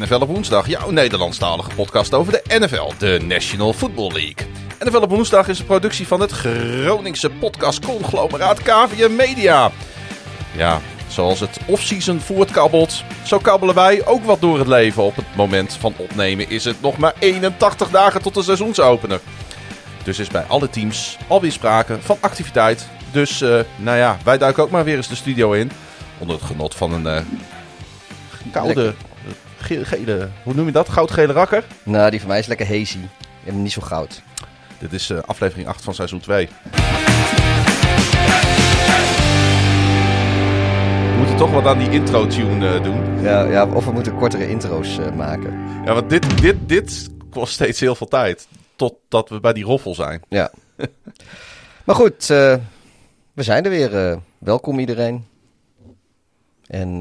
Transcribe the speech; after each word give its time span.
NFL 0.00 0.20
op 0.20 0.28
woensdag, 0.28 0.66
jouw 0.68 0.90
Nederlandstalige 0.90 1.74
podcast 1.74 2.14
over 2.14 2.32
de 2.32 2.58
NFL, 2.58 2.92
de 2.98 3.20
National 3.22 3.72
Football 3.72 4.12
League. 4.12 4.46
NFL 4.78 4.96
op 4.96 5.10
woensdag 5.10 5.48
is 5.48 5.58
een 5.58 5.66
productie 5.66 6.06
van 6.06 6.20
het 6.20 6.32
Groningse 6.32 7.30
podcastconglomeraat 7.30 8.62
KVM 8.62 9.16
Media. 9.16 9.70
Ja, 10.56 10.80
zoals 11.08 11.40
het 11.40 11.58
off-season 11.66 12.20
voortkabbelt, 12.20 13.04
zo 13.22 13.38
kabbelen 13.38 13.74
wij 13.74 14.06
ook 14.06 14.24
wat 14.24 14.40
door 14.40 14.58
het 14.58 14.66
leven. 14.66 15.02
Op 15.02 15.16
het 15.16 15.36
moment 15.36 15.72
van 15.80 15.94
opnemen 15.96 16.50
is 16.50 16.64
het 16.64 16.80
nog 16.80 16.96
maar 16.96 17.14
81 17.18 17.90
dagen 17.90 18.22
tot 18.22 18.34
de 18.34 18.42
seizoensopener. 18.42 19.20
Dus 20.02 20.18
is 20.18 20.28
bij 20.28 20.44
alle 20.48 20.70
teams 20.70 21.16
alweer 21.26 21.52
sprake 21.52 21.98
van 22.00 22.16
activiteit. 22.20 22.88
Dus 23.12 23.42
uh, 23.42 23.60
nou 23.76 23.96
ja, 23.96 24.18
wij 24.24 24.38
duiken 24.38 24.62
ook 24.62 24.70
maar 24.70 24.84
weer 24.84 24.96
eens 24.96 25.08
de 25.08 25.14
studio 25.14 25.52
in. 25.52 25.70
Onder 26.18 26.36
het 26.36 26.44
genot 26.44 26.74
van 26.74 26.92
een 26.92 27.16
uh, 27.16 27.22
koude, 28.52 28.94
gele, 29.62 30.28
hoe 30.42 30.54
noem 30.54 30.66
je 30.66 30.72
dat? 30.72 30.88
Goudgele 30.88 31.32
rakker? 31.32 31.64
Nou, 31.82 32.10
die 32.10 32.20
van 32.20 32.28
mij 32.28 32.38
is 32.38 32.46
lekker 32.46 32.66
hazy. 32.66 32.98
En 33.44 33.62
niet 33.62 33.72
zo 33.72 33.80
goud. 33.82 34.22
Dit 34.78 34.92
is 34.92 35.10
uh, 35.10 35.18
aflevering 35.18 35.68
8 35.68 35.84
van 35.84 35.94
seizoen 35.94 36.20
2. 36.20 36.48
We 41.10 41.16
moeten 41.16 41.36
toch 41.36 41.50
wat 41.50 41.64
aan 41.64 41.78
die 41.78 41.90
intro-tune 41.90 42.74
uh, 42.74 42.82
doen. 42.82 43.22
Ja, 43.22 43.42
ja, 43.42 43.66
of 43.66 43.84
we 43.84 43.92
moeten 43.92 44.16
kortere 44.16 44.48
intro's 44.48 44.98
uh, 44.98 45.12
maken. 45.12 45.52
Ja, 45.84 45.94
want 45.94 46.10
dit, 46.10 46.40
dit, 46.40 46.56
dit 46.66 47.10
kost 47.30 47.52
steeds 47.52 47.80
heel 47.80 47.94
veel 47.94 48.08
tijd. 48.08 48.48
Totdat 48.76 49.28
we 49.28 49.40
bij 49.40 49.52
die 49.52 49.64
roffel 49.64 49.94
zijn. 49.94 50.22
Ja. 50.28 50.50
maar 51.86 51.94
goed, 51.94 52.26
we 52.26 52.60
zijn 53.34 53.64
er 53.64 53.70
weer. 53.70 54.18
welkom 54.38 54.78
iedereen. 54.78 55.26
En 56.66 57.00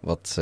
wat, 0.00 0.38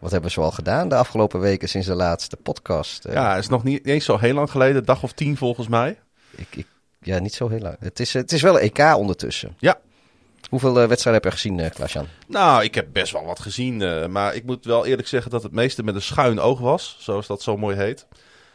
wat 0.00 0.10
hebben 0.10 0.28
we 0.28 0.34
zoal 0.34 0.50
gedaan 0.50 0.88
de 0.88 0.94
afgelopen 0.94 1.40
weken 1.40 1.68
sinds 1.68 1.86
de 1.86 1.94
laatste 1.94 2.36
podcast? 2.36 3.04
Ja, 3.10 3.30
het 3.30 3.42
is 3.42 3.48
nog 3.48 3.64
niet 3.64 3.86
eens 3.86 4.04
zo 4.04 4.18
heel 4.18 4.34
lang 4.34 4.50
geleden, 4.50 4.84
dag 4.84 5.02
of 5.02 5.12
tien 5.12 5.36
volgens 5.36 5.68
mij. 5.68 5.98
Ik, 6.30 6.46
ik, 6.50 6.66
ja, 7.00 7.18
niet 7.18 7.34
zo 7.34 7.48
heel 7.48 7.58
lang. 7.58 7.76
Het 7.80 8.00
is, 8.00 8.12
het 8.12 8.32
is 8.32 8.42
wel 8.42 8.60
een 8.60 8.72
EK 8.72 8.96
ondertussen. 8.96 9.56
Ja. 9.58 9.80
Hoeveel 10.48 10.82
uh, 10.82 10.88
wedstrijden 10.88 11.22
heb 11.22 11.32
je 11.32 11.38
gezien, 11.38 11.58
uh, 11.58 11.70
Klaasjan? 11.70 12.06
Nou, 12.26 12.64
ik 12.64 12.74
heb 12.74 12.86
best 12.92 13.12
wel 13.12 13.24
wat 13.24 13.40
gezien. 13.40 13.80
Uh, 13.80 14.06
maar 14.06 14.34
ik 14.34 14.44
moet 14.44 14.64
wel 14.64 14.86
eerlijk 14.86 15.08
zeggen 15.08 15.30
dat 15.30 15.42
het 15.42 15.52
meeste 15.52 15.82
met 15.82 15.94
een 15.94 16.02
schuin 16.02 16.40
oog 16.40 16.60
was. 16.60 16.96
Zoals 16.98 17.26
dat 17.26 17.42
zo 17.42 17.56
mooi 17.56 17.76
heet. 17.76 18.06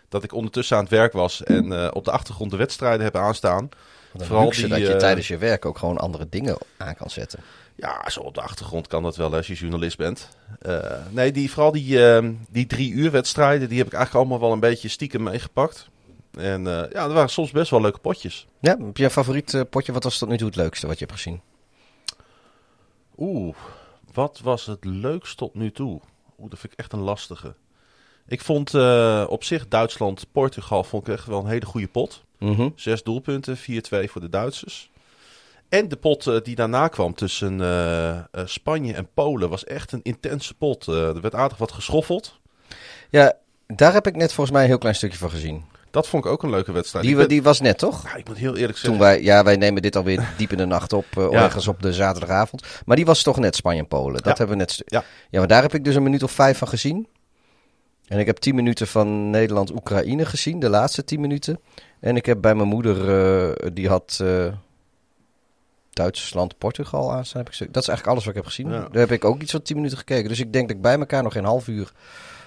Dat 0.10 0.24
ik 0.24 0.34
ondertussen 0.34 0.78
aan 0.78 0.84
het 0.84 0.92
werk 0.92 1.14
was 1.14 1.44
en 1.44 1.94
op 1.94 2.06
de 2.06 2.12
achtergrond 2.12 2.52
de 2.52 2.58
wedstrijden 2.58 3.04
heb 3.04 3.16
aanstaan. 3.16 3.70
Vooral 4.18 4.50
die, 4.50 4.68
dat 4.68 4.80
je 4.80 4.96
tijdens 4.96 5.28
je 5.28 5.38
werk 5.38 5.66
ook 5.66 5.78
gewoon 5.78 5.98
andere 5.98 6.28
dingen 6.30 6.58
aan 6.78 6.96
kan 6.96 7.10
zetten. 7.10 7.40
Ja, 7.76 8.10
zo 8.10 8.20
op 8.20 8.34
de 8.34 8.42
achtergrond 8.42 8.88
kan 8.88 9.04
dat 9.04 9.16
wel 9.16 9.36
als 9.36 9.48
je 9.48 9.54
journalist 9.54 9.98
bent. 9.98 10.30
Uh, 10.62 10.80
nee, 11.10 11.32
die, 11.32 11.52
vooral 11.52 11.72
die, 11.72 11.98
uh, 11.98 12.30
die 12.50 12.66
drie 12.66 12.92
uur 12.92 13.12
wedstrijden, 13.12 13.70
die 13.70 13.78
heb 13.78 13.88
ik 13.88 13.94
eigenlijk 13.94 14.26
allemaal 14.26 14.48
wel 14.48 14.56
een 14.56 14.70
beetje 14.70 14.88
stiekem 14.88 15.24
meegepakt. 15.24 15.90
En 16.32 16.60
uh, 16.60 16.66
ja, 16.66 17.04
er 17.04 17.14
waren 17.14 17.30
soms 17.30 17.52
best 17.52 17.72
wel 17.72 17.82
leuke 17.82 18.00
potjes. 18.00 18.48
Ja, 18.60 18.78
heb 18.78 18.98
je 18.98 19.04
een 19.04 19.10
favoriet 19.10 19.66
potje? 19.70 19.92
Wat 19.92 20.04
was 20.04 20.18
tot 20.18 20.30
nu 20.30 20.38
toe 20.38 20.48
het 20.48 20.56
leukste 20.56 20.88
wat 20.88 21.00
je 21.00 21.06
hebt 21.06 21.18
gezien? 21.18 21.42
Oeh, 23.18 23.56
wat 24.14 24.40
was 24.44 24.66
het 24.66 24.86
leukst 24.86 25.38
tot 25.38 25.54
nu 25.54 25.72
toe? 25.72 26.02
Oeh, 26.40 26.50
dat 26.50 26.60
vind 26.60 26.74
ik 26.74 26.80
echt 26.80 26.94
een 26.94 27.00
lastige. 27.00 27.56
Ik 28.28 28.42
vond 28.42 28.74
op 29.28 29.44
zich 29.44 29.68
Duitsland-Portugal 29.68 30.84
vond 30.84 31.08
ik 31.08 31.14
echt 31.14 31.26
wel 31.26 31.40
een 31.40 31.50
hele 31.50 31.66
goede 31.66 31.88
pot. 31.88 32.24
Mm 32.40 32.56
-hmm. 32.56 32.74
Zes 32.76 33.04
doelpunten, 33.04 33.58
4-2 33.58 33.62
voor 33.90 34.22
de 34.22 34.30
Duitsers. 34.30 34.90
En 35.70 35.88
de 35.88 35.96
pot 35.96 36.26
uh, 36.26 36.38
die 36.44 36.56
daarna 36.56 36.88
kwam 36.88 37.14
tussen 37.14 37.60
uh, 37.60 38.10
uh, 38.10 38.22
Spanje 38.46 38.94
en 38.94 39.08
Polen 39.14 39.50
was 39.50 39.64
echt 39.64 39.92
een 39.92 40.04
intense 40.04 40.54
pot. 40.54 40.88
er 40.88 41.22
werd 41.22 41.36
aardig 41.36 41.58
wat 41.58 41.72
geschoffeld. 41.72 42.40
Ja, 43.10 43.34
daar 43.68 43.94
heb 43.94 44.08
ik 44.08 44.16
net 44.16 44.34
volgens 44.34 44.56
mij 44.56 44.62
een 44.64 44.70
heel 44.70 44.78
klein 44.78 44.96
stukje 44.96 45.18
van 45.18 45.30
gezien. 45.30 45.64
Dat 45.92 46.08
vond 46.08 46.26
ik 46.26 46.32
ook 46.32 46.44
een 46.44 46.50
leuke 46.50 46.72
wedstrijd. 46.72 47.06
Die, 47.06 47.16
ben... 47.16 47.28
die 47.28 47.44
was 47.44 47.60
net, 47.60 47.78
toch? 47.78 48.04
Ja, 48.04 48.16
ik 48.16 48.28
moet 48.28 48.38
heel 48.38 48.56
eerlijk 48.56 48.78
zeggen. 48.78 48.90
Toen 48.90 49.00
wij, 49.00 49.22
ja, 49.22 49.44
wij 49.44 49.56
nemen 49.56 49.82
dit 49.82 49.96
alweer 49.96 50.28
diep 50.38 50.52
in 50.52 50.58
de 50.58 50.66
nacht 50.66 50.94
op, 50.94 51.06
ja. 51.12 51.32
ergens 51.32 51.68
op 51.68 51.82
de 51.82 51.94
zaterdagavond. 51.94 52.64
Maar 52.86 52.96
die 52.96 53.06
was 53.06 53.24
toch 53.24 53.38
net 53.38 53.56
Spanje 53.56 53.80
en 53.80 53.88
Polen. 53.88 54.14
Dat 54.14 54.24
ja. 54.24 54.34
hebben 54.38 54.58
we 54.58 54.64
net. 54.64 54.82
Ja. 54.86 55.04
ja, 55.30 55.40
maar 55.40 55.48
daar 55.48 55.62
heb 55.62 55.74
ik 55.74 55.84
dus 55.84 55.96
een 55.96 56.04
minuut 56.04 56.24
of 56.24 56.32
vijf 56.32 56.58
van 56.58 56.68
gezien. 56.68 57.08
En 58.08 58.20
ik 58.20 58.26
heb 58.26 58.38
tien 58.38 58.56
minuten 58.56 58.88
van 58.88 59.30
Nederland-Oekraïne 59.30 60.26
gezien, 60.26 60.60
de 60.60 60.70
laatste 60.70 61.04
tien 61.04 61.22
minuten. 61.22 61.60
En 62.00 62.16
ik 62.16 62.26
heb 62.26 62.42
bij 62.42 62.56
mijn 62.56 62.68
moeder, 62.68 63.74
die 63.74 63.88
had 63.88 64.24
Duitsland, 65.96 66.58
Portugal 66.58 67.12
aanstaan. 67.12 67.44
Heb 67.44 67.54
ik, 67.54 67.74
dat 67.74 67.82
is 67.82 67.88
eigenlijk 67.88 68.08
alles 68.08 68.26
wat 68.26 68.36
ik 68.36 68.42
heb 68.44 68.46
gezien. 68.46 68.70
Ja. 68.70 68.80
Daar 68.80 69.02
heb 69.02 69.12
ik 69.12 69.26
ook 69.26 69.42
iets 69.42 69.52
van 69.52 69.62
10 69.62 69.76
minuten 69.76 69.98
gekeken. 69.98 70.30
Dus 70.30 70.40
ik 70.40 70.54
denk 70.54 70.68
dat 70.68 70.78
ik 70.78 70.84
bij 70.84 71.00
elkaar 71.00 71.24
nog 71.24 71.34
geen 71.34 71.46
half 71.46 71.68
uur 71.68 71.92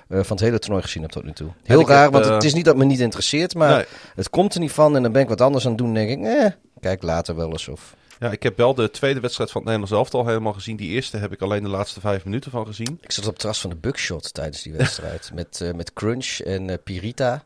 uh, 0.08 0.22
van 0.22 0.36
het 0.36 0.44
hele 0.44 0.58
toernooi 0.58 0.82
gezien 0.82 1.02
heb 1.02 1.10
tot 1.10 1.24
nu 1.24 1.32
toe. 1.32 1.48
Heel 1.62 1.88
raar, 1.88 2.02
heb, 2.02 2.12
want 2.12 2.24
het 2.24 2.44
is 2.44 2.54
niet 2.54 2.64
dat 2.64 2.76
me 2.76 2.84
niet 2.84 3.00
interesseert, 3.00 3.54
maar 3.54 3.76
nee. 3.76 3.84
het 4.14 4.30
komt 4.30 4.54
er 4.54 4.60
niet 4.60 4.72
van. 4.72 4.96
En 4.96 5.02
dan 5.02 5.12
ben 5.12 5.22
ik 5.22 5.28
wat 5.28 5.40
anders 5.40 5.64
aan 5.64 5.70
het 5.70 5.80
doen. 5.80 5.94
denk 5.94 6.10
ik, 6.10 6.24
eh, 6.24 6.50
kijk 6.80 7.02
later 7.02 7.36
wel 7.36 7.50
eens. 7.50 7.68
Of... 7.68 7.96
Ja, 8.18 8.30
ik 8.30 8.42
heb 8.42 8.56
wel 8.56 8.74
de 8.74 8.90
tweede 8.90 9.20
wedstrijd 9.20 9.50
van 9.50 9.60
het 9.60 9.70
Nederlands 9.70 9.98
elftal 9.98 10.26
helemaal 10.26 10.52
gezien. 10.52 10.76
Die 10.76 10.90
eerste 10.90 11.16
heb 11.16 11.32
ik 11.32 11.42
alleen 11.42 11.62
de 11.62 11.68
laatste 11.68 12.00
vijf 12.00 12.24
minuten 12.24 12.50
van 12.50 12.66
gezien. 12.66 12.98
Ik 13.00 13.12
zat 13.12 13.24
op 13.24 13.30
het 13.30 13.38
terras 13.38 13.60
van 13.60 13.70
de 13.70 13.76
Buckshot 13.76 14.34
tijdens 14.34 14.62
die 14.62 14.72
wedstrijd. 14.72 15.30
met, 15.34 15.60
uh, 15.62 15.72
met 15.72 15.92
Crunch 15.92 16.38
en 16.40 16.68
uh, 16.68 16.74
Pirita. 16.84 17.44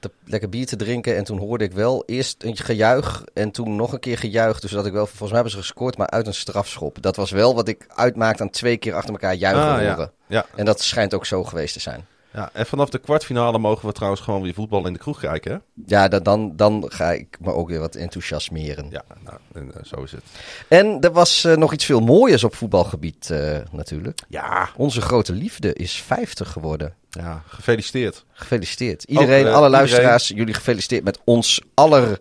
Te, 0.00 0.10
lekker 0.24 0.48
bier 0.48 0.66
te 0.66 0.76
drinken. 0.76 1.16
En 1.16 1.24
toen 1.24 1.38
hoorde 1.38 1.64
ik 1.64 1.72
wel 1.72 2.02
eerst 2.06 2.42
een 2.42 2.56
gejuich. 2.56 3.24
En 3.34 3.50
toen 3.50 3.76
nog 3.76 3.92
een 3.92 4.00
keer 4.00 4.18
gejuich. 4.18 4.60
Dus 4.60 4.70
dat 4.70 4.86
ik 4.86 4.92
wel, 4.92 5.06
volgens 5.06 5.30
mij 5.30 5.40
hebben 5.40 5.52
ze 5.52 5.58
gescoord, 5.58 5.96
maar 5.96 6.10
uit 6.10 6.26
een 6.26 6.34
strafschop. 6.34 7.02
Dat 7.02 7.16
was 7.16 7.30
wel 7.30 7.54
wat 7.54 7.68
ik 7.68 7.86
uitmaakte 7.88 8.42
aan 8.42 8.50
twee 8.50 8.76
keer 8.76 8.94
achter 8.94 9.10
elkaar 9.10 9.34
juichen 9.34 9.62
ah, 9.62 9.78
horen. 9.78 9.96
Ja. 9.96 10.12
ja. 10.26 10.46
En 10.54 10.64
dat 10.64 10.80
schijnt 10.80 11.14
ook 11.14 11.26
zo 11.26 11.44
geweest 11.44 11.72
te 11.72 11.80
zijn. 11.80 12.06
Ja, 12.32 12.50
en 12.52 12.66
vanaf 12.66 12.88
de 12.88 12.98
kwartfinale 12.98 13.58
mogen 13.58 13.86
we 13.86 13.94
trouwens 13.94 14.22
gewoon 14.22 14.42
weer 14.42 14.54
voetbal 14.54 14.86
in 14.86 14.92
de 14.92 14.98
kroeg 14.98 15.20
kijken. 15.20 15.52
Hè? 15.52 15.58
Ja, 15.86 16.08
dan, 16.08 16.22
dan, 16.22 16.56
dan 16.56 16.84
ga 16.88 17.12
ik 17.12 17.36
me 17.40 17.52
ook 17.52 17.68
weer 17.68 17.80
wat 17.80 17.94
enthousiasmeren. 17.94 18.86
Ja, 18.90 19.04
nou, 19.24 19.36
en, 19.52 19.72
uh, 19.76 19.84
zo 19.84 20.02
is 20.02 20.12
het. 20.12 20.22
En 20.68 21.00
er 21.00 21.12
was 21.12 21.44
uh, 21.44 21.56
nog 21.56 21.72
iets 21.72 21.84
veel 21.84 22.00
mooiers 22.00 22.44
op 22.44 22.54
voetbalgebied 22.54 23.28
uh, 23.32 23.58
natuurlijk. 23.70 24.20
Ja. 24.28 24.68
Onze 24.76 25.00
grote 25.00 25.32
liefde 25.32 25.72
is 25.72 25.92
50 25.92 26.52
geworden. 26.52 26.94
Ja, 27.10 27.42
gefeliciteerd. 27.46 28.24
Gefeliciteerd. 28.32 29.02
Iedereen, 29.04 29.46
ook, 29.46 29.54
alle 29.54 29.68
luisteraars, 29.68 30.22
iedereen... 30.22 30.38
jullie 30.38 30.54
gefeliciteerd 30.54 31.04
met 31.04 31.18
ons 31.24 31.60
aller 31.74 32.18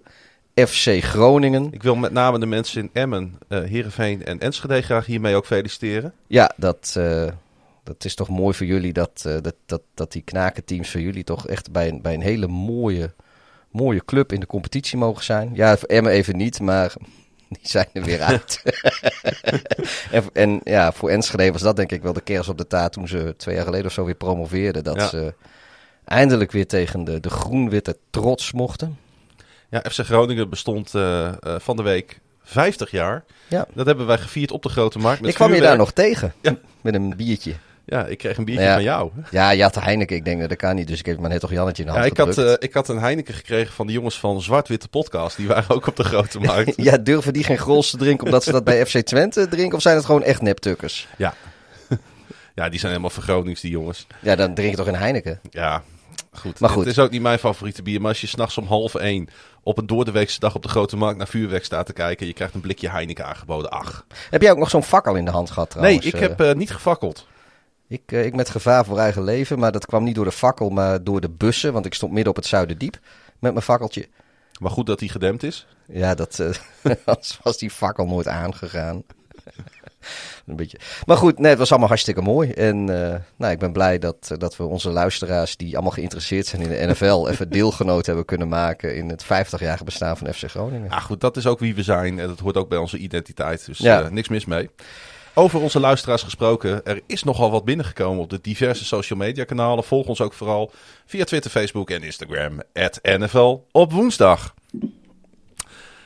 FC 0.54 1.04
Groningen. 1.04 1.68
Ik 1.72 1.84
wil 1.84 1.96
met 1.96 2.12
name 2.12 2.40
de 2.40 2.46
mensen 2.46 2.82
in 2.82 2.90
Emmen, 2.94 3.38
Heerenveen 3.48 4.26
en 4.26 4.40
Enschede 4.40 4.82
graag 4.82 5.06
hiermee 5.06 5.36
ook 5.36 5.46
feliciteren. 5.46 6.14
Ja, 6.28 6.52
dat 6.56 7.00
dat 7.90 8.06
is 8.06 8.16
toch 8.16 8.30
mooi 8.30 8.56
voor 8.56 8.66
jullie 8.66 8.94
dat, 8.94 9.24
uh, 9.28 9.38
dat, 9.42 9.56
dat, 9.66 9.82
dat 9.94 10.12
die 10.12 10.22
knakenteams 10.22 10.90
voor 10.90 11.02
jullie 11.02 11.24
toch 11.24 11.48
echt 11.48 11.72
bij 11.72 11.88
een, 11.88 12.02
bij 12.02 12.14
een 12.14 12.22
hele 12.22 12.48
mooie, 12.48 13.14
mooie 13.72 14.06
club 14.06 14.32
in 14.32 14.40
de 14.40 14.46
competitie 14.46 14.98
mogen 14.98 15.24
zijn. 15.24 15.52
Ja, 15.54 15.78
voor 15.78 15.88
Emmen 15.88 16.12
even 16.12 16.38
niet, 16.38 16.60
maar 16.60 16.94
die 17.50 17.60
zijn 17.62 17.88
er 17.94 18.04
weer 18.04 18.22
uit. 18.22 18.62
en, 20.12 20.24
en, 20.34 20.62
ja, 20.64 20.92
voor 20.92 21.10
Enschede 21.10 21.52
was 21.52 21.62
dat 21.62 21.76
denk 21.76 21.92
ik 21.92 22.02
wel 22.02 22.14
de 22.14 22.22
kers 22.22 22.48
op 22.48 22.58
de 22.58 22.68
taart 22.68 22.92
toen 22.94 23.08
ze 23.08 23.34
twee 23.38 23.56
jaar 23.56 23.66
geleden 23.66 23.86
of 23.86 23.92
zo 23.92 24.06
weer 24.06 24.16
promoveerden. 24.16 24.84
Dat 24.84 24.96
ja. 24.96 25.08
ze 25.08 25.34
eindelijk 26.06 26.52
weer 26.52 26.68
tegen 26.68 27.04
de, 27.04 27.20
de 27.20 27.30
groen-witte 27.30 27.98
trots 28.10 28.52
mochten. 28.52 28.98
Ja, 29.70 29.84
FC 29.90 30.00
Groningen 30.00 30.50
bestond 30.50 30.94
uh, 30.94 31.32
uh, 31.48 31.56
van 31.60 31.76
de 31.76 31.84
week 31.84 32.20
50 32.44 32.92
jaar. 32.92 33.24
Ja. 33.48 33.68
Dat 33.74 33.86
hebben 33.86 34.06
wij 34.06 34.18
gevierd 34.18 34.52
op 34.52 34.64
de 34.64 34.70
Grote 34.70 35.00
Markt. 35.00 35.22
Met 35.22 35.30
ik 35.30 35.36
kwam 35.36 35.54
je 35.54 35.62
daar 35.62 35.78
nog 35.78 35.92
tegen. 35.92 36.34
Ja. 36.42 36.58
Met 36.82 36.94
een 36.94 37.16
biertje. 37.16 37.54
Ja, 37.90 38.06
ik 38.06 38.18
kreeg 38.18 38.38
een 38.38 38.46
biertje 38.46 38.66
Ja. 38.66 38.74
van 38.74 38.84
jou. 38.84 39.12
Ja, 39.32 39.50
je 39.52 39.62
had 39.62 39.74
de 39.74 39.80
Heineken. 39.80 40.16
Ik 40.16 40.26
denk 40.26 40.40
dat 40.40 40.50
dat 40.50 40.58
kan 40.58 40.76
niet. 40.76 40.88
Dus 40.88 41.00
ik 41.00 41.06
heb 41.06 41.20
maar 41.20 41.30
net 41.30 41.40
toch 41.40 41.52
Jannetje 41.52 41.84
in 41.84 41.88
de 41.90 41.94
Ja, 41.96 42.00
hand 42.02 42.12
ik, 42.12 42.26
had, 42.26 42.38
eh, 42.38 42.54
ik 42.60 42.74
had 42.74 42.88
een 42.88 43.00
Heineken 43.00 43.34
gekregen 43.34 43.74
van 43.74 43.88
de 43.88 43.94
jongens 43.94 44.20
van 44.20 44.42
Zwart-Witte 44.42 44.88
Podcast. 44.88 45.38
Die 45.38 45.48
waren 45.48 45.76
ook 45.76 45.88
op 45.88 45.96
de 45.96 46.04
Grote 46.04 46.40
Markt. 46.50 46.74
Ja, 46.76 46.98
durven 46.98 47.34
die 47.34 47.44
geen 47.44 47.58
grols 47.58 47.90
te 47.90 47.98
drinken 47.98 48.26
omdat 48.26 48.44
ze 48.44 48.52
dat 48.52 48.64
bij 48.64 48.86
FC 48.86 48.98
Twente 49.02 49.48
drinken? 49.48 49.76
Of 49.76 49.82
zijn 49.82 49.96
het 49.96 50.06
gewoon 50.06 50.24
echt 50.24 50.42
neptukkers? 50.42 51.08
ja. 51.18 51.34
ja, 52.56 52.70
die 52.70 52.80
zijn 52.80 52.92
helemaal 52.92 53.14
vergronings, 53.14 53.62
die 53.62 53.72
jongens. 53.72 54.08
Ja, 54.20 54.36
dan 54.36 54.54
drink 54.54 54.72
je 54.72 54.78
toch 54.78 54.88
een 54.88 54.96
Heineken? 54.96 55.40
Ja, 55.50 55.84
goed. 56.32 56.60
Maar 56.60 56.70
goed. 56.70 56.86
Het 56.86 56.98
is 56.98 57.00
ook 57.04 57.12
niet 57.12 57.22
mijn 57.22 57.40
favoriete 57.40 57.82
bier. 57.84 58.00
Maar 58.02 58.10
als 58.10 58.22
je 58.22 58.28
s'nachts 58.28 58.58
om 58.58 58.66
half 58.66 58.96
één 58.96 59.28
op 59.64 59.78
een 59.78 59.88
doordeweekse 59.88 60.40
dag 60.40 60.56
op 60.56 60.62
de 60.64 60.70
Grote 60.70 60.98
Markt 60.98 61.18
naar 61.18 61.28
vuurwerk 61.28 61.66
staat 61.66 61.86
te 61.86 61.94
kijken. 61.94 62.28
Je 62.28 62.34
krijgt 62.34 62.54
een 62.54 62.62
blikje 62.62 62.90
Heineken 62.90 63.26
aangeboden. 63.26 63.70
Ach. 63.70 64.06
Heb 64.30 64.42
jij 64.42 64.52
ook 64.52 64.58
nog 64.58 64.70
zo'n 64.70 64.84
fakkel 64.84 65.16
in 65.16 65.26
de 65.26 65.32
hand 65.32 65.52
gehad 65.52 65.70
trouwens? 65.70 65.98
nee, 66.04 66.08
ik 66.14 66.20
Eh, 66.20 66.22
heb 66.28 66.42
eh, 66.42 66.54
niet 66.56 66.72
gefakkeld. 66.72 67.28
Ik, 67.90 68.02
eh, 68.06 68.26
ik 68.26 68.36
met 68.36 68.50
gevaar 68.50 68.86
voor 68.86 68.98
eigen 68.98 69.24
leven, 69.24 69.60
maar 69.60 69.72
dat 69.72 69.86
kwam 69.86 70.04
niet 70.04 70.16
door 70.16 70.26
de 70.26 70.32
fakkel, 70.32 70.70
maar 70.70 71.04
door 71.04 71.22
de 71.22 71.30
bussen. 71.30 71.74
Want 71.74 71.86
ik 71.86 71.94
stond 71.94 72.12
midden 72.12 72.30
op 72.30 72.36
het 72.36 72.46
Zuiderdiep 72.46 73.00
met 73.40 73.52
mijn 73.52 73.66
fakkeltje. 73.66 74.08
Maar 74.60 74.72
goed 74.72 74.86
dat 74.86 75.00
die 75.00 75.10
gedempt 75.10 75.44
is. 75.44 75.68
Ja, 75.88 76.16
dat 76.16 76.40
anders 77.06 77.40
was 77.44 77.58
die 77.58 77.70
fakkel 77.72 78.06
nooit 78.06 78.28
aangegaan. 78.28 79.04
Een 80.46 80.56
beetje. 80.56 80.80
Maar 81.06 81.18
goed, 81.18 81.40
nee, 81.40 81.50
het 81.50 81.60
was 81.60 81.70
allemaal 81.70 81.88
hartstikke 81.88 82.22
mooi. 82.22 82.52
En 82.52 83.04
eh, 83.06 83.16
nou, 83.36 83.52
ik 83.52 83.60
ben 83.60 83.72
blij 83.72 84.00
dat, 84.00 84.32
dat 84.38 84.58
we 84.58 84.64
onze 84.64 84.90
luisteraars, 84.90 85.58
die 85.58 85.74
allemaal 85.74 85.92
geïnteresseerd 85.92 86.46
zijn 86.46 86.62
in 86.62 86.70
de 86.70 86.86
NFL, 86.94 87.28
even 87.30 87.50
deelgenoot 87.50 88.06
hebben 88.06 88.26
kunnen 88.26 88.48
maken 88.48 88.96
in 88.96 89.10
het 89.10 89.24
50-jarige 89.24 89.84
bestaan 89.84 90.18
van 90.18 90.34
FC 90.34 90.50
Groningen. 90.50 90.90
Ja, 90.90 91.00
goed, 91.00 91.22
dat 91.22 91.38
is 91.38 91.48
ook 91.48 91.60
wie 91.60 91.76
we 91.76 91.84
zijn. 91.84 92.20
En 92.20 92.28
dat 92.28 92.40
hoort 92.40 92.58
ook 92.58 92.70
bij 92.70 92.78
onze 92.78 92.98
identiteit. 92.98 93.66
Dus 93.66 93.78
Ja. 93.78 94.10
niks 94.10 94.28
mis 94.28 94.46
mee. 94.46 94.70
Over 95.34 95.60
onze 95.60 95.80
luisteraars 95.80 96.24
gesproken, 96.24 96.86
er 96.86 97.02
is 97.06 97.24
nogal 97.24 97.52
wat 97.52 97.66
binnengekomen 97.66 98.24
op 98.24 98.30
de 98.30 98.40
diverse 98.42 98.86
social 98.86 99.20
media 99.20 99.44
kanalen. 99.44 99.84
Volg 99.84 100.08
ons 100.08 100.22
ook 100.22 100.34
vooral 100.34 100.72
via 101.06 101.24
Twitter, 101.24 101.52
Facebook 101.52 101.90
en 101.90 102.04
Instagram. 102.04 102.62
NFL 103.04 103.66
op 103.72 103.92
woensdag. 103.92 104.54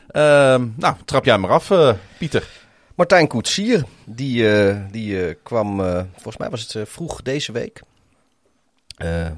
Ehm, 0.08 0.68
nou, 0.76 0.96
trap 1.06 1.26
jij 1.26 1.38
maar 1.38 1.50
af, 1.50 1.72
eh, 1.72 1.94
Pieter. 2.18 2.48
Martijn 2.96 3.28
Koetsier, 3.28 3.84
die, 4.06 4.58
eh, 4.58 4.78
die 4.92 5.26
eh, 5.26 5.36
kwam, 5.44 5.78
volgens 6.12 6.38
mij 6.38 6.50
was 6.50 6.74
het 6.74 6.90
vroeg 6.90 7.22
deze 7.22 7.52
week. 7.52 7.82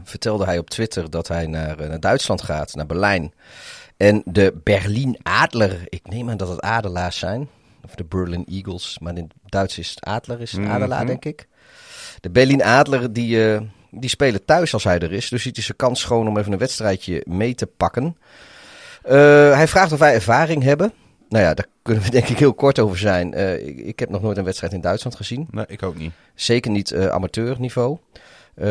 vertelde 0.03 0.45
hij 0.45 0.57
op 0.57 0.69
Twitter 0.69 1.09
dat 1.09 1.27
hij 1.27 1.47
naar, 1.47 1.77
naar 1.77 1.99
Duitsland 1.99 2.41
gaat, 2.41 2.75
naar 2.75 2.85
Berlijn. 2.85 3.33
En 3.97 4.21
de 4.25 4.61
Berlin 4.63 5.17
Adler, 5.23 5.81
ik 5.85 6.07
neem 6.09 6.29
aan 6.29 6.37
dat 6.37 6.47
het 6.47 6.61
Adelaars 6.61 7.17
zijn. 7.19 7.49
Of 7.85 7.95
de 7.95 8.03
Berlin 8.03 8.45
Eagles, 8.49 8.97
maar 9.01 9.17
in 9.17 9.23
het 9.23 9.33
Duits 9.51 9.77
is 9.79 9.89
het 9.89 10.03
Adler, 10.03 10.41
is 10.41 10.51
het 10.51 10.61
Mhm. 10.61 10.71
Adelaar 10.71 11.05
denk 11.05 11.25
ik. 11.25 11.47
De 12.21 12.29
Berlin 12.29 12.63
Adler, 12.63 13.13
die, 13.13 13.53
eh, 13.53 13.61
die 13.91 14.09
spelen 14.09 14.45
thuis 14.45 14.73
als 14.73 14.83
hij 14.83 14.99
er 14.99 15.11
is. 15.13 15.29
Dus 15.29 15.41
ziet 15.41 15.55
hij 15.55 15.65
zijn 15.65 15.77
kans 15.77 15.99
schoon 15.99 16.27
om 16.27 16.37
even 16.37 16.51
een 16.51 16.57
wedstrijdje 16.57 17.23
mee 17.27 17.55
te 17.55 17.65
pakken. 17.65 18.17
Eh, 19.03 19.13
hij 19.53 19.67
vraagt 19.67 19.91
of 19.91 19.99
wij 19.99 20.13
ervaring 20.13 20.63
hebben. 20.63 20.93
Nou 21.29 21.43
ja, 21.43 21.53
daar 21.53 21.65
kunnen 21.81 22.03
we 22.03 22.09
denk 22.19 22.27
ik 22.27 22.39
heel 22.39 22.53
kort 22.53 22.79
over 22.79 22.97
zijn. 22.97 23.33
Eh, 23.33 23.67
ik, 23.67 23.77
ik 23.77 23.99
heb 23.99 24.09
nog 24.09 24.21
nooit 24.21 24.37
een 24.37 24.43
wedstrijd 24.43 24.73
in 24.73 24.81
Duitsland 24.81 25.15
gezien. 25.15 25.47
Nee, 25.51 25.65
ik 25.67 25.83
ook 25.83 25.97
niet. 25.97 26.11
Zeker 26.35 26.71
niet 26.71 26.95
amateurniveau. 26.95 27.97
Eh, 28.55 28.67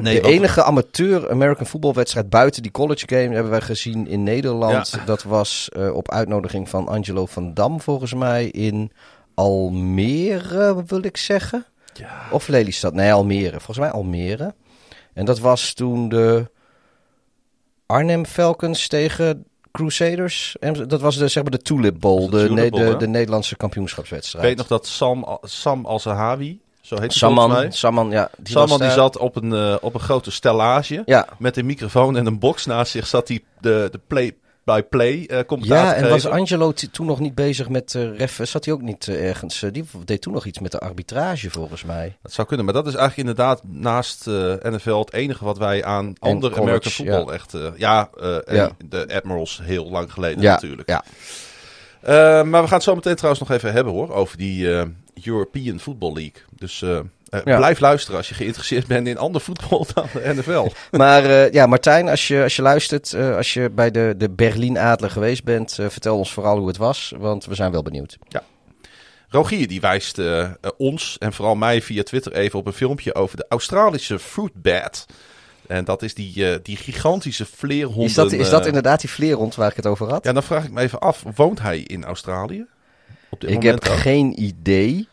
Nee, 0.00 0.20
de 0.20 0.28
enige 0.28 0.62
amateur 0.62 1.30
American 1.30 1.66
voetbalwedstrijd 1.66 2.30
buiten 2.30 2.62
die 2.62 2.70
college 2.70 3.04
game 3.08 3.34
hebben 3.34 3.50
wij 3.50 3.60
gezien 3.60 4.06
in 4.06 4.22
Nederland. 4.22 4.90
Ja. 4.90 5.04
Dat 5.04 5.22
was 5.22 5.68
eh, 5.72 5.94
op 5.94 6.10
uitnodiging 6.10 6.68
van 6.68 6.88
Angelo 6.88 7.26
van 7.26 7.54
Dam 7.54 7.80
volgens 7.80 8.14
mij 8.14 8.46
in 8.46 8.92
Almere, 9.34 10.82
wil 10.86 11.02
ik 11.04 11.16
zeggen. 11.16 11.64
Ja. 11.94 12.20
Of 12.30 12.48
Lelystad. 12.48 12.94
Nee, 12.94 13.12
Almere. 13.12 13.50
Volgens 13.56 13.78
mij 13.78 13.90
Almere. 13.90 14.54
En 15.14 15.24
dat 15.24 15.38
was 15.38 15.72
toen 15.72 16.08
de 16.08 16.50
Arnhem 17.86 18.26
Falcons 18.26 18.88
tegen 18.88 19.44
Crusaders. 19.72 20.56
En 20.60 20.88
dat 20.88 21.00
was 21.00 21.16
de, 21.16 21.28
zeg 21.28 21.42
maar 21.42 21.52
de 21.52 21.62
Tulip 21.62 22.00
Bowl. 22.00 22.30
De 22.30 22.36
De, 22.40 22.46
Tulip 22.46 22.72
ne- 22.74 22.84
Bowl, 22.84 22.98
de, 22.98 23.08
Nederlandse 23.08 23.52
Ik 23.52 23.58
kampioenschapswedstrijd. 23.58 24.44
weet 24.44 24.56
nog 24.56 24.66
dat 24.66 24.86
Sam, 24.86 25.38
Sam 25.42 25.86
Al-Zahawi, 25.86 26.60
zo 26.88 27.00
heet 27.00 27.20
mij. 27.48 27.70
Samman, 27.70 28.10
ja. 28.10 28.30
Die 28.36 28.52
Samman 28.52 28.78
was 28.78 28.86
die 28.88 28.96
zat 28.96 29.16
op 29.18 29.36
een, 29.36 29.52
eh, 29.52 29.74
op 29.80 29.94
een 29.94 30.00
grote 30.00 30.30
stellage. 30.30 31.02
Ja, 31.06 31.26
Met 31.38 31.56
een 31.56 31.66
microfoon 31.66 32.16
en 32.16 32.26
een 32.26 32.38
box 32.38 32.66
naast 32.66 32.90
zich 32.92 33.06
zat 33.06 33.28
hij 33.28 33.40
de, 33.60 33.88
de 33.90 34.00
play-by-play 34.06 35.26
eh 35.26 35.38
commentaar 35.46 35.84
ja 35.84 35.90
te 35.92 35.96
en 36.04 36.08
was. 36.10 36.26
Angelo 36.26 36.72
toen 36.90 37.06
nog 37.06 37.20
niet 37.20 37.34
bezig 37.34 37.68
met 37.68 37.94
uh, 37.94 38.16
ref? 38.18 38.40
Zat 38.42 38.64
hij 38.64 38.74
ook 38.74 38.82
niet 38.82 39.08
eh, 39.08 39.28
ergens? 39.28 39.62
eh, 39.62 39.72
die 39.72 39.84
deed 40.04 40.20
toen 40.22 40.32
nog 40.32 40.44
iets 40.46 40.58
met 40.58 40.72
de 40.72 40.78
arbitrage 40.78 41.50
volgens 41.50 41.84
mij. 41.84 42.16
Dat 42.22 42.32
zou 42.32 42.46
kunnen, 42.46 42.64
maar 42.64 42.74
dat 42.74 42.86
is 42.86 42.94
eigenlijk 42.94 43.28
inderdaad 43.28 43.60
naast 43.64 44.26
eh, 44.26 44.34
NFL 44.62 44.98
het 44.98 45.12
enige 45.12 45.44
wat 45.44 45.58
wij 45.58 45.84
aan 45.84 46.12
andere 46.18 46.40
college, 46.54 46.60
American 46.60 46.92
voetbal 46.92 47.32
echt... 47.32 47.54
eh, 47.54 47.66
ja, 47.76 48.08
eh, 48.20 48.34
en 48.48 48.56
Ja. 48.56 48.70
de 48.88 49.08
Admirals 49.14 49.60
heel 49.62 49.90
lang 49.90 50.12
geleden 50.12 50.42
Ja, 50.42 50.52
natuurlijk. 50.52 50.88
ja. 50.88 51.04
Eh, 52.08 52.42
maar 52.42 52.60
we 52.62 52.68
gaan 52.68 52.76
het 52.76 52.82
zo 52.82 52.94
meteen 52.94 53.14
trouwens 53.14 53.48
nog 53.48 53.58
even 53.58 53.72
hebben 53.72 53.92
hoor, 53.92 54.12
over 54.12 54.36
die 54.36 54.74
eh, 54.74 54.84
European 55.24 55.80
Football 55.80 56.12
League. 56.12 56.42
Dus 56.56 56.82
eh, 56.82 57.00
Ja. 57.44 57.56
blijf 57.56 57.80
luisteren 57.80 58.16
als 58.16 58.28
je 58.28 58.34
geïnteresseerd 58.34 58.86
bent 58.86 59.06
in 59.06 59.18
ander 59.18 59.40
voetbal 59.40 59.86
dan 59.94 60.06
de 60.12 60.34
NFL. 60.34 60.68
Maar 60.98 61.52
ja, 61.52 61.66
Martijn, 61.66 62.08
als 62.08 62.28
je, 62.28 62.42
als 62.42 62.56
je 62.56 62.62
luistert, 62.62 63.14
als 63.14 63.54
je 63.54 63.70
bij 63.70 63.90
de, 63.90 64.14
de 64.16 64.30
Berlin 64.30 64.78
Adler 64.78 65.10
geweest 65.10 65.44
bent, 65.44 65.72
vertel 65.74 66.16
ons 66.16 66.32
vooral 66.32 66.58
hoe 66.58 66.68
het 66.68 66.76
was, 66.76 67.12
want 67.18 67.44
we 67.44 67.54
zijn 67.54 67.72
wel 67.72 67.82
benieuwd. 67.82 68.18
Rogier 69.28 69.68
die 69.68 69.80
wijst 69.80 70.20
ons 70.76 71.16
en 71.18 71.32
vooral 71.32 71.54
mij 71.54 71.82
via 71.82 72.02
Twitter 72.02 72.32
even 72.32 72.58
op 72.58 72.66
een 72.66 72.72
filmpje 72.72 73.14
over 73.14 73.36
de 73.36 73.46
Australische 73.48 74.18
fruit 74.18 74.52
bat. 74.54 75.06
En 75.68 75.84
dat 75.84 76.02
is 76.02 76.14
die, 76.14 76.50
eh, 76.50 76.58
die 76.62 76.76
gigantische 76.76 77.46
vleerhonden. 77.46 78.04
Is 78.04 78.14
dat, 78.14 78.32
is 78.32 78.50
dat 78.50 78.60
eh, 78.60 78.66
inderdaad 78.66 79.00
die 79.00 79.10
vleerhond 79.10 79.54
waar 79.54 79.70
ik 79.70 79.76
het 79.76 79.86
over 79.86 80.08
had? 80.08 80.24
Ja, 80.24 80.32
dan 80.32 80.42
vraag 80.42 80.64
ik 80.64 80.70
me 80.70 80.80
even 80.80 80.98
af. 80.98 81.24
Woont 81.34 81.60
hij 81.60 81.78
in 81.78 82.04
Australië? 82.04 82.66
Op 83.28 83.40
dit 83.40 83.50
ik 83.50 83.56
moment 83.56 83.82
heb 83.84 83.92
ook? 83.92 83.98
geen 83.98 84.42
idee. 84.42 85.08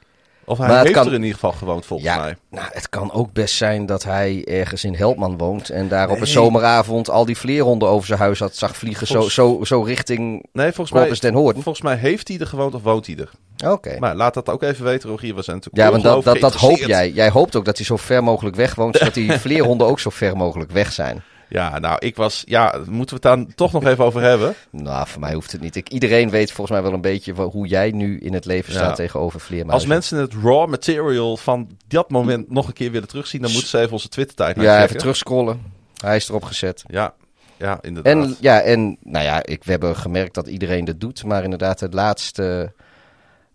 Of 0.47 0.57
hij 0.57 0.68
maar 0.68 0.81
heeft 0.81 0.94
kan- 0.94 1.06
er 1.07 1.13
in 1.13 1.19
ieder 1.21 1.33
geval 1.33 1.51
gewoond, 1.51 1.86
volgens 1.86 2.09
Ja, 2.09 2.18
mij. 2.18 2.36
nou, 2.50 2.68
het 2.71 2.89
kan 2.89 3.12
ook 3.12 3.33
best 3.33 3.56
zijn 3.56 3.86
dat 3.86 4.03
hij 4.03 4.45
ergens 4.47 4.83
in 4.83 4.95
Helpman 4.95 5.38
woont 5.38 5.69
en 5.69 5.88
daar 5.88 6.09
op 6.09 6.19
een 6.21 6.27
zomeravond 6.27 7.09
al 7.09 7.25
die 7.25 7.38
vleerhonden 7.38 7.89
over 7.89 8.07
zijn 8.07 8.19
huis 8.19 8.39
had 8.39 8.56
zag 8.56 8.75
vliegen, 8.77 9.07
zo, 9.07 9.13
Volgens- 9.13 9.33
zo, 9.33 9.59
zo 9.63 9.81
richting 9.81 10.45
Nee, 10.53 10.71
volgens 10.71 11.21
mij, 11.21 11.31
Hoorn. 11.31 11.53
volgens 11.53 11.81
mij 11.81 11.95
heeft 11.95 12.27
hij 12.27 12.38
er 12.39 12.47
gewoond 12.47 12.75
of 12.75 12.81
woont 12.83 13.06
hij 13.07 13.15
er. 13.15 13.30
Oké. 13.71 13.95
Maar 14.00 14.15
laat 14.15 14.33
dat 14.33 14.50
ook 14.50 14.63
even 14.63 14.83
weten, 14.86 15.09
Rogier. 15.09 15.33
Zijn 15.44 15.56
natuurlijk 15.56 15.75
Ja, 15.75 15.92
want 15.92 16.03
dat, 16.03 16.24
dat, 16.24 16.39
dat 16.39 16.53
hoop 16.62 16.77
jij. 16.77 17.12
Jij 17.12 17.30
hoopt 17.30 17.56
ook 17.56 17.65
dat 17.65 17.77
hij 17.77 17.86
zo 17.86 17.97
ver 17.97 18.24
mogelijk 18.24 18.56
weg 18.56 18.75
woont, 18.75 18.95
zodat 18.97 19.13
die 19.13 19.31
vleerhonden 19.45 19.88
ook 19.88 20.00
zo 20.00 20.09
ver 20.09 20.38
mogelijk 20.38 20.71
weg 20.71 20.92
zijn. 20.92 21.24
Ja, 21.50 21.80
nou, 21.80 21.97
ik 22.00 22.15
was... 22.15 22.44
Ja, 22.45 22.75
moeten 22.89 23.21
we 23.21 23.27
het 23.30 23.38
daar 23.38 23.56
toch 23.56 23.71
nog 23.71 23.86
even 23.86 24.06
over 24.06 24.21
hebben? 24.21 24.53
Nou, 24.69 25.07
voor 25.07 25.19
mij 25.21 25.33
hoeft 25.33 25.51
het 25.51 25.62
niet. 25.62 25.75
Ik, 25.75 25.89
iedereen 25.89 26.30
weet 26.30 26.51
volgens 26.51 26.77
mij 26.77 26.86
wel 26.86 26.94
een 26.94 27.01
beetje 27.01 27.33
hoe 27.33 27.68
jij 27.68 27.92
nu 27.92 28.19
in 28.19 28.33
het 28.33 28.45
leven 28.45 28.74
staat 28.74 28.89
Ja. 28.89 28.94
tegenover 28.94 29.33
Als 29.39 29.44
vleermuizen. 29.47 29.89
mensen 29.89 30.18
het 30.18 30.33
raw 30.44 30.69
material 30.69 31.38
van 31.38 31.69
dat 31.88 32.09
moment 32.09 32.50
nog 32.51 32.68
een 32.68 32.74
keer 32.74 32.92
willen 32.92 33.07
terugzien... 33.07 33.42
dan 33.42 33.51
moeten 33.51 33.69
ze 33.69 33.80
even 33.80 33.92
onze 33.92 34.09
Twitter-tijd 34.09 34.56
Ja, 34.56 34.62
checken. 34.62 34.83
even 34.83 34.97
terugscrollen. 34.97 35.62
Hij 36.03 36.15
is 36.15 36.30
erop 36.30 36.44
gezet. 36.44 36.83
Ja, 36.88 37.13
ja, 37.57 37.77
inderdaad. 37.81 38.13
En 38.13 38.36
ja, 38.39 38.62
en 38.62 38.97
nou 39.03 39.25
ja, 39.25 39.44
ik, 39.45 39.63
we 39.63 39.71
hebben 39.71 39.95
gemerkt 39.95 40.33
dat 40.33 40.47
iedereen 40.47 40.86
dat 40.86 41.00
doet. 41.00 41.24
Maar 41.24 41.44
inderdaad, 41.44 41.80
het 41.80 41.94
laatste, 41.94 42.74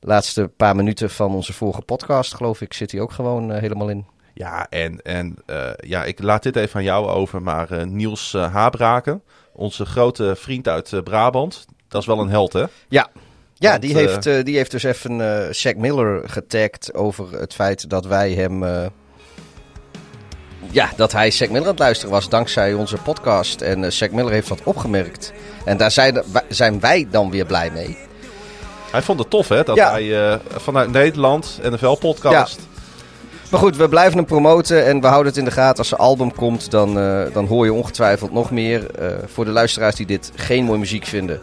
laatste 0.01 0.51
paar 0.57 0.77
minuten 0.77 1.11
van 1.11 1.35
onze 1.35 1.53
vorige 1.53 1.83
podcast, 1.83 2.35
geloof 2.35 2.61
ik, 2.61 2.73
zit 2.73 2.93
hij 2.93 3.01
ook 3.01 3.13
gewoon 3.13 3.53
eh, 3.53 3.61
helemaal 3.61 3.89
in. 3.89 4.05
Ja, 4.35 4.67
en, 4.71 5.03
en 5.03 5.37
eh, 5.47 5.71
ja, 5.77 6.05
ik 6.05 6.23
laat 6.23 6.43
dit 6.43 6.57
even 6.57 6.77
aan 6.77 6.85
jou 6.85 7.07
over. 7.09 7.43
Maar 7.43 7.71
eh, 7.71 7.85
Niels 7.85 8.35
eh, 8.35 8.53
Habraken, 8.53 9.23
onze 9.53 9.85
grote 9.87 10.37
vriend 10.37 10.69
uit 10.69 10.93
eh, 10.93 11.03
Brabant... 11.03 11.67
dat 11.89 12.01
is 12.01 12.07
wel 12.07 12.21
een 12.21 12.29
held, 12.31 12.53
hè? 12.53 12.65
Ja, 12.89 13.09
ja 13.55 13.71
Want, 13.71 13.83
die, 13.83 13.91
eh, 13.91 13.97
heeft, 14.07 14.27
eh, 14.27 14.45
die 14.45 14.57
heeft 14.57 14.71
dus 14.71 14.83
even 14.83 15.21
eh 15.21 15.53
Shaq 15.55 15.77
Miller 15.77 16.23
getagd 16.29 16.95
over 16.95 17.33
het 17.41 17.55
feit 17.55 17.91
dat 17.91 18.07
wij 18.07 18.33
hem... 18.33 18.63
eh, 18.65 18.87
ja, 20.71 20.91
dat 20.97 21.13
hij 21.13 21.33
Shaq 21.33 21.39
Miller 21.51 21.63
aan 21.63 21.67
het 21.71 21.79
luisteren 21.79 22.13
was 22.13 22.29
dankzij 22.29 22.75
onze 22.75 22.97
podcast. 22.97 23.61
En 23.61 23.85
eh 23.85 23.91
Shaq 23.91 24.13
Miller 24.13 24.33
heeft 24.33 24.49
dat 24.49 24.63
opgemerkt. 24.65 25.33
En 25.65 25.77
daar 25.77 25.91
zijn, 25.91 26.23
wij- 26.33 26.43
zijn 26.49 26.81
wij 26.81 27.07
dan 27.11 27.31
weer 27.31 27.47
blij 27.47 27.71
mee. 27.71 27.97
Hij 28.91 29.03
vond 29.03 29.19
het 29.19 29.31
tof, 29.31 29.49
hè? 29.49 29.63
Dat 29.63 29.77
Ja. 29.77 29.91
hij 29.91 30.31
eh, 30.31 30.39
vanuit 30.57 30.91
Nederland, 30.93 31.59
NFL-podcast... 31.63 32.59
Maar 33.51 33.61
goed, 33.61 33.77
we 33.77 33.89
blijven 33.89 34.17
hem 34.17 34.27
promoten 34.27 34.87
en 34.87 35.01
we 35.01 35.07
houden 35.07 35.29
het 35.33 35.37
in 35.37 35.45
de 35.45 35.51
gaten. 35.51 35.79
Als 35.79 35.89
zijn 35.89 36.01
album 36.01 36.35
komt, 36.35 36.71
dan, 36.71 36.99
eh, 36.99 37.33
dan 37.33 37.47
hoor 37.47 37.65
je 37.65 37.73
ongetwijfeld 37.73 38.33
nog 38.33 38.51
meer. 38.51 38.91
Eh, 38.91 39.17
voor 39.27 39.45
de 39.45 39.51
luisteraars 39.51 39.95
die 39.97 40.07
dit 40.07 40.33
geen 40.35 40.65
mooie 40.65 40.79
muziek 40.79 41.05
vinden, 41.05 41.41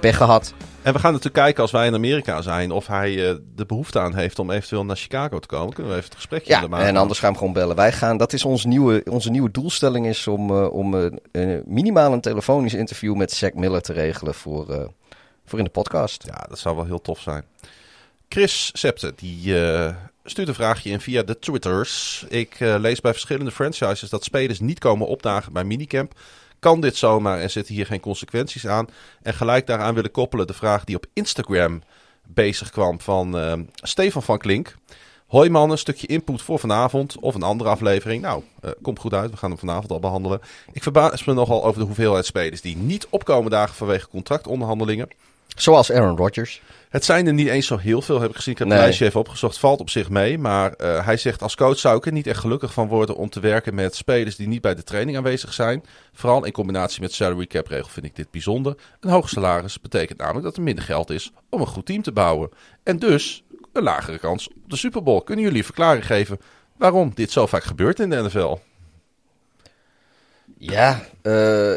pech 0.00 0.16
gehad. 0.16 0.54
En 0.82 0.92
we 0.92 0.98
gaan 0.98 1.12
natuurlijk 1.12 1.44
kijken 1.44 1.62
als 1.62 1.70
wij 1.70 1.86
in 1.86 1.94
Amerika 1.94 2.42
zijn... 2.42 2.70
of 2.70 2.86
hij 2.86 3.28
eh, 3.28 3.36
de 3.54 3.66
behoefte 3.66 3.98
aan 3.98 4.14
heeft 4.14 4.38
om 4.38 4.50
eventueel 4.50 4.84
naar 4.84 4.96
Chicago 4.96 5.38
te 5.38 5.46
komen. 5.46 5.72
Kunnen 5.74 5.92
we 5.92 5.98
even 5.98 6.08
het 6.10 6.18
gesprekje 6.18 6.52
Ja, 6.52 6.66
maken. 6.66 6.86
en 6.86 6.96
anders 6.96 7.18
gaan 7.18 7.32
we 7.32 7.38
hem 7.38 7.46
gewoon 7.46 7.62
bellen. 7.62 7.76
Wij 7.76 7.92
gaan, 7.92 8.16
dat 8.16 8.32
is 8.32 8.44
ons 8.44 8.64
nieuwe, 8.64 9.02
onze 9.10 9.30
nieuwe 9.30 9.50
doelstelling 9.50 10.06
is 10.06 10.26
om, 10.26 10.50
om 10.50 11.20
minimaal 11.64 12.12
een 12.12 12.20
telefonisch 12.20 12.74
interview 12.74 13.14
met 13.14 13.32
Zack 13.32 13.54
Miller 13.54 13.82
te 13.82 13.92
regelen 13.92 14.34
voor, 14.34 14.90
voor 15.46 15.58
in 15.58 15.64
de 15.64 15.70
podcast. 15.70 16.24
Ja, 16.26 16.46
dat 16.48 16.58
zou 16.58 16.76
wel 16.76 16.84
heel 16.84 17.00
tof 17.00 17.20
zijn. 17.20 17.44
Chris 18.28 18.70
Septe, 18.72 19.12
die 19.16 19.54
stuurt 20.24 20.48
een 20.48 20.54
vraagje 20.54 20.90
in 20.90 21.00
via 21.00 21.22
de 21.22 21.38
Twitters. 21.38 22.24
Ik 22.28 22.60
eh, 22.60 22.74
lees 22.78 23.00
bij 23.00 23.12
verschillende 23.12 23.50
franchises 23.50 24.10
dat 24.10 24.24
spelers 24.24 24.60
niet 24.60 24.78
komen 24.78 25.06
opdagen 25.06 25.52
bij 25.52 25.64
minicamp. 25.64 26.12
Kan 26.58 26.80
dit 26.80 26.96
zomaar 26.96 27.40
en 27.40 27.50
zitten 27.50 27.74
hier 27.74 27.86
geen 27.86 28.00
consequenties 28.00 28.66
aan? 28.66 28.88
En 29.22 29.34
gelijk 29.34 29.66
daaraan 29.66 29.94
willen 29.94 30.10
koppelen 30.10 30.46
de 30.46 30.52
vraag 30.52 30.84
die 30.84 30.96
op 30.96 31.06
Instagram 31.12 31.82
bezig 32.26 32.70
kwam 32.70 33.00
van 33.00 33.38
eh, 33.38 33.52
Stefan 33.74 34.22
van 34.22 34.38
Klink. 34.38 34.74
Hoi 35.26 35.50
man, 35.50 35.70
een 35.70 35.78
stukje 35.78 36.06
input 36.06 36.42
voor 36.42 36.58
vanavond 36.58 37.18
of 37.18 37.34
een 37.34 37.42
andere 37.42 37.70
aflevering. 37.70 38.22
Nou, 38.22 38.42
eh, 38.60 38.70
komt 38.82 38.98
goed 38.98 39.14
uit. 39.14 39.30
We 39.30 39.36
gaan 39.36 39.50
hem 39.50 39.58
vanavond 39.58 39.90
al 39.90 40.00
behandelen. 40.00 40.40
Ik 40.72 40.82
verbaas 40.82 41.24
me 41.24 41.32
nogal 41.32 41.64
over 41.64 41.80
de 41.80 41.86
hoeveelheid 41.86 42.26
spelers 42.26 42.60
die 42.60 42.76
niet 42.76 43.06
opkomen 43.10 43.50
dagen 43.50 43.74
vanwege 43.74 44.08
contractonderhandelingen. 44.08 45.08
Zoals 45.56 45.92
Aaron 45.92 46.16
Rodgers. 46.16 46.60
Het 46.92 47.04
zijn 47.04 47.26
er 47.26 47.32
niet 47.32 47.48
eens 47.48 47.66
zo 47.66 47.76
heel 47.76 48.02
veel, 48.02 48.20
heb 48.20 48.30
ik 48.30 48.36
gezien. 48.36 48.52
Ik 48.52 48.58
heb 48.58 48.68
Nee. 48.68 48.76
het 48.76 48.86
lijstje 48.86 49.06
even 49.06 49.20
opgezocht. 49.20 49.58
Valt 49.58 49.80
op 49.80 49.90
zich 49.90 50.08
mee. 50.10 50.38
Maar 50.38 50.72
eh, 50.72 51.04
hij 51.04 51.16
zegt 51.16 51.42
als 51.42 51.54
coach 51.56 51.78
zou 51.78 51.96
ik 51.96 52.06
er 52.06 52.12
niet 52.12 52.26
echt 52.26 52.40
gelukkig 52.40 52.72
van 52.72 52.88
worden 52.88 53.16
om 53.16 53.30
te 53.30 53.40
werken 53.40 53.74
met 53.74 53.94
spelers 53.94 54.36
die 54.36 54.48
niet 54.48 54.60
bij 54.60 54.74
de 54.74 54.82
training 54.82 55.16
aanwezig 55.16 55.52
zijn. 55.52 55.84
Vooral 56.12 56.44
in 56.44 56.52
combinatie 56.52 57.00
met 57.00 57.12
salary 57.12 57.46
cap 57.46 57.66
regel 57.66 57.88
vind 57.88 58.06
ik 58.06 58.16
dit 58.16 58.30
bijzonder. 58.30 58.74
Een 59.00 59.10
hoog 59.10 59.28
salaris 59.28 59.80
betekent 59.80 60.18
namelijk 60.18 60.44
dat 60.44 60.56
er 60.56 60.62
minder 60.62 60.84
geld 60.84 61.10
is 61.10 61.32
om 61.48 61.60
een 61.60 61.66
goed 61.66 61.86
team 61.86 62.02
te 62.02 62.12
bouwen. 62.12 62.50
En 62.82 62.98
dus 62.98 63.44
een 63.72 63.82
lagere 63.82 64.18
kans 64.18 64.48
op 64.48 64.54
de 64.66 64.76
Super 64.76 65.02
Bowl. 65.02 65.22
Kunnen 65.24 65.44
jullie 65.44 65.64
verklaring 65.64 66.06
geven 66.06 66.40
waarom 66.76 67.12
dit 67.14 67.30
zo 67.30 67.46
vaak 67.46 67.64
gebeurt 67.64 68.00
in 68.00 68.10
de 68.10 68.22
NFL? 68.22 68.56
Ja, 70.58 71.02
eh, 71.22 71.74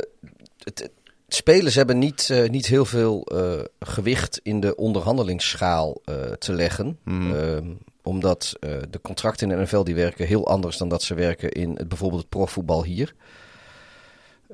het- 0.64 0.90
spelers 1.36 1.76
hebben 1.76 2.00
niet, 2.00 2.30
eh, 2.30 2.50
niet 2.50 2.66
heel 2.66 2.86
veel 2.86 3.24
eh, 3.24 3.60
gewicht 3.80 4.40
in 4.44 4.60
de 4.60 4.76
onderhandelingsschaal 4.76 6.02
eh, 6.06 6.16
te 6.16 6.54
leggen. 6.54 6.98
Mhm. 7.04 7.34
Ehm, 7.36 7.68
omdat 8.04 8.54
de 8.90 9.02
contracten 9.02 9.52
in 9.52 9.58
de 9.58 9.64
NFL 9.64 9.84
die 9.84 9.96
werken 9.96 10.28
heel 10.28 10.48
anders 10.48 10.78
dan 10.78 10.90
dat 10.90 11.04
ze 11.04 11.14
werken 11.14 11.52
in 11.52 11.76
het, 11.78 11.88
bijvoorbeeld 11.88 12.22
het 12.22 12.30
profvoetbal 12.30 12.84
hier. 12.84 13.14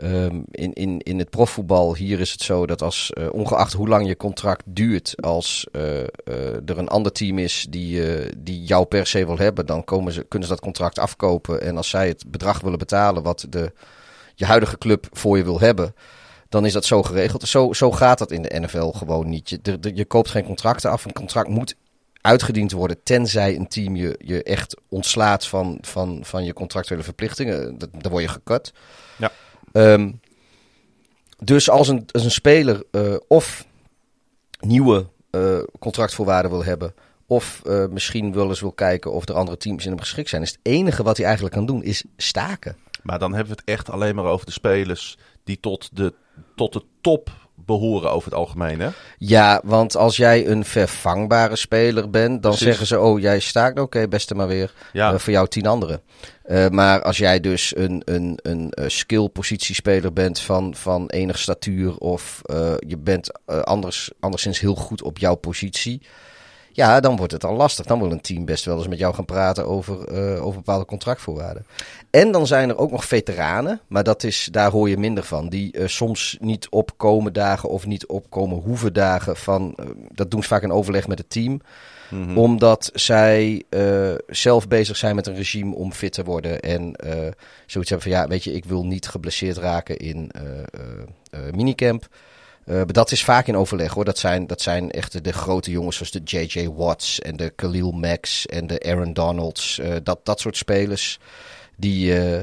Um, 0.01 0.43
in, 0.51 0.73
in, 0.73 0.99
in 0.99 1.19
het 1.19 1.29
profvoetbal 1.29 1.95
hier 1.95 2.19
is 2.19 2.31
het 2.31 2.41
zo 2.41 2.65
dat 2.65 2.81
als, 2.81 3.13
ongeacht 3.31 3.73
hoe 3.73 3.87
lang 3.87 4.07
je 4.07 4.17
contract 4.17 4.63
duurt, 4.65 5.13
als 5.21 5.67
er 5.71 6.77
een 6.77 6.87
ander 6.87 7.11
team 7.11 7.37
is 7.37 7.65
die, 7.69 8.03
die 8.37 8.63
jou 8.63 8.85
per 8.85 9.07
se 9.07 9.25
wil 9.25 9.37
hebben, 9.37 9.65
dan 9.65 9.83
komen 9.83 10.13
ze, 10.13 10.23
kunnen 10.23 10.47
ze 10.47 10.53
dat 10.53 10.63
contract 10.63 10.99
afkopen. 10.99 11.61
En 11.61 11.77
als 11.77 11.89
zij 11.89 12.07
het 12.07 12.23
bedrag 12.27 12.61
willen 12.61 12.79
betalen 12.79 13.23
wat 13.23 13.45
de, 13.49 13.71
je 14.35 14.45
huidige 14.45 14.77
club 14.77 15.07
voor 15.11 15.37
je 15.37 15.43
wil 15.43 15.59
hebben, 15.59 15.93
dan 16.51 16.65
is 16.65 16.73
dat 16.73 16.85
zo 16.85 17.03
geregeld. 17.03 17.47
Zo, 17.47 17.73
zo 17.73 17.91
gaat 17.91 18.17
dat 18.17 18.31
in 18.31 18.41
de 18.41 18.59
NFL 18.59 18.89
gewoon 18.89 19.29
niet. 19.29 19.49
Je, 19.49 19.61
de, 19.61 19.91
je 19.93 20.05
koopt 20.05 20.29
geen 20.29 20.43
contracten 20.43 20.91
af. 20.91 21.05
Een 21.05 21.13
contract 21.13 21.49
moet 21.49 21.75
uitgediend 22.21 22.71
worden, 22.71 23.03
tenzij 23.03 23.55
een 23.55 23.67
team 23.67 23.95
je, 23.95 24.15
je 24.25 24.43
echt 24.43 24.75
ontslaat 24.89 25.47
van, 25.47 25.77
van, 25.81 26.19
van 26.23 26.43
je 26.43 26.53
contractuele 26.53 27.03
verplichtingen. 27.03 27.77
Dan 27.77 28.11
word 28.11 28.23
je 28.23 28.29
gekut. 28.29 28.73
Ja. 29.17 29.31
Um, 29.73 30.19
dus 31.37 31.69
als 31.69 31.87
een, 31.87 32.05
als 32.11 32.23
een 32.23 32.31
speler 32.31 32.83
uh, 32.91 33.15
of 33.27 33.65
nieuwe 34.59 35.07
uh, 35.31 35.59
contractvoorwaarden 35.79 36.51
wil 36.51 36.63
hebben, 36.63 36.93
of 37.25 37.61
uh, 37.67 37.85
misschien 37.87 38.33
wel 38.33 38.49
eens 38.49 38.61
wil 38.61 38.71
kijken 38.71 39.11
of 39.11 39.27
er 39.27 39.35
andere 39.35 39.57
teams 39.57 39.83
in 39.83 39.91
hem 39.91 39.99
geschikt 39.99 40.29
zijn, 40.29 40.41
is 40.41 40.49
het 40.49 40.59
enige 40.61 41.03
wat 41.03 41.17
hij 41.17 41.25
eigenlijk 41.25 41.55
kan 41.55 41.65
doen, 41.65 41.83
is 41.83 42.03
staken. 42.17 42.77
Maar 43.03 43.19
dan 43.19 43.33
hebben 43.33 43.53
we 43.53 43.61
het 43.65 43.69
echt 43.69 43.89
alleen 43.89 44.15
maar 44.15 44.25
over 44.25 44.45
de 44.45 44.51
spelers 44.51 45.17
die 45.43 45.59
tot 45.59 45.89
de, 45.93 46.13
tot 46.55 46.73
de 46.73 46.83
top 47.01 47.29
behoren 47.65 48.11
over 48.11 48.29
het 48.29 48.39
algemeen, 48.39 48.79
hè? 48.79 48.89
Ja, 49.17 49.61
want 49.63 49.95
als 49.95 50.17
jij 50.17 50.47
een 50.47 50.65
vervangbare 50.65 51.55
speler 51.55 52.09
bent, 52.09 52.43
dan 52.43 52.53
zeggen 52.53 52.87
ze: 52.87 52.99
Oh, 52.99 53.19
jij 53.19 53.39
staakt, 53.39 53.71
oké, 53.71 53.81
okay, 53.81 54.07
beste 54.07 54.35
maar 54.35 54.47
weer. 54.47 54.73
Ja. 54.93 55.13
Uh, 55.13 55.19
voor 55.19 55.33
jou 55.33 55.47
tien 55.47 55.67
anderen. 55.67 56.01
Uh, 56.45 56.67
maar 56.67 57.01
als 57.01 57.17
jij 57.17 57.39
dus 57.39 57.75
een, 57.75 58.01
een, 58.05 58.39
een 58.41 58.73
uh, 58.79 58.85
skill-positiespeler 58.87 60.13
bent 60.13 60.39
van, 60.39 60.75
van 60.75 61.09
enig 61.09 61.39
statuur, 61.39 61.97
of 61.97 62.41
je 62.87 62.97
bent 62.97 63.31
anders, 63.45 64.11
anderszins 64.19 64.59
heel 64.59 64.75
goed 64.75 65.01
op 65.01 65.17
jouw 65.17 65.35
positie. 65.35 66.01
Ja, 66.73 66.99
dan 66.99 67.15
wordt 67.15 67.31
het 67.31 67.43
al 67.43 67.55
lastig. 67.55 67.85
Dan 67.85 67.99
wil 67.99 68.11
een 68.11 68.21
team 68.21 68.45
best 68.45 68.65
wel 68.65 68.77
eens 68.77 68.87
met 68.87 68.99
jou 68.99 69.13
gaan 69.13 69.25
praten 69.25 69.67
over, 69.67 70.11
uh, 70.11 70.45
over 70.45 70.59
bepaalde 70.59 70.85
contractvoorwaarden. 70.85 71.65
En 72.09 72.31
dan 72.31 72.47
zijn 72.47 72.69
er 72.69 72.77
ook 72.77 72.91
nog 72.91 73.05
veteranen, 73.05 73.81
maar 73.87 74.03
dat 74.03 74.23
is, 74.23 74.49
daar 74.51 74.71
hoor 74.71 74.89
je 74.89 74.97
minder 74.97 75.23
van. 75.23 75.49
Die 75.49 75.77
uh, 75.77 75.87
soms 75.87 76.37
niet 76.39 76.69
opkomen 76.69 77.33
dagen 77.33 77.69
of 77.69 77.85
niet 77.85 78.05
opkomen 78.05 78.57
hoeven 78.57 78.93
dagen 78.93 79.37
van. 79.37 79.75
Uh, 79.79 79.85
dat 80.11 80.31
doen 80.31 80.41
ze 80.41 80.47
vaak 80.47 80.63
in 80.63 80.71
overleg 80.71 81.07
met 81.07 81.17
het 81.17 81.29
team. 81.29 81.61
Mm 82.09 82.23
-hmm. 82.23 82.37
Omdat 82.37 82.89
zij 82.93 83.63
zelf 84.27 84.67
bezig 84.67 84.97
zijn 84.97 85.15
met 85.15 85.27
een 85.27 85.35
regime 85.35 85.75
om 85.75 85.93
fit 85.93 86.13
te 86.13 86.23
worden. 86.23 86.59
En 86.59 86.95
zoiets 87.65 87.89
hebben 87.89 88.11
van 88.11 88.19
ja, 88.19 88.27
weet 88.27 88.43
je, 88.43 88.53
ik 88.53 88.65
wil 88.65 88.85
niet 88.85 89.07
geblesseerd 89.07 89.57
raken 89.57 89.97
in 89.97 90.31
minicamp. 91.51 92.07
Uh, 92.71 92.81
dat 92.85 93.11
is 93.11 93.23
vaak 93.23 93.47
in 93.47 93.57
overleg 93.57 93.93
hoor. 93.93 94.05
Dat 94.05 94.17
zijn, 94.17 94.47
dat 94.47 94.61
zijn 94.61 94.91
echt 94.91 95.23
de, 95.23 95.33
grote 95.33 95.71
jongens 95.71 95.95
zoals 95.95 96.11
de 96.11 96.21
J.J. 96.23 96.67
Watts 96.67 97.19
en 97.19 97.37
de 97.37 97.49
Khalil 97.49 97.91
Max 97.91 98.45
en 98.45 98.67
de 98.67 98.79
Aaron 98.79 99.13
Donalds. 99.13 99.79
Uh, 99.79 99.95
dat, 100.03 100.19
dat 100.23 100.39
soort 100.39 100.57
spelers. 100.57 101.19
Die 101.81 102.13
uh, 102.13 102.37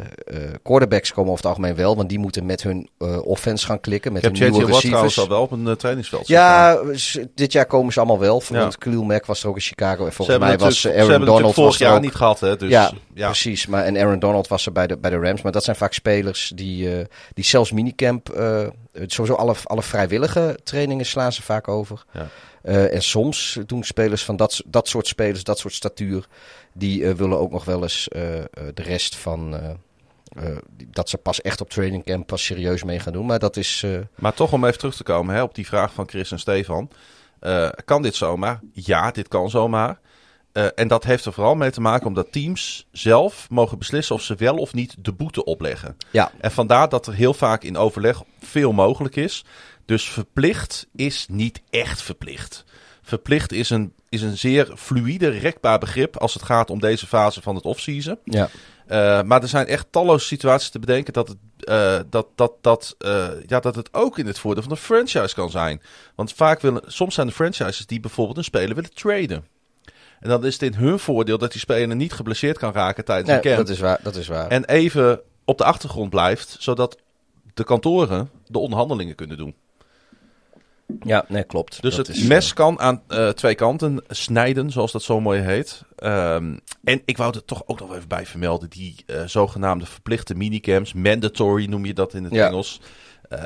quarterbacks 0.62 1.12
komen 1.12 1.30
over 1.32 1.44
het 1.44 1.56
algemeen 1.56 1.74
wel, 1.74 1.96
want 1.96 2.08
die 2.08 2.18
moeten 2.18 2.46
met 2.46 2.62
hun 2.62 2.88
offense 3.24 3.66
gaan 3.66 3.80
klikken. 3.80 4.12
Met 4.12 4.24
Ik 4.24 4.30
heb 4.30 4.38
hun 4.38 4.52
nieuwe. 4.52 4.70
Watt 4.70 4.82
receivers. 4.82 5.18
al 5.18 5.28
wel 5.28 5.42
op 5.42 5.50
een 5.50 5.76
trainingsveld 5.76 6.28
Ja, 6.28 6.78
dit 7.34 7.52
jaar 7.52 7.66
komen 7.66 7.92
ze 7.92 7.98
allemaal 7.98 8.18
wel. 8.18 8.42
Ja. 8.48 8.58
Want 8.58 8.78
Khalil 8.78 9.02
Mack 9.02 9.26
was 9.26 9.42
er 9.42 9.48
ook 9.48 9.54
in 9.54 9.60
Chicago. 9.60 10.06
En 10.06 10.12
volgens 10.12 10.38
mij 10.38 10.58
was 10.58 10.86
Aaron 10.86 11.04
ze 11.04 11.10
hebben 11.10 11.28
Donald 11.28 11.54
vorig 11.54 11.74
er 11.74 11.86
jaar 11.86 11.94
ook. 11.94 12.02
niet 12.02 12.14
gehad, 12.14 12.40
hè? 12.40 12.56
Dus, 12.56 12.70
ja, 12.70 12.90
ja. 13.14 13.26
precies. 13.26 13.66
Maar, 13.66 13.84
en 13.84 13.96
Aaron 13.96 14.18
Donald 14.18 14.48
was 14.48 14.66
er 14.66 14.72
bij 14.72 14.86
de, 14.86 14.98
bij 14.98 15.10
de 15.10 15.18
Rams. 15.18 15.42
Maar 15.42 15.52
dat 15.52 15.64
zijn 15.64 15.76
vaak 15.76 15.92
spelers 15.92 16.52
die, 16.54 16.98
eh, 16.98 17.04
die 17.34 17.44
zelfs 17.44 17.72
minicamp... 17.72 18.28
eh, 18.28 18.66
sowieso 19.06 19.34
alle, 19.34 19.54
alle 19.64 19.82
vrijwillige 19.82 20.58
trainingen 20.64 21.06
slaan 21.06 21.32
ze 21.32 21.42
vaak 21.42 21.68
over. 21.68 22.04
Ja. 22.12 22.28
Eh, 22.62 22.94
en 22.94 23.02
soms 23.02 23.58
doen 23.66 23.84
spelers 23.84 24.24
van 24.24 24.36
dat, 24.36 24.62
dat 24.66 24.88
soort 24.88 25.06
spelers, 25.06 25.44
dat 25.44 25.58
soort 25.58 25.74
statuur... 25.74 26.26
die 26.78 27.06
eh, 27.06 27.14
willen 27.14 27.38
ook 27.38 27.50
nog 27.50 27.64
wel 27.64 27.82
eens 27.82 28.08
eh, 28.08 28.38
eh, 28.38 28.44
de 28.74 28.82
rest 28.82 29.16
van... 29.16 29.56
dat 30.90 31.08
ze 31.08 31.18
pas 31.18 31.40
echt 31.40 31.60
op 31.60 31.70
training 31.70 32.04
camp 32.04 32.26
pas 32.26 32.44
serieus 32.44 32.82
mee 32.82 33.00
gaan 33.00 33.12
doen. 33.12 33.26
Maar 33.26 33.38
dat 33.38 33.56
is... 33.56 33.86
Maar 34.14 34.34
toch 34.34 34.52
om 34.52 34.64
even 34.64 34.78
terug 34.78 34.96
te 34.96 35.02
komen 35.02 35.34
hè, 35.34 35.42
op 35.42 35.54
die 35.54 35.66
vraag 35.66 35.92
van 35.92 36.08
Chris 36.08 36.30
en 36.30 36.38
Stefan. 36.38 36.90
Kan 37.84 38.02
dit 38.02 38.14
zomaar? 38.14 38.60
Ja, 38.72 39.10
dit 39.10 39.28
kan 39.28 39.50
zomaar. 39.50 40.00
En 40.74 40.88
dat 40.88 41.04
heeft 41.04 41.24
er 41.24 41.32
vooral 41.32 41.54
mee 41.54 41.70
te 41.70 41.80
maken 41.80 42.06
omdat 42.06 42.32
teams 42.32 42.86
zelf 42.92 43.46
mogen 43.50 43.78
beslissen 43.78 44.14
of 44.14 44.22
ze 44.22 44.34
wel 44.34 44.56
of 44.56 44.74
niet 44.74 44.94
de 44.98 45.12
boete 45.12 45.44
opleggen. 45.44 45.96
ja, 46.10 46.30
En 46.40 46.50
vandaar 46.50 46.88
dat 46.88 47.06
er 47.06 47.14
heel 47.14 47.34
vaak 47.34 47.62
in 47.62 47.76
overleg 47.76 48.22
veel 48.40 48.72
mogelijk 48.72 49.16
is. 49.16 49.44
Dus 49.84 50.10
verplicht 50.10 50.86
is 50.94 51.26
niet 51.30 51.62
echt 51.70 52.02
verplicht. 52.02 52.64
Verplicht 53.08 53.52
is 53.52 53.70
een, 53.70 53.92
is 54.08 54.22
een 54.22 54.38
zeer 54.38 54.72
fluïde, 54.76 55.28
rekbaar 55.28 55.78
begrip 55.78 56.16
als 56.16 56.34
het 56.34 56.42
gaat 56.42 56.70
om 56.70 56.80
deze 56.80 57.06
fase 57.06 57.42
van 57.42 57.54
het 57.54 57.64
offseason. 57.64 58.18
ja. 58.24 58.48
Eh, 58.86 59.22
maar 59.22 59.42
er 59.42 59.48
zijn 59.48 59.66
echt 59.66 59.86
talloze 59.90 60.26
situaties 60.26 60.68
te 60.68 60.78
bedenken 60.78 61.12
dat 61.12 61.28
het, 61.28 61.36
eh, 61.60 61.98
dat, 62.10 62.26
dat, 62.34 62.52
dat, 62.60 62.94
eh, 62.98 63.28
ja, 63.46 63.60
dat 63.60 63.74
het 63.74 63.94
ook 63.94 64.18
in 64.18 64.26
het 64.26 64.38
voordeel 64.38 64.62
van 64.62 64.72
de 64.72 64.78
franchise 64.78 65.34
kan 65.34 65.50
zijn. 65.50 65.82
Want 66.14 66.32
vaak 66.32 66.60
willen, 66.60 66.82
soms 66.86 67.14
zijn 67.14 67.26
er 67.26 67.32
franchises 67.32 67.86
die 67.86 68.00
bijvoorbeeld 68.00 68.36
een 68.36 68.44
speler 68.44 68.74
willen 68.74 68.94
traden. 68.94 69.46
En 70.20 70.28
dan 70.28 70.44
is 70.44 70.52
het 70.52 70.62
in 70.62 70.74
hun 70.74 70.98
voordeel 70.98 71.38
dat 71.38 71.52
die 71.52 71.60
speler 71.60 71.96
niet 71.96 72.12
geblesseerd 72.12 72.58
kan 72.58 72.72
raken 72.72 73.04
tijdens 73.04 73.28
Nee, 73.28 73.36
een 73.36 73.42
camp. 73.42 73.56
dat 73.56 73.68
is 73.68 73.78
waar. 73.78 73.98
Dat 74.02 74.16
is 74.16 74.28
waar. 74.28 74.48
En 74.48 74.64
even 74.64 75.20
op 75.44 75.58
de 75.58 75.64
achtergrond 75.64 76.10
blijft, 76.10 76.56
zodat 76.58 76.98
de 77.54 77.64
kantoren 77.64 78.30
de 78.46 78.58
onderhandelingen 78.58 79.14
kunnen 79.14 79.36
doen. 79.36 79.54
Ja, 81.02 81.24
nee, 81.28 81.44
klopt. 81.44 81.82
Dus 81.82 81.96
Dat 81.96 82.06
het 82.06 82.16
is, 82.16 82.22
eh, 82.22 82.28
mes 82.28 82.52
kan 82.52 82.80
aan 82.80 83.02
eh, 83.08 83.28
twee 83.28 83.54
kanten 83.54 84.04
snijden, 84.08 84.70
zoals 84.70 84.92
dat 84.92 85.02
zo 85.02 85.20
mooi 85.20 85.40
heet. 85.40 85.82
Ehm, 85.96 86.56
en 86.84 87.02
ik 87.04 87.16
wou 87.16 87.34
er 87.34 87.44
toch 87.44 87.62
ook 87.66 87.80
nog 87.80 87.94
even 87.94 88.08
bij 88.08 88.26
vermelden, 88.26 88.70
die 88.70 88.94
eh, 89.06 89.22
zogenaamde 89.26 89.86
verplichte 89.86 90.34
minicamps, 90.34 90.92
mandatory 90.92 91.66
noem 91.66 91.84
je 91.84 91.94
dat 91.94 92.14
in 92.14 92.24
het 92.24 92.32
Ja. 92.34 92.46
Engels. 92.46 92.80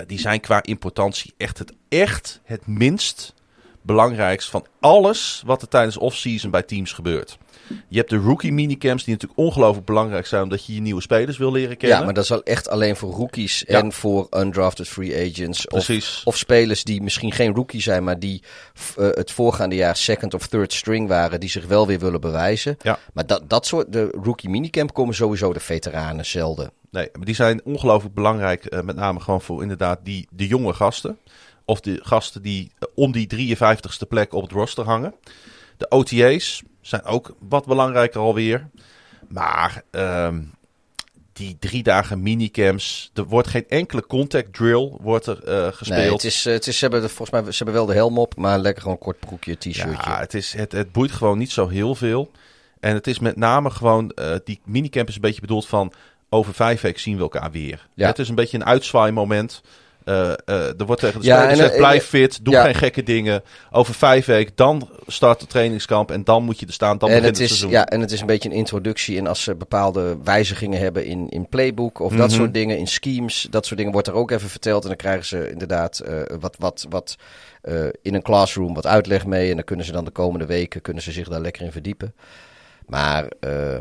die 0.06 0.18
zijn 0.18 0.40
qua 0.40 0.62
importantie 0.62 1.34
echt 1.36 1.58
het, 1.58 1.72
echt 1.88 2.40
het 2.44 2.66
minst 2.66 3.34
belangrijkst 3.80 4.50
van 4.50 4.66
alles 4.80 5.42
wat 5.46 5.62
er 5.62 5.68
tijdens 5.68 5.96
off-season 5.96 6.50
bij 6.50 6.62
teams 6.62 6.92
gebeurt. 6.92 7.38
Je 7.88 7.98
hebt 7.98 8.10
de 8.10 8.16
rookie 8.16 8.52
minicamps 8.52 9.04
die 9.04 9.12
natuurlijk 9.14 9.40
ongelooflijk 9.40 9.86
belangrijk 9.86 10.26
zijn 10.26 10.42
omdat 10.42 10.66
je 10.66 10.74
je 10.74 10.80
nieuwe 10.80 11.00
spelers 11.00 11.38
wil 11.38 11.52
leren 11.52 11.76
kennen. 11.76 11.98
Ja, 11.98 12.04
maar 12.04 12.14
dat 12.14 12.22
is 12.24 12.28
wel 12.30 12.42
echt 12.42 12.68
alleen 12.68 12.96
voor 12.96 13.10
rookies 13.12 13.64
Ja. 13.66 13.78
en 13.80 13.92
voor 13.92 14.26
undrafted 14.30 14.88
free 14.88 15.30
agents. 15.30 15.68
Of, 15.68 15.84
Precies. 15.84 16.20
of 16.24 16.36
spelers 16.36 16.84
die 16.84 17.02
misschien 17.02 17.32
geen 17.32 17.54
rookie 17.54 17.80
zijn, 17.82 18.04
maar 18.04 18.18
die 18.18 18.42
eh, 18.96 19.08
het 19.10 19.30
voorgaande 19.30 19.74
jaar 19.76 19.96
second 19.96 20.34
of 20.34 20.46
third 20.46 20.72
string 20.72 21.08
waren, 21.08 21.40
die 21.40 21.50
zich 21.50 21.66
wel 21.66 21.86
weer 21.86 21.98
willen 21.98 22.20
bewijzen. 22.20 22.76
Ja. 22.82 22.98
Maar 23.12 23.26
dat, 23.26 23.50
dat 23.50 23.66
soort, 23.66 23.92
de 23.92 24.08
rookie 24.22 24.50
minicamp 24.50 24.94
komen 24.94 25.14
sowieso 25.14 25.52
de 25.52 25.60
veteranen 25.60 26.26
zelden. 26.26 26.70
Nee, 26.90 27.08
maar 27.12 27.24
die 27.26 27.34
zijn 27.34 27.60
ongelooflijk 27.64 28.14
belangrijk. 28.14 28.64
eh, 28.64 28.80
met 28.80 28.96
name 28.96 29.20
gewoon 29.20 29.40
voor 29.40 29.62
inderdaad 29.62 29.98
die, 30.04 30.28
de 30.32 30.46
jonge 30.46 30.72
gasten. 30.72 31.18
Of 31.64 31.80
de 31.80 31.98
gasten 32.02 32.42
die 32.42 32.72
eh, 32.78 32.88
om 32.94 33.12
die 33.12 33.54
53ste 33.56 34.08
plek 34.08 34.32
op 34.34 34.42
het 34.42 34.52
roster 34.52 34.84
hangen. 34.84 35.14
De 35.76 35.88
OTA's 35.88 36.62
zijn 36.82 37.04
ook 37.04 37.36
wat 37.38 37.66
belangrijker 37.66 38.20
alweer. 38.20 38.68
Maar 39.28 39.82
ehm, 39.90 40.40
die 41.32 41.56
drie 41.58 41.82
dagen 41.82 42.22
minicamps. 42.22 43.10
Er 43.14 43.24
wordt 43.24 43.48
geen 43.48 43.68
enkele 43.68 44.06
contact 44.06 44.52
drill 44.52 44.92
wordt 45.00 45.26
er, 45.26 45.44
eh, 45.44 45.72
gespeeld. 45.72 46.00
Nee, 46.00 46.12
het 46.12 46.24
is, 46.24 46.46
eh, 46.46 46.52
het 46.52 46.66
is, 46.66 46.78
ze, 46.78 46.84
hebben 46.84 47.02
de, 47.02 47.08
volgens 47.08 47.30
mij, 47.30 47.52
ze 47.52 47.56
hebben 47.56 47.74
wel 47.74 47.86
de 47.86 47.94
helm 47.94 48.18
op, 48.18 48.36
maar 48.36 48.58
lekker 48.58 48.82
gewoon 48.82 48.96
een 48.96 49.04
kort 49.04 49.18
broekje, 49.18 49.56
t-shirtje. 49.56 50.10
Ja, 50.10 50.18
het, 50.18 50.34
is, 50.34 50.52
het, 50.52 50.72
het 50.72 50.92
boeit 50.92 51.12
gewoon 51.12 51.38
niet 51.38 51.50
zo 51.50 51.68
heel 51.68 51.94
veel. 51.94 52.30
En 52.80 52.94
het 52.94 53.06
is 53.06 53.18
met 53.18 53.36
name 53.36 53.70
gewoon, 53.70 54.10
eh, 54.10 54.34
die 54.44 54.60
minicamp 54.64 55.08
is 55.08 55.14
een 55.14 55.20
beetje 55.20 55.40
bedoeld 55.40 55.66
van, 55.66 55.92
over 56.28 56.54
vijf 56.54 56.80
weken 56.80 57.00
zien 57.00 57.16
we 57.16 57.22
elkaar 57.22 57.50
weer. 57.50 57.88
Ja. 57.94 58.06
Het 58.06 58.18
is 58.18 58.28
een 58.28 58.34
beetje 58.34 58.56
een 58.56 58.66
uitzwaaimoment. 58.66 59.60
Eh 59.64 59.70
er 60.04 60.86
wordt 60.86 61.00
tegen 61.00 61.20
de 61.20 61.26
Ja, 61.26 61.36
spelers 61.36 61.50
gezegd, 61.58 61.72
eh, 61.72 61.78
blijf 61.78 62.04
fit, 62.04 62.44
doe 62.44 62.54
ja. 62.54 62.64
geen 62.64 62.74
gekke 62.74 63.02
dingen. 63.02 63.42
Over 63.70 63.94
vijf 63.94 64.26
weken, 64.26 64.52
dan 64.54 64.88
start 65.06 65.40
de 65.40 65.46
trainingskamp 65.46 66.10
en 66.10 66.24
dan 66.24 66.42
moet 66.44 66.60
je 66.60 66.66
er 66.66 66.72
staan, 66.72 66.98
dan 66.98 67.08
en, 67.08 67.14
begint 67.14 67.36
het 67.38 67.42
het, 67.42 67.50
is, 67.52 67.58
seizoen. 67.58 67.80
ja, 67.80 67.86
en 67.86 68.00
het 68.00 68.12
is 68.12 68.20
een 68.20 68.26
beetje 68.26 68.48
een 68.48 68.54
introductie. 68.54 69.18
En 69.18 69.26
als 69.26 69.42
ze 69.42 69.54
bepaalde 69.54 70.16
wijzigingen 70.24 70.78
hebben 70.80 71.04
in, 71.04 71.28
in 71.28 71.48
playbook 71.48 72.00
of 72.00 72.12
dat 72.12 72.28
Mhm. 72.28 72.36
soort 72.38 72.54
dingen, 72.54 72.78
in 72.78 72.86
schemes, 72.86 73.46
dat 73.50 73.64
soort 73.66 73.76
dingen 73.78 73.92
wordt 73.92 74.08
er 74.08 74.14
ook 74.14 74.30
even 74.30 74.48
verteld. 74.48 74.82
En 74.82 74.88
dan 74.88 74.96
krijgen 74.96 75.24
ze 75.26 75.50
inderdaad 75.50 75.98
eh, 75.98 76.14
wat, 76.40 76.56
wat, 76.58 76.86
wat 76.88 77.16
eh, 77.62 77.74
in 78.02 78.14
een 78.14 78.22
classroom 78.22 78.74
wat 78.74 78.86
uitleg 78.86 79.26
mee. 79.26 79.48
En 79.50 79.54
dan 79.56 79.64
kunnen 79.64 79.86
ze 79.86 79.92
dan 79.92 80.04
de 80.04 80.10
komende 80.10 80.46
weken 80.46 80.80
kunnen 80.80 81.02
ze 81.02 81.12
zich 81.12 81.28
daar 81.28 81.40
lekker 81.40 81.62
in 81.62 81.72
verdiepen. 81.72 82.14
Maar 82.86 83.26
eh, 83.40 83.78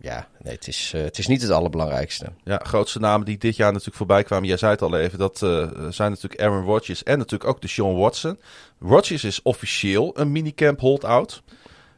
ja, 0.00 0.28
nee, 0.42 0.54
het, 0.54 0.68
is, 0.68 0.92
eh, 0.94 1.02
het 1.02 1.18
is 1.18 1.26
niet 1.26 1.42
het 1.42 1.50
allerbelangrijkste. 1.50 2.32
Ja, 2.44 2.60
grootste 2.62 2.98
namen 2.98 3.26
die 3.26 3.38
dit 3.38 3.56
jaar 3.56 3.70
natuurlijk 3.70 3.96
voorbij 3.96 4.22
kwamen. 4.22 4.48
Jij 4.48 4.56
zei 4.56 4.72
het 4.72 4.82
al 4.82 4.98
even. 4.98 5.18
Dat 5.18 5.42
eh, 5.42 5.70
zijn 5.88 6.10
natuurlijk 6.10 6.40
Aaron 6.40 6.64
Rodgers 6.64 7.02
en 7.02 7.18
natuurlijk 7.18 7.50
ook 7.50 7.60
de 7.60 7.68
Sean 7.68 7.96
Watson. 7.96 8.38
Rodgers 8.80 9.24
is 9.24 9.42
officieel 9.42 10.18
een 10.18 10.32
minicamp 10.32 10.80
holdout. 10.80 11.42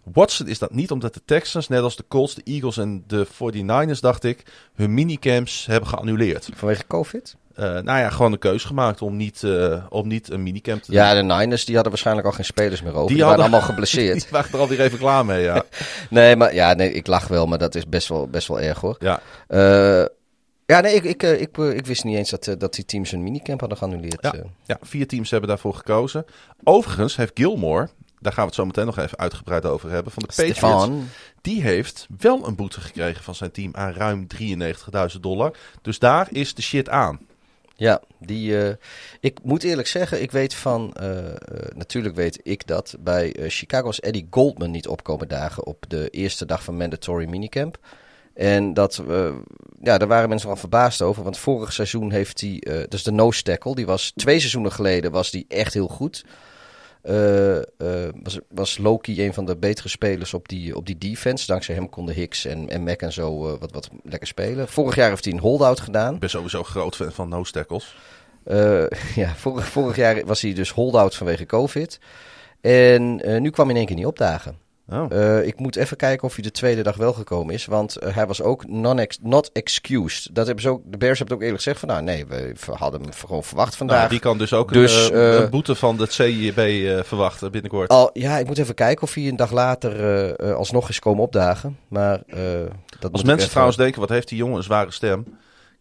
Watson 0.05 0.49
is 0.49 0.59
dat 0.59 0.75
niet 0.75 0.91
omdat 0.91 1.15
de 1.15 1.23
Texans, 1.25 1.69
net 1.69 1.83
als 1.83 1.97
de 1.97 2.05
Colts, 2.09 2.35
de 2.35 2.43
Eagles 2.45 2.77
en 2.77 3.05
de 3.07 3.27
49ers, 3.27 4.01
dacht 4.01 4.25
ik, 4.25 4.43
hun 4.75 4.95
minicamps 4.95 5.67
hebben 5.67 5.89
geannuleerd. 5.89 6.49
Vanwege 6.55 6.87
COVID? 6.87 7.37
Uh, 7.59 7.65
nou 7.65 7.99
ja, 7.99 8.11
gewoon 8.11 8.33
een 8.33 8.39
keuze 8.39 8.67
gemaakt 8.67 9.03
om 9.03 9.17
niet, 9.17 9.43
uh, 9.43 9.85
om 9.89 10.09
niet 10.09 10.31
een 10.31 10.43
minicamp 10.43 10.83
te 10.83 10.93
ja, 10.93 11.15
doen. 11.15 11.27
Ja, 11.29 11.35
de 11.35 11.35
Niners 11.35 11.65
die 11.65 11.75
hadden 11.75 11.93
waarschijnlijk 11.93 12.27
al 12.27 12.33
geen 12.33 12.45
spelers 12.45 12.83
meer 12.83 12.93
over. 12.95 13.07
Die, 13.07 13.17
die 13.17 13.25
hadden, 13.25 13.41
waren 13.41 13.53
allemaal 13.53 13.75
geblesseerd. 13.75 14.21
die 14.23 14.31
waren 14.31 14.53
er 14.53 14.59
alweer 14.59 14.81
even 14.81 14.99
klaar 14.99 15.25
mee, 15.25 15.43
ja. 15.43 15.63
nee, 16.11 16.37
maar 16.37 16.55
ja, 16.55 16.73
nee, 16.73 16.93
ik 16.93 17.07
lach 17.07 17.29
wel, 17.29 17.47
maar 17.47 17.59
dat 17.59 17.75
is 17.75 17.89
best 17.89 18.09
wel, 18.09 18.29
best 18.29 18.49
wel 18.49 18.61
erg 18.61 18.81
hoor. 18.81 18.97
Ja. 18.99 19.21
Uh, 19.49 20.07
ja, 20.67 20.81
nee, 20.81 20.95
ik, 20.95 21.05
ik, 21.05 21.23
ik, 21.23 21.57
ik, 21.57 21.87
wist 21.87 22.05
niet 22.05 22.17
eens 22.17 22.31
dat, 22.31 22.55
dat 22.59 22.75
die 22.75 22.85
teams 22.85 23.13
een 23.13 23.23
minicamp 23.23 23.61
hadden 23.61 23.79
geannuleerd. 23.79 24.19
Ja, 24.21 24.35
ja, 24.65 24.79
vier 24.81 25.07
teams 25.07 25.31
hebben 25.31 25.49
daarvoor 25.49 25.75
gekozen. 25.75 26.25
Overigens 26.65 27.17
heeft 27.17 27.33
Gilmore, 27.35 27.89
daar 28.23 28.33
gaan 28.33 28.43
we 28.43 28.49
het 28.49 28.55
zo 28.55 28.67
meteen 28.67 28.87
nog 28.87 28.99
even 28.99 29.19
uitgebreid 29.19 29.65
over 29.65 29.91
hebben, 29.91 30.13
van 30.13 30.23
de 30.27 30.33
Stefan. 30.33 30.79
Patriots. 30.79 31.07
Die 31.41 31.63
heeft 31.63 32.07
wel 32.19 32.47
een 32.47 32.55
boete 32.55 32.81
gekregen 32.81 33.25
van 33.25 33.35
zijn 33.35 33.51
team 33.51 33.75
aan 33.75 33.93
ruim 33.93 34.27
93.000 35.15 35.21
dollar. 35.21 35.53
Dus 35.83 35.99
daar 35.99 36.29
is 36.31 36.55
de 36.55 36.63
shit 36.63 36.89
aan. 36.89 37.21
Ja, 37.83 38.01
die, 38.19 38.51
uh, 38.51 38.69
ik 39.21 39.39
moet 39.43 39.63
eerlijk 39.63 39.89
zeggen, 39.89 40.23
ik 40.23 40.31
weet 40.31 40.55
van, 40.55 40.95
uh, 41.01 41.09
uh, 41.09 41.29
natuurlijk 41.75 42.15
weet 42.15 42.41
ik 42.43 42.67
dat, 42.67 42.97
bij 43.01 43.35
Chicago's 43.49 44.01
Eddie 44.01 44.27
Goldman 44.31 44.71
niet 44.71 44.89
opkomen 44.89 45.29
dagen 45.29 45.67
op 45.67 45.85
de 45.89 46.09
eerste 46.11 46.47
dag 46.47 46.65
van 46.65 46.77
mandatory 46.77 47.29
minicamp. 47.29 47.79
En 48.35 48.75
dat, 48.75 49.03
ja, 49.83 49.99
daar 49.99 50.09
waren 50.09 50.29
mensen 50.29 50.49
wel 50.49 50.57
verbaasd 50.57 51.03
over, 51.03 51.23
want 51.23 51.39
vorig 51.39 51.73
seizoen 51.73 52.13
heeft 52.13 52.41
hij, 52.41 52.87
dus 52.89 53.03
de 53.03 53.13
nose 53.13 53.43
tackle, 53.43 53.75
die 53.75 53.87
was 53.87 54.13
twee 54.17 54.39
seizoenen 54.39 54.73
geleden, 54.73 55.11
was 55.11 55.31
die 55.31 55.45
echt 55.49 55.75
heel 55.75 55.89
goed. 55.89 56.25
Uh, 57.03 57.57
uh, 57.57 57.63
was, 58.23 58.39
was 58.49 58.79
Loki 58.79 59.25
een 59.25 59.35
van 59.35 59.45
de 59.45 59.57
betere 59.57 59.89
spelers 59.89 60.35
op 60.35 60.49
die, 60.49 60.77
op 60.77 60.87
die 60.87 60.99
defense. 60.99 61.47
Dankzij 61.47 61.75
hem 61.75 61.89
konden 61.89 62.15
Hicks 62.15 62.45
en, 62.45 62.69
en 62.69 62.83
Mac 62.83 63.01
en 63.01 63.13
zo 63.13 63.47
uh, 63.47 63.59
wat, 63.61 63.73
wat 63.73 63.91
lekker 64.03 64.29
spelen. 64.29 64.69
Vorig 64.69 64.95
jaar 64.95 65.09
heeft 65.09 65.25
hij 65.25 65.35
een 65.35 65.41
holdout 65.41 65.81
gedaan. 65.81 66.15
Ik 66.15 66.21
ben 66.21 66.31
sowieso 66.31 66.63
groot 66.63 66.97
fan 66.97 67.13
van 67.13 67.29
nose 67.29 67.53
tackles. 67.53 67.97
ja, 69.23 69.35
vorig, 69.37 69.69
vorig 69.69 69.97
jaar 69.97 70.25
was 70.25 70.41
hij 70.41 70.53
dus 70.53 70.71
holdout 70.71 71.15
vanwege 71.15 71.47
COVID. 71.47 71.99
En 72.61 73.15
nu 73.43 73.51
kwam 73.51 73.67
hij 73.67 73.75
in 73.75 73.77
één 73.77 73.87
keer 73.87 73.97
niet 73.97 74.07
opdagen. 74.07 74.62
Oh. 74.93 75.07
Uh, 75.13 75.47
ik 75.47 75.59
moet 75.59 75.77
even 75.77 75.97
kijken 75.97 76.29
of 76.29 76.35
hij 76.35 76.43
de 76.43 76.51
tweede 76.51 76.83
dag 76.83 76.97
wel 76.97 77.13
gekomen 77.13 77.55
is. 77.55 77.65
Want 77.65 78.03
uh, 78.03 78.15
hij 78.15 78.27
was 78.27 78.43
ook 78.43 78.69
non-ex 78.69 79.19
not 79.23 79.51
excused. 79.53 80.35
Dat 80.35 80.47
hebben 80.47 80.65
ze 80.65 80.71
ook, 80.71 80.83
de 80.85 80.99
Bears 80.99 81.19
hebben 81.19 81.27
het 81.27 81.33
ook 81.37 81.43
eerlijk 81.43 81.63
gezegd 81.63 81.79
van... 81.79 81.89
nou 81.89 82.03
nee, 82.03 82.27
we 82.27 82.55
hadden 82.75 83.01
hem 83.01 83.13
gewoon 83.13 83.45
verwacht 83.45 83.77
vandaag. 83.77 83.99
Nou, 83.99 84.11
die 84.11 84.21
kan 84.21 84.39
dus 84.39 84.53
ook 84.53 84.73
dus, 84.73 85.09
een, 85.09 85.17
uh, 85.17 85.35
een, 85.35 85.51
boete 85.51 85.75
van 85.75 85.97
de 85.97 86.07
CIB 86.09 86.61
verwachten 87.07 87.53
binnenkort. 87.53 87.91
Al, 87.91 88.11
ja, 88.13 88.39
ik 88.39 88.47
moet 88.47 88.59
even 88.59 88.75
kijken 88.75 89.03
of 89.03 89.15
hij 89.15 89.29
een 89.29 89.37
dag 89.37 89.51
later 89.51 90.55
alsnog 90.55 90.89
is 90.89 90.99
komen 90.99 91.23
opdagen. 91.23 91.79
Maar 91.89 92.23
dat 92.99 93.13
Als 93.13 93.23
mensen 93.23 93.51
trouwens 93.51 93.77
denken, 93.77 94.01
wat 94.01 94.09
heeft 94.09 94.29
die 94.29 94.39
jongen 94.39 94.57
een 94.57 94.63
zware 94.63 94.91
stem... 94.91 95.27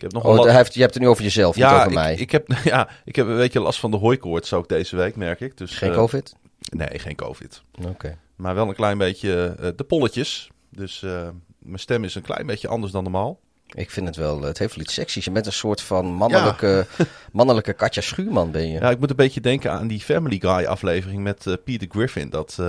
Ik 0.01 0.11
heb 0.11 0.23
nog 0.23 0.39
oh, 0.39 0.55
heeft, 0.55 0.73
je 0.73 0.81
hebt 0.81 0.93
het 0.93 1.03
nu 1.03 1.09
over 1.09 1.23
jezelf, 1.23 1.55
ja, 1.55 1.67
niet 1.67 1.77
over 1.77 1.91
ik, 1.91 1.97
mij. 1.97 2.15
Ik 2.15 2.31
heb, 2.31 2.47
ja, 2.63 2.89
ik 3.05 3.15
heb 3.15 3.27
een 3.27 3.35
beetje 3.35 3.59
last 3.59 3.79
van 3.79 3.91
de 3.91 3.97
hooikoorts 3.97 4.53
ook 4.53 4.69
deze 4.69 4.95
week, 4.95 5.15
merk 5.15 5.39
ik. 5.39 5.57
Dus, 5.57 5.77
geen 5.77 5.91
covid? 5.91 6.35
Nee, 6.69 6.99
geen 6.99 7.15
covid. 7.15 7.61
Oké. 7.79 7.87
Okay. 7.87 8.17
Maar 8.41 8.55
wel 8.55 8.67
een 8.67 8.75
klein 8.75 8.97
beetje 8.97 9.55
uh, 9.59 9.67
de 9.75 9.83
polletjes. 9.83 10.49
Dus 10.69 11.01
uh, 11.01 11.27
mijn 11.59 11.79
stem 11.79 12.03
is 12.03 12.15
een 12.15 12.21
klein 12.21 12.45
beetje 12.45 12.67
anders 12.67 12.91
dan 12.91 13.03
normaal. 13.03 13.39
Ik 13.67 13.91
vind 13.91 14.07
het 14.07 14.15
wel, 14.15 14.41
het 14.41 14.57
heeft 14.57 14.75
wel 14.75 14.83
iets 14.83 14.93
seksies. 14.93 15.25
Je 15.25 15.31
bent 15.31 15.45
een 15.45 15.53
soort 15.53 15.81
van 15.81 16.05
mannelijke, 16.05 16.85
ja. 16.97 17.05
mannelijke 17.31 17.73
Katja 17.73 18.01
Schuurman 18.01 18.51
ben 18.51 18.67
je. 18.67 18.79
Ja, 18.79 18.89
ik 18.89 18.99
moet 18.99 19.09
een 19.09 19.15
beetje 19.15 19.41
denken 19.41 19.71
aan 19.71 19.87
die 19.87 19.99
Family 19.99 20.39
Guy 20.39 20.65
aflevering 20.65 21.23
met 21.23 21.45
uh, 21.45 21.53
Peter 21.63 21.87
Griffin. 21.91 22.29
Dat, 22.29 22.59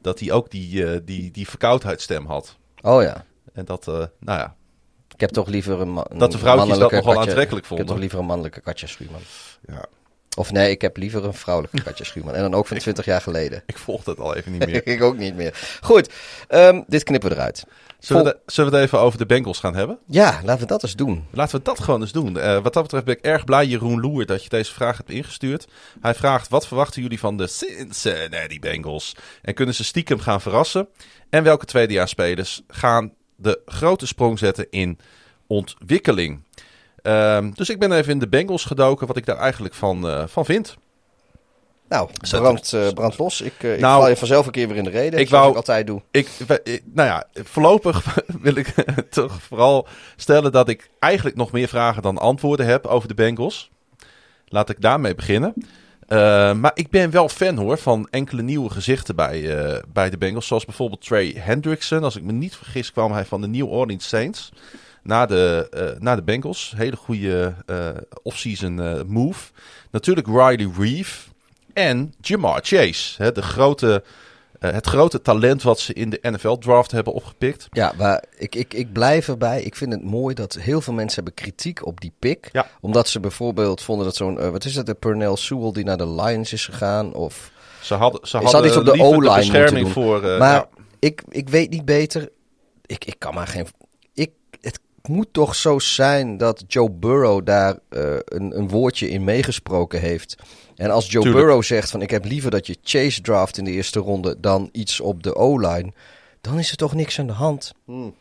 dat 0.00 0.20
hij 0.20 0.32
ook 0.32 0.50
die, 0.50 1.04
die, 1.04 1.30
die 1.30 1.48
verkoudheidsstem 1.48 2.26
had. 2.26 2.56
Oh 2.80 3.02
ja. 3.02 3.24
En 3.52 3.64
dat, 3.64 3.86
nou 3.86 4.10
ja. 4.38 4.56
Ik 5.14 5.20
heb 5.20 5.30
toch 5.30 5.48
liever 5.48 5.80
een, 5.80 6.00
een 6.08 6.18
Dat 6.18 6.32
de 6.32 6.38
vrouwtjes 6.38 6.78
dat 6.78 6.92
nog 6.92 7.04
wel 7.04 7.20
aantrekkelijk 7.20 7.62
Ik 7.62 7.64
vonden. 7.64 7.86
heb 7.86 7.86
toch 7.86 7.98
liever 7.98 8.18
een 8.18 8.26
mannelijke 8.26 8.60
Katja 8.60 8.86
Schuurman. 8.86 9.20
Ja. 9.66 9.84
Of 10.36 10.52
nee, 10.52 10.70
ik 10.70 10.80
heb 10.80 10.96
liever 10.96 11.24
een 11.24 11.34
vrouwelijke 11.34 11.82
Katja 11.82 12.04
Schuurman. 12.04 12.34
En 12.34 12.42
dan 12.42 12.54
ook 12.54 12.66
van 12.66 12.78
20 12.78 13.04
jaar 13.04 13.20
geleden. 13.20 13.62
Ik 13.66 13.78
volg 13.78 14.04
dat 14.04 14.18
al 14.18 14.34
even 14.34 14.52
niet 14.52 14.66
meer. 14.68 14.86
ik 14.86 15.02
ook 15.02 15.16
niet 15.16 15.34
meer. 15.34 15.78
Goed, 15.80 16.10
um, 16.48 16.84
dit 16.86 17.02
knippen 17.02 17.28
we 17.28 17.34
eruit. 17.34 17.64
Zullen, 17.98 18.24
we 18.24 18.30
de, 18.30 18.52
zullen 18.52 18.70
we 18.70 18.76
het 18.76 18.86
even 18.86 19.00
over 19.00 19.18
de 19.18 19.26
Bengals 19.26 19.58
gaan 19.58 19.74
hebben? 19.74 19.98
Ja, 20.06 20.40
laten 20.44 20.62
we 20.62 20.66
dat 20.66 20.82
eens 20.82 20.96
doen. 20.96 21.26
Laten 21.30 21.58
we 21.58 21.64
dat 21.64 21.80
gewoon 21.80 22.00
eens 22.00 22.12
doen. 22.12 22.36
Uh, 22.36 22.58
wat 22.58 22.72
dat 22.72 22.82
betreft 22.82 23.04
ben 23.04 23.16
ik 23.16 23.24
erg 23.24 23.44
blij, 23.44 23.66
Jeroen 23.66 24.00
Loer, 24.00 24.26
dat 24.26 24.42
je 24.42 24.48
deze 24.48 24.72
vraag 24.72 24.96
hebt 24.96 25.10
ingestuurd. 25.10 25.66
Hij 26.00 26.14
vraagt, 26.14 26.48
wat 26.48 26.66
verwachten 26.66 27.02
jullie 27.02 27.18
van 27.18 27.36
de 27.36 27.46
Cincinnati 27.46 28.60
Bengals? 28.60 29.16
En 29.42 29.54
kunnen 29.54 29.74
ze 29.74 29.84
stiekem 29.84 30.18
gaan 30.18 30.40
verrassen? 30.40 30.88
En 31.30 31.42
welke 31.42 31.64
tweedejaarsspelers 31.64 32.62
gaan 32.68 33.12
de 33.36 33.60
grote 33.66 34.06
sprong 34.06 34.38
zetten 34.38 34.66
in 34.70 34.98
ontwikkeling? 35.46 36.42
Um, 37.08 37.54
dus 37.54 37.68
ik 37.68 37.78
ben 37.78 37.92
even 37.92 38.12
in 38.12 38.18
de 38.18 38.28
Bengals 38.28 38.64
gedoken, 38.64 39.06
wat 39.06 39.16
ik 39.16 39.26
daar 39.26 39.36
eigenlijk 39.36 39.74
van, 39.74 40.06
uh, 40.06 40.22
van 40.26 40.44
vind. 40.44 40.76
Nou, 41.88 42.08
brand, 42.30 42.72
uh, 42.72 42.88
brand 42.88 43.18
los. 43.18 43.40
Ik, 43.40 43.62
uh, 43.62 43.74
ik 43.74 43.80
nou, 43.80 44.00
val 44.00 44.08
je 44.08 44.16
vanzelf 44.16 44.46
een 44.46 44.52
keer 44.52 44.68
weer 44.68 44.76
in 44.76 44.84
de 44.84 44.90
reden, 44.90 45.20
ik 45.20 45.28
wou, 45.28 45.50
ik 45.50 45.56
altijd 45.56 45.86
doe. 45.86 46.02
Ik, 46.10 46.28
ik, 46.64 46.82
nou 46.92 47.08
ja, 47.08 47.24
voorlopig 47.32 48.04
wil 48.42 48.56
ik 48.56 48.74
toch 49.10 49.42
vooral 49.42 49.86
stellen 50.16 50.52
dat 50.52 50.68
ik 50.68 50.90
eigenlijk 50.98 51.36
nog 51.36 51.52
meer 51.52 51.68
vragen 51.68 52.02
dan 52.02 52.18
antwoorden 52.18 52.66
heb 52.66 52.86
over 52.86 53.08
de 53.08 53.14
Bengals. 53.14 53.70
Laat 54.46 54.70
ik 54.70 54.80
daarmee 54.80 55.14
beginnen. 55.14 55.54
Uh, 56.08 56.18
maar 56.54 56.70
ik 56.74 56.90
ben 56.90 57.10
wel 57.10 57.28
fan 57.28 57.56
hoor 57.56 57.78
van 57.78 58.08
enkele 58.10 58.42
nieuwe 58.42 58.70
gezichten 58.70 59.16
bij, 59.16 59.42
bij 59.92 60.10
de 60.10 60.18
Bengals. 60.18 60.46
Zoals 60.46 60.64
bijvoorbeeld 60.64 61.04
Trey 61.04 61.34
Hendrickson. 61.38 62.04
Als 62.04 62.16
ik 62.16 62.22
me 62.22 62.32
niet 62.32 62.56
vergis 62.56 62.92
kwam 62.92 63.12
hij 63.12 63.24
van 63.24 63.40
de 63.40 63.48
New 63.48 63.72
Orleans 63.72 64.08
Saints 64.08 64.52
na 65.08 65.26
de, 65.26 65.68
uh, 65.74 66.00
na 66.00 66.16
de 66.16 66.22
Bengals. 66.22 66.72
Hele 66.76 66.96
goede 66.96 67.54
uh, 67.66 67.88
off-season 68.22 68.78
uh, 68.78 69.00
move. 69.06 69.50
Natuurlijk 69.90 70.26
Riley 70.26 70.70
Reeve 70.78 71.28
en 71.72 72.14
Jamar 72.20 72.60
Chase. 72.62 73.22
Hè, 73.22 73.32
de 73.32 73.42
grote, 73.42 74.02
het 74.58 74.86
grote 74.86 75.22
talent 75.22 75.62
wat 75.62 75.80
ze 75.80 75.92
in 75.92 76.10
de 76.10 76.18
NFL-draft 76.22 76.90
hebben 76.90 77.12
opgepikt. 77.12 77.66
Ja, 77.70 77.92
maar 77.96 78.24
ik, 78.36 78.54
ik, 78.54 78.74
ik 78.74 78.92
blijf 78.92 79.28
erbij. 79.28 79.62
Ik 79.62 79.76
vind 79.76 79.92
het 79.92 80.04
mooi 80.04 80.34
dat 80.34 80.54
heel 80.54 80.80
veel 80.80 80.92
mensen 80.92 81.24
hebben 81.24 81.44
kritiek 81.44 81.86
op 81.86 82.00
die 82.00 82.12
pick. 82.18 82.48
Ja. 82.52 82.66
Omdat 82.80 83.08
ze 83.08 83.20
bijvoorbeeld 83.20 83.82
vonden 83.82 84.04
dat 84.04 84.16
zo'n, 84.16 84.50
wat 84.50 84.64
is 84.64 84.74
het, 84.74 84.86
de 84.86 84.94
Pernell 84.94 85.36
Sewell 85.36 85.72
die 85.72 85.84
naar 85.84 85.96
de 85.96 86.08
Lions 86.08 86.52
is 86.52 86.64
gegaan. 86.64 87.14
Of... 87.14 87.50
Ze 87.80 87.94
hadden, 87.94 88.28
ze 88.28 88.36
hadden 88.36 88.66
iets 88.66 88.76
op 88.76 88.84
de 88.84 89.02
O-line 89.02 89.36
bescherming 89.36 89.88
voor... 89.88 90.20
maar 90.20 90.54
ja. 90.54 90.68
ik, 90.98 91.22
ik 91.28 91.48
weet 91.48 91.70
niet 91.70 91.84
beter. 91.84 92.28
Ik, 92.86 93.04
ik 93.04 93.14
kan 93.18 93.34
maar 93.34 93.46
geen... 93.46 93.66
Het 95.08 95.16
moet 95.16 95.32
toch 95.32 95.54
zo 95.54 95.78
zijn 95.78 96.36
dat 96.36 96.64
Joe 96.66 96.90
Burrow 96.90 97.46
daar 97.46 97.78
uh, 97.90 98.16
een, 98.24 98.58
een, 98.58 98.68
woordje 98.68 99.10
in 99.10 99.24
meegesproken 99.24 100.00
heeft. 100.00 100.36
En 100.76 100.90
als 100.90 101.10
Joe 101.10 101.22
Tuurlijk. 101.22 101.44
Burrow 101.44 101.62
zegt 101.62 101.90
van 101.90 102.02
ik 102.02 102.10
heb 102.10 102.24
liever 102.24 102.50
dat 102.50 102.66
je 102.66 102.78
Chase 102.82 103.20
draft 103.20 103.58
in 103.58 103.64
de 103.64 103.70
eerste 103.70 103.98
ronde 103.98 104.40
dan 104.40 104.68
iets 104.72 105.00
op 105.00 105.22
de 105.22 105.34
O-line, 105.34 105.92
dan 106.40 106.58
is 106.58 106.70
er 106.70 106.76
toch 106.76 106.94
niks 106.94 107.18
aan 107.18 107.26
de 107.26 107.32
hand. 107.32 107.74
Hmm. 107.84 108.14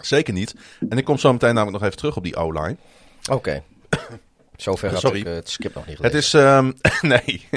Zeker 0.00 0.32
niet. 0.32 0.54
En 0.88 0.98
ik 0.98 1.04
kom 1.04 1.18
zo 1.18 1.32
meteen 1.32 1.54
namelijk 1.54 1.78
nog 1.78 1.86
even 1.86 1.96
terug 1.98 2.16
op 2.16 2.22
die 2.22 2.36
O-line. 2.36 2.76
Oké. 3.30 3.32
Okay. 3.32 3.62
Zover 4.56 4.90
had 4.90 5.00
Sorry. 5.00 5.18
ik 5.18 5.26
uh, 5.26 5.34
het 5.34 5.50
skip 5.50 5.74
nog 5.74 5.86
niet 5.86 5.96
gelezen. 5.96 6.16
Het 6.16 6.24
is, 6.24 6.32
um, 6.32 6.74
nee, 7.12 7.48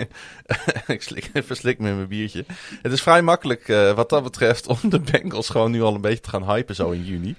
ik 0.96 1.02
slik, 1.02 1.30
verslik 1.46 1.80
me 1.80 1.90
in 1.90 1.96
mijn 1.96 2.08
biertje. 2.08 2.46
Het 2.82 2.92
is 2.92 3.02
vrij 3.02 3.22
makkelijk 3.22 3.68
uh, 3.68 3.94
wat 3.94 4.10
dat 4.10 4.24
betreft 4.24 4.68
om 4.68 4.78
de 4.90 5.00
Bengals 5.00 5.50
gewoon 5.50 5.72
nu 5.72 5.82
al 5.82 5.96
een 5.96 6.02
beetje 6.02 6.20
te 6.20 6.30
gaan 6.30 6.54
hypen 6.54 6.76
zo 6.76 6.90
in 6.90 7.04
juni. 7.04 7.36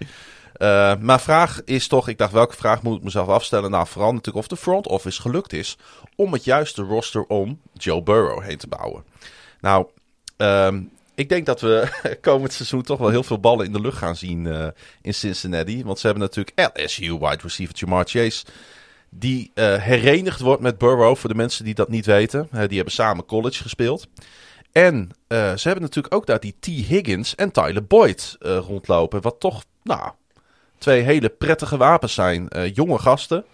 Uh, 0.59 0.93
maar 1.01 1.21
vraag 1.21 1.61
is 1.65 1.89
toch, 1.89 2.09
ik 2.09 2.19
dacht 2.19 2.33
welke 2.33 2.57
vraag 2.57 2.83
moet 2.83 2.97
ik 2.97 3.03
mezelf 3.03 3.29
afstellen? 3.29 3.71
Nou, 3.71 3.87
vooral 3.87 4.11
natuurlijk 4.11 4.37
of 4.37 4.47
de 4.47 4.57
front 4.57 4.87
office 4.87 5.21
gelukt 5.21 5.53
is 5.53 5.77
om 6.17 6.33
het 6.33 6.45
juiste 6.45 6.83
roster 6.83 7.27
om 7.27 7.61
Joe 7.73 8.03
Burrow 8.03 8.43
heen 8.43 8.57
te 8.57 8.67
bouwen. 8.67 9.05
Nou, 9.61 9.87
um, 10.37 10.91
ik 11.15 11.29
denk 11.29 11.47
dat 11.47 11.61
we 11.61 11.89
komend 12.21 12.53
seizoen 12.53 12.83
toch 12.83 12.99
wel 12.99 13.09
heel 13.09 13.23
veel 13.23 13.41
ballen 13.41 13.67
in 13.67 13.73
de 13.73 13.81
lucht 13.81 13.97
gaan 13.99 14.17
zien 14.17 14.45
uh, 14.45 14.67
in 15.03 15.15
Cincinnati. 15.15 15.85
Want 15.85 15.99
ze 15.99 16.07
hebben 16.07 16.25
natuurlijk 16.25 16.75
LSU 16.75 17.19
wide 17.19 17.43
receiver 17.43 17.77
Jamar 17.77 18.05
Chase. 18.05 18.45
Die 19.11 19.51
herenigd 19.55 20.41
wordt 20.41 20.63
met 20.63 20.79
Burrow, 20.79 21.17
voor 21.17 21.29
de 21.29 21.37
mensen 21.37 21.65
die 21.65 21.75
dat 21.75 21.89
niet 21.89 22.07
weten. 22.07 22.49
Die 22.51 22.77
hebben 22.77 22.95
samen 22.95 23.27
college 23.27 23.63
gespeeld. 23.63 24.07
En 24.73 25.11
ze 25.29 25.61
hebben 25.63 25.83
natuurlijk 25.83 26.15
ook 26.15 26.27
daar 26.27 26.41
die 26.41 26.57
T. 26.61 26.67
Higgins 26.67 27.35
en 27.35 27.51
Tyler 27.51 27.85
Boyd 27.85 28.37
rondlopen. 28.41 29.21
Wat 29.23 29.41
toch, 29.41 29.65
nou, 29.83 30.11
twee 30.79 31.03
hele 31.03 31.29
prettige 31.29 31.77
wapens 31.77 32.15
zijn. 32.15 32.49
Uh, 32.57 32.75
jonge 32.75 32.99
gasten. 32.99 33.45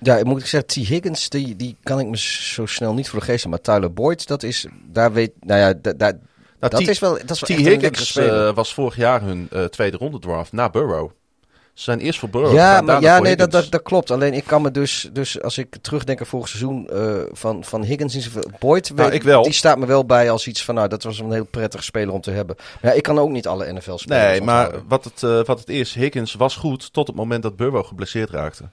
Ja, 0.00 0.24
moet 0.24 0.40
ik 0.40 0.46
zeggen, 0.46 0.68
T. 0.68 0.74
Higgins, 0.74 1.28
die, 1.28 1.56
die 1.56 1.76
kan 1.82 2.00
ik 2.00 2.06
me 2.06 2.16
zo 2.18 2.66
snel 2.66 2.94
niet 2.94 3.08
voor 3.08 3.18
de 3.18 3.24
geest 3.24 3.46
Maar 3.46 3.60
Tyler 3.60 3.92
Boyd, 3.92 4.26
dat 4.26 4.42
is, 4.42 4.66
daar 4.84 5.12
weet, 5.12 5.32
nou 5.40 5.60
ja, 5.60 5.72
da, 5.82 5.92
da, 5.92 6.10
nou, 6.60 6.72
dat, 6.72 6.80
is 6.80 6.98
wel, 6.98 7.12
dat 7.12 7.30
is 7.30 7.40
wel 7.40 7.58
T. 7.58 7.60
Higgins 7.60 8.16
uh, 8.16 8.54
was 8.54 8.74
vorig 8.74 8.96
jaar 8.96 9.22
hun 9.22 9.48
uh, 9.52 9.64
tweede 9.64 9.96
ronde 9.96 10.18
draft 10.18 10.52
na 10.52 10.70
Burrow. 10.70 11.10
Ze 11.78 11.84
zijn 11.84 11.98
eerst 11.98 12.18
voor 12.18 12.28
Burrow 12.28 12.54
Ja, 12.54 12.80
maar, 12.80 13.00
ja 13.00 13.18
nee, 13.18 13.36
dat, 13.36 13.50
dat, 13.50 13.70
dat 13.70 13.82
klopt. 13.82 14.10
Alleen 14.10 14.34
ik 14.34 14.44
kan 14.44 14.62
me 14.62 14.70
dus, 14.70 15.08
dus 15.12 15.42
als 15.42 15.58
ik 15.58 15.76
terugdenk 15.80 16.20
aan 16.20 16.26
vorig 16.26 16.48
seizoen 16.48 16.88
eh, 16.88 17.22
van, 17.32 17.64
van 17.64 17.82
Higgins 17.82 18.14
zoveel. 18.14 18.50
Boyd, 18.58 18.94
Nou, 18.94 19.08
weet- 19.08 19.18
ik 19.18 19.22
wel. 19.22 19.42
die 19.42 19.52
staat 19.52 19.78
me 19.78 19.86
wel 19.86 20.04
bij 20.04 20.30
als 20.30 20.46
iets 20.46 20.64
van, 20.64 20.74
nou, 20.74 20.88
dat 20.88 21.02
was 21.02 21.18
een 21.18 21.32
heel 21.32 21.44
prettig 21.44 21.84
speler 21.84 22.14
om 22.14 22.20
te 22.20 22.30
hebben. 22.30 22.56
Maar 22.58 22.90
ja, 22.90 22.96
ik 22.96 23.02
kan 23.02 23.18
ook 23.18 23.30
niet 23.30 23.46
alle 23.46 23.72
NFL-spelers 23.72 24.30
Nee, 24.30 24.40
maar 24.40 24.70
wat 24.88 25.04
het, 25.04 25.22
eh, 25.22 25.44
wat 25.44 25.58
het 25.58 25.68
is, 25.68 25.94
Higgins 25.94 26.34
was 26.34 26.56
goed 26.56 26.92
tot 26.92 27.06
het 27.06 27.16
moment 27.16 27.42
dat 27.42 27.56
Burrow 27.56 27.86
geblesseerd 27.86 28.30
raakte. 28.30 28.64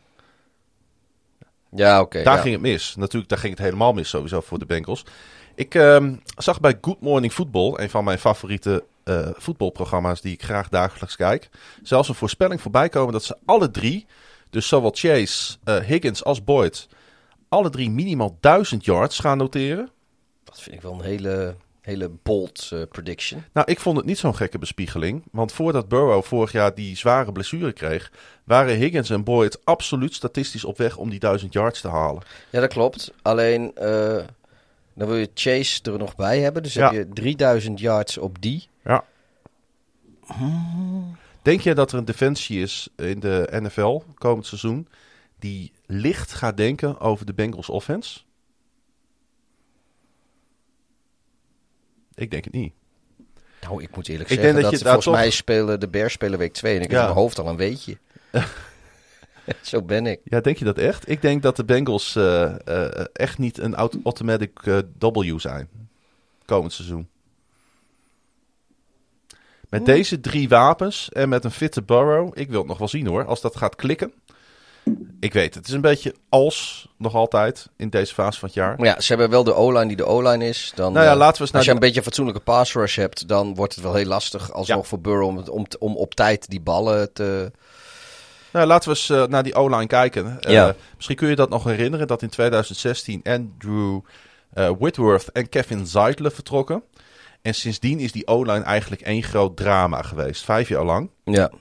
Ja, 1.70 2.02
oké. 2.02 2.24
Daar 2.24 2.36
ja. 2.36 2.41
ging 2.41 2.54
het 2.54 2.63
mis. 2.63 2.96
Natuurlijk, 2.96 3.30
daar 3.30 3.39
ging 3.39 3.54
het 3.54 3.63
helemaal 3.63 3.94
mis 3.94 4.10
sowieso 4.10 4.41
voor 4.41 4.60
de 4.60 4.65
Bengals. 4.65 5.06
Ik 5.56 5.76
ehm, 5.76 6.13
zag 6.38 6.60
bij 6.60 6.78
Good 6.82 7.02
Morning 7.02 7.34
Football, 7.34 7.74
een 7.76 7.89
van 7.89 8.04
mijn 8.04 8.20
favoriete 8.20 8.84
eh, 9.06 9.30
voetbalprogramma's 9.34 10.22
die 10.22 10.34
ik 10.34 10.44
graag 10.44 10.70
dagelijks 10.70 11.15
kijk, 11.15 11.50
zelfs 11.84 12.10
een 12.10 12.15
voorspelling 12.15 12.62
voorbij 12.62 12.89
komen 12.89 13.13
dat 13.13 13.24
ze 13.24 13.38
alle 13.46 13.72
drie, 13.72 14.06
dus 14.50 14.68
zowel 14.68 14.91
Chase, 14.94 15.58
eh, 15.63 15.78
Higgins 15.78 16.24
als 16.24 16.44
Boyd, 16.44 16.88
alle 17.50 17.70
drie 17.70 17.89
minimaal 17.89 18.38
1000 18.39 18.86
yards 18.86 19.20
gaan 19.20 19.38
noteren. 19.38 19.89
Dat 20.44 20.62
vind 20.62 20.76
ik 20.76 20.82
wel 20.82 20.94
een 20.94 21.02
hele, 21.02 21.56
hele 21.82 22.10
bold 22.24 22.70
eh, 22.74 22.82
prediction. 22.91 23.44
Nou, 23.54 23.72
ik 23.72 23.80
vond 23.80 23.98
het 23.98 24.06
niet 24.06 24.18
zo'n 24.18 24.36
gekke 24.36 24.58
bespiegeling. 24.58 25.24
Want 25.32 25.52
voordat 25.52 25.88
Burrow 25.88 26.24
vorig 26.24 26.52
jaar 26.52 26.76
die 26.76 26.98
zware 26.98 27.32
blessure 27.32 27.74
kreeg, 27.74 28.12
waren 28.44 28.76
Higgins 28.76 29.10
en 29.10 29.24
Boyd 29.24 29.65
absoluut 29.65 30.13
statistisch 30.13 30.65
op 30.65 30.78
weg 30.78 30.98
om 30.98 31.10
die 31.10 31.20
1000 31.20 31.54
yards 31.54 31.82
te 31.82 31.88
halen. 31.88 32.24
Ja, 32.50 32.60
dat 32.60 32.70
klopt. 32.70 33.12
Alleen, 33.22 33.72
dan 34.96 35.08
wil 35.08 35.15
je 35.15 35.30
Chase 35.34 35.82
er 35.84 35.98
nog 35.98 36.15
bij 36.15 36.39
hebben. 36.39 36.63
Dus 36.63 36.74
Ja. 36.74 36.84
heb 36.84 36.94
je 36.94 37.13
3000 37.13 37.80
yards 37.80 38.18
op 38.18 38.41
die. 38.41 38.68
Ja. 38.86 39.04
Denk 41.41 41.62
je 41.62 41.74
dat 41.74 41.91
er 41.91 41.98
een 41.98 42.06
defensie 42.06 42.62
is 42.62 42.89
in 42.95 43.19
de 43.19 43.48
NFL 43.52 44.02
komend 44.17 44.45
seizoen 44.45 44.88
die 45.39 45.71
licht 45.86 46.34
gaat 46.34 46.58
denken 46.58 47.00
over 47.00 47.26
de 47.26 47.34
Bengals 47.34 47.69
offense? 47.69 48.19
Ik 52.13 52.32
denk 52.32 52.43
het 52.43 52.54
niet. 52.54 52.74
Nou, 53.62 53.84
ik 53.84 53.95
moet 53.95 54.08
eerlijk 54.08 54.30
Ik 54.30 54.36
zeggen 54.36 54.54
denk 54.54 54.63
dat, 54.63 54.71
dat 54.71 54.80
je 54.80 54.86
volgens 54.86 55.06
toch- 55.06 55.13
mij 55.15 55.30
spelen 55.30 55.80
de 55.80 55.88
Bears 55.88 56.13
spelen 56.13 56.39
week 56.39 56.54
2 56.54 56.76
en 56.76 56.82
ik 56.82 56.91
Ja. 56.91 56.93
heb 56.98 57.08
in 57.08 57.13
mijn 57.13 57.19
hoofd 57.24 57.39
al 57.39 57.48
een 57.48 57.58
weetje. 57.58 57.98
Zo 59.62 59.82
ben 59.82 60.06
ik. 60.06 60.19
Ja, 60.24 60.39
denk 60.41 60.58
je 60.58 60.65
dat 60.65 60.78
echt? 60.78 61.10
Ik 61.10 61.21
denk 61.21 61.41
dat 61.41 61.56
de 61.56 61.65
Bengals 61.65 62.15
eh, 62.15 62.67
eh, 62.67 63.06
echt 63.13 63.38
niet 63.38 63.58
een 63.58 63.76
auto- 63.76 64.00
automatic 64.04 64.60
eh, 64.65 64.78
W 65.00 65.39
zijn 65.39 65.69
komend 66.45 66.74
seizoen. 66.74 67.08
Met 69.76 69.86
deze 69.86 70.20
drie 70.20 70.50
wapens 70.50 71.10
en 71.12 71.30
met 71.30 71.44
een 71.44 71.52
fitte 71.52 71.82
Burrow, 71.82 72.32
ik 72.34 72.50
wil 72.50 72.60
het 72.60 72.68
nog 72.68 72.78
wel 72.78 72.88
zien 72.88 73.08
hoor, 73.08 73.26
als 73.26 73.42
dat 73.42 73.56
gaat 73.56 73.76
klikken. 73.76 74.14
Ik 75.20 75.34
weet, 75.34 75.56
het 75.56 75.68
is 75.68 75.74
een 75.74 75.82
beetje 75.82 76.16
als 76.30 76.88
nog 76.98 77.14
altijd 77.14 77.70
in 77.78 77.90
deze 77.90 78.14
fase 78.14 78.40
van 78.40 78.48
het 78.48 78.58
jaar. 78.58 78.76
Maar 78.78 78.86
ja, 78.88 79.00
ze 79.02 79.08
hebben 79.08 79.30
wel 79.30 79.44
de 79.44 79.54
O-line 79.54 79.88
die 79.88 79.96
de 79.96 80.06
O-line 80.06 80.48
is. 80.48 80.72
Dan, 80.76 80.94
Nou 80.94 81.06
ja, 81.06 81.12
eh, 81.12 81.18
laten 81.18 81.46
we 81.46 81.58
als 81.58 81.66
je 81.66 81.72
een 81.72 81.80
beetje 81.80 81.98
een 81.98 82.04
fatsoenlijke 82.04 82.42
pass 82.42 82.74
rush 82.74 82.96
hebt, 82.96 83.28
dan 83.28 83.56
wordt 83.56 83.76
het 83.76 83.84
wel 83.84 83.94
heel 83.94 84.06
lastig 84.06 84.52
alsnog 84.52 84.82
Ja. 84.82 84.88
voor 84.88 85.00
Burrow 85.00 85.28
om, 85.28 85.38
om, 85.50 85.66
om 85.80 85.96
op 85.96 86.16
tijd 86.16 86.50
die 86.50 86.62
ballen 86.62 87.14
te... 87.14 87.52
Nou, 88.52 88.68
laten 88.68 88.90
we 88.90 88.96
eens 88.96 89.10
eh, 89.10 89.24
naar 89.24 89.44
die 89.44 89.56
O-line 89.56 89.88
kijken. 89.88 90.38
Eh, 90.42 90.52
Ja. 90.54 90.76
Misschien 90.96 91.16
kun 91.16 91.30
je 91.30 91.36
dat 91.36 91.50
nog 91.50 91.64
herinneren 91.64 92.08
dat 92.08 92.22
in 92.22 92.30
2016 92.30 93.22
Andrew 93.24 94.00
Whitworth 94.80 95.32
en 95.32 95.50
Kevin 95.50 95.88
Zeitler 95.88 96.32
vertrokken. 96.32 96.84
En 97.46 97.56
sindsdien 97.56 98.00
is 98.00 98.12
die 98.12 98.28
O-line 98.28 98.64
eigenlijk 98.64 99.02
één 99.02 99.24
groot 99.24 99.58
drama 99.58 100.02
geweest. 100.02 100.44
Vijf 100.44 100.70
jaar 100.70 100.84
lang. 100.86 101.10
Ja. 101.24 101.52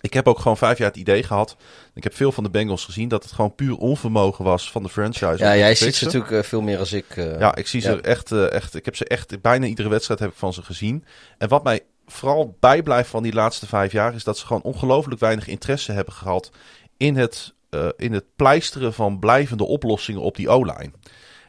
Ik 0.00 0.12
heb 0.12 0.28
ook 0.28 0.38
gewoon 0.38 0.56
vijf 0.56 0.78
jaar 0.78 0.88
het 0.88 0.96
idee 0.96 1.22
gehad. 1.22 1.56
Ik 1.94 2.02
heb 2.02 2.14
veel 2.14 2.32
van 2.32 2.44
de 2.44 2.50
Bengals 2.50 2.84
gezien 2.84 3.08
dat 3.08 3.22
het 3.22 3.32
gewoon 3.32 3.54
puur 3.54 3.76
onvermogen 3.76 4.44
was 4.44 4.70
van 4.70 4.82
de 4.82 4.88
franchise. 4.88 5.36
Ja, 5.38 5.56
jij 5.56 5.74
ziet 5.74 5.94
ze 5.94 6.04
natuurlijk 6.04 6.32
eh, 6.32 6.42
veel 6.42 6.60
meer 6.60 6.78
als 6.78 6.92
ik. 6.92 7.16
eh. 7.16 7.38
Ja, 7.38 7.54
ik 7.56 7.66
zie 7.66 7.80
ze 7.80 8.00
echt, 8.00 8.32
eh, 8.32 8.52
echt. 8.52 8.74
Ik 8.74 8.84
heb 8.84 8.96
ze 8.96 9.04
echt. 9.04 9.40
Bijna 9.42 9.66
iedere 9.66 9.88
wedstrijd 9.88 10.20
heb 10.20 10.30
ik 10.30 10.36
van 10.36 10.52
ze 10.52 10.62
gezien. 10.62 11.04
En 11.38 11.48
wat 11.48 11.64
mij 11.64 11.80
vooral 12.06 12.56
bijblijft 12.60 13.10
van 13.10 13.22
die 13.22 13.32
laatste 13.32 13.66
vijf 13.66 13.92
jaar 13.92 14.14
is 14.14 14.24
dat 14.24 14.38
ze 14.38 14.46
gewoon 14.46 14.62
ongelooflijk 14.62 15.20
weinig 15.20 15.46
interesse 15.46 15.92
hebben 15.92 16.14
gehad 16.14 16.50
in 16.96 17.16
het, 17.16 17.54
in 17.96 18.12
het 18.12 18.24
pleisteren 18.36 18.94
van 18.94 19.18
blijvende 19.18 19.64
oplossingen 19.64 20.20
op 20.20 20.36
die 20.36 20.48
O-line. 20.48 20.90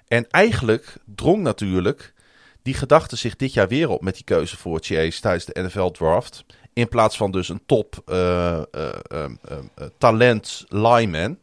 En 0.07 0.27
eigenlijk 0.29 0.95
drong 1.05 1.41
natuurlijk 1.41 2.13
die 2.61 2.73
gedachte 2.73 3.15
zich 3.15 3.35
dit 3.35 3.53
jaar 3.53 3.67
weer 3.67 3.89
op 3.89 4.01
met 4.01 4.13
die 4.13 4.23
keuze 4.23 4.57
voor 4.57 4.79
Chase 4.81 5.21
tijdens 5.21 5.45
de 5.45 5.61
NFL 5.61 5.89
draft. 5.89 6.45
In 6.73 6.87
plaats 6.87 7.17
van 7.17 7.31
dus 7.31 7.49
een 7.49 7.61
top 7.65 8.01
eh, 8.05 8.57
eh, 8.57 8.63
ehm, 8.71 9.35
ehm, 9.41 9.63
eh, 9.75 9.85
talent 9.97 10.65
lineman. 10.67 11.37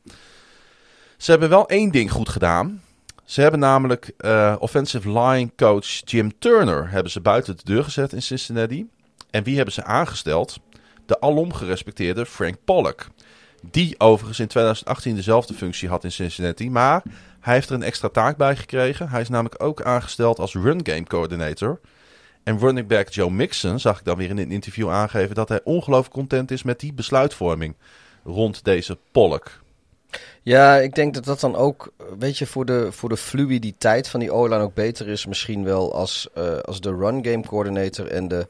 Ze 1.16 1.30
hebben 1.30 1.48
wel 1.48 1.68
één 1.68 1.90
ding 1.90 2.10
goed 2.10 2.28
gedaan. 2.28 2.82
Ze 3.24 3.40
hebben 3.40 3.60
namelijk 3.60 4.12
offensive 4.58 5.18
line 5.20 5.50
coach 5.56 5.86
Jim 6.04 6.38
Turner 6.38 6.90
hebben 6.90 7.12
ze 7.12 7.20
buiten 7.20 7.56
de 7.56 7.64
deur 7.64 7.84
gezet 7.84 8.12
in 8.12 8.22
Cincinnati. 8.22 8.88
En 9.30 9.42
wie 9.42 9.56
hebben 9.56 9.74
ze 9.74 9.84
aangesteld? 9.84 10.58
De 11.06 11.20
alom 11.20 11.52
gerespecteerde 11.52 12.26
Frank 12.26 12.56
Pollock. 12.64 13.06
Die 13.70 14.00
overigens 14.00 14.40
in 14.40 14.46
2018 14.46 15.14
dezelfde 15.14 15.54
functie 15.54 15.88
had 15.88 16.04
in 16.04 16.12
Cincinnati. 16.12 16.70
Maar 16.70 17.02
hij 17.46 17.54
heeft 17.54 17.68
er 17.68 17.74
een 17.74 17.82
extra 17.82 18.08
taak 18.08 18.36
bij 18.36 18.56
gekregen. 18.56 19.08
Hij 19.08 19.20
is 19.20 19.28
namelijk 19.28 19.62
ook 19.62 19.82
aangesteld 19.82 20.38
als 20.38 20.54
run 20.54 20.80
game 20.82 21.04
coordinator. 21.04 21.80
En 22.42 22.58
running 22.58 22.86
back 22.86 23.08
Joe 23.08 23.30
Mixon 23.30 23.80
zag 23.80 23.98
ik 23.98 24.04
dan 24.04 24.16
weer 24.16 24.30
in 24.30 24.38
een 24.38 24.50
interview 24.50 24.90
aangeven 24.90 25.34
dat 25.34 25.48
hij 25.48 25.60
ongelooflijk 25.64 26.14
content 26.14 26.50
is 26.50 26.62
met 26.62 26.80
die 26.80 26.92
besluitvorming 26.92 27.74
rond 28.24 28.64
deze 28.64 28.98
Pollock. 29.12 29.60
Ja, 30.42 30.76
ik 30.76 30.94
denk 30.94 31.14
dat 31.14 31.24
dat 31.24 31.40
dan 31.40 31.56
ook, 31.56 31.92
weet 32.18 32.38
je, 32.38 32.46
voor 32.46 32.64
de, 32.64 32.92
voor 32.92 33.08
de 33.08 33.16
fluiditeit 33.16 34.08
van 34.08 34.20
die 34.20 34.32
O-line 34.32 34.62
ook 34.62 34.74
beter 34.74 35.08
is. 35.08 35.26
Misschien 35.26 35.64
wel 35.64 35.94
als, 35.94 36.28
eh, 36.34 36.58
als 36.58 36.80
de 36.80 36.90
run 36.90 37.24
game 37.24 37.46
coordinator 37.46 38.06
en 38.06 38.28
de. 38.28 38.46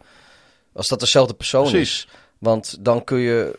Als 0.72 0.88
dat 0.88 1.00
dezelfde 1.00 1.34
persoon 1.34 1.70
Precies. 1.70 2.04
is. 2.04 2.08
Want 2.38 2.76
dan 2.80 3.04
kun 3.04 3.18
je. 3.18 3.58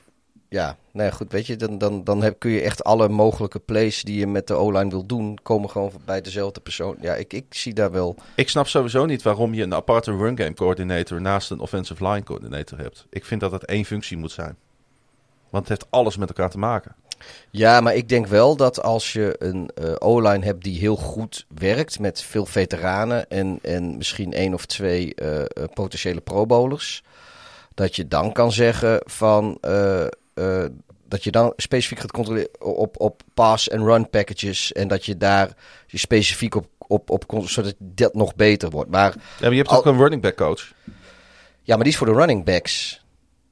Ja, 0.50 0.78
nou 0.98 1.10
ja, 1.10 1.16
goed, 1.16 1.32
weet 1.32 1.46
je, 1.46 1.56
dan, 1.56 1.78
dan, 1.78 2.04
dan 2.04 2.24
heb, 2.24 2.40
kun 2.40 2.52
je 2.52 2.62
echt 2.62 2.84
alle 2.84 3.10
mogelijke 3.10 3.60
plays 3.60 4.04
die 4.04 4.20
je 4.20 4.28
met 4.28 4.48
de 4.48 4.54
O-line 4.54 4.90
wil 4.90 5.06
doen, 5.06 5.38
komen 5.44 5.70
gewoon 5.70 5.92
bij 6.06 6.22
dezelfde 6.22 6.60
persoon. 6.60 6.98
Ja, 7.02 7.14
ik, 7.14 7.34
ik 7.34 7.46
zie 7.50 7.74
daar 7.74 7.92
wel. 7.92 8.16
Ik 8.36 8.50
snap 8.50 8.68
sowieso 8.68 9.06
niet 9.06 9.22
waarom 9.22 9.54
je 9.54 9.64
een 9.64 9.74
aparte 9.74 10.12
run 10.12 10.38
game 10.38 10.54
coordinator 10.54 11.22
naast 11.22 11.52
een 11.52 11.60
offensive 11.60 12.08
line 12.08 12.24
coordinator 12.24 12.78
hebt. 12.78 13.06
Ik 13.10 13.26
vind 13.26 13.42
dat 13.42 13.52
het 13.52 13.66
één 13.66 13.86
functie 13.86 14.18
moet 14.18 14.32
zijn. 14.32 14.56
Want 15.50 15.68
het 15.68 15.80
heeft 15.80 15.92
alles 15.92 16.18
met 16.18 16.28
elkaar 16.30 16.50
te 16.50 16.58
maken. 16.58 16.96
Ja, 17.52 17.82
maar 17.82 17.96
ik 17.96 18.10
denk 18.10 18.28
wel 18.28 18.56
dat 18.56 18.82
als 18.82 19.14
je 19.14 19.36
een 19.40 19.70
eh, 19.76 19.94
O-line 20.00 20.46
hebt 20.46 20.64
die 20.64 20.80
heel 20.80 20.96
goed 20.96 21.46
werkt 21.56 22.00
met 22.00 22.22
veel 22.22 22.46
veteranen 22.46 23.30
en, 23.30 23.60
en 23.62 23.98
misschien 23.98 24.34
één 24.34 24.54
of 24.54 24.66
twee 24.66 25.16
eh, 25.16 25.40
eh, 25.42 25.48
potentiële 25.74 26.22
pro-bowlers, 26.22 27.04
dat 27.74 27.96
je 27.96 28.08
dan 28.08 28.32
kan 28.32 28.52
zeggen 28.52 29.02
van 29.06 29.58
dat 31.08 31.24
je 31.24 31.32
dan 31.32 31.54
specifiek 31.56 32.00
gaat 32.00 32.12
controleren 32.12 32.62
op, 32.62 33.00
op 33.00 33.22
pass 33.34 33.70
en 33.70 33.84
run 33.84 34.10
packages 34.10 34.72
en 34.72 34.88
dat 34.88 35.06
je 35.06 35.18
daar 35.18 35.50
je 35.88 35.98
specifiek 35.98 36.56
op, 36.56 36.68
op, 36.78 37.10
op 37.10 37.44
zodat 37.46 37.74
dat 37.80 38.14
nog 38.14 38.36
beter 38.36 38.70
wordt. 38.70 38.90
Maar 38.90 39.14
Ja, 39.18 39.22
maar 39.40 39.52
je 39.52 39.58
hebt 39.58 39.70
Al- 39.70 39.78
ook 39.78 39.86
een 39.86 39.98
running 39.98 40.22
back 40.22 40.36
coach. 40.36 40.72
ja, 41.64 41.76
maar 41.76 41.84
die 41.84 41.94
is 41.94 41.98
voor 41.98 42.08
de 42.08 42.14
running 42.14 42.46
backs. 42.46 43.02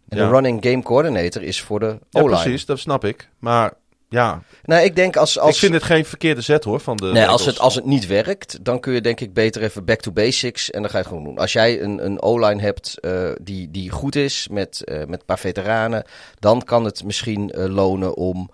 En 0.10 0.18
Ja. 0.18 0.24
de 0.26 0.32
running 0.32 0.64
game 0.66 0.84
coordinator 0.84 1.44
is 1.44 1.62
voor 1.62 1.80
de 1.80 2.00
Ja, 2.10 2.22
O-line. 2.22 2.42
precies, 2.42 2.66
dat 2.66 2.80
snap 2.80 3.06
ik. 3.06 3.30
Maar 3.40 3.74
ja, 4.16 4.42
Nou, 4.64 4.84
ik 4.84 4.96
denk 4.96 5.16
als, 5.16 5.40
als 5.40 5.54
ik 5.54 5.60
vind 5.60 5.74
het 5.74 5.84
geen 5.84 6.06
verkeerde 6.06 6.42
zet 6.42 6.64
hoor 6.64 6.80
van 6.80 6.98
de 6.98 7.06
Nee, 7.06 7.28
als 7.28 7.46
het, 7.46 7.60
als 7.60 7.76
het 7.76 7.86
niet 7.86 8.08
werkt, 8.08 8.66
dan 8.66 8.80
kun 8.80 8.94
je 8.94 9.02
denk 9.02 9.20
ik 9.20 9.34
beter 9.34 9.62
even 9.62 9.86
back 9.86 10.00
to 10.00 10.12
basics 10.12 10.72
en 10.72 10.82
dan 10.82 10.90
ga 10.90 10.98
je 10.98 11.04
het 11.04 11.14
gewoon 11.14 11.28
doen. 11.28 11.38
Als 11.38 11.54
jij 11.54 11.82
een, 11.82 12.06
een 12.06 12.22
O-line 12.22 12.62
hebt 12.62 13.00
eh, 13.00 13.32
die, 13.42 13.72
die 13.72 13.90
goed 13.90 14.16
is 14.16 14.48
met, 14.52 14.84
eh, 14.84 14.98
met 14.98 15.20
een 15.20 15.26
paar 15.26 15.40
veteranen, 15.40 16.04
dan 16.40 16.64
kan 16.64 16.86
het 16.86 17.04
misschien 17.04 17.52
eh, 17.52 17.66
lonen 17.66 18.16
om 18.16 18.50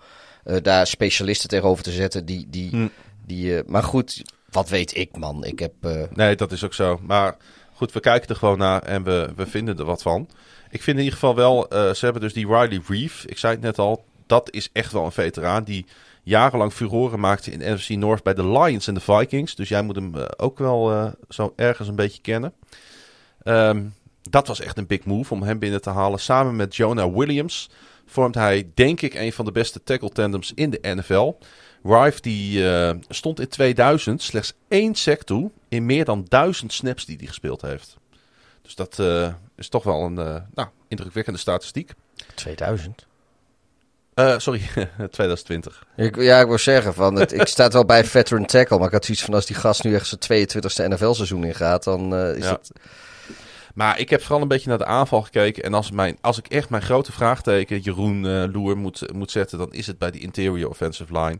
daar 0.62 0.86
specialisten 0.86 1.48
tegenover 1.48 1.84
te 1.84 1.90
zetten. 1.90 2.24
Die, 2.24 2.46
die, 2.50 2.70
Hm. 2.70 2.86
die, 3.26 3.62
maar 3.66 3.82
goed, 3.82 4.22
wat 4.50 4.68
weet 4.68 4.96
ik 4.96 5.16
man. 5.16 5.44
Ik 5.44 5.58
heb... 5.58 5.72
Nee, 6.14 6.36
dat 6.36 6.52
is 6.52 6.64
ook 6.64 6.74
zo. 6.74 7.00
Maar 7.02 7.36
goed, 7.74 7.92
we 7.92 8.00
kijken 8.00 8.28
er 8.28 8.36
gewoon 8.36 8.58
naar 8.58 8.82
en 8.82 9.02
we, 9.02 9.28
we 9.36 9.46
vinden 9.46 9.78
er 9.78 9.84
wat 9.84 10.02
van. 10.02 10.28
Ik 10.70 10.82
vind 10.82 10.96
in 10.96 11.04
ieder 11.04 11.18
geval 11.18 11.34
wel, 11.34 11.66
ze 11.70 11.98
hebben 12.00 12.22
dus 12.22 12.32
die 12.32 12.46
Riley 12.46 12.80
Reeve. 12.88 13.28
Ik 13.28 13.38
zei 13.38 13.52
het 13.52 13.62
net 13.62 13.78
al, 13.78 14.04
dat 14.32 14.52
is 14.52 14.68
echt 14.72 14.92
wel 14.92 15.04
een 15.04 15.12
veteraan 15.12 15.64
die 15.64 15.86
jarenlang 16.22 16.72
furoren 16.72 17.20
maakte 17.20 17.50
in 17.50 17.74
NFC 17.74 17.88
North 17.88 18.22
bij 18.22 18.34
de 18.34 18.48
Lions 18.48 18.86
en 18.86 18.94
de 18.94 19.00
Vikings. 19.00 19.54
Dus 19.54 19.68
jij 19.68 19.82
moet 19.82 19.96
hem 19.96 20.14
eh, 20.14 20.24
ook 20.36 20.58
wel 20.58 20.92
eh, 20.92 21.06
zo 21.28 21.52
ergens 21.56 21.88
een 21.88 21.94
beetje 21.94 22.20
kennen. 22.20 22.52
Ehm, 23.42 23.84
dat 24.22 24.46
was 24.46 24.60
echt 24.60 24.78
een 24.78 24.86
big 24.86 25.04
move 25.04 25.34
om 25.34 25.42
hem 25.42 25.58
binnen 25.58 25.80
te 25.80 25.90
halen. 25.90 26.20
Samen 26.20 26.56
met 26.56 26.76
Jonah 26.76 27.14
Williams 27.14 27.70
vormt 28.06 28.34
hij, 28.34 28.70
denk 28.74 29.00
ik, 29.00 29.14
een 29.14 29.32
van 29.32 29.44
de 29.44 29.52
beste 29.52 29.82
tackle 29.82 30.10
tandems 30.10 30.52
in 30.54 30.70
de 30.70 30.78
NFL. 30.82 31.32
Rive 31.82 32.20
die 32.20 32.70
eh, 32.70 32.96
stond 33.08 33.40
in 33.40 33.48
2000 33.48 34.22
slechts 34.22 34.52
één 34.68 34.94
sack 34.94 35.22
toe 35.22 35.50
in 35.68 35.86
meer 35.86 36.04
dan 36.04 36.26
duizend 36.28 36.72
snaps 36.72 37.04
die 37.04 37.16
hij 37.16 37.26
gespeeld 37.26 37.62
heeft. 37.62 37.96
Dus 38.62 38.74
dat 38.74 38.98
is 39.56 39.68
toch 39.68 39.84
wel 39.84 40.04
een 40.04 40.14
nou, 40.54 40.68
indrukwekkende 40.88 41.38
statistiek. 41.38 41.92
2000. 42.34 43.06
Eh, 44.14 44.38
sorry, 44.38 44.60
2020. 45.10 45.84
Ik, 45.96 46.16
ja, 46.16 46.40
ik 46.40 46.46
wil 46.46 46.58
zeggen, 46.58 46.94
van 46.94 47.14
het, 47.14 47.32
ik 47.32 47.46
sta 47.46 47.68
wel 47.68 47.84
bij 47.84 48.04
veteran 48.04 48.46
tackle, 48.46 48.76
maar 48.78 48.86
ik 48.86 48.92
had 48.92 49.04
zoiets 49.04 49.24
van 49.24 49.34
als 49.34 49.46
die 49.46 49.56
gast 49.56 49.84
nu 49.84 49.94
echt 49.94 50.06
zijn 50.20 50.48
22e 50.48 50.88
NFL-seizoen 50.92 51.44
ingaat, 51.44 51.84
dan 51.84 52.14
eh, 52.14 52.36
is 52.36 52.44
Ja. 52.44 52.50
het... 52.50 52.70
Maar 53.74 53.98
ik 53.98 54.10
heb 54.10 54.20
vooral 54.22 54.42
een 54.42 54.48
beetje 54.48 54.68
naar 54.68 54.78
de 54.78 54.84
aanval 54.84 55.22
gekeken. 55.22 55.62
En 55.62 55.74
als, 55.74 55.90
mijn, 55.90 56.18
als 56.20 56.38
ik 56.38 56.46
echt 56.46 56.68
mijn 56.70 56.82
grote 56.82 57.12
vraagteken, 57.12 57.78
Jeroen 57.80 58.26
eh 58.26 58.44
Loer, 58.52 58.76
moet, 58.76 59.12
moet 59.12 59.30
zetten, 59.30 59.58
dan 59.58 59.72
is 59.72 59.86
het 59.86 59.98
bij 59.98 60.10
die 60.10 60.20
interior 60.20 60.68
offensive 60.68 61.18
line. 61.20 61.38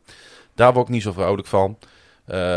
Daar 0.54 0.72
word 0.72 0.86
ik 0.86 0.92
niet 0.92 1.02
zo 1.02 1.12
vrolijk 1.12 1.46
van. 1.46 1.78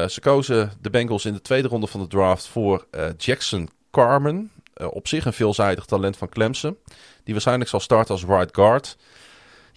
Ze 0.10 0.18
kozen 0.22 0.72
de 0.82 0.90
Bengals 0.90 1.26
in 1.26 1.34
de 1.34 1.42
tweede 1.42 1.68
ronde 1.68 1.88
van 1.88 2.00
de 2.02 2.08
draft 2.08 2.48
voor 2.48 2.86
Jackson 3.18 3.70
Carmen. 3.92 4.52
Op 4.90 5.08
zich 5.08 5.26
een 5.26 5.34
veelzijdig 5.34 5.86
talent 5.86 6.18
van 6.18 6.30
Clemson. 6.30 6.78
Die 7.24 7.34
waarschijnlijk 7.34 7.70
zal 7.70 7.80
starten 7.80 8.14
als 8.14 8.24
right 8.24 8.56
guard. 8.56 8.98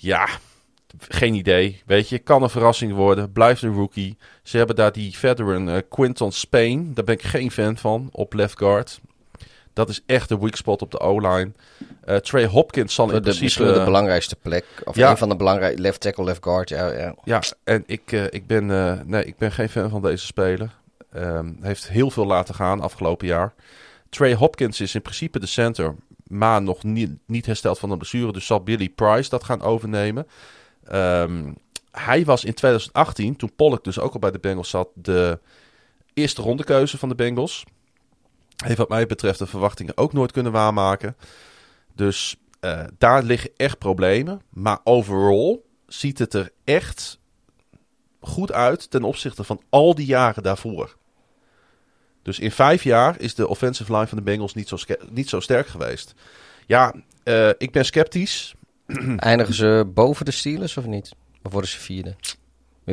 Ja, 0.00 0.28
geen 1.08 1.34
idee. 1.34 1.82
Weet 1.86 2.08
je, 2.08 2.18
kan 2.18 2.42
een 2.42 2.50
verrassing 2.50 2.92
worden. 2.92 3.32
Blijft 3.32 3.62
een 3.62 3.74
rookie. 3.74 4.16
Ze 4.42 4.56
hebben 4.56 4.76
daar 4.76 4.92
die 4.92 5.16
veteran 5.18 5.70
eh, 5.70 5.76
Quinton 5.88 6.32
Spain. 6.32 6.94
Daar 6.94 7.04
ben 7.04 7.14
ik 7.14 7.22
geen 7.22 7.50
fan 7.50 7.76
van 7.76 8.08
op 8.12 8.32
left 8.32 8.58
guard. 8.58 9.00
Dat 9.72 9.88
is 9.88 10.00
echt 10.06 10.28
de 10.28 10.38
weak 10.38 10.56
spot 10.56 10.82
op 10.82 10.90
de 10.90 10.98
O-line. 11.00 11.52
Eh, 12.04 12.16
Trey 12.16 12.46
Hopkins 12.46 12.94
zal 12.94 13.06
in 13.08 13.14
De, 13.14 13.20
principe... 13.20 13.44
misschien 13.44 13.64
wel 13.64 13.74
de 13.74 13.84
belangrijkste 13.84 14.36
plek. 14.36 14.64
Of 14.84 14.96
Ja. 14.96 15.10
een 15.10 15.16
van 15.16 15.28
de 15.28 15.36
belangrijke 15.36 15.80
left 15.80 16.00
tackle, 16.00 16.24
left 16.24 16.42
guard. 16.42 16.68
Ja, 16.68 16.92
ja. 16.92 17.14
Ja, 17.24 17.42
en 17.64 17.82
ik, 17.86 18.12
eh, 18.12 18.24
ik, 18.24 18.46
ben, 18.46 18.66
nee, 19.08 19.24
ik 19.24 19.36
ben 19.36 19.52
geen 19.52 19.68
fan 19.68 19.90
van 19.90 20.02
deze 20.02 20.26
speler. 20.26 20.70
Ehm, 21.12 21.52
heeft 21.60 21.88
heel 21.88 22.10
veel 22.10 22.26
laten 22.26 22.54
gaan 22.54 22.80
afgelopen 22.80 23.26
jaar. 23.26 23.54
Trey 24.08 24.34
Hopkins 24.34 24.80
is 24.80 24.94
in 24.94 25.02
principe 25.02 25.38
de 25.40 25.46
center, 25.46 25.94
maar 26.28 26.62
nog 26.62 26.82
niet, 26.82 27.10
niet 27.26 27.46
hersteld 27.46 27.78
van 27.78 27.90
een 27.90 27.98
blessure. 27.98 28.32
Dus 28.32 28.46
zal 28.46 28.62
Billy 28.62 28.88
Price 28.88 29.28
dat 29.28 29.44
gaan 29.44 29.62
overnemen. 29.62 30.26
Ehm, 30.84 31.52
hij 31.90 32.24
was 32.24 32.44
in 32.44 32.54
2018, 32.54 33.36
toen 33.36 33.54
Pollock 33.56 33.84
dus 33.84 33.98
ook 33.98 34.12
al 34.12 34.18
bij 34.18 34.30
de 34.30 34.38
Bengals 34.38 34.70
zat, 34.70 34.88
de 34.94 35.38
eerste 36.14 36.42
rondekeuze 36.42 36.98
van 36.98 37.08
de 37.08 37.14
Bengals. 37.14 37.64
Heeft 38.64 38.78
wat 38.78 38.88
mij 38.88 39.06
betreft 39.06 39.38
de 39.38 39.46
verwachtingen 39.46 39.96
ook 39.96 40.12
nooit 40.12 40.32
kunnen 40.32 40.52
waarmaken. 40.52 41.16
Dus 41.94 42.36
eh, 42.60 42.84
daar 42.98 43.22
liggen 43.22 43.50
echt 43.56 43.78
problemen. 43.78 44.40
Maar 44.48 44.78
overall 44.84 45.60
ziet 45.86 46.18
het 46.18 46.34
er 46.34 46.52
echt 46.64 47.18
goed 48.20 48.52
uit 48.52 48.90
ten 48.90 49.02
opzichte 49.02 49.44
van 49.44 49.60
al 49.68 49.94
die 49.94 50.06
jaren 50.06 50.42
daarvoor. 50.42 50.96
Dus 52.22 52.38
in 52.38 52.50
vijf 52.50 52.82
jaar 52.82 53.14
is 53.20 53.34
de 53.34 53.48
offensive 53.48 53.92
line 53.92 54.06
van 54.06 54.18
de 54.18 54.24
Bengals 54.24 54.54
niet 54.54 54.68
zo, 54.68 54.76
niet 55.10 55.28
zo 55.28 55.40
sterk 55.40 55.66
geweest. 55.66 56.14
Ja, 56.66 56.94
eh, 57.22 57.48
ik 57.58 57.70
ben 57.72 57.84
sceptisch. 57.84 58.54
Eindigen 59.16 59.54
ze 59.54 59.84
boven 59.94 60.24
de 60.24 60.30
Steelers 60.30 60.76
of 60.76 60.86
niet? 60.86 61.10
Of 61.42 61.52
worden 61.52 61.70
ze 61.70 61.78
vierde? 61.78 62.14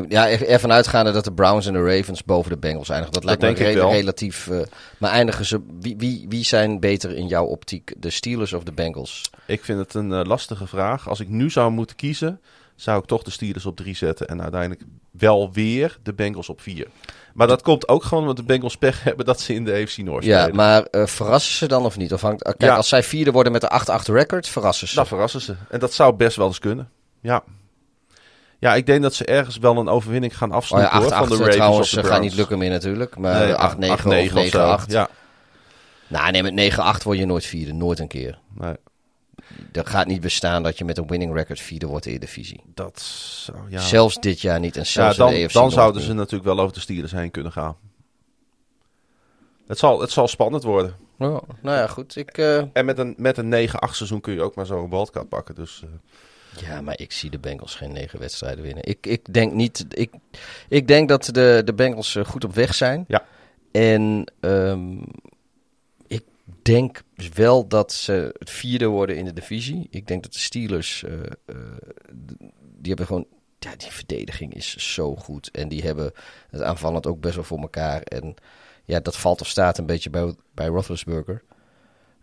Ja, 0.09 0.29
er- 0.29 0.47
ervan 0.47 0.71
uitgaande 0.71 1.11
dat 1.11 1.23
de 1.23 1.33
Browns 1.33 1.65
en 1.65 1.73
de 1.73 1.83
Ravens 1.83 2.23
boven 2.23 2.51
de 2.51 2.57
Bengals 2.57 2.89
eindigen. 2.89 3.13
Dat 3.13 3.23
lijkt 3.23 3.41
me 3.41 3.47
re- 3.49 3.87
relatief. 3.89 4.47
eh, 4.47 4.59
maar 4.97 5.11
eindigen 5.11 5.45
ze. 5.45 5.61
Wie, 5.79 5.95
wie, 5.97 6.25
wie 6.29 6.43
zijn 6.45 6.79
beter 6.79 7.15
in 7.15 7.27
jouw 7.27 7.45
optiek? 7.45 7.93
De 7.97 8.09
Steelers 8.09 8.53
of 8.53 8.63
de 8.63 8.71
Bengals? 8.71 9.21
Ik 9.47 9.63
vind 9.63 9.79
het 9.79 9.93
een 9.93 10.13
eh, 10.13 10.21
lastige 10.23 10.67
vraag. 10.67 11.09
Als 11.09 11.19
ik 11.19 11.27
nu 11.29 11.49
zou 11.49 11.71
moeten 11.71 11.95
kiezen, 11.95 12.41
zou 12.75 12.99
ik 12.99 13.05
toch 13.05 13.23
de 13.23 13.31
Steelers 13.31 13.65
op 13.65 13.75
drie 13.75 13.95
zetten. 13.95 14.27
En 14.27 14.41
uiteindelijk 14.41 14.81
wel 15.11 15.51
weer 15.51 15.97
de 16.03 16.13
Bengals 16.13 16.49
op 16.49 16.61
vier. 16.61 16.87
Maar 17.33 17.47
dat 17.47 17.61
komt 17.61 17.87
ook 17.87 18.03
gewoon 18.03 18.23
omdat 18.23 18.37
de 18.37 18.43
Bengals 18.43 18.77
pech 18.77 19.03
hebben 19.03 19.25
dat 19.25 19.39
ze 19.39 19.53
in 19.53 19.65
de 19.65 19.71
AFC 19.73 19.97
North 19.97 20.23
Ja, 20.25 20.39
spelen. 20.39 20.55
maar 20.55 20.83
eh, 20.83 21.05
verrassen 21.05 21.53
ze 21.55 21.67
dan 21.67 21.85
of 21.85 21.97
niet? 21.97 22.13
Of 22.13 22.21
hangt, 22.21 22.43
kijk, 22.43 22.61
Ja. 22.61 22.75
als 22.75 22.89
zij 22.89 23.03
vierde 23.03 23.31
worden 23.31 23.51
met 23.51 23.61
de 23.61 23.69
8-8 23.69 24.07
record, 24.07 24.47
verrassen 24.47 24.87
ze. 24.87 24.95
Dan 24.95 25.07
verrassen 25.07 25.41
ze. 25.41 25.55
En 25.69 25.79
dat 25.79 25.93
zou 25.93 26.13
best 26.15 26.35
wel 26.37 26.47
eens 26.47 26.59
kunnen. 26.59 26.89
Ja. 27.21 27.43
Ja, 28.59 28.75
ik 28.75 28.85
denk 28.85 29.01
dat 29.01 29.13
ze 29.13 29.25
ergens 29.25 29.57
wel 29.57 29.77
een 29.77 29.87
overwinning 29.89 30.37
gaan 30.37 30.49
Oh 30.49 30.55
afsnoepen 30.55 30.89
ja, 30.89 30.99
8-8 30.99 31.01
hoor, 31.01 31.09
van 31.27 31.27
de 31.27 31.35
Ravens 31.37 31.55
trouwens 31.55 31.91
de 31.91 32.01
eh, 32.01 32.07
gaat 32.07 32.21
niet 32.21 32.35
lukken 32.35 32.57
meer 32.57 32.69
natuurlijk. 32.69 33.17
Maar 33.17 33.45
Nee, 33.77 33.89
8-9 33.97 34.01
8-9 34.03 34.37
of 34.37 34.45
9-8. 34.45 34.49
zo. 34.49 34.77
Ja, 34.87 35.09
Nou, 36.07 36.31
nee, 36.31 36.43
met 36.43 36.53
9-8 36.99 37.03
word 37.03 37.17
je 37.17 37.25
nooit 37.25 37.45
vierde. 37.45 37.73
Nooit 37.73 37.99
een 37.99 38.07
keer. 38.07 38.39
nee, 38.53 38.73
Er 39.75 39.85
gaat 39.85 40.07
niet 40.07 40.21
bestaan 40.21 40.63
dat 40.63 40.77
je 40.77 40.85
met 40.85 40.97
een 40.97 41.07
winning 41.07 41.33
record 41.33 41.59
vierde 41.59 41.87
wordt 41.87 42.05
in 42.05 42.13
de 42.13 42.19
divisie. 42.19 42.61
dat 42.73 42.99
zou... 43.01 43.57
Ja, 43.69 43.79
Zelfs 43.79 44.19
dit 44.19 44.41
jaar 44.41 44.59
niet. 44.59 44.75
En 44.75 44.81
ja 44.81 44.87
zelfs 44.87 45.17
dan, 45.17 45.29
de 45.33 45.43
AFC 45.43 45.53
dan 45.53 45.61
North 45.61 45.75
zouden 45.75 46.01
ze 46.01 46.13
natuurlijk 46.13 46.43
wel 46.43 46.59
over 46.59 46.73
de 46.73 46.79
Steelers 46.79 47.11
heen 47.11 47.31
kunnen 47.31 47.51
gaan. 47.51 47.77
Het 49.67 49.77
zal, 49.77 50.01
het 50.01 50.11
zal 50.11 50.27
spannend 50.27 50.63
worden. 50.63 50.95
Oh, 51.17 51.37
nou 51.61 51.77
ja, 51.77 51.87
goed. 51.87 52.15
Ik, 52.15 52.37
eh, 52.37 52.63
En 52.73 52.85
met 52.85 52.97
een, 52.97 53.13
met 53.17 53.37
een 53.37 53.69
9-8 53.69 53.95
seizoen 53.95 54.21
kun 54.21 54.33
je 54.33 54.41
ook 54.41 54.55
maar 54.55 54.65
zo 54.65 54.83
een 54.83 54.89
wildcard 54.89 55.29
pakken. 55.29 55.55
Dus 55.55 55.83
eh, 55.83 56.67
Ja, 56.67 56.81
maar 56.81 56.99
ik 56.99 57.11
zie 57.11 57.29
de 57.29 57.39
Bengals 57.39 57.75
geen 57.75 57.91
negen 57.91 58.19
wedstrijden 58.19 58.63
winnen. 58.63 58.83
Ik, 58.83 59.07
ik 59.07 59.33
denk 59.33 59.53
niet. 59.53 59.85
Ik, 59.89 60.11
ik 60.69 60.87
denk 60.87 61.09
dat 61.09 61.29
de, 61.31 61.61
de 61.65 61.73
Bengals 61.73 62.15
eh, 62.15 62.25
goed 62.25 62.43
op 62.43 62.53
weg 62.55 62.75
zijn. 62.75 63.05
Ja. 63.07 63.25
En 63.71 64.31
ehm, 64.39 64.97
denk 66.65 67.03
wel 67.33 67.67
dat 67.67 67.91
ze 67.93 68.35
het 68.39 68.49
vierde 68.49 68.85
worden 68.85 69.17
in 69.17 69.25
de 69.25 69.33
divisie. 69.33 69.87
Ik 69.89 70.07
denk 70.07 70.23
dat 70.23 70.33
de 70.33 70.39
Steelers. 70.39 71.03
eh, 71.03 71.13
eh, 71.45 71.55
die 72.77 72.87
hebben 72.87 73.05
gewoon. 73.05 73.25
Ja, 73.59 73.75
die 73.75 73.91
verdediging 73.91 74.53
is 74.53 74.93
zo 74.93 75.15
goed. 75.15 75.51
En 75.51 75.67
die 75.67 75.81
hebben 75.81 76.11
het 76.49 76.61
aanvallend 76.61 77.07
ook 77.07 77.19
best 77.19 77.35
wel 77.35 77.43
voor 77.43 77.59
elkaar. 77.59 78.01
En 78.01 78.35
ja, 78.83 78.99
dat 78.99 79.17
valt 79.17 79.41
of 79.41 79.47
staat 79.47 79.77
een 79.77 79.85
beetje 79.85 80.09
bij, 80.09 80.33
bij 80.53 80.67
Roethlisberger. 80.67 81.43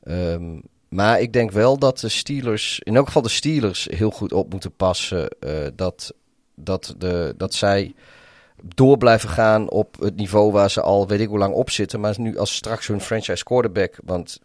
Ehm, 0.03 0.61
maar 0.89 1.21
ik 1.21 1.33
denk 1.33 1.51
wel 1.51 1.79
dat 1.79 1.99
de 1.99 2.09
Steelers, 2.09 2.81
in 2.83 2.97
elk 2.97 3.07
geval 3.07 3.23
de 3.23 3.29
Steelers, 3.29 3.89
heel 3.91 4.11
goed 4.11 4.33
op 4.33 4.51
moeten 4.51 4.77
passen. 4.77 5.29
eh, 5.29 5.67
dat, 5.75 6.15
dat, 6.55 6.95
de, 6.99 7.35
dat 7.37 7.55
zij 7.55 7.95
door 8.63 8.97
blijven 8.97 9.29
gaan 9.29 9.71
op 9.71 9.97
het 10.01 10.17
niveau 10.17 10.53
waar 10.53 10.71
ze 10.71 10.81
al 10.81 11.09
weet 11.09 11.21
ik 11.21 11.29
hoe 11.29 11.39
lang 11.39 11.55
op 11.55 11.71
zitten. 11.71 12.01
Maar 12.01 12.15
nu 12.19 12.39
als 12.39 12.55
straks 12.55 12.87
hun 12.87 13.01
franchise 13.01 13.45
quarterback, 13.45 13.99
want 14.05 14.41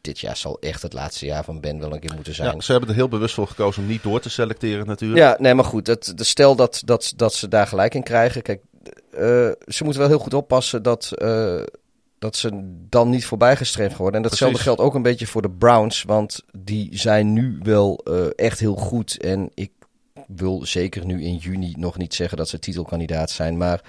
dit 0.00 0.20
jaar 0.20 0.36
zal 0.36 0.56
echt 0.60 0.82
het 0.82 0.92
laatste 0.92 1.26
jaar 1.26 1.44
van 1.44 1.60
Ben 1.60 1.78
wel 1.78 1.92
een 1.92 2.00
keer 2.00 2.14
moeten 2.14 2.34
zijn. 2.34 2.54
ja, 2.54 2.60
ze 2.60 2.70
hebben 2.70 2.90
er 2.90 2.94
heel 2.94 3.08
bewust 3.08 3.34
voor 3.34 3.46
gekozen 3.46 3.82
om 3.82 3.88
niet 3.88 4.02
door 4.02 4.20
te 4.20 4.30
selecteren 4.30 4.86
natuurlijk. 4.86 5.20
Ja, 5.20 5.36
nee, 5.38 5.54
maar 5.54 5.64
goed. 5.64 5.86
Het, 5.86 6.12
de 6.18 6.24
stel 6.24 6.56
dat, 6.56 6.82
dat, 6.84 7.12
dat 7.16 7.34
ze 7.34 7.48
daar 7.48 7.66
gelijk 7.66 7.94
in 7.94 8.02
krijgen. 8.02 8.42
Kijk, 8.42 8.62
eh, 9.10 9.50
ze 9.66 9.84
moeten 9.84 10.00
wel 10.00 10.08
heel 10.10 10.18
goed 10.18 10.34
oppassen 10.34 10.82
dat, 10.82 11.12
eh, 11.12 11.62
dat 12.18 12.36
ze 12.36 12.76
dan 12.88 13.10
niet 13.10 13.26
voorbijgestreefd 13.26 13.96
worden. 13.96 14.16
En 14.16 14.28
datzelfde 14.28 14.58
geldt 14.58 14.80
ook 14.80 14.94
een 14.94 15.02
beetje 15.02 15.26
voor 15.26 15.42
de 15.42 15.50
Browns. 15.50 16.02
Want 16.02 16.42
die 16.58 16.98
zijn 16.98 17.32
nu 17.32 17.58
wel 17.62 18.00
eh, 18.04 18.26
echt 18.36 18.58
heel 18.58 18.76
goed. 18.76 19.20
En 19.20 19.50
ik 19.54 19.70
wil 20.36 20.66
zeker 20.66 21.06
nu 21.06 21.22
in 21.22 21.36
juni 21.36 21.74
nog 21.78 21.98
niet 21.98 22.14
zeggen 22.14 22.36
dat 22.38 22.48
ze 22.48 22.58
titelkandidaat 22.58 23.30
zijn. 23.30 23.56
Maar 23.56 23.80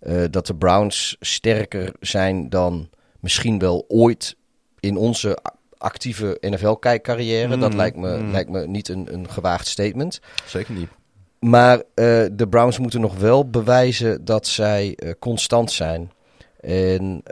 eh, 0.00 0.24
dat 0.30 0.46
de 0.46 0.54
Browns 0.54 1.16
sterker 1.20 1.92
zijn 2.00 2.48
dan 2.48 2.88
misschien 3.20 3.58
wel 3.58 3.84
ooit 3.88 4.36
in 4.80 4.96
onze 4.96 5.38
actieve 5.78 6.36
NFL-kijkcarrière. 6.40 7.58
Dat 7.58 7.70
Mm, 7.70 7.76
lijkt 7.76 7.96
me, 7.96 8.18
mm. 8.18 8.30
lijkt 8.30 8.50
me 8.50 8.66
niet 8.66 8.88
een, 8.88 9.12
een 9.12 9.30
gewaagd 9.30 9.66
statement. 9.66 10.20
Zeker 10.46 10.74
niet. 10.74 10.88
Maar 11.38 11.76
eh, 11.78 11.84
de 12.32 12.46
Browns 12.50 12.78
moeten 12.78 13.00
nog 13.00 13.18
wel 13.18 13.48
bewijzen 13.50 14.24
dat 14.24 14.46
zij 14.46 14.94
eh, 14.94 15.12
constant 15.18 15.72
zijn. 15.72 16.10
En 16.60 17.22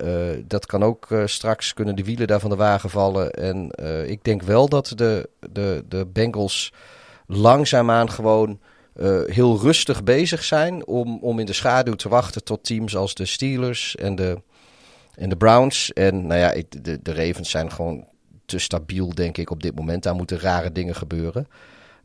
dat 0.47 0.67
kan 0.67 0.83
ook 0.83 1.09
straks 1.25 1.75
kunnen 1.75 1.97
de 1.97 2.05
wielen 2.05 2.27
daar 2.27 2.41
van 2.41 2.51
de 2.51 2.57
wagen 2.57 2.91
vallen. 2.91 3.31
En 3.31 3.71
ik 4.09 4.25
denk 4.25 4.43
wel 4.43 4.69
dat 4.69 4.93
de, 4.95 5.29
de, 5.53 5.85
de 5.89 6.07
Bengals 6.13 6.73
langzaamaan 7.27 8.11
gewoon 8.11 8.61
eh, 8.95 9.21
heel 9.27 9.59
rustig 9.61 10.05
bezig 10.05 10.45
zijn 10.45 10.87
om, 10.87 11.19
om 11.21 11.39
in 11.39 11.47
de 11.47 11.53
schaduw 11.53 11.95
te 11.95 12.09
wachten 12.09 12.45
tot 12.45 12.65
teams 12.65 12.97
als 12.97 13.15
de 13.15 13.27
Steelers 13.27 13.97
en 13.97 14.15
de, 14.15 14.43
en 15.15 15.29
de 15.29 15.37
Browns. 15.37 15.93
En 15.93 16.27
nou 16.27 16.41
ja, 16.41 16.63
de, 16.69 17.03
de 17.03 17.15
Ravens 17.15 17.51
zijn 17.51 17.73
gewoon 17.73 18.05
te 18.45 18.59
stabiel, 18.59 19.15
denk 19.15 19.39
ik, 19.39 19.51
op 19.51 19.63
dit 19.63 19.75
moment. 19.75 20.03
Daar 20.03 20.15
moeten 20.15 20.41
rare 20.41 20.73
dingen 20.73 20.95
gebeuren. 20.95 21.49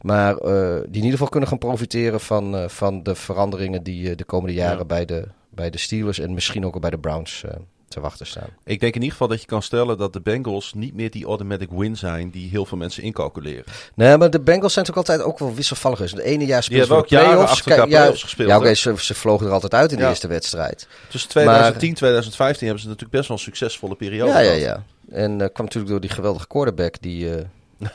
Maar 0.02 0.38
eh, 0.38 0.76
die 0.76 0.86
in 0.86 0.94
ieder 0.94 1.12
geval 1.12 1.30
kunnen 1.30 1.50
gaan 1.50 1.58
profiteren 1.58 2.20
van, 2.20 2.56
eh, 2.56 2.68
van 2.68 3.04
de 3.04 3.16
veranderingen 3.16 3.84
die 3.84 4.16
de 4.16 4.24
komende 4.24 4.54
jaren 4.54 4.78
Ja. 4.78 4.86
bij, 4.86 5.06
de, 5.06 5.28
bij 5.50 5.70
de 5.70 5.78
Steelers 5.78 6.20
en 6.20 6.34
misschien 6.34 6.66
ook 6.66 6.80
bij 6.80 6.90
de 6.90 7.00
Browns 7.00 7.44
te 7.92 8.00
wachten 8.00 8.26
staan. 8.28 8.48
Ik 8.64 8.80
denk 8.80 8.94
in 8.96 9.00
ieder 9.02 9.12
geval 9.12 9.28
dat 9.28 9.42
je 9.42 9.48
kan 9.48 9.62
stellen 9.62 9.98
dat 9.98 10.14
de 10.14 10.22
Bengals 10.22 10.74
niet 10.76 10.94
meer 10.94 11.12
die 11.12 11.26
automatic 11.26 11.70
win 11.72 11.96
zijn 11.98 12.30
die 12.30 12.50
heel 12.50 12.66
veel 12.66 12.78
mensen 12.78 13.04
incalculeren. 13.04 13.64
Nee, 13.96 14.18
maar 14.18 14.30
de 14.30 14.40
Bengals 14.42 14.74
zijn 14.74 14.86
toch 14.86 14.96
altijd 14.96 15.22
ook 15.22 15.40
wel 15.40 15.54
wisselvallig. 15.54 15.98
geweest. 15.98 16.16
De 16.16 16.24
ene 16.24 16.46
jaar 16.46 16.64
speelden 16.64 16.88
ze 16.88 16.94
ook 16.94 17.08
de 17.08 17.16
jaren 17.16 17.30
playoffs. 17.30 17.64
ja, 17.92 18.12
gespeeld. 18.12 18.50
Ja, 18.50 18.58
oké, 18.58 18.74
ze, 18.74 18.94
ze 18.98 19.14
vlogen 19.14 19.48
er 19.48 19.52
altijd 19.54 19.74
uit 19.74 19.92
in 19.92 19.98
de 19.98 20.04
Ja. 20.04 20.10
eerste 20.10 20.28
wedstrijd. 20.28 20.88
Tussen 21.10 21.30
2010 21.30 21.90
en 21.90 21.96
2015 21.96 22.66
hebben 22.66 22.84
ze 22.84 22.90
natuurlijk 22.90 23.16
best 23.18 23.28
wel 23.28 23.38
een 23.38 23.44
succesvolle 23.44 23.96
periode 23.96 24.32
Ja, 24.32 24.40
ja, 24.40 24.46
gehad. 24.54 24.62
ja. 24.62 24.84
En 25.16 25.32
eh, 25.42 25.48
kwam 25.54 25.66
natuurlijk 25.66 25.92
door 25.92 26.02
die 26.02 26.10
geweldige 26.10 26.48
quarterback 26.48 27.02
die... 27.02 27.36
eh, 27.36 27.46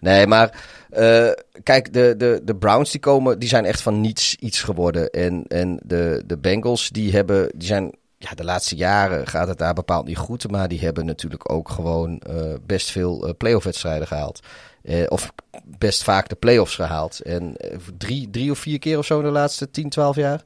nee, 0.00 0.26
maar 0.26 0.62
eh, 0.90 1.30
kijk, 1.62 1.92
de, 1.92 2.14
de, 2.18 2.40
de 2.44 2.56
Browns 2.56 2.90
die 2.90 3.00
komen, 3.00 3.38
die 3.38 3.48
zijn 3.48 3.64
echt 3.64 3.80
van 3.80 4.00
niets 4.00 4.34
iets 4.40 4.62
geworden. 4.62 5.10
En, 5.10 5.44
en 5.48 5.78
de, 5.82 6.22
de 6.26 6.38
Bengals 6.38 6.88
die 6.88 7.12
hebben, 7.12 7.48
die 7.54 7.66
zijn 7.68 7.92
ja, 8.28 8.34
de 8.34 8.44
laatste 8.44 8.76
jaren 8.76 9.26
gaat 9.26 9.48
het 9.48 9.58
daar 9.58 9.74
bepaald 9.74 10.06
niet 10.06 10.16
goed. 10.16 10.50
Maar 10.50 10.68
die 10.68 10.80
hebben 10.80 11.06
natuurlijk 11.06 11.52
ook 11.52 11.68
gewoon 11.68 12.18
eh, 12.18 12.54
best 12.66 12.90
veel 12.90 13.26
uh, 13.26 13.32
playoff 13.38 13.64
wedstrijden 13.64 14.06
gehaald. 14.06 14.40
Uh, 14.82 15.04
of 15.08 15.32
best 15.64 16.02
vaak 16.02 16.28
de 16.28 16.34
playoffs 16.34 16.74
gehaald. 16.74 17.20
En 17.20 17.56
drie, 17.98 18.30
drie 18.30 18.50
of 18.50 18.58
vier 18.58 18.78
keer 18.78 18.98
of 18.98 19.06
zo 19.06 19.18
in 19.18 19.24
de 19.24 19.30
laatste 19.30 19.70
10, 19.70 19.88
12 19.88 20.16
jaar. 20.16 20.42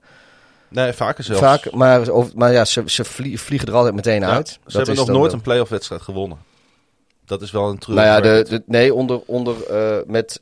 Nee, 0.69 0.93
vaker 0.93 1.25
zelfs. 1.25 1.41
Vaak, 1.41 1.73
maar, 1.73 2.11
of, 2.11 2.35
maar 2.35 2.53
ja, 2.53 2.65
ze, 2.65 2.83
ze 2.87 3.05
vliegen 3.05 3.69
er 3.69 3.75
altijd 3.75 3.95
meteen 3.95 4.21
ja, 4.21 4.29
uit. 4.29 4.49
Ze 4.49 4.59
dat 4.65 4.73
hebben 4.73 4.95
nog 4.95 5.09
nooit 5.09 5.33
een 5.33 5.41
playoff 5.41 5.71
wedstrijd 5.71 6.03
gewonnen. 6.03 6.39
Dat 7.25 7.43
is 7.43 7.51
wel 7.51 7.69
een 7.69 7.79
true. 7.79 7.97
Nou 7.97 8.07
ja, 8.07 8.21
de, 8.21 8.45
de, 8.49 8.63
nee, 8.67 8.95
onder, 8.95 9.21
onder 9.27 9.57
met 10.07 10.41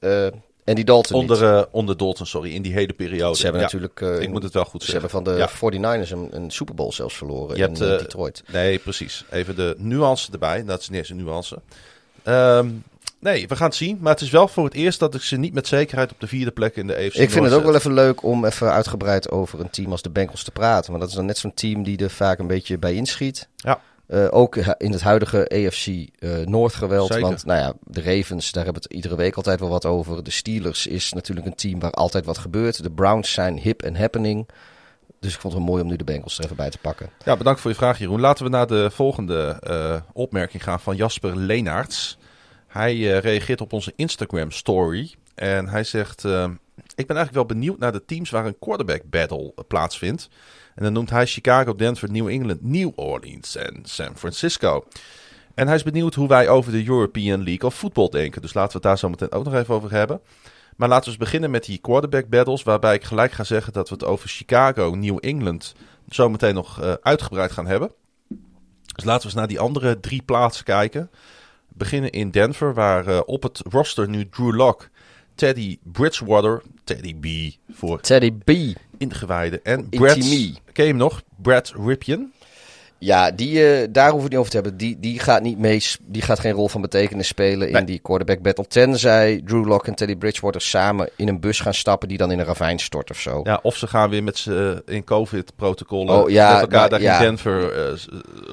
Andy 0.67 0.85
Dalton 0.85 1.21
onder, 1.21 1.43
uh, 1.43 1.63
onder 1.71 1.97
Dalton, 1.97 2.27
sorry, 2.27 2.55
in 2.55 2.63
die 2.63 2.73
hele 2.73 2.93
periode. 2.93 3.37
Ze 3.37 3.43
hebben 3.43 3.61
ja, 3.61 3.67
natuurlijk... 3.67 4.01
Uh, 4.01 4.21
ik 4.21 4.29
moet 4.29 4.43
het 4.43 4.53
wel 4.53 4.65
goed 4.65 4.83
ze 4.83 4.91
zeggen. 4.91 5.11
hebben 5.11 5.39
van 5.39 5.49
de 5.61 5.81
ja. 5.81 6.05
49ers 6.05 6.11
een, 6.11 6.43
een 6.43 6.51
Super 6.51 6.75
Bowl 6.75 6.93
zelfs 6.93 7.17
verloren 7.17 7.57
Je 7.57 7.63
in 7.63 7.69
hebt, 7.69 7.81
uh, 7.81 7.99
Detroit. 7.99 8.43
Nee, 8.53 8.79
precies. 8.79 9.25
Even 9.31 9.57
de 9.57 9.75
nuance 9.79 10.33
erbij. 10.33 10.65
Dat 10.65 10.81
is 10.81 10.89
niet 10.89 10.99
eens 10.99 11.09
een 11.09 11.17
nuance. 11.17 11.59
Um, 12.25 12.85
nee, 13.19 13.49
we 13.49 13.57
gaan 13.57 13.67
het 13.67 13.77
zien. 13.77 13.99
Maar 14.01 14.13
het 14.13 14.23
is 14.23 14.31
wel 14.31 14.49
voor 14.49 14.65
het 14.65 14.75
eerst 14.75 14.99
dat 14.99 15.15
ik 15.15 15.23
ze 15.23 15.37
niet 15.37 15.55
met 15.55 15.67
zekerheid 15.67 16.13
op 16.13 16.21
de 16.21 16.27
vierde 16.27 16.51
plek 16.51 16.77
in 16.77 16.87
de 16.87 16.95
EFC 16.95 17.15
Ik 17.15 17.31
vind 17.31 17.45
het 17.45 17.55
ook 17.55 17.65
wel 17.65 17.75
even 17.75 17.95
leuk 17.95 18.23
om 18.23 18.45
even 18.45 18.73
uitgebreid 18.73 19.31
over 19.31 19.61
een 19.61 19.71
team 19.71 19.91
als 19.91 20.03
de 20.03 20.11
Bengals 20.11 20.43
te 20.43 20.51
praten. 20.51 20.91
Maar 20.91 21.01
dat 21.01 21.09
is 21.09 21.15
dan 21.15 21.27
net 21.27 21.39
zo'n 21.39 21.55
team 21.55 21.83
die 21.83 21.99
er 21.99 22.11
vaak 22.11 22.39
een 22.39 22.47
beetje 22.47 22.79
bij 22.79 22.95
inschiet. 22.95 23.49
Ja. 23.57 23.81
Uh, 24.09 24.27
ook 24.31 24.57
in 24.57 24.93
het 24.93 25.01
huidige 25.01 25.49
AFC 25.49 25.87
uh, 25.87 26.07
Noord 26.45 26.75
geweld. 26.75 27.13
Zeker. 27.13 27.27
Want 27.27 27.45
nou 27.45 27.59
ja, 27.59 27.73
de 27.83 28.03
Ravens, 28.03 28.53
daar 28.53 28.65
hebben 28.65 28.83
we 28.83 28.89
het 28.89 28.97
iedere 28.97 29.17
week 29.17 29.37
altijd 29.37 29.61
wel 29.61 29.69
wat 29.69 29.85
over. 29.85 30.25
De 30.25 30.31
Steelers 30.31 30.87
is 30.87 31.13
natuurlijk 31.13 31.47
een 31.47 31.55
team 31.55 31.81
waar 31.81 31.91
altijd 31.91 32.25
wat 32.25 32.39
gebeurt. 32.39 32.83
De 32.83 32.91
Browns 32.91 33.33
zijn 33.33 33.59
hip 33.59 33.83
en 33.83 33.97
happening. 33.97 34.49
Dus 35.21 35.35
ik 35.35 35.41
vond 35.41 35.53
het 35.55 35.63
wel 35.63 35.73
mooi 35.73 35.83
om 35.83 35.89
nu 35.89 35.97
de 35.97 36.05
Bengals 36.05 36.39
er 36.39 36.45
even 36.45 36.57
bij 36.57 36.71
te 36.71 36.79
pakken. 36.79 37.11
Ja, 37.25 37.37
bedankt 37.37 37.61
voor 37.61 37.71
je 37.71 37.77
vraag 37.77 37.99
Jeroen. 37.99 38.21
Laten 38.21 38.45
we 38.45 38.51
naar 38.51 38.67
de 38.67 38.91
volgende 38.91 39.61
uh, 39.69 39.97
opmerking 40.13 40.63
gaan 40.63 40.81
van 40.81 40.97
Jasper 40.97 41.37
Leenaerts. 41.37 42.19
Hij 42.67 42.97
reageert 43.19 43.61
op 43.61 43.73
onze 43.73 43.93
Instagram 43.97 44.51
story. 44.51 45.15
En 45.35 45.69
hij 45.69 45.85
zegt, 45.85 46.25
ik 46.95 47.07
ben 47.07 47.17
eigenlijk 47.17 47.33
wel 47.33 47.47
benieuwd 47.47 47.79
naar 47.79 47.93
de 47.93 48.05
teams 48.05 48.31
waar 48.31 48.47
een 48.47 48.59
quarterback 48.59 49.03
battle 49.11 49.55
plaatsvindt. 49.69 50.29
En 50.77 50.83
dan 50.83 50.93
noemt 50.93 51.11
hij 51.11 51.27
Chicago, 51.27 51.75
Denver, 51.75 52.11
New 52.11 52.29
England, 52.29 52.63
New 52.63 52.91
Orleans 52.95 53.57
en 53.57 53.81
San 53.83 54.17
Francisco. 54.17 54.85
En 55.55 55.67
hij 55.67 55.77
is 55.77 55.83
benieuwd 55.83 56.15
hoe 56.15 56.29
wij 56.29 56.49
over 56.49 56.73
de 56.73 56.87
European 56.87 57.43
League 57.43 57.69
of 57.69 57.75
Football 57.75 58.09
denken. 58.09 58.43
Dus 58.43 58.55
laten 58.55 58.71
we 58.71 58.77
het 58.77 58.87
daar 58.87 58.99
zo 58.99 59.09
meteen 59.09 59.33
ook 59.33 59.45
nog 59.45 59.55
even 59.55 59.75
over 59.75 59.91
hebben. 59.91 60.21
Maar 60.77 60.89
laten 60.89 61.05
we 61.05 61.11
eens 61.11 61.25
beginnen 61.25 61.51
met 61.51 61.65
die 61.65 61.79
quarterback 61.79 62.29
battles. 62.29 62.63
Waarbij 62.63 62.95
ik 62.95 63.05
gelijk 63.05 63.33
ga 63.33 63.45
zeggen 63.45 63.73
dat 63.73 63.89
we 63.89 63.95
het 63.95 64.05
over 64.05 64.29
Chicago, 64.29 64.95
New 64.95 65.19
England 65.21 65.75
zo 66.09 66.29
meteen 66.29 66.55
nog 66.55 66.83
uh, 66.83 66.93
uitgebreid 67.03 67.53
gaan 67.53 67.67
hebben. 67.67 67.93
Dus 68.95 69.05
laten 69.05 69.21
we 69.21 69.27
eens 69.27 69.35
naar 69.35 69.49
die 69.49 69.61
andere 69.61 70.01
drie 70.01 70.23
plaatsen 70.23 70.65
kijken. 70.65 71.11
Beginnen 71.69 72.11
in 72.11 72.31
Denver, 72.31 72.75
waar 72.75 73.09
uh, 73.09 73.21
op 73.27 73.43
het 73.43 73.63
roster 73.71 74.09
nu 74.09 74.29
Drew 74.29 74.55
Lock, 74.55 74.89
Teddy 75.35 75.79
Bridgewater, 75.83 76.63
Teddy 76.85 77.15
B 77.15 77.57
voor 77.73 78.01
Teddy 78.01 78.33
B. 78.33 78.51
ingewijden. 78.99 79.65
En 79.65 79.89
Brad, 79.89 80.19
ken 80.73 80.85
je 80.85 80.91
hem 80.91 80.97
nog? 80.97 81.23
Brad 81.43 81.73
Ripien. 81.85 82.33
Ja, 82.99 83.31
die, 83.31 83.53
uh, 83.53 83.87
daar 83.91 84.11
hoeven 84.11 84.17
we 84.17 84.23
het 84.23 84.31
niet 84.31 84.39
over 84.39 84.51
te 84.51 84.57
hebben. 84.57 84.77
Die, 84.77 85.01
die 85.01 85.19
gaat 85.19 85.43
niet 85.43 85.59
mee, 85.59 85.83
die 86.01 86.23
gaat 86.23 86.39
geen 86.39 86.53
rol 86.53 86.69
van 86.69 86.81
betekenis 86.81 87.27
spelen 87.27 87.73
nee. 87.73 87.81
in 87.81 87.87
die 87.87 87.99
quarterback 87.99 88.43
battle. 88.43 88.67
Tenzij 88.67 89.41
Drew 89.45 89.67
Lock 89.67 89.87
en 89.87 89.95
Teddy 89.95 90.17
Bridgewater 90.17 90.61
samen 90.61 91.11
in 91.17 91.29
een 91.29 91.41
bus 91.41 91.61
gaan 91.61 91.75
stappen 91.75 92.09
die 92.09 92.19
dan 92.19 92.31
in 92.31 92.39
een 92.39 92.45
ravijn 92.45 92.79
stort 92.79 93.11
of 93.11 93.21
zo. 93.21 93.41
Ja, 93.45 93.59
of 93.63 93.77
ze 93.77 93.87
gaan 93.87 94.11
weer 94.11 94.23
met 94.23 94.39
z'n 94.39 94.83
in 94.87 95.05
COVID-protocollen 95.05 96.23
oh, 96.23 96.31
ja, 96.31 96.53
met 96.53 96.61
elkaar 96.61 96.79
nou, 96.79 96.91
daar 96.91 97.01
ja. 97.01 97.15
in 97.15 97.23
Denver 97.23 97.89
uh, 97.91 97.99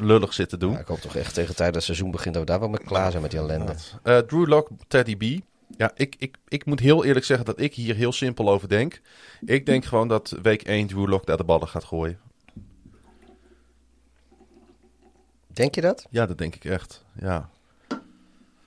lullig 0.01 0.33
zitten 0.33 0.59
doen. 0.59 0.71
Ja, 0.71 0.79
ik 0.79 0.87
hoop 0.87 0.99
toch 0.99 1.15
echt 1.15 1.33
tegen 1.33 1.49
de 1.49 1.55
tijd 1.55 1.73
dat 1.73 1.75
het 1.75 1.83
seizoen 1.83 2.11
begint 2.11 2.33
dat 2.33 2.43
we 2.43 2.49
daar 2.49 2.59
wel 2.59 2.69
mee 2.69 2.83
klaar 2.85 3.09
zijn 3.09 3.21
met 3.21 3.31
die 3.31 3.39
ellende. 3.39 3.73
Uh, 4.03 4.17
Drew 4.17 4.47
Lock, 4.47 4.69
Teddy 4.87 5.15
B. 5.15 5.41
Ja, 5.77 5.91
ik, 5.95 6.15
ik, 6.17 6.37
ik 6.47 6.65
moet 6.65 6.79
heel 6.79 7.05
eerlijk 7.05 7.25
zeggen 7.25 7.45
dat 7.45 7.59
ik 7.59 7.73
hier 7.73 7.95
heel 7.95 8.11
simpel 8.11 8.49
over 8.49 8.69
denk. 8.69 9.01
Ik 9.45 9.65
denk 9.65 9.85
gewoon 9.85 10.07
dat 10.07 10.37
week 10.41 10.61
1 10.61 10.87
Drew 10.87 11.07
Lock 11.07 11.25
daar 11.25 11.37
de 11.37 11.43
ballen 11.43 11.67
gaat 11.67 11.83
gooien. 11.83 12.19
Denk 15.47 15.75
je 15.75 15.81
dat? 15.81 16.05
Ja, 16.09 16.25
dat 16.25 16.37
denk 16.37 16.55
ik 16.55 16.65
echt. 16.65 17.03
Ja. 17.19 17.49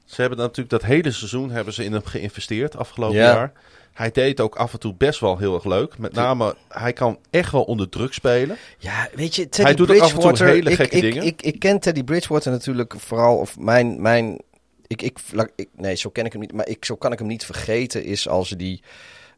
Ze 0.05 0.21
hebben 0.21 0.39
natuurlijk 0.39 0.71
dat 0.71 0.83
hele 0.83 1.11
seizoen 1.11 1.51
hebben 1.51 1.73
ze 1.73 1.85
in 1.85 1.93
hem 1.93 2.05
geïnvesteerd 2.05 2.77
afgelopen 2.77 3.17
ja. 3.17 3.33
jaar. 3.33 3.53
Hij 3.93 4.11
deed 4.11 4.41
ook 4.41 4.57
af 4.57 4.73
en 4.73 4.79
toe 4.79 4.95
best 4.95 5.21
wel 5.21 5.39
heel 5.39 5.55
erg 5.55 5.65
leuk. 5.65 5.99
Met 5.99 6.13
name, 6.13 6.57
hij 6.69 6.93
kan 6.93 7.19
echt 7.31 7.53
wel 7.53 7.63
onder 7.63 7.89
druk 7.89 8.13
spelen. 8.13 8.57
Ja, 8.79 9.09
weet 9.15 9.35
je, 9.35 9.49
Teddy 9.49 9.63
hij 9.63 9.75
doet 9.75 9.91
ook 9.91 10.01
af 10.01 10.15
en 10.15 10.35
toe 10.35 10.47
hele 10.47 10.71
ik, 10.71 10.77
gekke 10.77 10.97
ik, 10.97 11.03
dingen. 11.03 11.23
Ik, 11.23 11.43
ik, 11.43 11.59
ken 11.59 11.81
Teddy 11.81 12.05
Bridgewater 12.05 12.51
natuurlijk 12.51 12.95
vooral, 12.99 13.37
of 13.37 13.59
mijn, 13.59 14.03
mijn 14.03 14.41
ik, 14.87 15.03
ik, 15.03 15.19
ik, 15.57 15.69
nee, 15.77 15.95
zo 15.95 16.11
ken 16.11 16.25
ik 16.25 16.33
hem 16.33 16.41
niet. 16.41 16.53
Maar 16.53 16.69
ik, 16.69 16.85
zo 16.85 16.97
kan 16.97 17.13
ik 17.13 17.19
hem 17.19 17.29
niet 17.29 17.45
vergeten. 17.45 18.05
Is 18.05 18.29
als 18.29 18.49
die 18.49 18.83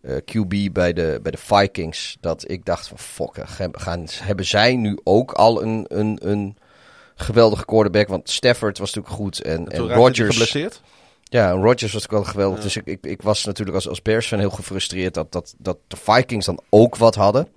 uh, 0.03 0.17
QB 0.17 0.73
bij 0.73 0.93
de, 0.93 1.21
bij 1.23 1.33
de 1.33 1.39
Vikings. 1.39 2.17
Dat 2.21 2.51
ik 2.51 2.65
dacht 2.65 2.89
van 2.89 2.99
fokken. 2.99 3.49
Gaan, 3.73 4.07
hebben 4.13 4.45
zij 4.45 4.77
nu 4.77 4.99
ook 5.05 5.33
al 5.33 5.63
een, 5.63 5.85
een, 5.89 6.19
een 6.23 6.57
geweldige 7.15 7.65
quarterback? 7.65 8.09
Want 8.09 8.31
Stafford 8.31 8.79
was 8.79 8.95
natuurlijk 8.95 9.23
goed. 9.23 9.41
En, 9.41 9.69
en, 9.69 9.89
en 9.89 9.95
Rodgers. 9.95 10.31
geblesseerd? 10.31 10.81
Ja, 11.25 11.51
Rodgers 11.51 11.93
was 11.93 12.05
ook 12.05 12.11
wel 12.11 12.25
geweldig. 12.25 12.59
Ja. 12.59 12.65
Dus 12.65 12.77
ik, 12.77 12.87
ik, 12.87 13.07
ik 13.07 13.23
was 13.23 13.45
natuurlijk 13.45 13.77
als, 13.77 13.89
als 13.89 14.03
Bears 14.03 14.27
fan 14.27 14.39
heel 14.39 14.51
gefrustreerd 14.51 15.15
dat, 15.15 15.33
dat, 15.33 15.55
dat 15.59 15.79
de 15.87 15.97
Vikings 15.97 16.47
dan 16.47 16.61
ook 16.69 16.97
wat 16.97 17.15
hadden. 17.15 17.49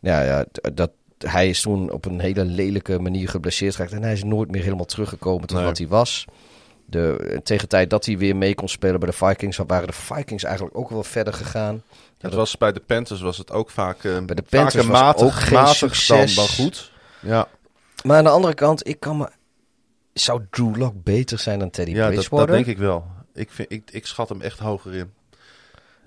Ja, 0.00 0.22
ja 0.22 0.44
dat, 0.74 0.90
hij 1.18 1.48
is 1.48 1.60
toen 1.60 1.90
op 1.92 2.04
een 2.04 2.20
hele 2.20 2.44
lelijke 2.44 2.98
manier 2.98 3.28
geblesseerd 3.28 3.74
geraakt. 3.74 3.92
En 3.92 4.02
hij 4.02 4.12
is 4.12 4.24
nooit 4.24 4.50
meer 4.50 4.62
helemaal 4.62 4.84
teruggekomen 4.84 5.46
tot 5.46 5.56
nee. 5.56 5.66
wat 5.66 5.78
hij 5.78 5.88
was. 5.88 6.24
De, 6.90 7.40
tegen 7.42 7.62
de 7.62 7.68
tijd 7.68 7.90
dat 7.90 8.04
hij 8.06 8.18
weer 8.18 8.36
mee 8.36 8.54
kon 8.54 8.68
spelen 8.68 9.00
bij 9.00 9.10
de 9.10 9.16
Vikings, 9.16 9.56
waren 9.66 9.86
de 9.86 9.92
Vikings 9.92 10.44
eigenlijk 10.44 10.76
ook 10.76 10.90
wel 10.90 11.02
verder 11.02 11.32
gegaan. 11.32 11.82
Het 12.18 12.34
was 12.34 12.56
bij 12.56 12.72
de 12.72 12.80
Panthers 12.80 13.20
was 13.20 13.38
het 13.38 13.52
ook 13.52 13.70
vaak 13.70 14.02
uh, 14.02 14.24
bij 14.24 14.34
de 14.34 14.42
Panthers 14.42 14.86
was 14.86 15.00
matig, 15.00 15.26
ook 15.26 15.32
geen 15.32 15.58
matig 15.58 15.76
succes. 15.76 16.34
Dan, 16.34 16.48
goed. 16.48 16.92
Ja. 17.20 17.48
Maar 18.04 18.16
aan 18.16 18.24
de 18.24 18.30
andere 18.30 18.54
kant, 18.54 18.88
ik 18.88 19.00
kan 19.00 19.16
me 19.16 19.28
zou 20.12 20.42
Drew 20.50 20.76
Lock 20.76 20.94
beter 21.02 21.38
zijn 21.38 21.58
dan 21.58 21.70
Teddy 21.70 21.92
ja, 21.92 22.06
Bridgewater? 22.06 22.46
Dat, 22.46 22.56
dat 22.56 22.64
denk 22.64 22.76
ik 22.76 22.78
wel. 22.78 23.04
Ik, 23.34 23.50
vind, 23.50 23.72
ik, 23.72 23.90
ik 23.90 24.06
schat 24.06 24.28
hem 24.28 24.40
echt 24.40 24.58
hoger 24.58 24.94
in. 24.94 25.12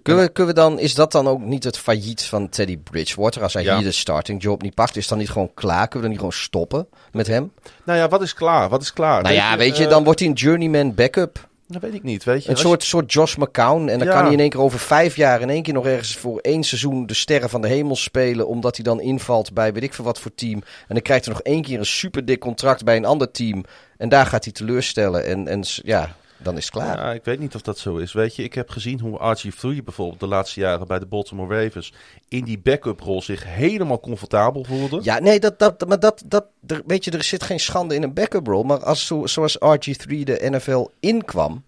Kunnen 0.03 0.23
we, 0.25 0.31
kunnen 0.31 0.55
we 0.55 0.59
dan, 0.61 0.79
is 0.79 0.93
dat 0.93 1.11
dan 1.11 1.27
ook 1.27 1.39
niet 1.41 1.63
het 1.63 1.77
failliet 1.77 2.23
van 2.23 2.49
Teddy 2.49 2.77
Bridgewater? 2.77 3.43
Als 3.43 3.53
hij 3.53 3.63
Ja. 3.63 3.75
hier 3.75 3.83
de 3.85 3.91
starting 3.91 4.41
job 4.41 4.61
niet 4.61 4.75
pakt, 4.75 4.95
is 4.95 5.07
dan 5.07 5.17
niet 5.17 5.29
gewoon 5.29 5.51
klaar? 5.53 5.87
Kunnen 5.87 5.93
we 5.93 5.99
dan 6.01 6.09
niet 6.09 6.19
gewoon 6.19 6.33
stoppen 6.33 6.87
met 7.11 7.27
hem? 7.27 7.51
Nou 7.83 7.99
ja, 7.99 8.07
wat 8.07 8.21
is 8.21 8.33
klaar? 8.33 8.69
Wat 8.69 8.81
is 8.81 8.93
klaar? 8.93 9.21
nou 9.23 9.35
ja, 9.35 9.57
weet 9.57 9.77
je, 9.77 9.83
eh, 9.83 9.89
dan 9.89 10.03
wordt 10.03 10.19
hij 10.19 10.29
een 10.29 10.33
journeyman 10.35 10.93
backup. 10.95 11.49
Dat 11.67 11.81
weet 11.81 11.93
ik 11.93 12.03
niet, 12.03 12.23
weet 12.23 12.43
je. 12.43 12.49
Een 12.49 12.57
soort, 12.57 12.83
soort 12.83 13.13
Josh 13.13 13.35
McCown. 13.35 13.87
En 13.87 13.97
dan 13.99 14.07
Ja. 14.07 14.13
kan 14.13 14.23
hij 14.23 14.33
in 14.33 14.39
één 14.39 14.49
keer 14.49 14.61
over 14.61 14.79
vijf 14.79 15.15
jaar 15.15 15.41
in 15.41 15.49
één 15.49 15.63
keer 15.63 15.73
nog 15.73 15.85
ergens 15.85 16.15
voor 16.17 16.39
één 16.39 16.63
seizoen 16.63 17.05
de 17.05 17.13
sterren 17.13 17.49
van 17.49 17.61
de 17.61 17.67
hemel 17.67 17.95
spelen. 17.95 18.47
Omdat 18.47 18.75
hij 18.75 18.83
dan 18.85 19.01
invalt 19.01 19.53
bij 19.53 19.73
weet 19.73 19.83
ik 19.83 19.93
veel 19.93 20.05
wat 20.05 20.19
voor 20.19 20.31
team. 20.35 20.53
En 20.87 20.93
dan 20.95 21.01
krijgt 21.01 21.25
hij 21.25 21.33
nog 21.33 21.43
één 21.43 21.61
keer 21.61 21.79
een 21.79 21.85
super 21.85 22.25
dik 22.25 22.39
contract 22.39 22.83
bij 22.83 22.95
een 22.95 23.05
ander 23.05 23.31
team. 23.31 23.63
En 23.97 24.09
daar 24.09 24.25
gaat 24.25 24.43
hij 24.43 24.53
teleurstellen. 24.53 25.25
En, 25.25 25.47
en 25.47 25.63
ja, 25.83 26.15
dan 26.43 26.57
is 26.57 26.65
het 26.65 26.73
klaar. 26.73 26.97
Ja, 26.97 27.13
ik 27.13 27.25
weet 27.25 27.39
niet 27.39 27.55
of 27.55 27.61
dat 27.61 27.77
zo 27.77 27.97
is. 27.97 28.13
Weet 28.13 28.35
je, 28.35 28.43
ik 28.43 28.53
heb 28.53 28.69
gezien 28.69 28.99
hoe 28.99 29.37
RG3 29.37 29.83
bijvoorbeeld 29.83 30.19
de 30.19 30.27
laatste 30.27 30.59
jaren 30.59 30.87
bij 30.87 30.99
de 30.99 31.05
Baltimore 31.05 31.63
Ravens 31.63 31.93
in 32.27 32.43
die 32.43 32.59
backup 32.59 32.99
rol 32.99 33.21
zich 33.21 33.43
helemaal 33.43 33.99
comfortabel 33.99 34.63
voelde. 34.63 34.99
Ja, 35.03 35.19
nee, 35.19 35.39
dat, 35.39 35.59
dat, 35.59 35.87
maar 35.87 35.99
dat, 35.99 36.23
dat, 36.25 36.45
er, 36.67 36.81
weet 36.85 37.03
je, 37.03 37.11
er 37.11 37.23
zit 37.23 37.43
geen 37.43 37.59
schande 37.59 37.95
in 37.95 38.03
een 38.03 38.13
backup 38.13 38.47
role. 38.47 38.63
Maar 38.63 38.83
als, 38.83 39.05
zo, 39.05 39.25
zoals 39.25 39.57
RG3 39.57 40.23
de 40.23 40.47
NFL 40.49 40.87
inkwam, 40.99 41.63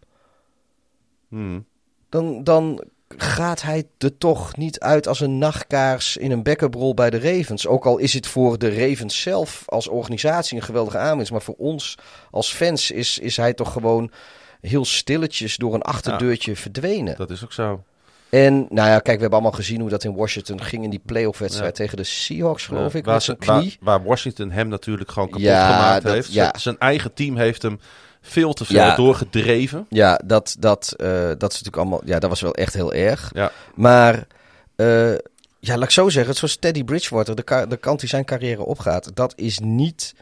Hmm. 1.33 1.65
dan, 2.09 2.43
dan 2.43 2.83
gaat 3.17 3.61
hij 3.61 3.87
er 3.97 4.17
toch 4.17 4.57
niet 4.57 4.79
uit 4.79 5.07
als 5.07 5.19
een 5.19 5.37
nachtkaars 5.37 6.17
in 6.17 6.31
een 6.31 6.43
backup 6.43 6.73
rol 6.73 6.93
bij 6.93 7.09
de 7.09 7.19
Ravens. 7.19 7.67
Ook 7.67 7.85
al 7.85 7.97
is 7.97 8.13
het 8.13 8.27
voor 8.27 8.57
de 8.57 8.87
Ravens 8.87 9.21
zelf 9.21 9.63
als 9.65 9.87
organisatie 9.87 10.57
een 10.57 10.63
geweldige 10.63 10.97
aanwinst. 10.97 11.31
Maar 11.31 11.41
voor 11.41 11.55
ons 11.57 11.97
als 12.31 12.53
fans 12.53 12.91
is, 12.91 13.19
is 13.19 13.37
hij 13.37 13.53
toch 13.53 13.71
gewoon 13.71 14.11
heel 14.67 14.85
stilletjes 14.85 15.57
door 15.57 15.73
een 15.73 15.81
achterdeurtje 15.81 16.55
verdwenen. 16.55 17.15
Dat 17.17 17.29
is 17.29 17.43
ook 17.43 17.53
zo. 17.53 17.83
En 18.29 18.53
nou 18.69 18.89
ja, 18.89 18.93
kijk, 18.99 19.03
we 19.05 19.11
hebben 19.11 19.31
allemaal 19.31 19.51
gezien 19.51 19.79
hoe 19.81 19.89
dat 19.89 20.03
in 20.03 20.15
Washington 20.15 20.61
ging 20.61 20.83
in 20.83 20.89
die 20.89 21.01
playoff 21.05 21.39
wedstrijd 21.39 21.75
tegen 21.75 21.97
de 21.97 22.03
Seahawks, 22.03 22.65
geloof 22.65 22.93
Ja, 22.93 22.99
ik, 22.99 23.05
waar, 23.05 23.21
zijn 23.21 23.37
knie. 23.37 23.77
waar, 23.79 23.97
waar 23.99 24.07
Washington 24.07 24.51
hem 24.51 24.67
natuurlijk 24.67 25.11
gewoon 25.11 25.29
kapot 25.29 25.45
gemaakt 25.47 26.03
dat- 26.03 26.13
heeft. 26.13 26.33
ja. 26.33 26.53
Z- 26.57 26.61
Zijn 26.61 26.77
eigen 26.79 27.13
team 27.13 27.37
heeft 27.37 27.61
hem 27.61 27.79
veel 28.21 28.53
te 28.53 28.65
veel 28.65 28.75
Ja. 28.75 28.95
doorgedreven. 28.95 29.85
Ja, 29.89 30.19
dat, 30.25 30.55
dat, 30.59 30.93
eh, 30.97 31.07
dat 31.17 31.27
is 31.53 31.61
natuurlijk 31.61 31.77
allemaal. 31.77 32.01
Ja, 32.05 32.19
dat 32.19 32.29
was 32.29 32.41
wel 32.41 32.53
echt 32.55 32.73
heel 32.73 32.93
erg. 32.93 33.31
Ja. 33.33 33.51
Maar 33.75 34.27
eh, 34.75 35.11
ja, 35.59 35.75
laat 35.75 35.83
ik 35.83 35.89
zo 35.89 36.09
zeggen, 36.09 36.33
zoals 36.35 36.55
Teddy 36.55 36.83
Bridgewater, 36.83 37.35
de, 37.35 37.65
de 37.69 37.77
kant 37.77 37.99
die 37.99 38.09
zijn 38.09 38.25
carrière 38.25 38.65
opgaat, 38.65 39.11
dat 39.15 39.33
is 39.35 39.59
niet 39.59 40.13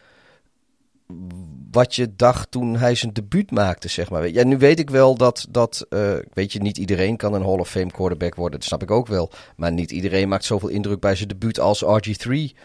wat 1.71 1.95
je 1.95 2.15
dacht 2.15 2.51
toen 2.51 2.75
hij 2.75 2.95
zijn 2.95 3.13
debuut 3.13 3.51
maakte, 3.51 3.87
zeg 3.87 4.09
maar. 4.09 4.29
Ja, 4.29 4.43
nu 4.43 4.57
weet 4.57 4.79
ik 4.79 4.89
wel 4.89 5.15
dat, 5.15 5.47
dat 5.49 5.85
eh, 5.89 6.13
weet 6.33 6.53
je, 6.53 6.61
niet 6.61 6.77
iedereen 6.77 7.17
kan 7.17 7.33
een 7.33 7.43
Hall 7.43 7.59
of 7.59 7.69
Fame 7.69 7.91
quarterback 7.91 8.35
worden, 8.35 8.59
dat 8.59 8.67
snap 8.67 8.81
ik 8.81 8.91
ook 8.91 9.07
wel. 9.07 9.31
Maar 9.55 9.71
niet 9.71 9.91
iedereen 9.91 10.29
maakt 10.29 10.45
zoveel 10.45 10.69
indruk 10.69 10.99
bij 10.99 11.15
zijn 11.15 11.27
debuut 11.27 11.59
als 11.59 11.83
RG3. 11.83 12.57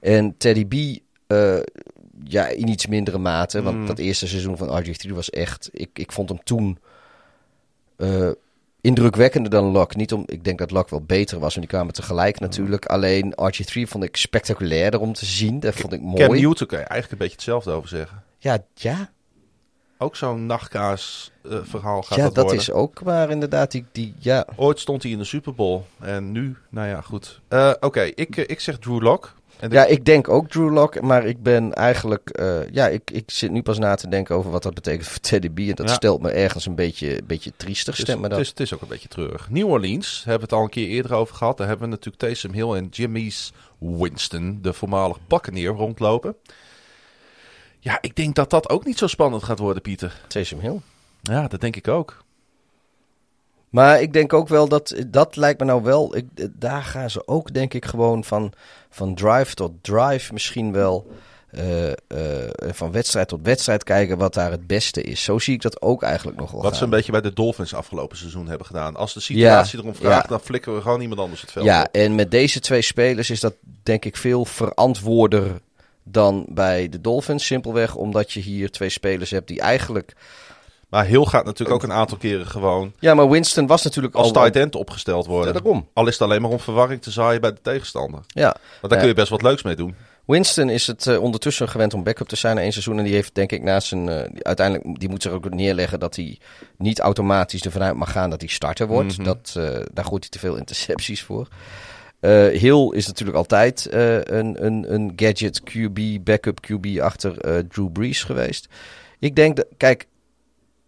En 0.00 0.34
Teddy 0.36 0.66
B 0.66 1.00
eh, 1.26 1.58
ja, 2.24 2.46
in 2.46 2.68
iets 2.68 2.86
mindere 2.86 3.18
mate. 3.18 3.62
Want 3.62 3.76
Mm. 3.76 3.86
dat 3.86 3.98
eerste 3.98 4.28
seizoen 4.28 4.56
van 4.56 4.82
RG3 4.82 5.10
was 5.14 5.30
echt... 5.30 5.68
Ik, 5.72 5.90
ik 5.98 6.12
vond 6.12 6.28
hem 6.28 6.42
toen 6.44 6.78
eh, 7.96 8.30
indrukwekkender 8.80 9.50
dan 9.50 9.64
Locke. 9.64 9.96
Niet 9.96 10.12
om, 10.12 10.22
ik 10.26 10.44
denk 10.44 10.58
dat 10.58 10.70
Locke 10.70 10.90
wel 10.90 11.02
beter 11.02 11.38
was. 11.38 11.54
En 11.54 11.60
die 11.60 11.70
kwamen 11.70 11.94
tegelijk 11.94 12.40
natuurlijk. 12.40 12.86
Alleen 12.86 13.34
RG3 13.40 13.88
vond 13.88 14.04
ik 14.04 14.16
spectaculairder 14.16 15.00
om 15.00 15.12
te 15.12 15.24
zien. 15.24 15.60
Dat 15.60 15.74
vond 15.74 15.92
ik 15.92 16.00
mooi. 16.00 16.26
Cam 16.26 16.34
Newton 16.36 16.66
kan 16.66 16.78
je 16.78 16.84
eigenlijk 16.84 17.12
een 17.12 17.18
beetje 17.18 17.34
hetzelfde 17.34 17.70
over 17.70 17.88
zeggen. 17.88 18.21
Ja, 18.42 18.58
ja, 18.74 19.10
Ook 19.98 20.16
zo'n 20.16 20.46
nachtkaas 20.46 21.30
eh, 21.44 21.58
verhaal 21.62 22.02
gaat 22.02 22.18
ja 22.18 22.30
dat, 22.30 22.52
is 22.52 22.70
ook 22.70 23.00
waar 23.00 23.30
inderdaad. 23.30 23.70
Die, 23.70 23.84
die, 23.92 24.14
ja. 24.18 24.46
Ooit 24.56 24.80
stond 24.80 25.02
hij 25.02 25.12
in 25.12 25.18
de 25.18 25.24
Super 25.24 25.54
Bowl. 25.54 25.80
En 26.00 26.32
nu, 26.32 26.56
nou 26.70 26.88
ja, 26.88 27.00
goed. 27.00 27.40
Eh, 27.48 27.72
Oké, 27.80 28.00
ik, 28.02 28.36
eh, 28.36 28.44
ik 28.46 28.60
zeg 28.60 28.78
Drew 28.78 29.00
Lock. 29.02 29.34
Ja, 29.68 29.84
ik 29.84 30.04
denk 30.04 30.28
ook 30.28 30.48
Drew 30.48 30.72
Lock. 30.72 31.00
Maar 31.00 31.24
ik 31.26 31.42
ben 31.42 31.72
eigenlijk... 31.74 32.40
ja, 32.72 32.88
ik, 32.88 33.10
ik 33.10 33.30
zit 33.30 33.50
nu 33.50 33.62
pas 33.62 33.78
na 33.78 33.94
te 33.94 34.08
denken 34.08 34.36
over 34.36 34.50
wat 34.50 34.62
dat 34.62 34.74
betekent 34.74 35.08
voor 35.08 35.20
Teddy 35.20 35.50
B. 35.50 35.58
En 35.58 35.74
dat 35.74 35.88
Ja. 35.88 35.94
stelt 35.94 36.22
me 36.22 36.30
ergens 36.30 36.66
een 36.66 36.74
beetje, 36.74 37.18
een 37.18 37.26
beetje 37.26 37.52
triestig. 37.56 37.96
het, 37.96 38.06
is, 38.06 38.10
Stem 38.10 38.16
me 38.16 38.22
het, 38.22 38.30
dat. 38.32 38.40
is, 38.40 38.48
het 38.48 38.60
is 38.60 38.74
ook 38.74 38.80
een 38.82 38.88
beetje 38.88 39.08
treurig. 39.08 39.50
New 39.50 39.68
Orleans, 39.68 40.16
hebben 40.24 40.34
we 40.34 40.44
het 40.44 40.52
al 40.52 40.62
een 40.62 40.70
keer 40.70 40.88
eerder 40.88 41.12
over 41.14 41.34
gehad. 41.34 41.56
Daar 41.56 41.68
hebben 41.68 41.84
we 41.86 41.90
natuurlijk 41.94 42.22
Taysom 42.22 42.52
Hill 42.52 42.72
en 42.74 42.86
Jimmy's 42.90 43.52
Winston, 43.78 44.58
de 44.62 44.72
voormalig 44.72 45.18
Buccaneer, 45.26 45.70
rondlopen. 45.70 46.36
Ja, 47.84 47.98
ik 48.00 48.16
denk 48.16 48.34
dat 48.34 48.50
dat 48.50 48.68
ook 48.68 48.84
niet 48.84 48.98
zo 48.98 49.06
spannend 49.06 49.42
gaat 49.42 49.58
worden, 49.58 49.82
Pieter. 49.82 50.20
Taysom 50.28 50.60
Hill. 50.60 50.80
Ja, 51.22 51.48
dat 51.48 51.60
denk 51.60 51.76
ik 51.76 51.88
ook. 51.88 52.24
Maar 53.68 54.00
ik 54.00 54.12
denk 54.12 54.32
ook 54.32 54.48
wel 54.48 54.68
dat, 54.68 54.94
dat 55.06 55.36
lijkt 55.36 55.60
me 55.60 55.66
nou 55.66 55.82
wel, 55.82 56.16
ik, 56.16 56.26
daar 56.52 56.82
gaan 56.82 57.10
ze 57.10 57.26
ook 57.26 57.54
denk 57.54 57.74
ik 57.74 57.84
gewoon 57.84 58.24
van, 58.24 58.52
van 58.90 59.14
drive 59.14 59.54
tot 59.54 59.72
drive 59.80 60.32
misschien 60.32 60.72
wel, 60.72 61.06
eh, 61.50 61.90
eh, 61.90 61.94
van 62.58 62.92
wedstrijd 62.92 63.28
tot 63.28 63.40
wedstrijd 63.42 63.84
kijken 63.84 64.18
wat 64.18 64.34
daar 64.34 64.50
het 64.50 64.66
beste 64.66 65.02
is. 65.02 65.22
Zo 65.22 65.38
zie 65.38 65.54
ik 65.54 65.62
dat 65.62 65.82
ook 65.82 66.02
eigenlijk 66.02 66.38
nog 66.38 66.50
wel 66.50 66.62
Wat 66.62 66.76
ze 66.76 66.84
een 66.84 66.90
beetje 66.90 67.12
bij 67.12 67.20
de 67.20 67.32
Dolphins 67.32 67.74
afgelopen 67.74 68.16
seizoen 68.16 68.48
hebben 68.48 68.66
gedaan. 68.66 68.96
Als 68.96 69.14
de 69.14 69.20
situatie 69.20 69.78
erom 69.78 69.94
vraagt, 69.94 70.22
ja. 70.22 70.28
dan 70.28 70.40
flikken 70.40 70.74
we 70.74 70.80
gewoon 70.80 71.00
iemand 71.00 71.20
anders 71.20 71.40
het 71.40 71.52
veld 71.52 71.64
Ja, 71.64 71.82
op. 71.82 71.94
en 71.94 72.14
met 72.14 72.30
deze 72.30 72.60
twee 72.60 72.82
spelers 72.82 73.30
is 73.30 73.40
dat 73.40 73.54
denk 73.82 74.04
ik 74.04 74.16
veel 74.16 74.44
verantwoorder 74.44 75.60
dan 76.04 76.44
bij 76.48 76.88
de 76.88 77.00
Dolphins. 77.00 77.46
Simpelweg 77.46 77.94
omdat 77.94 78.32
je 78.32 78.40
hier 78.40 78.70
twee 78.70 78.88
spelers 78.88 79.30
hebt 79.30 79.48
die 79.48 79.60
eigenlijk... 79.60 80.12
Maar 80.88 81.06
Hill 81.06 81.24
gaat 81.24 81.44
natuurlijk 81.44 81.76
ook 81.76 81.82
een 81.90 81.96
aantal 81.96 82.16
keren 82.18 82.46
gewoon 82.46 82.92
Ja, 82.98 83.14
maar 83.14 83.28
Winston 83.30 83.66
was 83.66 83.82
natuurlijk 83.82 84.14
als 84.14 84.26
al... 84.26 84.32
tight 84.32 84.56
end 84.56 84.74
opgesteld 84.74 85.24
Ja, 85.24 85.30
worden. 85.30 85.52
daarom. 85.52 85.88
Al 85.92 86.06
is 86.06 86.12
het 86.12 86.22
alleen 86.22 86.42
maar 86.42 86.50
om 86.50 86.60
verwarring 86.60 87.02
te 87.02 87.10
zaaien 87.10 87.40
bij 87.40 87.50
de 87.52 87.60
tegenstander. 87.62 88.20
Ja, 88.26 88.42
Want 88.42 88.56
daar 88.80 88.90
Ja. 88.92 88.98
kun 88.98 89.08
je 89.08 89.14
best 89.14 89.28
wat 89.28 89.42
leuks 89.42 89.62
mee 89.62 89.76
doen. 89.76 89.94
Winston 90.24 90.68
is 90.70 90.86
het 90.86 91.06
eh, 91.06 91.22
ondertussen 91.22 91.68
gewend 91.68 91.94
om 91.94 92.02
backup 92.02 92.28
te 92.28 92.36
zijn 92.36 92.54
na 92.56 92.62
één 92.62 92.72
seizoen. 92.72 92.98
En 92.98 93.04
die 93.04 93.14
heeft 93.14 93.34
denk 93.34 93.52
ik 93.52 93.62
na 93.62 93.80
zijn... 93.80 94.08
eh, 94.08 94.28
die- 94.32 94.44
uiteindelijk, 94.44 95.00
die 95.00 95.08
moet 95.08 95.22
zich 95.22 95.32
ook 95.32 95.50
neerleggen 95.50 96.00
dat 96.00 96.16
hij 96.16 96.38
niet 96.78 97.00
automatisch 97.00 97.62
ervan 97.62 97.82
uit 97.82 97.94
mag 97.96 98.12
gaan 98.12 98.30
dat 98.30 98.40
hij 98.40 98.48
starter 98.50 98.86
wordt. 98.86 99.16
Mhm. 99.16 99.24
dat, 99.26 99.54
eh, 99.56 99.64
daar 99.92 100.04
gooit 100.04 100.22
hij 100.22 100.30
te 100.30 100.38
veel 100.38 100.56
intercepties 100.56 101.22
voor. 101.22 101.48
Eh 102.22 102.46
Hill 102.46 102.88
is 102.90 103.06
natuurlijk 103.06 103.36
altijd 103.36 103.86
eh, 103.86 104.20
een, 104.20 104.64
een, 104.64 104.94
een 104.94 105.12
gadget 105.16 105.62
QB, 105.62 106.24
backup 106.24 106.66
QB 106.66 107.00
achter 107.00 107.38
eh, 107.38 107.58
Drew 107.58 107.92
Brees 107.92 108.22
geweest. 108.22 108.68
Ik 109.18 109.36
denk 109.36 109.56
dat, 109.56 109.66
kijk, 109.76 110.06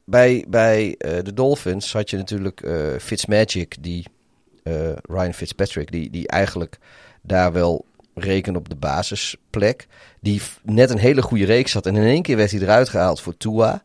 bij, 0.05 0.45
bij 0.49 0.95
de 0.99 1.33
Dolphins 1.35 1.93
had 1.93 2.11
je 2.11 2.17
natuurlijk 2.17 2.69
Fitzmagic, 3.01 3.77
die 3.81 4.05
Ryan 5.03 5.35
Fitzpatrick, 5.35 5.93
die, 5.93 6.11
die 6.11 6.29
eigenlijk 6.29 6.79
daar 7.23 7.53
wel 7.53 7.85
rekenen 8.15 8.61
op 8.61 8.69
de 8.69 8.77
basisplek. 8.77 9.87
Die 10.21 10.43
net 10.63 10.91
een 10.91 10.99
hele 10.99 11.23
goede 11.23 11.45
reeks 11.45 11.73
had 11.73 11.87
en 11.87 11.97
in 11.97 12.03
één 12.03 12.23
keer 12.23 12.37
werd 12.37 12.51
hij 12.51 12.61
eruit 12.61 12.89
gehaald 12.89 13.21
voor 13.21 13.37
Tua. 13.37 13.83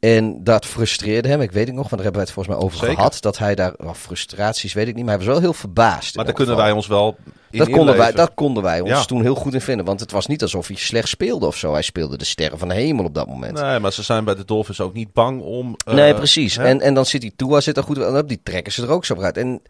En 0.00 0.44
dat 0.44 0.66
frustreerde 0.66 1.28
hem. 1.28 1.40
Ik 1.40 1.52
weet 1.52 1.66
het 1.66 1.74
nog, 1.74 1.88
want 1.88 2.02
daar 2.02 2.02
hebben 2.02 2.20
we 2.20 2.26
het 2.26 2.34
volgens 2.34 2.56
mij 2.56 2.64
over 2.64 2.78
Zeker. 2.78 2.94
gehad. 2.94 3.16
Dat 3.20 3.38
hij 3.38 3.54
daar, 3.54 3.72
frustraties 3.94 4.72
weet 4.72 4.88
ik 4.88 4.94
niet, 4.94 5.04
maar 5.04 5.16
hij 5.16 5.24
was 5.24 5.32
wel 5.34 5.42
heel 5.42 5.52
verbaasd. 5.52 6.16
Maar 6.16 6.24
daar 6.24 6.34
kunnen 6.34 6.56
wij 6.56 6.72
ons 6.72 6.86
wel 6.86 7.16
in 7.50 7.58
dat 7.58 7.70
konden, 7.70 7.96
wij, 7.96 8.12
dat 8.12 8.30
konden 8.34 8.62
wij 8.62 8.80
ons 8.80 8.90
Ja. 8.90 9.04
toen 9.04 9.22
heel 9.22 9.34
goed 9.34 9.54
in 9.54 9.60
vinden. 9.60 9.84
Want 9.86 10.00
het 10.00 10.10
was 10.10 10.26
niet 10.26 10.42
alsof 10.42 10.66
hij 10.66 10.76
slecht 10.76 11.08
speelde 11.08 11.46
of 11.46 11.56
zo. 11.56 11.72
Hij 11.72 11.82
speelde 11.82 12.16
de 12.18 12.24
sterren 12.24 12.58
van 12.58 12.68
de 12.68 12.74
hemel 12.74 13.04
op 13.04 13.14
dat 13.14 13.26
moment. 13.26 13.60
Nee, 13.60 13.78
maar 13.78 13.92
ze 13.92 14.02
zijn 14.02 14.24
bij 14.24 14.34
de 14.34 14.44
Dolphins 14.44 14.80
ook 14.80 14.94
niet 14.94 15.12
bang 15.12 15.40
om... 15.42 15.74
eh, 15.86 15.94
nee, 15.94 16.14
precies. 16.14 16.56
hè? 16.56 16.64
En, 16.64 16.80
en 16.80 16.94
dan 16.94 17.06
zit 17.06 17.20
die 17.20 17.32
Tua 17.36 17.60
zit 17.60 17.76
er 17.76 17.82
goed 17.82 18.06
op. 18.18 18.28
Die 18.28 18.40
trekken 18.42 18.72
ze 18.72 18.82
er 18.82 18.90
ook 18.90 19.04
zo 19.04 19.20
uit. 19.22 19.36
En 19.36 19.62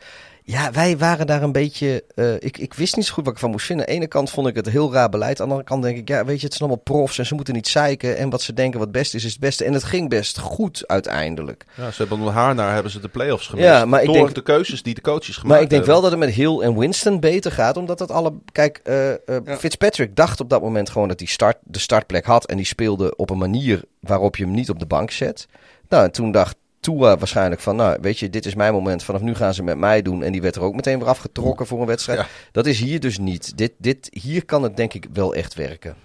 ja, 0.50 0.70
wij 0.72 0.98
waren 0.98 1.26
daar 1.26 1.42
een 1.42 1.52
beetje... 1.52 2.04
eh, 2.14 2.34
ik, 2.34 2.58
ik 2.58 2.74
wist 2.74 2.96
niet 2.96 3.04
zo 3.06 3.12
goed 3.14 3.24
wat 3.24 3.32
ik 3.32 3.38
van 3.40 3.50
moest 3.50 3.66
vinden. 3.66 3.86
Aan 3.86 3.92
de 3.92 3.98
ene 3.98 4.08
kant 4.08 4.30
vond 4.30 4.46
ik 4.46 4.54
het 4.54 4.66
een 4.66 4.72
heel 4.72 4.92
raar 4.92 5.08
beleid. 5.08 5.40
Aan 5.40 5.46
de 5.46 5.52
andere 5.52 5.68
kant 5.68 5.82
denk 5.82 5.96
ik, 5.98 6.08
ja, 6.08 6.24
weet 6.24 6.40
je, 6.40 6.46
het 6.46 6.54
zijn 6.54 6.68
allemaal 6.68 6.84
profs. 6.84 7.18
En 7.18 7.26
ze 7.26 7.34
moeten 7.34 7.54
niet 7.54 7.68
zeiken. 7.68 8.16
En 8.16 8.30
wat 8.30 8.42
ze 8.42 8.52
denken 8.52 8.78
wat 8.78 8.92
best 8.92 9.14
is, 9.14 9.24
is 9.24 9.30
het 9.32 9.40
beste. 9.40 9.64
En 9.64 9.72
het 9.72 9.84
ging 9.84 10.08
best 10.08 10.38
goed 10.38 10.84
uiteindelijk. 10.86 11.64
Ja, 11.74 11.90
ze 11.90 11.96
hebben 12.04 12.20
om 12.26 12.26
haar 12.32 12.54
naar 12.54 12.72
hebben 12.74 12.92
ze 12.92 13.00
de 13.00 13.08
playoffs 13.08 13.46
gemist. 13.46 13.66
Ja, 13.68 13.84
maar 13.84 14.00
ik 14.00 14.06
door 14.06 14.14
denk- 14.16 14.34
de 14.34 14.42
keuzes 14.42 14.82
die 14.82 14.94
de 14.94 15.00
coaches 15.00 15.34
gemaakt 15.36 15.48
Maar 15.48 15.60
ik 15.62 15.70
denk 15.70 15.84
wel 15.84 16.02
hebben. 16.02 16.18
dat 16.18 16.28
het 16.28 16.36
met 16.36 16.46
Hill 16.46 16.60
en 16.60 16.78
Winston 16.78 17.20
beter 17.20 17.52
gaat. 17.52 17.76
Omdat 17.76 17.98
dat 17.98 18.10
alle... 18.10 18.32
Kijk, 18.52 18.80
eh, 18.84 19.10
eh, 19.12 19.16
Ja. 19.44 19.56
Fitzpatrick 19.56 20.16
dacht 20.16 20.40
op 20.40 20.50
dat 20.50 20.62
moment 20.62 20.90
gewoon 20.90 21.08
dat 21.08 21.18
hij 21.18 21.28
start, 21.28 21.56
de 21.64 21.78
startplek 21.78 22.24
had. 22.24 22.46
En 22.46 22.56
die 22.56 22.66
speelde 22.66 23.16
op 23.16 23.30
een 23.30 23.38
manier 23.38 23.82
waarop 24.00 24.36
je 24.36 24.44
hem 24.44 24.54
niet 24.54 24.70
op 24.70 24.78
de 24.78 24.86
bank 24.86 25.10
zet. 25.10 25.46
Nou, 25.88 26.04
en 26.04 26.12
toen 26.12 26.30
dacht 26.32 26.56
Tua 26.92 27.16
waarschijnlijk 27.18 27.60
van... 27.60 27.76
Nou, 27.76 27.98
weet 28.00 28.18
je, 28.18 28.30
dit 28.30 28.46
is 28.46 28.54
mijn 28.54 28.72
moment. 28.72 29.02
Vanaf 29.04 29.20
nu 29.20 29.34
gaan 29.34 29.54
ze 29.54 29.62
met 29.62 29.78
mij 29.78 30.02
doen. 30.02 30.22
En 30.22 30.32
die 30.32 30.42
werd 30.42 30.56
er 30.56 30.62
ook 30.62 30.74
meteen 30.74 30.98
weer 30.98 31.08
afgetrokken 31.08 31.66
voor 31.66 31.80
een 31.80 31.86
wedstrijd. 31.86 32.18
Ja. 32.18 32.26
Dat 32.52 32.66
is 32.66 32.80
hier 32.80 33.00
dus 33.00 33.18
niet. 33.18 33.56
Dit, 33.58 33.72
dit, 33.78 34.08
hier 34.12 34.44
kan 34.44 34.62
het 34.62 34.76
denk 34.76 34.94
ik 34.94 35.06
wel 35.12 35.34
echt 35.34 35.54
werken. 35.54 35.96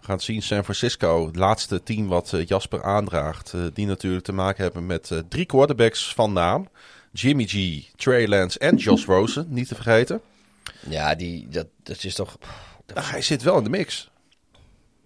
We 0.00 0.06
gaan 0.08 0.20
zien, 0.20 0.42
San 0.42 0.62
Francisco, 0.62 1.26
het 1.26 1.36
laatste 1.36 1.82
team 1.82 2.08
wat 2.08 2.32
eh, 2.32 2.46
Jasper 2.46 2.82
aandraagt. 2.82 3.52
eh, 3.52 3.60
die 3.74 3.86
natuurlijk 3.86 4.24
te 4.24 4.32
maken 4.32 4.62
hebben 4.62 4.86
met 4.86 5.10
eh, 5.10 5.18
drie 5.28 5.46
quarterbacks 5.46 6.14
van 6.14 6.32
naam. 6.32 6.68
Jimmy 7.12 7.44
G, 7.46 7.56
Trey 7.96 8.28
Lance 8.28 8.58
en 8.58 8.76
Josh 8.76 9.04
Rosen, 9.04 9.46
niet 9.48 9.68
te 9.68 9.74
vergeten. 9.74 10.20
Ja, 10.88 11.14
die, 11.14 11.48
dat, 11.48 11.66
dat 11.82 12.04
is 12.04 12.14
toch... 12.14 12.36
dat- 12.86 12.96
Ah, 12.96 13.10
hij 13.10 13.22
zit 13.22 13.42
wel 13.42 13.56
in 13.58 13.64
de 13.64 13.70
mix. 13.70 14.10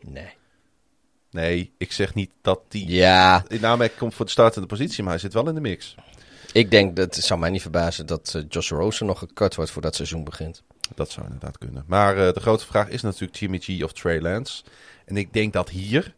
nee. 0.01 0.29
Nee, 1.37 1.73
ik 1.79 1.93
zeg 1.93 2.15
niet 2.15 2.31
dat 2.43 2.61
die 2.69 2.89
Ja, 2.89 3.45
in 3.49 3.67
aanmerking 3.67 3.99
komt 3.99 4.15
voor 4.15 4.25
de 4.25 4.31
startende 4.31 4.67
positie, 4.67 5.03
maar 5.03 5.13
hij 5.13 5.21
zit 5.21 5.33
wel 5.33 5.49
in 5.49 5.55
de 5.55 5.61
mix. 5.61 5.95
ik 6.53 6.71
denk 6.71 6.97
dat 6.97 7.15
het 7.15 7.25
zou 7.25 7.41
mij 7.41 7.51
niet 7.51 7.63
verbazen 7.63 8.07
dat 8.07 8.33
eh, 8.37 8.43
Josh 8.49 8.71
Rosen 8.71 9.07
nog 9.07 9.19
gekut 9.19 9.55
wordt 9.55 9.71
voor 9.71 9.83
dat 9.83 9.95
seizoen 9.95 10.25
begint. 10.25 10.63
Dat 10.95 11.11
zou 11.11 11.27
inderdaad 11.27 11.59
kunnen. 11.59 11.85
Maar 11.87 12.27
eh, 12.27 12.33
de 12.33 12.41
grote 12.41 12.67
vraag 12.67 12.89
is 12.89 13.03
natuurlijk 13.03 13.39
Jimmy 13.39 13.59
G 13.59 13.83
of 13.83 13.93
Trey 13.93 14.21
Lance. 14.21 14.63
En 15.05 15.17
ik 15.17 15.33
denk 15.33 15.53
dat 15.53 15.69
hier, 15.69 16.15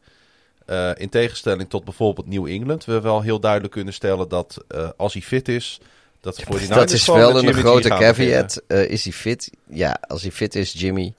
eh, 0.66 0.90
in 0.94 1.08
tegenstelling 1.08 1.68
tot 1.68 1.84
bijvoorbeeld 1.84 2.26
New 2.26 2.46
England, 2.46 2.84
we 2.84 3.00
wel 3.00 3.22
heel 3.22 3.40
duidelijk 3.40 3.72
kunnen 3.72 3.94
stellen 3.94 4.28
dat 4.28 4.64
als 4.96 5.12
hij 5.12 5.22
fit 5.22 5.48
is, 5.48 5.80
dat 6.20 6.36
de 6.36 6.42
49ers 6.42 6.68
Dat 6.68 6.90
is 6.90 7.06
wel 7.06 7.36
een 7.36 7.44
Jimmy 7.44 7.60
grote 7.60 7.88
caveat. 7.88 8.62
Is 8.68 9.04
hij 9.04 9.12
fit? 9.12 9.50
Ja, 9.66 9.98
als 10.00 10.22
hij 10.22 10.30
fit 10.30 10.54
is, 10.54 10.72
Jimmy. 10.72 11.14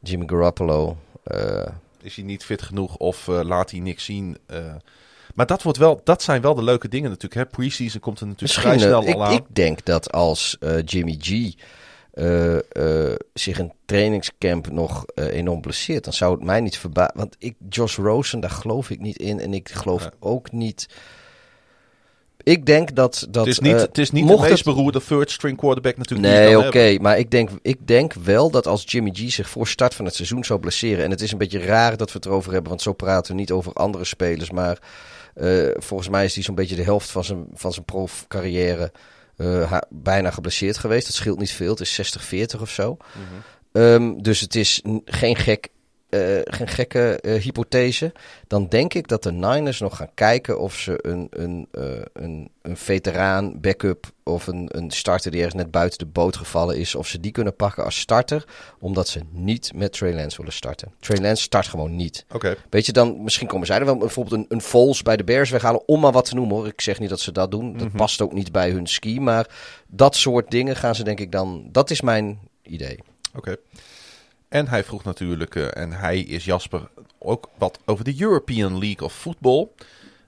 Jimmy 0.00 0.26
Garoppolo. 0.26 0.96
Is 2.02 2.16
hij 2.16 2.24
niet 2.24 2.44
fit 2.44 2.62
genoeg 2.62 2.96
of 2.96 3.28
eh, 3.28 3.40
laat 3.42 3.70
hij 3.70 3.80
niks 3.80 4.04
zien? 4.04 4.38
eh. 4.46 4.74
maar 5.34 5.46
dat, 5.46 5.62
wordt 5.62 5.78
wel, 5.78 6.00
dat 6.04 6.22
zijn 6.22 6.42
wel 6.42 6.54
de 6.54 6.62
leuke 6.62 6.88
dingen 6.88 7.10
natuurlijk. 7.10 7.34
Hè? 7.34 7.46
Pre-season 7.56 8.00
komt 8.00 8.20
er 8.20 8.26
natuurlijk 8.26 8.56
misschien, 8.56 8.78
vrij 8.78 8.88
snel 8.88 9.02
eh, 9.02 9.08
ik, 9.08 9.14
al 9.14 9.24
aan. 9.24 9.32
ik 9.32 9.44
denk 9.48 9.84
dat 9.84 10.12
als 10.12 10.56
Jimmy 10.84 11.16
G 11.20 11.54
zich 13.34 13.58
in 13.58 13.72
trainingscamp 13.84 14.70
nog 14.70 15.04
eh, 15.06 15.26
enorm 15.26 15.60
blesseert, 15.60 16.04
dan 16.04 16.12
zou 16.12 16.34
het 16.34 16.44
mij 16.44 16.60
niet 16.60 16.78
verbazen. 16.78 17.16
Want 17.16 17.36
ik, 17.38 17.54
Josh 17.68 17.96
Rosen, 17.96 18.40
daar 18.40 18.50
geloof 18.50 18.90
ik 18.90 19.00
niet 19.00 19.16
in. 19.18 19.40
En 19.40 19.54
ik 19.54 19.68
geloof 19.68 20.02
Ja. 20.02 20.12
ook 20.20 20.52
niet. 20.52 20.88
Ik 22.44 22.66
denk 22.66 22.94
dat. 22.94 23.26
dat 23.30 23.46
het 23.46 23.54
is 23.54 23.60
niet, 23.60 23.74
eh, 23.74 23.80
het 23.80 23.98
is 23.98 24.10
niet 24.10 24.24
de 24.26 24.30
mocht 24.30 24.48
meest 24.48 24.64
het- 24.64 24.74
beroerde 24.74 25.00
third 25.04 25.30
string 25.30 25.56
quarterback 25.56 25.96
natuurlijk. 25.96 26.28
Nee, 26.34 26.58
oké. 26.58 26.96
Maar 27.00 27.18
ik 27.18 27.30
denk, 27.30 27.50
ik 27.62 27.86
denk 27.86 28.12
wel 28.12 28.50
dat 28.50 28.66
als 28.66 28.82
Jimmy 28.86 29.10
G 29.14 29.30
zich 29.32 29.48
voor 29.48 29.66
start 29.66 29.94
van 29.94 30.04
het 30.04 30.14
seizoen 30.14 30.44
zou 30.44 30.60
blesseren. 30.60 31.04
En 31.04 31.10
het 31.10 31.20
is 31.20 31.32
een 31.32 31.38
beetje 31.38 31.58
raar 31.64 31.96
dat 31.96 32.12
we 32.12 32.16
het 32.16 32.26
erover 32.26 32.52
hebben, 32.52 32.68
want 32.68 32.82
zo 32.82 32.92
praten 32.92 33.32
we 33.34 33.38
niet 33.40 33.50
over 33.52 33.72
andere 33.72 34.04
spelers. 34.04 34.50
Maar 34.50 34.78
eh, 35.34 35.68
volgens 35.74 36.08
mij 36.08 36.24
is 36.24 36.34
hij 36.34 36.42
zo'n 36.42 36.54
beetje 36.54 36.76
de 36.76 36.82
helft 36.82 37.10
van 37.10 37.24
zijn, 37.24 37.46
van 37.54 37.72
zijn 37.72 37.84
profcarrière 37.84 38.92
eh, 39.36 39.78
bijna 39.90 40.30
geblesseerd 40.30 40.78
geweest. 40.78 41.06
Dat 41.06 41.14
scheelt 41.16 41.38
niet 41.38 41.52
veel. 41.52 41.70
Het 41.70 41.80
is 41.80 42.16
60-40 42.56 42.60
of 42.60 42.70
zo. 42.70 42.96
Mhm. 42.96 43.24
Ehm, 43.72 44.12
dus 44.22 44.40
het 44.40 44.54
is 44.54 44.82
geen, 45.04 45.36
gek, 45.36 45.68
eh, 46.12 46.40
geen 46.44 46.68
gekke 46.68 47.20
eh, 47.20 47.42
hypothese. 47.42 48.12
Dan 48.46 48.68
denk 48.68 48.94
ik 48.94 49.08
dat 49.08 49.22
de 49.22 49.32
Niners 49.32 49.80
nog 49.80 49.96
gaan 49.96 50.14
kijken 50.14 50.58
of 50.60 50.74
ze 50.74 50.98
een, 51.06 51.26
een, 51.30 51.68
eh, 51.70 51.84
een, 52.12 52.50
een 52.62 52.76
veteraan, 52.76 53.60
backup 53.60 54.10
of 54.22 54.46
een, 54.46 54.68
een 54.68 54.90
starter 54.90 55.30
die 55.30 55.40
ergens 55.42 55.62
net 55.62 55.70
buiten 55.70 55.98
de 55.98 56.06
boot 56.06 56.36
gevallen 56.36 56.76
is, 56.78 56.94
of 56.94 57.06
ze 57.06 57.20
die 57.20 57.32
kunnen 57.32 57.56
pakken 57.56 57.84
als 57.84 57.98
starter, 57.98 58.44
omdat 58.78 59.08
ze 59.08 59.20
niet 59.30 59.72
met 59.74 59.92
Trey 59.92 60.14
Lance 60.14 60.36
willen 60.36 60.52
starten. 60.52 60.92
Trey 61.00 61.20
Lance 61.20 61.42
start 61.42 61.66
gewoon 61.66 61.96
niet. 61.96 62.24
Oké. 62.32 62.56
Weet 62.70 62.86
je, 62.86 62.92
dan 62.92 63.22
misschien 63.22 63.46
komen 63.46 63.66
zij 63.66 63.78
er 63.78 63.84
wel 63.84 63.96
bijvoorbeeld 63.96 64.40
een, 64.40 64.46
een 64.48 64.62
Foles 64.62 65.02
bij 65.02 65.16
de 65.16 65.24
Bears 65.24 65.50
weghalen, 65.50 65.88
om 65.88 66.00
maar 66.00 66.12
wat 66.12 66.24
te 66.24 66.34
noemen 66.34 66.56
hoor. 66.56 66.66
Ik 66.66 66.80
zeg 66.80 66.98
niet 66.98 67.08
dat 67.08 67.20
ze 67.20 67.32
dat 67.32 67.50
doen. 67.50 67.72
Dat 67.78 67.88
Mhm. 67.88 67.96
past 67.96 68.20
ook 68.20 68.32
niet 68.32 68.52
bij 68.52 68.70
hun 68.70 68.86
ski, 68.86 69.20
maar 69.20 69.46
dat 69.86 70.16
soort 70.16 70.50
dingen 70.50 70.76
gaan 70.76 70.94
ze 70.94 71.04
denk 71.04 71.20
ik 71.20 71.32
dan, 71.32 71.68
dat 71.72 71.90
is 71.90 72.00
mijn 72.00 72.38
idee. 72.62 72.98
Oké. 73.36 73.56
En 74.52 74.68
hij 74.68 74.84
vroeg 74.84 75.04
natuurlijk, 75.04 75.54
eh, 75.54 75.82
en 75.82 75.92
hij 75.92 76.20
is 76.20 76.44
Jasper, 76.44 76.88
ook 77.18 77.48
wat 77.58 77.78
over 77.84 78.04
de 78.04 78.14
European 78.18 78.78
League 78.78 79.06
of 79.06 79.14
Football. 79.14 79.68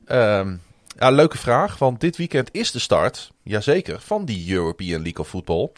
Ehm, 0.07 0.57
ja, 0.99 1.11
leuke 1.11 1.39
vraag, 1.39 1.79
want 1.79 2.01
dit 2.01 2.17
weekend 2.17 2.49
is 2.53 2.71
de 2.71 2.79
start, 2.79 3.33
jazeker, 3.43 4.01
van 4.01 4.25
die 4.25 4.53
European 4.55 5.03
League 5.03 5.21
of 5.21 5.29
Football. 5.29 5.71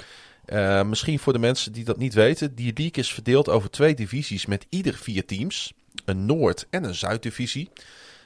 Eh, 0.44 0.82
misschien 0.82 1.18
voor 1.18 1.32
de 1.32 1.38
mensen 1.38 1.72
die 1.72 1.84
dat 1.84 1.96
niet 1.96 2.14
weten, 2.14 2.54
die 2.54 2.72
league 2.74 3.02
is 3.02 3.12
verdeeld 3.12 3.48
over 3.48 3.70
twee 3.70 3.94
divisies 3.94 4.46
met 4.46 4.66
ieder 4.68 4.94
vier 4.94 5.24
teams. 5.24 5.72
Een 6.04 6.26
Noord- 6.26 6.66
en 6.70 6.84
een 6.84 6.94
Zuiddivisie. 6.94 7.70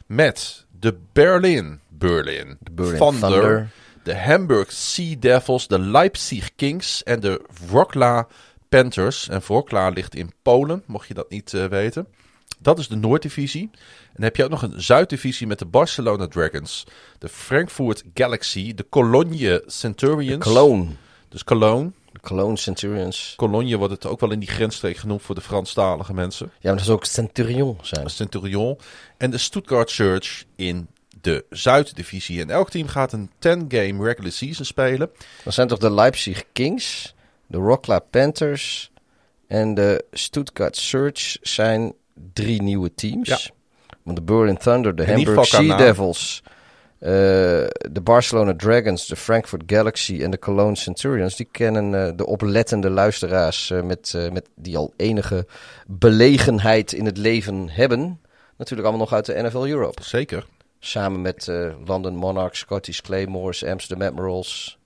Met 0.07 0.65
de 0.81 0.99
Berlin, 1.13 1.81
Berlin, 1.89 2.57
De 2.61 2.71
Berlin 2.71 2.99
Thunder, 2.99 3.31
Thunder. 3.31 3.71
de 4.03 4.17
Hamburg 4.17 4.73
Sea 4.73 5.17
Devils, 5.19 5.67
de 5.67 5.79
Leipzig 5.79 6.55
Kings 6.57 7.03
en 7.03 7.21
de 7.21 7.41
Wroclaw 7.67 8.25
Panthers. 8.71 9.29
En 9.29 9.41
Wroclaw 9.41 9.95
ligt 9.95 10.15
in 10.15 10.33
Polen, 10.43 10.83
mocht 10.87 11.09
je 11.09 11.15
dat 11.15 11.31
niet 11.31 11.55
eh, 11.55 11.65
weten. 11.65 12.07
Dat 12.59 12.79
is 12.79 12.89
de 12.89 12.97
Noorddivisie. 12.97 13.71
En 13.73 14.13
dan 14.15 14.25
heb 14.25 14.37
je 14.37 14.45
ook 14.45 14.51
nog 14.51 14.63
een 14.63 14.83
Zuiddivisie 14.83 15.47
met 15.47 15.59
de 15.59 15.67
Barcelona 15.67 16.27
Dragons, 16.27 16.85
de 17.19 17.29
Frankfurt 17.29 18.03
Galaxy, 18.15 18.75
de 18.75 18.87
Cologne 18.89 19.63
Centurions. 19.67 20.45
Cologne. 20.45 20.87
Dus 21.29 21.45
Cologne. 21.45 21.91
De 22.13 22.21
Cologne 22.21 22.57
Centurions. 22.57 23.35
Cologne 23.37 23.77
wordt 23.77 23.93
het 23.93 24.07
ook 24.07 24.21
wel 24.21 24.31
in 24.31 24.39
die 24.39 24.49
grensstreek 24.49 24.97
genoemd 24.97 25.23
voor 25.23 25.35
de 25.35 25.41
Franstalige 25.41 26.15
mensen. 26.15 26.47
Ja, 26.47 26.53
maar 26.63 26.73
dat 26.73 26.81
is 26.81 26.89
ook 26.89 27.05
Centurion 27.05 27.79
zijn. 27.83 28.11
Centurion. 28.11 28.79
En 29.17 29.31
de 29.31 29.39
Stuttgart 29.39 29.91
Surge 29.91 30.45
in 30.57 30.89
de 31.21 31.45
Zuiddivisie. 31.51 32.41
En 32.41 32.51
elk 32.51 32.71
team 32.71 32.89
gaat 32.89 33.13
een 33.13 33.31
10-game 33.31 34.05
regular 34.05 34.33
season 34.33 34.65
spelen. 34.65 35.11
Dan 35.45 35.53
zijn 35.53 35.69
toch 35.69 35.79
de 35.79 35.93
Leipzig 35.93 36.45
Kings, 36.53 37.15
de 37.51 37.61
Wroclaw 37.61 38.01
Panthers 38.11 38.93
en 39.47 39.75
de 39.75 40.05
Stuttgart 40.13 40.77
Surge 40.77 41.39
zijn 41.43 41.93
drie 42.33 42.63
nieuwe 42.63 42.95
teams. 42.95 43.29
Ja. 43.29 43.39
Want 44.03 44.17
de 44.17 44.23
Berlin 44.23 44.57
Thunder, 44.57 44.97
de 44.97 45.03
In 45.03 45.15
Hamburg 45.15 45.47
Sea. 45.47 45.77
Devils, 45.77 46.43
eh, 46.99 47.11
de 47.91 48.01
Barcelona 48.03 48.55
Dragons, 48.57 49.07
de 49.07 49.17
Frankfurt 49.17 49.63
Galaxy 49.67 50.23
en 50.23 50.31
de 50.31 50.39
Cologne 50.39 50.77
Centurions, 50.77 51.37
die 51.37 51.49
kennen 51.51 52.07
eh, 52.07 52.13
de 52.17 52.27
oplettende 52.27 52.91
luisteraars 52.91 53.71
eh, 53.71 53.83
met, 53.83 54.29
met 54.33 54.49
die 54.55 54.77
al 54.77 54.93
enige 54.97 55.47
belegenheid 55.87 56.93
in 56.93 57.05
het 57.05 57.17
leven 57.17 57.69
hebben. 57.69 58.21
Natuurlijk 58.57 58.89
allemaal 58.89 59.07
nog 59.07 59.15
uit 59.15 59.27
de 59.27 59.43
NFL 59.43 59.67
Europe. 59.67 60.03
Zeker. 60.03 60.47
Samen 60.79 61.21
met 61.21 61.53
London 61.85 62.17
Monarchs, 62.17 62.59
Scottish 62.59 63.01
Claymores, 63.01 63.65
Amsterdam 63.65 64.09
Admirals, 64.09 64.79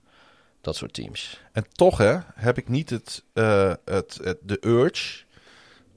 dat 0.65 0.75
soort 0.75 0.93
teams. 0.93 1.41
En 1.51 1.65
toch 1.71 1.97
hè, 1.97 2.17
heb 2.35 2.57
ik 2.57 2.69
niet 2.69 2.89
het, 2.89 3.23
eh, 3.33 3.73
het, 3.85 4.19
het, 4.23 4.37
de 4.41 4.57
urge 4.61 5.23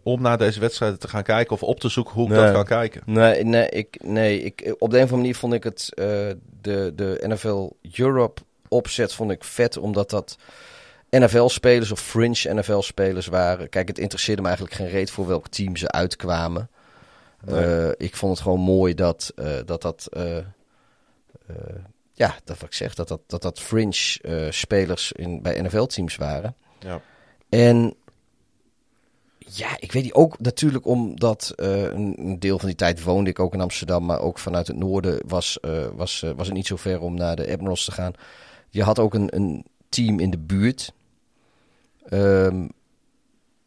om 0.03 0.23
naar 0.23 0.39
deze 0.39 0.61
wedstrijden 0.61 0.99
te 0.99 1.09
gaan 1.09 1.23
kijken 1.23 1.53
of 1.53 1.63
op 1.63 1.81
te 1.81 1.89
zoeken 1.89 2.15
hoe 2.15 2.25
ik 2.25 2.31
Nee. 2.31 2.43
dat 2.45 2.53
kan 2.53 2.65
kijken. 2.65 3.03
Nee, 3.07 3.45
nee, 3.45 3.69
ik, 3.69 4.03
nee 4.03 4.43
ik, 4.43 4.75
op 4.79 4.91
de 4.91 4.97
een 4.97 5.03
of 5.05 5.11
andere 5.11 5.17
manier 5.17 5.35
vond 5.35 5.53
ik 5.53 5.65
het, 5.65 5.95
eh, 5.95 6.07
de, 6.61 6.93
de 6.95 7.25
NFL 7.27 7.69
Europe 7.97 8.43
opzet 8.69 9.15
vond 9.15 9.31
ik 9.31 9.45
vet, 9.45 9.77
omdat 9.77 10.11
dat 10.11 10.39
NFL-spelers 11.11 11.91
of 11.93 12.01
fringe 12.01 12.55
NFL-spelers 12.55 13.27
waren. 13.27 13.69
Kijk, 13.69 13.89
het 13.89 13.99
interesseerde 13.99 14.43
me 14.43 14.49
eigenlijk 14.49 14.77
geen 14.77 14.89
reet 14.89 15.11
voor 15.11 15.27
welk 15.27 15.49
team 15.49 15.77
ze 15.77 15.91
uitkwamen. 15.91 16.71
Nee. 17.45 17.65
Eh, 17.65 17.91
ik 17.97 18.17
vond 18.17 18.33
het 18.33 18.43
gewoon 18.43 18.61
mooi 18.61 18.95
dat 18.95 19.33
dat, 19.65 19.83
dat 19.83 20.09
ja, 22.19 22.35
dat 22.45 22.59
wat 22.59 22.69
ik 22.69 22.75
zeg, 22.75 22.95
dat 22.95 23.09
dat, 23.09 23.21
dat, 23.27 23.43
dat 23.43 23.61
fringe 23.61 24.19
eh, 24.23 24.51
spelers 24.51 25.13
in, 25.13 25.43
bij 25.43 25.61
NFL-teams 25.63 26.17
waren. 26.17 26.55
Ja. 26.79 27.01
En 27.49 27.95
ja, 29.39 29.77
ik 29.81 29.93
weet 29.93 30.03
niet, 30.03 30.13
ook 30.13 30.39
natuurlijk 30.39 30.87
omdat 30.87 31.53
eh, 31.57 31.83
een, 31.83 32.15
een 32.19 32.39
deel 32.39 32.59
van 32.59 32.67
die 32.69 32.77
tijd 32.77 33.03
woonde 33.03 33.31
ik 33.31 33.39
ook 33.39 33.55
in 33.55 33.61
Amsterdam, 33.61 34.05
maar 34.07 34.21
ook 34.21 34.39
vanuit 34.39 34.67
het 34.67 34.77
noorden 34.77 35.21
was, 35.27 35.61
eh, 35.61 35.87
was, 35.93 36.25
was 36.37 36.47
het 36.47 36.57
niet 36.57 36.67
zo 36.67 36.77
ver 36.77 37.01
om 37.01 37.15
naar 37.15 37.37
de 37.37 37.51
Admirals 37.53 37.85
te 37.85 37.93
gaan. 37.93 38.13
Je 38.69 38.83
had 38.83 38.99
ook 38.99 39.15
een, 39.15 39.37
een 39.37 39.65
team 39.89 40.19
in 40.21 40.31
de 40.31 40.39
buurt. 40.39 40.93
Ehm, 42.09 42.69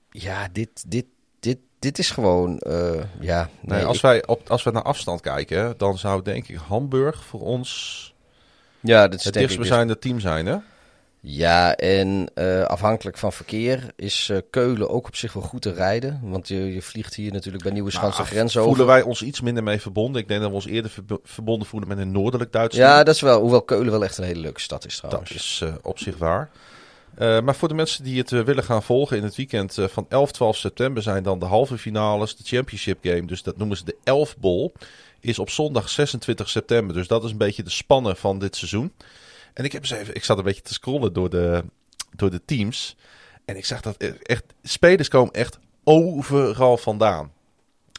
ja, 0.09 0.47
dit, 0.51 0.91
dit, 0.91 1.05
dit, 1.39 1.57
dit 1.79 1.99
is 1.99 2.09
gewoon, 2.11 2.61
ja. 3.19 3.49
Nee, 3.61 3.77
nee, 3.77 3.85
als, 3.85 3.95
ik- 3.95 4.01
wij 4.01 4.25
op, 4.27 4.49
als 4.49 4.63
we 4.63 4.71
naar 4.71 4.83
afstand 4.83 5.21
kijken, 5.21 5.77
dan 5.77 5.97
zou 5.97 6.21
denk 6.21 6.47
ik 6.47 6.55
Hamburg 6.55 7.23
voor 7.23 7.41
ons 7.41 8.09
ja, 8.81 9.07
dit 9.07 9.19
is 9.19 9.25
het 9.25 9.33
dus- 9.33 9.41
dichtstbijzijnde 9.41 9.99
team 9.99 10.19
zijn. 10.19 10.45
Hè? 10.45 10.55
Ja, 11.23 11.75
en 11.75 12.29
eh, 12.33 12.63
afhankelijk 12.63 13.17
van 13.17 13.33
verkeer 13.33 13.83
is 13.95 14.29
eh, 14.29 14.37
Keulen 14.49 14.89
ook 14.89 15.07
op 15.07 15.15
zich 15.15 15.33
wel 15.33 15.43
goed 15.43 15.61
te 15.61 15.73
rijden. 15.73 16.19
Want 16.23 16.47
je, 16.47 16.73
je 16.73 16.81
vliegt 16.81 17.15
hier 17.15 17.31
natuurlijk 17.31 17.63
bij 17.63 17.71
Nieuwe 17.73 17.91
Schanse 17.91 18.17
Nou, 18.21 18.29
grens 18.29 18.53
voelen 18.53 18.71
over. 18.71 18.85
wij 18.85 19.01
ons 19.01 19.21
iets 19.23 19.41
minder 19.41 19.63
mee 19.63 19.81
verbonden. 19.81 20.21
Ik 20.21 20.27
denk 20.27 20.39
dat 20.41 20.49
we 20.49 20.55
ons 20.55 20.65
eerder 20.65 20.91
verbo- 20.91 21.19
verbonden 21.23 21.67
voelen 21.67 21.89
met 21.89 21.97
een 21.97 22.11
noordelijk 22.11 22.51
Duitsland. 22.51 22.89
Ja, 22.89 23.03
dat 23.03 23.15
is 23.15 23.21
wel. 23.21 23.39
Hoewel 23.41 23.61
Keulen 23.61 23.91
wel 23.91 24.03
echt 24.03 24.17
een 24.17 24.23
hele 24.23 24.39
leuke 24.39 24.59
stad 24.61 24.85
is 24.85 24.99
Dat 25.01 25.09
trouwens. 25.09 25.35
is 25.35 25.59
eh, 25.63 25.73
op 25.81 25.99
zich 25.99 26.17
waar. 26.17 26.49
Maar 27.17 27.55
voor 27.55 27.67
de 27.67 27.73
mensen 27.73 28.03
die 28.03 28.17
het 28.17 28.29
willen 28.29 28.63
gaan 28.63 28.83
volgen 28.83 29.17
in 29.17 29.23
het 29.23 29.35
weekend 29.35 29.77
van 29.79 30.05
11, 30.09 30.31
12 30.31 30.57
september 30.57 31.03
zijn 31.03 31.23
dan 31.23 31.39
de 31.39 31.45
halve 31.45 31.77
finales, 31.77 32.35
de 32.35 32.43
championship 32.43 32.97
game. 33.01 33.25
Dus 33.25 33.43
dat 33.43 33.57
noemen 33.57 33.77
ze 33.77 33.83
de 33.85 33.95
Elf 34.03 34.37
Bowl. 34.37 34.71
Is 35.21 35.39
op 35.39 35.49
zondag 35.49 35.89
26 35.89 36.49
september. 36.49 36.95
Dus 36.95 37.07
dat 37.07 37.23
is 37.23 37.31
een 37.31 37.37
beetje 37.37 37.63
de 37.63 37.69
spannen 37.69 38.17
van 38.17 38.39
dit 38.39 38.55
seizoen. 38.55 38.93
En 39.53 39.63
ik 39.63 39.71
heb 39.71 39.81
eens 39.81 39.91
even, 39.91 40.15
ik 40.15 40.23
zat 40.23 40.37
een 40.37 40.43
beetje 40.43 40.61
te 40.61 40.73
scrollen 40.73 41.13
door 41.13 41.29
de, 41.29 41.63
door 42.15 42.31
de 42.31 42.41
teams. 42.45 42.95
En 43.45 43.57
ik 43.57 43.65
zag 43.65 43.81
dat 43.81 43.95
er 43.97 44.21
echt, 44.21 44.43
spelers 44.63 45.07
komen 45.07 45.33
echt 45.33 45.59
overal 45.83 46.77
vandaan. 46.77 47.31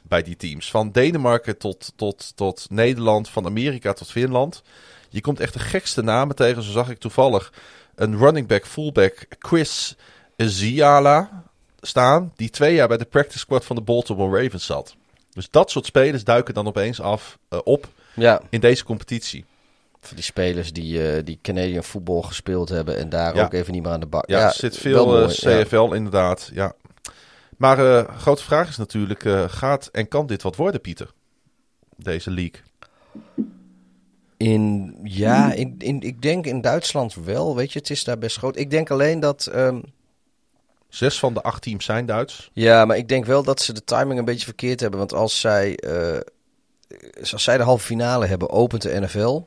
Bij 0.03 0.23
die 0.23 0.37
teams. 0.37 0.71
Van 0.71 0.91
Denemarken 0.91 1.59
tot, 1.59 1.93
tot, 1.97 2.33
tot 2.37 2.67
Nederland, 2.71 3.29
van 3.29 3.47
Amerika 3.47 3.93
tot 3.93 4.11
Finland. 4.11 4.63
Je 5.09 5.21
komt 5.21 5.41
echt 5.41 5.53
de 5.53 5.59
gekste 5.59 6.03
namen 6.03 6.37
tegen. 6.37 6.63
Zo 6.63 6.71
zag 6.71 6.91
ik 6.91 6.99
toevallig 6.99 7.53
een 7.95 8.19
running 8.19 8.47
back, 8.47 8.67
fullback, 8.67 9.27
Chris 9.39 9.97
Ziala 10.37 11.45
staan. 11.81 12.33
Die 12.37 12.51
twee 12.51 12.75
jaar 12.75 12.89
bij 12.89 12.97
de 12.97 13.05
practice 13.05 13.39
squad 13.39 13.65
van 13.65 13.77
de 13.77 13.83
Baltimore 13.83 14.43
Ravens 14.43 14.67
zat. 14.67 14.97
Dus 15.35 15.51
dat 15.51 15.71
soort 15.71 15.87
spelers 15.87 16.25
duiken 16.25 16.55
dan 16.55 16.67
opeens 16.67 17.01
af 17.01 17.39
eh, 17.49 17.59
op 17.65 17.89
Ja, 18.15 18.41
in 18.51 18.61
deze 18.61 18.85
competitie. 18.85 19.45
voor 20.01 20.15
die 20.17 20.25
spelers 20.25 20.73
die, 20.73 21.11
eh, 21.13 21.25
die 21.25 21.39
Canadian 21.43 21.85
voetbal 21.85 22.23
gespeeld 22.23 22.69
hebben 22.69 22.97
en 22.99 23.09
daar 23.09 23.35
Ja. 23.37 23.45
ook 23.45 23.53
even 23.53 23.73
niet 23.73 23.83
meer 23.83 23.93
aan 23.93 24.01
de 24.01 24.07
bak. 24.07 24.29
Ja, 24.29 24.47
er 24.47 24.53
zit 24.53 24.77
veel 24.79 25.23
eh, 25.29 25.35
ja. 25.35 25.63
CFL 25.63 25.93
inderdaad. 25.93 26.51
Ja. 26.53 26.73
Maar 27.57 27.79
eh 27.99 28.17
grote 28.19 28.43
vraag 28.43 28.69
is 28.69 28.77
natuurlijk, 28.77 29.25
eh, 29.25 29.45
gaat 29.49 29.87
en 29.93 30.09
kan 30.09 30.27
dit 30.27 30.43
wat 30.43 30.57
worden, 30.57 30.81
Pieter? 30.81 31.11
Deze 31.97 32.31
league. 32.31 32.61
In, 34.37 34.95
ja, 35.03 35.53
in, 35.53 35.75
in, 35.79 36.01
ik 36.01 36.23
denk 36.23 36.47
in 36.47 36.61
Duitsland 36.61 37.15
wel. 37.15 37.57
Weet 37.57 37.73
je, 37.73 37.79
het 37.79 37.91
is 37.91 38.05
daar 38.05 38.19
best 38.19 38.37
groot. 38.37 38.57
Ik 38.57 38.71
denk 38.71 38.91
alleen 38.91 39.21
dat. 39.21 39.47
ehm, 39.47 39.81
Zes 40.93 41.19
van 41.19 41.35
de 41.35 41.43
acht 41.43 41.63
teams 41.63 41.85
zijn 41.85 42.07
Duits. 42.07 42.51
Ja, 42.53 42.85
maar 42.85 42.97
ik 42.97 43.09
denk 43.09 43.25
wel 43.25 43.43
dat 43.43 43.61
ze 43.61 43.73
de 43.73 43.85
timing 43.85 44.19
een 44.19 44.25
beetje 44.25 44.45
verkeerd 44.45 44.81
hebben. 44.81 44.99
Want 44.99 45.13
als 45.13 45.41
zij, 45.41 45.77
eh, 45.77 46.21
als 47.33 47.43
zij 47.43 47.57
de 47.57 47.63
halve 47.63 47.85
finale 47.85 48.27
hebben, 48.27 48.51
opent 48.51 48.83
de 48.83 49.01
NFL. 49.01 49.43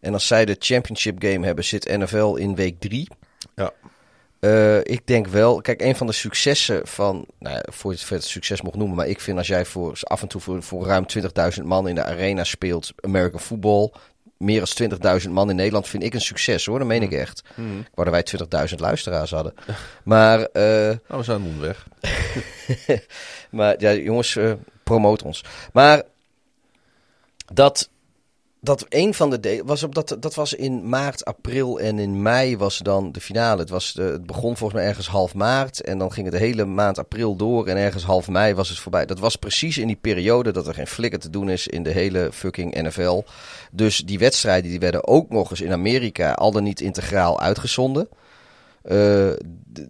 En 0.00 0.12
als 0.12 0.26
zij 0.26 0.44
de 0.44 0.56
championship 0.58 1.22
game 1.22 1.46
hebben, 1.46 1.64
zit 1.64 1.98
NFL 1.98 2.34
in 2.34 2.54
week 2.54 2.80
drie. 2.80 3.08
Ja. 3.54 3.72
Eh, 4.40 4.78
ik 4.78 5.06
denk 5.06 5.26
wel, 5.26 5.60
kijk, 5.60 5.82
een 5.82 5.96
van 5.96 6.06
de 6.06 6.12
successen 6.12 6.86
van, 6.86 7.26
nou 7.38 7.54
ja, 7.54 7.64
voor 7.72 7.90
je 7.90 7.96
het 7.96 8.06
verder 8.06 8.28
succes 8.28 8.62
mocht 8.62 8.76
noemen, 8.76 8.96
maar 8.96 9.08
ik 9.08 9.20
vind 9.20 9.38
als 9.38 9.46
jij 9.46 9.64
voor, 9.64 9.98
af 10.02 10.22
en 10.22 10.28
toe 10.28 10.40
voor, 10.40 10.62
voor 10.62 10.86
ruim 10.86 11.06
20.000 11.06 11.64
man 11.64 11.88
in 11.88 11.94
de 11.94 12.04
arena 12.04 12.44
speelt, 12.44 12.92
American 13.00 13.40
football, 13.40 13.92
meer 14.38 14.64
dan 14.76 15.20
20.000 15.20 15.30
man 15.30 15.50
in 15.50 15.56
Nederland, 15.56 15.88
vind 15.88 16.02
ik 16.02 16.14
een 16.14 16.20
succes 16.20 16.66
hoor, 16.66 16.78
dat 16.78 16.88
meen 16.88 17.02
ik 17.02 17.12
echt. 17.12 17.42
Hmm. 17.54 17.78
Ik 17.78 17.90
wou 17.94 18.10
dat 18.10 18.48
wij 18.50 18.68
20.000 18.68 18.74
luisteraars 18.76 19.30
hadden. 19.30 19.54
Maar 20.04 20.38
Nou, 20.52 20.98
we 21.08 21.22
zijn 21.22 21.42
onderweg. 21.42 21.86
maar 23.50 23.74
ja, 23.78 23.92
jongens, 23.92 24.36
eh 24.36 24.52
promoot 24.88 25.22
ons. 25.22 25.44
Maar 25.72 26.02
dat, 27.52 27.90
dat 28.60 28.86
een 28.88 29.14
van 29.14 29.30
de 29.30 29.62
was 29.64 29.82
op 29.82 29.94
dat, 29.94 30.16
dat 30.20 30.34
was 30.34 30.54
in 30.54 30.88
maart, 30.88 31.24
april 31.24 31.80
en 31.80 31.98
in 31.98 32.22
mei 32.22 32.56
was 32.56 32.78
dan 32.78 33.12
de 33.12 33.20
finale. 33.20 33.60
Het, 33.60 33.70
was 33.70 33.92
de, 33.92 34.02
het 34.02 34.26
begon 34.26 34.56
volgens 34.56 34.80
mij 34.80 34.88
ergens 34.88 35.08
half 35.08 35.34
maart 35.34 35.80
en 35.80 35.98
dan 35.98 36.12
ging 36.12 36.26
het 36.26 36.34
de 36.34 36.44
hele 36.44 36.64
maand 36.64 36.98
april 36.98 37.36
door 37.36 37.66
en 37.66 37.76
ergens 37.76 38.04
half 38.04 38.28
mei 38.28 38.54
was 38.54 38.68
het 38.68 38.78
voorbij. 38.78 39.06
Dat 39.06 39.18
was 39.18 39.36
precies 39.36 39.78
in 39.78 39.86
die 39.86 39.96
periode 40.00 40.50
dat 40.50 40.66
er 40.66 40.74
geen 40.74 40.86
flikker 40.86 41.18
te 41.18 41.30
doen 41.30 41.48
is 41.50 41.66
in 41.66 41.82
de 41.82 41.90
hele 41.90 42.28
fucking 42.32 42.82
NFL. 42.82 43.22
Dus 43.72 43.98
die 43.98 44.18
wedstrijden 44.18 44.70
die 44.70 44.80
werden 44.80 45.06
ook 45.06 45.30
nog 45.30 45.50
eens 45.50 45.60
in 45.60 45.72
Amerika 45.72 46.32
al 46.32 46.52
dan 46.52 46.62
niet 46.62 46.80
integraal 46.80 47.40
uitgezonden. 47.40 48.08
Eh, 48.82 49.30
d- 49.72 49.86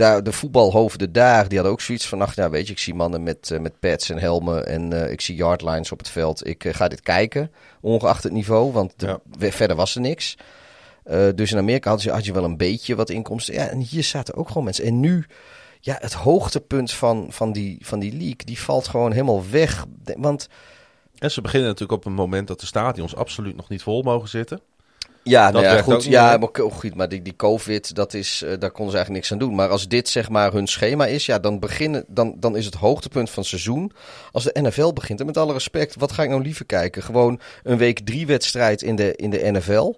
daar, 0.00 0.22
de 0.22 0.32
voetbalhoofden 0.32 1.12
daar, 1.12 1.44
die 1.48 1.54
hadden 1.54 1.72
ook 1.72 1.80
zoiets 1.80 2.08
van, 2.08 2.20
ach 2.20 2.34
ja, 2.34 2.50
weet 2.50 2.66
je, 2.66 2.72
ik 2.72 2.78
zie 2.78 2.94
mannen 2.94 3.22
met, 3.22 3.50
eh, 3.50 3.58
met 3.60 3.80
pads 3.80 4.10
en 4.10 4.18
helmen 4.18 4.66
en 4.66 4.92
eh, 5.04 5.10
ik 5.12 5.20
zie 5.20 5.34
yardlines 5.36 5.92
op 5.92 5.98
het 5.98 6.08
veld. 6.08 6.46
Ik 6.46 6.64
eh, 6.64 6.74
ga 6.74 6.88
dit 6.88 7.00
kijken, 7.00 7.52
ongeacht 7.80 8.22
het 8.22 8.32
niveau, 8.32 8.72
want 8.72 8.92
de- 8.96 9.06
Ja. 9.06 9.20
we- 9.38 9.52
verder 9.52 9.76
was 9.76 9.94
er 9.94 10.00
niks. 10.00 10.36
Dus 11.34 11.52
in 11.52 11.58
Amerika 11.58 11.90
had 11.90 12.02
je, 12.02 12.10
had 12.10 12.24
je 12.24 12.32
wel 12.32 12.44
een 12.44 12.56
beetje 12.56 12.94
wat 12.94 13.10
inkomsten. 13.10 13.54
Ja, 13.54 13.66
en 13.68 13.78
hier 13.78 14.02
zaten 14.04 14.34
ook 14.34 14.48
gewoon 14.48 14.64
mensen. 14.64 14.84
En 14.84 15.00
nu, 15.00 15.26
ja, 15.80 15.96
het 16.00 16.12
hoogtepunt 16.12 16.92
van, 16.92 17.26
van, 17.30 17.52
die, 17.52 17.78
van 17.80 17.98
die 17.98 18.10
league, 18.12 18.44
die 18.44 18.58
valt 18.60 18.88
gewoon 18.88 19.12
helemaal 19.12 19.50
weg. 19.50 19.86
Want 20.16 20.48
En 21.18 21.30
ze 21.30 21.40
beginnen 21.40 21.68
natuurlijk 21.68 21.98
op 21.98 22.06
een 22.06 22.12
moment 22.14 22.48
dat 22.48 22.60
de 22.60 22.66
stadions 22.66 23.16
absoluut 23.16 23.56
nog 23.56 23.68
niet 23.68 23.82
vol 23.82 24.02
mogen 24.02 24.28
zitten. 24.28 24.60
Ja, 25.22 25.50
Dat 25.50 25.62
nou 25.62 25.64
ja, 25.76 25.82
goed, 25.82 26.04
ja, 26.04 26.36
maar, 26.36 26.48
ko- 26.48 26.70
goed, 26.70 26.94
maar 26.94 27.08
die, 27.08 27.22
die 27.22 27.36
COVID, 27.36 27.94
dat 27.94 28.14
is, 28.14 28.42
eh, 28.42 28.48
daar 28.58 28.70
konden 28.70 28.90
ze 28.90 28.96
eigenlijk 28.96 29.10
niks 29.10 29.32
aan 29.32 29.38
doen. 29.38 29.54
Maar 29.54 29.68
als 29.68 29.88
dit 29.88 30.08
zeg 30.08 30.28
maar 30.28 30.52
hun 30.52 30.66
schema 30.66 31.06
is, 31.06 31.26
ja, 31.26 31.38
dan, 31.38 31.58
beginnen, 31.58 32.04
dan, 32.08 32.34
dan 32.38 32.56
is 32.56 32.64
het 32.64 32.74
hoogtepunt 32.74 33.30
van 33.30 33.38
het 33.38 33.48
seizoen. 33.50 33.92
Als 34.32 34.44
de 34.44 34.60
NFL 34.62 34.92
begint, 34.92 35.20
en 35.20 35.26
met 35.26 35.36
alle 35.36 35.52
respect, 35.52 35.96
wat 35.98 36.12
ga 36.12 36.22
ik 36.22 36.28
nou 36.28 36.42
liever 36.42 36.66
kijken? 36.66 37.02
Gewoon 37.02 37.40
een 37.62 37.76
week 37.78 38.00
drie 38.00 38.26
wedstrijd 38.26 38.82
in 38.82 38.96
de, 38.96 39.16
in 39.16 39.30
de 39.30 39.50
NFL? 39.50 39.94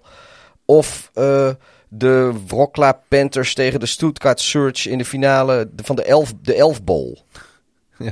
Of 0.65 1.09
eh, 1.13 1.49
de 1.87 2.31
Wroclaw 2.47 2.93
Panthers 3.07 3.53
tegen 3.53 3.79
de 3.79 3.85
Stuttgart 3.85 4.39
Surge 4.41 4.89
in 4.89 4.97
de 4.97 5.05
finale 5.05 5.69
van 5.75 5.95
de 5.95 6.03
Elf, 6.03 6.33
de 6.41 6.55
elf 6.55 6.83
Bowl? 6.83 7.17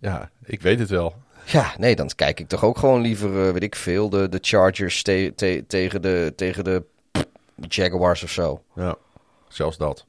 Ja, 0.00 0.30
ik 0.44 0.62
weet 0.62 0.78
het 0.78 0.88
wel. 0.88 1.14
Ja, 1.50 1.74
nee, 1.78 1.96
dan 1.96 2.10
kijk 2.16 2.40
ik 2.40 2.48
toch 2.48 2.64
ook 2.64 2.78
gewoon 2.78 3.00
liever, 3.00 3.46
eh, 3.46 3.52
weet 3.52 3.62
ik 3.62 3.76
veel, 3.76 4.08
de, 4.08 4.28
de 4.28 4.38
Chargers 4.40 5.02
te- 5.02 5.32
te- 5.36 5.64
tegen, 5.66 6.02
de, 6.02 6.32
tegen 6.36 6.64
de 6.64 6.82
Jaguars 7.68 8.22
of 8.22 8.30
zo. 8.30 8.62
Ja, 8.74 8.96
zelfs 9.48 9.76
dat. 9.76 10.06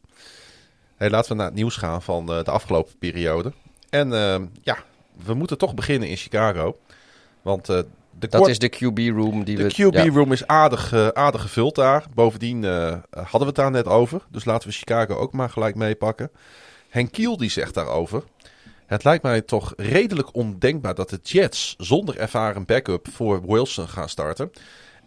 Hey, 0.95 1.09
laten 1.09 1.31
we 1.31 1.37
naar 1.37 1.45
het 1.45 1.55
nieuws 1.55 1.75
gaan 1.75 2.01
van 2.01 2.33
eh, 2.33 2.43
de 2.43 2.51
afgelopen 2.51 2.97
periode. 2.97 3.53
En 3.89 4.13
eh, 4.13 4.41
ja, 4.61 4.77
we 5.25 5.33
moeten 5.33 5.57
toch 5.57 5.73
beginnen 5.73 6.09
in 6.09 6.17
Chicago. 6.17 6.77
Want 7.41 7.69
eh, 7.69 7.79
de, 8.19 8.27
Dat 8.27 8.47
is 8.47 8.59
de 8.59 8.69
QB-room 8.69 9.43
die 9.43 9.55
de 9.55 9.63
we... 9.63 9.89
QB 9.89 9.93
ja. 9.93 10.05
room 10.05 10.31
is 10.31 10.47
aardig, 10.47 11.13
aardig 11.13 11.41
gevuld 11.41 11.75
daar. 11.75 12.05
Bovendien 12.13 12.63
hadden 12.63 13.39
we 13.39 13.45
het 13.45 13.55
daar 13.55 13.71
net 13.71 13.85
over. 13.85 14.21
Dus 14.29 14.45
laten 14.45 14.67
we 14.69 14.73
Chicago 14.75 15.15
ook 15.15 15.33
maar 15.33 15.49
gelijk 15.49 15.75
meepakken. 15.75 16.31
Henk 16.89 17.11
Kiel 17.11 17.37
die 17.37 17.49
zegt 17.49 17.73
daarover. 17.73 18.23
Het 18.89 19.03
lijkt 19.03 19.23
mij 19.23 19.41
toch 19.41 19.73
redelijk 19.77 20.35
ondenkbaar 20.35 20.95
dat 20.95 21.09
de 21.09 21.19
Jets 21.23 21.75
zonder 21.77 22.17
ervaren 22.17 22.65
backup 22.65 23.07
voor 23.11 23.41
Wilson 23.47 23.87
gaan 23.87 24.09
starten. 24.09 24.51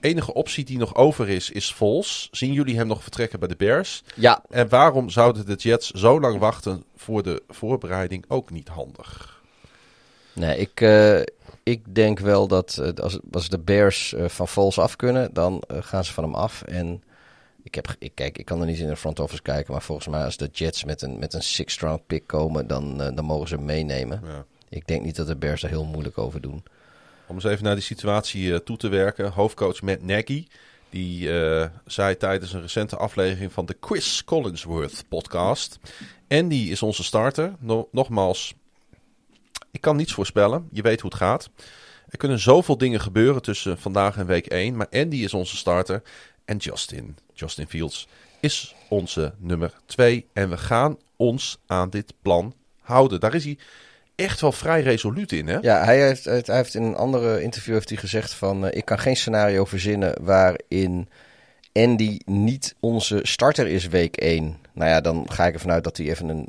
Enige 0.00 0.34
optie 0.34 0.64
die 0.64 0.78
nog 0.78 0.94
over 0.94 1.28
is, 1.28 1.50
is 1.50 1.72
Vols. 1.72 2.28
Zien 2.30 2.52
jullie 2.52 2.76
hem 2.76 2.86
nog 2.86 3.02
vertrekken 3.02 3.38
bij 3.38 3.48
de 3.48 3.56
Bears? 3.56 4.02
Ja, 4.14 4.44
En 4.50 4.68
waarom 4.68 5.10
zouden 5.10 5.46
de 5.46 5.54
Jets 5.54 5.90
zo 5.90 6.20
lang 6.20 6.38
wachten 6.38 6.84
voor 6.96 7.22
de 7.22 7.42
voorbereiding? 7.48 8.24
Ook 8.28 8.50
niet 8.50 8.68
handig. 8.68 9.40
nee, 10.32 10.58
ik, 10.58 10.80
eh, 10.80 11.20
ik 11.62 11.94
denk 11.94 12.18
wel 12.18 12.46
dat 12.48 12.78
eh, 12.78 13.04
als, 13.04 13.18
als 13.32 13.48
de 13.48 13.58
Bears 13.58 14.14
eh, 14.14 14.28
van 14.28 14.48
Vols 14.48 14.78
af 14.78 14.96
kunnen, 14.96 15.34
dan 15.34 15.62
gaan 15.68 16.04
ze 16.04 16.12
van 16.12 16.24
hem 16.24 16.34
af. 16.34 16.62
En 16.62 17.02
ik, 17.62 17.74
heb, 17.74 17.94
ik, 17.98 18.12
kijk, 18.14 18.38
ik 18.38 18.44
kan 18.44 18.60
er 18.60 18.66
niet 18.66 18.78
in 18.78 18.86
de 18.86 18.96
front 18.96 19.20
office 19.20 19.42
kijken, 19.42 19.72
maar 19.72 19.82
volgens 19.82 20.08
mij 20.08 20.24
als 20.24 20.36
de 20.36 20.48
Jets 20.52 20.84
met 20.84 21.02
een, 21.02 21.18
met 21.18 21.34
een 21.34 21.42
sixth 21.42 21.80
round 21.80 22.06
pick 22.06 22.26
komen, 22.26 22.66
dan, 22.66 23.02
eh, 23.02 23.14
dan 23.14 23.24
mogen 23.24 23.48
ze 23.48 23.54
hem 23.54 23.64
meenemen. 23.64 24.20
Ja. 24.24 24.44
Ik 24.68 24.86
denk 24.86 25.04
niet 25.04 25.16
dat 25.16 25.26
de 25.26 25.36
Bears 25.36 25.62
er 25.62 25.68
heel 25.68 25.84
moeilijk 25.84 26.18
over 26.18 26.40
doen. 26.40 26.62
Om 27.26 27.34
eens 27.34 27.44
even 27.44 27.64
naar 27.64 27.74
die 27.74 27.84
situatie 27.84 28.52
eh, 28.52 28.58
toe 28.58 28.76
te 28.76 28.88
werken. 28.88 29.30
Hoofdcoach 29.30 29.82
Matt 29.82 30.02
Nagy, 30.02 30.46
die 30.90 31.40
eh, 31.40 31.68
zei 31.86 32.16
tijdens 32.16 32.52
een 32.52 32.60
recente 32.60 32.96
aflevering 32.96 33.52
van 33.52 33.66
de 33.66 33.76
Chris 33.80 34.24
Collinsworth 34.24 35.04
podcast. 35.08 35.78
Andy 36.28 36.54
is 36.70 36.82
onze 36.82 37.04
starter. 37.04 37.54
No- 37.58 37.88
nogmaals, 37.92 38.54
ik 39.70 39.80
kan 39.80 39.96
niets 39.96 40.12
voorspellen. 40.12 40.68
Je 40.70 40.82
weet 40.82 41.00
hoe 41.00 41.10
het 41.10 41.18
gaat. 41.18 41.50
Er 42.08 42.18
kunnen 42.18 42.38
zoveel 42.38 42.78
dingen 42.78 43.00
gebeuren 43.00 43.42
tussen 43.42 43.78
vandaag 43.78 44.16
en 44.16 44.26
week 44.26 44.46
1. 44.46 44.76
Maar 44.76 44.88
Andy 44.90 45.16
is 45.16 45.34
onze 45.34 45.56
starter. 45.56 46.02
En 46.44 46.56
Justin, 46.56 47.16
Justin 47.42 47.68
Fields, 47.68 48.08
is 48.40 48.74
onze 48.88 49.34
nummer 49.38 49.72
2. 49.86 50.26
En 50.32 50.50
we 50.50 50.56
gaan 50.56 50.96
ons 51.16 51.58
aan 51.66 51.90
dit 51.90 52.12
plan 52.22 52.54
houden. 52.80 53.20
Daar 53.20 53.34
is 53.34 53.44
hij 53.44 53.58
echt 54.14 54.40
wel 54.40 54.52
vrij 54.52 54.82
resoluut 54.82 55.32
in, 55.32 55.46
hè? 55.46 55.58
Ja, 55.60 55.84
hij 55.84 56.06
heeft, 56.06 56.46
heeft 56.46 56.74
in 56.74 56.82
een 56.82 56.96
andere 56.96 57.42
interview 57.42 57.74
heeft 57.74 57.88
hij 57.88 57.98
gezegd 57.98 58.32
van... 58.34 58.66
eh, 58.66 58.76
ik 58.76 58.84
kan 58.84 58.98
geen 58.98 59.16
scenario 59.16 59.64
verzinnen 59.64 60.24
waarin 60.24 61.08
Andy 61.72 62.18
niet 62.24 62.74
onze 62.80 63.20
starter 63.22 63.66
is 63.66 63.86
week 63.86 64.16
1. 64.16 64.56
Nou 64.72 64.90
ja, 64.90 65.00
dan 65.00 65.26
ga 65.30 65.46
ik 65.46 65.54
ervan 65.54 65.70
uit 65.70 65.84
dat 65.84 65.96
hij 65.96 66.08
even 66.08 66.28
een 66.28 66.48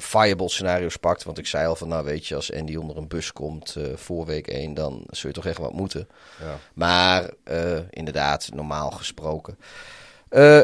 viable 0.00 0.48
scenario's 0.48 0.96
pakt. 0.96 1.24
Want 1.24 1.38
ik 1.38 1.46
zei 1.46 1.66
al 1.66 1.76
van, 1.76 1.88
nou 1.88 2.04
weet 2.04 2.26
je, 2.26 2.34
als 2.34 2.52
Andy 2.52 2.76
onder 2.76 2.96
een 2.96 3.08
bus 3.08 3.32
komt 3.32 3.76
eh, 3.76 3.84
voor 3.94 4.26
week 4.26 4.46
1... 4.46 4.74
dan 4.74 5.02
zul 5.10 5.28
je 5.28 5.34
toch 5.34 5.46
echt 5.46 5.58
wat 5.58 5.72
moeten. 5.72 6.08
Ja. 6.40 6.58
Maar 6.74 7.30
eh, 7.44 7.78
inderdaad, 7.90 8.50
normaal 8.54 8.90
gesproken. 8.90 9.58
Eh, 10.28 10.62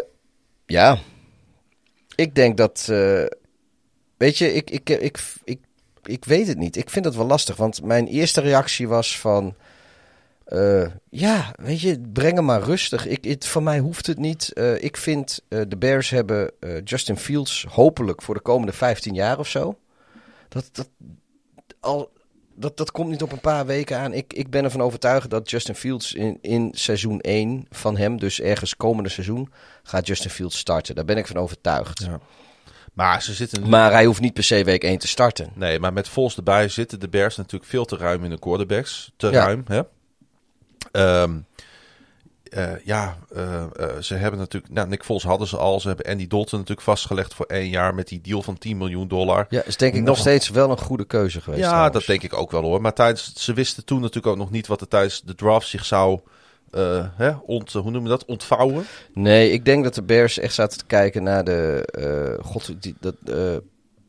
ja, 0.67 0.99
ik 2.15 2.35
denk 2.35 2.57
dat. 2.57 2.85
weet 4.17 4.39
je, 4.39 4.55
ik, 4.55 4.71
ik, 4.71 4.89
ik, 4.89 5.19
ik, 5.45 5.59
ik 6.03 6.25
weet 6.25 6.47
het 6.47 6.59
niet. 6.59 6.77
Ik 6.77 6.91
vind 6.91 7.05
het 7.05 7.17
wel 7.17 7.27
lastig. 7.27 7.57
Want 7.57 7.83
mijn 7.83 8.07
eerste 8.07 8.41
reactie 8.41 8.89
was 8.89 9.19
van. 9.19 9.55
Eh, 10.45 10.87
ja, 11.11 11.55
weet 11.57 11.81
je, 11.81 12.01
breng 12.13 12.35
hem 12.35 12.45
maar 12.45 12.63
rustig. 12.63 13.07
Ik, 13.07 13.25
het, 13.25 13.47
van 13.47 13.63
mij 13.63 13.79
hoeft 13.79 14.07
het 14.07 14.19
niet. 14.19 14.53
Eh, 14.53 14.83
ik 14.83 14.97
vind 14.97 15.41
eh, 15.49 15.61
de 15.69 15.77
Bears 15.77 16.11
hebben 16.11 16.51
Justin 16.85 17.17
Fields 17.17 17.67
hopelijk 17.69 18.23
voor 18.23 18.35
de 18.35 18.41
komende 18.41 18.73
15 18.73 19.15
jaar 19.15 19.39
of 19.39 19.49
zo. 19.49 19.79
Dat, 20.49 20.69
dat, 20.73 20.89
al, 21.81 22.11
dat, 22.55 22.77
dat 22.77 22.91
komt 22.91 23.11
niet 23.11 23.23
op 23.23 23.33
een 23.33 23.41
paar 23.41 23.67
weken 23.67 23.99
aan. 23.99 24.13
Ik, 24.13 24.33
ik 24.33 24.51
ben 24.51 24.65
ervan 24.65 24.83
overtuigd 24.83 25.31
dat 25.31 25.51
Justin 25.51 25.75
Fields 25.75 26.15
in, 26.15 26.39
in 26.41 26.71
seizoen 26.73 27.21
1 27.21 27.67
van 27.71 27.97
hem, 27.97 28.19
dus 28.19 28.41
ergens 28.41 28.77
komende 28.77 29.09
seizoen, 29.09 29.53
gaat 29.83 30.07
Justin 30.07 30.31
Fields 30.31 30.59
starten. 30.59 30.95
Daar 30.95 31.05
ben 31.05 31.17
ik 31.17 31.27
van 31.27 31.37
overtuigd. 31.37 32.01
Ja. 32.03 32.21
Maar 32.93 33.23
ze 33.23 33.33
zitten. 33.33 33.69
Maar 33.69 33.93
hij 33.93 34.05
hoeft 34.05 34.21
niet 34.21 34.35
per 34.35 34.45
se 34.45 34.65
week 34.65 34.85
1 34.85 34.99
te 34.99 35.09
starten. 35.09 35.51
Nee, 35.55 35.79
maar 35.79 35.93
met 35.93 36.09
Vols 36.09 36.37
erbij 36.37 36.69
zitten 36.69 37.01
de 37.01 37.09
Bears 37.09 37.37
natuurlijk 37.37 37.71
veel 37.71 37.85
te 37.85 37.97
ruim 37.97 38.25
in 38.25 38.31
de 38.31 38.39
quarterbacks. 38.39 39.13
Te 39.17 39.31
Ja. 39.31 39.45
ruim, 39.45 39.65
hè? 39.67 39.83
Ehm, 40.93 41.37
eh, 42.55 42.73
ja, 42.85 43.17
eh, 43.35 43.63
eh, 43.63 43.69
ze 44.01 44.15
hebben 44.15 44.41
natuurlijk... 44.41 44.73
Nou, 44.73 44.89
Nick 44.89 45.05
Vols 45.05 45.23
hadden 45.23 45.49
ze 45.49 45.57
al. 45.57 45.81
Ze 45.81 45.89
hebben 45.89 46.07
Andy 46.07 46.27
Dalton 46.27 46.59
natuurlijk 46.59 46.87
vastgelegd 46.87 47.35
voor 47.35 47.47
één 47.47 47.69
jaar 47.69 47.95
met 47.95 48.09
die 48.09 48.21
deal 48.21 48.43
van 48.43 48.59
10 48.59 48.77
miljoen 48.77 49.09
dollar. 49.09 49.47
Ja, 49.49 49.63
is 49.65 49.77
denk 49.77 49.95
ik 49.95 49.99
nog, 49.99 50.09
Nog- 50.09 50.19
steeds 50.19 50.49
wel 50.49 50.71
een 50.71 50.79
goede 50.79 51.05
keuze 51.05 51.41
geweest. 51.41 51.63
Ja, 51.63 51.69
trouwens. 51.69 51.95
dat 51.95 52.07
denk 52.07 52.23
ik 52.23 52.39
ook 52.39 52.51
wel 52.51 52.63
hoor. 52.63 52.81
Maar 52.81 52.93
tijdens, 52.93 53.33
ze 53.35 53.53
wisten 53.53 53.85
toen 53.85 54.01
natuurlijk 54.01 54.27
ook 54.27 54.37
nog 54.37 54.51
niet 54.51 54.67
wat 54.67 54.81
er 54.81 54.89
tijdens 54.89 55.23
de 55.23 55.35
draft 55.35 55.69
zich 55.69 55.85
zou... 55.85 56.21
hè, 57.17 57.31
ont, 57.47 57.73
hoe 57.73 57.91
noem 57.91 58.03
je 58.03 58.09
dat? 58.09 58.25
Ontvouwen. 58.25 58.87
Nee, 59.15 59.51
ik 59.51 59.65
denk 59.65 59.85
dat 59.85 59.95
de 59.95 60.03
Bears 60.03 60.39
echt 60.39 60.55
zaten 60.55 60.79
te 60.79 60.87
kijken 60.87 61.23
naar 61.23 61.45
de. 61.45 62.39
God, 62.43 62.83
die, 62.83 62.95
dat, 63.01 63.15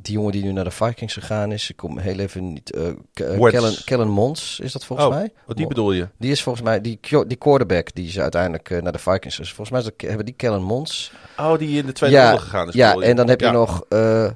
die 0.06 0.14
jongen 0.14 0.32
die 0.32 0.44
nu 0.44 0.52
naar 0.52 0.64
de 0.64 0.72
Vikings 0.72 1.14
gegaan 1.14 1.52
is. 1.52 1.70
Ik 1.70 1.78
kom 1.78 1.98
heel 1.98 2.20
even 2.20 2.54
niet. 2.54 2.78
Wentz. 3.14 3.50
Kellen, 3.50 3.74
Kellen 3.86 4.10
Mons 4.10 4.60
is 4.60 4.72
dat 4.72 4.86
volgens 4.86 5.08
oh, 5.08 5.14
mij? 5.14 5.32
oh, 5.48 5.56
die 5.56 5.68
bedoel 5.68 5.92
je? 5.92 6.08
Die 6.18 6.32
is 6.32 6.44
volgens 6.44 6.66
mij. 6.66 6.82
Die, 6.82 7.00
die 7.28 7.38
quarterback 7.38 7.94
die 7.94 8.12
ze 8.12 8.22
uiteindelijk 8.22 8.70
eh, 8.70 8.82
naar 8.82 8.92
de 8.92 9.00
Vikings 9.00 9.40
is. 9.40 9.48
Volgens 9.48 9.70
mij 9.70 9.80
is 9.80 9.86
dat, 9.86 10.10
hebben 10.10 10.26
die 10.26 10.36
Kellen 10.36 10.64
Mons. 10.64 11.12
Oh, 11.38 11.58
die 11.58 11.78
in 11.78 11.86
de 11.86 11.92
tweede 11.92 12.16
Ja, 12.16 12.28
ronde 12.30 12.42
gegaan 12.44 12.68
is. 12.68 12.74
Ja, 12.74 12.96
en 12.96 13.16
dan 13.16 13.30
heb 13.30 13.42
je 13.42 13.50
nog. 13.52 13.86
eh, 13.90 14.30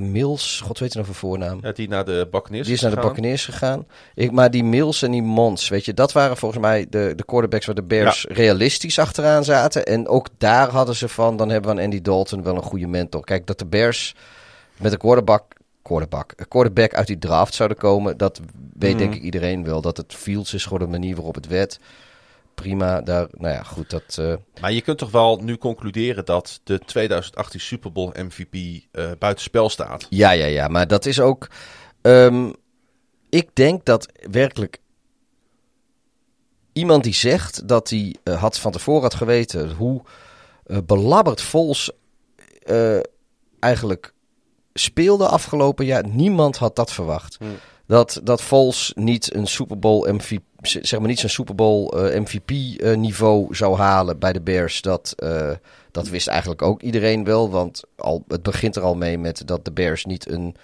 Mills. 0.00 0.60
God 0.64 0.78
weet 0.78 0.94
nog 0.94 1.08
een 1.08 1.14
voornaam. 1.14 1.58
Ja, 1.62 1.72
die 1.72 1.88
naar 1.88 2.04
de 2.04 2.28
Buccaneers 2.30 2.66
Die 2.66 2.76
is 2.76 2.80
naar 2.82 2.94
de. 2.94 3.00
Buccaneers 3.00 3.44
gegaan. 3.44 3.86
Ik, 4.14 4.30
maar 4.30 4.50
die 4.50 4.64
Mills 4.64 5.02
en 5.02 5.10
die 5.10 5.22
Mons, 5.22 5.68
weet 5.68 5.84
je, 5.84 5.94
dat 5.94 6.12
waren 6.12 6.36
volgens 6.36 6.60
mij 6.60 6.86
de, 6.90 7.12
de 7.16 7.24
quarterbacks 7.24 7.66
waar 7.66 7.74
de 7.74 7.82
Bears 7.82 8.26
realistisch 8.28 8.98
achteraan 8.98 9.44
zaten. 9.44 9.84
En 9.86 10.08
ook 10.08 10.28
daar 10.38 10.68
hadden 10.68 10.94
ze 10.94 11.08
van, 11.08 11.36
dan 11.36 11.48
hebben 11.50 11.70
we 11.70 11.76
aan 11.76 11.84
Andy 11.84 12.00
Dalton 12.00 12.42
wel 12.42 12.56
een 12.56 12.62
goede 12.62 12.86
mentor. 12.86 13.24
Kijk, 13.24 13.46
dat 13.46 13.58
de 13.58 13.66
Bears 13.66 14.14
met 14.80 14.92
een 14.92 14.98
quarterback, 14.98 15.52
quarterback, 15.82 16.32
een 16.36 16.48
quarterback 16.48 16.94
uit 16.94 17.06
die 17.06 17.18
draft 17.18 17.54
zouden 17.54 17.78
komen, 17.78 18.16
dat 18.16 18.40
weet 18.78 18.90
Mhm. 18.90 18.98
denk 18.98 19.14
ik 19.14 19.22
iedereen 19.22 19.64
wel. 19.64 19.80
Dat 19.80 19.96
het 19.96 20.14
Fields 20.14 20.54
is 20.54 20.62
gewoon 20.64 20.78
de 20.78 20.86
manier 20.86 21.14
waarop 21.14 21.34
het 21.34 21.46
werd. 21.46 21.78
Prima, 22.54 23.00
daar, 23.00 23.26
nou 23.32 23.54
ja, 23.54 23.62
goed, 23.62 23.90
dat... 23.90 24.16
eh, 24.18 24.34
Maar 24.60 24.72
je 24.72 24.80
kunt 24.80 24.98
toch 24.98 25.10
wel 25.10 25.36
nu 25.36 25.56
concluderen 25.56 26.24
dat 26.24 26.60
de 26.64 26.78
2018 26.78 27.60
Super 27.60 27.92
Bowl 27.92 28.12
MVP 28.22 28.54
eh 28.92 29.10
buitenspel 29.18 29.68
staat. 29.68 30.06
Ja, 30.10 30.30
ja, 30.30 30.44
ja. 30.46 30.68
Maar 30.68 30.86
dat 30.86 31.06
is 31.06 31.20
ook. 31.20 31.48
ehm, 32.02 32.52
ik 33.28 33.48
denk 33.54 33.84
dat 33.84 34.08
werkelijk. 34.30 34.78
Iemand 36.72 37.04
die 37.04 37.14
zegt 37.14 37.68
dat 37.68 37.90
hij 37.90 38.14
eh, 38.22 38.40
had 38.40 38.58
van 38.58 38.72
tevoren 38.72 39.02
had 39.02 39.14
geweten 39.14 39.70
hoe 39.72 40.02
belabberd 40.84 41.40
Vols 41.42 41.90
eigenlijk 43.58 44.12
speelde 44.72 45.26
afgelopen 45.26 45.84
jaar. 45.84 46.06
Niemand 46.06 46.56
had 46.56 46.76
dat 46.76 46.92
verwacht. 46.92 47.36
Hmm. 47.38 47.56
Dat, 47.90 48.20
dat 48.24 48.42
Vols 48.42 48.92
niet 48.94 49.34
een 49.34 49.46
Super 49.46 49.78
Bowl 49.78 50.12
MVP, 50.12 50.42
zeg 50.60 50.98
maar 50.98 51.08
niet 51.08 51.18
zijn 51.18 51.32
Super 51.32 51.54
Bowl 51.54 51.88
eh, 51.88 52.20
MVP 52.20 52.80
eh, 52.80 52.96
niveau 52.96 53.54
zou 53.54 53.76
halen 53.76 54.18
bij 54.18 54.32
de 54.32 54.40
Bears. 54.40 54.82
Dat, 54.82 55.14
eh, 55.16 55.50
dat 55.90 56.08
wist 56.08 56.28
eigenlijk 56.28 56.62
ook 56.62 56.82
iedereen 56.82 57.24
wel. 57.24 57.50
Want 57.50 57.82
al, 57.96 58.24
het 58.28 58.42
begint 58.42 58.76
er 58.76 58.82
al 58.82 58.94
mee 58.94 59.18
met 59.18 59.46
dat 59.46 59.64
de 59.64 59.72
Bears 59.72 60.04
niet 60.04 60.30
een 60.30 60.56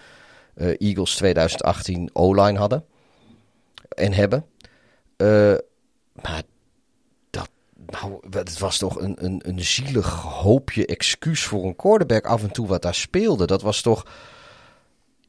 Eagles 0.78 1.14
2018 1.14 2.10
O-line 2.12 2.58
hadden. 2.58 2.84
En 3.88 4.12
hebben. 4.12 4.44
Maar 6.12 6.42
nou, 7.86 8.20
het 8.30 8.58
was 8.58 8.78
toch 8.78 9.00
een, 9.00 9.16
een, 9.24 9.42
een 9.46 9.60
zielig 9.64 10.08
hoopje 10.22 10.86
excuus 10.86 11.42
voor 11.44 11.64
een 11.64 11.76
quarterback 11.76 12.26
af 12.26 12.42
en 12.42 12.50
toe 12.50 12.66
wat 12.66 12.82
daar 12.82 12.94
speelde. 12.94 13.46
Dat 13.46 13.62
was 13.62 13.80
toch, 13.80 14.06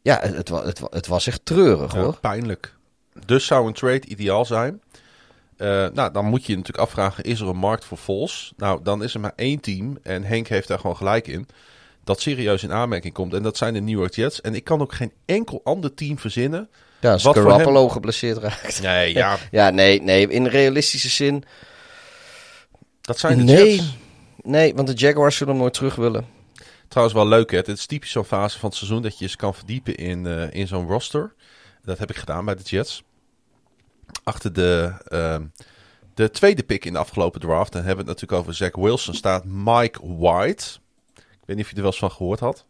ja, 0.02 0.20
het, 0.22 0.36
het, 0.36 0.50
het, 0.50 0.80
wa- 0.80 0.88
het 0.92 1.08
was 1.08 1.28
echt 1.28 1.46
treurig 1.46 1.94
Ja, 1.94 2.00
hoor. 2.02 2.18
pijnlijk. 2.20 2.76
Dus 3.26 3.46
zou 3.46 3.68
een 3.68 3.74
trade 3.74 4.06
ideaal 4.08 4.46
zijn. 4.46 4.82
Eh, 5.58 5.68
nou, 5.94 6.12
dan 6.12 6.26
moet 6.26 6.46
je 6.46 6.52
je 6.52 6.58
natuurlijk 6.58 6.88
afvragen, 6.88 7.24
is 7.24 7.40
er 7.40 7.48
een 7.48 7.56
markt 7.58 7.86
voor 7.86 7.98
Vols? 7.98 8.54
Nou, 8.58 8.80
dan 8.84 9.04
is 9.04 9.14
er 9.14 9.20
maar 9.20 9.34
één 9.36 9.60
team, 9.60 9.98
en 10.04 10.24
Henk 10.24 10.48
heeft 10.48 10.68
daar 10.68 10.80
gewoon 10.80 10.98
gelijk 10.98 11.28
in, 11.28 11.48
dat 12.04 12.22
serieus 12.22 12.64
in 12.64 12.72
aanmerking 12.74 13.14
komt. 13.14 13.34
En 13.34 13.44
dat 13.44 13.58
zijn 13.58 13.74
de 13.74 13.80
New 13.80 13.98
York 14.00 14.14
Jets. 14.16 14.42
En 14.42 14.56
ik 14.56 14.64
kan 14.64 14.82
ook 14.82 14.94
geen 14.94 15.12
enkel 15.26 15.62
ander 15.64 15.94
team 15.94 16.20
verzinnen. 16.20 16.70
Ja, 17.00 17.12
als 17.12 17.24
Garoppolo 17.24 17.90
geblesseerd 17.90 18.38
raakt. 18.38 18.82
Nee, 18.82 19.14
ja, 19.14 19.38
Ja, 19.52 19.70
nee, 19.70 20.02
nee, 20.02 20.28
in 20.28 20.48
realistische 20.48 21.10
zin. 21.10 21.44
Dat 23.08 23.20
zijn 23.20 23.38
de 23.38 23.44
Nee. 23.44 23.76
Jets. 23.76 23.98
Nee, 24.42 24.76
want 24.76 24.88
de 24.88 24.94
Jaguars 24.94 25.36
zullen 25.38 25.54
hem 25.54 25.62
nooit 25.62 25.74
terug 25.74 25.96
willen. 25.96 26.26
Trouwens 26.88 27.18
wel 27.18 27.28
leuk, 27.28 27.52
hè? 27.52 27.58
Het 27.58 27.68
is 27.68 27.86
typisch 27.86 28.12
zo'n 28.12 28.24
fase 28.24 28.60
van 28.60 28.70
het 28.70 28.78
seizoen 28.78 29.02
dat 29.02 29.20
je 29.20 29.28
je 29.30 29.36
kan 29.36 29.54
verdiepen 29.54 29.96
in, 29.96 30.26
eh, 30.26 30.54
in 30.54 30.68
zo'n 30.68 30.88
roster. 30.88 31.34
Dat 31.84 31.98
heb 31.98 32.10
ik 32.10 32.16
gedaan 32.16 32.46
bij 32.46 32.56
de 32.56 32.64
Jets. 32.64 33.04
Achter 34.24 34.54
de, 34.54 34.94
ehm, 35.08 35.46
de 36.14 36.30
tweede 36.30 36.64
pick 36.64 36.86
in 36.86 36.94
de 36.94 37.00
afgelopen 37.00 37.40
draft, 37.40 37.72
dan 37.72 37.84
hebben 37.84 38.06
we 38.06 38.12
het 38.12 38.22
natuurlijk 38.22 38.42
over 38.42 38.54
Zach 38.54 38.76
Wilson, 38.76 39.14
staat 39.14 39.44
Mike 39.46 40.00
White. 40.18 40.66
Ik 41.16 41.44
weet 41.46 41.56
niet 41.56 41.66
of 41.66 41.70
je 41.72 41.76
er 41.76 41.82
wel 41.82 41.92
eens 41.92 42.00
van 42.00 42.12
gehoord 42.12 42.40
had. 42.40 42.66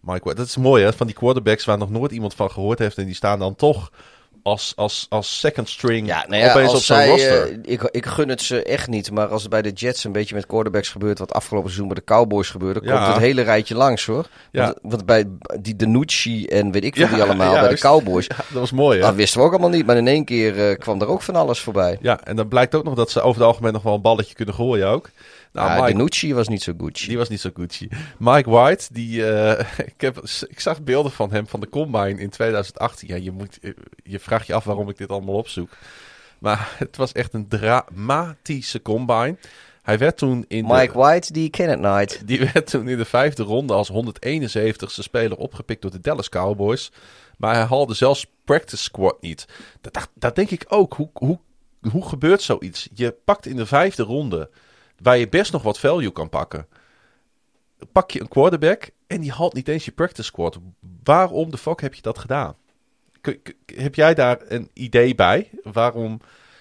Mike 0.00 0.24
White, 0.24 0.34
dat 0.34 0.46
is 0.46 0.56
mooi 0.56 0.84
hè, 0.84 0.92
van 0.92 1.06
die 1.06 1.16
quarterbacks 1.16 1.64
waar 1.64 1.78
nog 1.78 1.90
nooit 1.90 2.12
iemand 2.12 2.34
van 2.34 2.50
gehoord 2.50 2.78
heeft. 2.78 2.98
En 2.98 3.04
die 3.04 3.14
staan 3.14 3.38
dan 3.38 3.54
toch 3.54 3.90
als, 4.48 4.72
als, 4.76 5.06
als 5.08 5.38
second 5.38 5.68
string 5.68 6.06
Ja, 6.06 6.24
nou 6.28 6.42
ja, 6.42 6.50
opeens 6.50 6.68
op 6.68 6.74
als 6.74 6.86
zo'n 6.86 6.96
zij, 6.96 7.08
roster. 7.08 7.50
eh, 7.50 7.58
ik, 7.62 7.82
ik 7.82 8.06
gun 8.06 8.28
het 8.28 8.42
ze 8.42 8.62
echt 8.62 8.88
niet. 8.88 9.10
Maar 9.10 9.26
als 9.28 9.42
het 9.42 9.50
bij 9.50 9.62
de 9.62 9.70
Jets 9.70 10.04
een 10.04 10.12
beetje 10.12 10.34
met 10.34 10.46
quarterbacks 10.46 10.88
gebeurt... 10.88 11.18
wat 11.18 11.32
afgelopen 11.32 11.70
seizoen 11.70 11.88
bij 11.94 12.02
de 12.04 12.12
Cowboys 12.14 12.50
gebeurde... 12.50 12.80
Ja. 12.82 12.94
komt 12.94 13.06
het 13.06 13.16
hele 13.22 13.42
rijtje 13.42 13.74
langs, 13.74 14.06
hoor. 14.06 14.26
Ja. 14.50 14.64
Want, 14.64 14.78
want 14.82 15.06
bij 15.06 15.24
die 15.60 15.76
Danucci 15.76 16.46
en 16.46 16.70
weet 16.70 16.84
ik 16.84 16.96
veel 16.96 17.08
die 17.08 17.22
allemaal... 17.22 17.60
bij 17.60 17.68
de. 17.68 17.78
Cowboys... 17.78 18.26
Ja, 18.26 18.36
dat 18.36 18.60
was 18.60 18.72
mooi 18.72 18.98
hè. 18.98 19.04
Dat 19.04 19.14
wisten 19.14 19.40
we 19.40 19.46
ook 19.46 19.52
allemaal 19.52 19.70
niet. 19.70 19.86
Maar 19.86 19.96
in 19.96 20.08
één 20.08 20.24
keer 20.24 20.68
eh, 20.68 20.78
kwam 20.78 21.00
er 21.00 21.08
ook 21.08 21.22
van 21.22 21.36
alles 21.36 21.60
voorbij. 21.60 21.98
Ja, 22.00 22.20
en 22.24 22.36
dan 22.36 22.48
blijkt 22.48 22.74
ook 22.74 22.84
nog 22.84 22.94
dat 22.94 23.10
ze 23.10 23.20
over 23.20 23.40
het 23.40 23.50
algemeen 23.50 23.72
nog 23.72 23.82
wel 23.82 23.94
een 23.94 24.00
balletje 24.02 24.34
kunnen 24.34 24.54
gooien 24.54 24.88
ook. 24.88 25.10
Nou, 25.52 25.68
Nou, 25.68 26.06
Mike, 26.06 26.34
was 26.34 26.48
niet 26.48 26.62
zo 26.62 26.72
Gucci. 26.78 27.06
Die 27.06 27.18
was 27.18 27.28
niet 27.28 27.40
zo 27.40 27.50
Gucci. 27.54 27.88
Mike 28.18 28.50
White, 28.50 28.86
die, 28.92 29.26
eh, 29.26 29.66
ik, 29.94 30.00
heb, 30.00 30.18
ik 30.48 30.60
zag 30.60 30.82
beelden 30.82 31.12
van 31.12 31.32
hem 31.32 31.46
van 31.46 31.60
de 31.60 31.68
Combine 31.68 32.20
in 32.20 32.30
2018. 32.30 33.08
Ja, 33.08 33.14
je, 33.16 33.30
moet, 33.30 33.58
eh, 33.60 33.70
je 34.02 34.18
vraagt 34.18 34.46
je 34.46 34.54
af 34.54 34.64
waarom 34.64 34.88
ik 34.88 34.98
dit 34.98 35.08
allemaal 35.08 35.34
opzoek. 35.34 35.70
Maar 36.38 36.74
het 36.78 36.96
was 36.96 37.12
echt 37.12 37.34
een 37.34 37.48
dramatische 37.48 38.82
Combine. 38.82 39.36
Hij 39.82 39.98
werd 39.98 40.16
toen 40.16 40.44
in 40.48 40.64
Mike 40.64 40.92
de, 40.92 40.98
White, 40.98 41.32
die 41.32 41.50
ken 41.50 41.68
het 41.70 41.80
nooit. 41.80 42.22
die 42.26 42.38
werd 42.52 42.70
toen 42.70 42.88
in 42.88 42.98
de 42.98 43.04
vijfde 43.04 43.42
ronde 43.42 43.72
als 43.72 43.90
171ste 43.92 45.02
speler 45.02 45.36
opgepikt 45.36 45.82
door 45.82 45.90
de 45.90 46.00
Dallas 46.00 46.28
Cowboys. 46.28 46.92
Maar 47.36 47.54
hij 47.54 47.64
haalde 47.64 47.94
zelfs 47.94 48.26
practice 48.44 48.82
squad 48.82 49.20
niet. 49.20 49.46
Dat, 49.80 49.94
dat, 49.94 50.08
dat 50.14 50.34
denk 50.34 50.50
ik 50.50 50.64
ook. 50.68 50.94
Hoe, 50.94 51.10
hoe, 51.12 51.38
hoe 51.90 52.08
gebeurt 52.08 52.42
zoiets? 52.42 52.88
Je 52.94 53.14
pakt 53.24 53.46
in 53.46 53.56
de 53.56 53.66
vijfde 53.66 54.02
ronde, 54.02 54.50
waar 55.02 55.18
je 55.18 55.28
best 55.28 55.52
nog 55.52 55.62
wat 55.62 55.78
value 55.78 56.10
kan 56.10 56.28
pakken. 56.28 56.66
Pak 57.92 58.10
je 58.10 58.20
een 58.20 58.28
quarterback 58.28 58.90
en 59.06 59.20
die 59.20 59.32
haalt 59.32 59.54
niet 59.54 59.68
eens 59.68 59.84
je 59.84 59.92
practice 59.92 60.22
squad. 60.22 60.58
Waarom 61.02 61.50
de 61.50 61.58
fuck 61.58 61.80
heb 61.80 61.94
je 61.94 62.02
dat 62.02 62.18
gedaan? 62.18 62.56
Heb 63.74 63.94
jij 63.94 64.14
daar 64.14 64.38
een 64.48 64.70
idee 64.72 65.14
bij? 65.14 65.50
Waarom 65.62 66.20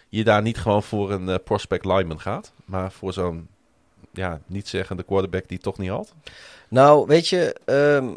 je 0.10 0.24
daar 0.24 0.42
niet 0.42 0.58
gewoon 0.58 0.84
voor 0.84 1.12
een 1.12 1.30
eh, 1.30 1.36
prospect 1.44 1.86
lineman 1.86 2.20
gaat? 2.20 2.52
Maar 2.66 2.92
voor 2.92 3.14
zo'n 3.14 3.48
ja, 4.12 4.42
niet 4.46 4.68
zeggende 4.68 5.04
quarterback 5.04 5.48
die 5.48 5.58
toch 5.58 5.78
niet 5.78 5.90
had? 5.90 6.14
Nou, 6.68 7.08
weet 7.08 7.28
je, 7.28 7.56
ehm, 7.66 8.16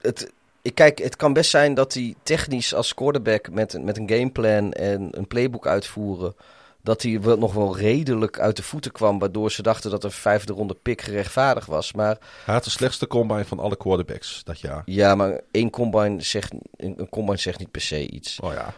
het, 0.00 0.32
ik 0.62 0.74
kijk, 0.74 0.98
het 0.98 1.16
kan 1.16 1.32
best 1.32 1.50
zijn 1.50 1.74
dat 1.74 1.94
hij 1.94 2.14
technisch 2.22 2.74
als 2.74 2.94
quarterback 2.94 3.50
met, 3.50 3.82
met 3.82 3.96
een 3.96 4.08
gameplan 4.08 4.72
en 4.72 5.08
een 5.10 5.26
playbook 5.26 5.66
uitvoeren, 5.66 6.34
dat 6.88 7.02
hij 7.02 7.12
nog 7.38 7.52
wel 7.54 7.76
redelijk 7.78 8.38
uit 8.38 8.56
de 8.56 8.62
voeten 8.62 8.92
kwam, 8.92 9.18
waardoor 9.18 9.50
ze 9.52 9.62
dachten 9.62 9.90
dat 9.90 10.04
een 10.04 10.10
vijfde 10.10 10.52
ronde 10.52 10.74
pick 10.82 11.00
gerechtvaardigd 11.02 11.66
was. 11.66 11.92
Maar 11.92 12.16
Hij 12.44 12.54
had 12.54 12.64
de 12.64 12.70
slechtste 12.70 13.06
combine 13.06 13.44
van 13.44 13.58
alle 13.58 13.76
quarterbacks 13.76 14.40
dat 14.44 14.60
jaar. 14.60 14.82
ja, 14.84 15.14
maar 15.14 15.40
één 15.50 15.70
combine 15.70 16.20
zegt, 16.22 16.52
een 16.76 17.08
combine 17.10 17.36
zegt 17.38 17.58
niet 17.58 17.70
per 17.70 17.80
se 17.80 18.08
iets. 18.10 18.40
Oh 18.40 18.52
ja. 18.52 18.74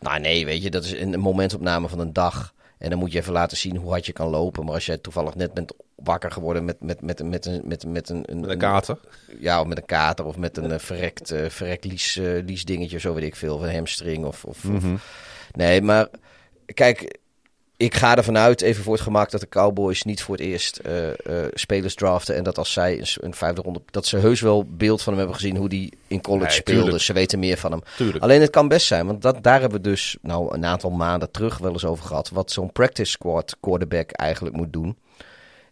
Nou 0.00 0.20
nee, 0.20 0.44
weet 0.44 0.62
je, 0.62 0.70
dat 0.70 0.84
is 0.84 0.92
een, 0.92 1.20
momentopname 1.20 1.88
van 1.88 1.98
een 2.00 2.12
dag. 2.12 2.52
En 2.78 2.90
dan 2.90 2.98
moet 2.98 3.12
je 3.12 3.18
even 3.18 3.32
laten 3.32 3.56
zien 3.56 3.76
hoe 3.76 3.90
hard 3.90 4.06
je 4.06 4.12
kan 4.12 4.28
lopen. 4.28 4.64
Maar 4.64 4.74
als 4.74 4.86
jij 4.86 4.98
toevallig 4.98 5.34
net 5.34 5.54
bent 5.54 5.72
wakker 5.94 6.30
geworden 6.30 6.64
met, 6.64 6.80
met, 6.80 7.00
met, 7.02 7.22
met, 7.24 7.46
een, 7.46 7.60
met, 7.64 7.86
met 7.86 8.08
een, 8.08 8.22
een, 8.26 8.40
Met 8.40 8.50
een 8.50 8.58
kater. 8.58 8.98
ja, 9.40 9.60
of 9.60 9.66
met 9.66 9.78
een 9.78 9.86
kater 9.86 10.24
of 10.24 10.36
met 10.36 10.56
een 10.56 10.72
eh, 10.72 10.78
verrekt, 10.78 11.30
eh, 11.30 11.48
verrekt 11.48 11.84
lies, 11.84 12.16
eh, 12.16 12.44
lies 12.44 12.64
dingetje, 12.64 12.98
zo 12.98 13.14
weet 13.14 13.24
ik 13.24 13.36
veel, 13.36 13.54
of 13.56 13.62
een 13.62 13.74
hamstring 13.74 14.24
of, 14.24 14.44
of, 14.44 14.64
of- 14.64 14.64
Mhm. 14.64 14.94
Nee, 15.52 15.82
maar 15.82 16.08
kijk, 16.74 17.18
ik 17.76 17.94
ga 17.94 18.16
ervan 18.16 18.38
uit, 18.38 18.60
even 18.60 18.82
voor 18.82 18.92
het 18.92 19.02
gemak, 19.02 19.30
dat 19.30 19.40
de 19.40 19.48
Cowboys 19.48 20.02
niet 20.02 20.22
voor 20.22 20.36
het 20.36 20.44
eerst 20.44 20.76
eh, 20.76 21.08
eh, 21.08 21.14
spelers 21.52 21.94
draften. 21.94 22.36
En 22.36 22.44
dat 22.44 22.58
als 22.58 22.72
zij 22.72 23.04
een, 23.20 23.34
vijfde 23.34 23.62
ronde, 23.62 23.82
dat 23.90 24.06
ze 24.06 24.16
heus 24.18 24.40
wel 24.40 24.64
beeld 24.68 25.02
van 25.02 25.12
hem 25.12 25.22
hebben 25.22 25.40
gezien 25.40 25.56
hoe 25.56 25.68
die 25.68 25.92
in 26.06 26.20
college 26.20 26.46
Nee, 26.46 26.54
speelde. 26.54 26.82
tuurlijk. 26.82 27.02
Ze 27.02 27.12
weten 27.12 27.38
meer 27.38 27.56
van 27.56 27.70
hem. 27.70 27.82
Tuurlijk. 27.96 28.22
Alleen 28.22 28.40
het 28.40 28.50
kan 28.50 28.68
best 28.68 28.86
zijn, 28.86 29.06
want 29.06 29.22
dat, 29.22 29.42
daar 29.42 29.60
hebben 29.60 29.82
we 29.82 29.88
dus 29.88 30.16
nou 30.22 30.54
een 30.54 30.64
aantal 30.64 30.90
maanden 30.90 31.30
terug 31.30 31.58
wel 31.58 31.72
eens 31.72 31.84
over 31.84 32.04
gehad. 32.04 32.28
Wat 32.28 32.50
zo'n 32.50 32.72
practice 32.72 33.10
squad 33.10 33.56
quarterback 33.60 34.10
eigenlijk 34.10 34.56
moet 34.56 34.72
doen. 34.72 34.96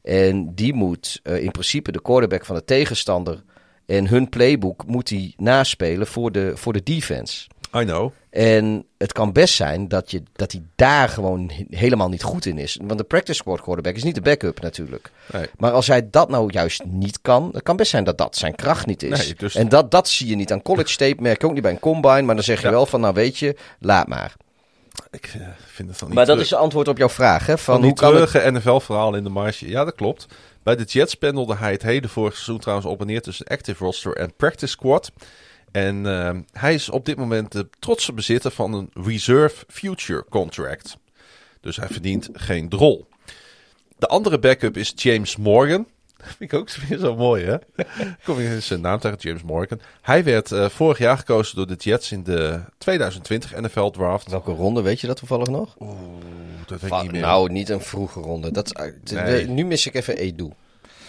En 0.02 0.54
die 0.54 0.74
moet 0.74 1.20
eh, 1.22 1.42
in 1.42 1.50
principe 1.50 1.92
de 1.92 2.02
quarterback 2.02 2.44
van 2.44 2.56
de 2.56 2.64
tegenstander 2.64 3.42
en 3.86 4.08
hun 4.08 4.28
playbook 4.28 4.86
moet 4.86 5.08
hij 5.08 5.32
naspelen 5.36 6.06
voor 6.06 6.32
de, 6.32 6.52
voor 6.54 6.72
de 6.72 6.82
defense. 6.82 7.46
I 7.76 7.84
know. 7.84 8.12
En 8.38 8.84
het 8.98 9.12
kan 9.12 9.32
best 9.32 9.54
zijn 9.54 9.88
dat, 9.88 10.10
je, 10.10 10.22
dat 10.32 10.52
hij 10.52 10.62
daar 10.76 11.08
gewoon 11.08 11.50
he- 11.54 11.76
helemaal 11.78 12.08
niet 12.08 12.22
goed 12.22 12.46
in 12.46 12.58
is. 12.58 12.78
Want 12.82 12.98
de 12.98 13.04
practice 13.04 13.38
squad 13.38 13.60
quarterback 13.60 13.94
is 13.96 14.02
niet 14.02 14.14
de 14.14 14.20
backup 14.20 14.60
natuurlijk. 14.60 15.10
Nee. 15.32 15.46
Maar 15.56 15.70
als 15.72 15.86
hij 15.86 16.10
dat 16.10 16.28
nou 16.28 16.52
juist 16.52 16.84
niet 16.84 17.18
kan, 17.22 17.50
het 17.52 17.62
kan 17.62 17.76
best 17.76 17.90
zijn 17.90 18.04
dat 18.04 18.18
dat 18.18 18.36
zijn 18.36 18.54
kracht 18.54 18.86
niet 18.86 19.02
is. 19.02 19.18
Nee, 19.26 19.34
dus- 19.34 19.54
En 19.54 19.68
dat, 19.68 19.90
dat 19.90 20.08
zie 20.08 20.26
je 20.28 20.36
niet 20.36 20.52
aan 20.52 20.62
college 20.62 20.96
tape, 20.96 21.22
merk 21.22 21.40
je 21.40 21.46
ook 21.46 21.52
niet 21.52 21.62
bij 21.62 21.70
een 21.70 21.78
combine. 21.80 22.22
Maar 22.22 22.34
dan 22.34 22.44
zeg 22.44 22.60
je 22.60 22.66
Ja. 22.66 22.72
wel 22.72 22.86
van, 22.86 23.00
nou 23.00 23.14
weet 23.14 23.38
je, 23.38 23.56
laat 23.78 24.06
maar. 24.08 24.34
Ik 25.10 25.24
eh, 25.26 25.32
vind 25.66 25.88
het 25.88 25.98
dan 25.98 26.08
niet 26.08 26.16
Maar 26.16 26.26
dat 26.26 26.26
terug. 26.26 26.40
is 26.40 26.50
het 26.50 26.58
antwoord 26.60 26.88
op 26.88 26.98
jouw 26.98 27.08
vraag, 27.08 27.46
hè? 27.46 27.58
Van, 27.58 27.74
Van 27.74 27.84
hoe 27.84 27.94
kan 27.94 28.16
het... 28.16 28.52
NFL-verhaal 28.52 29.14
in 29.14 29.22
de 29.24 29.30
marge. 29.30 29.68
Ja, 29.68 29.84
dat 29.84 29.94
klopt. 29.94 30.26
Bij 30.62 30.76
de 30.76 30.84
Jets 30.84 31.14
pendelde 31.14 31.56
hij 31.56 31.72
het 31.72 31.82
hele 31.82 32.08
vorige 32.08 32.34
seizoen 32.36 32.58
trouwens 32.58 32.88
op 32.88 33.00
en 33.00 33.06
neer 33.06 33.22
tussen 33.22 33.46
active 33.46 33.84
roster 33.84 34.16
en 34.16 34.34
practice 34.36 34.72
squad. 34.72 35.12
En 35.72 36.06
eh, 36.06 36.36
hij 36.52 36.74
is 36.74 36.88
op 36.88 37.04
dit 37.04 37.16
moment 37.16 37.52
de 37.52 37.68
trotse 37.78 38.12
bezitter 38.12 38.50
van 38.50 38.72
een 38.72 38.90
reserve 39.04 39.64
future 39.68 40.24
contract. 40.30 40.96
Dus 41.60 41.76
hij 41.76 41.88
verdient 41.88 42.28
geen 42.32 42.68
drol. 42.68 43.08
De 43.98 44.06
andere 44.06 44.38
backup 44.38 44.76
is 44.76 44.92
James 44.96 45.36
Morgan. 45.36 45.86
Dat 46.18 46.26
vind 46.26 46.52
ik 46.52 46.58
ook 46.58 46.70
weer 46.70 46.98
zo 46.98 47.16
mooi, 47.16 47.44
hè? 47.44 47.56
Kom 48.24 48.40
je 48.40 48.60
zijn 48.60 48.80
naam 48.80 48.98
tegen, 48.98 49.18
James 49.20 49.42
Morgan. 49.42 49.80
Hij 50.02 50.24
werd 50.24 50.52
eh, 50.52 50.68
vorig 50.68 50.98
jaar 50.98 51.18
gekozen 51.18 51.56
door 51.56 51.66
de 51.66 51.74
Jets 51.74 52.12
in 52.12 52.22
de 52.22 52.60
2020 52.78 53.60
NFL 53.60 53.90
Draft. 53.90 54.30
Welke 54.30 54.50
ronde, 54.50 54.82
weet 54.82 55.00
je 55.00 55.06
dat 55.06 55.16
toevallig 55.16 55.48
nog? 55.48 55.76
Oeh, 55.80 55.98
dat 56.66 56.80
weet 56.80 56.92
ik 56.92 57.02
niet 57.02 57.12
meer. 57.12 57.20
nou, 57.20 57.52
niet 57.52 57.68
een 57.68 57.80
vroege 57.80 58.20
ronde. 58.20 58.50
Dat, 58.50 58.66
is- 59.04 59.12
eh. 59.12 59.48
Nu 59.48 59.64
mis 59.64 59.86
ik 59.86 59.94
even 59.94 60.16
Edu. 60.16 60.50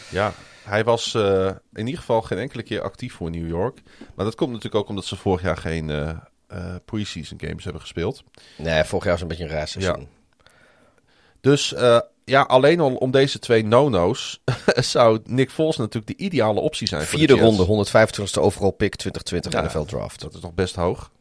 Ja, 0.09 0.33
hij 0.69 0.83
was 0.83 1.13
eh, 1.13 1.49
in 1.73 1.85
ieder 1.85 1.99
geval 1.99 2.21
geen 2.21 2.37
enkele 2.37 2.63
keer 2.63 2.81
actief 2.81 3.13
voor 3.13 3.29
New 3.29 3.47
York. 3.47 3.81
Maar 4.15 4.25
dat 4.25 4.35
komt 4.35 4.49
natuurlijk 4.49 4.83
ook 4.83 4.89
omdat 4.89 5.05
ze 5.05 5.15
vorig 5.15 5.41
jaar 5.41 5.57
geen 5.57 5.89
eh, 5.89 6.75
pre-season 6.85 7.39
games 7.41 7.63
hebben 7.63 7.81
gespeeld. 7.81 8.23
Nee, 8.57 8.83
vorig 8.83 9.03
jaar 9.03 9.13
was 9.13 9.21
een 9.21 9.27
beetje 9.27 9.43
een 9.43 9.49
raar 9.49 9.67
seizoen. 9.67 10.07
Dus 11.41 11.75
ja, 12.25 12.41
alleen 12.41 12.79
al 12.79 12.95
om 12.95 13.11
deze 13.11 13.39
twee 13.39 13.65
no-no's 13.65 14.41
zou 14.93 15.19
Nick 15.25 15.51
Foles 15.51 15.77
natuurlijk 15.77 16.17
de 16.17 16.23
ideale 16.23 16.59
optie 16.59 16.87
zijn. 16.87 17.01
voor 17.01 17.19
de 17.19 17.25
Vierde 17.25 17.43
ronde, 17.43 17.85
125ste 17.87 18.41
overall 18.41 18.71
pick 18.71 18.95
2020 18.95 19.51
Ja. 19.53 19.61
NFL 19.61 19.95
draft. 19.97 20.21
Dat 20.21 20.33
is 20.33 20.41
nog 20.41 20.53
best 20.53 20.75
hoog. 20.75 21.11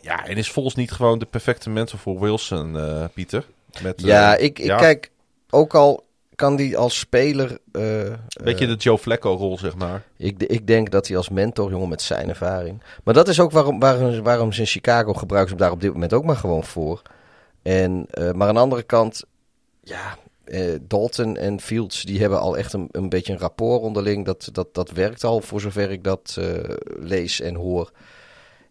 Ja, 0.00 0.26
en 0.26 0.36
is 0.36 0.48
Foles 0.48 0.74
niet 0.74 0.90
gewoon 0.90 1.18
de 1.18 1.26
perfecte 1.26 1.70
mentor 1.70 1.98
voor 1.98 2.20
Wilson, 2.20 2.78
Pieter? 3.14 3.46
Met, 3.82 4.00
Ja, 4.00 4.36
ik, 4.36 4.58
ik 4.58 4.64
ja, 4.64 4.76
kijk, 4.76 5.10
ook 5.50 5.74
al 5.74 6.05
kan 6.36 6.56
die 6.56 6.76
als 6.76 6.98
speler... 6.98 7.58
Een 7.72 8.18
beetje 8.42 8.64
eh, 8.64 8.70
de 8.70 8.76
Joe 8.76 8.98
Flacco-rol, 8.98 9.58
zeg 9.58 9.76
maar. 9.76 10.02
ik, 10.16 10.42
ik 10.42 10.66
denk 10.66 10.90
dat 10.90 11.06
hij 11.08 11.16
als 11.16 11.28
mentor, 11.28 11.70
jongen, 11.70 11.88
met 11.88 12.02
zijn 12.02 12.28
ervaring... 12.28 12.82
Maar 13.04 13.14
dat 13.14 13.28
is 13.28 13.40
ook 13.40 13.50
waarom, 13.50 13.78
waarom, 13.78 14.22
waarom 14.22 14.52
ze 14.52 14.60
in 14.60 14.66
Chicago 14.66 15.12
gebruiken 15.12 15.50
ze 15.50 15.56
hem 15.56 15.64
daar 15.64 15.74
op 15.74 15.80
dit 15.80 15.92
moment 15.92 16.12
ook 16.12 16.24
maar 16.24 16.36
gewoon 16.36 16.64
voor. 16.64 17.02
En, 17.62 18.06
eh, 18.10 18.32
maar 18.32 18.48
aan 18.48 18.54
de 18.54 18.60
andere 18.60 18.82
kant, 18.82 19.24
ja, 19.80 20.18
Dalton 20.80 21.36
en 21.36 21.60
Fields, 21.60 22.02
die 22.02 22.20
hebben 22.20 22.40
al 22.40 22.56
echt 22.56 22.72
een, 22.72 22.88
een 22.90 23.08
beetje 23.08 23.32
een 23.32 23.38
rapport 23.38 23.82
onderling. 23.82 24.24
Dat, 24.24 24.48
dat, 24.52 24.74
dat 24.74 24.90
werkt 24.90 25.24
al, 25.24 25.40
voor 25.40 25.60
zover 25.60 25.90
ik 25.90 26.04
dat 26.04 26.38
lees 26.98 27.40
en 27.40 27.54
hoor. 27.54 27.90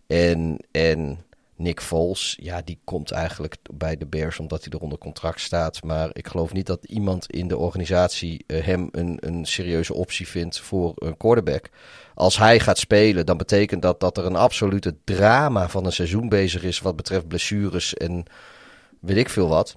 En, 0.07 0.57
en 0.71 1.24
Nick 1.57 1.81
Foles, 1.81 2.37
ja, 2.41 2.61
die 2.61 2.79
komt 2.83 3.11
eigenlijk 3.11 3.55
bij 3.73 3.97
de 3.97 4.05
Bears 4.05 4.39
omdat 4.39 4.63
hij 4.63 4.73
er 4.73 4.79
onder 4.79 4.97
contract 4.97 5.41
staat. 5.41 5.83
Maar 5.83 6.09
ik 6.13 6.27
geloof 6.27 6.53
niet 6.53 6.65
dat 6.65 6.85
iemand 6.85 7.31
in 7.31 7.47
de 7.47 7.57
organisatie 7.57 8.43
eh, 8.47 8.63
hem 8.63 8.89
een, 8.91 9.17
een 9.19 9.45
serieuze 9.45 9.93
optie 9.93 10.27
vindt 10.27 10.59
voor 10.59 10.91
een 10.95 11.17
quarterback. 11.17 11.69
Als 12.13 12.37
hij 12.37 12.59
gaat 12.59 12.77
spelen, 12.77 13.25
dan 13.25 13.37
betekent 13.37 13.81
dat 13.81 13.99
dat 13.99 14.17
er 14.17 14.25
een 14.25 14.35
absolute 14.35 14.95
drama 15.03 15.69
van 15.69 15.85
een 15.85 15.91
seizoen 15.91 16.29
bezig 16.29 16.63
is 16.63 16.79
wat 16.79 16.95
betreft 16.95 17.27
blessures 17.27 17.93
en 17.93 18.25
weet 18.99 19.17
ik 19.17 19.29
veel 19.29 19.47
wat. 19.47 19.75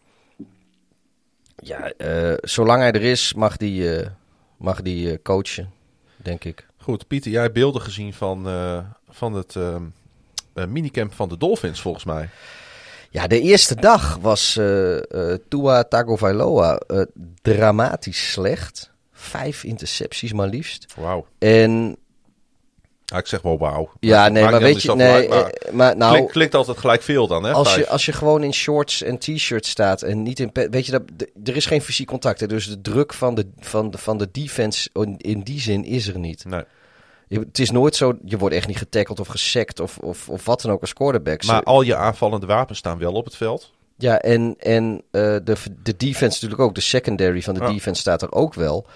Ja, 1.57 1.91
eh, 1.91 2.35
zolang 2.41 2.81
hij 2.81 2.93
er 2.93 3.03
is, 3.03 3.35
mag 3.35 3.57
die, 3.57 3.97
eh, 3.97 4.11
mag 4.57 4.83
die 4.83 5.23
coachen, 5.23 5.71
denk 6.17 6.45
ik. 6.45 6.67
Goed, 6.77 7.07
Pieter, 7.07 7.31
jij 7.31 7.53
beelden 7.53 7.83
gezien 7.83 8.13
van, 8.13 8.47
van 9.09 9.35
het 9.35 9.57
minicamp 10.67 11.15
van 11.15 11.29
de 11.29 11.37
Dolphins, 11.37 11.81
volgens 11.81 12.05
mij. 12.05 12.29
Ja, 13.11 13.27
de 13.27 13.41
eerste 13.41 13.75
dag 13.75 14.19
was 14.21 14.57
eh 14.57 14.97
eh 14.97 15.39
Tua 15.49 15.85
Tagovailoa 15.85 16.77
eh 16.87 17.03
dramatisch 17.43 18.31
slecht. 18.33 18.93
Vijf 19.13 19.65
intercepties 19.65 20.33
maar 20.33 20.49
liefst. 20.49 20.95
Wauw. 20.97 21.27
En 21.39 21.97
Ja, 23.05 23.19
ik 23.19 23.27
zeg 23.27 23.43
wel 23.43 23.59
wauw. 23.59 23.91
ja, 24.01 24.29
nee, 24.29 24.45
maar 24.45 24.61
weet 24.61 24.83
je, 24.83 24.95
nee, 24.95 25.29
maar 25.29 25.45
eh, 25.45 25.73
maar 25.73 25.97
nou, 25.97 26.13
klinkt, 26.13 26.33
klinkt 26.33 26.55
altijd 26.55 26.79
gelijk 26.79 27.03
veel 27.03 27.27
dan, 27.27 27.45
hè? 27.45 27.53
als 27.53 27.75
je, 27.75 27.89
als 27.89 28.05
je 28.07 28.13
gewoon 28.13 28.43
in 28.43 28.55
shorts 28.55 29.03
en 29.03 29.19
t-shirts 29.19 29.71
staat 29.71 30.03
en 30.03 30.23
niet 30.23 30.41
in, 30.41 30.51
weet 30.53 30.87
je 30.87 30.93
dat, 30.93 31.03
er 31.45 31.57
is 31.57 31.67
geen 31.67 31.83
fysiek 31.83 32.07
contact. 32.07 32.41
Hè, 32.41 32.47
dus 32.47 32.67
de 32.69 32.81
druk 32.81 33.15
van 33.15 33.35
de, 33.35 33.49
van 33.59 33.91
de, 33.91 33.99
van 33.99 34.19
de 34.19 34.29
defense 34.33 34.89
in, 34.93 35.15
in 35.17 35.41
die 35.41 35.61
zin 35.61 35.85
is 35.85 36.09
er 36.09 36.19
niet. 36.19 36.45
Nee. 36.45 36.65
Je- 37.29 37.39
Het 37.39 37.59
is 37.59 37.71
nooit 37.71 37.97
zo, 37.97 38.19
je 38.25 38.39
wordt 38.39 38.55
echt 38.55 38.67
niet 38.67 38.77
getackled 38.79 39.21
of 39.21 39.29
gesekt 39.29 39.81
of, 39.81 39.99
of, 39.99 40.29
of 40.29 40.45
wat 40.45 40.61
dan 40.63 40.73
ook 40.73 40.81
als 40.81 40.93
quarterback. 40.93 41.45
Maar 41.45 41.63
al 41.63 41.83
je 41.83 41.97
aanvallende 41.97 42.47
wapens 42.47 42.79
staan 42.79 42.99
wel 42.99 43.13
op 43.13 43.25
het 43.25 43.37
veld. 43.37 43.73
Ja, 43.97 44.19
en, 44.21 44.55
en 44.59 45.03
eh, 45.11 45.21
de, 45.45 45.57
de 45.83 45.97
defense 45.97 46.35
natuurlijk 46.43 46.61
ook. 46.61 46.75
De 46.75 46.81
secondary 46.81 47.43
van 47.43 47.55
de 47.55 47.61
Ja. 47.61 47.69
defense 47.73 48.01
staat 48.01 48.23
er 48.23 48.33
ook 48.33 48.55
wel. 48.55 48.87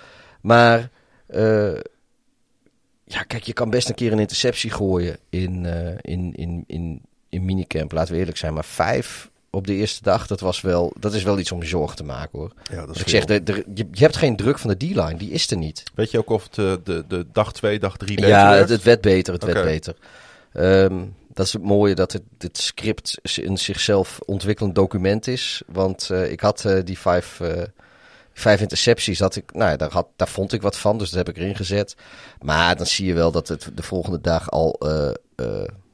Maar 0.41 0.91
eh, 1.26 1.74
ja, 3.05 3.22
kijk, 3.22 3.43
je 3.43 3.53
kan 3.53 3.70
best 3.70 3.89
een 3.89 3.95
keer 3.95 4.12
een 4.12 4.18
interceptie 4.18 4.70
gooien 4.70 5.16
in, 5.28 5.66
eh, 5.66 5.95
in, 6.01 6.35
in, 6.35 6.64
in, 6.66 7.03
in 7.28 7.45
minicamp. 7.45 7.93
Laten 7.93 8.12
we 8.12 8.18
eerlijk 8.18 8.37
zijn. 8.39 8.55
Maar 8.55 8.64
vijf 8.64 9.30
op 9.55 9.67
de 9.67 9.75
eerste 9.75 10.03
dag, 10.03 10.27
dat, 10.27 10.41
was 10.41 10.61
wel, 10.61 10.93
dat 10.99 11.15
is 11.15 11.23
wel 11.23 11.39
iets 11.39 11.53
om 11.53 11.63
je 11.63 11.69
zorgen 11.69 11.97
te 11.97 12.05
maken 12.05 12.39
hoor. 12.39 12.53
Ja, 12.71 12.77
dat 12.77 12.89
Dus 12.89 13.01
ik 13.01 13.09
zeg, 13.09 13.25
de, 13.25 13.43
de- 13.43 13.65
je, 13.75 13.89
je 13.93 14.03
hebt 14.03 14.17
geen 14.17 14.37
druk 14.37 14.59
van 14.59 14.71
de 14.71 14.77
D-line. 14.77 15.17
Die 15.17 15.31
is 15.31 15.51
er 15.51 15.57
niet. 15.57 15.83
Weet 15.95 16.11
je 16.11 16.19
ook 16.19 16.31
of 16.31 16.43
het 16.43 16.59
eh, 16.59 16.75
de, 16.85 17.05
de 17.09 17.27
dag 17.33 17.53
2, 17.53 17.79
dag 17.79 17.97
3 17.97 18.17
beter 18.17 18.31
Ja, 18.31 18.55
het, 18.55 18.69
het 18.69 18.83
werd 18.83 19.01
beter. 19.01 19.33
Het 19.33 19.45
werd 19.45 19.65
beter. 19.65 19.95
Ehm, 20.53 21.05
dat 21.35 21.47
is 21.47 21.53
het 21.53 21.63
mooie 21.63 21.95
dat 21.95 22.13
het, 22.13 22.59
script 22.59 23.19
een 23.23 23.59
zichzelf 23.59 24.19
ontwikkelend 24.25 24.75
document 24.75 25.27
is. 25.27 25.63
Want 25.67 26.11
eh, 26.11 26.31
ik 26.31 26.41
had 26.41 26.65
eh, 26.65 26.79
die 26.85 26.99
vijf, 26.99 27.41
vijf 28.33 28.61
intercepties, 28.61 29.19
had 29.19 29.37
ik, 29.37 29.53
nou, 29.55 29.71
ja, 29.71 29.77
daar, 29.77 29.93
had, 29.93 30.07
daar 30.17 30.29
vond 30.29 30.53
ik 30.53 30.63
wat 30.63 30.77
van, 30.79 30.99
dus 30.99 31.11
dat 31.11 31.27
heb 31.27 31.37
ik 31.37 31.43
erin 31.43 31.57
gezet. 31.57 31.97
Maar 32.41 32.77
dan 32.77 32.87
zie 32.87 33.07
je 33.07 33.15
wel 33.15 33.33
dat 33.33 33.49
het 33.49 33.71
de 33.75 33.83
volgende 33.83 34.21
dag 34.21 34.51
al 34.51 34.79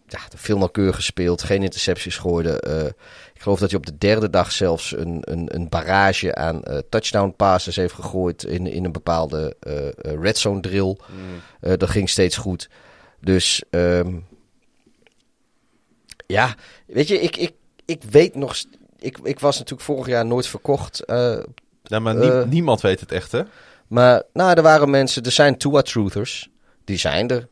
ja, 0.09 0.19
veel 0.37 0.59
nauwkeurig 0.59 0.95
gespeeld, 0.97 1.43
geen 1.43 1.63
intercepties 1.63 2.17
gooide. 2.17 2.61
Eh, 2.61 2.85
ik 3.35 3.41
geloof 3.43 3.59
dat 3.59 3.71
hij 3.71 3.79
op 3.79 3.87
de 3.87 3.99
derde 3.99 4.31
dag 4.31 4.53
zelfs 4.53 4.97
een, 4.97 5.19
een, 5.25 5.55
een 5.55 5.69
barrage 5.69 6.35
aan 6.35 6.63
eh, 6.63 6.79
touchdown 6.91 7.35
passes 7.37 7.77
heeft 7.77 7.95
gegooid 7.95 8.43
in, 8.45 8.67
in 8.67 8.85
een 8.85 8.93
bepaalde 8.93 9.57
eh, 9.61 9.89
red 10.21 10.39
zone 10.39 10.61
drill. 10.61 10.97
Mm. 11.61 11.77
Dat 11.77 11.91
ging 11.91 12.09
steeds 12.11 12.37
goed. 12.37 12.69
Dus 13.21 13.63
ehm, 13.71 14.17
ja, 16.27 16.55
weet 16.87 17.09
je, 17.09 17.21
ik, 17.21 17.37
ik, 17.37 17.53
ik 17.85 18.03
weet 18.11 18.35
nog. 18.35 18.57
Ik, 18.99 19.19
ik 19.23 19.41
was 19.41 19.59
natuurlijk 19.59 19.89
vorig 19.89 20.07
jaar 20.07 20.27
nooit 20.27 20.47
verkocht. 20.47 21.03
Ja, 21.83 21.99
maar 21.99 22.15
nie- 22.17 22.47
niemand 22.47 22.81
weet 22.81 23.01
het 23.01 23.13
echt, 23.13 23.33
hè? 23.33 23.43
maar 23.87 24.23
nou, 24.33 24.57
er 24.57 24.63
waren 24.63 24.91
mensen, 24.91 25.23
er 25.23 25.31
zijn 25.33 25.57
Tua 25.59 25.83
Truthers. 25.83 26.49
Die 26.85 26.99
zijn 26.99 27.29
er. 27.31 27.49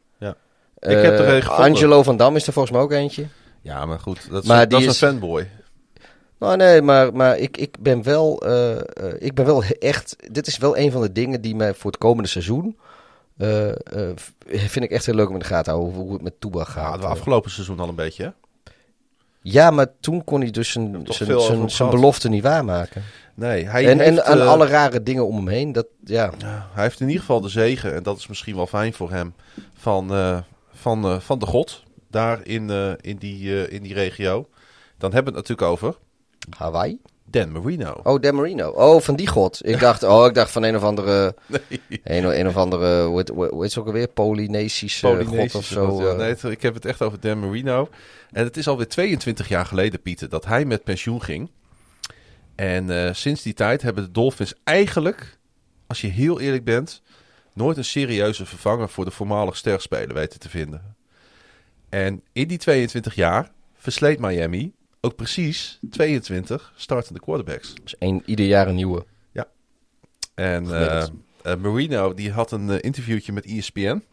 Eh, 0.86 0.98
Ik 0.98 1.04
heb 1.04 1.18
er 1.18 1.28
een 1.34 1.42
gevonden. 1.42 1.64
Angelo 1.64 2.02
van 2.02 2.16
Dam 2.16 2.36
is 2.36 2.46
er 2.46 2.52
volgens 2.52 2.74
mij 2.74 2.82
ook 2.84 2.92
eentje. 2.92 3.26
Ja, 3.62 3.86
maar 3.86 3.98
goed, 3.98 4.30
dat 4.30 4.42
is, 4.42 4.48
Maar 4.48 4.68
dat 4.68 4.80
is 4.80 4.86
een 4.86 4.92
fanboy. 4.94 5.48
Nou 6.38 6.56
nee, 6.56 6.82
maar, 6.82 7.12
maar 7.14 7.38
ik, 7.38 7.56
ik 7.56 7.76
ben 7.80 8.02
wel, 8.02 8.42
eh, 8.42 8.72
eh, 8.72 8.82
ik 9.18 9.34
ben 9.34 9.44
wel 9.44 9.62
echt, 9.78 10.16
dit 10.30 10.46
is 10.46 10.58
wel 10.58 10.76
een 10.76 10.92
van 10.92 11.00
de 11.00 11.12
dingen 11.12 11.40
die 11.40 11.54
mij 11.54 11.74
voor 11.74 11.90
het 11.90 12.00
komende 12.00 12.28
seizoen, 12.28 12.78
eh, 13.36 13.68
eh, 13.68 13.74
vind 14.46 14.84
ik 14.84 14.90
echt 14.90 15.06
heel 15.06 15.14
leuk 15.14 15.26
om 15.28 15.32
in 15.32 15.38
de 15.38 15.44
gaten 15.44 15.64
te 15.64 15.70
houden, 15.70 15.94
hoe 16.00 16.12
het 16.12 16.22
met 16.22 16.32
Ja, 16.38 16.64
gaat. 16.64 16.92
het 16.94 17.02
Eh, 17.02 17.10
afgelopen 17.10 17.50
seizoen 17.50 17.80
al 17.80 17.88
een 17.88 17.94
beetje, 17.94 18.22
hè? 18.22 18.30
Ja, 19.40 19.70
maar 19.70 19.86
toen 20.00 20.24
kon 20.24 20.40
hij 20.40 20.50
dus 20.50 20.70
zijn, 20.72 21.06
belofte 21.90 22.28
niet 22.28 22.42
waarmaken. 22.42 23.02
Nee, 23.34 23.66
hij 23.68 23.88
En, 23.88 23.98
heeft, 23.98 24.18
en 24.18 24.24
aan 24.24 24.40
eh, 24.40 24.48
alle 24.48 24.66
rare 24.66 25.02
dingen 25.02 25.26
om 25.26 25.36
hem 25.36 25.48
heen. 25.48 25.72
Dat, 25.72 25.86
ja. 26.04 26.30
Ja, 26.38 26.66
hij 26.72 26.82
heeft 26.82 27.00
in 27.00 27.06
ieder 27.06 27.20
geval 27.20 27.40
de 27.40 27.48
zegen, 27.48 27.94
en 27.94 28.02
dat 28.02 28.18
is 28.18 28.26
misschien 28.26 28.56
wel 28.56 28.66
fijn 28.66 28.92
voor 28.92 29.10
hem, 29.10 29.34
van, 29.78 30.10
eh, 30.14 30.38
van, 30.76 31.04
eh, 31.04 31.20
van 31.20 31.38
de 31.38 31.46
god 31.46 31.82
daar 32.10 32.46
in, 32.46 32.70
eh, 32.70 32.92
in, 33.00 33.16
die, 33.16 33.64
eh, 33.64 33.72
in 33.72 33.82
die 33.82 33.94
regio. 33.94 34.48
Dan 34.98 35.12
hebben 35.12 35.32
we 35.32 35.38
het 35.38 35.48
natuurlijk 35.48 35.82
over 35.82 35.98
Hawaii? 36.56 36.98
Dan 37.24 37.52
Marino. 37.52 38.00
Oh, 38.02 38.20
Dan 38.20 38.34
Marino. 38.34 38.70
Oh, 38.70 39.00
van 39.00 39.16
die 39.16 39.26
god. 39.26 39.60
Ik 39.64 39.80
dacht, 39.80 40.02
oh, 40.02 40.26
ik 40.26 40.34
dacht 40.34 40.50
van 40.50 40.62
een 40.62 40.76
of 40.76 40.82
andere, 40.82 41.34
Nee, 41.46 41.80
een, 42.02 42.38
een 42.40 42.46
of 42.46 42.56
andere, 42.56 43.04
hoe 43.04 43.18
heet 43.18 43.28
het 43.60 43.78
ook 43.78 43.86
alweer? 43.86 44.08
Polynesische, 44.08 45.24
god 45.26 45.54
of 45.54 45.64
zo. 45.64 45.88
god, 45.88 46.02
ja. 46.02 46.12
Nee, 46.12 46.52
ik 46.52 46.62
heb 46.62 46.74
het 46.74 46.84
echt 46.84 47.02
over 47.02 47.20
Dan 47.20 47.40
Marino. 47.40 47.88
En 48.30 48.44
het 48.44 48.56
is 48.56 48.68
alweer 48.68 48.88
22 48.88 49.48
jaar 49.48 49.66
geleden, 49.66 50.02
Pieter, 50.02 50.28
dat 50.28 50.44
hij 50.44 50.64
met 50.64 50.84
pensioen 50.84 51.22
ging. 51.22 51.50
En 52.54 53.14
sinds 53.16 53.42
die 53.42 53.54
tijd 53.54 53.82
hebben 53.82 54.04
de 54.04 54.10
Dolphins 54.10 54.54
eigenlijk, 54.64 55.38
als 55.86 56.00
je 56.00 56.08
heel 56.08 56.40
eerlijk 56.40 56.64
bent, 56.64 57.02
nooit 57.56 57.76
een 57.76 57.84
serieuze 57.84 58.46
vervanger 58.46 58.88
voor 58.88 59.04
de 59.04 59.10
voormalig 59.10 59.56
sterspeler 59.56 60.14
weten 60.14 60.40
te 60.40 60.48
vinden. 60.48 60.96
En 61.88 62.22
in 62.32 62.48
die 62.48 62.58
22 62.58 63.14
jaar 63.14 63.50
versleet 63.74 64.18
Miami 64.18 64.72
ook 65.00 65.16
precies 65.16 65.78
22 65.90 66.72
startende 66.76 67.20
quarterbacks. 67.20 67.74
Dus 67.82 67.98
één, 67.98 68.22
ieder 68.24 68.46
jaar 68.46 68.68
een 68.68 68.74
nieuwe. 68.74 69.04
En 70.36 70.66
Gemiddeld. 70.66 71.12
eh, 71.42 71.52
eh, 71.52 71.58
Marino 71.58 72.14
die 72.14 72.32
had 72.32 72.50
een 72.50 72.70
eh, 72.70 72.76
interviewtje 72.80 73.32
met 73.32 73.44
ESPN. 73.46 74.04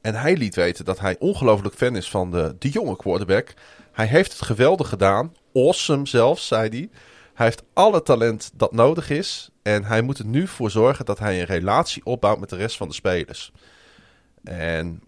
En 0.00 0.14
hij 0.14 0.36
liet 0.36 0.54
weten 0.54 0.84
dat 0.84 0.98
hij 0.98 1.16
ongelooflijk 1.18 1.74
fan 1.74 1.96
is 1.96 2.10
van 2.10 2.30
de, 2.30 2.56
de 2.58 2.68
jonge 2.68 2.96
quarterback. 2.96 3.54
Hij 3.92 4.06
heeft 4.06 4.32
het 4.32 4.42
geweldig 4.42 4.88
gedaan. 4.88 5.34
Awesome 5.54 6.06
zelfs, 6.06 6.46
zei 6.46 6.68
hij. 6.68 6.88
Hij 7.34 7.46
heeft 7.46 7.62
alle 7.72 8.02
talent 8.02 8.50
dat 8.54 8.72
nodig 8.72 9.10
is. 9.10 9.49
En 9.62 9.84
hij 9.84 10.02
moet 10.02 10.18
er 10.18 10.26
nu 10.26 10.46
voor 10.46 10.70
zorgen 10.70 11.04
dat 11.04 11.18
hij 11.18 11.40
een 11.40 11.46
relatie 11.46 12.04
opbouwt 12.04 12.40
met 12.40 12.48
de 12.48 12.56
rest 12.56 12.76
van 12.76 12.88
de 12.88 12.94
spelers. 12.94 13.52
En 14.44 15.02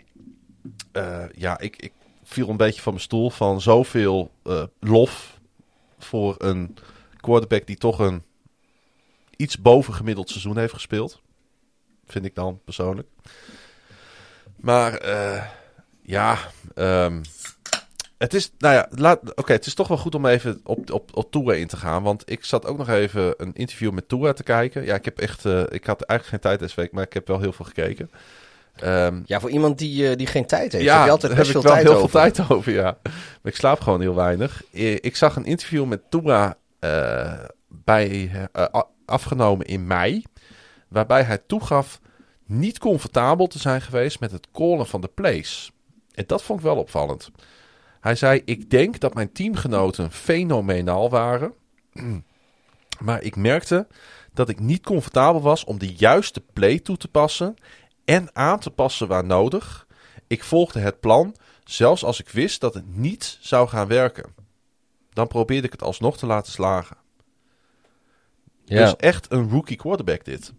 eh, 0.92 1.24
ja, 1.34 1.58
ik, 1.58 1.76
ik 1.76 1.92
viel 2.22 2.48
een 2.48 2.56
beetje 2.56 2.82
van 2.82 2.92
mijn 2.92 3.04
stoel 3.04 3.30
van 3.30 3.60
zoveel 3.60 4.30
eh, 4.42 4.62
lof 4.80 5.40
voor 5.98 6.34
een 6.38 6.76
quarterback 7.16 7.66
die 7.66 7.76
toch 7.76 7.98
een 7.98 8.22
iets 9.36 9.58
bovengemiddeld 9.58 10.28
seizoen 10.28 10.58
heeft 10.58 10.72
gespeeld. 10.72 11.20
Vind 12.06 12.24
ik 12.24 12.34
dan 12.34 12.60
persoonlijk. 12.64 13.08
Maar 14.56 14.94
eh, 14.94 15.44
ja, 16.02 16.38
ehm, 16.74 17.22
het 18.22 18.34
is, 18.34 18.52
nou 18.58 18.74
ja, 18.74 18.88
laat, 18.90 19.34
oké, 19.34 19.52
het 19.52 19.66
is 19.66 19.74
toch 19.74 19.88
wel 19.88 19.96
goed 19.96 20.14
om 20.14 20.26
even 20.26 20.60
op, 20.64 20.90
op, 20.90 21.16
op 21.16 21.50
in 21.52 21.66
te 21.66 21.76
gaan. 21.76 22.02
Want 22.02 22.30
ik 22.30 22.44
zat 22.44 22.66
ook 22.66 22.78
nog 22.78 22.88
even 22.88 23.34
een 23.36 23.52
interview 23.54 23.92
met 23.92 24.08
Tua 24.08 24.32
te 24.32 24.42
kijken. 24.42 24.84
Ja, 24.84 24.94
ik 24.94 25.04
heb 25.04 25.18
echt, 25.18 25.44
eh, 25.44 25.60
ik 25.68 25.84
had 25.86 26.02
eigenlijk 26.02 26.24
geen 26.28 26.40
tijd 26.40 26.58
deze 26.58 26.80
week, 26.80 26.92
maar 26.92 27.04
ik 27.04 27.12
heb 27.12 27.26
wel 27.28 27.40
heel 27.40 27.52
veel 27.52 27.64
gekeken. 27.64 28.10
Ehm, 28.76 29.20
Ja, 29.24 29.40
voor 29.40 29.50
iemand 29.50 29.78
die, 29.78 30.08
eh, 30.10 30.16
die 30.16 30.26
geen 30.26 30.46
tijd 30.46 30.72
heeft. 30.72 30.84
ja, 30.84 30.96
heb 30.96 31.04
je 31.04 31.10
altijd 31.10 31.34
best 31.34 31.52
heb 31.52 31.52
veel 31.52 31.60
ik 31.60 31.66
wel 31.66 31.76
tijd 31.76 31.86
heel 31.86 31.96
over. 31.96 32.10
veel 32.10 32.20
tijd 32.20 32.50
over, 32.50 32.72
ja. 32.72 32.98
Maar 33.02 33.52
ik 33.52 33.56
slaap 33.56 33.80
gewoon 33.80 34.00
heel 34.00 34.14
weinig. 34.14 34.62
Eh, 34.72 34.92
Ik 34.94 35.16
zag 35.16 35.36
een 35.36 35.44
interview 35.44 35.84
met 35.84 36.00
eh, 36.78 37.32
bij, 37.68 38.30
afgenomen 39.06 39.66
in 39.66 39.86
mei. 39.86 40.22
Waarbij 40.88 41.22
hij 41.22 41.38
toegaf 41.46 42.00
niet 42.46 42.78
comfortabel 42.78 43.46
te 43.46 43.58
zijn 43.58 43.80
geweest 43.80 44.20
met 44.20 44.30
het 44.32 44.46
callen 44.52 44.86
van 44.86 45.00
de 45.00 45.10
plays. 45.14 45.72
En 46.14 46.24
dat 46.26 46.42
vond 46.42 46.58
ik 46.58 46.64
wel 46.64 46.76
opvallend. 46.76 47.30
Hij 48.02 48.14
zei, 48.14 48.42
ik 48.44 48.70
denk 48.70 49.00
dat 49.00 49.14
mijn 49.14 49.32
teamgenoten 49.32 50.12
fenomenaal 50.12 51.10
waren. 51.10 51.54
Maar 52.98 53.22
ik 53.22 53.36
merkte 53.36 53.86
dat 54.32 54.48
ik 54.48 54.60
niet 54.60 54.82
comfortabel 54.82 55.40
was 55.40 55.64
om 55.64 55.78
de 55.78 55.94
juiste 55.94 56.42
play 56.52 56.78
toe 56.78 56.96
te 56.96 57.08
passen 57.08 57.54
en 58.04 58.28
aan 58.32 58.58
te 58.58 58.70
passen 58.70 59.08
waar 59.08 59.24
nodig. 59.24 59.86
Ik 60.26 60.44
volgde 60.44 60.80
het 60.80 61.00
plan, 61.00 61.36
zelfs 61.64 62.04
als 62.04 62.20
ik 62.20 62.28
wist 62.28 62.60
dat 62.60 62.74
het 62.74 62.96
niet 62.96 63.38
zou 63.40 63.68
gaan 63.68 63.88
werken. 63.88 64.34
Dan 65.12 65.28
probeerde 65.28 65.66
ik 65.66 65.72
het 65.72 65.82
alsnog 65.82 66.18
te 66.18 66.26
laten 66.26 66.52
slagen. 66.52 66.96
Ja. 68.64 68.84
Dus 68.84 68.96
echt 68.96 69.32
een 69.32 69.50
rookie 69.50 69.76
quarterback 69.76 70.24
dit. 70.24 70.52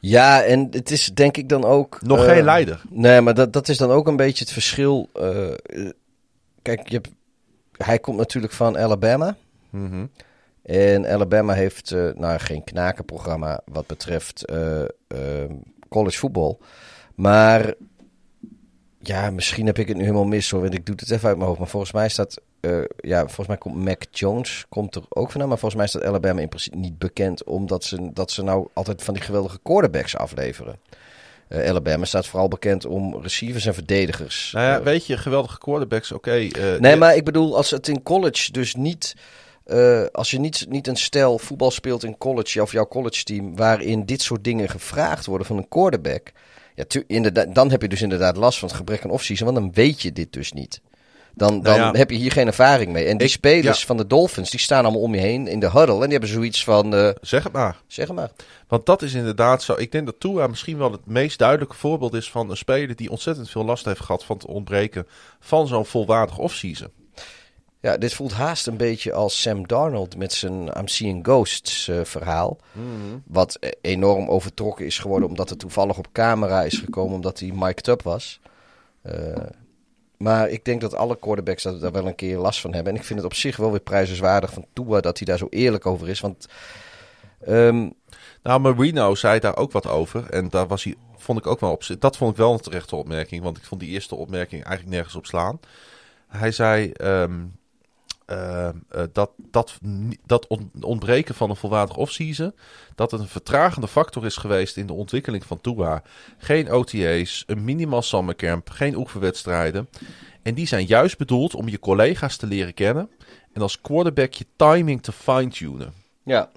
Ja, 0.00 0.42
en 0.42 0.68
het 0.70 0.90
is 0.90 1.10
denk 1.14 1.36
ik 1.36 1.48
dan 1.48 1.64
ook... 1.64 2.02
Nog 2.02 2.24
eh, 2.24 2.32
geen 2.32 2.44
leider. 2.44 2.82
Nee, 2.90 3.20
maar 3.20 3.34
dat, 3.34 3.52
dat 3.52 3.68
is 3.68 3.76
dan 3.76 3.90
ook 3.90 4.06
een 4.06 4.16
beetje 4.16 4.44
het 4.44 4.52
verschil. 4.52 5.08
eh, 5.12 5.88
kijk, 6.62 6.88
je 6.88 6.94
hebt, 6.94 7.10
hij 7.72 7.98
komt 7.98 8.16
natuurlijk 8.16 8.52
van 8.52 8.78
Alabama. 8.78 9.36
Mhm. 9.70 10.06
En 10.62 11.06
Alabama 11.06 11.52
heeft 11.52 11.90
uh, 11.90 12.10
nou, 12.14 12.38
geen 12.38 12.64
knakenprogramma 12.64 13.60
wat 13.64 13.86
betreft 13.86 14.50
uh, 14.50 14.80
uh, 14.80 14.88
college 15.88 16.18
voetbal. 16.18 16.60
Maar 17.14 17.74
ja, 19.00 19.30
misschien 19.30 19.66
heb 19.66 19.78
ik 19.78 19.88
het 19.88 19.96
nu 19.96 20.02
helemaal 20.02 20.24
mis 20.24 20.50
hoor. 20.50 20.60
Want 20.60 20.74
ik 20.74 20.86
doe 20.86 20.94
het 20.98 21.10
even 21.10 21.28
uit 21.28 21.36
mijn 21.36 21.48
hoofd. 21.48 21.60
Maar 21.60 21.68
volgens 21.68 21.92
mij 21.92 22.08
staat. 22.08 22.40
ja, 23.00 23.20
volgens 23.20 23.46
mij 23.46 23.56
komt 23.56 23.76
Mac 23.76 24.02
Jones 24.10 24.66
komt 24.68 24.94
er 24.94 25.02
ook 25.08 25.30
vandaan. 25.30 25.48
Maar 25.48 25.58
volgens 25.58 25.80
mij 25.80 25.90
staat 25.90 26.04
Alabama 26.04 26.40
in 26.40 26.48
principe 26.48 26.76
niet 26.76 26.98
bekend. 26.98 27.44
Omdat 27.44 27.84
ze, 27.84 28.10
dat 28.12 28.30
ze 28.30 28.42
nou 28.42 28.68
altijd 28.72 29.02
van 29.02 29.14
die 29.14 29.22
geweldige 29.22 29.58
quarterbacks 29.62 30.16
afleveren. 30.16 30.78
Uh, 31.48 31.68
Alabama 31.68 32.04
staat 32.04 32.26
vooral 32.26 32.48
bekend 32.48 32.86
om 32.86 33.22
receivers 33.22 33.66
en 33.66 33.74
verdedigers. 33.74 34.52
Nou 34.52 34.66
ja, 34.66 34.82
weet 34.82 35.06
je, 35.06 35.16
geweldige 35.16 35.58
quarterbacks, 35.58 36.12
oké. 36.12 36.48
Okay, 36.48 36.78
nee, 36.78 36.96
maar 36.96 37.16
ik 37.16 37.24
bedoel, 37.24 37.56
als 37.56 37.70
het 37.70 37.88
in 37.88 38.02
college 38.02 38.52
dus 38.52 38.74
niet... 38.74 39.14
Uh, 39.66 40.04
als 40.12 40.30
je 40.30 40.38
niet, 40.38 40.66
niet 40.68 40.86
een 40.86 40.96
stel 40.96 41.38
voetbal 41.38 41.70
speelt 41.70 42.04
in 42.04 42.18
college 42.18 42.62
of 42.62 42.72
jouw 42.72 42.86
college 42.86 43.22
team... 43.22 43.56
waarin 43.56 44.04
dit 44.04 44.22
soort 44.22 44.44
dingen 44.44 44.68
gevraagd 44.68 45.26
worden 45.26 45.46
van 45.46 45.56
een 45.56 45.68
quarterback... 45.68 46.32
Ja, 46.78 46.84
tu, 46.84 47.04
inderdaad, 47.06 47.54
dan 47.54 47.70
heb 47.70 47.82
je 47.82 47.88
dus 47.88 48.02
inderdaad 48.02 48.36
last 48.36 48.58
van 48.58 48.68
het 48.68 48.76
gebrek 48.76 49.04
aan 49.04 49.10
offseason... 49.10 49.46
want 49.52 49.58
dan 49.58 49.72
weet 49.72 50.02
je 50.02 50.12
dit 50.12 50.32
dus 50.32 50.52
niet. 50.52 50.80
Dan, 51.34 51.62
dan 51.62 51.78
nou 51.78 51.92
ja. 51.92 51.98
heb 51.98 52.10
je 52.10 52.16
hier 52.16 52.32
geen 52.32 52.46
ervaring 52.46 52.92
mee. 52.92 53.04
En 53.04 53.16
die 53.16 53.26
ik, 53.26 53.32
spelers 53.32 53.80
ja. 53.80 53.86
van 53.86 53.96
de 53.96 54.06
Dolphins, 54.06 54.50
die 54.50 54.60
staan 54.60 54.84
allemaal 54.84 55.00
om 55.00 55.14
je 55.14 55.20
heen 55.20 55.46
in 55.46 55.60
de 55.60 55.70
huddle. 55.70 55.94
En 55.94 56.00
die 56.00 56.10
hebben 56.10 56.28
zoiets 56.28 56.64
van... 56.64 56.94
Uh, 56.94 57.10
zeg 57.20 57.42
het 57.42 57.52
maar. 57.52 57.76
Zeg 57.86 58.06
het 58.06 58.16
maar. 58.16 58.30
Want 58.68 58.86
dat 58.86 59.02
is 59.02 59.14
inderdaad 59.14 59.62
zo. 59.62 59.74
Ik 59.76 59.92
denk 59.92 60.06
dat 60.06 60.20
Tua 60.20 60.46
misschien 60.46 60.78
wel 60.78 60.92
het 60.92 61.06
meest 61.06 61.38
duidelijke 61.38 61.74
voorbeeld 61.76 62.14
is 62.14 62.30
van 62.30 62.50
een 62.50 62.56
speler... 62.56 62.96
die 62.96 63.10
ontzettend 63.10 63.50
veel 63.50 63.64
last 63.64 63.84
heeft 63.84 64.00
gehad 64.00 64.24
van 64.24 64.36
het 64.36 64.46
ontbreken 64.46 65.06
van 65.40 65.66
zo'n 65.66 65.86
volwaardig 65.86 66.38
offseason. 66.38 66.90
Ja, 67.80 67.96
dit 67.96 68.14
voelt 68.14 68.32
haast 68.32 68.66
een 68.66 68.76
beetje 68.76 69.12
als 69.12 69.40
Sam 69.40 69.66
Darnold 69.66 70.16
met 70.16 70.32
zijn 70.32 70.66
I'm 70.78 70.88
Seeing 70.88 71.24
Ghosts 71.24 71.88
uh, 71.88 72.04
verhaal. 72.04 72.58
Mm. 72.72 73.22
Wat 73.26 73.58
enorm 73.80 74.28
overtrokken 74.28 74.86
is 74.86 74.98
geworden 74.98 75.28
omdat 75.28 75.48
het 75.48 75.58
toevallig 75.58 75.98
op 75.98 76.12
camera 76.12 76.62
is 76.62 76.78
gekomen 76.78 77.14
omdat 77.14 77.40
hij 77.40 77.52
mic'd 77.54 77.88
up 77.88 78.02
was. 78.02 78.40
Uh, 79.02 79.12
maar 80.16 80.48
ik 80.48 80.64
denk 80.64 80.80
dat 80.80 80.94
alle 80.94 81.18
quarterbacks 81.18 81.62
daar 81.62 81.92
wel 81.92 82.06
een 82.06 82.14
keer 82.14 82.38
last 82.38 82.60
van 82.60 82.74
hebben. 82.74 82.92
En 82.92 82.98
ik 82.98 83.04
vind 83.04 83.18
het 83.18 83.28
op 83.28 83.34
zich 83.34 83.56
wel 83.56 83.70
weer 83.70 83.80
prijzenswaardig 83.80 84.52
van 84.52 84.66
Tua 84.72 85.00
dat 85.00 85.18
hij 85.18 85.26
daar 85.26 85.38
zo 85.38 85.46
eerlijk 85.50 85.86
over 85.86 86.08
is. 86.08 86.20
Want. 86.20 86.46
Um... 87.48 87.94
Nou, 88.42 88.60
Marino 88.60 89.14
zei 89.14 89.40
daar 89.40 89.56
ook 89.56 89.72
wat 89.72 89.86
over. 89.86 90.30
En 90.30 90.48
daar 90.48 90.66
was 90.66 90.84
hij, 90.84 90.94
vond 91.16 91.38
ik 91.38 91.46
ook 91.46 91.60
wel 91.60 91.70
op. 91.70 91.84
Dat 91.98 92.16
vond 92.16 92.30
ik 92.30 92.36
wel 92.36 92.52
een 92.52 92.60
terechte 92.60 92.96
opmerking. 92.96 93.42
Want 93.42 93.56
ik 93.56 93.64
vond 93.64 93.80
die 93.80 93.90
eerste 93.90 94.14
opmerking 94.14 94.64
eigenlijk 94.64 94.96
nergens 94.96 95.14
op 95.14 95.26
slaan. 95.26 95.60
Hij 96.28 96.50
zei. 96.50 96.92
Um, 97.02 97.57
uh, 98.30 98.68
uh, 98.94 99.02
dat, 99.12 99.30
dat, 99.36 99.78
dat 100.26 100.46
ontbreken 100.80 101.34
van 101.34 101.50
een 101.50 101.56
volwaardig 101.56 101.96
offseason, 101.96 102.52
dat 102.94 103.10
het 103.10 103.20
een 103.20 103.28
vertragende 103.28 103.88
factor 103.88 104.26
is 104.26 104.36
geweest 104.36 104.76
in 104.76 104.86
de 104.86 104.92
ontwikkeling 104.92 105.44
van 105.44 105.60
Tua. 105.60 106.02
Geen 106.38 106.70
OTA's, 106.70 107.44
een 107.46 107.64
minimaal 107.64 108.02
summercamp, 108.02 108.70
geen 108.70 108.96
oefenwedstrijden. 108.96 109.88
En 110.42 110.54
die 110.54 110.66
zijn 110.66 110.86
juist 110.86 111.18
bedoeld 111.18 111.54
om 111.54 111.68
je 111.68 111.78
collega's 111.78 112.36
te 112.36 112.46
leren 112.46 112.74
kennen 112.74 113.10
en 113.52 113.62
als 113.62 113.80
quarterback 113.80 114.32
je 114.32 114.46
timing 114.56 115.02
te 115.02 115.12
fine-tunen. 115.12 115.92
Ja. 116.24 116.50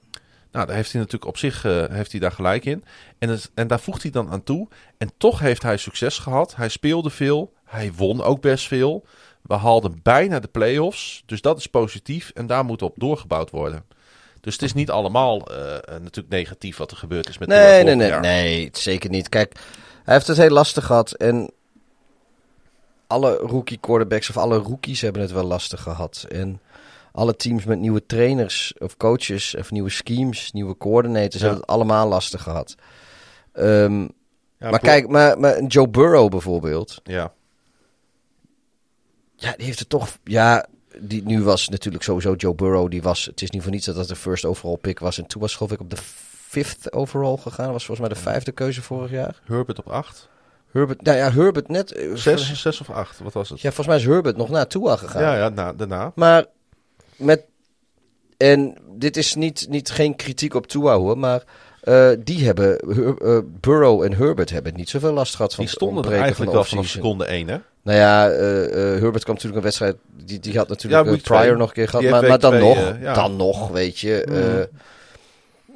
Nou, 0.52 0.66
daar 0.66 0.76
heeft 0.76 0.92
hij 0.92 1.02
natuurlijk 1.02 1.32
op 1.32 1.38
zich 1.38 1.66
uh, 1.66 1.86
heeft 1.90 2.12
hij 2.12 2.20
daar 2.20 2.32
gelijk 2.32 2.66
in. 2.66 2.84
En, 3.20 3.30
het, 3.30 3.52
en 3.54 3.68
daar 3.68 3.80
voegt 3.80 4.02
hij 4.02 4.12
dan 4.12 4.30
aan 4.30 4.44
toe. 4.44 4.68
En 4.98 5.12
toch 5.18 5.40
heeft 5.40 5.62
hij 5.62 5.78
succes 5.78 6.18
gehad. 6.18 6.56
Hij 6.56 6.70
speelde 6.70 7.10
veel. 7.10 7.54
Hij 7.66 7.94
won 7.94 8.22
ook 8.22 8.42
best 8.42 8.68
veel. 8.68 9.06
We 9.42 9.54
haalden 9.54 10.00
bijna 10.04 10.40
de 10.40 10.48
play-offs. 10.48 11.24
Dus 11.26 11.42
dat 11.42 11.58
is 11.58 11.68
positief. 11.68 12.32
En 12.34 12.48
daar 12.48 12.66
moet 12.66 12.82
op 12.82 12.94
doorgebouwd 12.98 13.50
worden. 13.50 13.86
Dus 14.42 14.54
het 14.54 14.62
is 14.62 14.74
niet 14.74 14.90
allemaal 14.90 15.52
uh, 15.52 15.58
natuurlijk 15.88 16.30
negatief 16.30 16.78
wat 16.78 16.92
er 16.92 16.98
gebeurd 16.98 17.30
is 17.30 17.38
met 17.38 17.48
nee, 17.48 17.84
nee, 17.84 17.96
nee, 17.96 18.08
jaar. 18.08 18.22
nee, 18.22 18.70
zeker 18.72 19.10
niet. 19.10 19.30
Kijk, 19.30 19.60
hij 20.04 20.14
heeft 20.14 20.28
het 20.28 20.38
heel 20.38 20.50
lastig 20.50 20.86
gehad. 20.86 21.12
En 21.12 21.52
alle 23.08 23.36
rookie 23.36 23.78
quarterbacks 23.78 24.30
of 24.30 24.38
alle 24.38 24.58
rookies 24.58 25.02
hebben 25.02 25.22
het 25.22 25.32
wel 25.32 25.44
lastig 25.44 25.82
gehad. 25.82 26.26
En 26.30 26.62
alle 27.12 27.36
teams 27.36 27.64
met 27.64 27.80
nieuwe 27.80 28.06
trainers 28.06 28.74
of 28.80 28.98
coaches 28.98 29.56
of 29.56 29.72
nieuwe 29.72 29.90
schemes, 29.90 30.52
nieuwe 30.52 30.78
coördinators 30.78 31.34
ja. 31.34 31.40
hebben 31.40 31.60
het 31.60 31.70
allemaal 31.70 32.08
lastig 32.08 32.44
gehad. 32.44 32.76
Um, 33.54 34.10
ja, 34.58 34.70
maar 34.70 34.80
kijk, 34.80 35.08
maar, 35.08 35.40
maar 35.40 35.64
Joe 35.64 35.90
Burrow 35.90 36.30
bijvoorbeeld. 36.30 37.02
Ja. 37.04 37.34
Ja, 39.42 39.54
die 39.58 39.66
heeft 39.66 39.80
het 39.80 39.90
toch. 39.90 40.18
Ja, 40.24 40.66
die, 41.00 41.24
nu 41.24 41.44
was 41.44 41.70
natuurlijk 41.70 42.04
sowieso 42.04 42.34
Joe 42.34 42.56
Burrow. 42.56 42.90
Die 42.92 43.02
was, 43.02 43.26
het 43.26 43.42
is 43.42 43.50
niet 43.50 43.62
voor 43.62 43.72
niets 43.72 43.86
dat 43.86 43.96
dat 43.96 44.08
de 44.08 44.16
first 44.16 44.46
overall 44.46 44.78
pick 44.78 45.00
was. 45.00 45.18
En 45.18 45.26
toen 45.26 45.42
was 45.42 45.56
geloof 45.56 45.72
ik 45.72 45.80
op 45.80 45.90
de 45.90 45.98
fifth 46.48 46.94
overall 46.94 47.38
gegaan. 47.38 47.72
was 47.72 47.86
volgens 47.86 48.08
mij 48.08 48.18
de 48.18 48.24
vijfde 48.24 48.52
keuze 48.52 48.82
vorig 48.82 49.12
jaar. 49.12 49.42
Herbert 49.44 49.80
op 49.80 49.88
acht. 49.88 50.30
Herbert, 50.72 51.02
nou 51.02 51.18
ja, 51.18 51.32
Herbert 51.32 51.68
net... 51.68 52.10
Zes, 52.14 52.62
zes 52.62 52.82
of 52.82 52.90
acht, 52.90 53.20
wat 53.20 53.34
was 53.34 53.50
het? 53.50 53.62
Ja, 53.62 53.72
volgens 53.72 53.88
mij 53.88 53.98
is 53.98 54.06
Herbert 54.06 54.38
nog 54.38 54.50
naar 54.50 54.68
Tua 54.68 54.96
gegaan. 54.96 55.22
Ja, 55.22 55.36
ja, 55.36 55.50
na, 55.50 55.74
daarna. 55.74 56.12
Maar 56.16 56.46
met... 57.16 57.44
En 58.38 58.78
dit 58.90 59.18
is 59.18 59.36
niet, 59.36 59.66
niet 59.70 59.90
geen 59.90 60.16
kritiek 60.16 60.54
op 60.54 60.68
Tua 60.68 60.98
hoor, 60.98 61.18
maar... 61.18 61.44
Uh, 61.84 62.10
die 62.20 62.46
hebben, 62.46 62.80
uh, 62.88 63.40
Burrow 63.60 64.04
en 64.04 64.14
Herbert 64.14 64.50
hebben 64.50 64.76
niet 64.76 64.90
zoveel 64.90 65.14
last 65.14 65.36
gehad 65.36 65.56
van 65.56 65.64
Die 65.64 65.74
stonden 65.74 66.04
er 66.04 66.20
eigenlijk 66.20 66.52
wel 66.52 66.64
vanaf 66.64 66.88
seconde 66.88 67.26
1 67.26 67.48
hè? 67.48 67.58
Nou 67.82 67.98
ja, 67.98 68.32
uh, 68.32 68.38
Herbert 68.76 69.24
kwam 69.24 69.36
natuurlijk 69.36 69.56
een 69.56 69.62
wedstrijd, 69.62 69.96
die, 70.26 70.40
die 70.40 70.58
had 70.58 70.68
natuurlijk 70.68 71.06
ja, 71.06 71.18
Pryor 71.22 71.58
nog 71.58 71.68
een 71.68 71.74
keer 71.74 71.88
gehad, 71.88 72.10
maar, 72.10 72.28
maar, 72.28 72.40
dan 72.40 72.52
twee, 72.52 72.76
nog, 72.76 72.96
ja. 73.02 73.14
dan 73.14 73.36
nog, 73.36 73.70
weet 73.70 74.00
je. 74.00 74.26
Mm. 74.30 74.80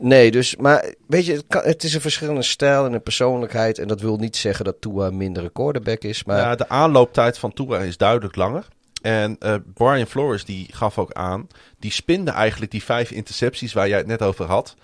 nee, 0.10 0.32
dus, 0.32 0.56
maar 0.56 0.94
weet 1.08 1.26
je, 1.26 1.34
het, 1.34 1.44
kan, 1.48 1.62
het, 1.64 1.84
is 1.84 1.94
een 1.94 2.02
verschillende 2.02 2.44
stijl 2.44 2.86
en 2.86 2.94
een 2.94 3.04
persoonlijkheid 3.04 3.80
en 3.80 3.88
dat 3.88 4.02
wil 4.02 4.18
niet 4.18 4.38
zeggen 4.38 4.66
dat 4.66 4.76
Tua 4.80 5.10
minder 5.10 5.50
quarterback 5.52 6.02
is, 6.02 6.24
maar... 6.24 6.38
Ja, 6.38 6.56
de 6.56 6.70
aanlooptijd 6.70 7.38
van 7.38 7.54
Tua 7.54 7.80
is 7.80 7.98
duidelijk 7.98 8.36
langer. 8.36 8.68
En 9.02 9.36
uh, 9.40 9.56
Brian 9.74 10.06
Flores 10.06 10.46
die 10.46 10.68
gaf 10.72 10.98
ook 10.98 11.12
aan, 11.12 11.48
die 11.80 11.92
spinde 11.92 12.32
eigenlijk 12.32 12.72
die 12.72 12.84
vijf 12.84 13.12
intercepties 13.12 13.74
waar 13.74 13.88
jij 13.88 13.98
het 13.98 14.08
net 14.08 14.22
over 14.22 14.46
had 14.46 14.76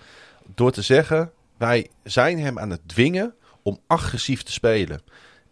door 0.54 0.72
te 0.72 0.82
zeggen: 0.82 1.30
wij 1.56 1.86
zijn 2.04 2.38
hem 2.38 2.58
aan 2.58 2.70
het 2.70 2.80
dwingen 2.86 3.34
om 3.62 3.78
agressief 3.86 4.42
te 4.42 4.52
spelen. 4.52 5.00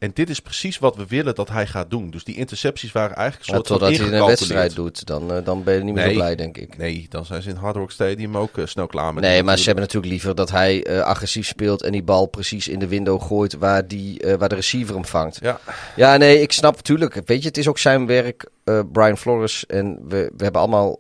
En 0.01 0.11
dit 0.14 0.30
is 0.30 0.40
precies 0.40 0.78
wat 0.78 0.96
we 0.96 1.07
willen 1.09 1.34
dat 1.34 1.48
hij 1.48 1.66
gaat 1.66 1.90
doen. 1.90 2.11
Dus 2.11 2.24
die 2.24 2.36
intercepties 2.36 2.92
waren 2.92 3.16
eigenlijk 3.16 3.48
een 3.48 3.55
soort 3.55 3.68
ja, 3.68 3.74
Totdat 3.74 3.96
hij 3.96 4.20
een 4.20 4.26
wedstrijd 4.26 4.74
doet, 4.74 5.07
dan, 5.07 5.36
uh, 5.36 5.44
dan 5.44 5.62
ben 5.64 5.74
je 5.74 5.82
niet 5.82 5.94
meer 5.94 6.05
nee, 6.05 6.12
zo 6.12 6.20
blij, 6.20 6.36
denk 6.36 6.57
ik. 6.57 6.76
Nee, 6.76 7.07
dan 7.09 7.24
zijn 7.26 7.42
ze 7.42 7.48
in 7.48 7.57
Hard 7.57 7.76
Rock 7.76 7.90
Stadium 7.90 8.36
ook 8.36 8.57
uh, 8.57 8.66
snel 8.66 8.86
klaar 8.86 9.14
met. 9.14 9.22
Nee, 9.22 9.42
maar 9.42 9.59
ze 9.59 9.64
hebben 9.64 9.84
natuurlijk 9.84 10.12
liever 10.12 10.34
dat 10.34 10.51
hij 10.51 10.86
uh, 10.86 11.01
agressief 11.01 11.46
speelt 11.46 11.82
en 11.82 11.92
die 11.92 12.03
bal 12.03 12.26
precies 12.26 12.68
in 12.68 12.78
de 12.78 12.88
window 12.88 13.22
gooit 13.22 13.55
waar, 13.55 13.86
die, 13.86 14.22
waar 14.38 14.48
de 14.48 14.55
receiver 14.55 14.94
hem 14.94 15.05
vangt. 15.05 15.38
Ja. 15.40 15.61
ja, 15.96 16.16
nee, 16.16 16.40
ik 16.40 16.53
snap 16.53 16.76
natuurlijk. 16.76 17.14
Weet 17.24 17.42
je, 17.42 17.48
het 17.48 17.59
is 17.59 17.68
ook 17.68 17.78
zijn 17.78 18.07
werk, 18.07 18.48
Brian 18.92 19.18
Flores. 19.18 19.66
En 19.66 19.98
we, 20.09 20.32
we 20.36 20.42
hebben 20.42 20.61
allemaal 20.61 20.98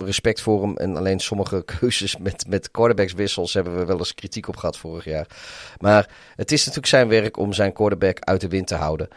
respect 0.00 0.40
voor 0.40 0.62
hem. 0.62 0.76
En 0.76 0.96
alleen 0.96 1.20
sommige 1.20 1.64
keuzes 1.78 2.16
met, 2.16 2.44
met 2.48 2.70
quarterbackswissels 2.70 3.54
hebben 3.54 3.78
we 3.78 3.84
wel 3.84 3.98
eens 3.98 4.14
kritiek 4.14 4.48
op 4.48 4.56
gehad 4.56 4.76
vorig 4.76 5.04
jaar. 5.04 5.26
Maar 5.78 6.08
het 6.36 6.52
is 6.52 6.58
natuurlijk 6.58 6.86
zijn 6.86 7.08
werk 7.08 7.36
om 7.36 7.52
zijn 7.52 7.72
quarterback 7.72 8.20
uit 8.20 8.40
de 8.40 8.48
wind 8.48 8.66
te 8.66 8.74
houden. 8.74 9.08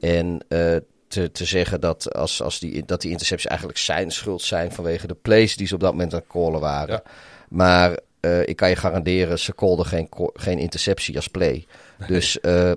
En 0.00 0.44
uh, 0.48 0.76
te, 1.08 1.30
te 1.32 1.44
zeggen 1.44 1.80
dat, 1.80 2.14
als, 2.14 2.42
als 2.42 2.58
die, 2.58 2.84
dat 2.84 3.00
die 3.00 3.10
intercepties 3.10 3.48
eigenlijk 3.50 3.78
zijn 3.78 4.10
schuld 4.10 4.42
zijn 4.42 4.72
vanwege 4.72 5.06
de 5.06 5.16
plays 5.22 5.56
die 5.56 5.66
ze 5.66 5.74
op 5.74 5.80
dat 5.80 5.90
moment 5.92 6.12
aan 6.12 6.18
het 6.18 6.28
callen 6.28 6.60
waren. 6.60 7.02
Ja. 7.04 7.10
Maar 7.48 7.98
uh, 8.20 8.46
ik 8.48 8.56
kan 8.56 8.68
je 8.68 8.76
garanderen, 8.76 9.38
ze 9.38 9.54
callden 9.54 9.86
geen, 9.86 10.08
geen 10.34 10.58
interceptie 10.58 11.16
als 11.16 11.28
play. 11.28 11.66
Nee. 11.98 12.08
Dus 12.08 12.38
uh, 12.42 12.72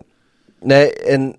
nee, 0.60 0.94
en 0.94 1.36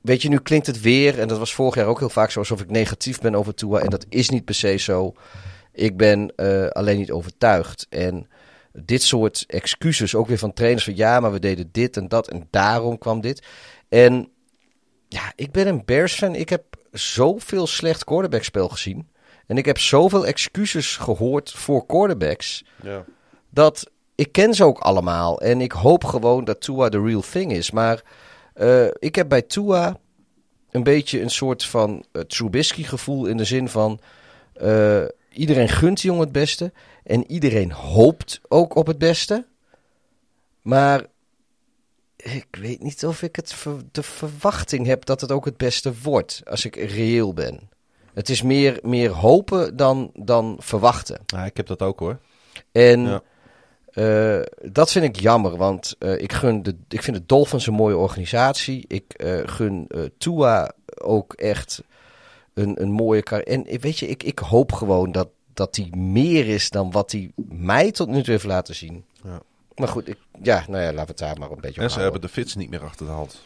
weet 0.00 0.22
je, 0.22 0.28
nu 0.28 0.38
klinkt 0.38 0.66
het 0.66 0.80
weer, 0.80 1.18
en 1.18 1.28
dat 1.28 1.38
was 1.38 1.54
vorig 1.54 1.74
jaar 1.74 1.86
ook 1.86 1.98
heel 1.98 2.08
vaak 2.10 2.30
zo, 2.30 2.38
alsof 2.38 2.60
ik 2.60 2.70
negatief 2.70 3.20
ben 3.20 3.34
over 3.34 3.54
Tua. 3.54 3.80
En 3.80 3.90
dat 3.90 4.06
is 4.08 4.28
niet 4.28 4.44
per 4.44 4.54
se 4.54 4.76
zo. 4.76 5.14
Ik 5.72 5.96
ben 5.96 6.32
uh, 6.36 6.66
alleen 6.66 6.98
niet 6.98 7.10
overtuigd. 7.10 7.86
En 7.88 8.28
dit 8.72 9.02
soort 9.02 9.44
excuses, 9.46 10.14
ook 10.14 10.26
weer 10.26 10.38
van 10.38 10.52
trainers 10.52 10.84
van 10.84 10.96
ja, 10.96 11.20
maar 11.20 11.32
we 11.32 11.38
deden 11.38 11.68
dit 11.72 11.96
en 11.96 12.08
dat 12.08 12.28
en 12.28 12.46
daarom 12.50 12.98
kwam 12.98 13.20
dit. 13.20 13.42
En 13.88 14.28
ja, 15.08 15.32
ik 15.34 15.52
ben 15.52 15.66
een 15.66 15.82
Bears 15.84 16.14
fan. 16.14 16.34
Ik 16.34 16.48
heb 16.48 16.64
zoveel 16.92 17.66
slecht 17.66 18.04
quarterbackspel 18.04 18.68
gezien. 18.68 19.08
En 19.46 19.56
ik 19.56 19.64
heb 19.64 19.78
zoveel 19.78 20.26
excuses 20.26 20.96
gehoord 20.96 21.52
voor 21.52 21.86
quarterbacks. 21.86 22.64
Ja. 22.82 23.04
Dat 23.50 23.90
ik 24.14 24.32
ken 24.32 24.54
ze 24.54 24.64
ook 24.64 24.78
allemaal. 24.78 25.40
En 25.40 25.60
ik 25.60 25.72
hoop 25.72 26.04
gewoon 26.04 26.44
dat 26.44 26.60
Tua 26.60 26.88
de 26.88 27.02
real 27.02 27.20
thing 27.30 27.52
is. 27.52 27.70
Maar 27.70 28.02
uh, 28.60 28.86
ik 28.98 29.14
heb 29.14 29.28
bij 29.28 29.42
Tua 29.42 29.98
een 30.70 30.82
beetje 30.82 31.20
een 31.20 31.30
soort 31.30 31.64
van 31.64 32.04
uh, 32.12 32.22
Trubisky 32.22 32.82
gevoel 32.82 33.26
in 33.26 33.36
de 33.36 33.44
zin 33.44 33.68
van 33.68 34.00
uh, 34.62 35.04
iedereen 35.32 35.68
gunt 35.68 35.96
die 36.00 36.06
jongen 36.10 36.24
het 36.24 36.32
beste 36.32 36.72
en 37.04 37.30
iedereen 37.30 37.72
hoopt 37.72 38.40
ook 38.48 38.74
op 38.74 38.86
het 38.86 38.98
beste. 38.98 39.46
Maar 40.62 41.06
ik 42.16 42.46
weet 42.50 42.82
niet 42.82 43.06
of 43.06 43.22
ik 43.22 43.36
het 43.36 43.52
ver- 43.52 43.82
de 43.92 44.02
verwachting 44.02 44.86
heb 44.86 45.04
dat 45.04 45.20
het 45.20 45.32
ook 45.32 45.44
het 45.44 45.56
beste 45.56 45.92
wordt. 46.02 46.42
Als 46.44 46.64
ik 46.64 46.76
reëel 46.76 47.34
ben. 47.34 47.68
Het 48.14 48.28
is 48.28 48.42
meer, 48.42 48.78
meer 48.82 49.10
hopen 49.10 49.76
dan, 49.76 50.10
dan 50.14 50.56
verwachten. 50.58 51.20
Ja, 51.26 51.44
ik 51.44 51.56
heb 51.56 51.66
dat 51.66 51.82
ook 51.82 51.98
hoor. 51.98 52.18
En 52.72 53.00
Ja. 53.00 53.22
Eh, 53.92 54.40
dat 54.72 54.90
vind 54.90 55.04
ik 55.04 55.20
jammer, 55.20 55.56
want 55.56 55.96
eh, 55.98 56.20
ik, 56.22 56.32
gun 56.32 56.62
de, 56.62 56.76
ik 56.88 57.02
vind 57.02 57.16
de 57.16 57.26
Dolphins 57.26 57.66
een 57.66 57.74
mooie 57.74 57.96
organisatie. 57.96 58.84
Ik 58.88 59.12
eh, 59.12 59.40
gun 59.44 59.84
eh, 59.88 60.00
Tua 60.18 60.72
ook 60.98 61.32
echt 61.32 61.82
een, 62.54 62.82
een 62.82 62.90
mooie 62.90 63.22
carrière. 63.22 63.64
En 63.64 63.80
weet 63.80 63.98
je, 63.98 64.06
ik, 64.08 64.22
ik 64.22 64.38
hoop 64.38 64.72
gewoon 64.72 65.12
dat, 65.12 65.28
dat 65.54 65.76
hij 65.76 65.88
meer 65.96 66.48
is 66.48 66.70
dan 66.70 66.90
wat 66.90 67.12
hij 67.12 67.32
mij 67.48 67.90
tot 67.90 68.08
nu 68.08 68.22
toe 68.22 68.32
heeft 68.32 68.44
laten 68.44 68.74
zien. 68.74 69.04
Ja. 69.24 69.40
Maar 69.74 69.88
goed, 69.88 70.08
ik, 70.08 70.18
ja, 70.42 70.64
nou 70.68 70.82
ja, 70.82 70.92
laten 70.92 71.00
we 71.00 71.06
het 71.06 71.18
daar 71.18 71.38
maar 71.38 71.50
een 71.50 71.60
beetje 71.60 71.76
op 71.76 71.82
En 71.82 71.90
ze 71.90 71.98
houden. 71.98 72.02
hebben 72.02 72.20
de 72.20 72.28
fits 72.28 72.54
niet 72.54 72.70
meer 72.70 72.84
achter 72.84 73.06
de 73.06 73.12
hand. 73.12 73.42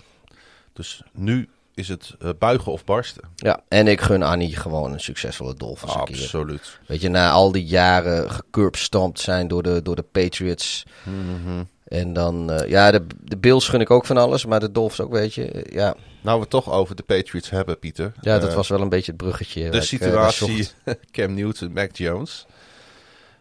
Dus 0.72 1.02
nu 1.12 1.48
is 1.74 1.88
het 1.88 2.14
eh, 2.18 2.30
buigen 2.38 2.72
of 2.72 2.84
barsten. 2.84 3.22
Ja, 3.36 3.60
en 3.68 3.86
ik 3.86 4.00
gun 4.00 4.22
Annie 4.22 4.56
gewoon 4.56 4.92
een 4.92 5.00
succesvolle 5.00 5.54
Dolphins 5.54 5.92
keer. 5.92 6.00
Absoluut. 6.00 6.78
Weet 6.86 7.00
je, 7.00 7.08
na 7.08 7.30
al 7.30 7.52
die 7.52 7.64
jaren 7.64 8.30
gecurbstompt 8.30 9.20
zijn 9.20 9.48
door 9.48 9.62
de, 9.62 9.82
door 9.82 9.96
de 9.96 10.02
Patriots. 10.02 10.84
Mhm. 11.02 11.62
En 11.84 12.12
dan, 12.12 12.50
eh, 12.50 12.68
ja, 12.68 12.90
de, 12.90 13.06
de 13.20 13.36
Bills 13.36 13.68
gun 13.68 13.80
ik 13.80 13.90
ook 13.90 14.06
van 14.06 14.16
alles, 14.16 14.46
maar 14.46 14.60
de 14.60 14.72
Dolphins 14.72 15.00
ook, 15.00 15.12
weet 15.12 15.34
je. 15.34 15.50
Eh, 15.50 15.74
ja, 15.74 15.94
Nou, 16.20 16.36
we 16.36 16.42
het 16.42 16.50
toch 16.50 16.70
over 16.70 16.96
de 16.96 17.02
Patriots 17.02 17.50
hebben, 17.50 17.78
Pieter. 17.78 18.12
ja 18.20 18.38
dat 18.38 18.54
was 18.54 18.68
wel 18.68 18.80
een 18.80 18.88
beetje 18.88 19.12
het 19.12 19.20
bruggetje. 19.20 19.70
de 19.70 19.80
situatie. 19.80 20.68
Cam 21.12 21.34
Newton, 21.34 21.72
Mac 21.72 21.96
Jones. 21.96 22.46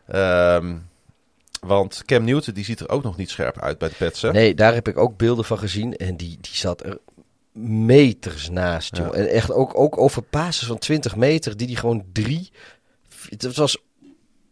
Ehm, 0.07 0.75
want 1.61 2.01
Cam 2.05 2.23
Newton 2.23 2.53
die 2.53 2.65
ziet 2.65 2.79
er 2.79 2.89
ook 2.89 3.03
nog 3.03 3.17
niet 3.17 3.29
scherp 3.29 3.59
uit 3.59 3.77
bij 3.77 3.89
de 3.89 3.95
Pets. 3.95 4.21
Hè? 4.21 4.31
Nee, 4.31 4.55
daar 4.55 4.73
heb 4.73 4.87
ik 4.87 4.97
ook 4.97 5.17
beelden 5.17 5.45
van 5.45 5.57
gezien. 5.57 5.95
En 5.95 6.17
die, 6.17 6.37
die 6.41 6.55
zat 6.55 6.83
er 6.83 6.97
meters 7.53 8.49
naast, 8.49 8.97
Ja. 8.97 9.11
En 9.11 9.29
echt 9.29 9.51
ook, 9.51 9.79
ook 9.79 9.97
over 9.97 10.21
passes 10.21 10.67
van 10.67 10.77
20 10.77 11.15
meter, 11.15 11.57
die 11.57 11.67
die 11.67 11.75
gewoon 11.75 12.03
drie... 12.13 12.51
Het 13.29 13.55
was, 13.55 13.77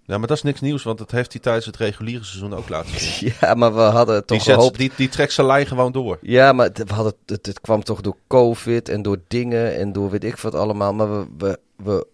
Ja, 0.06 0.18
maar 0.18 0.28
dat 0.28 0.38
is 0.38 0.44
niks 0.44 0.62
nieuws, 0.62 0.84
want 0.84 0.98
dat 0.98 1.12
heeft 1.12 1.32
hij 1.32 1.42
tijdens 1.42 1.66
het 1.66 1.78
reguliere 1.78 2.24
seizoen 2.24 2.54
ook 2.54 2.70
laten 2.70 3.00
zien. 3.00 3.34
ja, 3.42 3.54
maar 3.54 3.74
we 3.76 3.82
hadden 3.82 4.16
Die, 4.16 4.26
toch 4.26 4.42
zet, 4.42 4.56
gehoopt... 4.56 4.78
die, 4.78 4.92
die 4.96 5.10
trekt 5.10 5.34
zijn 5.34 5.48
lijn 5.48 5.66
gewoon 5.68 5.92
door. 5.92 6.18
Ja, 6.22 6.54
maar 6.54 6.66
het, 6.66 6.78
we 6.88 6.94
hadden, 6.94 7.14
het, 7.26 7.46
het 7.46 7.62
kwam 7.62 7.84
toch 7.84 8.02
door 8.02 8.16
COVID 8.28 8.90
en 8.90 9.02
door 9.02 9.18
dingen 9.28 9.76
en 9.78 9.92
door 9.92 10.10
weet 10.10 10.24
ik 10.24 10.38
wat 10.38 10.56
allemaal. 10.56 10.94
Maar 10.94 11.10
we, 11.20 11.28
we, 11.38 11.60
we, 11.76 12.06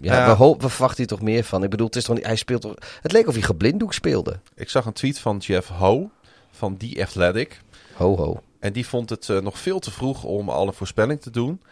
ja, 0.00 0.14
Ja. 0.14 0.26
we, 0.26 0.32
hoop, 0.32 0.62
we 0.62 0.68
verwachten 0.68 0.96
hier 0.98 1.06
toch 1.06 1.20
meer 1.22 1.44
van. 1.44 1.62
Ik 1.64 1.70
bedoel, 1.70 1.86
het 1.86 1.96
is 1.96 2.04
toch 2.04 2.16
niet, 2.16 2.26
hij 2.26 2.36
speelt 2.36 2.60
toch, 2.60 2.74
het 3.00 3.12
leek 3.12 3.26
of 3.26 3.34
hij 3.34 3.42
geblinddoek 3.42 3.92
speelde. 3.94 4.40
Ik 4.54 4.68
zag 4.68 4.86
een 4.86 4.92
tweet 4.92 5.18
van 5.18 5.36
Jeff 5.38 5.68
Ho 5.68 6.10
van 6.50 6.76
The 6.76 6.98
Athletic. 7.02 7.60
Ho, 7.94 8.16
ho. 8.16 8.40
En 8.60 8.72
die 8.72 8.86
vond 8.86 9.10
het 9.10 9.28
eh, 9.28 9.38
nog 9.38 9.58
veel 9.58 9.78
te 9.78 9.90
vroeg 9.90 10.24
om 10.24 10.48
al 10.48 10.66
een 10.66 10.72
voorspelling 10.72 11.20
te 11.20 11.30
doen. 11.30 11.62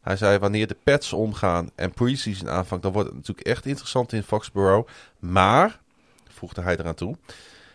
Hij 0.00 0.16
zei, 0.16 0.38
wanneer 0.38 0.66
de 0.66 0.76
Pets 0.84 1.12
omgaan 1.12 1.70
en 1.74 1.92
preseason 1.92 2.50
aanvangt, 2.50 2.82
dan 2.82 2.92
wordt 2.92 3.08
het 3.08 3.16
natuurlijk 3.16 3.46
echt 3.46 3.66
interessant 3.66 4.12
in 4.12 4.22
Foxborough. 4.22 4.88
Maar, 5.18 5.80
voegde 6.28 6.60
hij 6.60 6.76
eraan 6.76 6.94
toe, 6.94 7.16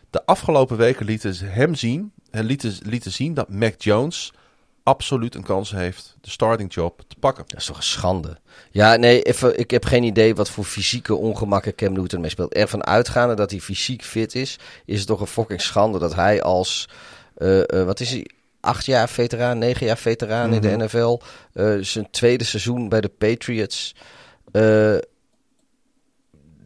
de 0.09 0.25
afgelopen 0.25 0.77
weken 0.77 1.05
lieten 1.05 1.33
ze 1.33 1.45
hem 1.45 1.75
zien, 1.75 2.11
en 2.31 2.45
lieten, 2.45 2.77
lieten 2.83 3.11
zien 3.11 3.33
dat 3.33 3.49
Mac 3.49 3.81
Jones 3.81 4.33
absoluut 4.83 5.35
een 5.35 5.43
kans 5.43 5.71
heeft 5.71 6.15
de 6.21 6.29
starting 6.29 6.73
job 6.73 7.01
te 7.07 7.15
pakken. 7.19 7.43
Dat 7.47 7.59
is 7.59 7.65
toch 7.65 7.77
een 7.77 7.83
schande. 7.83 8.37
Ja, 8.71 8.95
nee, 8.95 9.21
even, 9.21 9.59
ik 9.59 9.71
heb 9.71 9.85
geen 9.85 10.03
idee 10.03 10.35
wat 10.35 10.49
voor 10.49 10.63
fysieke 10.63 11.15
ongemakken 11.15 11.75
Cam 11.75 11.93
Newton 11.93 12.21
mee 12.21 12.29
speelt. 12.29 12.53
Ervan 12.53 12.85
uitgaande 12.85 13.35
dat 13.35 13.51
hij 13.51 13.59
fysiek 13.59 14.03
fit 14.03 14.35
is, 14.35 14.59
is 14.85 14.97
het 14.97 15.07
toch 15.07 15.19
een 15.19 15.27
fucking 15.27 15.61
schande 15.61 15.99
dat 15.99 16.15
hij 16.15 16.41
als, 16.41 16.89
eh, 17.35 17.79
eh, 17.79 17.85
wat 17.85 17.99
is 17.99 18.09
hij, 18.09 18.27
acht 18.63 18.85
jaar 18.85 19.09
veteraan, 19.09 19.57
negen 19.57 19.85
jaar 19.85 19.97
veteraan 19.97 20.53
in 20.53 20.61
de 20.61 20.67
Mhm. 20.69 20.83
NFL, 20.83 21.19
eh, 21.53 21.77
zijn 21.81 22.07
tweede 22.11 22.43
seizoen 22.43 22.89
bij 22.89 23.01
de 23.01 23.09
Patriots, 23.09 23.95
eh, 24.51 24.95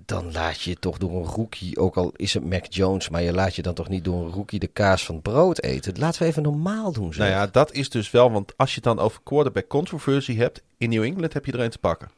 dan 0.06 0.32
laat 0.32 0.62
je 0.62 0.76
toch 0.76 0.98
door 0.98 1.12
een 1.12 1.26
rookie, 1.26 1.78
ook 1.80 1.96
al 1.98 2.12
is 2.16 2.34
het 2.34 2.44
Mac 2.50 2.66
Jones, 2.70 3.10
maar 3.10 3.22
je 3.22 3.34
laat 3.34 3.56
je 3.56 3.62
dan 3.62 3.74
toch 3.74 3.90
niet 3.90 4.04
door 4.04 4.26
een 4.26 4.32
rookie 4.32 4.60
de 4.60 4.68
kaas 4.68 5.06
van 5.06 5.16
het 5.16 5.24
brood 5.24 5.62
eten. 5.62 6.00
Laten 6.00 6.22
we 6.22 6.28
even 6.28 6.44
normaal 6.44 6.92
doen. 6.92 7.14
Zeg. 7.14 7.28
Nou 7.28 7.40
ja, 7.40 7.48
dat 7.48 7.72
is 7.72 7.90
dus 7.90 8.12
wel, 8.12 8.32
want 8.32 8.54
als 8.58 8.70
je 8.70 8.76
het 8.76 8.84
dan 8.84 9.00
over 9.00 9.20
quarterback 9.24 9.68
controversy 9.68 10.36
hebt, 10.36 10.62
in 10.78 10.90
New 10.90 11.04
England 11.04 11.34
heb 11.34 11.46
je 11.46 11.52
er 11.52 11.60
een 11.60 11.70
te 11.70 11.78
pakken. 11.78 12.10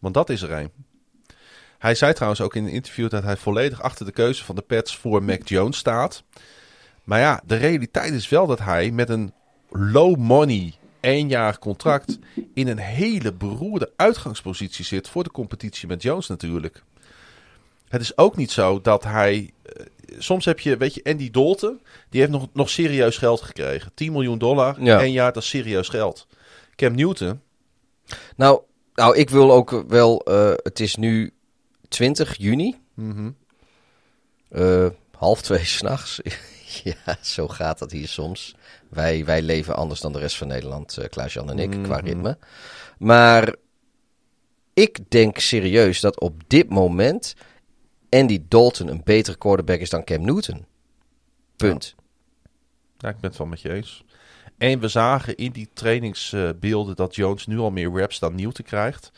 Want 0.00 0.14
dat 0.14 0.30
is 0.30 0.42
er 0.42 0.50
een. 0.52 0.70
Hij 1.78 1.94
zei 1.94 2.12
trouwens 2.12 2.40
ook 2.40 2.54
in 2.56 2.64
een 2.64 2.70
interview 2.72 3.10
dat 3.10 3.22
hij 3.22 3.36
volledig 3.36 3.82
achter 3.82 4.06
de 4.06 4.12
keuze 4.12 4.44
van 4.44 4.54
de 4.54 4.62
Pets 4.62 4.96
voor 4.96 5.22
Mac 5.22 5.48
Jones 5.48 5.76
staat. 5.76 6.22
Maar 7.04 7.20
ja, 7.20 7.42
de 7.46 7.56
realiteit 7.56 8.12
is 8.12 8.28
wel 8.28 8.46
dat 8.46 8.58
hij 8.58 8.90
met 8.90 9.08
een 9.08 9.32
low 9.68 10.16
money 10.16 10.74
één 11.00 11.28
jaar 11.28 11.58
contract 11.58 12.18
in 12.54 12.68
een 12.68 12.78
hele 12.78 13.32
beroerde 13.32 13.92
uitgangspositie 13.96 14.84
zit 14.84 15.08
voor 15.08 15.24
de 15.24 15.30
competitie 15.30 15.88
met 15.88 16.02
Jones 16.02 16.26
natuurlijk. 16.28 16.82
Het 17.88 18.00
is 18.00 18.16
ook 18.18 18.36
niet 18.36 18.50
zo 18.50 18.80
dat 18.80 19.04
hij. 19.04 19.52
eh, 19.62 19.84
soms 20.18 20.44
heb 20.44 20.60
je, 20.60 20.76
weet 20.76 20.94
je, 20.94 21.04
Andy 21.04 21.30
Dalton, 21.30 21.80
die 22.08 22.20
heeft 22.20 22.32
nog, 22.32 22.48
nog 22.52 22.70
serieus 22.70 23.16
geld 23.16 23.40
gekregen. 23.42 23.90
10 23.94 24.12
miljoen 24.12 24.38
dollar, 24.38 24.82
Ja. 24.82 25.00
één 25.00 25.12
jaar, 25.12 25.32
dat 25.32 25.42
is 25.42 25.48
serieus 25.48 25.88
geld. 25.88 26.26
Cam 26.76 26.94
Newton, 26.94 27.40
Nou, 28.36 28.60
nou, 28.94 29.16
ik 29.16 29.30
wil 29.30 29.52
ook 29.52 29.84
wel. 29.88 30.20
eh, 30.24 30.52
het 30.62 30.80
is 30.80 30.96
nu 30.96 31.32
20 31.88 32.36
juni, 32.38 32.80
mhm, 32.94 33.30
eh, 34.48 34.86
half 35.16 35.42
twee 35.42 35.64
s'nachts. 35.76 36.20
ja, 36.84 37.16
zo 37.20 37.48
gaat 37.48 37.78
dat 37.78 37.90
hier 37.90 38.08
soms. 38.08 38.54
Wij, 38.88 39.24
wij 39.24 39.42
leven 39.42 39.76
anders 39.76 40.00
dan 40.00 40.12
de 40.12 40.18
rest 40.18 40.36
van 40.36 40.46
Nederland, 40.48 40.98
eh 40.98 41.08
Klaas-Jan 41.08 41.50
en 41.50 41.58
ik, 41.58 41.70
qua 41.82 41.96
Mhm. 41.96 42.04
ritme. 42.06 42.38
Maar 42.98 43.54
ik 44.74 44.98
denk 45.10 45.38
serieus 45.38 46.00
dat 46.00 46.20
op 46.20 46.42
dit 46.46 46.68
moment 46.68 47.34
Andy 48.10 48.42
Dalton 48.48 48.88
een 48.88 49.00
betere 49.04 49.36
quarterback 49.38 49.80
is 49.80 49.90
dan 49.90 50.04
Cam 50.04 50.24
Newton. 50.24 50.66
Punt. 51.56 51.94
ja, 52.98 53.08
ik 53.08 53.18
ben 53.20 53.30
het 53.30 53.38
wel 53.38 53.46
met 53.46 53.60
je 53.60 53.72
eens. 53.72 54.04
En 54.58 54.80
we 54.80 54.88
zagen 54.88 55.36
in 55.36 55.52
die 55.52 55.68
trainingsbeelden 55.72 56.96
dat 56.96 57.14
Jones 57.14 57.46
nu 57.46 57.58
al 57.58 57.70
meer 57.70 57.92
reps 57.92 58.18
dan 58.18 58.34
Newton 58.34 58.64
krijgt. 58.64 59.10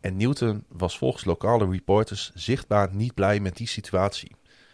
En 0.00 0.16
Newton 0.16 0.64
was 0.68 0.98
volgens 0.98 1.24
lokale 1.24 1.70
reporters 1.70 2.30
zichtbaar 2.34 2.88
niet 2.94 3.14
blij 3.14 3.40
met 3.40 3.56
die 3.56 3.66
situatie. 3.66 4.30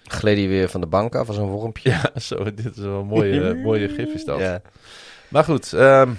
Gleed 0.09 0.37
hij 0.39 0.49
weer 0.49 0.69
van 0.69 0.81
de 0.81 0.87
bank 0.87 1.15
af 1.15 1.29
als 1.29 1.37
een 1.37 1.47
wormpje. 1.49 1.91
Ja, 1.91 2.11
zo, 2.21 2.45
dit 2.45 2.77
is 2.77 2.83
wel 2.83 3.01
een 3.01 3.07
mooie, 3.07 3.55
mooie 3.55 3.89
gif 3.89 4.13
is 4.15 4.25
dat. 4.25 4.39
Ja. 4.41 4.61
Maar 5.29 5.45
goed, 5.45 5.73
ehm, 5.73 6.11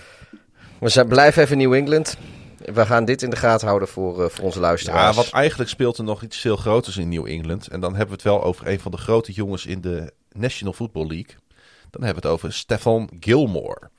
We 0.79 0.89
zijn, 0.89 1.07
blijven 1.07 1.43
even 1.43 1.59
in 1.61 1.67
New 1.69 1.77
England. 1.77 2.17
We 2.73 2.85
gaan 2.85 3.05
dit 3.05 3.21
in 3.21 3.29
de 3.29 3.35
gaten 3.35 3.67
houden 3.67 3.87
voor, 3.87 4.23
eh, 4.23 4.29
voor 4.29 4.43
onze 4.45 4.59
Ja, 4.59 4.65
luisteraars. 4.65 5.15
want 5.15 5.29
eigenlijk 5.29 5.69
speelt 5.69 5.97
er 5.97 6.03
nog 6.03 6.23
iets 6.23 6.37
veel 6.37 6.55
groters 6.55 6.97
in 6.97 7.09
New 7.09 7.25
England. 7.27 7.67
En 7.67 7.79
dan 7.79 7.89
hebben 7.89 8.07
we 8.07 8.13
het 8.23 8.31
wel 8.33 8.43
over 8.43 8.67
een 8.67 8.79
van 8.79 8.91
de 8.91 8.97
grote 8.97 9.31
jongens 9.31 9.65
in 9.65 9.81
de 9.81 10.11
National 10.31 10.73
Football 10.73 11.07
League. 11.07 11.35
Dan 11.89 12.03
hebben 12.03 12.21
we 12.23 12.27
het 12.27 12.37
over 12.37 12.53
Stefan 12.53 13.09
Gilmore. 13.19 13.89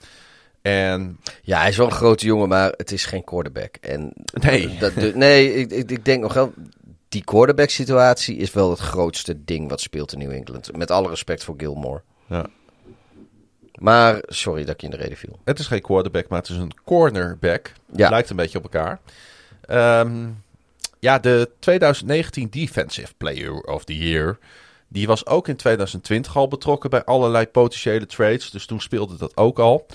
En 0.63 1.19
Ja, 1.43 1.59
hij 1.61 1.69
is 1.69 1.77
wel 1.77 1.87
een 1.87 1.93
grote 1.93 2.27
jongen, 2.27 2.49
maar 2.49 2.73
het 2.77 2.93
is 2.93 3.05
geen 3.05 3.25
quarterback. 3.25 3.77
En 3.81 4.13
Nee. 4.33 4.77
dat, 4.79 5.15
nee, 5.15 5.55
ik, 5.55 5.71
ik, 5.71 5.91
ik 5.91 6.05
denk 6.05 6.23
nog 6.23 6.33
wel. 6.33 6.53
Die 7.09 7.25
quarterback 7.25 7.71
situatie 7.71 8.37
is 8.37 8.53
wel 8.53 8.71
het 8.71 8.79
grootste 8.79 9.45
ding 9.45 9.69
wat 9.69 9.81
speelt 9.81 10.13
in 10.13 10.19
New 10.19 10.31
England. 10.33 10.77
Met 10.77 10.91
alle 10.91 11.09
respect 11.09 11.45
voor 11.45 11.55
Gilmore. 11.57 12.03
ja, 12.27 12.47
Maar 13.79 14.19
sorry 14.27 14.65
dat 14.65 14.75
ik 14.75 14.81
je 14.81 14.87
in 14.87 14.93
de 14.93 14.99
reden 15.03 15.17
viel. 15.19 15.39
het 15.45 15.59
is 15.59 15.67
geen 15.67 15.81
quarterback, 15.81 16.29
maar 16.29 16.39
het 16.39 16.49
is 16.49 16.57
een 16.57 16.73
cornerback. 16.85 17.73
Ja. 17.95 18.09
Lijkt 18.09 18.31
een 18.31 18.37
beetje 18.37 18.59
op 18.59 18.65
elkaar. 18.65 19.01
Ehm, 19.61 20.29
ja, 20.99 21.19
de 21.19 21.51
2019 21.59 22.51
Defensive 22.51 23.15
Player 23.17 23.61
of 23.61 23.85
the 23.85 23.99
Year. 23.99 24.39
Die 24.89 25.07
was 25.07 25.27
ook 25.27 25.49
in 25.49 25.57
2020 25.57 26.37
al 26.37 26.49
betrokken 26.49 26.91
bij 26.91 27.05
allerlei 27.05 27.47
potentiële 27.47 28.07
trades. 28.07 28.51
Dus 28.51 28.67
toen 28.67 28.81
speelde 28.81 29.17
dat 29.17 29.37
ook 29.37 29.59
al. 29.59 29.87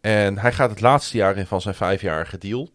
En 0.00 0.38
hij 0.38 0.52
gaat 0.52 0.70
het 0.70 0.80
laatste 0.80 1.16
jaar 1.16 1.36
in 1.36 1.46
van 1.46 1.60
zijn 1.60 1.74
vijfjarige 1.74 2.38
deal. 2.38 2.68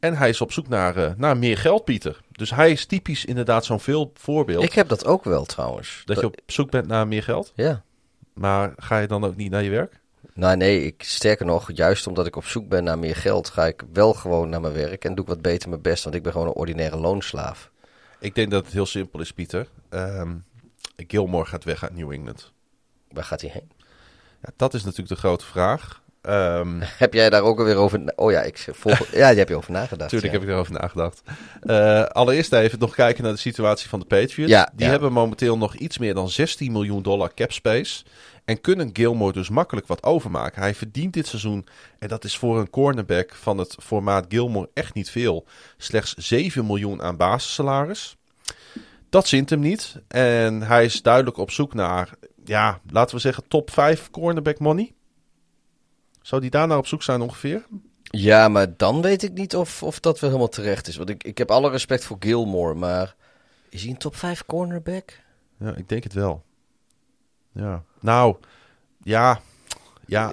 En 0.00 0.16
hij 0.16 0.28
is 0.28 0.40
op 0.40 0.52
zoek 0.52 0.68
naar, 0.68 0.96
eh, 0.96 1.10
naar 1.16 1.36
meer 1.36 1.58
geld, 1.58 1.84
Pieter. 1.84 2.20
Dus 2.38 2.50
hij 2.50 2.70
is 2.70 2.86
typisch 2.86 3.24
inderdaad 3.24 3.64
zo'n 3.64 3.80
veel 3.80 4.10
voorbeeld. 4.14 4.64
Ik 4.64 4.72
heb 4.72 4.88
dat 4.88 5.04
ook 5.04 5.24
wel 5.24 5.44
trouwens. 5.44 6.02
dat 6.04 6.20
je 6.20 6.26
op 6.26 6.40
zoek 6.46 6.70
bent 6.70 6.86
naar 6.86 7.08
meer 7.08 7.22
geld. 7.22 7.52
Ja. 7.54 7.82
Maar 8.32 8.72
ga 8.76 8.98
je 8.98 9.06
dan 9.06 9.24
ook 9.24 9.36
niet 9.36 9.50
naar 9.50 9.62
je 9.62 9.70
werk? 9.70 10.00
Nou 10.34 10.56
nee, 10.56 10.84
ik, 10.84 11.02
sterker 11.02 11.46
nog, 11.46 11.70
juist 11.72 12.06
omdat 12.06 12.26
ik 12.26 12.36
op 12.36 12.44
zoek 12.44 12.68
ben 12.68 12.84
naar 12.84 12.98
meer 12.98 13.16
geld, 13.16 13.48
ga 13.48 13.66
ik 13.66 13.82
wel 13.92 14.14
gewoon 14.14 14.48
naar 14.48 14.60
mijn 14.60 14.72
werk 14.72 15.04
en 15.04 15.14
doe 15.14 15.24
ik 15.24 15.30
wat 15.30 15.42
beter 15.42 15.68
mijn 15.68 15.82
best, 15.82 16.04
want 16.04 16.16
ik 16.16 16.22
ben 16.22 16.32
gewoon 16.32 16.46
een 16.46 16.52
ordinaire 16.52 16.96
loonslaaf. 16.96 17.70
Ik 18.20 18.34
denk 18.34 18.50
dat 18.50 18.64
het 18.64 18.72
heel 18.72 18.86
simpel 18.86 19.20
is, 19.20 19.32
Pieter. 19.32 19.68
Ehm, 19.88 20.36
Gilmore 20.96 21.46
gaat 21.46 21.64
weg 21.64 21.82
uit 21.82 21.96
New 21.96 22.12
England. 22.12 22.52
Waar 23.08 23.24
gaat 23.24 23.40
hij 23.40 23.50
heen? 23.50 23.70
Ja, 24.42 24.50
dat 24.56 24.74
is 24.74 24.82
natuurlijk 24.82 25.08
de 25.08 25.16
grote 25.16 25.44
vraag. 25.44 26.02
Ehm, 26.28 26.80
Heb 27.04 27.14
jij 27.14 27.30
daar 27.30 27.42
ook 27.42 27.58
alweer 27.58 27.76
over... 27.76 28.12
Oh 28.16 28.30
ja, 28.30 28.42
ik 28.42 28.66
volg... 28.70 28.98
ja, 29.12 29.18
daar 29.18 29.36
heb 29.36 29.48
je 29.48 29.56
over 29.56 29.72
nagedacht. 29.72 30.12
Natuurlijk 30.12 30.32
ja. 30.32 30.38
heb 30.38 30.48
ik 30.48 30.54
erover 30.54 30.72
nagedacht. 30.72 31.22
Eh, 31.60 32.02
allereerst 32.02 32.52
even 32.52 32.78
nog 32.78 32.94
kijken 32.94 33.22
naar 33.22 33.32
de 33.32 33.38
situatie 33.38 33.88
van 33.88 34.00
de 34.00 34.06
Patriots. 34.06 34.52
Ja, 34.52 34.70
die 34.74 34.84
ja. 34.84 34.90
hebben 34.90 35.12
momenteel 35.12 35.58
nog 35.58 35.74
iets 35.74 35.98
meer 35.98 36.14
dan 36.14 36.28
16 36.28 36.72
miljoen 36.72 37.02
dollar 37.02 37.34
cap 37.34 37.52
space. 37.52 38.04
En 38.44 38.60
kunnen 38.60 38.90
Gilmore 38.92 39.32
dus 39.32 39.48
makkelijk 39.48 39.86
wat 39.86 40.02
overmaken. 40.02 40.62
Hij 40.62 40.74
verdient 40.74 41.12
dit 41.12 41.26
seizoen, 41.26 41.66
en 41.98 42.08
dat 42.08 42.24
is 42.24 42.36
voor 42.36 42.58
een 42.58 42.70
cornerback 42.70 43.34
van 43.34 43.58
het 43.58 43.76
formaat 43.82 44.26
Gilmore 44.28 44.70
echt 44.74 44.94
niet 44.94 45.10
veel. 45.10 45.44
Slechts 45.76 46.14
7 46.14 46.66
miljoen 46.66 47.02
aan 47.02 47.16
basissalaris. 47.16 48.16
Dat 49.10 49.28
zint 49.28 49.50
hem 49.50 49.60
niet. 49.60 49.96
En 50.08 50.62
hij 50.62 50.84
is 50.84 51.02
duidelijk 51.02 51.36
op 51.36 51.50
zoek 51.50 51.74
naar, 51.74 52.10
ja, 52.44 52.80
laten 52.90 53.14
we 53.14 53.20
zeggen, 53.20 53.48
top 53.48 53.70
5 53.70 54.10
cornerback 54.10 54.58
money. 54.58 54.92
Zou 56.28 56.40
die 56.40 56.50
daar 56.50 56.66
nou 56.66 56.78
op 56.78 56.86
zoek 56.86 57.02
zijn 57.02 57.20
ongeveer? 57.20 57.66
Ja, 58.02 58.48
maar 58.48 58.76
dan 58.76 59.02
weet 59.02 59.22
ik 59.22 59.32
niet 59.32 59.56
of, 59.56 59.82
of 59.82 60.00
dat 60.00 60.20
wel 60.20 60.30
helemaal 60.30 60.50
terecht 60.50 60.88
is. 60.88 60.96
Want 60.96 61.08
ik, 61.08 61.24
ik 61.24 61.38
heb 61.38 61.50
alle 61.50 61.70
respect 61.70 62.04
voor 62.04 62.16
Gilmore, 62.20 62.74
maar... 62.74 63.14
Is 63.68 63.82
hij 63.82 63.90
een 63.90 63.96
top 63.96 64.16
5 64.16 64.46
cornerback? 64.46 65.20
Ja, 65.58 65.74
ik 65.76 65.88
denk 65.88 66.04
het 66.04 66.12
wel. 66.12 66.42
Ja. 67.52 67.82
Nou, 68.00 68.36
ja. 69.02 69.40
Ja. 70.06 70.32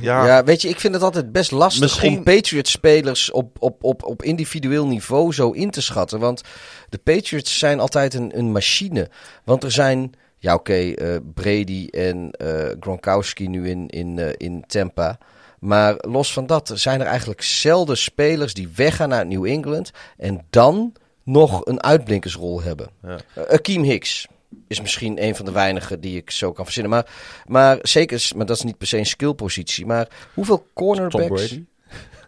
Ja. 0.00 0.26
Ja. 0.26 0.44
weet 0.44 0.62
je, 0.62 0.68
ik 0.68 0.80
vind 0.80 0.94
het 0.94 1.02
altijd 1.02 1.32
best 1.32 1.50
lastig 1.50 1.82
Misschien- 1.82 2.16
om 2.16 2.22
Patriots-spelers 2.24 3.30
op, 3.30 3.56
op, 3.62 3.84
op, 3.84 4.02
op 4.04 4.22
individueel 4.22 4.86
niveau 4.86 5.32
zo 5.32 5.50
in 5.50 5.70
te 5.70 5.80
schatten. 5.80 6.20
Want 6.20 6.42
de 6.88 6.98
Patriots 6.98 7.58
zijn 7.58 7.80
altijd 7.80 8.14
een, 8.14 8.38
een 8.38 8.52
machine. 8.52 9.10
Want 9.44 9.64
er 9.64 9.72
zijn, 9.72 10.12
ja 10.38 10.54
oké, 10.54 10.92
eh, 10.92 11.16
Brady 11.34 11.88
en 11.90 12.30
eh, 12.30 12.76
Gronkowski 12.80 13.48
nu 13.48 13.68
in, 13.68 13.88
in, 13.88 14.18
eh, 14.18 14.32
in 14.36 14.64
Tampa. 14.66 15.18
Maar 15.66 15.94
los 15.98 16.32
van 16.32 16.46
dat 16.46 16.70
zijn 16.74 17.00
er 17.00 17.06
eigenlijk 17.06 17.42
zelden 17.42 17.96
spelers 17.96 18.54
die 18.54 18.68
weggaan 18.74 19.08
naar 19.08 19.26
New 19.26 19.46
England 19.46 19.90
en 20.16 20.46
dan 20.50 20.92
nog 21.22 21.66
een 21.66 21.82
uitblinkersrol 21.82 22.62
hebben. 22.62 22.88
Ja. 23.02 23.18
Eh, 23.34 23.42
Akeem 23.54 23.82
Hicks 23.82 24.26
is 24.68 24.80
misschien 24.80 25.22
een 25.22 25.36
van 25.36 25.44
de 25.44 25.52
weinigen 25.52 26.00
die 26.00 26.16
ik 26.16 26.30
zo 26.30 26.52
kan 26.52 26.64
verzinnen. 26.64 26.92
Maar, 26.92 27.06
maar 27.46 27.78
zeker, 27.82 28.30
maar 28.36 28.46
dat 28.46 28.56
is 28.56 28.62
niet 28.62 28.78
per 28.78 28.86
se 28.86 28.98
een 28.98 29.06
skillpositie. 29.06 29.86
Maar 29.86 30.08
hoeveel 30.34 30.66
cornerbacks... 30.74 31.26
Tom 31.26 31.36
Brady? 31.36 31.64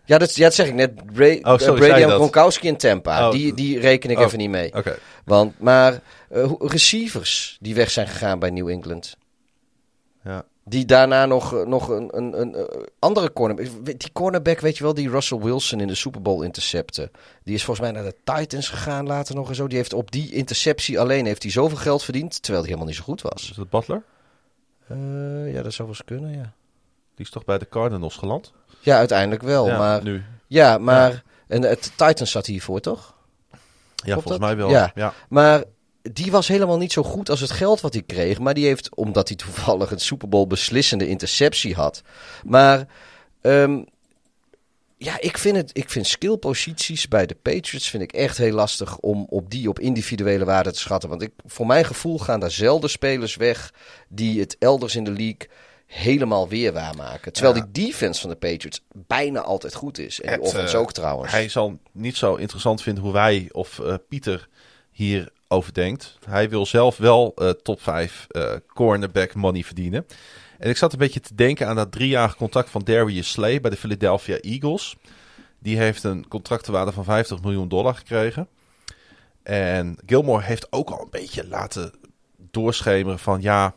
Ja, 0.05 0.19
dat, 0.19 0.35
ja, 0.35 0.44
dat 0.44 0.55
zeg 0.55 0.66
ik 0.66 0.74
net. 0.74 1.12
Bra 1.12 1.27
Oh, 1.43 1.59
sorry, 1.59 1.82
eh, 1.82 1.89
Brady 1.89 2.02
en? 2.02 2.10
Gronkowski 2.10 2.69
en 2.69 2.77
Tampa. 2.77 3.27
Oh. 3.27 3.32
Die, 3.32 3.55
die 3.55 3.81
reken 3.81 4.10
ik 4.10 4.19
Oh. 4.19 4.24
even 4.24 4.39
niet 4.39 4.51
mee. 4.51 4.74
Oké. 4.74 4.98
Want, 5.24 5.60
maar 5.60 6.01
eh, 6.31 6.52
receivers 6.59 7.56
die 7.60 7.74
weg 7.74 7.90
zijn 7.90 8.09
gegaan 8.09 8.39
bij 8.39 8.51
New 8.51 8.69
England. 8.69 9.16
Die 10.68 10.84
daarna 10.84 11.26
nog, 11.26 11.54
eh, 11.54 11.66
nog 11.66 11.88
een, 11.88 12.08
een, 12.16 12.40
een, 12.40 12.54
eh, 12.54 12.82
andere 12.98 13.32
cornerback... 13.32 13.84
Die 13.84 14.12
cornerback, 14.12 14.60
weet 14.60 14.76
je 14.76 14.84
wel, 14.84 14.94
die 14.94 15.10
Russell 15.10 15.38
Wilson 15.38 15.80
in 15.80 15.86
de 15.86 15.94
Super 15.94 16.22
Bowl 16.22 16.42
intercepten. 16.42 17.10
Die 17.44 17.54
is 17.54 17.64
volgens 17.64 17.90
mij 17.90 18.02
naar 18.02 18.10
de 18.10 18.16
Titans 18.24 18.68
gegaan 18.68 19.06
later 19.06 19.34
nog 19.34 19.48
en 19.48 19.54
zo. 19.54 19.66
Die 19.66 19.76
heeft 19.76 19.92
op 19.92 20.10
die 20.10 20.32
interceptie 20.32 21.00
alleen 21.00 21.26
heeft 21.26 21.42
hij 21.42 21.52
zoveel 21.52 21.76
geld 21.76 22.02
verdiend... 22.02 22.42
terwijl 22.42 22.58
hij 22.58 22.66
helemaal 22.66 22.86
niet 22.86 22.96
zo 22.96 23.04
goed 23.04 23.22
was. 23.22 23.50
Is 23.50 23.56
dat 23.56 23.70
Butler? 23.70 24.02
Eh, 24.88 25.52
ja, 25.52 25.62
dat 25.62 25.72
zou 25.72 25.88
wel 25.88 25.96
eens 25.96 26.04
kunnen, 26.04 26.30
ja. 26.30 26.52
Die 27.14 27.26
is 27.26 27.30
toch 27.30 27.44
bij 27.44 27.58
de 27.58 27.68
Cardinals 27.68 28.16
geland? 28.16 28.52
Ja, 28.80 28.96
uiteindelijk 28.96 29.42
wel. 29.42 29.66
ja, 29.66 29.78
maar, 29.78 30.02
nu. 30.02 30.22
ja, 30.46 30.78
maar... 30.78 31.22
En 31.46 31.62
het 31.62 31.92
Titans 31.96 32.30
zat 32.30 32.46
hiervoor, 32.46 32.80
toch? 32.80 33.14
Ja, 33.94 34.12
volgens 34.12 34.32
dat? 34.32 34.40
mij 34.40 34.56
wel. 34.56 34.70
Ja. 34.70 34.92
ja. 34.94 35.12
Maar 35.28 35.64
die 36.12 36.30
was 36.30 36.48
helemaal 36.48 36.78
niet 36.78 36.93
zo 36.93 37.02
goed 37.02 37.30
als 37.30 37.40
het 37.40 37.51
geld 37.51 37.80
wat 37.80 37.93
hij 37.93 38.02
kreeg. 38.02 38.39
Maar 38.39 38.55
die 38.55 38.66
heeft, 38.66 38.94
omdat 38.94 39.28
hij 39.28 39.36
toevallig 39.36 39.90
een 39.90 40.01
Super 40.01 40.28
Bowl 40.28 40.47
beslissende 40.47 41.09
interceptie 41.09 41.74
had. 41.74 42.02
Maar 42.44 42.86
ehm, 43.40 43.82
ja, 44.97 45.20
ik 45.20 45.39
vind, 45.39 45.56
het, 45.56 45.70
ik 45.72 45.90
vind 45.90 46.06
skillposities 46.06 47.09
bij 47.09 47.26
de 47.26 47.35
Patriots 47.35 47.90
vind 47.90 48.02
ik 48.02 48.12
echt 48.12 48.36
heel 48.39 48.55
lastig 48.55 48.98
om 48.98 49.26
op 49.28 49.51
die 49.51 49.68
op 49.68 49.80
individuele 49.80 50.44
waarde 50.44 50.72
te 50.72 50.78
schatten. 50.78 51.09
Want 51.09 51.22
ik, 51.22 51.32
voor 51.47 51.66
mijn 51.66 51.85
gevoel 51.85 52.18
gaan 52.18 52.40
daar 52.40 52.51
zelden 52.51 52.90
spelers 52.90 53.36
weg 53.36 53.72
die 54.09 54.40
het 54.40 54.56
elders 54.59 54.97
in 54.97 55.05
de 55.05 55.10
league 55.10 55.48
helemaal 55.86 56.48
weer 56.48 56.72
waarmaken. 56.72 57.32
Terwijl 57.32 57.55
Ja. 57.56 57.66
die 57.70 57.85
defense 57.85 58.20
van 58.20 58.30
de 58.30 58.36
Patriots 58.36 58.85
bijna 58.93 59.40
altijd 59.40 59.74
goed 59.74 59.98
is. 59.98 60.20
En 60.20 60.26
die 60.26 60.36
Het, 60.36 60.47
offense 60.47 60.74
eh, 60.74 60.80
ook 60.80 60.93
trouwens. 60.93 61.32
Hij 61.32 61.48
zal 61.48 61.78
niet 61.93 62.16
zo 62.16 62.35
interessant 62.35 62.82
vinden 62.82 63.02
hoe 63.05 63.12
wij 63.12 63.48
of 63.52 63.78
eh, 63.78 63.94
Pieter 64.09 64.48
hierover 65.48 65.74
denkt. 65.74 66.18
Hij 66.26 66.48
wil 66.48 66.66
zelf 66.66 66.96
wel 66.96 67.32
eh, 67.36 67.48
top 67.50 67.82
5 67.82 68.26
eh, 68.28 68.52
cornerback 68.74 69.34
money 69.34 69.64
verdienen. 69.64 70.06
En 70.58 70.70
ik 70.70 70.76
zat 70.76 70.92
een 70.92 70.98
beetje 70.98 71.20
te 71.20 71.34
denken 71.34 71.68
aan 71.68 71.76
dat 71.76 71.92
driejarige 71.92 72.36
contract 72.36 72.70
van 72.70 72.82
Darius 72.84 73.30
Slay 73.30 73.60
bij 73.60 73.70
de 73.70 73.76
Philadelphia 73.76 74.36
Eagles. 74.36 74.96
Die 75.58 75.76
heeft 75.76 76.02
een 76.02 76.28
contractenwaarde 76.28 76.92
van 76.92 77.04
50 77.04 77.42
miljoen 77.42 77.68
dollar 77.68 77.94
gekregen. 77.94 78.48
En 79.42 79.96
Gilmore 80.06 80.42
heeft 80.42 80.72
ook 80.72 80.90
al 80.90 81.00
een 81.00 81.10
beetje 81.10 81.48
laten 81.48 81.92
doorschemeren 82.50 83.18
van 83.18 83.42
ja, 83.42 83.74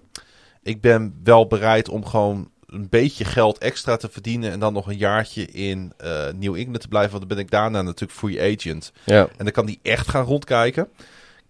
ik 0.64 0.82
ben 0.82 1.20
wel 1.24 1.48
bereid 1.48 1.90
om 1.90 2.06
gewoon 2.06 2.50
een 2.66 2.90
beetje 2.90 3.26
geld 3.26 3.58
extra 3.58 3.98
te 3.98 4.10
verdienen 4.10 4.52
en 4.52 4.60
dan 4.60 4.74
nog 4.74 4.88
een 4.88 4.98
jaartje 4.98 5.46
in 5.46 5.94
eh, 5.98 6.28
New 6.36 6.56
England 6.56 6.82
te 6.82 6.88
blijven. 6.88 7.12
Want 7.12 7.28
dan 7.28 7.38
ben 7.38 7.46
ik 7.46 7.52
daarna 7.52 7.82
natuurlijk 7.82 8.20
free 8.20 8.42
agent. 8.42 8.92
ja. 9.06 9.28
En 9.38 9.44
dan 9.44 9.52
kan 9.52 9.66
hij 9.66 9.80
echt 9.82 10.08
gaan 10.08 10.26
rondkijken. 10.26 10.88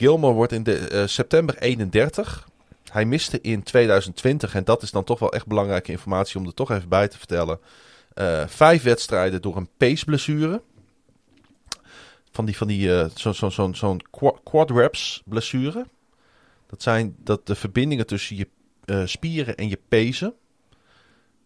Gilmore 0.02 0.34
wordt 0.34 0.52
in 0.52 0.64
de, 0.64 0.78
eh, 0.88 1.07
september 1.07 1.57
31. 1.57 2.48
Hij 2.91 3.06
miste 3.06 3.41
in 3.41 3.64
2020, 3.64 4.56
en 4.56 4.64
dat 4.64 4.82
is 4.82 4.91
dan 4.91 5.03
toch 5.03 5.19
wel 5.19 5.32
echt 5.34 5.48
belangrijke 5.48 5.91
informatie 5.91 6.40
om 6.40 6.45
er 6.45 6.53
toch 6.53 6.72
even 6.72 6.90
bij 6.90 7.07
te 7.07 7.18
vertellen. 7.18 7.60
eh, 8.14 8.48
vijf 8.48 8.84
wedstrijden 8.84 9.41
door 9.41 9.57
een 9.57 9.69
peesblessure. 9.78 10.61
Van 12.32 12.45
die, 12.45 12.57
van 12.57 12.68
die 12.68 12.95
eh, 12.99 13.06
zo'n 13.15 13.52
zo, 13.52 13.72
zo, 13.73 13.98
qua- 14.11 14.40
quadreps 14.44 15.22
blessure. 15.26 15.86
Dat 16.68 16.82
zijn 16.82 17.15
dat 17.23 17.48
de 17.48 17.56
verbindingen 17.56 18.06
tussen 18.06 18.36
je 18.36 18.48
spieren 19.07 19.56
en 19.56 19.69
je 19.69 19.80
pezen. 19.90 20.34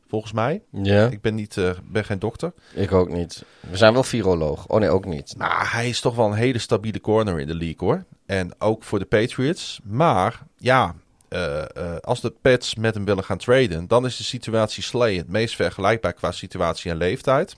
Volgens 0.08 0.32
mij. 0.32 0.62
ja. 0.72 1.08
Ik 1.08 1.22
ben, 1.22 1.36
niet, 1.36 1.58
eh, 1.58 1.72
ben 1.84 2.06
geen 2.06 2.20
dokter. 2.20 2.54
Ik 2.74 2.92
ook 2.92 3.10
niet. 3.10 3.44
We 3.60 3.78
zijn 3.78 3.94
wel 3.94 4.04
viroloog. 4.04 4.68
Oh 4.68 4.80
nee, 4.80 4.90
ook 4.90 5.06
niet. 5.06 5.34
Nou, 5.38 5.66
hij 5.68 5.90
is 5.90 6.00
toch 6.00 6.16
wel 6.16 6.26
een 6.26 6.34
hele 6.34 6.60
stabiele 6.60 7.02
corner 7.02 7.40
in 7.40 7.48
de 7.48 7.56
league 7.56 7.88
hoor. 7.88 8.04
En 8.26 8.62
ook 8.62 8.84
voor 8.84 9.00
de 9.00 9.06
Patriots. 9.06 9.80
Maar 9.84 10.44
ja, 10.58 10.96
eh, 11.30 11.62
eh, 11.62 11.98
als 12.02 12.22
de 12.22 12.34
Pats 12.42 12.76
met 12.76 12.94
hem 12.96 13.06
willen 13.06 13.24
gaan 13.24 13.38
traden, 13.38 13.88
dan 13.88 14.06
is 14.06 14.18
de 14.18 14.24
situatie 14.24 14.84
Slay 14.84 15.16
het 15.16 15.28
meest 15.28 15.56
vergelijkbaar 15.56 16.14
qua 16.14 16.32
situatie 16.32 16.92
en 16.92 16.98
leeftijd. 16.98 17.56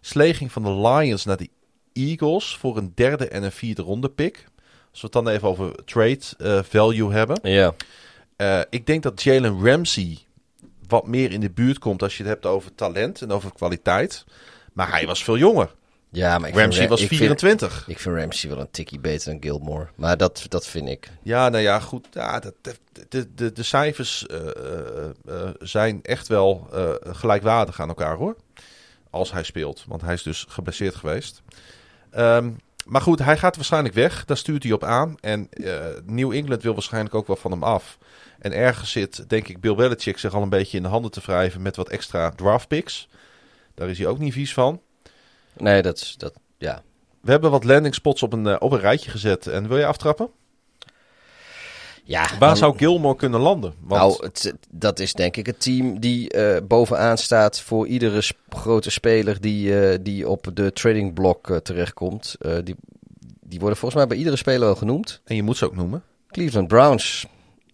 Slay 0.00 0.34
ging 0.34 0.52
van 0.52 0.62
de 0.62 0.88
Lions 0.88 1.24
naar 1.24 1.36
de 1.36 1.50
Eagles 1.92 2.56
voor 2.56 2.76
een 2.76 2.92
derde 2.94 3.28
en 3.28 3.42
een 3.42 3.52
vierde 3.52 3.82
ronde 3.82 4.08
pick. 4.08 4.44
Als 4.90 5.00
we 5.00 5.18
het 5.18 5.24
dan 5.24 5.28
even 5.28 5.48
over 5.48 5.84
trade 5.84 6.64
value 6.68 7.12
hebben. 7.12 7.38
Ja. 7.42 7.74
Ik 8.70 8.86
denk 8.86 9.02
dat 9.02 9.22
Jalen 9.22 9.64
Ramsey 9.64 10.25
wat 10.88 11.06
meer 11.06 11.32
in 11.32 11.40
de 11.40 11.50
buurt 11.50 11.78
komt 11.78 12.02
als 12.02 12.16
je 12.16 12.22
het 12.22 12.32
hebt 12.32 12.46
over 12.46 12.74
talent 12.74 13.22
en 13.22 13.30
over 13.30 13.52
kwaliteit. 13.52 14.24
Maar 14.72 14.90
hij 14.90 15.06
was 15.06 15.24
veel 15.24 15.38
jonger. 15.38 15.74
Ja, 16.10 16.38
maar 16.38 16.48
ik 16.48 16.54
Ramsey 16.54 16.82
Ra- 16.82 16.88
was 16.88 17.00
ik 17.00 17.08
vind- 17.08 17.20
24. 17.20 17.84
Ik 17.88 17.98
vind 17.98 18.16
Ramsey 18.16 18.50
wel 18.50 18.60
een 18.60 18.70
tikkie 18.70 19.00
beter 19.00 19.30
dan 19.30 19.42
Gilmore. 19.42 19.86
Maar 19.94 20.16
dat, 20.16 20.46
dat 20.48 20.66
vind 20.66 20.88
ik. 20.88 21.10
Ja, 21.22 21.48
nou 21.48 21.62
ja, 21.62 21.80
goed. 21.80 22.06
Ja, 22.12 22.40
dat, 22.40 22.54
de, 23.08 23.34
de, 23.34 23.52
de, 23.52 23.62
cijfers 23.62 24.26
eh, 24.26 24.38
eh, 24.46 25.10
eh, 25.26 25.48
zijn 25.58 25.98
echt 26.02 26.28
wel 26.28 26.68
gelijkwaardig 27.10 27.80
aan 27.80 27.88
elkaar 27.88 28.16
hoor. 28.16 28.36
Als 29.10 29.32
hij 29.32 29.42
speelt. 29.42 29.84
Want 29.88 30.02
hij 30.02 30.14
is 30.14 30.22
dus 30.22 30.44
geblesseerd 30.48 30.94
geweest. 30.94 31.42
Ehm, 32.10 32.50
maar 32.86 33.00
goed, 33.00 33.18
hij 33.18 33.36
gaat 33.38 33.56
waarschijnlijk 33.56 33.94
weg. 33.94 34.24
Daar 34.24 34.36
stuurt 34.36 34.62
hij 34.62 34.72
op 34.72 34.84
aan. 34.84 35.16
En 35.20 35.48
New 36.04 36.32
England 36.32 36.62
wil 36.62 36.72
waarschijnlijk 36.74 37.14
ook 37.14 37.26
wel 37.26 37.36
van 37.36 37.50
hem 37.50 37.62
af. 37.62 37.98
En 38.38 38.52
ergens 38.52 38.90
zit, 38.90 39.28
denk 39.28 39.48
ik, 39.48 39.60
Bill 39.60 39.74
Belichick 39.74 40.18
zich 40.18 40.34
al 40.34 40.42
een 40.42 40.48
beetje 40.48 40.76
in 40.76 40.82
de 40.82 40.88
handen 40.88 41.10
te 41.10 41.20
wrijven 41.24 41.62
met 41.62 41.76
wat 41.76 41.88
extra 41.88 42.30
draft 42.30 42.68
picks. 42.68 43.08
Daar 43.74 43.88
is 43.88 43.98
hij 43.98 44.06
ook 44.06 44.18
niet 44.18 44.32
vies 44.32 44.52
van. 44.54 44.80
Nee, 45.56 45.82
dat 45.82 45.96
is... 45.96 46.14
Dat, 46.18 46.32
ja. 46.58 46.82
We 47.20 47.30
hebben 47.30 47.50
wat 47.50 47.64
landing 47.64 47.94
spots 47.94 48.22
op 48.22 48.32
een, 48.32 48.46
eh, 48.46 48.56
op 48.58 48.72
een 48.72 48.80
rijtje 48.80 49.10
gezet. 49.10 49.46
En 49.46 49.68
wil 49.68 49.78
je 49.78 49.86
aftrappen? 49.86 50.28
ja 52.04 52.20
Waar 52.38 52.48
dan- 52.48 52.56
zou 52.56 52.76
Gilmore 52.76 53.16
kunnen 53.16 53.40
landen? 53.40 53.74
Want 53.80 54.00
Nou, 54.00 54.24
het, 54.24 54.54
dat 54.70 54.98
is 54.98 55.12
denk 55.12 55.36
ik 55.36 55.46
het 55.46 55.60
team 55.60 56.00
die 56.00 56.30
eh, 56.30 56.62
bovenaan 56.66 57.18
staat 57.18 57.60
voor 57.60 57.86
iedere 57.86 58.20
sp- 58.20 58.38
grote 58.48 58.90
speler 58.90 59.40
die, 59.40 59.80
eh, 59.80 59.98
die 60.02 60.28
op 60.28 60.48
de 60.54 60.72
trading 60.72 61.14
block 61.14 61.50
eh, 61.50 61.56
terechtkomt. 61.56 62.36
Die, 62.64 62.76
die 63.40 63.58
worden 63.60 63.78
volgens 63.78 63.94
mij 64.00 64.06
bij 64.06 64.16
iedere 64.16 64.36
speler 64.36 64.60
wel 64.66 64.74
genoemd. 64.76 65.20
en 65.24 65.36
je 65.36 65.42
moet 65.42 65.56
ze 65.56 65.64
ook 65.64 65.76
noemen. 65.76 66.02
Cleveland 66.30 66.68
Browns. 66.68 67.26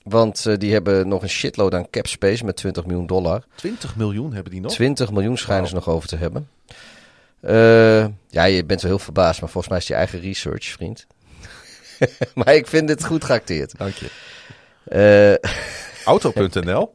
Want 0.05 0.47
eh, 0.47 0.57
die 0.59 0.73
hebben 0.73 1.09
nog 1.09 1.23
een 1.23 1.29
shitload 1.29 1.75
aan 1.75 1.91
cap 1.91 2.07
space 2.07 2.45
met 2.45 2.57
20 2.57 2.87
miljoen 2.87 3.07
dollar. 3.07 3.45
20 3.55 3.97
miljoen 3.97 4.33
hebben 4.33 4.53
die 4.53 4.61
nog. 4.61 4.73
20 4.73 5.13
miljoen 5.13 5.39
schijnen 5.39 5.69
ze 5.69 5.75
nog 5.75 5.89
over 5.89 6.09
te 6.09 6.17
hebben. 6.17 6.49
Eh, 7.41 8.07
ja, 8.29 8.45
je 8.45 8.65
bent 8.65 8.83
wel 8.83 8.91
heel 8.91 9.01
verbaasd, 9.01 9.41
maar 9.41 9.51
volgens 9.51 9.69
mij 9.73 9.79
is 9.79 9.89
het 9.89 9.93
je 9.93 9.99
eigen 9.99 10.21
research, 10.21 10.65
vriend. 10.65 11.07
maar 12.35 12.55
ik 12.55 12.67
vind 12.67 12.89
dit 12.89 13.05
goed 13.05 13.25
geacteerd. 13.25 13.79
Dank 13.79 13.95
je. 13.95 14.11
Eh, 14.85 15.51
Auto.nl. 16.13 16.93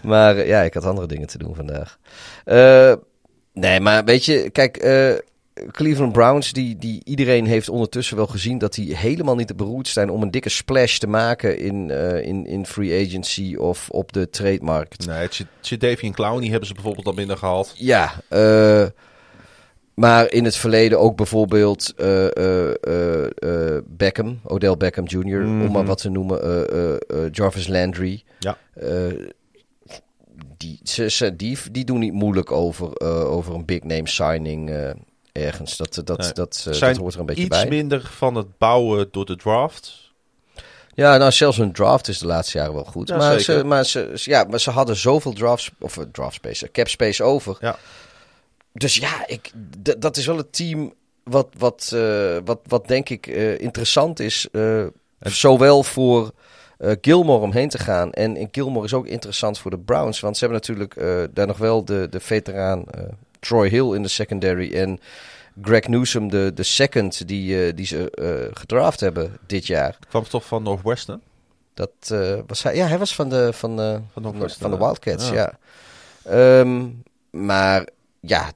Maar 0.00 0.46
ja, 0.46 0.62
ik 0.62 0.74
had 0.74 0.84
andere 0.84 1.06
dingen 1.06 1.26
te 1.26 1.38
doen 1.38 1.54
vandaag. 1.54 1.98
Nee, 3.52 3.80
maar 3.80 4.04
weet 4.04 4.24
je, 4.24 4.50
kijk, 4.50 4.76
Cleveland 5.70 6.12
Browns, 6.12 6.52
die, 6.52 6.78
die 6.78 7.00
iedereen 7.04 7.46
heeft 7.46 7.68
ondertussen 7.68 8.16
wel 8.16 8.26
gezien 8.26 8.58
dat 8.58 8.74
die 8.74 8.96
helemaal 8.96 9.34
niet 9.36 9.46
te 9.46 9.54
beroerd 9.54 9.88
zijn 9.88 10.10
om 10.10 10.22
een 10.22 10.30
dikke 10.30 10.48
splash 10.48 10.98
te 10.98 11.06
maken 11.06 11.58
in, 11.58 11.90
eh, 11.90 12.26
in, 12.26 12.46
in 12.46 12.66
free 12.66 13.06
agency 13.06 13.54
of 13.56 13.90
op 13.90 14.12
de 14.12 14.30
trademarkt. 14.30 15.06
Nee, 15.06 15.78
Davian 15.78 16.12
Clowney 16.12 16.48
hebben 16.48 16.68
ze 16.68 16.74
bijvoorbeeld 16.74 17.06
al 17.06 17.14
binnen 17.14 17.38
gehaald. 17.38 17.72
Ja, 17.76 18.12
eh, 18.28 18.86
maar 19.94 20.32
in 20.32 20.44
het 20.44 20.56
verleden 20.56 20.98
ook 21.00 21.16
bijvoorbeeld 21.16 21.94
eh, 21.96 22.26
Beckham, 23.86 24.40
Odell 24.44 24.76
Beckham 24.76 25.04
Jr., 25.06 25.42
om 25.44 25.56
Mhm. 25.58 25.72
maar 25.72 25.84
wat 25.84 25.98
te 25.98 26.10
noemen, 26.10 26.38
Jarvis 27.32 27.68
Landry. 27.68 28.22
Ja. 28.38 28.56
Die, 30.56 30.80
ze, 30.82 31.10
ze, 31.10 31.36
die, 31.36 31.58
die 31.72 31.84
doen 31.84 31.98
niet 31.98 32.12
moeilijk 32.12 32.52
over, 32.52 33.00
over 33.28 33.54
een 33.54 33.64
big 33.64 33.82
name 33.82 34.08
signing 34.08 34.70
ergens. 35.40 35.76
Dat, 35.76 36.00
dat, 36.04 36.18
Nee. 36.18 36.32
dat, 36.32 36.64
eh, 36.68 36.72
Zijn 36.72 36.92
dat 36.92 37.02
hoort 37.02 37.14
er 37.14 37.20
een 37.20 37.26
beetje 37.26 37.42
Iets 37.42 37.60
bij. 37.60 37.68
minder 37.68 38.10
van 38.16 38.34
het 38.34 38.58
bouwen 38.58 39.08
door 39.10 39.26
de 39.26 39.36
draft. 39.36 40.08
Ja, 40.94 41.16
nou 41.16 41.32
zelfs 41.32 41.56
hun 41.56 41.72
draft 41.72 42.08
is 42.08 42.18
de 42.18 42.26
laatste 42.26 42.58
jaren 42.58 42.74
wel 42.74 42.84
goed. 42.84 43.08
Ja, 43.08 43.16
maar, 43.16 43.40
zeker. 43.40 43.58
ze, 43.58 43.64
maar, 43.64 43.84
ze, 43.84 44.12
ja, 44.14 44.44
maar 44.44 44.60
ze 44.60 44.70
hadden 44.70 44.96
zoveel 44.96 45.32
drafts, 45.32 45.70
of 45.80 45.96
eh, 45.96 46.04
draft 46.12 46.34
space, 46.34 46.66
eh, 46.66 46.72
cap 46.72 46.88
space 46.88 47.22
over. 47.22 47.56
Ja. 47.60 47.76
Dus 48.72 48.94
ja, 48.94 49.26
ik, 49.26 49.50
dat 49.98 50.16
is 50.16 50.26
wel 50.26 50.36
het 50.36 50.52
team 50.52 50.92
wat, 51.24 51.48
wat, 51.58 51.96
wat, 52.44 52.60
wat 52.66 52.88
denk 52.88 53.08
ik 53.08 53.26
interessant 53.56 54.20
is. 54.20 54.48
zowel 55.20 55.82
voor 55.82 56.30
Gilmore 57.00 57.42
om 57.42 57.52
heen 57.52 57.68
te 57.68 57.78
gaan. 57.78 58.12
En, 58.12 58.36
en 58.36 58.48
Gilmore 58.52 58.84
is 58.84 58.94
ook 58.94 59.06
interessant 59.06 59.58
voor 59.58 59.70
de 59.70 59.78
Browns. 59.78 60.20
Want 60.20 60.36
ze 60.36 60.44
hebben 60.46 60.58
natuurlijk 60.66 61.34
daar 61.34 61.46
nog 61.46 61.58
wel 61.58 61.84
de, 61.84 62.06
de 62.10 62.20
veteraan 62.20 62.84
Troy 63.40 63.68
Hill 63.68 63.94
in 63.94 64.02
de 64.02 64.08
secondary. 64.08 64.72
En 64.74 65.00
Greg 65.62 65.88
Newsom, 65.88 66.28
de, 66.30 66.52
de 66.54 66.62
second 66.62 67.28
die, 67.28 67.66
eh, 67.66 67.72
die 67.76 67.86
ze 67.86 68.10
eh, 68.10 68.56
gedraft 68.56 69.00
hebben 69.00 69.38
dit 69.46 69.66
jaar. 69.66 69.98
Kwam 70.08 70.24
toch 70.28 70.44
van 70.44 70.62
Northwestern? 70.62 71.20
Dat 71.74 71.90
eh, 72.08 72.38
was 72.46 72.62
hij. 72.62 72.76
Ja, 72.76 72.86
hij 72.86 72.98
was 72.98 73.14
van 73.14 73.28
de, 73.28 73.52
van 73.52 73.76
de, 73.76 74.00
Van 74.12 74.22
van 74.58 74.70
de 74.70 74.76
Wildcats, 74.76 75.28
Ja. 75.28 75.34
ja. 75.34 75.58
Ehm, 76.60 76.86
maar 77.30 77.86
ja, 78.20 78.50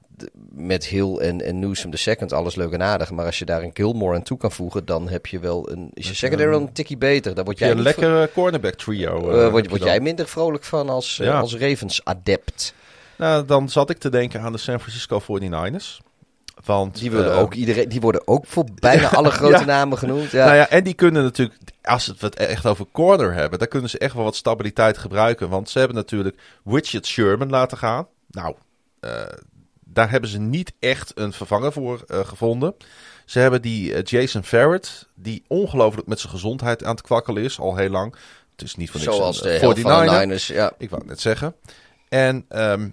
met 0.55 0.85
Hill 0.85 1.15
en, 1.17 1.41
en 1.41 1.59
Newsom 1.59 1.91
de 1.91 1.97
second, 1.97 2.33
alles 2.33 2.55
leuk 2.55 2.71
en 2.71 2.81
aardig. 2.81 3.11
Maar 3.11 3.25
als 3.25 3.39
je 3.39 3.45
daar 3.45 3.63
een 3.63 3.71
Gilmore 3.73 4.15
aan 4.15 4.23
toe 4.23 4.37
kan 4.37 4.51
voegen, 4.51 4.85
dan 4.85 5.09
heb 5.09 5.25
je 5.25 5.39
wel 5.39 5.71
een... 5.71 5.89
Is 5.93 6.07
je 6.07 6.13
secondary 6.13 6.53
een 6.55 6.71
tikkie 6.73 6.97
beter. 6.97 7.35
Daar 7.35 7.43
word 7.45 7.59
jij, 7.59 7.71
een 7.71 7.81
lekkere 7.81 8.29
cornerback 8.33 8.73
trio. 8.73 9.29
eh, 9.29 9.49
word, 9.49 9.69
dan. 9.69 9.79
jij 9.79 9.99
minder 9.99 10.27
vrolijk 10.27 10.63
van 10.63 10.89
als, 10.89 11.17
Ja. 11.17 11.39
als 11.39 11.55
Ravens-adept. 11.57 12.73
Nou, 13.17 13.45
dan 13.45 13.69
zat 13.69 13.89
ik 13.89 13.97
te 13.97 14.09
denken 14.09 14.41
aan 14.41 14.51
de 14.51 14.57
San 14.57 14.79
Francisco 14.79 15.21
49ers. 15.21 16.03
Want, 16.65 16.99
Die, 16.99 17.11
willen 17.11 17.31
eh, 17.31 17.39
ook 17.39 17.53
iedereen, 17.53 17.89
die 17.89 18.01
worden 18.01 18.27
ook 18.27 18.45
voor 18.47 18.65
bijna 18.79 19.09
alle 19.09 19.29
grote 19.39 19.57
Ja. 19.59 19.65
namen 19.65 19.97
genoemd. 19.97 20.31
Ja. 20.31 20.45
Nou 20.45 20.57
ja, 20.57 20.69
en 20.69 20.83
die 20.83 20.93
kunnen 20.93 21.23
natuurlijk, 21.23 21.59
als 21.83 22.07
we 22.07 22.13
het 22.19 22.35
echt 22.35 22.65
over 22.65 22.85
corner 22.91 23.33
hebben, 23.33 23.59
dan 23.59 23.67
kunnen 23.67 23.89
ze 23.89 23.97
echt 23.97 24.13
wel 24.13 24.23
wat 24.23 24.35
stabiliteit 24.35 24.97
gebruiken. 24.97 25.49
Want 25.49 25.69
ze 25.69 25.77
hebben 25.79 25.97
natuurlijk 25.97 26.37
Richard 26.65 27.05
Sherman 27.05 27.49
laten 27.49 27.77
gaan. 27.77 28.07
Nou, 28.27 28.55
eh, 28.99 29.11
daar 29.85 30.09
hebben 30.09 30.29
ze 30.29 30.39
niet 30.39 30.73
echt 30.79 31.11
een 31.15 31.33
vervanger 31.33 31.71
voor 31.71 32.03
eh, 32.07 32.19
gevonden. 32.19 32.75
Ze 33.25 33.39
hebben 33.39 33.61
die 33.61 34.01
Jason 34.03 34.43
Ferret, 34.43 35.07
die 35.15 35.43
ongelooflijk 35.47 36.07
met 36.07 36.19
zijn 36.19 36.31
gezondheid 36.33 36.83
aan 36.83 36.91
het 36.95 37.01
kwakkelen 37.01 37.43
is, 37.43 37.59
al 37.59 37.75
heel 37.75 37.89
lang. 37.89 38.15
Het 38.51 38.61
is 38.65 38.75
niet 38.75 38.91
voor 38.91 38.99
niks 38.99 39.15
Zoals 39.15 39.41
de 39.41 39.49
eh, 39.49 39.59
helft 39.59 39.79
van 39.79 40.05
de 40.05 40.11
49er. 40.11 40.19
Niners. 40.19 40.47
Ja. 40.47 40.71
Ik 40.77 40.89
wou 40.89 41.01
het 41.01 41.09
net 41.11 41.21
zeggen. 41.21 41.55
En 42.09 42.45
ehm, 42.49 42.87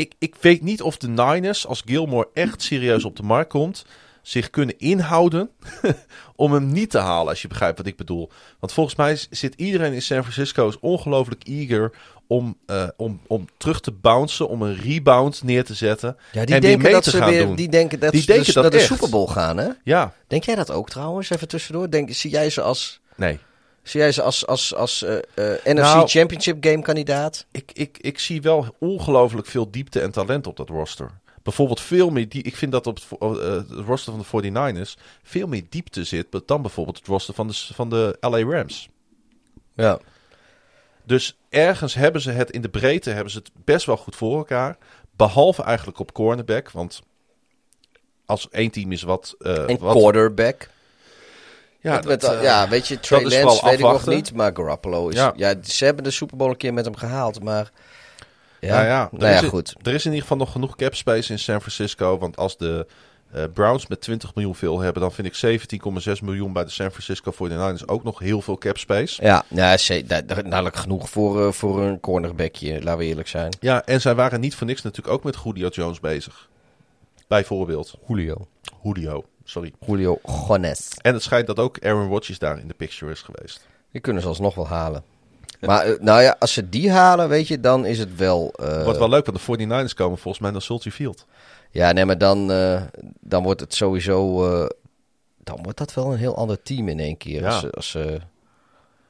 ik, 0.00 0.14
ik 0.18 0.34
weet 0.40 0.62
niet 0.62 0.82
of 0.82 0.96
de 0.96 1.08
Niners, 1.08 1.66
als 1.66 1.82
Gilmore 1.84 2.28
echt 2.34 2.62
serieus 2.62 3.04
op 3.04 3.16
de 3.16 3.22
markt 3.22 3.50
komt, 3.50 3.84
zich 4.22 4.50
kunnen 4.50 4.78
inhouden 4.78 5.50
om 6.36 6.52
hem 6.52 6.72
niet 6.72 6.90
te 6.90 6.98
halen, 6.98 7.28
als 7.28 7.42
je 7.42 7.48
begrijpt 7.48 7.78
wat 7.78 7.86
ik 7.86 7.96
bedoel. 7.96 8.30
Want 8.60 8.72
volgens 8.72 8.96
mij 8.96 9.18
zit 9.30 9.54
iedereen 9.56 9.92
in 9.92 10.02
San 10.02 10.22
Francisco 10.22 10.68
is 10.68 10.78
ongelooflijk 10.80 11.42
eager 11.44 11.92
om, 12.26 12.56
eh, 12.66 12.88
om, 12.96 13.20
om 13.26 13.46
terug 13.56 13.80
te 13.80 13.92
bouncen, 13.92 14.48
om 14.48 14.62
een 14.62 14.76
rebound 14.76 15.42
neer 15.42 15.64
te 15.64 15.74
zetten. 15.74 16.16
Ja, 16.32 16.44
die 16.44 16.54
en 16.54 16.60
weer 16.60 16.60
denken 16.60 16.82
mee 16.82 16.92
dat 16.92 17.02
te 17.02 17.10
ze 17.10 17.16
gaan 17.16 17.30
weer, 17.30 17.46
doen. 17.46 17.56
die 17.56 17.68
denken 17.68 18.00
dat 18.00 18.12
Die 18.12 18.20
ze 18.20 18.26
denken 18.26 18.44
dus 18.44 18.54
dat 18.54 18.62
naar 18.62 18.72
de. 18.72 18.80
Super 18.80 19.10
Bowl 19.10 19.26
gaan, 19.26 19.56
hè? 19.56 19.68
Ja, 19.84 20.14
Denk 20.26 20.44
jij 20.44 20.54
dat 20.54 20.70
ook 20.70 20.90
trouwens? 20.90 21.30
Even 21.30 21.48
tussendoor. 21.48 21.90
Denk, 21.90 22.12
zie 22.12 22.30
jij 22.30 22.50
ze 22.50 22.60
als, 22.60 23.00
nee. 23.16 23.38
Zie 23.82 24.00
jij 24.00 24.12
ze 24.12 24.22
als, 24.22 24.46
als, 24.46 24.74
als 24.74 25.02
eh, 25.02 25.16
eh, 25.16 25.24
NFC 25.64 25.74
Nou- 25.74 26.08
Championship 26.08 26.64
game 26.64 26.82
kandidaat? 26.82 27.46
Ik, 27.50 27.70
ik, 27.72 27.98
ik 27.98 28.18
zie 28.18 28.42
wel 28.42 28.74
ongelooflijk 28.78 29.46
veel 29.46 29.70
diepte 29.70 30.00
en 30.00 30.10
talent 30.10 30.46
op 30.46 30.56
dat 30.56 30.68
roster. 30.68 31.10
Bijvoorbeeld 31.42 31.80
veel 31.80 32.10
meer, 32.10 32.28
die, 32.28 32.42
ik 32.42 32.56
vind 32.56 32.72
dat 32.72 32.86
op 32.86 32.94
het, 32.94 33.20
eh, 33.20 33.52
het 33.52 33.70
roster 33.70 34.12
van 34.12 34.42
de 34.42 34.50
49ers 34.52 34.96
veel 35.22 35.46
meer 35.46 35.64
diepte 35.68 36.04
zit 36.04 36.26
dan 36.46 36.62
bijvoorbeeld 36.62 36.96
het 36.98 37.06
roster 37.06 37.34
van 37.34 37.46
de, 37.48 37.54
van 37.54 37.90
de 37.90 38.16
LA 38.20 38.42
Rams. 38.42 38.88
Ja. 39.74 39.98
Dus 41.04 41.36
ergens 41.48 41.94
hebben 41.94 42.20
ze 42.20 42.30
het 42.30 42.50
in 42.50 42.60
de 42.60 42.68
breedte 42.68 43.10
hebben 43.10 43.32
ze 43.32 43.38
het 43.38 43.50
best 43.64 43.86
wel 43.86 43.96
goed 43.96 44.16
voor 44.16 44.36
elkaar. 44.36 44.76
Behalve 45.16 45.62
eigenlijk 45.62 45.98
op 45.98 46.12
cornerback. 46.12 46.70
Want 46.70 47.02
als 48.26 48.48
één 48.48 48.70
team 48.70 48.92
is 48.92 49.02
wat. 49.02 49.34
En 49.38 49.78
wat 49.78 49.96
quarterback. 49.96 50.68
Ja, 51.80 51.94
Met- 51.94 52.04
met, 52.04 52.20
dat, 52.20 52.32
uh, 52.32 52.38
eh, 52.38 52.44
ja, 52.44 52.68
weet 52.68 52.88
je, 52.88 53.00
Trey 53.00 53.22
is 53.22 53.42
Lance 53.42 53.64
weet 53.64 53.78
ik 53.78 53.84
nog 53.84 54.06
niet, 54.06 54.34
maar 54.34 54.50
Garoppolo 54.56 55.08
is... 55.08 55.14
Ja. 55.14 55.32
Ja. 55.36 55.54
ze 55.62 55.84
hebben 55.84 56.04
de 56.04 56.10
Super 56.10 56.36
Bowl 56.36 56.50
een 56.50 56.56
keer 56.56 56.74
met 56.74 56.84
hem 56.84 56.96
gehaald, 56.96 57.42
maar... 57.42 57.70
Ja, 58.60 58.74
Nou 58.74 58.84
ja, 58.86 59.02
er 59.12 59.18
nou 59.18 59.32
ja, 59.32 59.40
is- 59.40 59.48
goed. 59.48 59.74
Er 59.82 59.94
is 59.94 60.04
in 60.04 60.10
ieder 60.10 60.22
geval 60.22 60.36
nog 60.36 60.52
genoeg 60.52 60.76
cap 60.76 60.94
space 60.94 61.32
in 61.32 61.38
San 61.38 61.60
Francisco. 61.60 62.18
Want 62.18 62.36
als 62.36 62.56
de 62.56 62.86
eh, 63.32 63.44
Browns 63.54 63.86
met 63.86 64.00
20 64.00 64.34
miljoen 64.34 64.54
veel 64.54 64.80
hebben, 64.80 65.02
dan 65.02 65.12
vind 65.12 65.42
ik 65.44 65.60
17,6 66.16 66.22
miljoen 66.22 66.52
bij 66.52 66.64
de 66.64 66.70
San 66.70 66.90
Francisco 66.90 67.32
49ers 67.32 67.84
ook 67.86 68.04
nog 68.04 68.18
heel 68.18 68.40
veel 68.42 68.58
cap 68.58 68.78
space. 68.78 69.22
Ja, 69.22 69.44
ja 69.48 69.76
dadelijk 70.26 70.76
genoeg 70.76 71.10
voor, 71.10 71.46
eh, 71.46 71.52
voor 71.52 71.82
een 71.82 72.00
cornerbackje, 72.00 72.82
laten 72.82 72.98
we 72.98 73.04
eerlijk 73.04 73.28
zijn. 73.28 73.56
Ja, 73.60 73.84
en 73.84 74.00
zij 74.00 74.14
waren 74.14 74.40
niet 74.40 74.54
voor 74.54 74.66
niks 74.66 74.82
natuurlijk 74.82 75.14
ook 75.14 75.24
met 75.24 75.36
Julio 75.44 75.68
Jones 75.68 76.00
bezig. 76.00 76.48
Bijvoorbeeld. 77.28 77.94
Julio. 78.08 78.46
Julio, 78.82 79.24
sorry. 79.50 79.72
Julio 79.86 80.18
Jones. 80.48 80.88
En 81.02 81.14
het 81.14 81.22
schijnt 81.22 81.46
dat 81.46 81.58
ook 81.58 81.84
Aaron 81.84 82.08
Rodgers 82.08 82.38
daar 82.38 82.58
in 82.58 82.68
de 82.68 82.74
picture 82.74 83.12
is 83.12 83.20
geweest. 83.22 83.66
Die 83.92 84.00
kunnen 84.00 84.22
ze 84.22 84.28
alsnog 84.28 84.54
wel 84.54 84.68
halen. 84.68 85.02
Maar 85.60 85.84
eh, 85.84 86.00
nou 86.00 86.22
ja, 86.22 86.36
als 86.38 86.52
ze 86.52 86.68
die 86.68 86.90
halen, 86.90 87.28
weet 87.28 87.48
je, 87.48 87.60
dan 87.60 87.86
is 87.86 87.98
het 87.98 88.16
wel... 88.16 88.52
eh, 88.56 88.82
Wordt 88.84 88.98
wel 88.98 89.08
leuk, 89.08 89.26
want 89.26 89.38
de 89.58 89.66
49ers 89.88 89.94
komen 89.94 90.18
volgens 90.18 90.38
mij 90.42 90.50
naar 90.50 90.62
Soldier 90.62 90.92
Field. 90.92 91.26
Ja, 91.70 91.92
nee, 91.92 92.04
maar 92.04 92.18
dan, 92.18 92.52
eh, 92.52 92.82
dan 93.20 93.42
wordt 93.42 93.60
het 93.60 93.74
sowieso... 93.74 94.38
dan 95.44 95.58
wordt 95.62 95.78
dat 95.78 95.94
wel 95.94 96.12
een 96.12 96.18
heel 96.18 96.36
ander 96.36 96.62
team 96.62 96.88
in 96.88 97.00
één 97.00 97.16
keer. 97.16 97.40
Ja. 97.40 97.48
Als, 97.48 97.72
als, 97.72 97.96
Als 97.96 97.96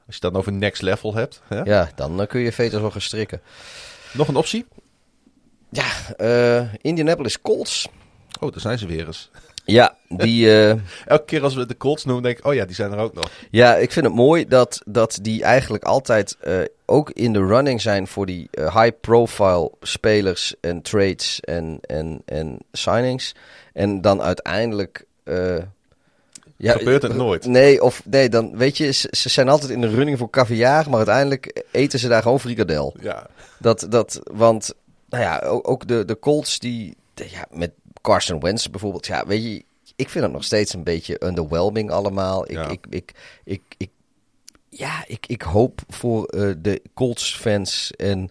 je 0.06 0.12
het 0.12 0.20
dan 0.20 0.36
over 0.36 0.52
next 0.52 0.82
level 0.82 1.14
hebt. 1.14 1.40
Hè? 1.44 1.60
ja, 1.62 1.90
dan 1.94 2.26
kun 2.26 2.40
je 2.40 2.52
veters 2.52 2.80
wel 2.80 2.90
gaan 2.90 3.00
strikken. 3.00 3.40
Nog 4.12 4.28
een 4.28 4.36
optie? 4.36 4.66
Ja, 5.70 5.86
Indianapolis 6.80 7.40
Colts. 7.40 7.88
Oh, 8.40 8.50
daar 8.52 8.60
zijn 8.60 8.78
ze 8.78 8.86
weer 8.86 9.06
eens. 9.06 9.30
Ja, 9.70 9.96
die, 10.08 10.50
eh, 10.54 10.70
Elke 11.06 11.24
keer 11.24 11.42
als 11.42 11.54
we 11.54 11.66
de 11.66 11.76
Colts 11.76 12.04
noemen, 12.04 12.22
denk 12.22 12.38
ik, 12.38 12.46
oh 12.46 12.54
ja, 12.54 12.64
die 12.64 12.74
zijn 12.74 12.92
er 12.92 12.98
ook 12.98 13.14
nog. 13.14 13.30
ja, 13.50 13.76
ik 13.76 13.92
vind 13.92 14.06
het 14.06 14.14
mooi 14.14 14.48
dat, 14.48 14.82
dat 14.84 15.18
die 15.22 15.42
eigenlijk 15.42 15.84
altijd 15.84 16.36
eh, 16.40 16.58
ook 16.86 17.10
in 17.10 17.32
de 17.32 17.46
running 17.46 17.80
zijn 17.80 18.06
voor 18.06 18.26
die 18.26 18.48
eh, 18.50 18.76
high-profile 18.76 19.72
spelers 19.80 20.54
en 20.60 20.82
trades 20.82 21.40
en, 21.40 21.78
en, 21.80 22.22
en 22.24 22.58
signings. 22.72 23.34
En 23.72 24.00
dan 24.00 24.22
uiteindelijk... 24.22 25.04
ja, 26.56 26.72
Gebeurt 26.72 27.02
het 27.02 27.16
nooit. 27.16 27.46
Nee, 27.46 27.82
of 27.82 28.02
nee, 28.04 28.28
dan 28.28 28.56
weet 28.56 28.76
je, 28.76 28.90
ze, 28.90 29.08
ze 29.10 29.28
zijn 29.28 29.48
altijd 29.48 29.70
in 29.70 29.80
de 29.80 29.88
running 29.88 30.18
voor 30.18 30.30
caviar, 30.30 30.84
maar 30.88 30.96
uiteindelijk 30.96 31.64
eten 31.70 31.98
ze 31.98 32.08
daar 32.08 32.22
gewoon 32.22 32.40
frikadel. 32.40 32.94
Ja. 33.00 33.26
Dat, 33.58 33.86
dat, 33.88 34.20
want, 34.32 34.74
nou 35.08 35.22
ja, 35.22 35.38
ook, 35.38 35.68
ook 35.68 35.86
de, 35.86 36.04
de 36.04 36.18
Colts 36.18 36.58
die, 36.58 36.96
ja, 37.14 37.46
met 37.50 37.70
Carson 38.02 38.40
Wentz 38.40 38.66
bijvoorbeeld, 38.66 39.06
ja, 39.06 39.26
weet 39.26 39.42
je, 39.44 39.64
ik 39.96 40.08
vind 40.08 40.24
het 40.24 40.32
nog 40.32 40.44
steeds 40.44 40.74
een 40.74 40.84
beetje 40.84 41.24
underwhelming 41.24 41.90
allemaal. 41.90 42.44
Ik, 42.44 42.50
Ja. 42.56 42.68
ik, 42.68 42.86
ik, 42.90 43.12
ik, 43.44 43.62
ik, 43.76 43.90
ja, 44.68 45.04
ik, 45.06 45.26
ik 45.26 45.42
hoop 45.42 45.80
voor 45.88 46.24
eh, 46.24 46.50
de 46.58 46.82
Colts-fans 46.94 47.90
en 47.96 48.30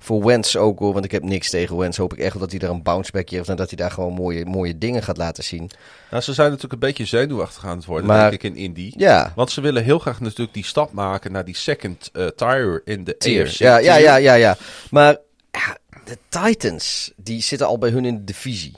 voor 0.00 0.24
Wentz 0.24 0.56
ook 0.56 0.78
hoor, 0.78 0.92
want 0.92 1.04
ik 1.04 1.10
heb 1.10 1.22
niks 1.22 1.50
tegen 1.50 1.76
Wentz. 1.76 1.98
Hoop 1.98 2.12
ik 2.12 2.18
echt 2.18 2.32
wel 2.32 2.40
dat 2.42 2.50
hij 2.50 2.58
daar 2.58 2.70
een 2.70 2.82
bounceback 2.82 3.28
heeft 3.28 3.48
en 3.48 3.56
dat 3.56 3.68
hij 3.68 3.76
daar 3.76 3.90
gewoon 3.90 4.12
mooie, 4.12 4.44
mooie 4.46 4.78
dingen 4.78 5.02
gaat 5.02 5.16
laten 5.16 5.44
zien. 5.44 5.70
Nou, 6.10 6.22
ze 6.22 6.32
zijn 6.32 6.46
natuurlijk 6.46 6.72
een 6.82 6.88
beetje 6.88 7.04
zenuwachtig 7.04 7.64
aan 7.66 7.76
het 7.76 7.84
worden, 7.86 8.06
Maar- 8.06 8.30
denk 8.30 8.42
ik, 8.42 8.50
in 8.50 8.56
Indy. 8.56 8.92
Ja, 8.96 9.32
Want 9.36 9.50
ze 9.50 9.60
willen 9.60 9.84
heel 9.84 9.98
graag 9.98 10.20
natuurlijk 10.20 10.54
die 10.54 10.64
stap 10.64 10.92
maken 10.92 11.32
naar 11.32 11.44
die 11.44 11.56
second 11.56 12.10
eh 12.12 12.26
tire 12.26 12.80
in 12.84 13.04
de 13.04 13.16
tiers. 13.16 13.50
AFC 13.50 13.58
Ja, 13.58 13.78
ja, 13.78 13.94
tier. 13.94 14.04
ja, 14.04 14.16
ja, 14.16 14.34
ja. 14.34 14.56
Maar 14.90 15.16
ja, 15.50 15.76
de 16.04 16.18
Titans, 16.28 17.12
die 17.16 17.42
zitten 17.42 17.66
al 17.66 17.78
bij 17.78 17.90
hun 17.90 18.04
in 18.04 18.16
de 18.16 18.24
divisie. 18.24 18.72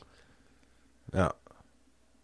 Ja. 1.12 1.32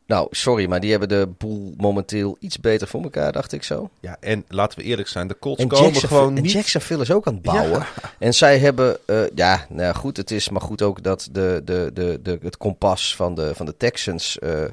Nou, 0.06 0.28
sorry, 0.30 0.68
maar 0.68 0.80
die 0.80 0.90
hebben 0.90 1.08
de 1.08 1.28
boel 1.38 1.74
momenteel 1.76 2.36
iets 2.40 2.60
beter 2.60 2.88
voor 2.88 3.02
elkaar, 3.02 3.32
dacht 3.32 3.52
ik 3.52 3.62
zo. 3.62 3.90
Ja, 4.00 4.16
en 4.20 4.44
laten 4.48 4.78
we 4.78 4.84
eerlijk 4.84 5.08
zijn, 5.08 5.28
de 5.28 5.38
Colts 5.38 5.62
En 5.62 5.68
komen 5.68 5.94
gewoon 6.00 6.36
en 6.36 6.42
niet... 6.42 6.52
Jacksonville 6.52 7.02
is 7.02 7.10
ook 7.10 7.26
aan 7.26 7.34
het 7.34 7.42
bouwen. 7.42 7.86
En 8.18 8.34
zij 8.34 8.58
hebben, 8.58 8.98
eh, 9.06 9.20
ja, 9.34 9.66
nou 9.68 9.94
goed, 9.94 10.16
het 10.16 10.30
is 10.30 10.48
maar 10.48 10.60
goed 10.60 10.82
ook 10.82 11.02
dat 11.02 11.28
de, 11.32 11.62
de, 11.64 11.90
de, 11.94 12.20
de, 12.22 12.38
het 12.42 12.56
kompas 12.56 13.16
van 13.16 13.34
de, 13.34 13.54
van 13.54 13.66
de 13.66 13.76
Texans 13.76 14.38
eh, 14.38 14.64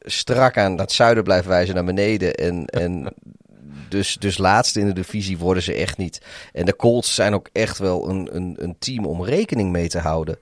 strak 0.00 0.58
aan 0.58 0.78
het 0.78 0.92
zuiden 0.92 1.24
blijft 1.24 1.46
wijzen 1.46 1.74
naar 1.74 1.84
beneden. 1.84 2.34
En, 2.34 2.66
en 2.84 3.14
dus, 3.88 4.16
dus 4.16 4.38
laatste 4.38 4.80
in 4.80 4.86
de 4.86 4.92
divisie 4.92 5.38
worden 5.38 5.62
ze 5.62 5.74
echt 5.74 5.96
niet. 5.96 6.20
En 6.52 6.66
de 6.66 6.76
Colts 6.76 7.14
zijn 7.14 7.34
ook 7.34 7.48
echt 7.52 7.78
wel 7.78 8.08
een, 8.08 8.28
een, 8.36 8.56
een 8.58 8.76
team 8.78 9.06
om 9.06 9.24
rekening 9.24 9.70
mee 9.70 9.88
te 9.88 9.98
houden. 9.98 10.38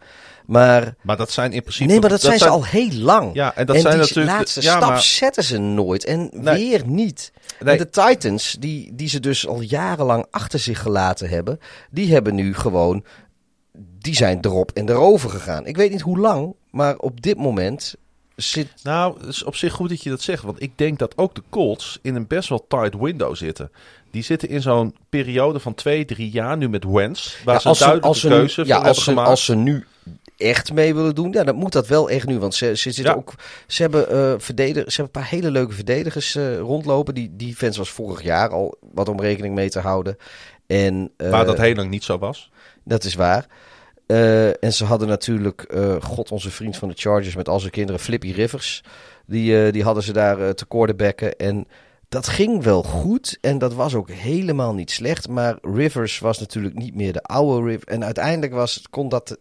Maar, 0.53 0.95
Maar 1.03 1.17
dat 1.17 1.31
zijn 1.31 1.53
in 1.53 1.61
principe... 1.63 1.91
nee, 1.91 2.01
maar 2.01 2.11
dat, 2.11 2.21
zijn 2.21 2.39
ze 2.39 2.49
al 2.49 2.65
heel 2.65 2.93
lang. 2.93 3.31
Ja, 3.35 3.55
en 3.55 3.67
dat 3.67 3.77
en 3.77 3.83
zijn 3.83 3.95
die 3.95 4.03
natuurlijk... 4.03 4.37
laatste 4.37 4.63
ja, 4.63 4.77
stap 4.77 4.89
maar- 4.89 5.03
zetten 5.03 5.45
ze 5.45 5.59
nooit. 5.59 6.05
En 6.05 6.31
Nee. 6.33 6.55
weer 6.69 6.87
niet. 6.87 7.33
Nee. 7.61 7.79
En 7.79 7.85
de 7.85 7.91
Titans, 7.91 8.57
die, 8.61 8.95
die 8.95 9.09
ze 9.09 9.21
dus 9.21 9.47
al 9.47 9.61
jarenlang 9.61 10.27
achter 10.31 10.59
zich 10.59 10.79
gelaten 10.81 11.29
hebben, 11.29 11.59
die 11.91 12.13
hebben 12.13 12.35
nu 12.35 12.55
gewoon, 12.55 13.05
die 13.99 14.15
zijn 14.15 14.39
erop 14.41 14.71
en 14.75 14.89
erover 14.89 15.31
gegaan. 15.31 15.67
Ik 15.67 15.77
weet 15.77 15.91
niet 15.91 16.01
hoe 16.01 16.19
lang, 16.19 16.55
maar 16.71 16.97
op 16.97 17.23
dit 17.23 17.37
moment 17.37 17.95
zit, 18.37 18.69
Nou, 18.83 19.19
het 19.19 19.29
is 19.29 19.43
op 19.45 19.57
zich 19.57 19.73
goed 19.73 19.89
dat 19.89 20.03
je 20.03 20.11
dat 20.11 20.21
zegt. 20.23 20.43
Want 20.43 20.63
ik 20.63 20.79
denk 20.79 20.99
dat 20.99 21.19
ook 21.19 21.35
de 21.35 21.43
Colts 21.51 21.99
in 22.03 22.15
een 22.15 22.27
best 22.27 22.49
wel 22.49 22.65
tight 22.69 22.95
window 23.01 23.37
zitten. 23.37 23.71
Die 24.11 24.23
zitten 24.23 24.49
in 24.49 24.63
zo'n 24.63 24.95
periode 25.09 25.61
van 25.61 25.75
twee, 25.75 26.05
drie 26.05 26.31
jaar 26.31 26.57
nu 26.57 26.69
met 26.69 26.85
Wentz. 26.85 27.37
Waar 27.45 27.55
Ja, 27.55 27.61
ze 27.61 27.69
een 27.69 27.75
duidelijke 27.79 28.19
ze, 28.19 28.29
keuze 28.29 28.61
nu, 28.61 28.67
ja, 28.67 28.77
van 28.79 28.85
als 28.87 28.97
hebben 28.97 29.05
ze, 29.05 29.11
gemaakt. 29.11 29.29
als 29.29 29.45
ze 29.45 29.55
nu 29.55 29.87
echt 30.43 30.73
mee 30.73 30.95
willen 30.95 31.15
doen, 31.15 31.33
ja, 31.33 31.45
dan 31.45 31.55
moet 31.55 31.73
dat 31.73 31.87
wel 31.87 32.11
echt 32.11 32.27
nu. 32.27 32.39
Want 32.39 32.55
ze, 32.55 32.67
ze, 32.67 32.91
zitten 32.91 33.05
Ja. 33.05 33.13
ook, 33.15 33.35
ze, 33.67 33.83
hebben, 33.83 34.41
verdedig, 34.41 34.93
ze 34.93 35.01
hebben 35.01 35.05
een 35.05 35.23
paar 35.23 35.39
hele 35.39 35.51
leuke 35.51 35.75
verdedigers 35.75 36.35
eh, 36.35 36.59
rondlopen. 36.59 37.15
Die 37.15 37.37
defense 37.37 37.79
was 37.79 37.91
vorig 37.91 38.23
jaar 38.23 38.49
al 38.49 38.77
wat 38.93 39.09
om 39.09 39.21
rekening 39.21 39.55
mee 39.55 39.71
te 39.71 39.81
houden. 39.81 40.17
En, 40.67 41.11
eh, 41.17 41.31
waar 41.31 41.45
dat 41.45 41.59
heel 41.59 41.75
lang 41.75 41.91
niet 41.91 42.05
zo 42.05 42.19
was. 42.19 42.51
Dat 42.85 43.05
is 43.05 43.15
waar. 43.15 43.47
En 44.61 44.73
ze 44.73 44.85
hadden 44.85 45.09
natuurlijk, 45.09 45.75
god, 46.01 46.31
onze 46.31 46.51
vriend 46.51 46.77
van 46.77 46.89
de 46.89 46.95
Chargers 46.97 47.35
met 47.35 47.49
al 47.49 47.61
zijn 47.61 47.73
kinderen, 47.73 48.01
Flippy 48.01 48.31
Rivers. 48.31 48.83
Die, 49.27 49.71
die 49.71 49.83
hadden 49.83 50.03
ze 50.03 50.13
daar 50.13 50.55
te 50.55 50.67
quarterbacken. 50.67 51.37
En 51.37 51.67
dat 52.13 52.29
ging 52.29 52.63
wel 52.63 52.83
goed. 52.83 53.39
En 53.41 53.59
dat 53.59 53.75
was 53.75 53.95
ook 53.95 54.11
helemaal 54.11 54.75
niet 54.75 54.91
slecht. 54.91 55.29
Maar 55.29 55.59
Rivers 55.63 56.19
was 56.19 56.39
natuurlijk 56.39 56.75
niet 56.75 56.95
meer 56.95 57.13
de 57.13 57.23
oude 57.23 57.67
Rivers. 57.67 57.85
En 57.85 58.05
uiteindelijk 58.05 58.53
was, 58.53 58.83
kon 58.91 59.09
dat. 59.09 59.39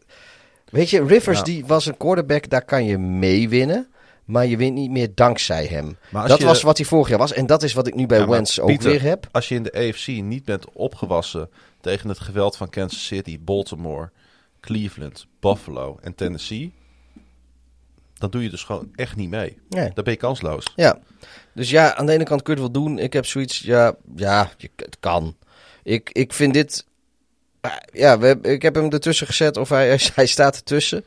Weet 0.72 0.90
je, 0.90 1.04
Rivers 1.06 1.38
Ja. 1.38 1.44
die 1.44 1.66
was 1.66 1.86
een 1.86 1.98
quarterback, 1.98 2.50
daar 2.50 2.66
kan 2.66 2.86
je 2.86 2.98
mee 2.98 3.50
winnen. 3.50 3.86
Maar 4.26 4.46
je 4.46 4.58
wint 4.58 4.74
niet 4.76 4.92
meer 4.92 5.12
dankzij 5.16 5.66
hem. 5.66 5.98
Dat 6.12 6.38
je- 6.38 6.46
was 6.46 6.62
wat 6.62 6.78
hij 6.78 6.86
vorig 6.86 7.10
jaar 7.10 7.18
was. 7.18 7.34
En 7.34 7.46
dat 7.46 7.64
is 7.64 7.74
wat 7.74 7.88
ik 7.88 7.96
nu 7.96 8.06
bij 8.06 8.20
Ja, 8.20 8.28
Wentz 8.28 8.60
ook 8.60 8.68
Pieter, 8.68 8.90
weer 8.92 9.02
heb. 9.02 9.28
Als 9.32 9.48
je 9.48 9.56
in 9.56 9.64
de 9.64 9.74
AFC 9.74 10.08
niet 10.08 10.46
bent 10.46 10.66
opgewassen 10.74 11.50
tegen 11.82 12.10
het 12.10 12.20
geweld 12.20 12.58
van 12.58 12.70
Kansas 12.70 13.06
City, 13.06 13.40
Baltimore, 13.42 14.10
Cleveland, 14.60 15.26
Buffalo 15.40 15.98
en 16.02 16.16
Tennessee. 16.16 16.74
Dan 18.18 18.30
doe 18.30 18.44
je 18.44 18.50
dus 18.50 18.64
gewoon 18.64 18.90
echt 18.96 19.16
niet 19.16 19.30
mee. 19.30 19.58
Nee. 19.70 19.92
Dan 19.94 20.04
ben 20.04 20.14
je 20.14 20.20
kansloos. 20.20 20.74
Ja, 20.76 21.00
dus 21.54 21.70
ja, 21.70 21.96
aan 21.96 22.06
de 22.06 22.12
ene 22.12 22.24
kant 22.24 22.42
kun 22.42 22.56
je 22.56 22.62
het 22.62 22.72
wel 22.72 22.84
doen. 22.84 23.00
Ik 23.00 23.14
heb 23.14 23.26
zoiets, 23.26 23.60
ja, 23.60 23.96
ja, 24.16 24.52
je, 24.58 24.70
het 24.76 24.98
kan. 25.00 25.36
Ik, 25.84 26.10
ik 26.12 26.34
vind 26.34 26.54
dit, 26.54 26.86
ja, 27.94 28.20
we, 28.20 28.40
ik 28.42 28.62
heb 28.62 28.76
hem 28.76 28.90
ertussen 28.92 29.28
gezet 29.28 29.58
of 29.58 29.70
hij, 29.70 30.00
hij 30.16 30.26
staat 30.26 30.56
ertussen. 30.56 31.06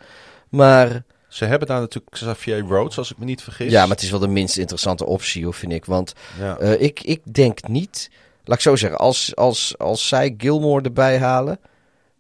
Maar 0.49 1.03
Ze 1.29 1.45
hebben 1.45 1.69
daar 1.69 1.81
natuurlijk 1.81 2.15
Xavier 2.15 2.59
Rhodes, 2.61 2.99
als 2.99 3.11
ik 3.11 3.19
me 3.19 3.25
niet 3.25 3.43
vergis. 3.43 3.71
ja, 3.71 3.81
maar 3.81 3.95
het 3.97 4.03
is 4.03 4.11
wel 4.11 4.21
de 4.21 4.27
minst 4.29 4.57
interessante 4.59 5.07
optie, 5.07 5.45
hoor, 5.45 5.55
vind 5.55 5.73
ik. 5.73 5.85
Want 5.85 6.13
Ja. 6.39 6.57
eh, 6.59 6.81
ik, 6.81 7.01
ik 7.03 7.21
denk 7.35 7.69
niet, 7.69 8.11
laat 8.45 8.57
ik 8.57 8.63
zo 8.63 8.77
zeggen, 8.77 8.99
als, 8.99 9.37
als, 9.37 9.79
als 9.79 10.09
zij 10.09 10.35
Gilmore 10.39 10.83
erbij 10.85 11.19
halen, 11.19 11.59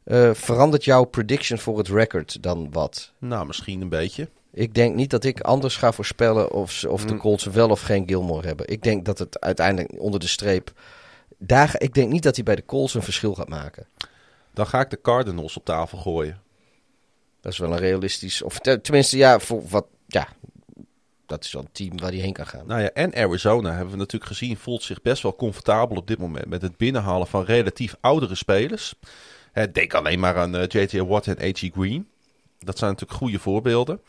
eh, 0.04 0.30
verandert 0.32 0.84
jouw 0.84 1.04
prediction 1.04 1.58
voor 1.58 1.78
het 1.78 1.88
record 1.88 2.42
dan 2.42 2.68
wat? 2.72 3.12
Nou, 3.18 3.46
misschien 3.46 3.80
een 3.80 3.88
beetje. 3.88 4.28
Ik 4.52 4.74
denk 4.74 4.94
niet 4.94 5.10
dat 5.10 5.24
ik 5.24 5.40
anders 5.40 5.76
ga 5.76 5.92
voorspellen 5.92 6.52
of, 6.52 6.70
ze- 6.72 6.90
of 6.90 7.04
de 7.04 7.12
Mm. 7.12 7.18
Colts 7.18 7.44
wel 7.44 7.68
of 7.68 7.80
geen 7.80 8.02
Gilmore 8.08 8.46
hebben. 8.46 8.68
Ik 8.68 8.82
denk 8.82 9.04
dat 9.04 9.18
het 9.18 9.40
uiteindelijk 9.40 9.92
onder 10.02 10.20
de 10.20 10.26
streep. 10.26 10.72
Daar, 11.38 11.74
ik 11.78 11.94
denk 11.94 12.10
niet 12.12 12.22
dat 12.22 12.34
hij 12.34 12.44
bij 12.44 12.54
de 12.56 12.64
Colts 12.66 12.94
een 12.94 13.02
verschil 13.02 13.34
gaat 13.34 13.48
maken. 13.48 13.86
Dan 14.54 14.66
ga 14.66 14.80
ik 14.80 14.90
de 14.90 15.00
Cardinals 15.00 15.56
op 15.56 15.64
tafel 15.64 15.98
gooien. 15.98 16.42
Dat 17.40 17.52
is 17.52 17.58
wel 17.58 17.72
een 17.72 17.78
realistisch. 17.78 18.42
Of 18.42 18.58
te- 18.58 18.80
tenminste, 18.80 19.16
ja, 19.16 19.38
voor 19.38 19.68
wat. 19.68 19.86
Ja, 20.06 20.28
dat 21.26 21.44
is 21.44 21.52
wel 21.52 21.62
een 21.62 21.72
team 21.72 21.98
waar 21.98 22.10
hij 22.10 22.20
heen 22.20 22.32
kan 22.32 22.46
gaan. 22.46 22.66
Nou 22.66 22.80
ja, 22.80 22.90
en 22.90 23.14
Arizona 23.14 23.70
hebben 23.70 23.90
we 23.90 23.96
natuurlijk 23.96 24.30
gezien, 24.30 24.56
voelt 24.56 24.82
zich 24.82 25.02
best 25.02 25.22
wel 25.22 25.36
comfortabel 25.36 25.96
op 25.96 26.06
dit 26.06 26.18
moment 26.18 26.46
met 26.46 26.62
het 26.62 26.76
binnenhalen 26.76 27.26
van 27.26 27.44
relatief 27.44 27.96
oudere 28.00 28.34
spelers. 28.34 28.94
Hè, 29.52 29.70
denk 29.70 29.94
alleen 29.94 30.20
maar 30.20 30.36
aan 30.36 30.56
eh, 30.56 30.82
JT 30.82 30.92
Watt 30.92 31.26
en 31.26 31.38
A.G. 31.38 31.70
Green. 31.72 32.08
Dat 32.58 32.78
zijn 32.78 32.90
natuurlijk 32.90 33.18
goede 33.18 33.38
voorbeelden. 33.38 34.00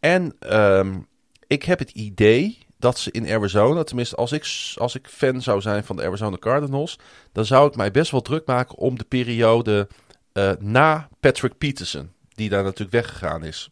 En 0.00 0.36
ehm, 0.38 0.98
ik 1.46 1.62
heb 1.62 1.78
het 1.78 1.90
idee 1.90 2.63
dat 2.84 2.98
ze 2.98 3.10
in 3.10 3.30
Arizona, 3.30 3.82
tenminste 3.82 4.16
als 4.16 4.32
ik, 4.32 4.72
als 4.76 4.94
ik 4.94 5.06
fan 5.08 5.42
zou 5.42 5.60
zijn 5.60 5.84
van 5.84 5.96
de 5.96 6.02
Arizona 6.02 6.36
Cardinals, 6.36 6.98
dan 7.32 7.44
zou 7.44 7.68
ik 7.68 7.76
mij 7.76 7.90
best 7.90 8.10
wel 8.10 8.22
druk 8.22 8.46
maken 8.46 8.76
om 8.76 8.98
de 8.98 9.04
periode 9.04 9.88
eh, 10.32 10.52
na 10.58 11.08
Patrick 11.20 11.58
Peterson, 11.58 12.12
die 12.34 12.48
daar 12.48 12.62
natuurlijk 12.62 12.90
weggegaan 12.90 13.44
is. 13.44 13.70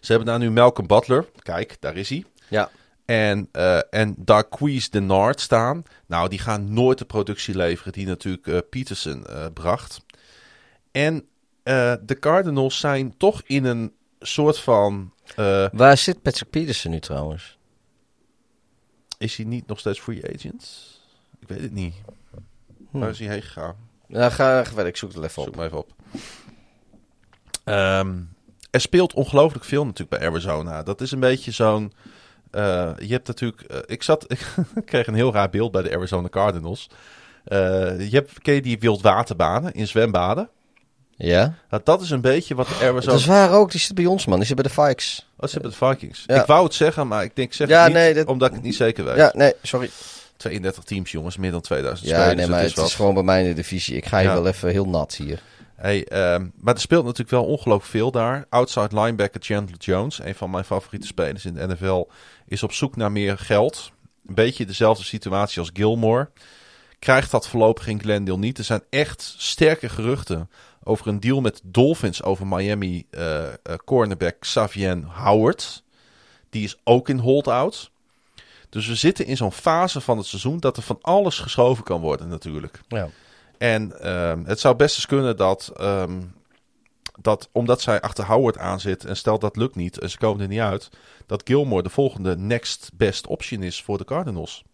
Ze 0.00 0.12
hebben 0.12 0.26
daar 0.26 0.38
nu 0.38 0.50
Malcolm 0.50 0.86
Butler. 0.86 1.26
Kijk, 1.38 1.76
daar 1.80 1.96
is 1.96 2.08
hij. 2.08 2.24
Ja, 2.48 2.70
En, 3.04 3.48
eh 3.52 3.80
en 3.90 4.14
Darquise 4.16 4.90
Denard 4.90 5.40
staan. 5.40 5.82
Nou, 6.06 6.28
die 6.28 6.38
gaan 6.38 6.72
nooit 6.72 6.98
de 6.98 7.04
productie 7.04 7.56
leveren 7.56 7.92
die 7.92 8.06
natuurlijk 8.06 8.46
eh, 8.46 8.58
Peterson 8.70 9.26
bracht. 9.54 10.00
En 10.92 11.26
de 12.00 12.16
Cardinals 12.20 12.78
zijn 12.78 13.16
toch 13.16 13.42
in 13.46 13.64
een 13.64 13.92
soort 14.20 14.58
van... 14.58 15.12
waar 15.72 15.96
zit 15.96 16.22
Patrick 16.22 16.50
Peterson 16.50 16.90
nu 16.90 17.00
trouwens? 17.00 17.57
Is 19.18 19.36
hij 19.36 19.46
niet 19.46 19.66
nog 19.66 19.78
steeds 19.78 20.00
free 20.00 20.34
agent? 20.34 20.96
Ik 21.40 21.48
weet 21.48 21.60
het 21.60 21.72
niet. 21.72 21.94
Hm. 22.90 22.98
Waar 22.98 23.08
is 23.10 23.18
hij 23.18 23.28
heen 23.28 23.42
gegaan? 23.42 23.76
Nou, 24.06 24.30
ga, 24.32 24.64
verder, 24.64 24.86
ik 24.86 24.96
zoek 24.96 25.12
het 25.12 25.18
even 25.24 25.30
Zoek 25.42 25.46
op. 25.46 25.56
maar 25.56 25.66
even 25.66 25.78
op. 25.78 25.92
Ehm, 27.64 28.16
er 28.70 28.80
speelt 28.80 29.14
ongelooflijk 29.14 29.64
veel 29.64 29.84
natuurlijk 29.84 30.20
bij 30.20 30.28
Arizona. 30.28 30.82
Dat 30.82 31.00
is 31.00 31.10
een 31.10 31.20
beetje 31.20 31.50
zo'n... 31.50 31.92
eh, 32.50 32.92
je 32.98 33.12
hebt 33.12 33.26
natuurlijk... 33.26 33.62
eh, 33.62 33.78
ik 33.86 34.02
zat... 34.02 34.26
Ik 34.74 34.84
kreeg 34.84 35.06
een 35.06 35.14
heel 35.14 35.32
raar 35.32 35.50
beeld 35.50 35.72
bij 35.72 35.82
de 35.82 35.94
Arizona 35.96 36.28
Cardinals. 36.28 36.88
Eh, 37.44 38.10
je 38.10 38.16
hebt, 38.16 38.42
ken 38.42 38.54
je 38.54 38.62
die 38.62 38.78
wildwaterbanen 38.78 39.72
in 39.72 39.86
zwembaden? 39.86 40.48
Ja, 41.18 41.54
Nou, 41.70 41.82
dat 41.84 42.00
is 42.00 42.10
een 42.10 42.20
beetje 42.20 42.54
wat 42.54 42.68
de 42.68 42.74
Arizona... 42.74 43.00
dat 43.00 43.14
is 43.14 43.26
waar 43.26 43.52
ook. 43.52 43.70
Die 43.70 43.80
zit 43.80 43.94
bij 43.94 44.06
ons, 44.06 44.26
man. 44.26 44.36
Die 44.38 44.46
zit 44.46 44.56
bij 44.56 44.64
de 44.64 44.70
Vikes. 44.70 45.26
Oh, 45.36 45.46
ze 45.48 45.52
hebben 45.52 45.70
de 45.70 45.86
Vikings. 45.86 46.24
Ja. 46.26 46.40
Ik 46.40 46.46
wou 46.46 46.64
het 46.64 46.74
zeggen, 46.74 47.08
maar 47.08 47.22
ik 47.24 47.36
denk 47.36 47.52
zeg 47.52 47.68
Ja, 47.68 47.78
het 47.78 47.86
niet, 47.86 47.96
nee, 47.96 48.14
dat- 48.14 48.26
omdat 48.26 48.48
ik 48.48 48.54
het 48.54 48.62
niet 48.64 48.74
zeker 48.76 49.04
weet. 49.04 49.16
Ja, 49.16 49.32
nee, 49.34 49.52
sorry. 49.62 49.90
32 50.36 50.84
teams, 50.84 51.10
jongens, 51.10 51.36
meer 51.36 51.50
dan 51.50 51.60
2000 51.60 52.08
Ja, 52.08 52.14
spelers. 52.14 52.36
nee, 52.36 52.46
maar 52.48 52.60
het 52.62 52.74
het 52.76 52.86
is 52.86 52.94
gewoon 52.94 53.14
bij 53.14 53.22
mij 53.22 53.42
in 53.42 53.48
de 53.48 53.54
divisie. 53.54 53.96
Ik 53.96 54.06
ga 54.06 54.18
Ja. 54.18 54.32
wel 54.32 54.46
even 54.46 54.70
heel 54.70 54.88
nat 54.88 55.14
hier. 55.14 55.42
Hey, 55.76 56.04
ehm, 56.04 56.46
maar 56.60 56.74
er 56.74 56.80
speelt 56.80 57.04
natuurlijk 57.04 57.30
wel 57.30 57.44
ongelooflijk 57.44 57.90
veel 57.90 58.10
daar. 58.10 58.46
Outside 58.48 59.00
linebacker 59.00 59.40
Chandler 59.40 59.78
Jones, 59.78 60.18
een 60.22 60.34
van 60.34 60.50
mijn 60.50 60.64
favoriete 60.64 61.06
spelers 61.06 61.44
in 61.44 61.54
de 61.54 61.66
NFL, 61.66 62.04
is 62.46 62.62
op 62.62 62.72
zoek 62.72 62.96
naar 62.96 63.12
meer 63.12 63.38
geld. 63.38 63.92
Een 64.28 64.34
beetje 64.34 64.66
dezelfde 64.66 65.04
situatie 65.04 65.58
als 65.60 65.70
Gilmore. 65.72 66.28
Krijgt 66.98 67.30
dat 67.30 67.48
voorlopig 67.48 67.86
in 67.86 68.00
Glendale 68.00 68.38
niet. 68.38 68.58
Er 68.58 68.64
zijn 68.64 68.82
echt 68.90 69.34
sterke 69.38 69.88
geruchten 69.88 70.50
over 70.82 71.06
een 71.06 71.20
deal 71.20 71.40
met 71.40 71.60
Dolphins 71.64 72.22
over 72.22 72.46
Miami 72.46 73.06
eh, 73.10 73.46
eh, 73.46 73.54
cornerback 73.84 74.36
Xavier 74.40 75.04
Howard. 75.06 75.82
Die 76.50 76.64
is 76.64 76.78
ook 76.84 77.08
in 77.08 77.18
holdout. 77.18 77.90
Dus 78.68 78.86
we 78.86 78.94
zitten 78.94 79.26
in 79.26 79.36
zo'n 79.36 79.52
fase 79.52 80.00
van 80.00 80.16
het 80.16 80.26
seizoen 80.26 80.58
dat 80.58 80.76
er 80.76 80.82
van 80.82 80.98
alles 81.00 81.38
geschoven 81.38 81.84
kan 81.84 82.00
worden 82.00 82.28
natuurlijk. 82.28 82.80
Ja. 82.88 83.08
En 83.58 84.00
ehm, 84.00 84.44
het 84.44 84.60
zou 84.60 84.76
best 84.76 84.96
eens 84.96 85.06
kunnen 85.06 85.36
dat, 85.36 85.72
ehm, 85.76 86.20
dat 87.20 87.48
omdat 87.52 87.80
zij 87.80 88.00
achter 88.00 88.24
Howard 88.24 88.58
aan 88.58 88.80
zit 88.80 89.04
en 89.04 89.16
stel 89.16 89.38
dat 89.38 89.56
lukt 89.56 89.74
niet 89.74 89.98
en 89.98 90.10
ze 90.10 90.18
komen 90.18 90.40
er 90.40 90.48
niet 90.48 90.60
uit, 90.60 90.88
dat 91.26 91.42
Gilmore 91.44 91.82
de 91.82 91.90
volgende 91.90 92.36
next 92.36 92.90
best 92.94 93.26
option 93.26 93.62
is 93.62 93.82
voor 93.82 93.98
de 93.98 94.04
Cardinals. 94.04 94.64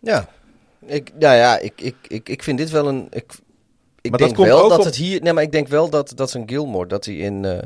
Ja, 0.00 0.28
ik, 0.86 1.12
nou 1.18 1.36
ja, 1.36 1.58
ik, 1.58 1.80
ik, 1.80 1.96
ik, 2.08 2.28
ik 2.28 2.42
vind 2.42 2.58
dit 2.58 2.70
wel 2.70 2.88
een. 2.88 3.06
Ik, 3.10 3.38
ik 4.00 4.10
Maar 4.10 4.18
dat 4.18 4.28
denk 4.28 4.34
komt 4.34 4.48
wel 4.48 4.62
ook 4.62 4.68
dat 4.70 4.78
op- 4.78 4.84
het 4.84 4.96
hier. 4.96 5.22
Nee, 5.22 5.32
maar 5.32 5.42
ik 5.42 5.52
denk 5.52 5.68
wel 5.68 5.90
dat, 5.90 6.12
dat 6.16 6.32
een 6.34 6.48
Gilmore, 6.48 6.86
dat 6.86 7.04
hij 7.04 7.14
in, 7.14 7.44
eh, 7.44 7.62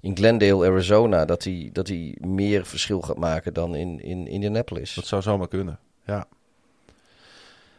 in 0.00 0.16
Glendale, 0.16 0.66
Arizona, 0.66 1.24
dat 1.24 1.44
hij, 1.44 1.70
dat 1.72 1.88
hij 1.88 2.16
meer 2.20 2.66
verschil 2.66 3.00
gaat 3.00 3.16
maken 3.18 3.54
dan 3.54 3.74
in, 3.74 4.00
in 4.02 4.26
Indianapolis. 4.26 4.94
Dat 4.94 5.06
zou 5.06 5.22
zomaar 5.22 5.48
kunnen. 5.48 5.78
Ja. 6.06 6.26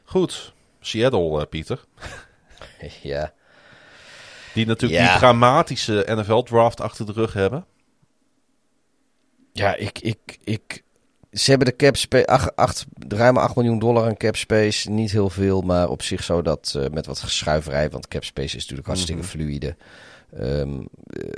Goed. 0.03 0.53
Seattle, 0.79 1.39
eh, 1.41 1.47
Pieter. 1.49 1.83
Ja, 3.01 3.33
Die 4.53 4.65
natuurlijk 4.65 5.01
Ja. 5.01 5.09
die 5.09 5.17
dramatische 5.19 6.05
NFL-draft 6.09 6.81
achter 6.81 7.05
de 7.05 7.11
rug 7.11 7.33
hebben. 7.33 7.65
Ja, 9.51 9.75
ik, 9.75 9.99
ik, 9.99 10.37
ik, 10.43 10.83
ze 11.35 11.49
hebben 11.49 11.67
de 11.67 11.75
cap 11.75 11.95
space, 11.95 12.27
acht, 12.27 12.55
acht, 12.55 12.85
ruim 13.07 13.37
8 13.37 13.55
miljoen 13.55 13.79
dollar 13.79 14.05
aan 14.05 14.17
cap 14.17 14.35
space. 14.35 14.89
Niet 14.89 15.11
heel 15.11 15.29
veel, 15.29 15.61
maar 15.61 15.89
op 15.89 16.01
zich 16.01 16.23
zou 16.23 16.41
dat 16.41 16.73
uh, 16.77 16.85
met 16.91 17.05
wat 17.05 17.19
geschuiverij, 17.19 17.89
want 17.89 18.07
cap 18.07 18.23
space 18.23 18.55
is 18.55 18.61
natuurlijk 18.61 18.87
hartstikke 18.87 19.21
mm 19.21 19.27
-hmm. 19.27 19.39
fluide. 19.39 19.75
Um, 20.39 20.87
uh, 21.09 21.29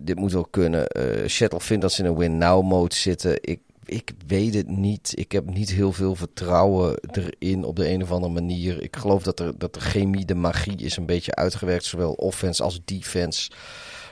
dit 0.00 0.16
moet 0.16 0.32
wel 0.32 0.46
kunnen. 0.50 0.86
Uh, 0.96 1.28
Shuttle 1.28 1.60
vindt 1.60 1.82
dat 1.82 1.92
ze 1.92 2.02
in 2.02 2.08
een 2.08 2.16
win-now 2.16 2.64
mode 2.64 2.94
zitten. 2.94 3.38
Ik, 3.40 3.60
ik 3.84 4.12
weet 4.26 4.54
het 4.54 4.68
niet. 4.68 5.12
Ik 5.14 5.32
heb 5.32 5.50
niet 5.50 5.70
heel 5.70 5.92
veel 5.92 6.14
vertrouwen 6.14 7.00
erin 7.12 7.64
op 7.64 7.76
de 7.76 7.88
een 7.88 8.02
of 8.02 8.10
andere 8.10 8.32
manier. 8.32 8.82
Ik 8.82 8.96
geloof 8.96 9.22
dat, 9.22 9.40
er, 9.40 9.58
dat 9.58 9.74
de 9.74 9.80
chemie, 9.80 10.24
de 10.24 10.34
magie 10.34 10.76
is 10.76 10.96
een 10.96 11.06
beetje 11.06 11.34
uitgewerkt. 11.34 11.84
Zowel 11.84 12.12
offense 12.12 12.62
als 12.62 12.80
defense. 12.84 13.50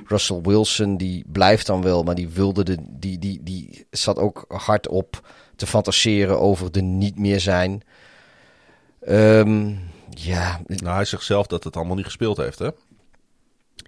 Russell 0.04 0.40
Wilson, 0.42 0.96
die 0.96 1.24
blijft 1.26 1.66
dan 1.66 1.82
wel, 1.82 2.02
maar 2.02 2.14
die 2.14 2.28
wilde 2.28 2.64
de, 2.64 2.76
die, 2.80 3.18
die, 3.18 3.40
die 3.42 3.86
zat 3.90 4.18
ook 4.18 4.44
hard 4.48 4.88
op 4.88 5.28
te 5.56 5.66
fantaseren 5.66 6.40
over 6.40 6.72
de 6.72 6.82
niet 6.82 7.18
meer 7.18 7.40
zijn. 7.40 7.82
Um, 9.08 9.78
ja. 10.10 10.60
Nou, 10.66 10.94
hij 10.94 11.04
zegt 11.04 11.24
zelf 11.24 11.46
dat 11.46 11.64
het 11.64 11.76
allemaal 11.76 11.96
niet 11.96 12.04
gespeeld 12.04 12.36
heeft, 12.36 12.58
hè? 12.58 12.68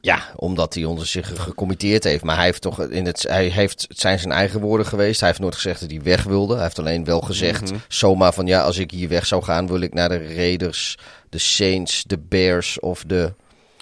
Ja, 0.00 0.22
omdat 0.36 0.74
hij 0.74 0.84
onder 0.84 1.06
zich 1.06 1.42
gecommitteerd 1.42 2.04
heeft. 2.04 2.24
Maar 2.24 2.36
hij 2.36 2.44
heeft 2.44 2.62
toch 2.62 2.80
in 2.80 3.06
het, 3.06 3.22
hij 3.22 3.46
heeft, 3.46 3.84
het 3.88 4.00
zijn 4.00 4.18
zijn 4.18 4.32
eigen 4.32 4.60
woorden 4.60 4.86
geweest. 4.86 5.20
Hij 5.20 5.28
heeft 5.28 5.40
nooit 5.40 5.54
gezegd 5.54 5.80
dat 5.80 5.90
hij 5.90 6.02
weg 6.02 6.22
wilde. 6.22 6.54
Hij 6.54 6.62
heeft 6.62 6.78
alleen 6.78 7.04
wel 7.04 7.20
gezegd, 7.20 7.60
mm 7.60 7.68
-hmm. 7.68 7.80
zomaar 7.88 8.32
van 8.32 8.46
ja, 8.46 8.62
als 8.62 8.78
ik 8.78 8.90
hier 8.90 9.08
weg 9.08 9.26
zou 9.26 9.42
gaan, 9.42 9.66
wil 9.66 9.80
ik 9.80 9.94
naar 9.94 10.08
de 10.08 10.34
Raiders, 10.34 10.98
de 11.28 11.38
Saints, 11.38 12.04
de 12.04 12.18
Bears 12.18 12.80
of 12.80 13.04
de. 13.06 13.32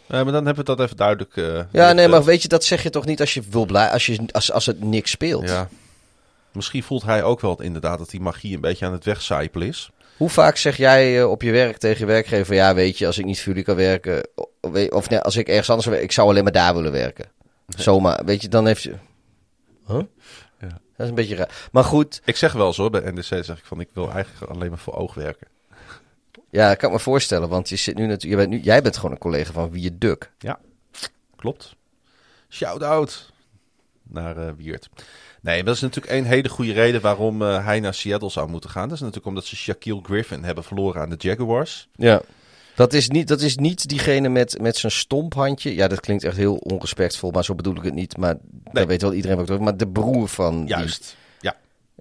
Nee, 0.08 0.24
maar 0.24 0.32
dan 0.32 0.46
hebben 0.46 0.64
we 0.64 0.74
dat 0.74 0.80
even 0.80 0.96
duidelijk. 0.96 1.36
Uh, 1.36 1.60
ja, 1.72 1.92
nee, 1.92 2.08
maar 2.08 2.24
weet 2.24 2.42
je, 2.42 2.48
dat 2.48 2.64
zeg 2.64 2.82
je 2.82 2.90
toch 2.90 3.04
niet 3.04 3.20
als 3.20 3.34
je 3.34 3.42
wil 3.50 3.64
blij, 3.64 3.90
als, 3.90 4.06
je, 4.06 4.24
als, 4.32 4.52
als 4.52 4.66
het 4.66 4.82
niks 4.82 5.10
speelt. 5.10 5.48
Ja. 5.48 5.68
Misschien 6.52 6.82
voelt 6.82 7.02
hij 7.02 7.22
ook 7.22 7.40
wel 7.40 7.62
inderdaad 7.62 7.98
dat 7.98 8.10
die 8.10 8.20
magie 8.20 8.54
een 8.54 8.60
beetje 8.60 8.86
aan 8.86 8.92
het 8.92 9.04
wegcijpelen 9.04 9.68
is. 9.68 9.90
Hoe 10.16 10.28
vaak 10.28 10.56
zeg 10.56 10.76
jij 10.76 11.18
uh, 11.18 11.30
op 11.30 11.42
je 11.42 11.50
werk 11.50 11.76
tegen 11.76 11.98
je 11.98 12.06
werkgever: 12.06 12.54
ja, 12.54 12.74
weet 12.74 12.98
je, 12.98 13.06
als 13.06 13.18
ik 13.18 13.24
niet 13.24 13.38
voor 13.38 13.48
jullie 13.48 13.62
kan 13.62 13.76
werken, 13.76 14.28
of 14.90 15.08
nee, 15.08 15.20
als 15.20 15.36
ik 15.36 15.48
ergens 15.48 15.70
anders 15.70 15.88
werk, 15.88 16.02
ik 16.02 16.12
zou 16.12 16.28
alleen 16.28 16.42
maar 16.42 16.52
daar 16.52 16.74
willen 16.74 16.92
werken. 16.92 17.26
Zomaar, 17.68 18.24
weet 18.24 18.42
je, 18.42 18.48
dan 18.48 18.66
heeft 18.66 18.82
je. 18.82 18.94
Huh? 19.86 20.00
Ja. 20.60 20.68
Dat 20.68 20.78
is 20.96 21.08
een 21.08 21.14
beetje 21.14 21.34
raar. 21.34 21.68
Maar 21.72 21.84
goed. 21.84 22.20
Ik 22.24 22.36
zeg 22.36 22.52
wel 22.52 22.72
zo 22.72 22.90
bij 22.90 23.10
NDC 23.10 23.24
zeg 23.24 23.58
ik 23.58 23.64
van, 23.64 23.80
ik 23.80 23.88
wil 23.92 24.10
eigenlijk 24.10 24.52
alleen 24.52 24.68
maar 24.68 24.78
voor 24.78 24.94
oog 24.94 25.14
werken. 25.14 25.46
Ja, 26.50 26.70
ik 26.70 26.78
kan 26.78 26.92
me 26.92 26.98
voorstellen, 26.98 27.48
want 27.48 27.68
je 27.68 27.76
zit 27.76 27.96
nu 27.96 28.06
natuurlijk, 28.06 28.40
je 28.40 28.48
bent 28.48 28.50
nu, 28.50 28.66
jij 28.70 28.82
bent 28.82 28.96
gewoon 28.96 29.10
een 29.10 29.18
collega 29.18 29.52
van 29.52 29.70
Wie 29.70 29.82
je 29.82 29.98
Duk. 29.98 30.32
Ja, 30.38 30.58
klopt. 31.36 31.76
Shout-out 32.48 33.32
naar 34.02 34.38
uh, 34.38 34.50
Wiert. 34.56 34.88
Nee, 35.40 35.64
dat 35.64 35.74
is 35.74 35.80
natuurlijk 35.80 36.14
een 36.14 36.24
hele 36.24 36.48
goede 36.48 36.72
reden 36.72 37.00
waarom 37.00 37.42
uh, 37.42 37.64
hij 37.64 37.80
naar 37.80 37.94
Seattle 37.94 38.30
zou 38.30 38.48
moeten 38.48 38.70
gaan. 38.70 38.88
Dat 38.88 38.92
is 38.92 39.00
natuurlijk 39.00 39.26
omdat 39.26 39.44
ze 39.44 39.56
Shaquille 39.56 40.00
Griffin 40.02 40.44
hebben 40.44 40.64
verloren 40.64 41.02
aan 41.02 41.10
de 41.10 41.16
Jaguars. 41.18 41.88
Ja. 41.94 42.22
Dat 42.74 42.92
is 42.92 43.08
niet, 43.08 43.28
dat 43.28 43.40
is 43.40 43.56
niet 43.56 43.88
diegene 43.88 44.28
met, 44.28 44.60
met 44.60 44.76
zijn 44.76 44.92
stomphandje. 44.92 45.74
Ja, 45.74 45.88
dat 45.88 46.00
klinkt 46.00 46.24
echt 46.24 46.36
heel 46.36 46.54
onrespectvol, 46.54 47.30
maar 47.30 47.44
zo 47.44 47.54
bedoel 47.54 47.76
ik 47.76 47.82
het 47.82 47.94
niet. 47.94 48.16
Maar 48.16 48.34
nee. 48.34 48.72
dat 48.72 48.86
weet 48.86 49.02
wel 49.02 49.12
iedereen 49.12 49.36
wat 49.36 49.50
ik 49.50 49.60
Maar 49.60 49.76
de 49.76 49.88
broer 49.88 50.28
van. 50.28 50.64
Juist. 50.66 51.02
Die... 51.02 51.25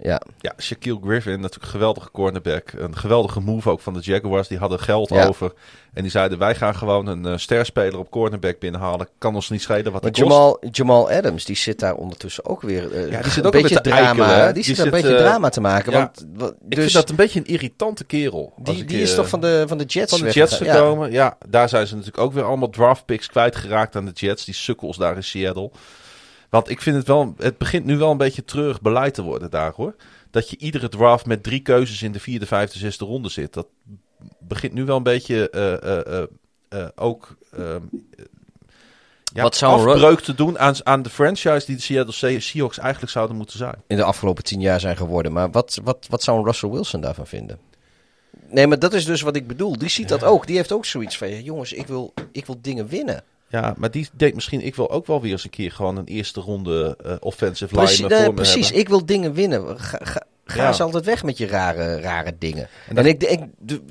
Ja. 0.02 0.22
Ja, 0.38 0.52
Shaquille 0.58 0.98
Griffin, 1.02 1.40
natuurlijk 1.40 1.64
een 1.64 1.70
geweldige 1.70 2.10
cornerback. 2.10 2.72
Een 2.76 2.96
geweldige 2.96 3.40
move 3.40 3.70
ook 3.70 3.80
van 3.80 3.94
de 3.94 4.00
Jaguars. 4.00 4.48
Die 4.48 4.58
hadden 4.58 4.80
geld 4.80 5.08
ja. 5.08 5.26
over. 5.26 5.52
En 5.92 6.02
die 6.02 6.10
zeiden, 6.10 6.38
wij 6.38 6.54
gaan 6.54 6.74
gewoon 6.74 7.06
een 7.06 7.26
uh, 7.26 7.36
sterspeler 7.36 7.98
op 7.98 8.10
cornerback 8.10 8.58
binnenhalen. 8.58 9.08
Kan 9.18 9.34
ons 9.34 9.50
niet 9.50 9.62
schelen 9.62 9.92
wat 9.92 10.04
het 10.04 10.16
Jamal, 10.16 10.58
Jamal 10.70 11.10
Adams, 11.10 11.44
die 11.44 11.56
zit 11.56 11.78
daar 11.78 11.94
ondertussen 11.94 12.44
ook 12.44 12.62
weer 12.62 12.92
uh, 12.92 13.10
ja, 13.10 13.22
die 13.22 13.30
zit 13.30 13.44
een 13.44 13.46
ook 13.46 13.52
beetje 13.52 13.80
drama. 13.80 14.52
Die 14.52 14.62
zit 14.62 14.76
die 14.76 14.84
een 14.84 14.90
beetje 14.90 15.12
uh, 15.12 15.18
drama 15.18 15.48
te 15.48 15.60
maken. 15.60 15.92
Ja, 15.92 15.98
want, 15.98 16.26
dus, 16.38 16.48
ik 16.48 16.54
dus, 16.68 16.78
vind 16.78 16.92
dat 16.92 17.10
een 17.10 17.16
beetje 17.16 17.38
een 17.38 17.46
irritante 17.46 18.04
kerel. 18.04 18.52
Die, 18.56 18.84
die 18.84 19.00
is 19.00 19.14
toch 19.14 19.28
van 19.28 19.40
de, 19.40 19.64
van 19.66 19.78
de 19.78 19.84
Jets 19.84 20.18
Van 20.18 20.26
de 20.26 20.32
Jets 20.32 20.56
gekomen. 20.56 21.10
Ja. 21.10 21.24
ja, 21.24 21.36
daar 21.48 21.68
zijn 21.68 21.86
ze 21.86 21.94
natuurlijk 21.94 22.22
ook 22.22 22.32
weer 22.32 22.44
allemaal 22.44 22.70
draft 22.70 23.04
picks 23.04 23.26
kwijtgeraakt 23.26 23.96
aan 23.96 24.04
de 24.04 24.12
Jets. 24.14 24.44
Die 24.44 24.54
sukkels 24.54 24.96
daar 24.96 25.16
in 25.16 25.24
Seattle. 25.24 25.70
Want 26.50 26.70
ik 26.70 26.82
vind 26.82 26.96
het 26.96 27.06
wel, 27.06 27.34
het 27.38 27.58
begint 27.58 27.84
nu 27.84 27.96
wel 27.96 28.10
een 28.10 28.16
beetje 28.16 28.44
terug 28.44 28.80
beleid 28.80 29.14
te 29.14 29.22
worden 29.22 29.50
daar 29.50 29.72
hoor 29.76 29.94
dat 30.30 30.50
je 30.50 30.56
iedere 30.56 30.88
draft 30.88 31.26
met 31.26 31.42
drie 31.42 31.60
keuzes 31.60 32.02
in 32.02 32.12
de 32.12 32.20
vierde, 32.20 32.46
vijfde, 32.46 32.78
zesde 32.78 33.04
ronde 33.04 33.28
zit. 33.28 33.52
Dat 33.52 33.66
begint 34.38 34.72
nu 34.72 34.84
wel 34.84 34.96
een 34.96 35.02
beetje 35.02 35.50
uh, 35.54 35.90
uh, 35.90 36.22
uh, 36.80 36.88
ook 36.94 37.36
ehm, 37.52 37.82
ja, 39.32 39.42
Wat 39.42 39.56
zou 39.56 39.88
afbreuk 39.88 40.20
te 40.20 40.34
doen 40.34 40.58
aan, 40.58 40.74
aan 40.82 41.02
de 41.02 41.10
franchise 41.10 41.66
die 41.66 41.76
de 41.76 41.82
Seattle 41.82 42.40
Seahawks 42.40 42.78
eigenlijk 42.78 43.12
zouden 43.12 43.36
moeten 43.36 43.58
zijn. 43.58 43.82
In 43.86 43.96
de 43.96 44.04
afgelopen 44.04 44.44
tien 44.44 44.60
jaar 44.60 44.80
zijn 44.80 44.96
geworden. 44.96 45.32
Maar 45.32 45.50
wat, 45.50 45.80
wat, 45.84 46.06
wat 46.10 46.22
zou 46.22 46.38
een 46.38 46.44
Russell 46.44 46.70
Wilson 46.70 47.00
daarvan 47.00 47.26
vinden? 47.26 47.58
Nee, 48.48 48.66
maar 48.66 48.78
dat 48.78 48.92
is 48.92 49.04
dus 49.04 49.20
wat 49.20 49.36
ik 49.36 49.46
bedoel. 49.46 49.78
Die 49.78 49.88
ziet 49.88 50.08
dat 50.08 50.24
ook. 50.24 50.46
Die 50.46 50.56
heeft 50.56 50.72
ook 50.72 50.84
zoiets 50.84 51.18
van, 51.18 51.42
jongens, 51.42 51.72
ik 51.72 51.86
wil, 51.86 52.14
ik 52.32 52.46
wil 52.46 52.58
dingen 52.60 52.86
winnen. 52.88 53.24
Ja, 53.48 53.74
maar 53.76 53.90
die 53.90 54.08
denkt 54.12 54.34
misschien, 54.34 54.60
ik 54.60 54.74
wil 54.74 54.90
ook 54.90 55.06
wel 55.06 55.20
weer 55.20 55.32
eens 55.32 55.44
een 55.44 55.50
keer 55.50 55.72
gewoon 55.72 55.96
een 55.96 56.06
eerste 56.06 56.40
ronde 56.40 56.98
uh, 57.06 57.14
offensive 57.20 57.74
precies, 57.74 57.98
line 57.98 58.16
voor 58.16 58.24
me 58.26 58.32
Precies, 58.32 58.64
hebben. 58.64 58.80
ik 58.80 58.88
wil 58.88 59.06
dingen 59.06 59.32
winnen. 59.32 59.80
Ga, 59.80 59.98
ga, 60.02 60.22
ga 60.44 60.62
ja. 60.62 60.68
eens 60.68 60.80
altijd 60.80 61.04
weg 61.04 61.24
met 61.24 61.38
je 61.38 61.46
rare, 61.46 62.00
rare 62.00 62.34
dingen. 62.38 62.68
En, 62.94 63.06
ik, 63.06 63.22
ik, 63.22 63.40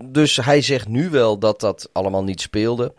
dus 0.03 0.35
hij 0.35 0.61
zegt 0.61 0.87
nu 0.87 1.09
wel 1.09 1.37
dat 1.37 1.59
dat 1.59 1.89
allemaal 1.91 2.23
niet 2.23 2.41
speelde. 2.41 2.93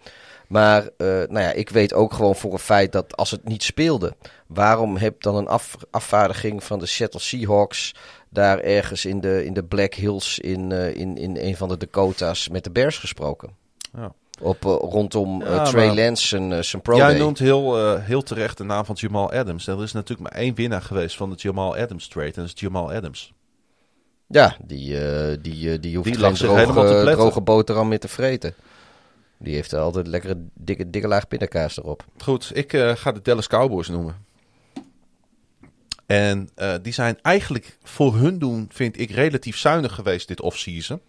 Maar 0.49 0.83
uh, 0.83 0.89
nou 0.99 1.39
ja, 1.39 1.53
ik 1.53 1.71
weet 1.71 1.95
ook 1.95 2.13
gewoon 2.13 2.37
voor 2.37 2.53
een 2.53 2.59
feit 2.59 2.93
dat 2.93 3.17
als 3.17 3.31
het 3.31 3.49
niet 3.49 3.63
speelde, 3.63 4.17
waarom 4.47 4.97
heb 4.97 5.23
dan 5.23 5.37
een 5.37 5.49
af, 5.49 5.77
afvaardiging 5.91 6.65
van 6.65 6.79
de 6.79 6.87
Seattle 6.87 7.21
Seahawks 7.21 7.95
daar 8.29 8.59
ergens 8.59 9.05
in 9.05 9.21
de, 9.21 9.45
in 9.45 9.53
de 9.53 9.65
Black 9.65 9.95
Hills 9.95 10.39
in, 10.39 10.71
uh, 10.71 10.95
in, 10.95 11.17
in 11.17 11.37
een 11.37 11.57
van 11.57 11.69
de 11.69 11.77
Dakota's 11.77 12.49
met 12.49 12.65
de 12.65 12.71
Bears 12.71 12.99
gesproken? 12.99 13.51
Ja. 13.97 14.13
Op, 14.41 14.65
uh, 14.65 14.77
rondom 14.81 15.43
uh, 15.43 15.49
ja, 15.49 15.65
Trey 15.65 15.95
Lance 15.95 16.27
zijn, 16.27 16.51
uh, 16.51 16.63
zijn 16.63 16.83
pro 16.83 16.97
Jij 16.97 17.09
day. 17.09 17.19
noemt 17.19 17.39
heel, 17.39 17.97
heel 17.97 18.23
terecht 18.23 18.59
de 18.59 18.65
naam 18.65 18.85
van 18.85 18.97
Jamal 18.99 19.33
Adams. 19.33 19.67
En 19.67 19.77
er 19.77 19.83
is 19.83 19.93
natuurlijk 19.93 20.31
maar 20.31 20.41
één 20.41 20.55
winnaar 20.55 20.83
geweest 20.83 21.17
van 21.17 21.31
de 21.31 21.37
Jamal 21.37 21.77
Adams 21.77 22.09
trade. 22.09 22.27
En 22.27 22.33
dat 22.35 22.45
is 22.45 22.53
Jamal 22.55 22.93
Adams. 22.93 23.33
Ja, 24.27 24.57
die, 24.65 24.97
die, 25.41 25.81
die 25.81 25.97
hoeft 25.97 26.13
die 26.13 26.25
geen 26.25 26.35
droge, 26.35 27.15
droge 27.15 27.41
boterham 27.41 27.89
meer 27.89 28.01
te 28.01 28.09
vreten. 28.09 28.55
Die 29.39 29.55
heeft 29.55 29.75
altijd 29.75 30.07
lekkere 30.07 30.37
dikke, 30.55 30.91
dikke 30.91 31.09
laag 31.09 31.29
pindakaas 31.29 31.79
erop. 31.79 32.05
Goed, 32.19 32.51
ik 32.55 32.73
ga 32.95 33.13
de 33.13 33.23
Dallas 33.23 33.47
Cowboys 33.47 33.89
noemen. 33.89 34.25
En 36.07 36.49
die 36.83 36.93
zijn 36.93 37.19
eigenlijk 37.23 37.79
voor 37.83 38.17
hun 38.17 38.39
doen, 38.39 38.69
vind 38.73 39.01
ik, 39.01 39.11
relatief 39.11 39.59
zuinig 39.59 39.95
geweest 39.95 40.29
dit 40.29 40.41
offseason 40.41 41.01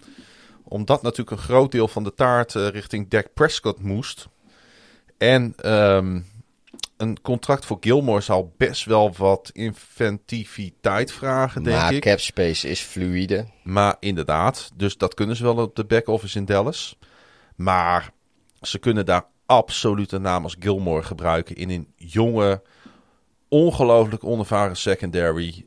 omdat 0.67 1.01
natuurlijk 1.01 1.37
een 1.37 1.43
groot 1.43 1.71
deel 1.71 1.87
van 1.87 2.03
de 2.03 2.13
taart 2.13 2.53
uh, 2.53 2.67
richting 2.67 3.09
Dak 3.09 3.33
Prescott 3.33 3.81
moest. 3.81 4.27
En 5.17 5.73
um, 5.73 6.25
een 6.97 7.21
contract 7.21 7.65
voor 7.65 7.77
Gilmore 7.79 8.21
zal 8.21 8.53
best 8.57 8.85
wel 8.85 9.13
wat 9.17 9.49
inventiviteit 9.53 11.11
vragen, 11.11 11.63
denk 11.63 11.77
maar 11.77 11.93
ik. 11.93 12.01
cap 12.01 12.19
space 12.19 12.69
is 12.69 12.81
fluide. 12.81 13.45
Maar 13.63 13.95
inderdaad, 13.99 14.71
dus 14.75 14.97
dat 14.97 15.13
kunnen 15.13 15.35
ze 15.35 15.43
wel 15.43 15.57
op 15.57 15.75
de 15.75 15.85
back-office 15.85 16.37
in 16.37 16.45
Dallas. 16.45 16.97
Maar 17.55 18.11
ze 18.61 18.79
kunnen 18.79 19.05
daar 19.05 19.25
absoluut 19.45 20.11
een 20.11 20.21
naam 20.21 20.43
als 20.43 20.55
Gilmore 20.59 21.03
gebruiken 21.03 21.55
in 21.55 21.69
een 21.69 21.87
jonge, 21.95 22.61
ongelooflijk 23.47 24.23
onervaren 24.23 24.77
secondary 24.77 25.65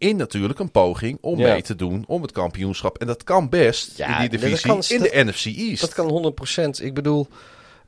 in 0.00 0.16
natuurlijk 0.16 0.58
een 0.58 0.70
poging 0.70 1.18
om 1.20 1.38
Ja. 1.38 1.52
mee 1.52 1.62
te 1.62 1.76
doen 1.76 2.04
om 2.06 2.22
het 2.22 2.32
kampioenschap. 2.32 2.98
En 2.98 3.06
dat 3.06 3.24
kan 3.24 3.48
best 3.48 3.96
Ja, 3.96 4.14
in 4.14 4.28
die 4.30 4.38
divisie 4.38 4.66
kan- 4.70 4.82
in 4.88 5.02
de 5.02 5.10
NFC 5.24 5.44
East. 5.44 5.80
Dat 5.80 5.92
kan 5.94 6.08
100%. 6.08 6.80
Ik 6.82 6.94
bedoel, 6.94 7.28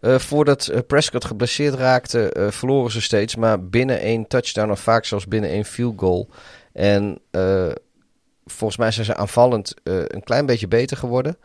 eh, 0.00 0.18
voordat 0.18 0.66
eh, 0.66 0.78
Prescott 0.86 1.24
geblesseerd 1.24 1.74
raakte, 1.74 2.32
eh, 2.32 2.50
verloren 2.50 2.90
ze 2.90 3.00
steeds. 3.00 3.36
Maar 3.36 3.64
binnen 3.64 4.00
één 4.00 4.26
touchdown, 4.26 4.70
of 4.70 4.80
vaak 4.80 5.04
zelfs 5.04 5.26
binnen 5.26 5.50
één 5.50 5.64
field 5.64 5.94
goal. 5.98 6.28
En 6.72 7.18
volgens 8.46 8.78
mij 8.78 8.90
zijn 8.90 9.06
ze 9.06 9.14
aanvallend 9.16 9.74
een 9.84 10.22
klein 10.24 10.46
beetje 10.46 10.68
beter 10.68 10.96
geworden. 10.96 11.36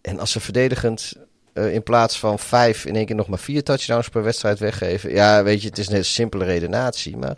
En 0.00 0.18
als 0.18 0.30
ze 0.30 0.40
verdedigend 0.40 1.12
in 1.54 1.82
plaats 1.82 2.18
van 2.18 2.38
vijf 2.38 2.84
in 2.84 2.96
één 2.96 3.06
keer 3.06 3.14
nog 3.16 3.28
maar 3.28 3.38
vier 3.38 3.62
touchdowns 3.62 4.08
per 4.08 4.22
wedstrijd 4.22 4.58
weggeven. 4.58 5.10
Ja, 5.10 5.42
weet 5.42 5.62
je, 5.62 5.68
het 5.68 5.78
is 5.78 5.88
een 5.88 6.04
simpele 6.04 6.44
redenatie. 6.44 7.16
Maar 7.16 7.36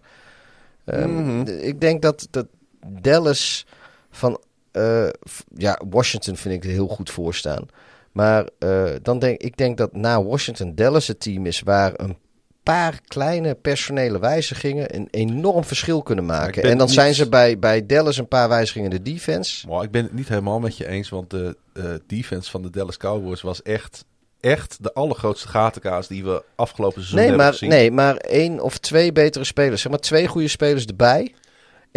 ehm, 0.85 1.11
Mhm. 1.15 1.47
ik 1.49 1.81
denk 1.81 2.03
dat, 2.03 2.29
dat 2.31 2.47
Dallas 2.87 3.67
van 4.11 4.41
eh, 4.73 5.09
ja, 5.57 5.81
Washington 5.91 6.37
vind 6.37 6.55
ik 6.55 6.65
er 6.65 6.71
heel 6.71 6.89
goed 6.89 7.11
voor 7.11 7.35
staan. 7.35 7.67
Maar 8.13 8.49
eh, 8.59 8.85
dan 9.03 9.19
denk 9.19 9.41
ik 9.41 9.57
denk 9.57 9.77
dat 9.79 9.93
na 9.97 10.23
Washington 10.23 10.75
Dallas 10.75 11.07
het 11.07 11.21
team 11.21 11.47
is 11.47 11.61
waar 11.61 11.93
een 11.97 12.17
paar 12.63 13.01
kleine 13.07 13.55
personele 13.55 14.19
wijzigingen 14.19 14.95
een 14.95 15.09
enorm 15.11 15.65
verschil 15.65 16.03
kunnen 16.03 16.27
maken. 16.27 16.63
En 16.63 16.77
dan 16.79 16.87
niet- 16.87 16.95
zijn 16.97 17.15
ze 17.15 17.29
bij, 17.29 17.59
bij 17.59 17.87
Dallas 17.87 18.17
een 18.17 18.29
paar 18.29 18.49
wijzigingen 18.49 18.91
in 18.91 19.03
de 19.05 19.11
defense. 19.13 19.69
Maar 19.69 19.83
ik 19.83 19.91
ben 19.91 20.03
het 20.03 20.13
niet 20.15 20.29
helemaal 20.29 20.61
met 20.61 20.77
je 20.77 20.87
eens, 20.89 21.09
want 21.09 21.31
de 21.31 21.57
eh, 21.73 21.85
defense 22.07 22.51
van 22.51 22.63
de 22.63 22.71
Dallas 22.71 22.97
Cowboys 22.97 23.41
was 23.43 23.63
echt, 23.63 24.05
echt 24.41 24.77
de 24.81 24.93
allergrootste 24.93 25.49
gatenkaas 25.49 26.09
die 26.09 26.25
we 26.25 26.43
afgelopen 26.55 26.95
seizoen 27.03 27.17
Nee 27.19 27.27
hebben 27.29 27.45
maar, 27.45 27.53
gezien. 27.53 27.69
nee, 27.69 27.91
maar 27.91 28.17
één 28.17 28.61
of 28.61 28.79
twee 28.79 29.13
betere 29.13 29.45
spelers. 29.45 29.83
Zeg 29.83 29.91
maar 29.91 30.01
twee 30.01 30.27
goede 30.27 30.49
spelers 30.49 30.85
erbij. 30.85 31.35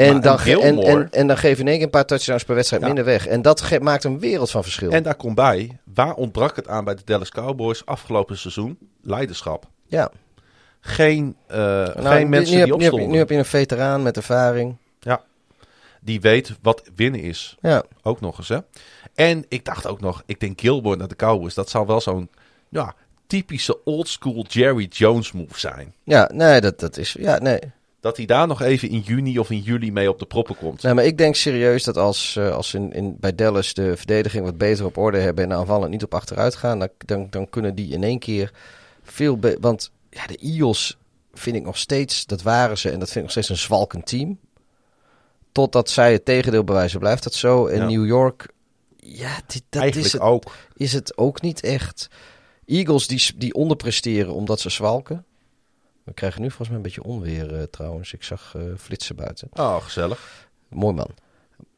En, 0.06 0.14
Maar 0.14 0.22
dan, 0.22 0.40
en, 0.61 0.80
en, 0.84 1.11
en 1.11 1.28
dan 1.28 1.38
geef 1.38 1.56
je 1.56 1.61
in 1.61 1.68
één 1.68 1.76
keer 1.76 1.86
een 1.86 1.91
paar 1.91 2.06
touchdowns 2.06 2.44
per 2.44 2.56
wedstrijd 2.56 2.82
Ja. 2.82 2.88
minder 2.88 3.06
weg. 3.06 3.28
En 3.28 3.41
dat 3.41 3.80
maakt 3.82 4.03
een 4.03 4.19
wereld 4.19 4.52
van 4.52 4.64
verschil. 4.64 4.91
En 4.91 5.03
daar 5.03 5.15
komt 5.15 5.36
bij, 5.36 5.80
waar 5.94 6.14
ontbrak 6.14 6.56
het 6.56 6.68
aan 6.68 6.84
bij 6.84 6.95
de 6.95 7.02
Dallas 7.06 7.30
Cowboys 7.30 7.86
afgelopen 7.86 8.38
seizoen? 8.38 8.78
Leiderschap. 9.02 9.65
ja. 9.88 10.11
Geen, 10.84 11.36
eh, 11.48 11.57
Nou, 11.57 11.91
geen 12.06 12.30
mensen 12.30 12.57
heb, 12.57 12.65
die 12.68 12.76
nu, 12.78 12.84
heb, 12.84 12.91
opstonden. 12.94 13.10
nu 13.10 13.18
heb 13.18 13.30
je 13.30 13.36
een 13.36 13.45
veteraan 13.45 14.03
met 14.03 14.18
ervaring. 14.18 14.76
Die 16.03 16.22
weet 16.22 16.53
wat 16.61 16.82
winnen 16.95 17.22
is. 17.22 17.57
Ja, 17.61 17.84
Ook 18.03 18.22
nog 18.22 18.38
eens, 18.38 18.48
hè. 18.48 18.57
En 19.15 19.45
ik 19.49 19.65
dacht 19.65 19.88
ook 19.88 20.02
nog, 20.02 20.23
ik 20.26 20.40
denk 20.40 20.60
Gilmore 20.61 20.95
naar 20.95 21.07
de 21.07 21.15
Cowboys. 21.15 21.53
Dat 21.53 21.69
zou 21.69 21.86
wel 21.86 22.02
zo'n 22.02 22.30
ja, 22.69 22.94
typische 23.28 23.84
oldschool 23.84 24.45
Jerry 24.48 24.86
Jones 24.90 25.32
move 25.32 25.60
zijn. 25.60 25.94
ja 26.03 26.30
nee, 26.34 26.61
dat, 26.61 26.80
dat 26.80 26.98
is... 26.98 27.15
Ja, 27.19 27.40
nee. 27.40 27.60
Dat 28.02 28.18
hij 28.18 28.26
daar 28.26 28.48
nog 28.48 28.61
even 28.61 28.90
in 28.90 28.99
juni 28.99 29.40
of 29.40 29.49
in 29.49 29.60
juli 29.60 29.91
mee 29.91 30.10
op 30.10 30.19
de 30.19 30.26
proppen 30.26 30.56
komt. 30.56 30.82
nee, 30.82 30.94
maar 30.94 31.06
ik 31.06 31.18
denk 31.18 31.36
serieus 31.36 31.84
dat 31.84 31.98
als, 31.98 32.36
eh, 32.36 32.56
als 32.56 32.73
in, 32.73 32.91
in, 32.94 33.15
bij 33.19 33.36
Dallas 33.36 33.73
de 33.73 33.98
verdediging 33.98 34.44
wat 34.45 34.57
beter 34.57 34.86
op 34.86 34.98
orde 34.98 35.18
hebben... 35.18 35.44
en 35.44 35.49
de 35.49 35.56
aanvallen 35.56 35.90
niet 35.90 36.03
op 36.03 36.14
achteruit 36.14 36.56
gaan... 36.56 36.80
dan, 36.80 36.90
dan, 37.06 37.28
dan 37.30 37.49
kunnen 37.49 37.76
die 37.76 37.94
in 37.94 38.03
één 38.03 38.19
keer 38.19 38.52
veel... 39.03 39.38
be- 39.38 39.57
Want 39.60 39.91
ja, 40.10 40.28
de 40.28 40.36
Eagles 40.38 40.98
vind 41.34 41.56
ik 41.56 41.64
nog 41.64 41.78
steeds... 41.78 42.26
Dat 42.26 42.41
waren 42.41 42.78
ze 42.78 42.90
en 42.90 42.99
dat 42.99 43.07
vind 43.07 43.15
ik 43.15 43.22
nog 43.22 43.32
steeds 43.32 43.49
een 43.49 43.57
zwalkend 43.57 44.06
team. 44.06 44.40
Totdat 45.52 45.90
zij 45.90 46.11
het 46.14 46.26
tegendeel 46.26 46.64
bewijzen, 46.64 46.99
blijft 46.99 47.23
dat 47.23 47.34
zo. 47.34 47.68
En 47.68 47.78
Ja. 47.80 47.86
New 47.88 48.06
York... 48.06 48.48
Ja, 48.98 49.36
dit, 49.48 49.64
dat 49.69 49.82
Eigenlijk 49.82 50.07
is 50.07 50.14
het 50.14 50.22
ook. 50.22 50.52
is 50.76 50.94
het 50.94 51.18
ook 51.18 51.41
niet 51.41 51.61
echt. 51.61 52.07
Eagles 52.65 53.07
die, 53.07 53.32
die 53.38 53.53
onderpresteren 53.53 54.34
omdat 54.34 54.60
ze 54.60 54.69
zwalken. 54.69 55.26
We 56.03 56.14
krijgen 56.14 56.41
nu 56.41 56.48
volgens 56.48 56.68
mij 56.68 56.78
een 56.78 56.84
beetje 56.84 57.03
onweer 57.03 57.56
eh, 57.56 57.64
trouwens. 57.64 58.14
Ik 58.14 58.23
zag 58.23 58.53
eh, 58.56 58.61
flitsen 58.78 59.15
buiten. 59.15 59.49
Oh, 59.53 59.84
gezellig. 59.84 60.49
Mooi 60.68 60.95
man. 60.95 61.10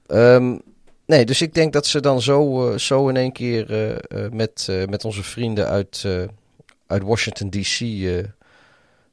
Ehm, 0.06 0.58
nee, 1.06 1.26
dus 1.26 1.42
ik 1.42 1.54
denk 1.54 1.74
dat 1.74 1.86
ze 1.86 2.00
dan 2.00 2.22
zo, 2.22 2.70
eh, 2.70 2.78
zo 2.78 3.08
in 3.08 3.18
één 3.18 3.32
keer 3.32 4.00
met, 4.32 4.68
met 4.90 5.06
onze 5.06 5.24
vrienden 5.24 5.68
uit, 5.68 6.06
uit 6.88 7.04
Washington 7.04 7.50
DC... 7.50 7.80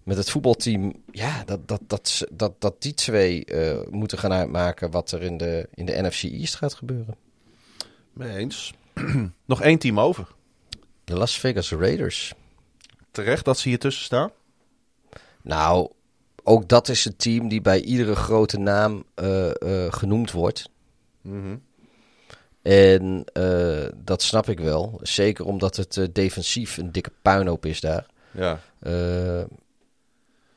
met 0.03 0.17
het 0.17 0.31
voetbalteam, 0.31 1.03
ja, 1.13 1.45
dat, 1.45 1.69
dat, 1.69 1.81
dat, 1.87 2.27
dat, 2.33 2.53
dat 2.59 2.83
die 2.83 2.95
twee 2.95 3.45
moeten 3.91 4.19
gaan 4.19 4.33
uitmaken 4.33 4.91
wat 4.91 5.11
er 5.11 5.23
in 5.23 5.37
de, 5.37 5.69
in 5.75 5.87
de 5.87 6.03
NFC 6.03 6.23
East 6.23 6.55
gaat 6.55 6.75
gebeuren. 6.75 7.17
Mee 8.13 8.37
eens. 8.37 8.75
nog 9.45 9.63
één 9.63 9.79
team 9.79 10.01
over. 10.01 10.27
De 11.05 11.15
Las 11.15 11.39
Vegas 11.39 11.73
Raiders. 11.73 12.33
Terecht 13.11 13.45
dat 13.45 13.59
ze 13.59 13.69
hier 13.69 13.79
tussen 13.79 14.05
staan. 14.05 14.31
Nou, 15.43 15.91
ook 16.43 16.69
dat 16.69 16.89
is 16.89 17.05
een 17.05 17.17
team 17.17 17.49
die 17.49 17.61
bij 17.61 17.81
iedere 17.81 18.15
grote 18.15 18.59
naam 18.59 19.05
eh, 19.15 19.49
eh, 19.49 19.93
genoemd 19.93 20.31
wordt. 20.31 20.71
Mhm. 21.21 21.57
En 22.63 23.25
eh, 23.33 23.89
dat 23.97 24.23
snap 24.23 24.49
ik 24.49 24.61
wel. 24.61 25.01
Zeker 25.03 25.45
omdat 25.45 25.77
het 25.77 26.09
defensief 26.13 26.77
een 26.77 26.93
dikke 26.93 27.13
puinhoop 27.23 27.67
is 27.67 27.81
daar. 27.81 28.07
Ja. 28.31 28.61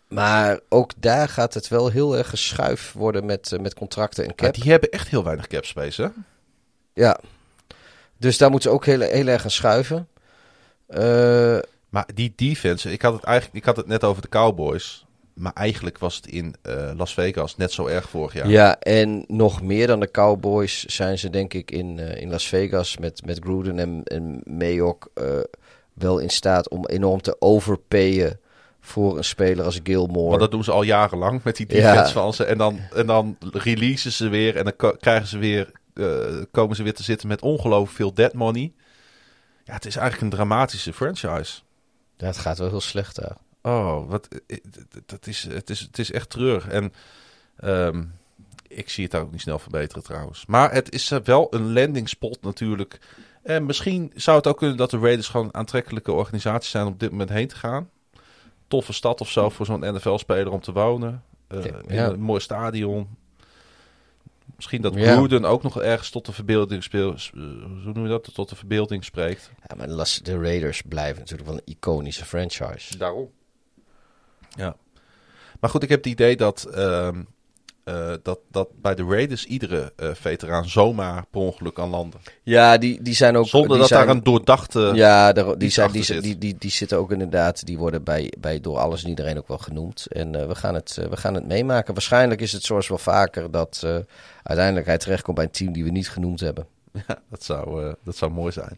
Maar 0.07 0.59
ook 0.69 0.91
daar 0.97 1.29
gaat 1.29 1.53
het 1.53 1.67
wel 1.67 1.89
heel 1.89 2.17
erg 2.17 2.29
geschuif 2.29 2.91
worden 2.91 3.25
met, 3.25 3.57
met 3.61 3.73
contracten 3.73 4.23
en 4.23 4.35
cap. 4.35 4.53
die 4.53 4.71
hebben 4.71 4.89
echt 4.89 5.07
heel 5.07 5.23
weinig 5.23 5.47
cap 5.47 5.65
space, 5.65 6.01
hè? 6.01 6.07
Ja. 6.93 7.19
Dus 8.17 8.37
daar 8.37 8.49
moeten 8.49 8.69
ze 8.69 8.75
ook 8.75 8.85
heel, 8.85 8.99
heel 8.99 9.27
erg 9.27 9.41
gaan 9.41 9.51
schuiven. 9.51 10.07
Maar 11.93 12.07
die 12.13 12.33
defense, 12.35 12.91
ik 12.91 13.01
had 13.01 13.13
het 13.13 13.23
eigenlijk, 13.23 13.55
ik 13.57 13.65
had 13.65 13.75
het 13.77 13.87
net 13.87 14.03
over 14.03 14.21
de 14.21 14.29
Cowboys. 14.29 15.05
Maar 15.33 15.53
eigenlijk 15.53 15.97
was 15.97 16.15
het 16.15 16.27
in 16.27 16.55
eh, 16.61 16.91
Las 16.97 17.13
Vegas 17.13 17.57
net 17.57 17.71
zo 17.71 17.87
erg 17.87 18.09
vorig 18.09 18.33
jaar. 18.33 18.47
Ja, 18.49 18.79
en 18.79 19.25
nog 19.27 19.61
meer 19.61 19.87
dan 19.87 19.99
de 19.99 20.11
Cowboys 20.11 20.83
zijn 20.83 21.19
ze 21.19 21.29
denk 21.29 21.53
ik 21.53 21.71
in, 21.71 21.99
eh, 21.99 22.21
in 22.21 22.29
Las 22.29 22.47
Vegas 22.47 22.97
met, 22.97 23.25
met 23.25 23.39
Gruden 23.39 23.79
en, 23.79 24.01
en 24.03 24.41
Mayock 24.43 25.09
eh, 25.13 25.25
wel 25.93 26.19
in 26.19 26.29
staat 26.29 26.69
om 26.69 26.85
enorm 26.85 27.21
te 27.21 27.35
overpayen 27.39 28.39
voor 28.81 29.17
een 29.17 29.23
speler 29.23 29.65
als 29.65 29.79
Gilmore. 29.83 30.27
Want 30.29 30.39
dat 30.39 30.51
doen 30.51 30.63
ze 30.63 30.71
al 30.71 30.83
jarenlang 30.83 31.43
met 31.43 31.55
die 31.55 31.75
Ja. 31.75 31.91
defense 31.91 32.13
van 32.13 32.33
ze. 32.33 32.43
En 32.43 32.57
dan, 32.57 32.79
en 32.93 33.05
dan 33.05 33.37
releasen 33.51 34.11
ze 34.11 34.29
weer 34.29 34.57
en 34.57 34.63
dan 34.63 34.97
krijgen 34.99 35.27
ze 35.27 35.37
weer, 35.37 35.71
komen 36.51 36.75
ze 36.75 36.83
weer 36.83 36.93
te 36.93 37.03
zitten 37.03 37.27
met 37.27 37.41
ongelooflijk 37.41 37.95
veel 37.95 38.13
dead 38.13 38.33
money. 38.33 38.73
Ja, 39.63 39.73
het 39.73 39.85
is 39.85 39.95
eigenlijk 39.95 40.31
een 40.31 40.37
dramatische 40.37 40.93
franchise. 40.93 41.61
Het 42.27 42.37
gaat 42.37 42.57
wel 42.57 42.69
heel 42.69 42.81
slecht 42.81 43.15
daar. 43.15 43.37
Oh, 43.61 44.09
wat, 44.09 44.27
eh, 44.47 44.57
dat 45.05 45.27
is, 45.27 45.47
het, 45.49 45.69
is, 45.69 45.79
het 45.79 45.99
is 45.99 46.11
echt 46.11 46.29
treurig. 46.29 46.67
En 46.67 46.93
ehm, 47.57 48.03
ik 48.67 48.89
zie 48.89 49.03
het 49.03 49.11
daar 49.11 49.21
ook 49.21 49.31
niet 49.31 49.41
snel 49.41 49.59
verbeteren 49.59 50.03
trouwens. 50.03 50.45
Maar 50.45 50.71
het 50.73 50.91
is 50.93 51.11
eh, 51.11 51.19
wel 51.23 51.47
een 51.49 51.73
landing 51.73 52.09
spot 52.09 52.41
natuurlijk. 52.41 52.99
En 53.43 53.65
misschien 53.65 54.11
zou 54.15 54.37
het 54.37 54.47
ook 54.47 54.57
kunnen 54.57 54.77
dat 54.77 54.89
de 54.89 54.99
Raiders 54.99 55.27
gewoon 55.27 55.53
aantrekkelijke 55.53 56.11
organisatie 56.11 56.69
zijn 56.69 56.85
om 56.85 56.91
op 56.93 56.99
dit 56.99 57.11
moment 57.11 57.29
heen 57.29 57.47
te 57.47 57.55
gaan. 57.55 57.89
Toffe 58.67 58.93
stad 58.93 59.21
of 59.21 59.29
zo 59.29 59.49
voor 59.49 59.65
zo'n 59.65 59.93
NFL-speler 59.95 60.51
om 60.51 60.61
te 60.61 60.71
wonen. 60.71 61.23
Eh, 61.47 61.63
Ja. 61.65 61.81
in 61.87 62.13
een 62.13 62.21
mooi 62.21 62.39
stadion. 62.39 63.07
Misschien 64.55 64.81
dat 64.81 64.93
Ja. 64.95 65.13
Gruden 65.13 65.45
ook 65.45 65.63
nog 65.63 65.81
ergens 65.81 66.09
tot 66.09 66.25
de 66.25 66.31
verbeelding 66.31 66.83
speelt. 66.83 67.29
Hoe 67.33 67.91
noem 67.93 68.03
je 68.03 68.09
dat? 68.09 68.33
Tot 68.33 68.49
de 68.49 68.55
verbeelding 68.55 69.03
spreekt. 69.03 69.51
Ja, 69.67 69.75
maar 69.75 69.87
de, 69.87 69.93
Las- 69.93 70.19
de 70.23 70.37
Raiders 70.39 70.81
blijven 70.81 71.19
natuurlijk 71.19 71.49
wel 71.49 71.57
een 71.57 71.73
iconische 71.73 72.25
franchise. 72.25 72.97
Daarom. 72.97 73.31
Ja. 74.55 74.75
Maar 75.59 75.69
goed, 75.69 75.83
ik 75.83 75.89
heb 75.89 76.03
het 76.03 76.13
idee 76.13 76.35
dat, 76.35 76.63
ehm, 76.63 77.23
eh, 77.83 78.13
dat, 78.23 78.39
dat 78.51 78.69
bij 78.81 78.95
de 78.95 79.03
Raiders 79.03 79.45
iedere 79.45 79.93
eh, 79.95 80.09
veteraan 80.13 80.69
zomaar 80.69 81.25
per 81.31 81.41
ongeluk 81.41 81.73
kan 81.73 81.89
landen. 81.89 82.19
Ja, 82.43 82.77
die, 82.77 83.01
die 83.01 83.13
zijn 83.13 83.37
ook... 83.37 83.47
Zonder 83.47 83.69
die 83.69 83.79
dat 83.79 83.87
zijn, 83.87 84.05
daar 84.05 84.15
een 84.15 84.23
doordachte... 84.23 84.91
Ja, 84.93 85.33
daar- 85.33 85.57
die, 85.57 85.69
zijn, 85.69 85.91
die, 85.91 86.21
die, 86.21 86.37
die, 86.37 86.55
die, 86.57 86.71
zitten 86.71 86.97
ook 86.97 87.11
inderdaad, 87.11 87.65
die 87.65 87.77
worden 87.77 88.03
bij, 88.03 88.33
bij 88.39 88.59
door 88.59 88.77
alles 88.77 89.03
en 89.03 89.09
iedereen 89.09 89.37
ook 89.37 89.47
wel 89.47 89.57
genoemd. 89.57 90.05
En 90.09 90.35
eh, 90.41 90.47
we, 90.47 90.55
gaan 90.55 90.73
het, 90.73 90.99
we 91.09 91.17
gaan 91.17 91.33
het 91.33 91.47
meemaken. 91.47 91.93
Waarschijnlijk 91.93 92.41
is 92.41 92.51
het 92.51 92.63
zoals 92.63 92.87
wel 92.87 92.97
vaker 92.97 93.51
dat 93.51 93.85
uiteindelijk 94.43 94.85
hij 94.87 94.97
terechtkomt 94.97 95.35
bij 95.35 95.45
een 95.45 95.51
team 95.51 95.73
die 95.73 95.83
we 95.83 95.89
niet 95.89 96.09
genoemd 96.09 96.39
hebben. 96.39 96.67
Ja, 97.07 97.21
dat 97.29 97.43
zou, 97.43 97.95
dat 98.03 98.15
zou 98.15 98.31
mooi 98.31 98.51
zijn. 98.51 98.77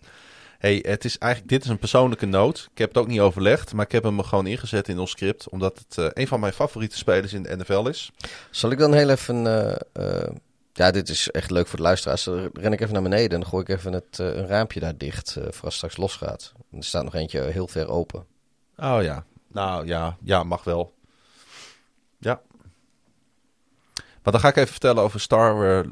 Hey, 0.58 0.80
het 0.88 1.06
is 1.06 1.18
eigenlijk, 1.18 1.52
dit 1.52 1.64
is 1.64 1.70
een 1.70 1.80
persoonlijke 1.80 2.26
noot. 2.26 2.68
Ik 2.72 2.78
heb 2.78 2.88
het 2.88 2.98
ook 2.98 3.08
niet 3.08 3.20
overlegd, 3.20 3.74
maar 3.74 3.86
ik 3.86 3.92
heb 3.92 4.04
hem 4.04 4.24
gewoon 4.24 4.48
ingezet 4.48 4.88
in 4.88 5.00
ons 5.00 5.12
script. 5.12 5.50
Omdat 5.50 5.78
het 5.88 5.98
eh, 5.98 6.08
een 6.14 6.28
van 6.28 6.40
mijn 6.40 6.54
favoriete 6.54 6.98
spelers 6.98 7.34
in 7.34 7.44
de 7.44 7.56
NFL 7.56 7.88
is. 7.88 8.12
Zal 8.50 8.72
ik 8.72 8.78
dan 8.78 8.94
heel 8.94 9.10
even... 9.10 9.48
eh, 9.48 9.76
eh, 9.94 10.30
ja, 10.74 10.92
dit 10.92 11.10
is 11.10 11.32
echt 11.32 11.52
leuk 11.52 11.68
voor 11.68 11.78
de 11.78 11.84
luisteraars. 11.84 12.24
Dan 12.24 12.50
ren 12.54 12.74
ik 12.74 12.82
even 12.82 12.94
naar 12.94 13.02
beneden 13.02 13.30
en 13.30 13.40
dan 13.40 13.50
gooi 13.50 13.64
ik 13.64 13.70
even 13.70 13.94
het, 13.94 14.18
een 14.18 14.48
raampje 14.48 14.80
daar 14.80 14.98
dicht 14.98 15.32
voor 15.32 15.46
als 15.46 15.62
het 15.62 15.74
straks 15.74 15.98
losgaat. 15.98 16.54
Er 16.72 16.84
staat 16.84 17.04
nog 17.04 17.16
eentje 17.16 17.42
heel 17.42 17.68
ver 17.68 17.88
open. 17.88 18.26
Oh 18.78 18.98
ja, 19.02 19.26
nou 19.48 19.88
ja, 19.88 20.18
ja, 20.24 20.44
mag 20.44 20.64
wel. 20.64 20.94
Ja. 22.18 22.42
Maar 23.96 24.34
dan 24.34 24.40
ga 24.40 24.48
ik 24.48 24.56
even 24.56 24.72
vertellen 24.72 25.04
over 25.04 25.20
Star 25.20 25.86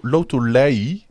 Lotulei. 0.00 1.06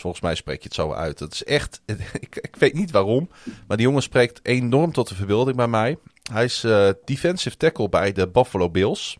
Volgens 0.00 0.22
mij 0.22 0.34
spreek 0.34 0.58
je 0.58 0.64
het 0.64 0.74
zo 0.74 0.92
uit. 0.92 1.18
Het 1.18 1.32
is 1.32 1.44
echt, 1.44 1.80
ik, 2.20 2.36
ik 2.36 2.56
weet 2.58 2.74
niet 2.74 2.90
waarom, 2.90 3.28
maar 3.66 3.76
die 3.76 3.86
jongen 3.86 4.02
spreekt 4.02 4.40
enorm 4.42 4.92
tot 4.92 5.08
de 5.08 5.14
verbeelding 5.14 5.56
bij 5.56 5.68
mij. 5.68 5.98
Hij 6.32 6.44
is 6.44 6.64
eh, 6.64 6.88
defensive 7.04 7.56
tackle 7.56 7.88
bij 7.88 8.12
de 8.12 8.28
Buffalo 8.28 8.70
Bills. 8.70 9.18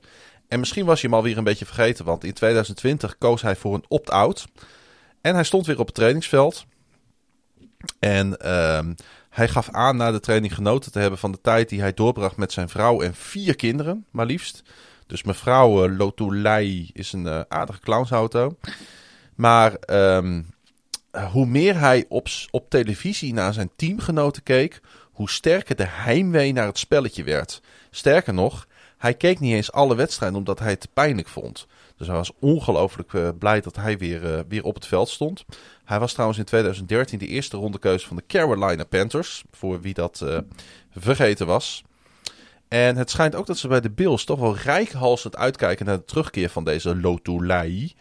En 0.48 0.58
misschien 0.58 0.84
was 0.84 1.00
je 1.00 1.06
hem 1.06 1.16
alweer 1.16 1.38
een 1.38 1.44
beetje 1.44 1.64
vergeten, 1.64 2.04
want 2.04 2.24
in 2.24 2.32
2020 2.32 3.18
koos 3.18 3.42
hij 3.42 3.56
voor 3.56 3.74
een 3.74 3.84
opt-out. 3.88 4.46
En 5.20 5.34
hij 5.34 5.44
stond 5.44 5.66
weer 5.66 5.78
op 5.78 5.86
het 5.86 5.94
trainingsveld. 5.94 6.66
En 7.98 8.36
ehm, 8.36 8.94
hij 9.30 9.48
gaf 9.48 9.70
aan 9.70 9.96
na 9.96 10.12
de 10.12 10.20
training 10.20 10.54
genoten 10.54 10.92
te 10.92 10.98
hebben 10.98 11.18
van 11.18 11.32
de 11.32 11.40
tijd 11.40 11.68
die 11.68 11.80
hij 11.80 11.94
doorbracht 11.94 12.36
met 12.36 12.52
zijn 12.52 12.68
vrouw 12.68 13.00
en 13.00 13.14
vier 13.14 13.56
kinderen, 13.56 14.06
maar 14.10 14.26
liefst. 14.26 14.62
Dus 15.06 15.22
mevrouw 15.22 15.88
uh, 15.88 15.96
Lotulei 15.96 16.90
is 16.92 17.12
een 17.12 17.24
uh, 17.24 17.40
aardige 17.48 17.80
clownsauto. 17.80 18.56
Maar 19.34 19.74
ehm, 19.74 20.42
hoe 21.32 21.46
meer 21.46 21.78
hij 21.78 22.04
op, 22.08 22.26
op 22.50 22.70
televisie 22.70 23.32
naar 23.32 23.52
zijn 23.52 23.70
teamgenoten 23.76 24.42
keek, 24.42 24.80
hoe 25.12 25.30
sterker 25.30 25.76
de 25.76 25.86
heimwee 25.86 26.52
naar 26.52 26.66
het 26.66 26.78
spelletje 26.78 27.24
werd. 27.24 27.60
Sterker 27.90 28.34
nog, 28.34 28.66
hij 28.98 29.14
keek 29.14 29.40
niet 29.40 29.54
eens 29.54 29.72
alle 29.72 29.94
wedstrijden 29.94 30.38
omdat 30.38 30.58
hij 30.58 30.70
het 30.70 30.80
te 30.80 30.88
pijnlijk 30.92 31.28
vond. 31.28 31.66
Dus 31.96 32.06
hij 32.06 32.16
was 32.16 32.32
ongelooflijk 32.38 33.12
uh, 33.12 33.28
blij 33.38 33.60
dat 33.60 33.76
hij 33.76 33.98
weer, 33.98 34.22
uh, 34.22 34.40
weer 34.48 34.64
op 34.64 34.74
het 34.74 34.86
veld 34.86 35.08
stond. 35.08 35.44
Hij 35.84 35.98
was 35.98 36.12
trouwens 36.12 36.38
in 36.38 36.44
2013 36.44 37.18
de 37.18 37.26
eerste 37.26 37.56
rondekeuze 37.56 38.06
van 38.06 38.16
de 38.16 38.26
Carolina 38.26 38.84
Panthers. 38.84 39.44
Voor 39.50 39.80
wie 39.80 39.94
dat 39.94 40.24
vergeten 40.90 41.46
was. 41.46 41.84
En 42.68 42.96
het 42.96 43.10
schijnt 43.10 43.34
ook 43.34 43.46
dat 43.46 43.58
ze 43.58 43.68
bij 43.68 43.80
de 43.80 43.90
Bills 43.90 44.24
toch 44.24 44.38
wel 44.38 44.56
rijkhalsend 44.56 45.36
uitkijken 45.36 45.86
naar 45.86 45.96
de 45.96 46.04
terugkeer 46.04 46.50
van 46.50 46.64
deze 46.64 46.96
Lotulai. 46.96 47.94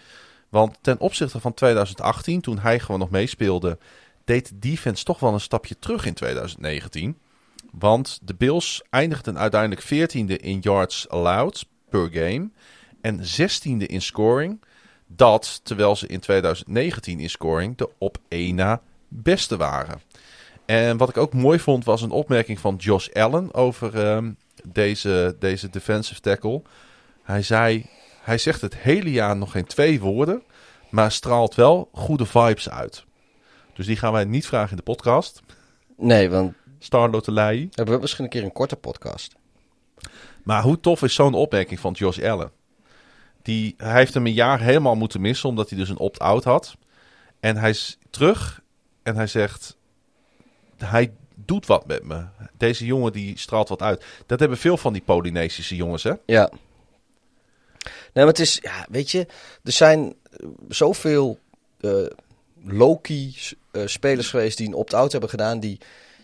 Want 0.50 0.78
ten 0.82 1.00
opzichte 1.00 1.40
van 1.40 1.54
2018, 1.54 2.42
toen 2.42 2.60
hij 2.60 2.80
gewoon 2.80 3.00
nog 3.00 3.10
meespeelde, 3.10 3.78
deed 4.26 4.50
de 4.50 4.60
defense 4.60 5.04
toch 5.04 5.20
wel 5.20 5.34
een 5.34 5.40
stapje 5.40 5.80
terug 5.80 6.06
in 6.06 6.14
2019. 6.14 7.18
Want 7.72 8.20
de 8.22 8.36
Bills 8.36 8.84
eindigden 8.90 9.38
uiteindelijk 9.38 9.84
14e 9.84 10.42
in 10.42 10.60
yards 10.60 11.10
allowed 11.10 11.66
per 11.90 12.10
game. 12.12 12.50
en 13.02 13.20
16e 13.20 13.86
in 13.86 14.02
scoring. 14.02 14.62
Dat 15.08 15.60
terwijl 15.64 15.96
ze 15.96 16.08
in 16.08 16.20
2019 16.20 17.20
in 17.20 17.30
scoring 17.30 17.78
de 17.78 17.90
op 17.98 18.18
één 18.28 18.56
na 18.56 18.82
beste 19.08 19.58
waren. 19.58 20.02
En 20.66 20.98
wat 20.98 21.10
ik 21.10 21.18
ook 21.18 21.34
mooi 21.34 21.60
vond 21.60 21.86
was 21.86 22.02
een 22.02 22.12
opmerking 22.12 22.60
van 22.60 22.76
Josh 22.76 23.10
Allen 23.10 23.54
over 23.54 24.06
ehm, 24.06 24.32
deze, 24.68 25.36
deze 25.40 25.70
defensive 25.70 26.22
tackle. 26.22 26.62
Hij 27.24 27.42
zei, 27.42 27.86
hij 28.26 28.38
zegt 28.38 28.62
het 28.62 28.78
hele 28.78 29.12
jaar 29.12 29.38
nog 29.38 29.52
geen 29.52 29.66
twee 29.66 30.00
woorden, 30.00 30.44
maar 30.90 31.12
straalt 31.12 31.56
wel 31.56 31.90
goede 31.92 32.26
vibes 32.26 32.70
uit. 32.70 33.06
Dus 33.74 33.86
die 33.86 33.96
gaan 33.96 34.12
wij 34.12 34.26
niet 34.26 34.48
vragen 34.48 34.70
in 34.70 34.76
de 34.76 34.84
podcast. 34.84 35.42
Nee, 35.98 36.30
want 36.30 36.54
Star 36.80 37.10
Lotelij. 37.10 37.68
hebben 37.72 37.96
we 37.96 38.02
misschien 38.02 38.24
een 38.24 38.30
keer 38.30 38.44
een 38.44 38.52
korte 38.52 38.76
podcast. 38.76 39.36
Maar 40.44 40.64
hoe 40.64 40.80
tof 40.80 41.04
is 41.04 41.14
zo'n 41.14 41.34
opmerking 41.34 41.80
van 41.80 41.94
Josh 41.94 42.20
Allen? 42.20 42.52
Die, 43.42 43.74
hij 43.78 43.94
heeft 43.94 44.14
hem 44.14 44.26
een 44.26 44.34
jaar 44.34 44.60
helemaal 44.60 44.96
moeten 44.96 45.22
missen, 45.22 45.50
omdat 45.50 45.70
hij 45.70 45.78
dus 45.78 45.90
een 45.90 45.98
opt-out 45.98 46.44
had. 46.44 46.78
En 47.40 47.58
hij 47.58 47.70
is 47.70 47.98
terug 48.10 48.62
en 49.04 49.16
hij 49.16 49.28
zegt... 49.28 49.78
Hij 50.78 51.14
doet 51.36 51.66
wat 51.66 51.88
met 51.88 52.04
me. 52.04 52.26
Deze 52.58 52.86
jongen 52.86 53.12
die 53.12 53.38
straalt 53.38 53.70
wat 53.70 53.82
uit. 53.82 54.06
Dat 54.26 54.40
hebben 54.40 54.58
veel 54.58 54.78
van 54.78 54.94
die 54.94 55.02
Polynesische 55.02 55.76
jongens, 55.76 56.04
hè? 56.04 56.14
Ja. 56.26 56.52
Maar 58.24 58.28
het 58.28 58.40
is, 58.40 58.60
ja, 58.62 58.86
weet 58.90 59.12
je, 59.12 59.28
er 59.64 59.72
zijn 59.72 60.16
eh, 60.32 60.48
zoveel 60.70 61.40
eh 61.80 61.92
low-key 62.68 63.34
eh, 63.72 63.82
spelers 63.86 64.30
geweest 64.30 64.58
die 64.58 64.68
een 64.68 64.74
opt-out 64.74 65.12
hebben 65.12 65.30
gedaan, 65.30 65.60
die 65.60 65.80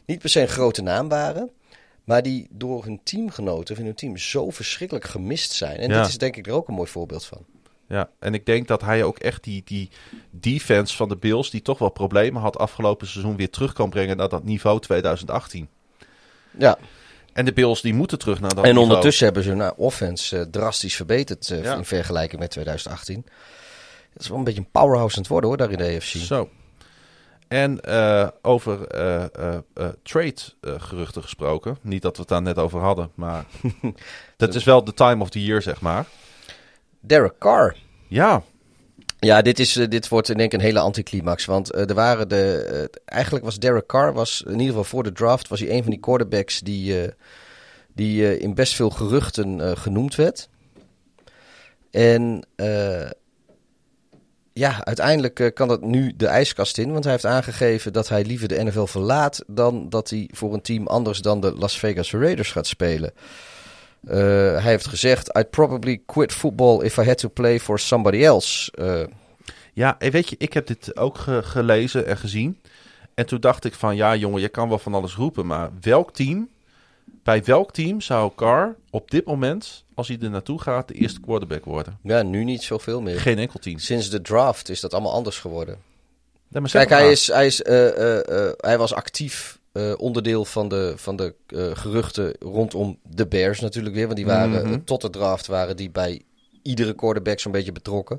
niet 0.06 0.20
per 0.20 0.30
se 0.30 0.42
een 0.42 0.48
grote 0.48 0.82
naam 0.82 1.10
waren, 1.10 1.50
maar 2.04 2.22
die 2.24 2.48
door 2.50 2.84
hun 2.84 3.00
teamgenoten 3.04 3.74
of 3.74 3.80
in 3.80 3.86
hun 3.86 3.96
team 3.96 4.18
zo 4.18 4.50
verschrikkelijk 4.50 5.06
gemist 5.06 5.52
zijn. 5.52 5.78
En 5.78 5.90
Ja. 5.90 5.98
dit 6.02 6.08
is 6.08 6.18
denk 6.18 6.36
ik 6.36 6.48
er 6.48 6.54
ook 6.54 6.68
een 6.68 6.74
mooi 6.74 6.90
voorbeeld 6.90 7.26
van. 7.26 7.46
Ja, 7.88 8.10
en 8.20 8.34
ik 8.34 8.46
denk 8.46 8.68
dat 8.68 8.82
hij 8.82 9.04
ook 9.04 9.20
echt 9.20 9.44
die, 9.44 9.62
die 9.66 9.90
defense 10.30 10.96
van 10.96 11.10
de 11.10 11.16
Bills, 11.18 11.50
die 11.50 11.62
toch 11.62 11.78
wel 11.80 11.90
problemen 11.90 12.42
had 12.42 12.58
afgelopen 12.58 13.08
seizoen, 13.08 13.36
weer 13.36 13.50
terug 13.50 13.74
kan 13.74 13.90
brengen 13.90 14.18
naar 14.18 14.30
dat 14.30 14.44
niveau 14.44 14.80
2018. 14.80 15.68
Ja, 16.58 16.78
En 17.34 17.46
de 17.46 17.54
Bills 17.54 17.82
die 17.82 17.94
moeten 17.94 18.20
terug 18.20 18.40
naar 18.40 18.50
dat 18.50 18.58
en 18.64 18.70
niveau. 18.70 18.88
ondertussen 18.88 19.26
hebben 19.26 19.44
ze 19.44 19.50
hun 19.50 19.58
nou, 19.58 19.74
offense 19.78 20.38
eh, 20.38 20.46
drastisch 20.52 20.96
verbeterd 20.96 21.50
eh, 21.50 21.64
Ja. 21.64 21.76
in 21.76 21.86
vergelijking 21.86 22.42
met 22.42 22.50
2018. 22.52 23.26
Het 24.14 24.22
is 24.22 24.28
wel 24.28 24.38
een 24.38 24.44
beetje 24.44 24.60
een 24.60 24.72
powerhouse 24.72 25.16
aan 25.16 25.22
het 25.22 25.32
worden 25.32 25.50
hoor, 25.50 25.58
daar 25.58 25.72
in 25.72 25.78
de 25.78 25.96
AFC. 25.96 26.06
Zo. 26.06 26.50
En 27.48 27.82
eh, 27.82 28.28
over 28.42 28.88
eh, 28.88 29.24
eh, 29.24 29.58
eh, 29.74 29.88
trade 30.04 30.36
eh, 30.62 30.74
geruchten 30.78 31.22
gesproken. 31.22 31.78
Niet 31.82 32.02
dat 32.02 32.14
we 32.16 32.20
het 32.20 32.30
daar 32.30 32.42
net 32.42 32.58
over 32.58 32.80
hadden, 32.80 33.12
maar 33.16 33.46
dat 34.38 34.56
is 34.56 34.64
wel 34.64 34.84
de 34.84 34.94
time 34.94 35.22
of 35.24 35.30
the 35.30 35.44
year, 35.44 35.62
zeg 35.62 35.82
maar. 35.82 36.06
Derek 37.00 37.38
Carr. 37.40 37.76
Ja, 38.08 38.44
Ja, 39.26 39.42
dit, 39.42 39.60
is, 39.60 39.76
eh, 39.76 39.88
dit 39.88 40.08
wordt 40.08 40.30
in 40.30 40.38
denk 40.38 40.54
een 40.54 40.60
hele 40.60 40.80
anticlimax. 40.80 41.46
Want 41.46 41.72
eh, 41.72 41.90
er 41.90 41.96
waren 41.96 42.28
de. 42.28 42.64
eh, 42.64 43.02
eigenlijk 43.06 43.46
was 43.46 43.60
Derek 43.60 43.86
Carr, 43.86 44.14
was, 44.14 44.44
in 44.46 44.52
ieder 44.52 44.68
geval 44.68 44.84
voor 44.84 45.04
de 45.04 45.12
draft, 45.12 45.48
was 45.48 45.60
hij 45.60 45.72
een 45.72 45.82
van 45.82 45.92
die 45.92 46.00
quarterbacks 46.00 46.60
die, 46.60 47.10
die 47.94 48.40
in 48.40 48.54
best 48.54 48.76
veel 48.76 48.90
geruchten 48.90 49.78
genoemd 49.78 50.16
werd. 50.16 50.50
En 51.92 52.44
ja, 54.54 54.86
uiteindelijk 54.86 55.52
kan 55.54 55.68
dat 55.68 55.82
nu 55.82 56.14
de 56.16 56.28
ijskast 56.28 56.78
in. 56.78 56.92
Want 56.92 57.04
hij 57.04 57.14
heeft 57.14 57.26
aangegeven 57.26 57.94
dat 57.94 58.10
hij 58.10 58.24
liever 58.24 58.48
de 58.48 58.64
NFL 58.64 58.86
verlaat 58.86 59.44
dan 59.48 59.90
dat 59.90 60.10
hij 60.10 60.30
voor 60.34 60.54
een 60.54 60.62
team 60.62 60.88
anders 60.88 61.20
dan 61.20 61.42
de 61.42 61.54
Las 61.56 61.80
Vegas 61.80 62.12
Raiders 62.12 62.52
gaat 62.52 62.68
spelen. 62.68 63.14
Eh, 64.04 64.18
hij 64.52 64.62
heeft 64.72 64.88
gezegd: 64.88 65.38
I'd 65.38 65.50
probably 65.50 66.02
quit 66.06 66.34
football 66.34 66.84
if 66.84 66.98
I 66.98 67.04
had 67.04 67.18
to 67.18 67.30
play 67.30 67.60
for 67.60 67.80
somebody 67.80 68.24
else. 68.24 68.72
Eh, 68.72 69.04
ja 69.74 70.00
en 70.00 70.12
weet 70.12 70.30
je, 70.30 70.36
ik 70.40 70.54
heb 70.54 70.68
dit 70.68 70.98
ook 70.98 71.18
ge- 71.18 71.44
gelezen 71.44 72.06
en 72.06 72.18
gezien. 72.18 72.62
En 73.14 73.26
toen 73.26 73.40
dacht 73.40 73.66
ik 73.66 73.74
van, 73.74 73.96
ja 73.96 74.16
jongen, 74.16 74.42
je 74.42 74.50
kan 74.50 74.70
wel 74.70 74.80
van 74.80 74.94
alles 74.94 75.16
roepen. 75.16 75.46
Maar 75.46 75.70
welk 75.82 76.14
team, 76.14 76.50
bij 77.24 77.44
welk 77.44 77.72
team 77.72 78.02
zou 78.02 78.32
Carr 78.36 78.76
op 78.90 79.12
dit 79.12 79.26
moment, 79.26 79.84
als 79.94 80.08
hij 80.08 80.18
er 80.22 80.30
naartoe 80.30 80.62
gaat, 80.62 80.88
de 80.88 80.94
eerste 80.94 81.20
quarterback 81.20 81.66
worden? 81.66 81.98
ja, 82.04 82.22
nu 82.22 82.44
niet 82.44 82.64
zoveel 82.64 83.02
meer. 83.02 83.20
Geen 83.20 83.38
enkel 83.40 83.60
team. 83.60 83.80
Sinds 83.80 84.10
de 84.10 84.22
draft 84.22 84.70
is 84.70 84.80
dat 84.80 84.94
allemaal 84.94 85.14
anders 85.14 85.40
geworden. 85.40 85.78
Kijk, 86.72 86.90
hij, 86.90 87.12
is, 87.12 87.28
hij, 87.28 87.46
is, 87.46 87.62
eh, 87.62 87.88
eh, 87.88 88.48
eh, 88.48 88.54
hij 88.58 88.78
was 88.78 88.94
actief 88.94 89.60
eh, 89.72 89.94
onderdeel 89.98 90.46
van 90.46 90.68
de, 90.68 90.94
van 90.96 91.16
de 91.16 91.34
eh, 91.48 91.70
geruchten 91.74 92.36
rondom 92.40 93.00
de 93.04 93.28
Bears 93.28 93.60
natuurlijk 93.60 93.96
weer. 93.96 94.06
Want 94.06 94.18
die 94.18 94.26
waren 94.26 94.50
Mhm. 94.64 94.74
eh, 94.74 94.80
tot 94.86 95.02
de 95.02 95.10
draft 95.10 95.48
waren 95.48 95.76
die 95.78 95.90
bij 95.90 96.22
iedere 96.62 96.94
quarterback 96.94 97.40
zo'n 97.40 97.52
beetje 97.52 97.72
betrokken. 97.72 98.18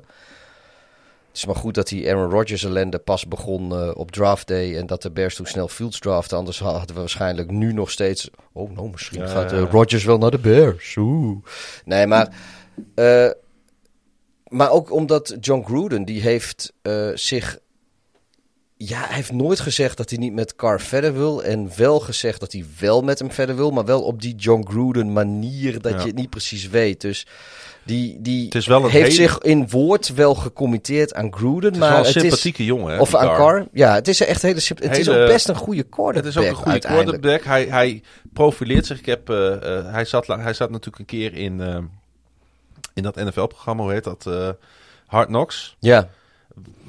Het 1.27 1.41
is 1.41 1.45
maar 1.45 1.55
goed 1.55 1.73
dat 1.73 1.87
die 1.87 2.09
Aaron 2.09 2.31
Rodgers 2.31 2.63
ellende 2.63 2.99
pas 2.99 3.27
begon 3.27 3.93
op 3.95 4.11
draft 4.11 4.47
day. 4.47 4.77
En 4.77 4.85
dat 4.87 5.01
de 5.01 5.11
Bears 5.11 5.35
toen 5.35 5.45
snel 5.45 5.67
Fields 5.67 5.99
draften. 5.99 6.37
Anders 6.37 6.59
hadden 6.59 6.93
we 6.95 6.99
waarschijnlijk 6.99 7.51
nu 7.51 7.73
nog 7.73 7.91
steeds... 7.91 8.29
Oh, 8.51 8.71
nou, 8.71 8.89
misschien 8.89 9.19
Ja, 9.19 9.27
gaat. 9.27 9.51
Rodgers 9.51 10.03
wel 10.03 10.17
naar 10.17 10.31
de 10.31 10.39
Bears. 10.39 10.95
Oeh. 10.95 11.37
Nee, 11.85 12.07
maar... 12.07 12.35
maar 14.47 14.71
ook 14.71 14.91
omdat 14.91 15.35
John 15.39 15.63
Gruden, 15.65 16.05
die 16.05 16.21
heeft 16.21 16.73
zich... 17.13 17.59
Ja, 18.87 19.05
hij 19.05 19.15
heeft 19.15 19.31
nooit 19.31 19.59
gezegd 19.59 19.97
dat 19.97 20.09
hij 20.09 20.19
niet 20.19 20.33
met 20.33 20.55
Carr 20.55 20.81
verder 20.81 21.13
wil. 21.13 21.43
En 21.43 21.69
wel 21.77 21.99
gezegd 21.99 22.39
dat 22.39 22.51
hij 22.51 22.65
wel 22.79 23.01
met 23.01 23.19
hem 23.19 23.31
verder 23.31 23.55
wil. 23.55 23.71
Maar 23.71 23.85
wel 23.85 24.01
op 24.03 24.21
die 24.21 24.35
John 24.35 24.65
Gruden 24.69 25.13
manier 25.13 25.81
dat 25.81 25.91
Ja. 25.91 25.99
je 25.99 26.05
het 26.05 26.15
niet 26.15 26.29
precies 26.29 26.67
weet. 26.69 27.01
Dus 27.01 27.27
die, 27.83 28.21
die 28.21 28.45
Het 28.45 28.55
is 28.55 28.67
wel 28.67 28.83
een 28.83 28.89
heeft 28.89 29.17
hele- 29.17 29.29
zich 29.29 29.37
in 29.39 29.69
woord 29.69 30.13
wel 30.13 30.35
gecommitteerd 30.35 31.13
aan 31.13 31.33
Gruden. 31.33 31.63
Het 31.63 31.73
is 31.73 31.79
maar 31.79 31.89
wel 31.89 31.99
een 31.99 32.05
het 32.05 32.13
sympathieke 32.13 32.65
jongen, 32.65 32.93
hè? 32.93 32.99
Of 32.99 33.15
aan 33.15 33.35
Carr. 33.35 33.67
Ja, 33.73 33.93
het 33.93 34.07
is 34.07 34.21
echt 34.21 34.41
hele 34.41 34.59
Het 34.89 34.97
is 34.97 35.09
ook 35.09 35.27
best 35.27 35.49
een 35.49 35.55
goede 35.55 35.79
Het 35.81 35.89
quarterback 35.89 36.31
is 36.31 36.37
ook 36.37 36.45
een 36.45 36.55
goede 36.55 36.79
quarterback. 36.79 37.43
Hij, 37.43 37.65
hij 37.65 38.01
profileert 38.33 38.85
zich. 38.85 38.99
Ik 38.99 39.05
heb, 39.05 39.29
eh, 39.29 39.77
eh, 39.77 39.91
hij, 39.91 40.05
zat, 40.05 40.27
hij 40.27 40.53
zat 40.53 40.69
natuurlijk 40.69 40.99
een 40.99 41.05
keer 41.19 41.33
in, 41.33 41.61
eh, 41.61 41.77
in 42.93 43.03
dat 43.03 43.15
NFL-programma, 43.15 43.83
hoe 43.83 43.91
heet 43.91 44.03
dat? 44.03 44.29
Hard 45.05 45.27
Knocks. 45.27 45.75
Ja, 45.79 46.09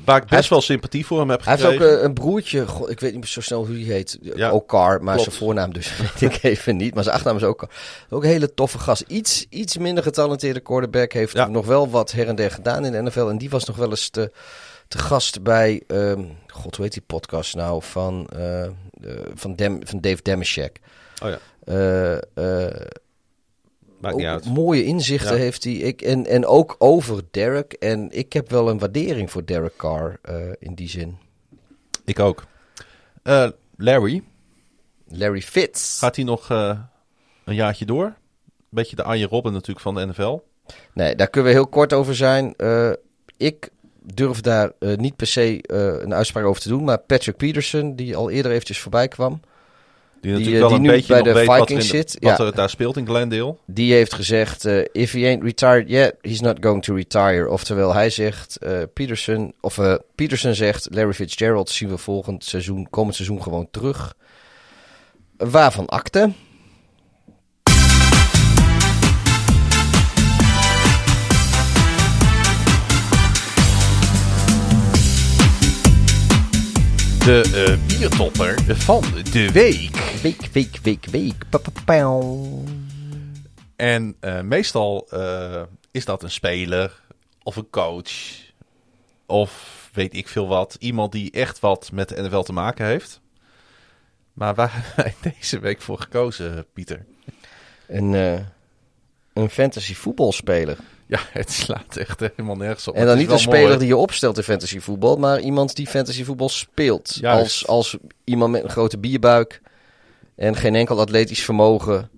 Waar 0.05 0.17
ik 0.17 0.23
best 0.23 0.35
heeft- 0.35 0.49
wel 0.49 0.61
sympathie 0.61 1.07
voor 1.07 1.19
hem 1.19 1.31
heb 1.31 1.45
hij 1.45 1.53
heeft 1.57 1.67
gekregen. 1.67 1.93
ook 1.93 1.99
eh, 1.99 2.05
een 2.05 2.15
broertje. 2.15 2.67
God, 2.67 2.91
ik 2.91 3.01
weet 3.01 3.15
niet 3.15 3.27
zo 3.29 3.41
snel 3.41 3.67
hoe 3.67 3.75
hij 3.75 3.85
heet. 3.95 4.19
Ja, 4.21 4.51
ook 4.51 4.69
Carr, 4.69 5.03
maar 5.03 5.15
klopt. 5.15 5.31
zijn 5.31 5.45
voornaam 5.45 5.73
dus 5.73 5.97
weet 6.21 6.35
ik 6.35 6.43
even 6.43 6.77
niet. 6.77 6.95
Maar 6.95 7.03
zijn 7.03 7.15
achternaam 7.15 7.41
is 7.43 7.47
ook. 7.49 7.69
Ook 8.11 8.23
een 8.23 8.29
hele 8.29 8.55
toffe 8.55 8.79
gast. 8.79 9.05
Iets, 9.07 9.47
iets 9.49 9.77
minder 9.79 10.03
getalenteerde 10.05 10.61
quarterback. 10.61 11.13
Heeft 11.13 11.33
Ja. 11.33 11.47
nog 11.49 11.67
wel 11.67 11.91
wat 11.91 12.13
her 12.13 12.29
en 12.29 12.37
der 12.37 12.51
gedaan 12.51 12.85
in 12.85 12.93
de 12.93 13.03
NFL. 13.03 13.29
En 13.29 13.39
die 13.39 13.51
was 13.51 13.65
nog 13.65 13.77
wel 13.77 13.91
eens 13.91 14.09
te, 14.09 14.33
te 14.89 14.99
gast 14.99 15.43
bij... 15.43 15.83
ehm, 15.87 16.25
God, 16.49 16.77
hoe 16.77 16.85
heet 16.85 16.95
die 16.95 17.03
podcast 17.07 17.55
nou? 17.55 17.83
Van, 17.83 18.27
eh, 18.37 18.65
eh, 18.65 18.71
van, 19.35 19.55
Dem, 19.57 19.81
van 19.87 20.01
Dave 20.01 20.23
Demeshek. 20.23 20.81
Oh 21.23 21.29
ja, 21.29 21.39
Eh, 21.65 22.13
eh, 22.67 22.81
maakt 24.05 24.17
niet 24.17 24.27
ook 24.27 24.33
uit. 24.33 24.45
mooie 24.45 24.85
inzichten 24.85 25.37
Ja. 25.37 25.41
heeft 25.43 25.65
hij. 25.65 25.73
Ik, 25.73 26.03
en, 26.03 26.27
en 26.27 26.47
ook 26.47 26.77
over 26.79 27.23
Derek. 27.31 27.73
En 27.73 28.09
ik 28.11 28.33
heb 28.33 28.51
wel 28.51 28.69
een 28.69 28.79
waardering 28.79 29.31
voor 29.31 29.45
Derek 29.45 29.77
Carr 29.77 30.19
eh, 30.23 30.37
in 30.59 30.75
die 30.75 30.89
zin. 30.89 31.19
Ik 32.05 32.19
ook. 32.19 32.45
Eh, 33.23 33.49
Larry, 33.77 34.23
Larry 35.09 35.43
Fitz. 35.43 35.99
gaat 35.99 36.17
hij 36.17 36.25
nog 36.25 36.51
eh, 36.51 36.79
een 37.45 37.55
jaartje 37.55 37.85
door? 37.85 38.15
Beetje 38.69 38.97
de 38.97 39.03
Arjen 39.03 39.29
Robben 39.29 39.53
natuurlijk 39.53 39.81
van 39.81 39.95
de 39.95 40.07
NFL. 40.07 40.39
Nee, 40.93 41.17
daar 41.17 41.29
kunnen 41.29 41.51
we 41.51 41.57
heel 41.57 41.67
kort 41.67 41.93
over 41.93 42.15
zijn. 42.15 42.55
Ik 43.37 43.69
durf 44.15 44.41
daar 44.41 44.73
niet 44.81 45.17
per 45.17 45.27
se 45.27 45.59
een 46.03 46.15
uitspraak 46.15 46.45
over 46.45 46.63
te 46.63 46.69
doen. 46.69 46.85
Maar 46.85 46.99
Patrick 46.99 47.37
Peterson, 47.37 47.97
die 47.97 48.17
al 48.17 48.31
eerder 48.31 48.53
eventjes 48.53 48.79
voorbij 48.81 49.09
kwam. 49.09 49.41
Die 50.33 50.33
natuurlijk 50.33 50.63
eh, 50.63 50.69
wel 50.69 50.69
die 50.69 50.77
een 50.79 50.83
nu 50.83 50.89
beetje 50.91 51.13
bij 51.13 51.23
de 51.23 51.33
weet 51.33 51.47
wat, 51.47 51.59
Vikings 51.59 51.85
in 51.87 51.91
de- 51.91 51.97
zit. 52.09 52.17
wat 52.21 52.39
Ja. 52.39 52.45
er 52.45 52.55
daar 52.55 52.71
speelt 52.71 52.97
in 52.97 53.07
Glendale. 53.07 53.57
Die 53.67 53.93
heeft 53.93 54.13
gezegd, 54.15 54.65
eh, 54.65 54.79
if 54.93 55.13
he 55.13 55.27
ain't 55.27 55.43
retired 55.43 55.89
yet, 55.89 56.15
he's 56.21 56.41
not 56.41 56.57
going 56.61 56.83
to 56.83 56.95
retire. 56.95 57.51
Oftewel, 57.51 57.95
hij 57.95 58.11
zegt, 58.11 58.57
eh, 58.57 58.79
Peterson, 58.95 59.53
of 59.61 59.79
eh, 59.79 59.95
Peterson 60.15 60.55
zegt, 60.55 60.89
Larry 60.91 61.13
Fitzgerald 61.13 61.71
zien 61.71 61.89
we 61.89 61.97
volgend 61.99 62.45
seizoen, 62.45 62.87
komend 62.91 63.15
seizoen 63.17 63.43
gewoon 63.43 63.69
terug. 63.71 64.15
Waarvan 65.37 65.87
akte? 65.87 66.31
De 77.25 77.67
eh, 77.67 77.87
biertopper 77.87 78.77
van 78.77 79.03
de 79.33 79.53
week. 79.53 79.97
Week, 80.23 80.47
week, 80.53 80.79
week, 80.83 81.05
week. 81.05 81.49
Pa, 81.49 81.59
pa, 81.59 81.71
pauw. 81.85 82.63
En 83.77 84.17
eh, 84.21 84.41
meestal 84.41 85.07
eh, 85.11 85.63
is 85.91 86.05
dat 86.05 86.23
een 86.23 86.31
speler 86.31 87.01
of 87.43 87.57
een 87.57 87.71
coach 87.71 88.13
of 89.27 89.91
weet 89.93 90.15
ik 90.15 90.29
veel 90.29 90.47
wat. 90.47 90.77
Iemand 90.79 91.13
die 91.13 91.31
echt 91.31 91.61
wat 91.61 91.93
met 91.93 92.09
de 92.09 92.23
NFL 92.23 92.41
te 92.41 92.53
maken 92.53 92.87
heeft. 92.87 93.21
Maar 94.33 94.55
waar 94.55 94.73
hebben 94.75 94.95
wij 94.97 95.33
deze 95.33 95.59
week 95.59 95.81
voor 95.81 96.01
gekozen, 96.01 96.67
Pieter? 96.73 97.05
Een, 97.87 98.15
eh, 98.15 98.41
een 99.33 99.51
fantasy 99.51 99.95
voetbalspeler. 99.95 100.77
Ja, 101.07 101.19
het 101.33 101.53
slaat 101.53 101.97
echt 101.97 102.21
helemaal 102.21 102.57
nergens 102.57 102.89
op. 102.89 102.95
En 102.95 103.07
dan 103.07 103.17
niet 103.19 103.31
een 103.31 103.39
speler 103.39 103.67
mooi. 103.67 103.79
die 103.79 103.87
je 103.89 103.97
opstelt 103.97 104.37
in 104.37 104.43
fantasy 104.43 104.81
voetbal, 104.81 105.17
maar 105.17 105.41
iemand 105.41 105.77
die 105.77 105.87
fantasy 105.87 106.25
voetbal 106.25 106.49
speelt. 106.49 107.15
Juist. 107.21 107.41
Als, 107.43 107.67
als 107.67 107.97
iemand 108.25 108.53
met 108.53 108.63
een 108.65 108.71
grote 108.71 108.99
bierbuik 108.99 109.61
en 110.37 110.57
geen 110.57 110.75
enkel 110.75 111.01
atletisch 111.01 111.45
vermogen 111.45 112.11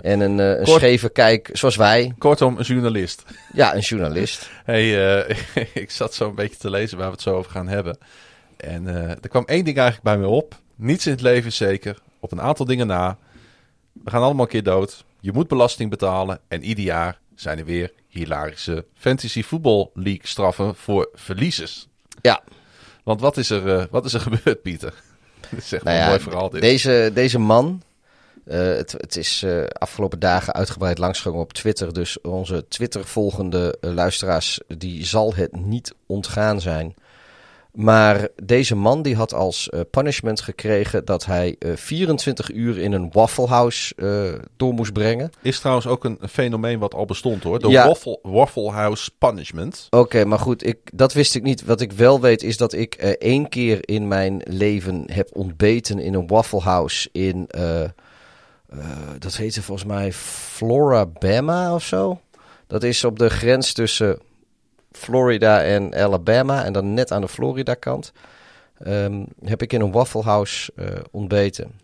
en 0.00 0.20
een, 0.20 0.38
een 0.38 0.64
Kort- 0.64 0.80
scheve 0.80 1.08
kijk, 1.08 1.50
zoals 1.52 1.76
wij. 1.76 2.14
Kortom, 2.18 2.56
een 2.58 2.64
journalist. 2.64 3.22
Ja, 3.52 3.74
een 3.74 3.80
journalist. 3.80 4.50
Hey, 4.64 5.18
eh, 5.24 5.36
ik 5.82 5.90
zat 5.90 6.14
zo 6.14 6.28
een 6.28 6.34
beetje 6.34 6.58
te 6.58 6.70
lezen 6.70 6.96
waar 6.98 7.06
we 7.06 7.12
het 7.12 7.22
zo 7.22 7.36
over 7.36 7.50
gaan 7.50 7.68
hebben. 7.68 7.98
En 8.56 8.88
eh, 8.88 9.10
er 9.10 9.28
kwam 9.28 9.44
één 9.46 9.64
ding 9.64 9.76
eigenlijk 9.78 10.04
bij 10.06 10.18
me 10.18 10.26
op. 10.34 10.54
Niets 10.76 11.06
in 11.06 11.12
het 11.12 11.20
leven 11.20 11.46
is 11.48 11.56
zeker. 11.56 11.98
Op 12.20 12.32
een 12.32 12.40
aantal 12.40 12.66
dingen 12.66 12.86
na. 12.86 13.18
We 13.92 14.10
gaan 14.10 14.22
allemaal 14.22 14.44
een 14.44 14.50
keer 14.50 14.62
dood. 14.62 15.04
Je 15.20 15.32
moet 15.32 15.48
belasting 15.48 15.90
betalen. 15.90 16.40
En 16.48 16.62
ieder 16.64 16.84
jaar 16.84 17.18
zijn 17.34 17.58
er 17.58 17.64
weer 17.64 17.92
hilarische 18.14 18.84
fantasy 18.94 19.42
voetbal 19.42 19.90
league 19.94 20.26
straffen 20.26 20.74
voor 20.74 21.08
verliezers. 21.14 21.88
Ja, 22.22 22.42
Want 23.04 23.20
wat 23.20 23.36
is 23.36 23.50
er, 23.50 23.78
eh, 23.78 23.84
wat 23.90 24.04
is 24.04 24.12
er 24.12 24.20
gebeurd, 24.20 24.62
Pieter? 24.62 24.94
Dat 25.50 25.62
is 25.62 25.72
echt 25.72 25.84
nou 25.84 25.96
wel 25.96 25.96
ja, 25.96 26.02
een 26.02 26.08
mooi 26.08 26.20
verhaal 26.20 26.50
dit. 26.50 26.60
deze, 26.60 27.10
deze 27.14 27.38
man, 27.38 27.82
eh, 28.44 28.58
het, 28.58 28.92
het 28.92 29.16
is 29.16 29.42
eh, 29.42 29.64
afgelopen 29.66 30.18
dagen 30.18 30.52
uitgebreid 30.52 30.98
langsgegaan 30.98 31.38
op 31.38 31.52
Twitter. 31.52 31.92
Dus 31.92 32.20
onze 32.20 32.64
Twitter-volgende 32.68 33.76
luisteraars, 33.80 34.60
die 34.66 35.06
zal 35.06 35.34
het 35.34 35.56
niet 35.56 35.94
ontgaan 36.06 36.60
zijn. 36.60 36.94
Maar 37.74 38.28
deze 38.42 38.74
man 38.76 39.02
die 39.02 39.16
had 39.16 39.34
als 39.34 39.68
eh, 39.70 39.80
punishment 39.90 40.40
gekregen 40.40 41.04
dat 41.04 41.24
hij 41.24 41.56
eh, 41.58 41.70
24 41.74 42.50
uur 42.52 42.78
in 42.78 42.92
een 42.92 43.08
Waffle 43.12 43.46
House 43.46 43.94
eh, 43.94 44.40
door 44.56 44.72
moest 44.74 44.92
brengen. 44.92 45.30
Is 45.42 45.58
trouwens 45.58 45.86
ook 45.86 46.04
een 46.04 46.18
fenomeen 46.30 46.78
wat 46.78 46.94
al 46.94 47.04
bestond 47.04 47.42
hoor. 47.42 47.58
De 47.58 47.68
Ja. 47.68 47.86
waffle, 47.86 48.18
waffle 48.22 48.70
House 48.70 49.10
Punishment. 49.18 49.86
Oké, 49.90 50.24
maar 50.24 50.38
goed, 50.38 50.66
ik, 50.66 50.78
dat 50.92 51.12
wist 51.12 51.34
ik 51.34 51.42
niet. 51.42 51.64
Wat 51.64 51.80
ik 51.80 51.92
wel 51.92 52.20
weet 52.20 52.42
is 52.42 52.56
dat 52.56 52.72
ik 52.72 52.94
eh, 52.94 53.10
één 53.10 53.48
keer 53.48 53.78
in 53.88 54.08
mijn 54.08 54.40
leven 54.44 55.04
heb 55.12 55.28
ontbeten 55.32 55.98
in 55.98 56.14
een 56.14 56.26
Waffle 56.26 56.60
House 56.60 57.08
in, 57.12 57.44
eh, 57.48 57.82
eh, 57.82 57.90
dat 59.18 59.36
heette 59.36 59.62
volgens 59.62 59.88
mij 59.88 60.12
Florabama 60.12 61.74
of 61.74 61.84
zo. 61.84 62.20
Dat 62.66 62.82
is 62.82 63.04
op 63.04 63.18
de 63.18 63.30
grens 63.30 63.72
tussen 63.72 64.18
Florida 64.98 65.62
en 65.62 65.94
Alabama 65.94 66.64
en 66.64 66.72
dan 66.72 66.94
net 66.94 67.12
aan 67.12 67.20
de 67.20 67.28
Florida 67.28 67.74
kant. 67.74 68.12
Ehm, 68.78 69.24
heb 69.44 69.62
ik 69.62 69.72
in 69.72 69.80
een 69.80 69.92
Waffle 69.92 70.22
House 70.22 70.72
eh, 70.76 71.00
ontbeten. 71.10 71.80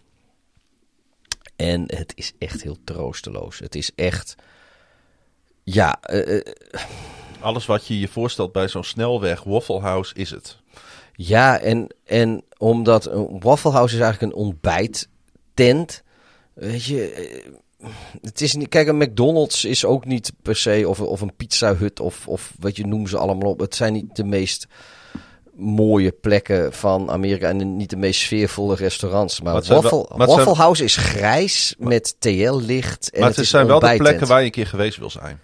En 1.56 1.84
het 1.86 2.12
is 2.14 2.32
echt 2.38 2.62
heel 2.62 2.76
troosteloos. 2.84 3.58
Het 3.58 3.74
is 3.74 3.90
echt, 3.94 4.34
ja, 5.62 6.00
eh, 6.00 6.36
eh, 6.36 6.44
Alles 7.40 7.66
wat 7.66 7.86
je 7.86 8.00
je 8.00 8.08
voorstelt 8.08 8.52
bij 8.52 8.68
zo'n 8.68 8.84
snelweg 8.84 9.42
Waffle 9.42 9.80
House 9.80 10.14
is 10.14 10.30
het. 10.30 10.56
Ja, 11.12 11.58
en, 11.58 11.94
en 12.04 12.44
omdat 12.56 13.06
een 13.06 13.40
Waffle 13.40 13.70
House 13.70 13.94
is 13.94 14.00
eigenlijk 14.00 14.32
een 14.32 14.38
ontbijttent. 14.38 16.02
Weet 16.52 16.84
je, 16.84 17.42
het 18.22 18.40
is 18.40 18.54
niet. 18.54 18.68
Kijk, 18.68 18.88
een 18.88 18.96
McDonald's 18.98 19.64
is 19.64 19.84
ook 19.84 20.04
niet 20.04 20.32
per 20.42 20.56
se. 20.56 20.84
Of, 20.88 21.00
of 21.00 21.20
een 21.20 21.34
pizza 21.36 21.74
hut 21.76 22.00
of, 22.00 22.28
of 22.28 22.52
wat 22.58 22.76
je 22.76 22.86
noemt 22.86 23.08
ze 23.08 23.18
allemaal 23.18 23.50
op. 23.50 23.60
Het 23.60 23.74
zijn 23.74 23.92
niet 23.92 24.16
de 24.16 24.24
meest 24.24 24.66
mooie 25.54 26.10
plekken 26.12 26.72
van 26.72 27.10
Amerika 27.10 27.48
en 27.48 27.76
niet 27.76 27.90
de 27.90 27.96
meest 27.96 28.20
sfeervolle 28.20 28.74
restaurants. 28.74 29.40
Maar 29.40 29.64
zijn 29.64 29.82
wel- 29.82 29.90
Waffle, 29.90 30.16
maar 30.16 30.26
het 30.26 30.34
zijn- 30.36 30.46
Waffle 30.46 30.62
House 30.62 30.84
is 30.84 30.96
grijs 30.96 31.74
met 31.78 32.16
TL-licht. 32.18 33.10
En 33.10 33.20
maar 33.20 33.28
het 33.28 33.36
het 33.38 33.46
zijn 33.46 33.66
wel 33.66 33.80
de 33.80 33.96
plekken 33.96 34.26
waar 34.26 34.38
je 34.38 34.44
een 34.44 34.50
keer 34.50 34.66
geweest 34.66 34.98
wil 34.98 35.10
zijn. 35.10 35.40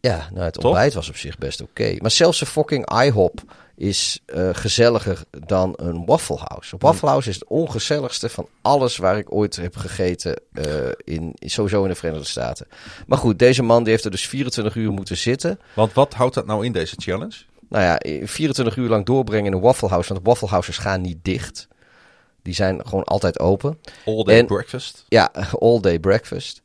Ja, 0.00 0.28
nou, 0.32 0.44
het 0.44 0.64
ontbijt 0.64 0.94
was 0.94 1.08
op 1.08 1.16
zich 1.16 1.38
best 1.38 1.60
oké. 1.60 1.96
Maar 1.98 2.10
zelfs 2.10 2.40
een 2.40 2.46
fucking 2.46 3.02
IHOP 3.02 3.42
is 3.80 4.20
eh, 4.26 4.48
gezelliger 4.52 5.22
dan 5.46 5.72
een 5.76 6.04
Waffle 6.04 6.38
House. 6.44 6.74
Een 6.74 6.80
Waffle 6.80 7.08
House 7.08 7.28
is 7.28 7.34
het 7.34 7.48
ongezelligste 7.48 8.28
van 8.28 8.48
alles 8.62 8.96
waar 8.96 9.18
ik 9.18 9.32
ooit 9.32 9.56
heb 9.56 9.76
gegeten 9.76 10.40
eh, 10.52 10.64
in, 11.04 11.32
sowieso 11.38 11.82
in 11.82 11.88
de 11.88 11.94
Verenigde 11.94 12.26
Staten. 12.26 12.66
Maar 13.06 13.18
goed, 13.18 13.38
deze 13.38 13.62
man 13.62 13.82
die 13.82 13.92
heeft 13.92 14.04
er 14.04 14.10
dus 14.10 14.28
24 14.28 14.74
uur 14.74 14.92
moeten 14.92 15.16
zitten. 15.16 15.60
Want 15.74 15.92
wat 15.92 16.14
houdt 16.14 16.34
dat 16.34 16.46
nou 16.46 16.64
in 16.64 16.72
deze 16.72 16.94
challenge? 16.98 17.36
Nou 17.68 17.84
ja, 17.84 18.26
24 18.26 18.76
uur 18.76 18.88
lang 18.88 19.06
doorbrengen 19.06 19.46
in 19.46 19.52
een 19.52 19.60
Waffle 19.60 19.88
House, 19.88 20.08
want 20.08 20.20
de 20.20 20.28
Waffle 20.28 20.48
Houses 20.48 20.78
gaan 20.78 21.00
niet 21.00 21.18
dicht. 21.22 21.68
Die 22.42 22.54
zijn 22.54 22.86
gewoon 22.86 23.04
altijd 23.04 23.38
open. 23.38 23.78
All 24.06 24.22
day 24.24 24.38
En- 24.38 24.46
breakfast. 24.46 25.04
Ja, 25.08 25.32
all 25.58 25.80
day 25.80 25.98
breakfast. 25.98 26.62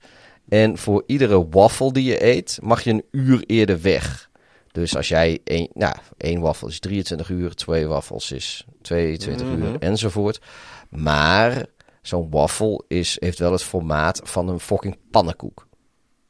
En 0.50 0.78
voor 0.78 1.04
iedere 1.06 1.50
waffle 1.50 1.92
die 1.94 2.04
je 2.04 2.26
eet, 2.26 2.60
mag 2.62 2.82
je 2.82 2.90
een 2.90 3.04
uur 3.12 3.44
eerder 3.46 3.82
weg. 3.82 4.30
Dus 4.76 4.95
als 4.95 5.07
jij 5.07 5.39
één, 5.43 5.68
nou, 5.73 5.95
één 6.18 6.39
waffel 6.41 6.68
is 6.68 6.80
23 6.80 7.30
uur, 7.30 7.53
twee 7.56 7.88
waffels 7.88 8.31
is 8.31 8.65
22 8.81 9.47
Mhm. 9.47 9.61
uur 9.61 9.76
enzovoort. 9.80 10.39
Maar 10.89 11.65
zo'n 12.02 12.30
waffle 12.30 12.84
is, 12.88 13.18
heeft 13.19 13.39
wel 13.39 13.52
het 13.52 13.64
formaat 13.64 14.22
van 14.23 14.47
een 14.47 14.60
fucking 14.60 14.97
pannenkoek. 15.11 15.68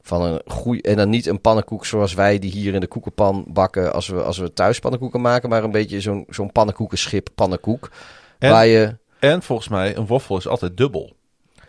Van 0.02 0.22
een 0.22 0.42
goeie, 0.46 0.82
en 0.82 0.96
dan 0.96 1.10
niet 1.10 1.26
een 1.26 1.42
pannenkoek 1.42 1.86
zoals 1.86 2.14
wij 2.14 2.40
die 2.40 2.52
hier 2.52 2.74
in 2.74 2.80
de 2.80 2.88
koekenpan 2.88 3.46
bakken 3.48 3.94
als 3.94 4.08
we, 4.08 4.24
als 4.24 4.38
we 4.38 4.54
thuis 4.54 4.80
pannenkoeken 4.80 5.22
maken, 5.22 5.50
maar 5.50 5.64
een 5.64 5.72
beetje 5.72 6.02
zo'n 6.02 6.26
zo'n 6.30 6.52
pannenkoekenschip 6.52 7.30
pannenkoek. 7.36 7.92
En- 8.40 8.52
Waar 8.52 8.66
je, 8.68 8.98
En 9.20 9.42
volgens 9.44 9.68
mij, 9.68 9.96
een 9.98 10.06
waffle 10.08 10.38
is 10.38 10.48
altijd 10.48 10.78
dubbel. 10.78 11.16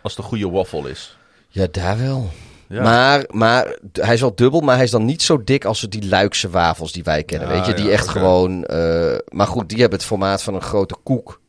Als 0.01 0.17
een 0.17 0.23
goede 0.23 0.49
waffle 0.49 0.89
is. 0.89 1.17
ja 1.49 1.67
daar 1.71 1.97
wel. 1.97 2.29
Ja. 2.69 2.83
Maar, 2.83 3.25
maar 3.31 3.77
hij 3.91 4.13
is 4.13 4.21
wel 4.21 4.35
dubbel, 4.35 4.59
maar 4.59 4.75
hij 4.75 4.83
is 4.83 4.91
dan 4.91 5.05
niet 5.05 5.21
zo 5.21 5.43
dik 5.43 5.65
als 5.65 5.81
die 5.81 6.07
Luikse 6.07 6.49
wafels 6.49 6.91
die 6.91 7.03
wij 7.03 7.23
kennen. 7.23 7.47
Ah, 7.47 7.53
weet 7.53 7.65
je, 7.65 7.73
die 7.73 7.85
ja, 7.85 7.91
echt 7.91 8.07
gewoon. 8.07 8.63
eh, 8.65 9.15
maar 9.29 9.47
goed, 9.47 9.69
die 9.69 9.79
hebben 9.79 9.97
het 9.97 10.07
formaat 10.07 10.43
van 10.43 10.53
een 10.53 10.61
grote 10.61 10.95
koek. 11.03 11.39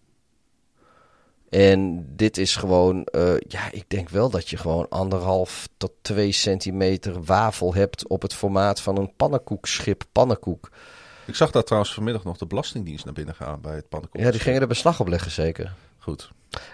En 1.49 2.07
dit 2.17 2.37
is 2.39 2.57
gewoon. 2.57 3.05
eh, 3.05 3.39
ja, 3.49 3.61
ik 3.71 3.85
denk 3.87 4.09
wel 4.09 4.31
dat 4.31 4.49
je 4.49 4.57
gewoon 4.57 4.87
anderhalf 4.89 5.69
tot 5.77 5.91
twee 6.03 6.33
centimeter 6.33 7.23
wafel 7.25 7.75
hebt 7.75 8.07
op 8.09 8.23
het 8.23 8.35
formaat 8.35 8.81
van 8.81 8.97
een 8.99 9.13
pannenkoekschip 9.17 10.05
pannenkoek. 10.13 10.71
Ik 11.27 11.35
zag 11.35 11.51
daar 11.51 11.63
trouwens 11.63 11.95
vanmiddag 11.95 12.25
nog 12.25 12.37
de 12.37 12.47
Belastingdienst 12.47 13.05
naar 13.05 13.15
binnen 13.15 13.35
gaan 13.35 13.61
bij 13.61 13.75
het 13.75 13.89
pannenkoek. 13.89 14.21
Ja, 14.21 14.31
die 14.31 14.41
gingen 14.41 14.61
er 14.61 14.67
beslag 14.67 15.01
op 15.01 15.09
leggen, 15.09 15.31
zeker. 15.31 15.73
Goed. 15.99 16.31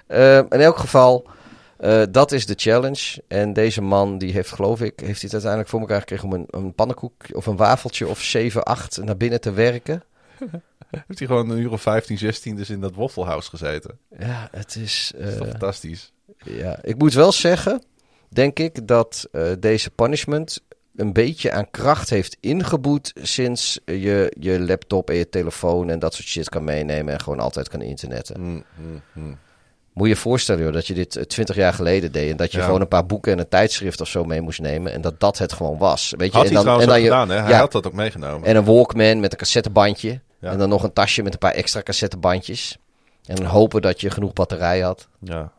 Eh, 0.06 0.36
in 0.36 0.48
elk 0.48 0.76
geval, 0.78 1.26
eh, 1.78 2.02
dat 2.10 2.32
is 2.32 2.46
de 2.46 2.54
challenge. 2.56 3.22
En 3.28 3.52
deze 3.52 3.82
man, 3.82 4.18
die 4.18 4.32
heeft 4.32 4.52
geloof 4.52 4.80
ik, 4.80 5.00
heeft 5.00 5.20
hij 5.20 5.22
het 5.22 5.32
uiteindelijk 5.32 5.70
voor 5.70 5.80
elkaar 5.80 6.00
gekregen 6.00 6.24
om 6.24 6.32
een, 6.32 6.46
een 6.50 6.74
pannenkoek 6.74 7.14
of 7.32 7.46
een 7.46 7.56
wafeltje 7.56 8.06
of 8.08 8.22
7, 8.22 8.62
8 8.62 9.04
naar 9.04 9.16
binnen 9.16 9.40
te 9.40 9.52
werken. 9.52 10.02
Heeft 11.06 11.18
hij 11.18 11.28
gewoon 11.28 11.50
een 11.50 11.58
uur 11.58 11.72
of 11.72 11.82
15, 11.82 12.18
16 12.18 12.56
dus 12.56 12.70
in 12.70 12.80
dat 12.80 12.94
Waffle 12.94 13.24
House 13.24 13.48
gezeten. 13.48 13.98
Ja, 14.18 14.48
het 14.50 14.76
is... 14.76 15.12
Eh, 15.18 15.28
fantastisch. 15.28 16.12
ja. 16.44 16.78
Ik 16.82 16.98
moet 16.98 17.12
wel 17.12 17.32
zeggen, 17.32 17.82
denk 18.28 18.58
ik, 18.58 18.86
dat 18.86 19.28
eh, 19.32 19.52
deze 19.58 19.90
punishment 19.90 20.62
een 20.96 21.12
beetje 21.12 21.52
aan 21.52 21.70
kracht 21.70 22.10
heeft 22.10 22.36
ingeboet 22.40 23.12
sinds 23.22 23.80
je 23.84 24.36
je 24.38 24.60
laptop 24.60 25.10
en 25.10 25.16
je 25.16 25.28
telefoon 25.28 25.90
en 25.90 25.98
dat 25.98 26.14
soort 26.14 26.28
shit 26.28 26.48
kan 26.48 26.64
meenemen 26.64 27.12
en 27.12 27.20
gewoon 27.20 27.40
altijd 27.40 27.68
kan 27.68 27.82
internetten. 27.82 28.40
Mm, 28.40 28.64
mm, 28.76 29.02
mm. 29.12 29.38
Moet 29.94 30.08
je 30.08 30.14
je 30.14 30.20
voorstellen 30.20 30.64
joh, 30.64 30.72
dat 30.72 30.86
je 30.86 30.94
dit 30.94 31.28
twintig 31.28 31.56
jaar 31.56 31.72
geleden 31.72 32.12
deed. 32.12 32.30
En 32.30 32.36
dat 32.36 32.52
je 32.52 32.58
Ja. 32.58 32.64
gewoon 32.64 32.80
een 32.80 32.88
paar 32.88 33.06
boeken 33.06 33.32
en 33.32 33.38
een 33.38 33.48
tijdschrift 33.48 34.00
of 34.00 34.08
zo 34.08 34.24
mee 34.24 34.40
moest 34.40 34.60
nemen. 34.60 34.92
En 34.92 35.00
dat 35.00 35.20
dat 35.20 35.38
het 35.38 35.52
gewoon 35.52 35.78
was. 35.78 36.14
Weet 36.16 36.32
je? 36.32 36.36
Had 36.38 36.46
en 36.46 36.52
hij 36.52 36.60
trouwens 36.62 36.88
ook 36.88 36.96
je, 36.96 37.02
gedaan, 37.02 37.28
hè? 37.28 37.36
Hij 37.40 37.50
ja, 37.50 37.58
had 37.58 37.72
dat 37.72 37.86
ook 37.86 37.92
meegenomen. 37.92 38.48
En 38.48 38.56
een 38.56 38.64
Walkman 38.64 39.20
met 39.20 39.32
een 39.32 39.38
cassettebandje. 39.38 40.20
Ja. 40.40 40.50
En 40.50 40.58
dan 40.58 40.68
nog 40.68 40.82
een 40.82 40.92
tasje 40.92 41.22
met 41.22 41.32
een 41.32 41.38
paar 41.38 41.52
extra 41.52 41.82
cassettebandjes. 41.82 42.78
En 43.26 43.36
dan 43.36 43.44
hopen 43.44 43.82
dat 43.82 44.00
je 44.00 44.10
genoeg 44.10 44.32
batterij 44.32 44.80
had. 44.80 45.08
Ja. 45.20 45.52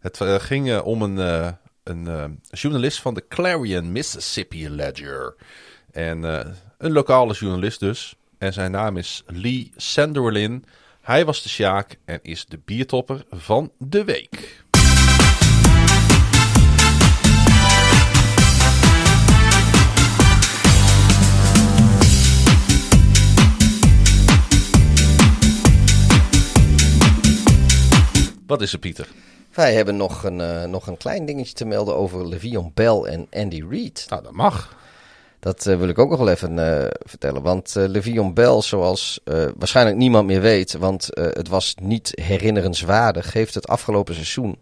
Het 0.00 0.20
eh, 0.20 0.34
ging 0.34 0.70
eh, 0.70 0.86
om 0.86 1.02
een, 1.02 1.18
eh, 1.18 1.48
een 1.84 2.06
eh, 2.08 2.24
journalist 2.50 3.00
van 3.00 3.14
de 3.14 3.24
Clarion 3.28 3.92
Mississippi 3.92 4.70
Ledger. 4.70 5.34
En 5.92 6.24
eh, 6.24 6.46
een 6.78 6.92
lokale 6.92 7.32
journalist 7.34 7.80
dus. 7.80 8.14
En 8.38 8.52
zijn 8.52 8.70
naam 8.70 8.96
is 8.96 9.22
Lee 9.26 9.72
Sanderlin. 9.76 10.64
Hij 11.10 11.24
was 11.24 11.42
de 11.42 11.48
Sjaak 11.48 11.96
en 12.04 12.18
is 12.22 12.46
de 12.46 12.60
biertopper 12.64 13.24
van 13.30 13.72
de 13.78 14.04
week. 14.04 14.64
Wat 28.46 28.62
is 28.62 28.72
er, 28.72 28.78
Pieter? 28.78 29.08
Wij 29.54 29.74
hebben 29.74 29.96
nog 29.96 30.24
een, 30.24 30.40
eh, 30.40 30.64
nog 30.64 30.86
een 30.86 30.96
klein 30.96 31.26
dingetje 31.26 31.54
te 31.54 31.64
melden 31.64 31.96
over 31.96 32.28
Le'Veon 32.28 32.70
Bell 32.74 33.02
en 33.02 33.26
Andy 33.30 33.64
Reid. 33.70 34.06
Nou, 34.08 34.22
dat 34.22 34.32
mag. 34.32 34.76
Dat 35.40 35.66
eh, 35.66 35.76
wil 35.78 35.88
ik 35.88 35.98
ook 35.98 36.10
nog 36.10 36.18
wel 36.18 36.28
even 36.28 36.58
eh, 36.82 36.86
vertellen. 37.06 37.42
Want 37.42 37.76
eh 37.76 37.84
Le'Veon 37.88 38.34
Bell, 38.34 38.60
zoals 38.60 39.20
waarschijnlijk 39.56 39.96
niemand 39.96 40.26
meer 40.26 40.40
weet, 40.40 40.72
want 40.72 41.08
het 41.12 41.48
was 41.48 41.74
niet 41.82 42.12
herinnerenswaardig, 42.22 43.32
heeft 43.32 43.54
het 43.54 43.68
afgelopen 43.68 44.14
seizoen 44.14 44.58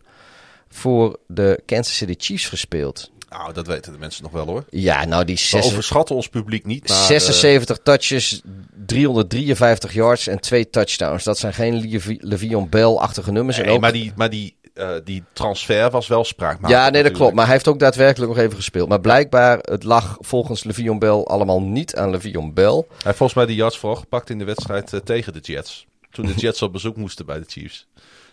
voor 0.69 1.19
de 1.27 1.63
Kansas 1.67 1.97
City 1.97 2.15
Chiefs 2.19 2.49
gespeeld. 2.49 3.11
Nou, 3.31 3.53
dat 3.53 3.67
weten 3.67 3.93
de 3.93 3.99
mensen 3.99 4.23
nog 4.23 4.33
wel 4.33 4.47
hoor. 4.47 4.65
Ja, 4.71 5.05
nou 5.05 5.25
die 5.25 5.41
We 5.51 5.63
overschatten 5.63 6.15
ons 6.17 6.29
publiek 6.29 6.65
niet. 6.65 6.89
Maar, 6.89 6.99
eh, 6.99 7.05
76 7.05 7.79
touches, 7.83 8.43
353 8.87 9.93
yards 9.95 10.27
en 10.27 10.41
twee 10.41 10.71
touchdowns. 10.71 11.25
Dat 11.25 11.39
zijn 11.39 11.55
geen 11.55 11.75
Levi- 11.75 12.19
Le'Veon 12.21 12.69
Bell-achtige 12.69 13.33
nummers. 13.33 13.59
en 13.59 13.65
nee, 13.65 13.75
ook- 13.75 13.81
maar 13.81 13.93
die, 13.93 14.13
maar 14.17 14.31
die, 14.31 14.57
eh, 14.79 14.91
die 15.05 15.25
transfer 15.33 15.91
was 15.91 16.07
wel 16.07 16.25
spraakmakend. 16.25 16.71
ja, 16.71 16.77
nee, 16.77 16.85
dat 16.85 16.93
natuurlijk. 16.93 17.17
klopt. 17.17 17.35
Maar 17.35 17.45
hij 17.45 17.55
heeft 17.55 17.69
ook 17.69 17.79
daadwerkelijk 17.79 18.33
nog 18.33 18.41
even 18.41 18.57
gespeeld. 18.57 18.89
Maar 18.89 19.01
blijkbaar, 19.01 19.59
het 19.61 19.85
lag 19.85 20.17
volgens 20.21 20.65
Le'Veon 20.65 20.99
Bell 20.99 21.23
allemaal 21.23 21.63
niet 21.63 21.97
aan 21.97 22.11
Le'Veon 22.11 22.55
Bell. 22.55 22.73
Hij 22.75 22.85
heeft 22.99 23.17
volgens 23.17 23.35
mij 23.35 23.47
de 23.47 23.55
yards 23.55 23.79
voorgepakt 23.79 24.31
in 24.31 24.39
de 24.39 24.45
wedstrijd 24.45 24.93
eh, 24.93 25.01
tegen 25.01 25.33
de 25.33 25.41
Jets. 25.41 25.87
Toen 26.11 26.27
de 26.27 26.35
Jets 26.35 26.63
op 26.63 26.73
bezoek 26.73 26.97
moesten 26.97 27.27
bij 27.27 27.39
de 27.39 27.45
Chiefs. 27.47 27.89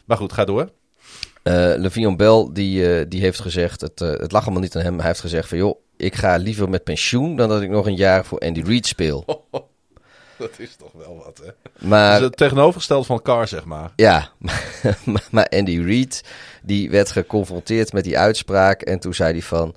Maar 0.05 0.17
goed, 0.17 0.33
ga 0.33 0.45
door. 0.45 0.69
Eh 1.43 1.53
Le'Veon 1.77 2.17
Bell, 2.17 2.49
die, 2.53 3.07
die 3.07 3.21
heeft 3.21 3.39
gezegd, 3.39 3.81
het, 3.81 3.99
het 3.99 4.31
lag 4.31 4.43
allemaal 4.43 4.61
niet 4.61 4.75
aan 4.75 4.81
hem. 4.81 4.97
Hij 4.97 5.07
heeft 5.07 5.19
gezegd 5.19 5.47
van, 5.47 5.57
joh, 5.57 5.79
ik 5.97 6.15
ga 6.15 6.35
liever 6.35 6.69
met 6.69 6.83
pensioen 6.83 7.35
dan 7.35 7.49
dat 7.49 7.61
ik 7.61 7.69
nog 7.69 7.85
een 7.85 7.95
jaar 7.95 8.25
voor 8.25 8.39
Andy 8.39 8.61
Reid 8.61 8.87
speel. 8.87 9.25
Dat 10.39 10.51
is 10.57 10.75
toch 10.75 10.91
wel 10.93 11.21
wat, 11.25 11.41
hè? 11.45 11.51
Maar 11.87 12.19
Dus 12.19 12.27
het 12.27 12.37
tegenovergestelde 12.37 13.05
van 13.05 13.21
Carr, 13.21 13.47
zeg 13.47 13.65
maar. 13.65 13.91
Ja, 13.95 14.29
maar, 15.05 15.27
maar 15.31 15.47
Andy 15.49 15.81
Reid 15.85 16.23
die 16.63 16.89
werd 16.89 17.11
geconfronteerd 17.11 17.93
met 17.93 18.03
die 18.03 18.17
uitspraak 18.17 18.81
en 18.81 18.99
toen 18.99 19.13
zei 19.13 19.31
hij 19.31 19.41
van... 19.41 19.75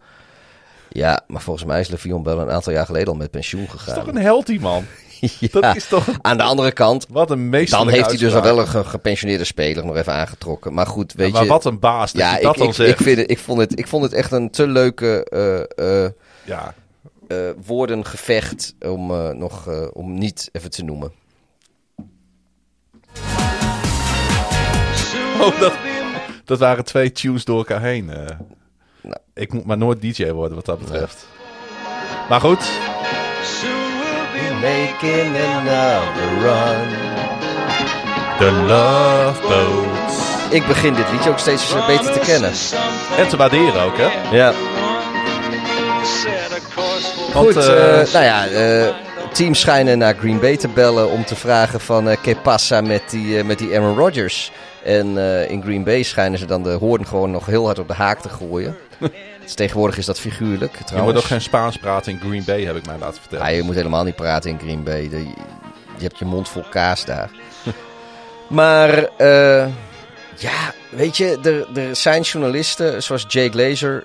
Ja, 0.90 1.20
maar 1.26 1.40
volgens 1.42 1.64
mij 1.66 1.80
is 1.80 1.88
Le'Veon 1.88 2.22
Bell 2.22 2.36
een 2.36 2.50
aantal 2.50 2.72
jaar 2.72 2.86
geleden 2.86 3.08
al 3.08 3.14
met 3.14 3.30
pensioen 3.30 3.64
Dat 3.66 3.74
is 3.74 3.80
gegaan. 3.80 4.04
toch 4.04 4.14
een 4.14 4.20
held, 4.20 4.46
die 4.46 4.60
man? 4.60 4.84
Ja. 5.20 5.48
Dat 5.60 5.76
is 5.76 5.86
toch... 5.86 6.06
Aan 6.22 6.36
de 6.36 6.42
andere 6.42 6.72
kant, 6.72 7.06
Wat 7.08 7.30
een 7.30 7.50
dan 7.50 7.88
heeft 7.88 8.06
hij 8.06 8.16
dus 8.16 8.34
al 8.34 8.42
wel 8.42 8.58
een 8.58 8.68
ge- 8.68 8.84
gepensioneerde 8.84 9.44
speler 9.44 9.84
nog 9.86 9.96
even 9.96 10.12
aangetrokken. 10.12 10.74
Maar 10.74 10.86
goed, 10.86 11.12
weet 11.12 11.32
maar 11.32 11.42
je... 11.42 11.48
wat 11.48 11.64
een 11.64 11.78
baas 11.78 12.12
dat 12.12 12.22
ja, 12.22 12.36
je 12.36 12.42
dat 12.42 12.52
ik, 12.52 12.58
dan 12.58 12.68
ik, 12.68 12.74
zegt. 12.74 12.90
ik, 12.90 12.96
vind 13.06 13.18
het, 13.18 13.30
ik, 13.30 13.38
vond 13.38 13.60
het, 13.60 13.78
ik 13.78 13.86
vond 13.88 14.02
het 14.04 14.12
echt 14.12 14.32
een 14.32 14.50
te 14.50 14.66
leuke 14.66 15.24
eh, 15.24 16.04
eh, 16.04 16.10
Ja, 16.44 16.74
eh, 17.28 17.36
woordengevecht 17.66 18.74
om, 18.80 19.10
eh, 19.10 19.28
nog, 19.30 19.68
eh, 19.68 19.86
om 19.92 20.18
niet 20.18 20.48
even 20.52 20.70
te 20.70 20.84
noemen. 20.84 21.08
oh, 25.40 25.60
dat, 25.60 25.72
dat 26.44 26.58
waren 26.58 26.84
twee 26.84 27.12
tunes 27.12 27.44
door 27.44 27.58
elkaar 27.58 27.80
heen. 27.82 28.10
eh. 28.10 28.36
Nou. 29.02 29.16
Ik 29.34 29.52
moet 29.52 29.64
maar 29.64 29.78
nooit 29.78 30.00
DJ 30.00 30.30
worden 30.30 30.56
wat 30.56 30.66
dat 30.66 30.78
betreft. 30.78 31.26
Maar 32.28 32.40
goed, 32.40 32.68
Making 34.60 35.36
another 35.36 36.38
run. 36.40 36.88
The 38.38 38.50
Love 38.52 39.40
Boat. 39.48 40.52
Ik 40.52 40.66
begin 40.66 40.94
dit 40.94 41.10
liedje 41.12 41.30
ook 41.30 41.38
steeds 41.38 41.74
beter 41.86 42.12
te 42.12 42.18
kennen. 42.18 42.52
En 43.18 43.28
te 43.28 43.36
waarderen 43.36 43.82
ook, 43.82 43.96
hè? 43.96 44.36
Ja. 44.36 44.52
Goed, 47.38 47.56
eh, 47.56 48.00
eh, 48.00 48.12
nou 48.12 48.24
ja, 48.24 48.46
eh, 48.46 48.94
teams 49.32 49.60
schijnen 49.60 49.98
naar 49.98 50.14
Green 50.14 50.40
Bay 50.40 50.56
te 50.56 50.68
bellen 50.68 51.10
om 51.10 51.24
te 51.24 51.36
vragen 51.36 51.80
van 51.80 52.10
eh 52.10 52.16
que 52.22 52.36
pasa 52.36 52.80
met 52.80 53.02
die, 53.10 53.44
met 53.44 53.58
die 53.58 53.74
Aaron 53.74 53.96
Rodgers. 53.96 54.52
En 54.84 55.18
in 55.48 55.62
Green 55.62 55.84
Bay 55.84 56.02
schijnen 56.02 56.38
ze 56.38 56.46
dan 56.46 56.62
de 56.62 56.70
hoorn 56.70 57.06
gewoon 57.06 57.30
nog 57.30 57.46
heel 57.46 57.64
hard 57.64 57.78
op 57.78 57.88
de 57.88 57.94
haak 57.94 58.20
te 58.20 58.28
gooien. 58.28 58.76
dus 59.42 59.54
tegenwoordig 59.54 59.98
is 59.98 60.06
dat 60.06 60.20
figuurlijk 60.20 60.72
je 60.72 60.78
moet 60.78 60.86
trouwens. 60.86 61.18
ook 61.18 61.24
geen 61.24 61.40
Spaans 61.40 61.76
praten 61.76 62.12
in 62.12 62.20
Green 62.20 62.42
Bay, 62.46 62.62
heb 62.62 62.76
ik 62.76 62.86
mij 62.86 62.98
laten 62.98 63.20
vertellen. 63.20 63.46
Ja, 63.46 63.50
je 63.50 63.62
moet 63.62 63.74
helemaal 63.74 64.04
niet 64.04 64.16
praten 64.16 64.50
in 64.50 64.58
Green 64.58 64.82
Bay. 64.82 65.02
Je 65.96 66.02
hebt 66.02 66.18
je 66.18 66.24
mond 66.24 66.48
vol 66.48 66.64
kaas 66.70 67.04
daar. 67.04 67.30
maar 68.48 69.08
ja, 70.36 70.72
weet 70.90 71.16
je, 71.16 71.38
er, 71.42 71.82
er 71.82 71.96
zijn 71.96 72.22
journalisten 72.22 73.02
zoals 73.02 73.24
Jake 73.28 73.50
Glazer, 73.50 74.04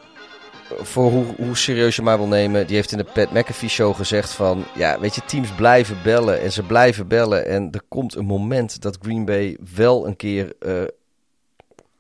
voor 0.81 1.11
hoe, 1.11 1.25
hoe 1.37 1.57
serieus 1.57 1.95
je 1.95 2.01
maar 2.01 2.17
wil 2.17 2.27
nemen, 2.27 2.67
die 2.67 2.75
heeft 2.75 2.91
in 2.91 2.97
de 2.97 3.03
Pat 3.13 3.31
McAfee 3.31 3.69
show 3.69 3.95
gezegd 3.95 4.31
van, 4.31 4.65
ja, 4.75 4.99
weet 4.99 5.15
je, 5.15 5.21
teams 5.25 5.51
blijven 5.55 5.97
bellen 6.03 6.41
en 6.41 6.51
ze 6.51 6.63
blijven 6.63 7.07
bellen 7.07 7.45
en 7.45 7.67
er 7.71 7.81
komt 7.87 8.15
een 8.15 8.25
moment 8.25 8.81
dat 8.81 8.97
Green 9.01 9.25
Bay 9.25 9.57
wel 9.75 10.07
een 10.07 10.15
keer 10.15 10.53
eh, 10.59 10.71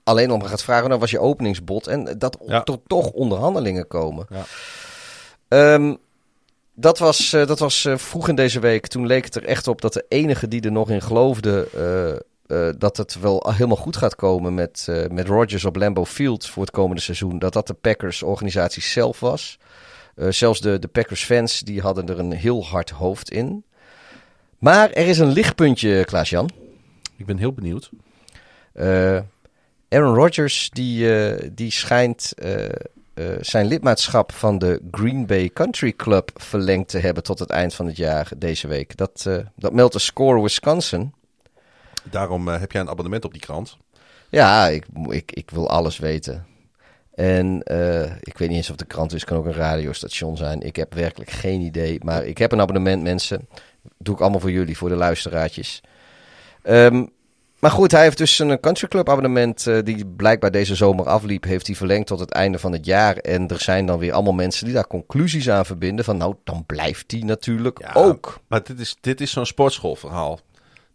alleen 0.03 0.29
maar 0.29 0.47
gaat 0.47 0.63
vragen, 0.63 0.87
nou 0.87 0.99
was 0.99 1.11
je 1.11 1.19
openingsbod 1.19 1.87
en 1.87 2.17
dat 2.17 2.37
Ja. 2.45 2.63
er 2.63 2.77
toch 2.87 3.09
onderhandelingen 3.11 3.87
komen. 3.87 4.27
Ja. 4.29 4.43
Ehm, 5.47 5.95
dat 6.73 6.99
was, 6.99 7.33
eh, 7.33 7.45
dat 7.47 7.59
was 7.59 7.85
eh, 7.85 7.97
vroeg 7.97 8.27
in 8.27 8.35
deze 8.35 8.59
week. 8.59 8.87
Toen 8.87 9.05
leek 9.07 9.25
het 9.25 9.35
er 9.35 9.45
echt 9.45 9.67
op 9.67 9.81
dat 9.81 9.93
de 9.93 10.05
enige 10.07 10.47
die 10.47 10.61
er 10.61 10.71
nog 10.71 10.89
in 10.89 11.01
geloofde 11.01 11.67
eh, 12.53 12.69
dat 12.77 12.97
het 12.97 13.19
wel 13.19 13.51
helemaal 13.51 13.77
goed 13.77 13.97
gaat 13.97 14.15
komen 14.15 14.53
met, 14.53 14.85
eh 14.89 15.09
met 15.09 15.27
Rodgers 15.27 15.65
op 15.65 15.75
Lambeau 15.75 16.07
Field 16.07 16.47
voor 16.47 16.63
het 16.63 16.71
komende 16.71 17.01
seizoen, 17.01 17.39
dat 17.39 17.53
dat 17.53 17.67
de 17.67 17.73
Packers-organisatie 17.73 18.81
zelf 18.81 19.19
was. 19.19 19.57
Eh, 20.15 20.27
zelfs 20.29 20.61
de, 20.61 20.79
de 20.79 20.87
Packers-fans 20.87 21.59
die 21.59 21.81
hadden 21.81 22.07
er 22.07 22.19
een 22.19 22.31
heel 22.31 22.65
hard 22.65 22.89
hoofd 22.89 23.31
in. 23.31 23.63
Maar 24.57 24.91
er 24.91 25.07
is 25.07 25.17
een 25.19 25.31
lichtpuntje, 25.31 26.05
Klaas-Jan. 26.05 26.49
Ik 27.17 27.25
ben 27.25 27.37
heel 27.37 27.53
benieuwd. 27.53 27.89
Aaron 29.89 30.15
Rodgers 30.15 30.69
die, 30.69 31.07
die 31.53 31.71
schijnt 31.71 32.33
zijn 33.39 33.65
lidmaatschap 33.65 34.31
van 34.31 34.57
de 34.57 34.81
Green 34.91 35.25
Bay 35.25 35.49
Country 35.49 35.93
Club 35.93 36.31
verlengd 36.33 36.87
te 36.87 36.97
hebben 36.97 37.23
tot 37.23 37.39
het 37.39 37.49
eind 37.49 37.73
van 37.73 37.85
het 37.85 37.97
jaar 37.97 38.31
deze 38.37 38.67
week. 38.67 38.97
Dat, 38.97 39.29
dat 39.55 39.73
meldt 39.73 39.93
de 39.93 39.99
Score 39.99 40.41
Wisconsin. 40.41 41.13
Daarom 42.03 42.49
eh, 42.49 42.59
heb 42.59 42.71
jij 42.71 42.81
een 42.81 42.89
abonnement 42.89 43.25
op 43.25 43.31
die 43.31 43.41
krant. 43.41 43.77
Ja, 44.29 44.67
ik, 44.67 44.85
ik, 45.09 45.31
ik 45.31 45.49
wil 45.49 45.69
alles 45.69 45.97
weten. 45.97 46.45
En 47.15 47.63
eh, 47.63 48.11
ik 48.19 48.37
weet 48.37 48.49
niet 48.49 48.57
eens 48.57 48.69
of 48.69 48.75
de 48.75 48.85
krant 48.85 49.13
is, 49.13 49.23
kan 49.23 49.37
ook 49.37 49.45
een 49.45 49.53
radiostation 49.53 50.37
zijn. 50.37 50.61
Ik 50.61 50.75
heb 50.75 50.93
werkelijk 50.93 51.29
geen 51.29 51.61
idee. 51.61 51.99
Maar 52.03 52.25
ik 52.25 52.37
heb 52.37 52.51
een 52.51 52.61
abonnement, 52.61 53.03
mensen. 53.03 53.47
Doe 53.97 54.15
ik 54.15 54.21
allemaal 54.21 54.39
voor 54.39 54.51
jullie, 54.51 54.77
voor 54.77 54.89
de 54.89 54.95
luisteraartjes. 54.95 55.81
Ehm, 56.61 57.05
maar 57.59 57.71
goed, 57.71 57.91
hij 57.91 58.01
heeft 58.01 58.17
dus 58.17 58.39
een 58.39 58.59
country 58.59 58.87
club 58.87 59.09
abonnement 59.09 59.67
eh, 59.67 59.77
die 59.83 60.05
blijkbaar 60.05 60.51
deze 60.51 60.75
zomer 60.75 61.05
afliep, 61.05 61.43
heeft 61.43 61.67
hij 61.67 61.75
verlengd 61.75 62.07
tot 62.07 62.19
het 62.19 62.31
einde 62.31 62.59
van 62.59 62.71
het 62.71 62.85
jaar. 62.85 63.17
En 63.17 63.47
er 63.47 63.61
zijn 63.61 63.85
dan 63.85 63.99
weer 63.99 64.13
allemaal 64.13 64.33
mensen 64.33 64.65
die 64.65 64.73
daar 64.73 64.87
conclusies 64.87 65.49
aan 65.49 65.65
verbinden. 65.65 66.05
Van 66.05 66.17
nou, 66.17 66.35
dan 66.43 66.65
blijft 66.65 67.11
hij 67.11 67.21
natuurlijk 67.21 67.79
Ja, 67.79 67.91
ook. 67.93 68.39
Maar 68.47 68.63
dit 68.63 68.79
is, 68.79 68.95
dit 69.01 69.21
is 69.21 69.31
zo'n 69.31 69.45
sportschoolverhaal. 69.45 70.39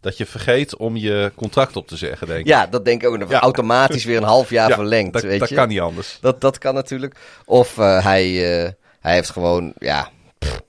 Dat 0.01 0.17
je 0.17 0.25
vergeet 0.25 0.77
om 0.77 0.95
je 0.97 1.31
contract 1.35 1.75
op 1.75 1.87
te 1.87 1.97
zeggen, 1.97 2.27
denk 2.27 2.39
ik. 2.39 2.47
Ja, 2.47 2.67
dat 2.67 2.85
denk 2.85 3.03
ik 3.03 3.07
ook. 3.09 3.29
Ja. 3.29 3.39
automatisch 3.39 4.03
weer 4.05 4.17
een 4.17 4.23
half 4.23 4.49
jaar 4.49 4.69
Ja, 4.69 4.75
verlengd, 4.75 5.13
dat, 5.13 5.21
weet 5.21 5.39
dat 5.39 5.49
je. 5.49 5.55
kan 5.55 5.67
niet 5.67 5.79
anders. 5.79 6.17
Dat, 6.21 6.41
dat 6.41 6.57
kan 6.57 6.73
natuurlijk. 6.73 7.15
Of 7.45 7.77
eh, 7.77 8.03
hij, 8.03 8.25
eh, 8.65 8.71
hij 8.99 9.13
heeft 9.13 9.29
gewoon, 9.29 9.73
ja. 9.79 10.09
pff, 10.37 10.61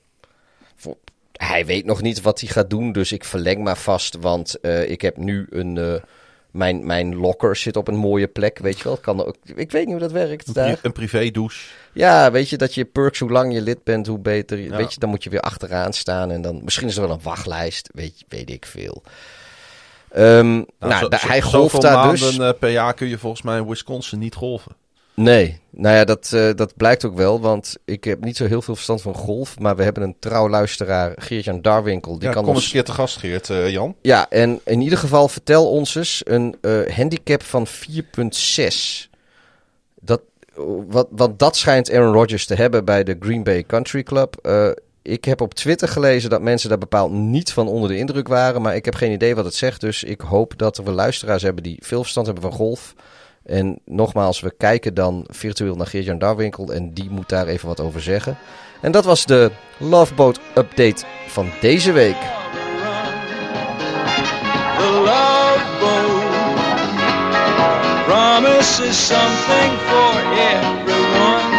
voor- 0.76 0.96
hij 1.32 1.66
weet 1.66 1.84
nog 1.84 2.02
niet 2.02 2.20
wat 2.22 2.40
hij 2.40 2.48
gaat 2.48 2.70
doen, 2.70 2.92
dus 2.92 3.12
ik 3.12 3.24
verleng 3.24 3.62
maar 3.62 3.78
vast. 3.78 4.16
Want 4.20 4.60
eh, 4.60 4.90
ik 4.90 5.00
heb 5.00 5.16
nu 5.16 5.46
een. 5.50 6.00
Mijn, 6.52 6.86
mijn 6.86 7.16
locker 7.16 7.56
zit 7.56 7.76
op 7.76 7.88
een 7.88 7.96
mooie 7.96 8.26
plek, 8.26 8.58
weet 8.58 8.78
je 8.78 8.84
wel. 8.84 8.96
Kan 8.96 9.26
ook, 9.26 9.34
ik 9.54 9.70
weet 9.70 9.82
niet 9.84 9.90
hoe 9.90 9.98
dat 10.08 10.12
werkt 10.12 10.54
daar. 10.54 10.78
Een 10.82 10.92
privé 10.92 11.30
douche. 11.30 11.66
Ja, 11.92 12.30
weet 12.30 12.48
je 12.48 12.56
dat 12.56 12.74
je 12.74 12.84
perks, 12.84 13.18
hoe 13.18 13.30
lang 13.30 13.52
je 13.52 13.60
lid 13.60 13.84
bent, 13.84 14.06
hoe 14.06 14.18
beter. 14.18 14.58
Ja. 14.58 14.76
Weet 14.76 14.92
je, 14.94 15.00
dan 15.00 15.08
moet 15.08 15.24
je 15.24 15.30
weer 15.30 15.40
achteraan 15.40 15.92
staan. 15.92 16.30
En 16.30 16.42
dan 16.42 16.60
misschien 16.64 16.88
is 16.88 16.96
er 16.96 17.02
wel 17.02 17.10
een 17.10 17.20
wachtlijst, 17.22 17.88
weet, 17.94 18.24
weet 18.28 18.50
ik 18.50 18.66
veel. 18.66 19.02
Ehm, 20.10 20.50
nou, 20.54 20.66
Nou, 20.78 20.94
zo- 21.18 21.28
hij 21.28 21.42
golft 21.42 21.80
daar 21.80 22.10
dus. 22.10 22.38
eh, 22.38 22.50
per 22.58 22.70
jaar 22.70 22.94
kun 22.94 23.08
je 23.08 23.18
volgens 23.18 23.42
mij 23.42 23.58
in 23.58 23.68
Wisconsin 23.68 24.18
niet 24.18 24.34
golven. 24.34 24.72
Nee, 25.22 25.60
nou 25.70 25.96
ja, 25.96 26.04
dat, 26.04 26.30
eh, 26.32 26.50
dat 26.54 26.76
blijkt 26.76 27.04
ook 27.04 27.16
wel, 27.16 27.40
want 27.40 27.76
ik 27.84 28.04
heb 28.04 28.24
niet 28.24 28.36
zo 28.36 28.46
heel 28.46 28.62
veel 28.62 28.74
verstand 28.74 29.02
van 29.02 29.14
golf, 29.14 29.58
maar 29.58 29.76
we 29.76 29.82
hebben 29.82 30.02
een 30.02 30.16
trouw 30.18 30.48
luisteraar, 30.48 31.12
Geert-Jan 31.16 31.62
Darwinkel, 31.62 32.18
die 32.18 32.28
ja, 32.28 32.34
kan 32.34 32.44
kom 32.44 32.54
ons... 32.54 32.64
een 32.64 32.70
keer 32.70 32.84
te 32.84 32.92
gast, 32.92 33.16
Geert, 33.16 33.50
eh, 33.50 33.70
Jan. 33.70 33.94
Ja, 34.02 34.30
en 34.30 34.60
in 34.64 34.80
ieder 34.80 34.98
geval 34.98 35.28
vertel 35.28 35.70
ons 35.70 35.94
eens 35.94 36.20
een 36.24 36.56
eh, 36.60 36.96
handicap 36.96 37.42
van 37.42 37.66
4.6. 37.66 39.08
Dat, 40.00 40.20
wat, 40.88 41.38
dat 41.38 41.56
schijnt 41.56 41.92
Aaron 41.92 42.12
Rodgers 42.12 42.46
te 42.46 42.54
hebben 42.54 42.84
bij 42.84 43.04
de 43.04 43.16
Green 43.20 43.42
Bay 43.42 43.64
Country 43.64 44.02
Club. 44.02 44.48
Ik 45.02 45.24
heb 45.24 45.40
op 45.40 45.54
Twitter 45.54 45.88
gelezen 45.88 46.30
dat 46.30 46.42
mensen 46.42 46.68
daar 46.68 46.78
bepaald 46.78 47.12
niet 47.12 47.52
van 47.52 47.68
onder 47.68 47.88
de 47.88 47.96
indruk 47.96 48.28
waren, 48.28 48.62
maar 48.62 48.76
ik 48.76 48.84
heb 48.84 48.94
geen 48.94 49.12
idee 49.12 49.34
wat 49.34 49.44
het 49.44 49.54
zegt, 49.54 49.80
dus 49.80 50.04
ik 50.04 50.20
hoop 50.20 50.52
dat 50.56 50.76
we 50.76 50.90
luisteraars 50.90 51.42
hebben 51.42 51.62
die 51.62 51.78
veel 51.80 52.00
verstand 52.00 52.26
hebben 52.26 52.44
van 52.44 52.52
golf. 52.52 52.94
En 53.44 53.78
nogmaals, 53.84 54.40
we 54.40 54.54
kijken 54.56 54.94
dan 54.94 55.24
virtueel 55.28 55.76
naar 55.76 55.86
Geert-Jan 55.86 56.18
Darwinkel 56.18 56.72
en 56.72 56.94
die 56.94 57.10
moet 57.10 57.28
daar 57.28 57.46
even 57.46 57.68
wat 57.68 57.80
over 57.80 58.02
zeggen. 58.02 58.38
En 58.80 58.92
dat 58.92 59.04
was 59.04 59.26
de 59.26 59.50
Loveboat 59.78 60.40
update 60.54 61.04
van 61.26 61.50
deze 61.60 61.92
week. 61.92 62.16
The 64.78 65.02
love 65.04 65.60
boat 65.80 66.20
promises 68.06 69.06
something 69.06 69.72
for 69.78 70.14
everyone. 70.32 71.50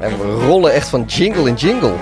En 0.00 0.18
we 0.18 0.46
rollen 0.46 0.72
echt 0.72 0.88
van 0.88 1.04
jingle 1.04 1.48
in 1.48 1.54
jingle. 1.54 1.94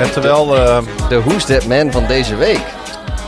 En 0.00 0.12
terwijl, 0.12 0.56
eh, 0.56 1.08
De 1.08 1.20
Who's 1.20 1.44
That 1.44 1.66
Man 1.66 1.92
van 1.92 2.06
deze 2.06 2.36
week. 2.36 2.64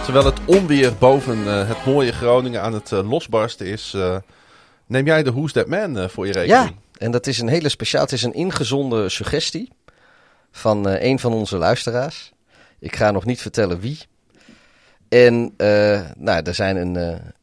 terwijl 0.05 0.25
het 0.25 0.41
onweer 0.45 0.95
boven 0.99 1.47
eh, 1.47 1.69
het 1.69 1.87
mooie 1.87 2.13
Groningen 2.13 2.63
aan 2.63 2.73
het 2.73 2.93
eh, 2.93 3.11
losbarsten 3.11 3.67
is, 3.67 3.97
neem 4.87 5.07
jij 5.07 5.23
de 5.23 5.33
Who's 5.33 5.53
That 5.53 5.67
Man 5.67 6.11
voor 6.11 6.27
je 6.27 6.33
rekening? 6.33 6.69
Ja, 6.69 6.75
en 6.99 7.11
dat 7.11 7.27
is 7.27 7.39
een 7.39 7.49
hele 7.49 7.69
speciaal. 7.69 8.03
Het 8.03 8.13
is 8.13 8.23
een 8.23 8.35
ingezonde 8.35 9.09
suggestie 9.09 9.71
van 10.51 10.87
een 10.87 11.19
van 11.19 11.33
onze 11.33 11.57
luisteraars. 11.57 12.33
Ik 12.79 12.97
ga 12.97 13.11
nog 13.11 13.25
niet 13.25 13.41
vertellen 13.41 13.81
wie. 13.81 13.99
En 15.09 15.55
nou, 16.17 16.43
er 16.43 16.55
zijn 16.55 16.77
een, 16.77 16.95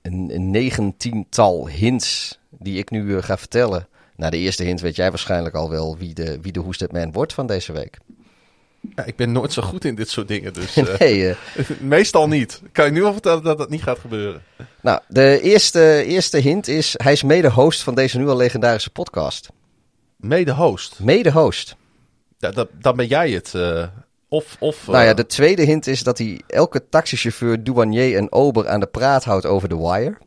een, 0.01 0.29
een 0.33 0.49
negentiental 0.51 1.67
hints 1.67 2.39
die 2.49 2.77
ik 2.77 2.89
nu 2.89 3.21
ga 3.21 3.37
vertellen. 3.37 3.87
Na 4.15 4.29
de 4.29 4.37
eerste 4.37 4.63
hint 4.63 4.81
weet 4.81 4.95
jij 4.95 5.09
waarschijnlijk 5.09 5.55
al 5.55 5.69
wel 5.69 5.97
wie 5.97 6.13
de, 6.13 6.39
wie 6.41 6.51
de 6.51 6.61
Who's 6.61 6.77
That 6.77 6.91
Man 6.91 7.11
wordt 7.11 7.33
van 7.33 7.47
deze 7.47 7.71
week. 7.71 7.97
Ja, 8.95 9.05
ik 9.05 9.15
ben 9.15 9.31
nooit 9.31 9.53
zo 9.53 9.61
goed 9.61 9.85
in 9.85 9.95
dit 9.95 10.09
soort 10.09 10.27
dingen, 10.27 10.53
dus 10.53 10.75
eh, 10.77 10.99
Nee, 10.99 11.29
eh, 11.29 11.35
meestal 11.79 12.27
niet. 12.27 12.61
Kan 12.71 12.85
je 12.85 12.91
nu 12.91 13.03
al 13.03 13.11
vertellen 13.13 13.43
dat 13.43 13.57
dat 13.57 13.69
niet 13.69 13.83
gaat 13.83 13.99
gebeuren? 13.99 14.41
nou, 14.81 14.99
de 15.07 15.41
eerste, 15.41 16.03
eerste 16.03 16.37
hint 16.37 16.67
is, 16.67 16.93
hij 16.97 17.11
is 17.11 17.23
mede-host 17.23 17.83
van 17.83 17.95
deze 17.95 18.17
nu 18.17 18.27
al 18.29 18.35
legendarische 18.37 18.89
podcast. 18.89 19.49
Mede-host. 20.15 20.99
Mede-host. 20.99 21.75
Ja, 22.37 22.51
dat, 22.51 22.69
dan 22.79 22.95
ben 22.95 23.07
jij 23.07 23.29
het. 23.31 23.53
eh, 23.55 23.83
of, 24.29 24.55
of, 24.59 24.87
Nou 24.87 25.05
ja, 25.05 25.13
de 25.13 25.25
tweede 25.25 25.61
hint 25.63 25.87
is 25.87 26.03
dat 26.03 26.17
hij 26.17 26.41
elke 26.47 26.89
taxichauffeur, 26.89 27.63
douanier 27.63 28.17
en 28.17 28.31
ober 28.31 28.67
aan 28.67 28.79
de 28.79 28.85
praat 28.87 29.23
houdt 29.23 29.45
over 29.45 29.69
de 29.69 29.77
wire. 29.77 30.17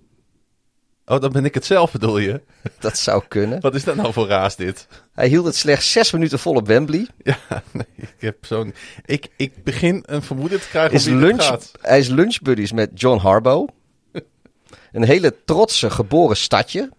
Oh, 1.06 1.20
dan 1.20 1.32
ben 1.32 1.44
ik 1.44 1.54
het 1.54 1.64
zelf, 1.64 1.92
bedoel 1.92 2.18
je? 2.18 2.40
Dat 2.78 2.98
zou 2.98 3.22
kunnen. 3.28 3.60
Wat 3.60 3.74
is 3.74 3.84
dat 3.84 3.96
nou 3.96 4.12
voor 4.12 4.28
raas, 4.28 4.56
dit? 4.56 4.86
Hij 5.12 5.28
hield 5.28 5.44
het 5.44 5.56
slechts 5.56 5.92
zes 5.92 6.10
minuten 6.12 6.38
vol 6.38 6.54
op 6.54 6.66
Wembley. 6.66 7.06
Ja, 7.22 7.38
nee, 7.72 7.86
ik 7.96 8.14
heb 8.18 8.36
zo'n... 8.44 8.74
Ik, 9.04 9.28
ik 9.36 9.64
begin 9.64 10.02
een 10.06 10.22
vermoeden 10.22 10.60
te 10.60 10.68
krijgen 10.68 10.94
Is 10.94 11.04
lunch, 11.06 11.44
gaat. 11.44 11.72
hij 11.80 11.98
is 11.98 12.08
lunchbuddies 12.08 12.72
met 12.72 12.90
John 12.94 13.18
Harbaugh. 13.18 13.72
Een 14.92 15.04
hele 15.04 15.34
trotse 15.44 15.90
geboren 15.90 16.36
stadje. 16.36 16.90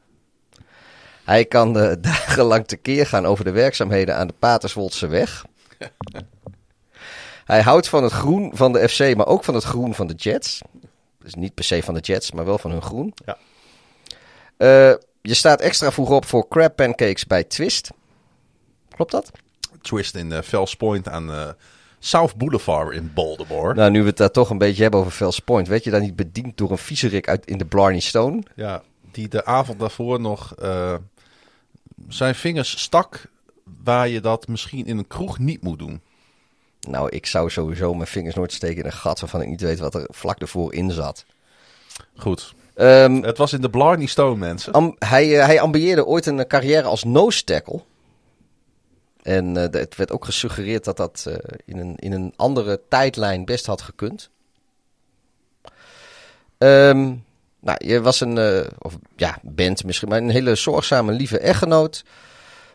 Hij 1.24 1.46
kan 1.46 1.80
eh, 1.80 1.96
dagenlang 2.02 2.68
tekeer 2.68 3.06
gaan 3.06 3.26
over 3.26 3.46
de 3.46 3.52
werkzaamheden 3.52 4.16
aan 4.16 4.28
de 4.28 4.34
Paterswoldse 4.40 5.08
weg. 5.08 5.46
Hij 7.46 7.62
houdt 7.62 7.88
van 7.88 8.04
het 8.04 8.12
groen 8.12 8.52
van 8.56 8.74
de 8.74 8.90
FC, 8.90 9.16
maar 9.16 9.28
ook 9.28 9.44
van 9.44 9.54
het 9.54 9.64
groen 9.64 9.94
van 9.94 10.08
de 10.08 10.14
Jets. 10.14 10.62
Dus 11.20 11.34
niet 11.34 11.54
per 11.54 11.64
se 11.64 11.84
van 11.84 11.94
de 11.94 12.00
Jets, 12.00 12.32
maar 12.32 12.46
wel 12.46 12.58
van 12.58 12.72
hun 12.72 12.82
groen. 12.82 13.14
Ja. 13.26 13.38
Eh, 14.58 14.94
je 15.22 15.34
staat 15.34 15.62
extra 15.62 15.92
vroeg 15.92 16.10
op 16.10 16.26
voor 16.26 16.48
crab 16.48 16.76
pancakes 16.76 17.26
bij 17.26 17.44
Twist. 17.44 17.92
Klopt 18.90 19.12
dat? 19.12 19.32
Twist 19.82 20.16
in 20.16 20.32
eh, 20.32 20.42
Fells 20.42 20.76
Point 20.76 21.08
aan 21.08 21.32
eh, 21.32 21.50
South 22.00 22.36
Boulevard 22.36 22.96
in 22.96 23.12
Baltimore. 23.14 23.74
Nou, 23.74 23.92
nu 23.92 24.00
we 24.00 24.08
het 24.08 24.18
daar 24.18 24.32
toch 24.32 24.50
een 24.50 24.58
beetje 24.58 24.82
hebben 24.82 25.00
over 25.00 25.12
Fells 25.12 25.40
Point. 25.40 25.68
Werd 25.68 25.84
je 25.84 25.92
daar 25.92 26.02
niet 26.02 26.16
bediend 26.16 26.58
door 26.58 26.72
een 26.72 26.78
viezerik 26.78 27.28
uit 27.28 27.46
in 27.46 27.58
de 27.58 27.66
Blarney 27.66 28.00
Stone? 28.00 28.44
Ja, 28.56 28.84
die 29.12 29.28
de 29.28 29.46
avond 29.46 29.80
daarvoor 29.80 30.20
nog 30.20 30.56
zijn 32.08 32.36
vingers 32.36 32.82
stak 32.82 33.26
waar 33.84 34.08
je 34.08 34.22
dat 34.22 34.48
misschien 34.48 34.86
in 34.86 34.98
een 34.98 35.08
kroeg 35.08 35.40
niet 35.40 35.62
moet 35.62 35.80
doen. 35.80 36.02
Nou, 36.88 37.10
ik 37.10 37.26
zou 37.26 37.50
sowieso 37.50 37.94
mijn 37.94 38.08
vingers 38.08 38.36
nooit 38.36 38.54
steken 38.54 38.78
in 38.78 38.86
een 38.86 38.92
gat 38.92 39.20
waarvan 39.20 39.42
ik 39.42 39.48
niet 39.48 39.62
weet 39.62 39.80
wat 39.80 39.96
er 39.96 40.08
vlak 40.10 40.40
ervoor 40.40 40.74
in 40.74 40.92
zat. 40.92 41.26
Goed. 42.16 42.54
Ehm, 42.76 43.22
Het 43.24 43.38
was 43.38 43.54
in 43.54 43.62
de 43.62 43.70
Blarney 43.70 44.06
Stone, 44.06 44.36
mensen. 44.38 44.74
am- 44.74 44.96
hij, 45.00 45.40
eh, 45.40 45.46
hij 45.46 45.62
ambieerde 45.62 46.06
ooit 46.06 46.26
een 46.26 46.48
carrière 46.48 46.88
als 46.88 47.04
nose 47.04 47.44
tackle. 47.44 47.82
En 49.22 49.58
eh, 49.58 49.80
het 49.82 49.96
werd 49.96 50.12
ook 50.12 50.26
gesuggereerd 50.26 50.84
dat 50.84 50.98
dat 50.98 51.26
eh, 51.28 51.36
in, 51.66 51.78
een, 51.78 51.96
in 51.96 52.12
een 52.12 52.34
andere 52.36 52.82
tijdlijn 52.90 53.46
best 53.46 53.66
had 53.66 53.82
gekund. 53.82 54.30
Ehm, 56.58 57.14
nou, 57.60 57.78
je 57.88 58.02
was 58.02 58.20
een, 58.22 58.38
eh, 58.38 58.66
of 58.80 58.98
ja, 59.16 59.38
bent 59.42 59.84
misschien, 59.84 60.10
maar 60.10 60.18
een 60.18 60.30
hele 60.30 60.56
zorgzame, 60.56 61.12
lieve 61.12 61.40
echtgenoot. 61.40 62.04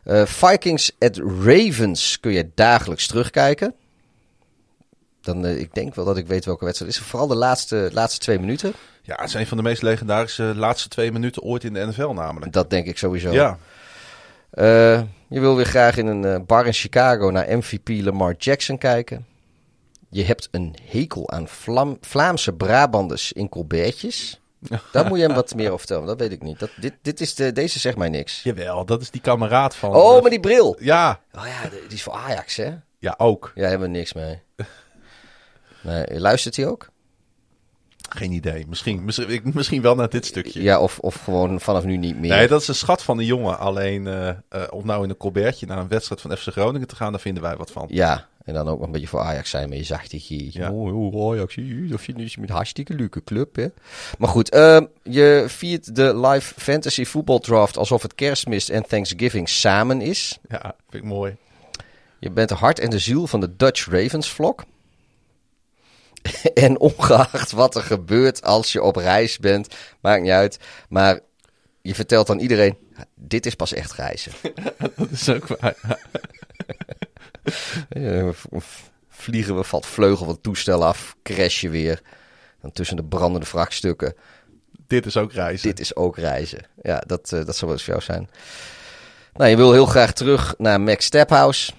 Eh, 0.05 0.25
Vikings 0.25 0.93
at 0.99 1.17
Ravens 1.17 2.21
kun 2.21 2.33
je 2.33 2.51
dagelijks 2.55 3.07
terugkijken. 3.07 3.75
Dan, 5.35 5.47
eh, 5.47 5.59
ik 5.59 5.75
denk 5.75 5.95
wel 5.95 6.05
dat 6.05 6.17
ik 6.17 6.27
weet 6.27 6.45
welke 6.45 6.65
wedstrijd 6.65 6.93
het 6.95 7.03
is. 7.03 7.09
Vooral 7.09 7.29
de 7.29 7.35
laatste, 7.37 7.91
laatste 7.93 8.21
twee 8.21 8.39
minuten. 8.39 8.73
Ja, 9.03 9.15
het 9.17 9.29
is 9.29 9.35
een 9.35 9.47
van 9.47 9.57
de 9.57 9.63
meest 9.63 9.83
legendarische 9.83 10.43
laatste 10.43 10.89
twee 10.89 11.13
minuten 11.13 11.43
ooit 11.43 11.65
in 11.65 11.73
de 11.73 11.87
NFL 11.87 12.09
namelijk. 12.09 12.53
Dat 12.53 12.71
denk 12.71 12.87
ik 12.87 12.99
sowieso. 12.99 13.33
Ja, 13.33 13.59
Eh, 14.51 15.03
je 15.29 15.41
wil 15.41 15.57
weer 15.57 15.65
graag 15.67 15.97
in 15.97 16.07
een 16.07 16.25
eh, 16.25 16.37
bar 16.47 16.67
in 16.67 16.73
Chicago 16.73 17.31
naar 17.31 17.57
MVP 17.59 17.89
Lamar 17.89 18.35
Jackson 18.39 18.79
kijken. 18.79 19.27
Je 20.11 20.25
hebt 20.25 20.49
een 20.51 20.75
hekel 20.91 21.31
aan 21.31 21.49
Vlam- 21.49 21.99
Vlaamse 22.01 22.53
Brabanders 22.53 23.33
in 23.33 23.49
Colbertjes. 23.49 24.41
Daar 24.93 25.07
moet 25.07 25.19
je 25.19 25.25
hem 25.25 25.35
wat 25.35 25.55
meer 25.55 25.67
over 25.67 25.79
vertellen, 25.79 26.07
dat 26.07 26.19
weet 26.19 26.33
ik 26.33 26.43
niet. 26.43 26.59
Dat, 26.59 26.71
dit, 26.81 26.95
dit 27.03 27.21
is 27.21 27.35
de, 27.35 27.53
deze 27.53 27.79
zegt 27.79 27.97
mij 27.97 28.09
niks. 28.09 28.43
jawel, 28.43 28.85
dat 28.85 29.01
is 29.01 29.11
die 29.11 29.21
kameraad 29.21 29.77
van... 29.77 29.95
Oh, 29.95 30.21
maar 30.21 30.31
die 30.31 30.41
bril. 30.41 30.77
Ja, 30.81 31.21
Oh 31.37 31.47
ja, 31.47 31.69
die 31.71 31.97
is 31.97 32.03
voor 32.03 32.13
Ajax, 32.13 32.57
hè? 32.57 32.71
ja, 32.99 33.15
ook. 33.19 33.53
Ja, 33.55 33.61
daar 33.61 33.71
hebben 33.71 33.91
we 33.91 33.97
niks 33.97 34.13
mee. 34.13 34.41
Nee, 35.81 36.21
luistert 36.21 36.57
hij 36.57 36.67
ook? 36.67 36.89
Geen 38.09 38.33
idee. 38.33 38.65
Misschien, 38.69 39.05
misschien, 39.55 39.83
wel 39.83 39.95
naar 39.95 40.09
dit 40.09 40.27
stukje. 40.27 40.63
Ja, 40.63 40.81
of, 40.81 40.99
of 40.99 41.15
gewoon 41.15 41.61
vanaf 41.61 41.85
nu 41.85 41.97
niet 41.97 42.21
meer. 42.21 42.31
Nee, 42.31 42.49
dat 42.49 42.61
is 42.61 42.69
een 42.69 42.75
schat 42.75 43.03
van 43.03 43.17
de 43.17 43.25
jongen. 43.25 43.59
Alleen 43.59 44.07
eh, 44.07 44.29
eh, 44.29 44.37
om 44.71 44.87
nou 44.87 45.05
in 45.05 45.11
een 45.11 45.17
colbertje 45.17 45.67
naar 45.67 45.79
een 45.79 45.89
wedstrijd 45.89 46.21
van 46.21 46.37
FC 46.37 46.49
Groningen 46.49 46.89
te 46.89 46.97
gaan, 46.97 47.13
daar 47.13 47.21
vinden 47.21 47.43
wij 47.43 47.57
wat 47.57 47.71
van. 47.71 47.87
Ja, 47.91 48.29
en 48.45 48.55
dan 48.55 48.69
ook 48.69 48.79
nog 48.79 48.87
een 48.87 48.93
beetje 48.93 49.09
voor 49.09 49.21
Ajax 49.21 49.51
zijn 49.51 49.69
met 49.69 49.79
je 49.79 49.85
zachtigheid. 49.85 50.53
Ja. 50.53 50.73
Oh, 50.73 51.15
oh, 51.15 51.33
Ajax, 51.33 51.55
hier, 51.55 51.89
dat 51.89 52.01
vind 52.01 52.33
je 52.33 52.41
met 52.41 52.51
hartstikke 52.51 52.95
leuke 52.95 53.25
club, 53.25 53.57
hè. 53.57 53.67
Maar 54.19 54.29
goed, 54.29 54.51
ehm, 54.51 54.85
je 55.03 55.45
viert 55.47 55.95
de 55.95 56.19
live 56.19 56.55
fantasy 56.57 57.05
voetbal 57.05 57.39
draft 57.39 57.77
alsof 57.77 58.03
het 58.03 58.15
kerstmis 58.15 58.71
en 58.71 58.87
Thanksgiving 58.87 59.49
samen 59.49 60.01
is. 60.01 60.39
Ja, 60.49 60.75
vind 60.91 61.05
ik 61.05 61.11
mooi. 61.11 61.37
Je 62.19 62.31
bent 62.31 62.49
de 62.49 62.55
hart 62.55 62.79
en 62.79 62.91
de 62.91 62.99
ziel 62.99 63.27
van 63.27 63.41
de 63.41 63.57
Dutch 63.57 63.89
Ravens 63.91 64.29
vlog. 64.31 64.55
en 66.55 66.79
ongeacht 66.79 67.51
wat 67.51 67.77
er 67.77 67.83
gebeurt 67.83 68.43
als 68.43 68.73
je 68.73 68.83
op 68.83 68.97
reis 68.97 69.39
bent, 69.39 69.75
maakt 70.01 70.23
niet 70.23 70.31
uit. 70.31 70.59
Maar 70.89 71.21
je 71.83 71.95
vertelt 71.95 72.31
aan 72.31 72.39
iedereen, 72.39 72.77
dit 73.15 73.47
is 73.47 73.55
pas 73.55 73.73
echt 73.73 73.93
reizen. 73.93 74.33
Dat 74.97 75.11
is 75.11 75.29
ook 75.29 75.47
waar. 75.47 75.77
Vliegen 79.09 79.57
we, 79.57 79.65
valt 79.65 79.87
vleugel 79.87 80.25
van 80.25 80.35
het 80.35 80.43
toestel 80.43 80.85
af, 80.85 81.17
crash 81.23 81.61
je 81.61 81.69
weer. 81.69 82.03
Dan 82.61 82.73
tussen 82.73 82.97
de 82.97 83.05
brandende 83.05 83.47
vrachtstukken. 83.47 84.15
Dit 84.87 85.07
is 85.07 85.17
ook 85.17 85.33
reizen. 85.33 85.69
Dit 85.69 85.81
is 85.81 85.97
ook 85.97 86.17
reizen. 86.17 86.67
Ja, 86.83 87.03
dat, 87.07 87.33
eh, 87.33 87.45
dat 87.45 87.57
zou 87.57 87.61
wel 87.61 87.73
eens 87.73 87.85
voor 87.85 87.93
jou 87.95 88.05
zijn. 88.05 88.31
Nou, 89.33 89.51
je 89.51 89.57
wil 89.57 89.73
heel 89.73 89.87
graag 89.87 90.13
terug 90.13 90.55
naar 90.59 90.81
Max 90.81 91.05
Stephouse. 91.05 91.73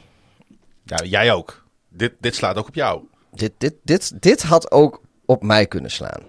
Ja, 0.83 1.03
jij 1.03 1.31
ook. 1.31 1.63
Dit, 1.89 2.13
dit 2.19 2.35
slaat 2.35 2.57
ook 2.57 2.67
op 2.67 2.75
jou. 2.75 3.03
Dit, 3.31 3.51
dit, 3.57 3.73
dit, 3.83 4.21
dit 4.21 4.41
had 4.41 4.71
ook 4.71 5.01
op 5.25 5.43
mij 5.43 5.65
kunnen 5.65 5.91
slaan. 5.91 6.21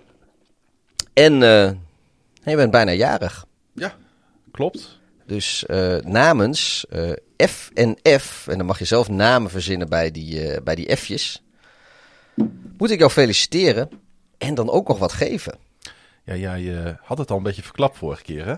En 1.12 1.43
eh, 1.43 1.70
je 2.43 2.56
bent 2.56 2.70
bijna 2.70 2.93
jarig. 2.93 3.47
Ja, 3.72 3.94
klopt. 4.51 5.01
Dus 5.27 5.66
eh, 5.66 5.97
namens 5.97 6.86
eh, 6.89 7.12
F 7.48 7.70
en 7.74 7.98
F, 8.18 8.47
en 8.48 8.56
dan 8.56 8.66
mag 8.66 8.78
je 8.78 8.85
zelf 8.85 9.09
namen 9.09 9.51
verzinnen 9.51 9.89
bij 9.89 10.10
die, 10.10 10.62
bij 10.62 10.74
die 10.74 10.97
F'jes, 10.97 11.43
moet 12.77 12.90
ik 12.90 12.98
jou 12.98 13.10
feliciteren 13.10 13.90
en 14.39 14.55
dan 14.55 14.70
ook 14.70 14.89
nog 14.89 14.98
wat 14.98 15.12
geven. 15.12 15.59
Ja, 16.24 16.36
jij 16.36 16.97
had 17.02 17.18
het 17.18 17.31
al 17.31 17.36
een 17.36 17.43
beetje 17.43 17.62
verklapt 17.62 17.98
vorige 17.98 18.22
keer, 18.22 18.47
hè? 18.47 18.55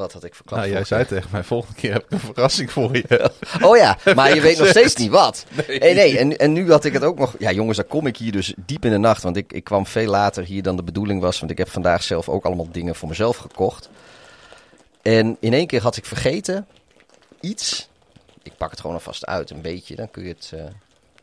Wat 0.00 0.12
had 0.12 0.24
ik 0.24 0.34
verklapt? 0.34 0.62
Nou, 0.62 0.74
jij 0.74 0.84
zei 0.84 1.06
tegen 1.06 1.28
mij, 1.32 1.44
volgende 1.44 1.80
keer 1.80 1.92
heb 1.92 2.02
ik 2.04 2.10
een 2.10 2.18
verrassing 2.20 2.72
voor 2.72 2.96
je. 2.96 3.30
Oh 3.68 3.76
ja, 3.76 3.98
maar 4.14 4.34
je 4.34 4.40
weet 4.40 4.58
nog 4.58 4.66
steeds 4.76 4.94
niet 4.96 5.10
wat. 5.10 5.44
Nee. 5.66 5.78
Nee, 5.78 5.94
nee, 5.94 6.18
en, 6.18 6.36
en 6.38 6.52
nu 6.52 6.70
had 6.70 6.84
ik 6.84 6.92
het 6.92 7.04
ook 7.04 7.18
nog... 7.18 7.34
Ja 7.38 7.52
jongens, 7.52 7.76
dan 7.76 7.86
kom 7.86 8.06
ik 8.06 8.16
hier 8.16 8.32
dus 8.32 8.54
diep 8.66 8.84
in 8.84 8.90
de 8.90 8.98
nacht, 8.98 9.22
want 9.22 9.36
ik, 9.36 9.52
ik 9.52 9.64
kwam 9.64 9.86
veel 9.86 10.10
later 10.10 10.44
hier 10.44 10.62
dan 10.62 10.76
de 10.76 10.82
bedoeling 10.82 11.20
was, 11.20 11.38
want 11.40 11.50
ik 11.52 11.58
heb 11.58 11.68
vandaag 11.68 12.02
zelf 12.02 12.28
ook 12.28 12.44
allemaal 12.44 12.68
dingen 12.70 12.94
voor 12.94 13.08
mezelf 13.08 13.36
gekocht. 13.36 13.88
En 15.02 15.36
in 15.40 15.52
één 15.52 15.66
keer 15.66 15.82
had 15.82 15.96
ik 15.96 16.04
vergeten 16.04 16.66
iets. 17.40 17.88
Ik 18.42 18.52
pak 18.56 18.70
het 18.70 18.80
gewoon 18.80 18.96
alvast 18.96 19.26
uit, 19.26 19.50
een 19.50 19.62
beetje, 19.62 19.96
dan 19.96 20.10
kun 20.10 20.22
je 20.22 20.28
het... 20.28 20.50
eh, 20.54 20.64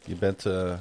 Je 0.06 0.16
bent 0.16 0.46
eh, 0.46 0.74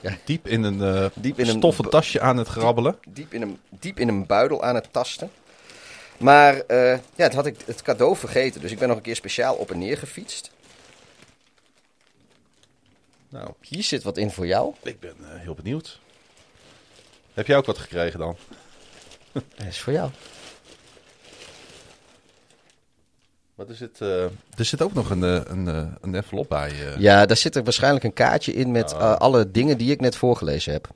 Ja. 0.00 0.16
diep 0.24 0.48
in 0.48 0.62
een, 0.62 0.80
eh 0.82 1.04
Diep 1.14 1.38
in 1.38 1.48
een- 1.48 1.56
stoffen 1.56 1.90
tasje 1.90 2.20
aan 2.20 2.36
het 2.36 2.48
grabbelen. 2.48 2.96
diep 3.08 3.32
in 3.34 3.42
een, 3.42 3.58
diep 3.68 3.98
in 3.98 4.08
een 4.08 4.26
buidel 4.26 4.62
aan 4.62 4.74
het 4.74 4.88
tasten. 4.92 5.30
Maar 6.18 6.54
eh, 6.60 6.98
ja, 7.14 7.24
het 7.24 7.34
had 7.34 7.46
ik 7.46 7.56
het 7.64 7.82
cadeau 7.82 8.16
vergeten. 8.16 8.60
Dus 8.60 8.70
ik 8.70 8.78
ben 8.78 8.88
nog 8.88 8.96
een 8.96 9.02
keer 9.02 9.16
speciaal 9.16 9.54
op 9.54 9.70
en 9.70 9.78
neer 9.78 9.98
gefietst. 9.98 10.50
Nou, 13.28 13.48
Hier 13.60 13.82
zit 13.82 14.02
wat 14.02 14.16
in 14.16 14.30
voor 14.30 14.46
jou. 14.46 14.74
ik 14.82 15.00
ben 15.00 15.14
eh, 15.20 15.40
heel 15.40 15.54
benieuwd. 15.54 16.00
Heb 17.34 17.46
jij 17.46 17.56
ook 17.56 17.66
wat 17.66 17.78
gekregen 17.78 18.18
dan? 18.18 18.36
Dat 19.32 19.66
is 19.66 19.78
voor 19.80 19.92
jou. 19.92 20.10
Wat 23.54 23.68
is 23.70 23.80
het? 23.80 24.00
eh, 24.00 24.22
er 24.56 24.64
zit 24.64 24.82
ook 24.82 24.92
nog 24.92 25.10
een, 25.10 25.22
een, 25.22 25.66
een 26.00 26.14
envelop 26.14 26.48
bij. 26.48 26.72
Ja, 26.98 27.26
daar 27.26 27.36
zit 27.36 27.56
er 27.56 27.62
waarschijnlijk 27.64 28.04
een 28.04 28.12
kaartje 28.12 28.52
in 28.52 28.70
met 28.70 28.92
eh, 28.92 29.16
alle 29.16 29.50
dingen 29.50 29.78
die 29.78 29.90
ik 29.90 30.00
net 30.00 30.16
voorgelezen 30.16 30.72
heb. 30.72 30.88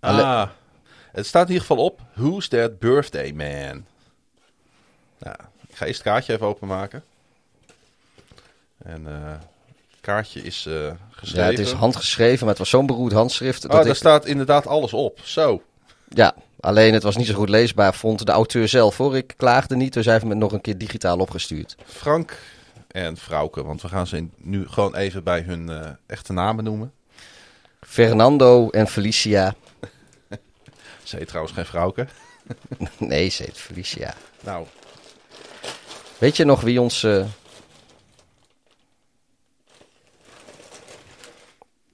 Ah, 0.00 0.48
het 1.12 1.26
staat 1.26 1.46
in 1.48 1.52
ieder 1.52 1.66
geval 1.66 1.84
op. 1.84 2.00
Who's 2.14 2.48
that 2.48 2.78
birthday 2.78 3.32
man? 3.32 3.84
Ja, 5.18 5.36
ik 5.68 5.76
ga 5.76 5.86
eerst 5.86 5.98
het 5.98 6.08
kaartje 6.08 6.32
even 6.32 6.46
openmaken. 6.46 7.04
En 8.78 9.06
eh, 9.06 9.30
het 9.90 10.00
kaartje 10.00 10.42
is 10.42 10.66
eh, 10.66 10.90
geschreven. 11.10 11.44
Ja, 11.44 11.50
het 11.50 11.58
is 11.66 11.72
handgeschreven, 11.72 12.38
maar 12.40 12.48
het 12.48 12.58
was 12.58 12.68
zo'n 12.68 12.86
beroerd 12.86 13.12
handschrift. 13.12 13.64
Oh, 13.64 13.70
Dat 13.70 13.80
daar 13.82 13.90
ik, 13.90 13.96
staat 13.96 14.26
inderdaad 14.26 14.66
alles 14.66 14.92
op. 14.92 15.20
Zo. 15.24 15.62
ja, 16.08 16.34
alleen 16.60 16.92
het 16.92 17.02
was 17.02 17.16
niet 17.16 17.26
zo 17.26 17.34
goed 17.34 17.48
leesbaar, 17.48 17.94
vond 17.94 18.26
de 18.26 18.32
auteur 18.32 18.68
zelf 18.68 18.96
hoor. 18.96 19.16
Ik 19.16 19.34
klaagde 19.36 19.76
niet, 19.76 19.92
dus 19.92 20.04
hij 20.04 20.14
heeft 20.14 20.26
me 20.26 20.34
nog 20.34 20.52
een 20.52 20.60
keer 20.60 20.78
digitaal 20.78 21.18
opgestuurd. 21.18 21.76
Frank 21.86 22.38
en 22.90 23.16
Frauke. 23.16 23.64
Want 23.64 23.82
we 23.82 23.88
gaan 23.88 24.06
ze 24.06 24.26
nu 24.36 24.68
gewoon 24.68 24.94
even 24.96 25.24
bij 25.24 25.40
hun 25.40 25.68
eh, 25.68 25.90
echte 26.06 26.32
namen 26.32 26.64
noemen. 26.64 26.92
Fernando 27.80 28.70
en 28.70 28.86
Felicia. 28.88 29.54
Ze 31.02 31.16
heet 31.16 31.26
trouwens 31.28 31.54
geen 31.54 31.66
Frauke. 31.66 32.06
Nee, 32.98 33.28
ze 33.28 33.42
heet 33.42 33.58
Felicia. 33.58 34.14
Nou, 34.40 34.66
Weet 36.18 36.36
je 36.36 36.44
nog 36.44 36.60
wie 36.60 36.80
ons... 36.80 37.02
eh, 37.02 37.26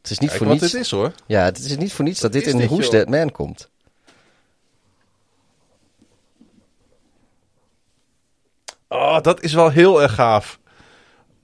Het 0.02 0.10
is 0.10 0.18
niet 0.18 0.28
kijk 0.28 0.40
voor 0.42 0.50
wat 0.52 0.60
niets... 0.60 0.74
is 0.74 0.90
hoor. 0.90 1.12
Ja, 1.26 1.44
het 1.44 1.58
is 1.58 1.76
niet 1.76 1.92
voor 1.92 2.04
niets 2.04 2.20
dat 2.20 2.32
dit 2.32 2.46
in 2.46 2.58
dit, 2.58 2.68
Who's? 2.68 2.88
That 2.90 3.08
Man 3.08 3.30
komt. 3.30 3.70
Oh, 8.88 9.20
dat 9.20 9.42
is 9.42 9.52
wel 9.52 9.70
heel 9.70 10.02
erg 10.02 10.14
gaaf. 10.14 10.58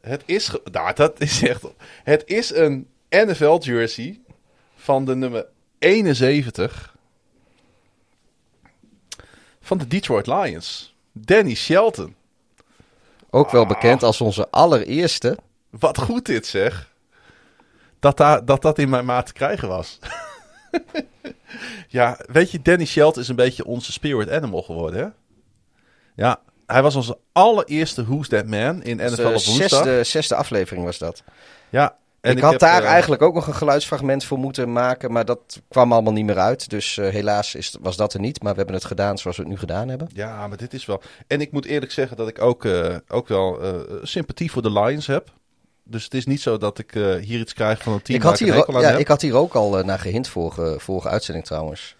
Het 0.00 0.22
is, 0.26 0.50
nou, 0.72 0.94
dat 0.94 1.20
is 1.20 1.42
echt. 1.42 1.62
Het 2.04 2.22
is 2.26 2.54
een 2.54 2.88
NFL 3.10 3.58
jersey 3.58 4.20
van 4.76 5.04
de 5.04 5.14
nummer 5.16 5.46
71 5.78 6.96
van 9.60 9.78
de 9.78 9.86
Detroit 9.86 10.26
Lions. 10.26 10.94
Danny 11.12 11.54
Shelton. 11.54 12.14
Ook 13.30 13.50
wel 13.50 13.66
bekend 13.66 14.02
als 14.02 14.20
onze 14.20 14.50
allereerste. 14.50 15.38
Wat 15.70 15.98
goed 15.98 16.26
dit 16.26 16.46
zeg. 16.46 16.92
Dat, 18.00 18.16
daar, 18.16 18.44
dat 18.44 18.62
dat 18.62 18.78
in 18.78 18.88
mijn 18.88 19.04
maat 19.04 19.26
te 19.26 19.32
krijgen 19.32 19.68
was. 19.68 19.98
ja, 21.88 22.18
weet 22.26 22.50
je, 22.50 22.62
Danny 22.62 22.84
Shelton 22.84 23.22
is 23.22 23.28
een 23.28 23.36
beetje 23.36 23.64
onze 23.64 23.92
spirit 23.92 24.30
animal 24.30 24.62
geworden, 24.62 25.00
hè? 25.00 25.08
Ja, 26.14 26.40
hij 26.66 26.82
was 26.82 26.96
onze 26.96 27.18
allereerste 27.32 28.04
Who's 28.04 28.28
That 28.28 28.46
Man 28.46 28.82
in 28.82 28.96
NFL 28.96 29.14
De 29.14 29.22
op 29.22 29.44
woensdag. 29.44 29.68
zesde, 29.68 30.04
zesde 30.04 30.34
aflevering 30.34 30.84
was 30.84 30.98
dat. 30.98 31.22
Ja, 31.70 31.96
en 32.28 32.36
ik, 32.36 32.42
had 32.42 32.50
heb, 32.50 32.60
daar 32.60 32.82
eh, 32.82 32.88
eigenlijk 32.88 33.22
ook 33.22 33.34
nog 33.34 33.46
een 33.46 33.54
geluidsfragment 33.54 34.24
voor 34.24 34.38
moeten 34.38 34.72
maken, 34.72 35.12
maar 35.12 35.24
dat 35.24 35.62
kwam 35.68 35.92
allemaal 35.92 36.12
niet 36.12 36.24
meer 36.24 36.38
uit. 36.38 36.70
Dus 36.70 36.98
eh, 36.98 37.08
helaas 37.08 37.54
is, 37.54 37.76
was 37.80 37.96
dat 37.96 38.14
er 38.14 38.20
niet, 38.20 38.42
maar 38.42 38.52
we 38.52 38.58
hebben 38.58 38.76
het 38.76 38.84
gedaan 38.84 39.18
zoals 39.18 39.36
we 39.36 39.42
het 39.42 39.50
nu 39.50 39.58
gedaan 39.58 39.88
hebben. 39.88 40.08
Ja, 40.14 40.46
maar 40.46 40.56
dit 40.56 40.74
is 40.74 40.86
wel. 40.86 41.02
En 41.26 41.40
ik 41.40 41.52
moet 41.52 41.64
eerlijk 41.64 41.92
zeggen 41.92 42.16
dat 42.16 42.28
ik 42.28 42.40
ook, 42.40 42.64
eh, 42.64 42.96
ook 43.08 43.28
wel 43.28 43.60
sympathie 44.02 44.50
voor 44.50 44.62
de 44.62 44.72
Lions 44.72 45.06
heb. 45.06 45.30
Dus 45.84 46.04
het 46.04 46.14
is 46.14 46.26
niet 46.26 46.40
zo 46.40 46.58
dat 46.58 46.78
ik 46.78 46.90
hier 47.20 47.40
iets 47.40 47.54
krijg 47.54 47.82
van 47.82 47.92
een 47.92 48.02
team 48.02 48.18
Ik 48.18 48.24
had, 48.24 48.38
hier, 48.38 48.54
ja, 48.54 48.80
heb. 48.80 48.98
ik 48.98 49.08
had 49.08 49.20
hier 49.20 49.34
ook 49.34 49.54
al 49.54 49.82
naar 49.84 49.98
gehind 49.98 50.28
vorige, 50.28 50.74
vorige 50.78 51.08
uitzending 51.08 51.46
trouwens. 51.46 51.96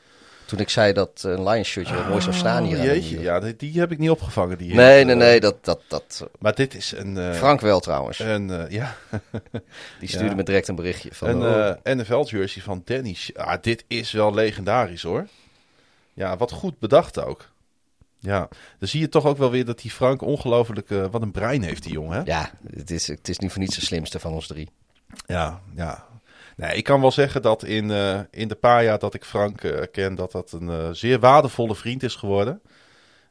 Toen 0.49 0.59
ik 0.59 0.69
zei 0.69 0.93
dat 0.93 1.23
een 1.23 1.49
Lions 1.49 1.69
shirtje 1.69 2.05
mooi 2.09 2.21
zou 2.21 2.35
staan 2.35 2.65
hier. 2.65 2.75
Oh, 2.77 2.81
aan 2.83 2.87
de 2.89 2.95
jeetje, 2.95 3.21
ja, 3.21 3.41
die, 3.41 3.57
die 3.57 3.79
heb 3.81 3.93
ik 3.93 3.99
niet 3.99 4.11
opgevangen. 4.11 4.59
Die 4.59 4.75
Nee, 4.75 5.05
nee, 5.05 5.15
nee, 5.15 5.41
dat, 5.41 5.65
dat, 5.65 5.81
dat. 5.89 6.27
Maar 6.39 6.55
dit 6.55 6.75
is 6.75 6.93
een... 6.97 7.17
eh, 7.17 7.33
Frank 7.33 7.61
wel 7.61 7.81
trouwens. 7.81 8.19
Een, 8.19 8.51
eh, 8.51 8.71
ja, 8.71 8.97
Die 10.01 10.09
stuurde 10.09 10.29
ja. 10.29 10.35
me 10.35 10.43
direct 10.43 10.69
een 10.69 10.75
berichtje 10.75 11.09
van. 11.13 11.29
een 11.29 11.43
oh, 11.43 11.69
eh, 11.83 11.97
NFL-jersey 11.97 12.63
van 12.63 12.83
Danny. 12.85 13.15
Sh- 13.15 13.31
Ah, 13.35 13.63
dit 13.63 13.85
is 13.87 14.13
wel 14.13 14.35
legendarisch 14.35 15.03
hoor. 15.03 15.27
Ja, 16.15 16.37
wat 16.37 16.53
goed 16.53 16.79
bedacht 16.79 17.25
ook. 17.25 17.49
Ja, 18.19 18.49
dan 18.79 18.89
zie 18.89 19.01
je 19.01 19.09
toch 19.09 19.27
ook 19.27 19.39
wel 19.39 19.51
weer 19.51 19.65
dat 19.65 19.79
die 19.81 19.91
Frank 19.91 20.23
ongelooflijk... 20.23 20.89
wat 21.11 21.23
een 21.23 21.31
brein 21.31 21.63
heeft 21.63 21.83
die 21.83 21.93
jongen, 21.93 22.17
hè? 22.17 22.23
ja, 22.25 22.51
het 22.77 22.91
is, 22.91 23.07
het 23.07 23.29
is 23.29 23.39
niet 23.39 23.51
voor 23.53 23.61
niets 23.61 23.77
de 23.77 23.85
slimste 23.85 24.19
van 24.19 24.33
ons 24.33 24.47
drie. 24.47 24.69
Ja, 25.27 25.61
ja. 25.75 26.07
Nee, 26.59 26.77
ik 26.77 26.85
kan 26.85 27.01
wel 27.01 27.11
zeggen 27.11 27.43
dat 27.43 27.65
in, 27.65 27.91
eh, 27.91 28.21
in 28.31 28.49
de 28.49 28.55
paar 28.55 28.85
jaar 28.85 28.99
dat 28.99 29.15
ik 29.15 29.25
Frank 29.25 29.63
eh, 29.63 29.83
ken, 29.93 30.15
dat 30.15 30.33
dat 30.33 30.53
een 30.53 30.69
eh, 30.69 30.89
zeer 30.93 31.21
waardevolle 31.21 31.75
vriend 31.75 32.03
is 32.03 32.15
geworden. 32.15 32.61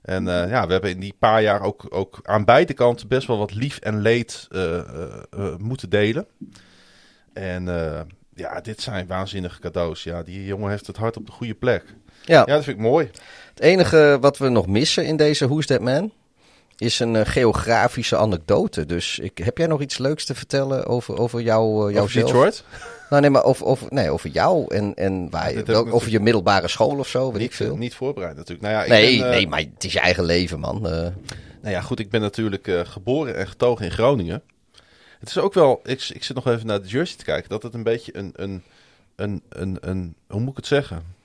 En 0.01 0.25
ja, 0.25 0.65
we 0.65 0.71
hebben 0.71 0.89
in 0.89 0.99
die 0.99 1.15
paar 1.19 1.41
jaar 1.41 1.61
ook, 1.61 1.85
ook 1.89 2.19
aan 2.23 2.45
beide 2.45 2.73
kanten 2.73 3.07
best 3.07 3.27
wel 3.27 3.37
wat 3.37 3.53
lief 3.53 3.77
en 3.77 4.01
leed 4.01 4.47
moeten 5.57 5.89
delen. 5.89 6.27
En 7.33 7.65
ja, 8.33 8.61
dit 8.61 8.81
zijn 8.81 9.07
waanzinnige 9.07 9.59
cadeaus. 9.59 10.03
Ja, 10.03 10.23
die 10.23 10.45
jongen 10.45 10.69
heeft 10.69 10.87
het 10.87 10.97
hart 10.97 11.17
op 11.17 11.25
de 11.25 11.31
goede 11.31 11.53
plek. 11.53 11.83
Ja, 12.25 12.43
Ja, 12.45 12.45
dat 12.45 12.63
vind 12.63 12.77
ik 12.77 12.83
mooi. 12.83 13.09
het 13.49 13.59
enige 13.59 14.17
wat 14.21 14.37
we 14.37 14.49
nog 14.49 14.67
missen 14.67 15.05
in 15.05 15.17
deze 15.17 15.47
Who's 15.47 15.65
That 15.65 15.81
Man 15.81 16.11
is 16.77 16.99
een 16.99 17.25
geografische 17.25 18.17
anekdote. 18.17 18.85
Dus 18.85 19.19
ik, 19.19 19.37
heb 19.37 19.57
jij 19.57 19.67
nog 19.67 19.81
iets 19.81 19.97
leuks 19.97 20.25
te 20.25 20.35
vertellen 20.35 20.85
over, 20.85 21.17
over 21.17 21.41
jou, 21.41 21.69
uh, 21.69 21.75
Over 21.75 21.93
jouzelf? 21.93 22.25
Detroit. 22.25 22.63
Nou, 23.09 23.21
nee, 23.21 23.29
maar 23.31 23.43
over, 23.43 23.65
over, 23.65 23.87
nee, 23.89 24.09
over 24.09 24.29
jou 24.29 24.75
en, 24.75 24.93
en 24.95 25.29
waar, 25.29 25.53
je- 25.53 25.63
wel- 25.63 25.87
ik 25.87 25.93
over 25.93 26.11
je 26.11 26.19
middelbare 26.19 26.67
school 26.67 26.97
of 26.97 27.07
zo, 27.07 27.25
weet 27.25 27.35
ik 27.35 27.41
Niet, 27.41 27.55
veel. 27.55 27.77
niet 27.77 27.93
voorbereid 27.95 28.35
natuurlijk. 28.35 28.61
Nou 28.61 28.73
ja, 28.73 28.83
ik 28.83 28.89
nee, 28.89 29.17
ben, 29.17 29.25
eh, 29.27 29.31
nee, 29.35 29.47
maar 29.47 29.59
het 29.59 29.83
is 29.83 29.93
je 29.93 29.99
eigen 29.99 30.23
leven, 30.23 30.59
man. 30.59 30.75
Eh, 30.89 30.91
Nou 31.61 31.75
ja, 31.75 31.81
goed, 31.81 31.99
ik 31.99 32.09
ben 32.09 32.21
natuurlijk 32.21 32.67
eh, 32.67 32.79
geboren 32.83 33.35
en 33.35 33.47
getogen 33.47 33.85
in 33.85 33.91
Groningen. 33.91 34.41
Het 35.19 35.29
is 35.29 35.37
ook 35.37 35.53
wel, 35.53 35.79
ik, 35.83 36.09
ik 36.13 36.23
zit 36.23 36.35
nog 36.35 36.47
even 36.47 36.67
naar 36.67 36.81
de 36.81 36.87
jersey 36.87 37.17
te 37.17 37.23
kijken, 37.23 37.49
dat 37.49 37.63
het 37.63 37.73
een 37.73 37.83
beetje 37.83 38.17
een, 38.17 38.31
een, 38.35 38.63
een, 39.15 39.41
een, 39.49 39.77
een 39.81 40.15
hoe 40.27 40.39
moet 40.39 40.49
ik 40.49 40.55
het 40.57 40.67
zeggen? 40.67 41.15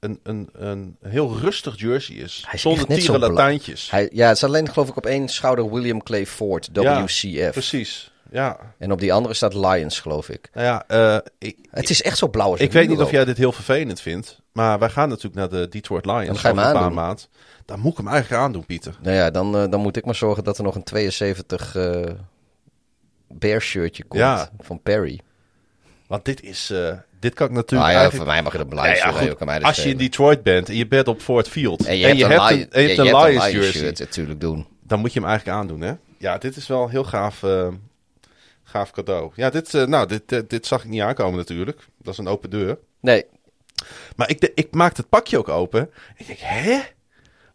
Een, 0.00 0.20
een, 0.22 0.48
een 0.52 0.96
heel 1.02 1.36
rustig 1.38 1.80
jersey 1.80 2.16
is. 2.16 2.46
Zonder 2.54 2.86
bla- 2.86 2.96
tierenlatijntjes. 2.96 3.90
hij, 3.90 4.08
ja, 4.12 4.28
het 4.28 4.36
is 4.36 4.44
alleen 4.44 4.68
geloof 4.72 4.88
ik 4.88 4.96
op 4.96 5.06
één 5.06 5.28
schouder 5.28 5.72
William 5.72 6.02
Clay 6.02 6.26
Ford, 6.26 6.68
Ja, 6.72 7.02
WCF. 7.04 7.50
Precies, 7.52 8.10
ja. 8.34 8.58
en 8.78 8.92
op 8.92 9.00
die 9.00 9.12
andere 9.12 9.34
staat 9.34 9.54
Lions, 9.54 10.00
geloof 10.00 10.28
ik. 10.28 10.50
Nou 10.52 10.66
ja, 10.66 10.84
eh, 10.86 11.18
ik, 11.38 11.56
Het 11.70 11.90
is 11.90 12.02
echt 12.02 12.18
zo 12.18 12.28
blauw 12.28 12.50
als 12.50 12.60
ik 12.60 12.66
een 12.66 12.78
weet 12.80 12.88
niet 12.88 13.00
of 13.00 13.10
jij 13.10 13.24
dit 13.24 13.36
heel 13.36 13.52
vervelend 13.52 14.00
vindt, 14.00 14.40
maar 14.52 14.78
wij 14.78 14.88
gaan 14.90 15.08
natuurlijk 15.08 15.34
naar 15.34 15.48
de 15.60 15.68
Detroit 15.68 16.06
Lions 16.06 16.26
Dan 16.26 16.36
ga 16.38 16.48
je 16.48 16.54
hem 16.54 16.64
een 16.64 16.72
paar 16.72 16.82
aandoen. 16.82 16.94
maand. 16.94 17.28
Dan 17.64 17.80
moet 17.80 17.92
ik 17.92 17.98
hem 17.98 18.08
eigenlijk 18.08 18.42
aandoen, 18.42 18.66
Pieter. 18.66 18.98
Nou 19.02 19.16
ja, 19.16 19.30
dan, 19.30 19.56
eh, 19.56 19.70
dan 19.70 19.80
moet 19.80 19.96
ik 19.96 20.04
maar 20.04 20.14
zorgen 20.14 20.44
dat 20.44 20.58
er 20.58 20.64
nog 20.64 20.74
een 20.74 20.82
72 20.82 21.76
eh 21.76 22.02
bear 23.28 23.60
shirtje 23.60 24.04
komt 24.04 24.22
Ja. 24.22 24.48
van 24.60 24.82
Perry. 24.82 25.20
Want 26.06 26.24
dit 26.24 26.42
is, 26.42 26.72
dit 27.20 27.34
kan 27.34 27.46
ik 27.46 27.52
natuurlijk 27.52 27.90
ja, 27.90 27.96
eigenlijk... 27.98 28.16
voor 28.16 28.26
mij 28.34 28.42
mag 28.42 28.52
je 28.52 28.58
dat 28.58 28.68
beluisteren. 28.68 29.14
ja, 29.26 29.34
goed, 29.36 29.62
als 29.62 29.82
je 29.82 29.88
in. 29.90 29.96
Detroit 29.96 30.42
bent 30.42 30.68
en 30.68 30.76
je 30.76 30.86
bent 30.86 31.08
op 31.08 31.20
Ford 31.20 31.48
Field 31.48 31.84
en 31.86 31.96
je 31.96 32.06
hebt, 32.06 32.20
een, 32.50 32.66
een, 32.70 32.82
je 32.82 32.88
hebt 32.88 32.98
een 32.98 33.04
Lions 33.04 33.26
Lions 33.26 33.50
jersey, 33.50 33.72
shirt 33.82 33.98
natuurlijk 33.98 34.40
doen. 34.40 34.66
dan 34.82 34.98
moet 35.00 35.12
je 35.12 35.20
hem 35.20 35.28
eigenlijk 35.28 35.58
aandoen, 35.58 35.80
hè? 35.80 35.92
Ja, 36.18 36.38
dit 36.38 36.56
is 36.56 36.66
wel 36.66 36.82
een 36.82 36.90
heel 36.90 37.04
gaaf, 37.04 37.42
gaaf 38.74 38.90
cadeau. 38.90 39.32
Ja, 39.34 39.50
dit, 39.50 39.74
eh, 39.74 39.84
nou, 39.86 40.06
dit, 40.06 40.32
eh, 40.32 40.40
dit 40.48 40.66
zag 40.66 40.84
ik 40.84 40.90
niet 40.90 41.00
aankomen 41.00 41.36
natuurlijk. 41.38 41.86
Dat 41.98 42.12
is 42.12 42.18
een 42.18 42.28
open 42.28 42.50
deur. 42.50 42.78
Nee, 43.00 43.24
Maar 44.16 44.30
ik, 44.30 44.40
de- 44.40 44.52
ik 44.54 44.74
maakte 44.74 45.00
het 45.00 45.10
pakje 45.10 45.38
ook 45.38 45.48
open. 45.48 45.90
Ik 46.16 46.26
denk, 46.26 46.38
hè? 46.42 46.80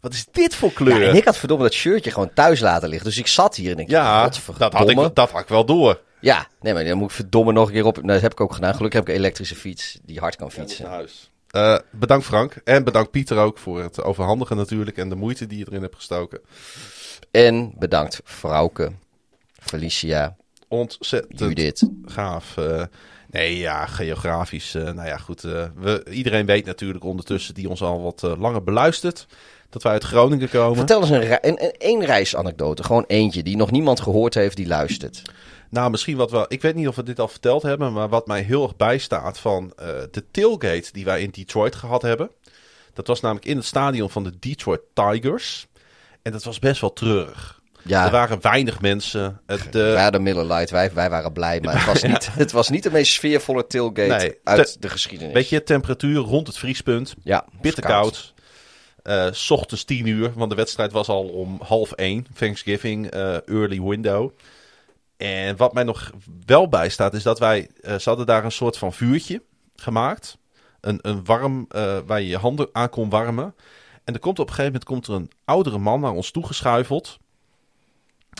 Wat 0.00 0.12
is 0.12 0.26
dit 0.32 0.54
voor 0.54 0.72
kleur? 0.72 1.00
ja, 1.02 1.08
en 1.08 1.16
ik 1.16 1.24
had 1.24 1.36
verdomme 1.36 1.64
dat 1.64 1.72
shirtje 1.72 2.10
gewoon 2.10 2.32
thuis 2.34 2.60
laten 2.60 2.88
liggen. 2.88 3.08
Dus 3.08 3.18
ik 3.18 3.26
zat 3.26 3.56
hier 3.56 3.72
en 3.72 3.78
ik 3.78 3.88
Ja, 3.90 4.22
dat 4.22 4.36
had, 4.36 4.90
ik, 4.90 5.14
dat 5.14 5.30
had 5.30 5.40
ik 5.42 5.48
wel 5.48 5.64
door. 5.64 6.00
Ja, 6.20 6.46
nee, 6.60 6.74
maar 6.74 6.84
dan 6.84 6.98
moet 6.98 7.08
ik 7.10 7.14
verdomme 7.16 7.52
nog 7.52 7.66
een 7.68 7.72
keer 7.74 7.84
op. 7.84 7.96
Nou, 7.96 8.06
dat 8.08 8.20
heb 8.20 8.32
ik 8.32 8.40
ook 8.40 8.52
gedaan. 8.54 8.74
Gelukkig 8.74 8.98
heb 9.00 9.08
ik 9.08 9.14
een 9.14 9.20
elektrische 9.20 9.54
fiets 9.54 9.98
die 10.02 10.18
hard 10.18 10.36
kan 10.36 10.50
fietsen. 10.50 10.86
huis. 10.86 11.30
Eh, 11.50 11.78
bedankt 11.90 12.24
Frank. 12.26 12.54
En 12.64 12.84
bedankt 12.84 13.10
Pieter 13.10 13.38
ook 13.38 13.58
voor 13.58 13.82
het 13.82 14.02
overhandigen 14.02 14.56
natuurlijk. 14.56 14.96
En 14.96 15.08
de 15.08 15.14
moeite 15.14 15.46
die 15.46 15.58
je 15.58 15.66
erin 15.68 15.82
hebt 15.82 15.94
gestoken. 15.96 16.40
En 17.30 17.72
bedankt 17.78 18.20
Frauke, 18.24 18.92
Felicia, 19.60 20.36
Ontzettend 20.70 21.38
Judith. 21.40 21.88
gaaf. 22.04 22.56
eh. 22.56 22.82
nee, 23.30 23.58
ja, 23.58 23.86
geografisch. 23.86 24.74
eh, 24.74 24.82
nou 24.82 25.08
ja, 25.08 25.16
goed. 25.16 25.44
eh, 25.44 25.64
we, 25.76 26.04
iedereen 26.10 26.46
weet 26.46 26.64
natuurlijk 26.64 27.04
ondertussen 27.04 27.54
die 27.54 27.68
ons 27.68 27.82
al 27.82 28.02
wat 28.02 28.22
langer 28.38 28.62
beluistert. 28.62 29.26
Dat 29.70 29.82
wij 29.82 29.92
uit 29.92 30.04
Groningen 30.04 30.48
komen. 30.48 30.76
Vertel 30.76 31.00
eens 31.00 31.10
een, 31.10 31.38
een, 31.48 31.74
een, 31.78 32.04
reisanekdote. 32.04 32.82
Gewoon 32.84 33.04
eentje 33.06 33.42
die 33.42 33.56
nog 33.56 33.70
niemand 33.70 34.00
gehoord 34.00 34.34
heeft 34.34 34.56
die 34.56 34.66
luistert. 34.66 35.22
Nou, 35.70 35.90
misschien 35.90 36.16
wat 36.16 36.30
wel. 36.30 36.44
Ik 36.48 36.62
weet 36.62 36.74
niet 36.74 36.88
of 36.88 36.96
we 36.96 37.02
dit 37.02 37.20
al 37.20 37.28
verteld 37.28 37.62
hebben. 37.62 37.92
Maar 37.92 38.08
wat 38.08 38.26
mij 38.26 38.42
heel 38.42 38.62
erg 38.62 38.76
bijstaat 38.76 39.38
van 39.38 39.72
de 40.10 40.24
tailgate 40.30 40.88
die 40.92 41.04
wij 41.04 41.22
in 41.22 41.30
Detroit 41.30 41.74
gehad 41.74 42.02
hebben. 42.02 42.30
Dat 42.92 43.06
was 43.06 43.20
namelijk 43.20 43.46
in 43.46 43.56
het 43.56 43.66
stadion 43.66 44.10
van 44.10 44.24
de 44.24 44.38
Detroit 44.38 44.80
Tigers. 44.94 45.66
En 46.22 46.32
dat 46.32 46.44
was 46.44 46.58
best 46.58 46.80
wel 46.80 46.92
treurig. 46.92 47.59
Ja, 47.84 48.04
Er 48.04 48.10
waren 48.10 48.40
weinig 48.40 48.80
mensen. 48.80 49.40
Het, 49.46 49.74
wij 49.74 49.88
eh, 49.88 49.94
waren 49.94 50.22
Miller 50.22 50.46
Light, 50.46 50.70
wij, 50.70 50.92
wij 50.92 51.10
waren 51.10 51.32
blij. 51.32 51.60
Maar 51.60 51.74
het 51.76 51.84
was, 51.86 52.02
niet, 52.12 52.28
het 52.34 52.52
was 52.52 52.68
niet 52.68 52.82
de 52.82 52.90
meest 52.90 53.12
sfeervolle 53.12 53.66
tailgate 53.66 54.08
Nee, 54.16 54.38
uit 54.44 54.72
te- 54.72 54.78
de 54.78 54.88
geschiedenis. 54.88 55.34
Weet 55.34 55.48
je, 55.48 55.62
temperatuur 55.62 56.18
rond 56.18 56.46
het 56.46 56.58
vriespunt. 56.58 57.14
ja, 57.22 57.44
Bitterkoud. 57.60 58.34
Eh, 59.02 59.26
's 59.32 59.50
ochtends 59.50 59.84
10 59.84 60.06
uur, 60.06 60.32
want 60.34 60.50
de 60.50 60.56
wedstrijd 60.56 60.92
was 60.92 61.08
al 61.08 61.22
om 61.28 61.60
half 61.62 61.92
1. 61.92 62.26
Thanksgiving, 62.38 63.10
eh, 63.10 63.48
early 63.48 63.80
window. 63.82 64.30
En 65.16 65.56
wat 65.56 65.72
mij 65.74 65.82
nog 65.84 66.10
wel 66.46 66.68
bijstaat, 66.68 67.14
is 67.14 67.22
dat 67.22 67.38
wij... 67.38 67.68
eh 67.80 67.94
ze 67.98 68.08
hadden 68.08 68.26
daar 68.26 68.44
een 68.44 68.52
soort 68.52 68.78
van 68.78 68.92
vuurtje 68.92 69.42
gemaakt. 69.76 70.38
Een, 70.80 70.98
een 71.02 71.24
warm, 71.24 71.64
eh, 71.68 71.98
waar 72.06 72.20
je 72.20 72.28
je 72.28 72.36
handen 72.36 72.68
aan 72.72 72.88
kon 72.88 73.08
warmen. 73.10 73.54
En 74.04 74.14
er 74.14 74.20
komt 74.20 74.38
op 74.38 74.48
een 74.48 74.54
gegeven 74.54 74.72
moment 74.72 74.84
komt 74.90 75.06
er 75.06 75.14
een 75.14 75.30
oudere 75.44 75.78
man 75.78 76.00
naar 76.00 76.12
ons 76.12 76.30
toegeschuifeld. 76.30 77.18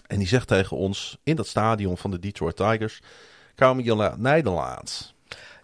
En 0.07 0.19
die 0.19 0.27
zegt 0.27 0.49
tegen 0.49 0.77
ons 0.77 1.19
in 1.23 1.37
dat 1.37 1.47
stadion 1.47 1.97
van 1.99 2.11
de 2.11 2.19
Detroit 2.19 2.57
Tigers... 2.57 3.01
Komen 3.55 3.85
jullie 3.85 4.03
uit 4.03 4.19
Nederland? 4.19 5.15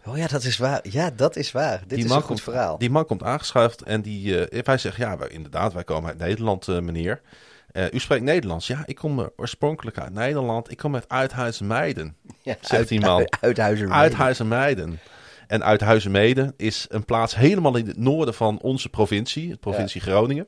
Oh 0.04 0.16
ja, 0.16 0.26
dat 0.26 0.44
is 0.44 0.56
waar. 0.56 0.80
Ja, 0.82 1.10
dat 1.10 1.36
is 1.36 1.52
waar. 1.52 1.82
Dit 1.86 1.98
is 1.98 2.04
een 2.04 2.10
goed 2.10 2.24
komt, 2.24 2.42
verhaal. 2.42 2.78
Die 2.78 2.90
man 2.90 3.06
komt 3.06 3.22
aangeschuift 3.22 3.82
en 3.82 4.02
die, 4.02 4.46
eh, 4.46 4.62
wij 4.62 4.78
zeggen, 4.78 5.08
ja, 5.08 5.16
wij, 5.16 5.28
inderdaad, 5.28 5.72
wij 5.72 5.84
komen 5.84 6.08
uit 6.08 6.18
Nederland, 6.18 6.68
eh, 6.68 6.78
meneer. 6.78 7.20
Eh, 7.76 7.84
u 7.92 7.98
spreekt 7.98 8.22
Nederlands. 8.22 8.66
Ja, 8.66 8.82
ik 8.86 8.96
kom 8.96 9.20
eh, 9.20 9.26
oorspronkelijk 9.36 9.98
uit 9.98 10.12
Nederland. 10.12 10.70
Ik 10.70 10.76
kom 10.76 10.94
uit 10.94 11.08
Uithuizen-Meiden. 11.08 12.16
Ja, 12.42 12.56
zegt 12.60 12.88
die 12.88 13.00
man. 13.00 13.26
Uithuizen. 13.40 13.92
Uithuizen-Meiden. 13.92 14.98
En 15.46 15.64
Uithuizen-Meiden 15.64 16.54
is 16.56 16.86
een 16.88 17.04
plaats 17.04 17.34
helemaal 17.34 17.76
in 17.76 17.86
het 17.86 17.98
noorden 17.98 18.34
van 18.34 18.60
onze 18.60 18.88
provincie, 18.88 19.48
de 19.48 19.56
provincie 19.56 20.00
Groningen. 20.00 20.46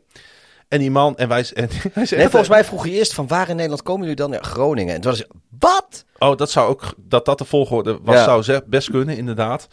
En 0.68 0.78
die 0.78 0.90
man, 0.90 1.16
en 1.16 1.28
wij, 1.28 1.38
en 1.54 1.68
zeggen, 1.94 2.16
Nee, 2.18 2.28
volgens 2.28 2.48
mij 2.50 2.64
vroeg 2.64 2.86
je 2.86 2.92
eerst 2.92 3.14
van 3.14 3.26
waar 3.26 3.48
in 3.48 3.54
Nederland 3.56 3.82
komen 3.82 4.00
jullie 4.00 4.16
dan? 4.16 4.32
Ja, 4.32 4.38
Groningen. 4.42 4.94
En 4.94 5.00
toen 5.00 5.10
was 5.10 5.24
wat? 5.58 6.04
Oh, 6.18 6.36
dat 6.36 6.50
zou 6.50 6.68
ook, 6.68 6.82
dat 6.96 7.24
dat 7.24 7.38
de 7.38 7.44
volgorde 7.44 7.98
was, 8.02 8.14
Ja. 8.14 8.42
zou 8.42 8.60
best 8.66 8.90
kunnen, 8.90 9.16
inderdaad. 9.16 9.68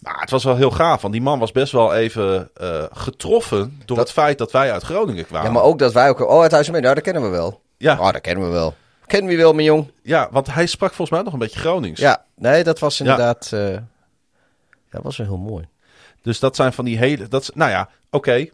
Maar 0.00 0.20
het 0.20 0.30
was 0.30 0.44
wel 0.44 0.56
heel 0.56 0.70
gaaf, 0.70 1.00
want 1.00 1.12
die 1.12 1.22
man 1.22 1.38
was 1.38 1.52
best 1.52 1.72
wel 1.72 1.94
even 1.94 2.50
eh, 2.54 2.84
getroffen 2.90 3.58
door 3.84 3.96
Dat- 3.96 4.06
het 4.06 4.10
feit 4.14 4.38
dat 4.38 4.52
wij 4.52 4.72
uit 4.72 4.82
Groningen 4.82 5.26
kwamen. 5.26 5.46
Ja, 5.46 5.52
maar 5.52 5.62
ook 5.62 5.78
dat 5.78 5.92
wij 5.92 6.08
ook... 6.08 6.20
Oh, 6.30 6.40
Uithuizen. 6.42 6.72
Nou, 6.72 6.94
dat 6.94 7.02
kennen 7.04 7.22
we 7.22 7.28
wel. 7.28 7.60
Ja. 7.76 7.98
Oh, 7.98 8.12
dat 8.12 8.20
kennen 8.20 8.44
we 8.44 8.50
wel. 8.50 8.74
Kennen 9.06 9.30
we 9.30 9.36
wel, 9.36 9.52
mijn 9.52 9.66
jong. 9.66 9.90
Ja, 10.02 10.28
want 10.30 10.52
hij 10.54 10.66
sprak 10.66 10.88
volgens 10.92 11.10
mij 11.10 11.22
nog 11.22 11.32
een 11.32 11.38
beetje 11.38 11.60
Gronings. 11.60 12.00
Ja, 12.00 12.24
nee, 12.36 12.64
dat 12.64 12.78
was 12.78 13.00
inderdaad... 13.00 13.50
eh 13.52 13.72
ja, 13.72 13.82
dat 14.90 15.02
was 15.02 15.16
wel 15.16 15.26
heel 15.26 15.36
mooi. 15.36 15.68
Dus 16.22 16.38
dat 16.40 16.56
zijn 16.56 16.72
van 16.72 16.84
die 16.84 16.98
hele... 16.98 17.28
Dat 17.28 17.50
nou 17.54 17.70
ja, 17.70 17.88
oké, 18.10 18.46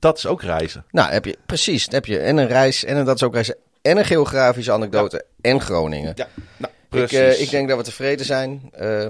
dat 0.00 0.16
is 0.18 0.26
ook 0.26 0.42
reizen. 0.42 0.84
Nou, 0.90 1.10
heb 1.12 1.24
je, 1.24 1.38
precies. 1.46 1.84
Dan 1.84 1.94
heb 1.94 2.06
je 2.06 2.18
en 2.18 2.36
een 2.36 2.46
reis, 2.48 2.84
en 2.84 2.96
een, 2.96 3.04
dat 3.04 3.14
is 3.16 3.22
ook 3.22 3.32
reizen, 3.32 3.56
en 3.82 3.96
een 3.96 4.04
geografische 4.04 4.72
anekdote, 4.72 5.24
en 5.40 5.60
Groningen. 5.60 6.12
Ja, 6.14 6.26
nou, 6.56 6.72
ik, 6.72 6.88
precies. 6.88 7.18
eh, 7.18 7.40
ik 7.40 7.50
denk 7.50 7.68
dat 7.68 7.76
we 7.78 7.84
tevreden 7.84 8.26
zijn. 8.26 8.70
Eh, 8.72 9.08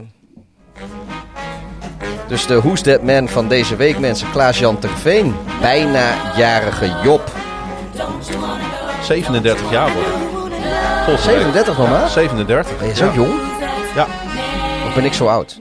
dus 2.28 2.46
de 2.46 2.60
Who's 2.60 2.80
That 2.82 3.02
Man 3.02 3.28
van 3.28 3.48
deze 3.48 3.76
week, 3.76 3.98
mensen. 3.98 4.30
Klaas-Jan 4.30 4.78
Terveen. 4.78 5.34
Bijna 5.60 6.36
jarige 6.36 6.86
Job. 7.02 7.32
37 9.02 9.70
jaar 9.70 9.92
worden. 9.92 10.12
Week. 11.06 11.18
37 11.18 11.78
nog 11.78 11.88
maar? 11.88 12.08
37. 12.08 12.78
Ben 12.78 12.88
je 12.88 12.94
zo 12.94 13.04
ja. 13.04 13.12
jong? 13.14 13.40
Ja. 13.94 14.06
Of 14.86 14.94
ben 14.94 15.04
ik 15.04 15.12
zo 15.12 15.26
oud? 15.26 15.56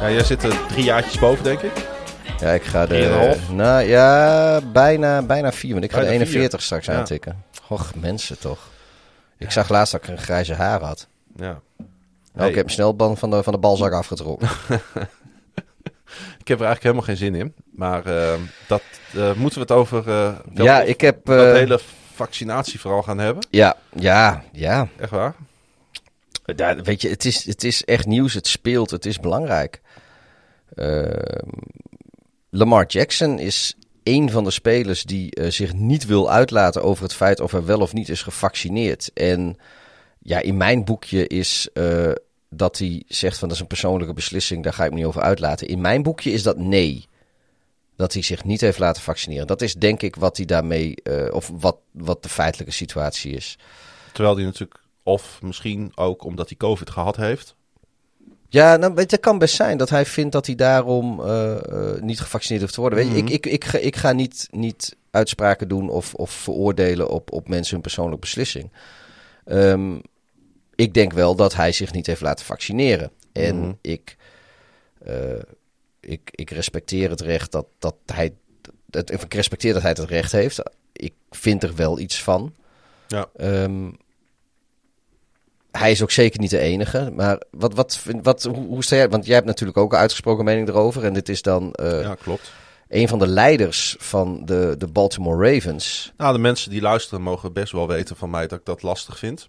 ja, 0.00 0.10
jij 0.10 0.24
zit 0.24 0.42
er 0.42 0.66
drie 0.68 0.84
jaartjes 0.84 1.18
boven, 1.18 1.44
denk 1.44 1.60
ik. 1.60 1.72
Ja, 2.40 2.50
ik 2.52 2.62
ga 2.62 2.86
de... 2.86 3.36
Nou 3.50 3.82
ja, 3.82 4.60
bijna, 4.72 5.22
bijna 5.22 5.52
vier. 5.52 5.72
Want 5.72 5.84
ik 5.84 5.92
ga 5.92 5.98
de 5.98 6.04
Bijna 6.04 6.24
41 6.24 6.62
straks 6.62 6.86
Ja. 6.86 6.94
aantikken. 6.94 7.44
Och, 7.68 7.92
mensen 7.94 8.38
toch. 8.38 8.58
Ik 9.38 9.50
zag 9.50 9.68
laatst 9.68 9.92
dat 9.92 10.02
ik 10.02 10.08
een 10.08 10.18
grijze 10.18 10.54
haar 10.54 10.80
had. 10.82 11.06
Ja. 11.36 11.60
Nou, 12.32 12.48
ik 12.48 12.54
heb 12.54 12.64
hem 12.64 12.74
snel 12.74 13.16
van 13.16 13.30
de, 13.30 13.42
van 13.42 13.52
de 13.52 13.58
balzak 13.58 13.92
afgetrokken. 13.92 14.48
Ik 16.38 16.50
heb 16.50 16.60
er 16.60 16.66
eigenlijk 16.66 16.82
helemaal 16.82 17.02
geen 17.02 17.16
zin 17.16 17.34
in. 17.34 17.54
Maar 17.74 18.06
eh, 18.06 18.40
dat 18.68 18.82
eh, 19.14 19.32
moeten 19.32 19.58
we 19.58 19.60
het 19.60 19.70
over 19.70 20.08
eh, 20.08 20.32
ja, 20.54 20.80
ik 20.82 21.00
heb... 21.00 21.24
dat 21.24 21.46
eh, 21.46 21.52
hele 21.52 21.80
vaccinatieverhaal 22.14 23.02
gaan 23.02 23.18
hebben. 23.18 23.46
Ja, 23.50 23.76
ja, 23.92 24.42
ja. 24.52 24.88
Echt 24.98 25.10
waar? 25.10 25.34
Daar, 26.44 26.82
weet 26.82 27.02
je, 27.02 27.08
het 27.08 27.24
is, 27.24 27.44
het 27.44 27.64
is 27.64 27.84
echt 27.84 28.06
nieuws, 28.06 28.34
het 28.34 28.46
speelt, 28.46 28.90
het 28.90 29.06
is 29.06 29.20
belangrijk. 29.20 29.80
Ehm, 30.74 31.48
Lamar 32.56 32.86
Jackson 32.86 33.38
is 33.38 33.74
een 34.02 34.30
van 34.30 34.44
de 34.44 34.50
spelers 34.50 35.02
die 35.02 35.34
eh, 35.34 35.50
zich 35.50 35.72
niet 35.72 36.06
wil 36.06 36.30
uitlaten 36.30 36.82
over 36.82 37.02
het 37.02 37.14
feit 37.14 37.40
of 37.40 37.52
hij 37.52 37.64
wel 37.64 37.80
of 37.80 37.92
niet 37.92 38.08
is 38.08 38.22
gevaccineerd. 38.22 39.10
En 39.12 39.58
ja, 40.18 40.40
in 40.40 40.56
mijn 40.56 40.84
boekje 40.84 41.26
is 41.26 41.68
eh, 41.72 42.10
dat 42.50 42.78
hij 42.78 43.02
zegt 43.08 43.38
van 43.38 43.48
dat 43.48 43.56
is 43.56 43.62
een 43.62 43.68
persoonlijke 43.68 44.14
beslissing, 44.14 44.62
daar 44.62 44.72
ga 44.72 44.84
ik 44.84 44.90
me 44.90 44.96
niet 44.96 45.04
over 45.04 45.22
uitlaten. 45.22 45.68
In 45.68 45.80
mijn 45.80 46.02
boekje 46.02 46.30
is 46.30 46.42
dat 46.42 46.58
nee. 46.58 47.06
Dat 47.96 48.12
hij 48.12 48.22
zich 48.22 48.44
niet 48.44 48.60
heeft 48.60 48.78
laten 48.78 49.02
vaccineren. 49.02 49.46
Dat 49.46 49.62
is 49.62 49.74
denk 49.74 50.02
ik 50.02 50.16
wat 50.16 50.36
hij 50.36 50.46
daarmee, 50.46 50.94
eh, 51.02 51.34
of 51.34 51.50
wat, 51.54 51.76
wat 51.90 52.22
de 52.22 52.28
feitelijke 52.28 52.72
situatie 52.72 53.32
is. 53.32 53.58
Terwijl 54.12 54.36
hij 54.36 54.44
natuurlijk, 54.44 54.80
of 55.02 55.42
misschien 55.42 55.92
ook 55.94 56.24
omdat 56.24 56.48
hij 56.48 56.56
COVID 56.56 56.90
gehad 56.90 57.16
heeft. 57.16 57.54
Ja, 58.54 58.76
nou, 58.76 58.94
weet 58.94 59.10
je, 59.10 59.16
het 59.16 59.24
kan 59.24 59.38
best 59.38 59.54
zijn 59.54 59.76
dat 59.76 59.90
hij 59.90 60.06
vindt 60.06 60.32
dat 60.32 60.46
hij 60.46 60.54
daarom 60.54 61.20
eh, 61.20 61.52
eh, 61.52 62.00
niet 62.02 62.20
gevaccineerd 62.20 62.62
hoeft 62.62 62.74
te 62.74 62.80
worden. 62.80 62.98
Weet 62.98 63.08
je, 63.16 63.22
Mhm. 63.22 63.32
ik, 63.32 63.46
ik, 63.46 63.46
ik, 63.52 63.64
ga, 63.64 63.78
ik 63.78 63.96
ga 63.96 64.12
niet, 64.12 64.48
niet 64.50 64.96
uitspraken 65.10 65.68
doen 65.68 65.88
of, 65.88 66.14
of 66.14 66.30
veroordelen 66.30 67.08
op, 67.08 67.32
op 67.32 67.48
mensen 67.48 67.72
hun 67.72 67.82
persoonlijke 67.82 68.20
beslissing. 68.20 68.72
Ehm, 69.44 69.98
ik 70.74 70.94
denk 70.94 71.12
wel 71.12 71.34
dat 71.34 71.54
hij 71.54 71.72
zich 71.72 71.92
niet 71.92 72.06
heeft 72.06 72.20
laten 72.20 72.44
vaccineren. 72.44 73.10
En 73.32 73.58
Mhm. 73.58 73.72
ik, 73.80 74.16
eh, 75.04 75.14
ik, 76.00 76.28
ik 76.30 76.50
respecteer 76.50 77.10
het 77.10 77.20
recht 77.20 77.52
dat, 77.52 77.66
dat 77.78 77.94
hij. 78.06 78.34
Het, 78.90 79.10
ik 79.10 79.34
respecteer 79.34 79.72
dat 79.72 79.82
hij 79.82 79.90
het 79.90 80.04
recht 80.10 80.32
heeft. 80.32 80.62
Ik 80.92 81.12
vind 81.30 81.62
er 81.62 81.74
wel 81.74 81.98
iets 81.98 82.22
van. 82.22 82.54
Ja. 83.08 83.26
Ehm, 83.36 83.90
hij 85.78 85.90
is 85.90 86.02
ook 86.02 86.10
zeker 86.10 86.40
niet 86.40 86.50
de 86.50 86.58
enige. 86.58 87.10
Maar 87.16 87.42
wat, 87.50 87.74
wat, 87.74 88.06
wat, 88.22 88.42
hoe, 88.42 88.66
hoe 88.66 88.84
sta 88.84 88.96
jij? 88.96 89.08
Want 89.08 89.26
jij 89.26 89.34
hebt 89.34 89.46
natuurlijk 89.46 89.78
ook 89.78 89.92
een 89.92 89.98
uitgesproken 89.98 90.44
mening 90.44 90.68
erover. 90.68 91.04
En 91.04 91.12
dit 91.12 91.28
is 91.28 91.42
dan 91.42 91.72
eh, 91.72 92.02
ja, 92.02 92.14
klopt. 92.14 92.52
een 92.88 93.08
van 93.08 93.18
de 93.18 93.26
leiders 93.26 93.96
van 93.98 94.44
de, 94.44 94.74
de 94.78 94.86
Baltimore 94.86 95.52
Ravens. 95.52 96.12
Nou, 96.16 96.32
de 96.32 96.38
mensen 96.38 96.70
die 96.70 96.80
luisteren 96.80 97.22
mogen 97.22 97.52
best 97.52 97.72
wel 97.72 97.88
weten 97.88 98.16
van 98.16 98.30
mij 98.30 98.46
dat 98.46 98.58
ik 98.58 98.64
dat 98.64 98.82
lastig 98.82 99.18
vind. 99.18 99.48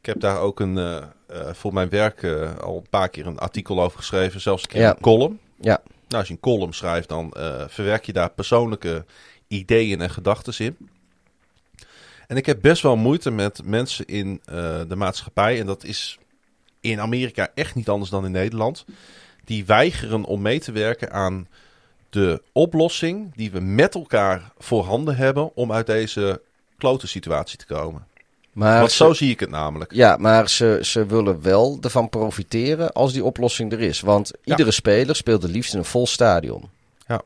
Ik 0.00 0.06
heb 0.06 0.20
daar 0.20 0.38
ook 0.38 0.60
een, 0.60 0.78
eh, 0.78 0.96
eh, 0.96 1.04
voor 1.52 1.72
mijn 1.72 1.88
werk 1.88 2.24
al 2.60 2.76
een 2.76 2.88
paar 2.90 3.08
keer 3.08 3.26
een 3.26 3.38
artikel 3.38 3.82
over 3.82 3.98
geschreven. 3.98 4.40
Zelfs 4.40 4.62
een 4.62 4.68
keer 4.68 4.80
Ja. 4.80 4.90
een 4.90 5.00
column. 5.00 5.38
Ja, 5.60 5.80
Nou, 6.08 6.18
als 6.20 6.26
je 6.26 6.32
een 6.32 6.40
column 6.40 6.72
schrijft, 6.74 7.08
dan 7.08 7.34
verwerk 7.68 8.06
je 8.06 8.12
daar 8.12 8.30
persoonlijke 8.30 9.04
ideeën 9.48 10.00
en 10.00 10.10
gedachten 10.10 10.54
in. 10.64 10.76
En 12.32 12.38
ik 12.38 12.46
heb 12.46 12.58
best 12.60 12.82
wel 12.82 12.96
moeite 12.96 13.30
met 13.30 13.60
mensen 13.64 14.06
in 14.06 14.40
eh, 14.44 14.54
de 14.88 14.96
maatschappij. 14.96 15.60
En 15.60 15.66
dat 15.66 15.84
is 15.84 16.18
in 16.80 17.00
Amerika 17.00 17.48
echt 17.54 17.74
niet 17.74 17.88
anders 17.88 18.10
dan 18.10 18.24
in 18.24 18.30
Nederland. 18.30 18.84
Die 19.44 19.64
weigeren 19.64 20.24
om 20.24 20.42
mee 20.42 20.60
te 20.60 20.72
werken 20.72 21.12
aan 21.12 21.48
de 22.10 22.42
oplossing 22.52 23.34
die 23.34 23.50
we 23.50 23.60
met 23.60 23.94
elkaar 23.94 24.52
voorhanden 24.58 25.16
hebben 25.16 25.56
om 25.56 25.72
uit 25.72 25.86
deze 25.86 26.40
klote 26.78 27.06
situatie 27.06 27.58
te 27.58 27.66
komen. 27.66 28.06
maar, 28.52 28.78
Want 28.78 28.90
ze, 28.90 28.96
zo 28.96 29.12
zie 29.12 29.30
ik 29.30 29.40
het 29.40 29.50
namelijk. 29.50 29.92
ja, 29.92 30.16
maar 30.16 30.48
ze, 30.48 30.78
ze 30.82 31.06
willen 31.06 31.42
wel 31.42 31.78
ervan 31.80 32.08
profiteren 32.08 32.92
als 32.92 33.12
die 33.12 33.24
oplossing 33.24 33.72
er 33.72 33.80
is. 33.80 34.00
Want 34.00 34.30
iedere 34.44 34.70
speler 34.70 35.16
speelt 35.16 35.42
het 35.42 35.52
liefst 35.52 35.72
in 35.72 35.78
een 35.78 35.84
vol 35.84 36.06
stadion. 36.06 36.70
Ja. 37.06 37.22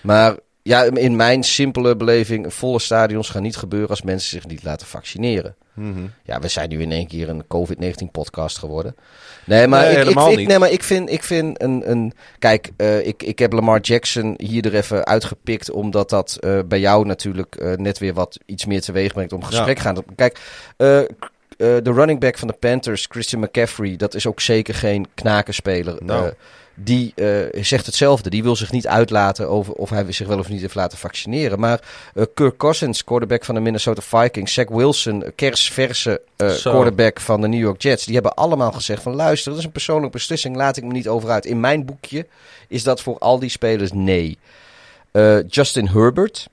Maar 0.00 0.36
ja, 0.68 0.82
in 0.82 1.16
mijn 1.16 1.42
simpele 1.42 1.96
beleving, 1.96 2.54
volle 2.54 2.78
stadions 2.78 3.28
gaan 3.28 3.42
niet 3.42 3.56
gebeuren 3.56 3.88
als 3.88 4.02
mensen 4.02 4.28
zich 4.30 4.46
niet 4.46 4.64
laten 4.64 4.86
vaccineren. 4.86 5.54
Mhm. 5.74 6.06
Ja, 6.24 6.40
we 6.40 6.48
zijn 6.48 6.68
nu 6.68 6.80
in 6.80 6.92
één 6.92 7.06
keer 7.06 7.28
een 7.28 7.44
COVID-19 7.46 8.10
podcast 8.12 8.58
geworden. 8.58 8.96
Nee, 9.44 9.66
maar, 9.66 9.80
Nee, 9.80 9.90
ik, 9.90 9.96
ik, 9.98 10.02
helemaal 10.02 10.30
ik- 10.30 10.36
niet. 10.36 10.48
nee, 10.48 10.58
maar 10.58 10.70
ik 10.70 10.82
vind, 10.82 11.10
ik 11.10 11.22
vind 11.22 11.62
een, 11.62 11.90
een... 11.90 12.12
Kijk, 12.38 12.70
eh, 12.76 13.06
ik, 13.06 13.22
ik 13.22 13.38
heb 13.38 13.52
Lamar 13.52 13.80
Jackson 13.80 14.34
hier 14.36 14.64
er 14.64 14.74
even 14.74 15.06
uitgepikt... 15.06 15.70
omdat 15.70 16.10
dat 16.10 16.36
eh, 16.40 16.58
bij 16.66 16.80
jou 16.80 17.06
natuurlijk 17.06 17.54
eh, 17.54 17.72
net 17.72 17.98
weer 17.98 18.14
wat 18.14 18.38
iets 18.46 18.64
meer 18.64 18.80
teweeg 18.80 19.12
brengt... 19.12 19.32
om 19.32 19.44
gesprek 19.44 19.76
te 19.76 19.82
gaan. 19.82 20.04
Kijk, 20.16 20.38
de 21.56 21.80
running 21.82 22.20
back 22.20 22.38
van 22.38 22.48
de 22.48 22.54
Panthers, 22.54 23.06
Christian 23.08 23.42
McCaffrey... 23.42 23.96
dat 23.96 24.14
is 24.14 24.26
ook 24.26 24.40
zeker 24.40 24.74
geen 24.74 25.06
knakenspeler. 25.14 25.96
Nou. 26.04 26.32
Die 26.80 27.12
eh, 27.14 27.62
zegt 27.62 27.86
hetzelfde. 27.86 28.30
Die 28.30 28.42
wil 28.42 28.56
zich 28.56 28.72
niet 28.72 28.86
uitlaten 28.86 29.48
over 29.48 29.72
of 29.72 29.90
hij 29.90 30.12
zich 30.12 30.26
wel 30.26 30.38
of 30.38 30.48
niet 30.48 30.60
heeft 30.60 30.74
laten 30.74 30.98
vaccineren. 30.98 31.60
Maar 31.60 31.80
eh, 32.14 32.24
Kirk 32.34 32.56
Cousins, 32.56 33.04
quarterback 33.04 33.44
van 33.44 33.54
de 33.54 33.60
Minnesota 33.60 34.02
Vikings, 34.02 34.52
Zach 34.52 34.68
Wilson, 34.68 35.24
kersverse 35.34 36.20
Zo. 36.36 36.70
quarterback 36.70 37.20
van 37.20 37.40
de 37.40 37.48
New 37.48 37.60
York 37.60 37.82
Jets, 37.82 38.04
die 38.04 38.14
hebben 38.14 38.34
allemaal 38.34 38.72
gezegd 38.72 39.02
van 39.02 39.14
luister, 39.14 39.50
dat 39.50 39.60
is 39.60 39.66
een 39.66 39.72
persoonlijke 39.72 40.16
beslissing, 40.16 40.56
laat 40.56 40.76
ik 40.76 40.84
me 40.84 40.92
niet 40.92 41.08
over 41.08 41.30
uit. 41.30 41.46
In 41.46 41.60
mijn 41.60 41.84
boekje 41.84 42.26
is 42.68 42.82
dat 42.82 43.00
voor 43.00 43.18
al 43.18 43.38
die 43.38 43.50
spelers 43.50 43.92
nee. 43.92 44.38
Justin 45.48 45.88
Herbert, 45.88 46.48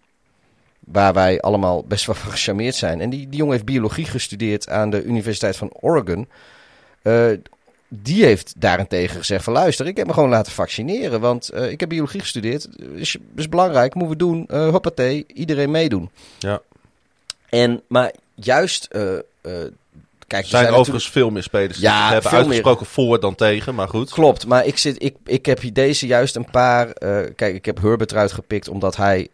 waar 0.80 1.14
wij 1.14 1.42
allemaal 1.42 1.84
best 1.84 2.06
wel 2.06 2.16
van 2.16 2.32
gecharmeerd 2.38 2.76
zijn. 2.76 3.02
En 3.02 3.10
die, 3.10 3.30
die 3.30 3.38
jongen 3.38 3.54
heeft 3.54 3.66
biologie 3.66 4.06
gestudeerd 4.06 4.70
aan 4.70 4.90
de 4.90 5.04
Universiteit 5.04 5.56
van 5.56 5.72
Oregon. 5.80 6.28
Die 8.02 8.24
heeft 8.26 8.54
daarentegen 8.58 9.18
gezegd 9.18 9.44
van 9.44 9.54
luister, 9.54 9.88
ik 9.88 9.98
heb 9.98 10.08
me 10.08 10.14
gewoon 10.14 10.30
laten 10.30 10.52
vaccineren. 10.52 11.20
Want 11.22 11.50
eh, 11.50 11.72
ik 11.72 11.80
heb 11.80 11.90
biologie 11.90 12.20
gestudeerd. 12.20 12.68
Is, 12.96 13.18
is 13.36 13.50
belangrijk, 13.50 13.94
moeten 13.96 14.18
we 14.18 14.24
doen. 14.24 14.46
Eh 14.48 14.70
hoppatee, 14.70 15.26
iedereen 15.34 15.72
meedoen. 15.72 16.10
Ja. 16.40 16.62
En, 17.50 17.82
maar 17.88 18.12
juist, 18.36 18.86
eh, 18.92 19.02
kijk, 20.28 20.44
Er 20.44 20.50
zijn 20.50 20.74
overigens 20.74 21.10
veel 21.10 21.30
meer 21.30 21.44
spelers 21.44 21.78
die 21.78 21.86
Ja, 21.88 22.12
hebben 22.12 22.32
meer. 22.32 22.40
uitgesproken 22.40 22.86
voor 22.86 23.20
dan 23.20 23.36
tegen, 23.36 23.76
maar 23.76 23.88
goed. 23.90 24.10
Klopt, 24.12 24.46
maar 24.46 24.66
ik, 24.66 24.78
zit, 24.78 25.04
ik, 25.04 25.16
ik 25.26 25.46
heb 25.46 25.60
hier 25.62 25.74
deze 25.74 26.08
juist 26.08 26.36
een 26.36 26.50
paar. 26.52 26.94
kijk, 27.36 27.56
ik 27.56 27.66
heb 27.66 27.82
Herbert 27.82 28.12
eruit 28.12 28.32
gepikt 28.32 28.68
omdat 28.68 28.96
hij, 28.96 29.28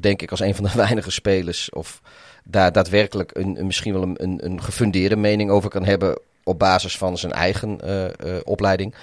denk 0.00 0.22
ik, 0.22 0.30
als 0.30 0.40
een 0.40 0.54
van 0.54 0.64
de 0.64 0.70
weinige 0.84 1.10
spelers. 1.10 1.70
of 1.70 2.00
daar 2.44 2.72
daadwerkelijk 2.72 3.30
een, 3.36 3.58
een- 3.58 3.66
misschien 3.66 3.92
wel 3.92 4.02
een, 4.02 4.22
een, 4.22 4.44
een 4.44 4.62
gefundeerde 4.62 5.16
mening 5.16 5.50
over 5.50 5.70
kan 5.70 5.84
hebben. 5.84 6.18
Op 6.50 6.58
basis 6.58 6.98
van 6.98 7.18
zijn 7.18 7.32
eigen 7.32 7.80
eh, 7.80 8.04
eh, 8.06 8.12
opleiding. 8.44 8.94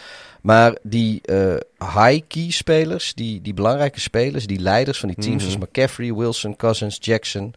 Maar 0.41 0.77
die 0.83 1.21
eh, 1.21 1.55
high-key 1.79 2.51
spelers, 2.51 3.13
die, 3.13 3.41
die 3.41 3.53
belangrijke 3.53 3.99
spelers, 3.99 4.47
die 4.47 4.59
leiders 4.59 4.99
van 4.99 5.09
die 5.09 5.17
teams, 5.17 5.43
Mhm. 5.43 5.51
zoals 5.51 5.65
McCaffrey, 5.65 6.13
Wilson, 6.13 6.55
Cousins, 6.55 6.97
Jackson. 7.01 7.53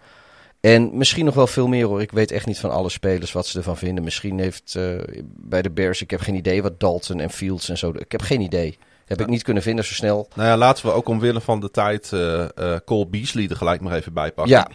En 0.61 0.91
misschien 0.99 1.25
nog 1.25 1.35
wel 1.35 1.47
veel 1.47 1.69
meer 1.69 1.87
hoor. 1.87 2.01
Ik 2.01 2.11
weet 2.11 2.31
echt 2.33 2.47
niet 2.47 2.59
van 2.59 2.71
alle 2.71 2.89
spelers 2.89 3.33
wat 3.33 3.47
ze 3.47 3.59
ervan 3.59 3.77
vinden. 3.77 4.05
Misschien 4.05 4.39
heeft 4.39 4.79
bij 5.25 5.62
de 5.62 5.71
Bears, 5.71 6.03
ik 6.03 6.11
heb 6.11 6.21
geen 6.21 6.35
idee 6.35 6.62
wat 6.62 6.81
Dalton 6.81 7.21
en 7.21 7.31
Fields 7.31 7.69
en 7.69 7.79
zo. 7.79 7.93
Ik 7.97 8.12
heb 8.12 8.23
geen 8.23 8.41
idee. 8.41 8.79
Heb 9.05 9.21
ik 9.21 9.27
niet 9.27 9.43
kunnen 9.43 9.62
vinden 9.62 9.85
zo 9.85 9.95
snel. 9.95 10.29
Nou 10.35 10.49
ja, 10.49 10.57
laten 10.57 10.87
we 10.87 10.93
ook 10.93 11.09
omwille 11.09 11.41
van 11.41 11.61
de 11.61 11.71
tijd 11.71 12.12
eh 12.12 12.77
Cole 12.85 13.07
Beasley 13.07 13.49
er 13.49 13.57
gelijk 13.57 13.81
maar 13.81 13.97
even 13.97 14.12
bij 14.12 14.33
pakken. 14.33 14.55
Ja, 14.55 14.69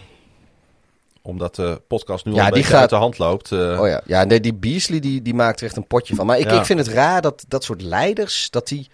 Omdat 1.26 1.56
de 1.56 1.82
podcast 1.88 2.26
nu 2.26 2.32
Ja, 2.34 2.38
al 2.40 2.46
een 2.48 2.52
die 2.54 2.62
beetje 2.62 2.72
gaat- 2.74 2.82
uit 2.82 2.90
de 2.90 2.96
hand 2.96 3.18
loopt. 3.18 3.52
eh. 3.52 3.80
oh 3.82 3.88
ja. 3.88 4.02
ja 4.06 4.24
nee, 4.24 4.40
die 4.40 4.54
Beasley 4.54 5.00
die, 5.00 5.22
die 5.22 5.34
maakt 5.34 5.60
er 5.60 5.66
echt 5.66 5.76
een 5.76 5.88
potje 5.88 6.16
van. 6.16 6.26
Maar 6.26 6.40
ik, 6.40 6.50
Ja. 6.50 6.60
ik 6.60 6.66
vind 6.66 6.80
het 6.80 6.88
raar 6.88 7.22
dat 7.22 7.46
dat 7.48 7.64
soort 7.64 7.82
leiders, 7.82 8.50
dat 8.50 8.68
die... 8.68 8.90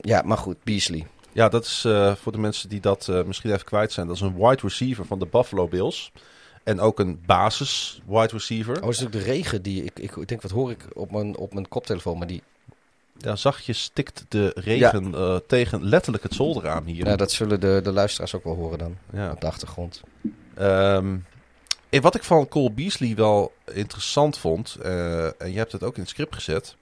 Ja, 0.00 0.22
maar 0.24 0.36
goed, 0.38 0.56
Beasley. 0.64 1.06
Ja, 1.32 1.48
dat 1.48 1.64
is 1.64 1.84
eh, 1.86 2.14
voor 2.14 2.32
de 2.32 2.38
mensen 2.38 2.68
die 2.68 2.80
dat 2.80 3.08
eh, 3.08 3.22
misschien 3.22 3.52
even 3.52 3.64
kwijt 3.64 3.92
zijn. 3.92 4.06
Dat 4.06 4.16
is 4.16 4.22
een 4.22 4.36
wide 4.36 4.62
receiver 4.62 5.04
van 5.04 5.18
de 5.18 5.26
Buffalo 5.26 5.68
Bills. 5.68 6.12
En 6.64 6.80
ook 6.80 6.98
een 6.98 7.20
basis 7.26 8.00
wide 8.06 8.28
receiver. 8.32 8.82
Oh, 8.82 8.88
is 8.88 8.98
natuurlijk 8.98 9.26
de 9.26 9.32
regen 9.32 9.62
die... 9.62 9.84
Ik, 9.84 9.98
ik 10.16 10.28
denk, 10.28 10.42
wat 10.42 10.50
hoor 10.50 10.70
ik 10.70 10.84
op 10.92 11.10
mijn, 11.10 11.36
op 11.36 11.52
mijn 11.54 11.68
koptelefoon? 11.68 12.18
Maar 12.18 12.26
die... 12.26 12.42
Ja, 13.18 13.36
zachtjes 13.36 13.82
stikt 13.82 14.24
de 14.28 14.52
regen 14.54 15.42
tegen 15.46 15.84
letterlijk 15.84 16.22
het 16.24 16.34
zolderraam 16.34 16.84
hier. 16.84 17.04
Nou, 17.04 17.16
dat 17.16 17.32
zullen 17.32 17.60
de, 17.60 17.80
de 17.82 17.92
luisteraars 17.92 18.34
ook 18.34 18.44
wel 18.44 18.54
horen 18.54 18.78
dan. 18.78 18.96
Ja. 19.12 19.30
Op 19.30 19.40
de 19.40 19.46
achtergrond. 19.46 20.02
Ehm, 20.58 21.16
en 21.88 22.02
wat 22.02 22.14
ik 22.14 22.22
van 22.22 22.48
Cole 22.48 22.70
Beasley 22.70 23.14
wel 23.14 23.52
interessant 23.72 24.38
vond, 24.38 24.76
eh, 24.82 25.24
en 25.24 25.52
je 25.52 25.58
hebt 25.58 25.72
het 25.72 25.82
ook 25.82 25.94
in 25.94 26.00
het 26.00 26.10
script 26.10 26.34
gezet, 26.34 26.76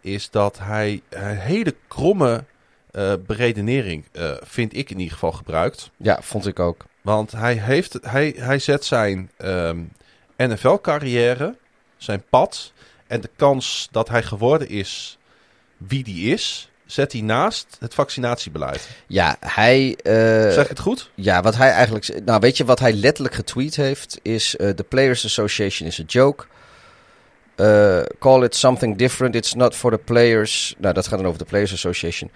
is 0.00 0.30
dat 0.30 0.58
hij 0.58 1.02
een 1.08 1.36
hele 1.36 1.74
kromme 1.88 2.44
eh, 2.90 3.12
beredenering, 3.26 4.04
eh, 4.12 4.30
vind 4.42 4.76
ik 4.76 4.90
in 4.90 4.98
ieder 4.98 5.12
geval, 5.12 5.32
gebruikt. 5.32 5.90
Ja, 5.96 6.22
vond 6.22 6.46
ik 6.46 6.58
ook. 6.58 6.84
Want 7.00 7.32
hij, 7.32 7.54
heeft, 7.54 7.98
hij, 8.00 8.34
hij 8.36 8.58
zet 8.58 8.84
zijn 8.84 9.30
ehm, 9.36 9.82
NFL-carrière, 10.36 11.56
zijn 11.96 12.22
pad 12.30 12.72
en 13.06 13.20
de 13.20 13.30
kans 13.36 13.88
dat 13.90 14.08
hij 14.08 14.22
geworden 14.22 14.68
is 14.68 15.18
wie 15.76 16.04
die 16.04 16.32
is, 16.32 16.70
zet 16.86 17.12
hij 17.12 17.20
naast 17.20 17.76
het 17.78 17.94
vaccinatiebeleid. 17.94 18.88
Ja, 19.06 19.36
hij... 19.40 19.96
eh, 20.02 20.12
zeg 20.52 20.62
ik 20.62 20.68
het 20.68 20.78
goed? 20.78 21.10
Ja, 21.14 21.42
wat 21.42 21.56
hij 21.56 21.70
eigenlijk... 21.70 22.24
Nou, 22.24 22.40
weet 22.40 22.56
je 22.56 22.64
wat 22.64 22.78
hij 22.78 22.92
letterlijk 22.92 23.34
getweet 23.34 23.76
heeft? 23.76 24.18
Is 24.22 24.56
eh, 24.56 24.68
the 24.68 24.84
Players 24.84 25.24
Association 25.24 25.88
is 25.88 26.00
a 26.00 26.04
joke. 26.06 26.44
Eh, 27.54 28.02
call 28.18 28.42
it 28.42 28.56
something 28.56 28.96
different. 28.96 29.34
It's 29.34 29.54
not 29.54 29.74
for 29.74 29.90
the 29.90 29.98
players. 29.98 30.74
Nou, 30.78 30.94
dat 30.94 31.06
gaat 31.06 31.18
dan 31.18 31.26
over 31.26 31.38
de 31.38 31.44
Players 31.44 31.72
Association. 31.72 32.30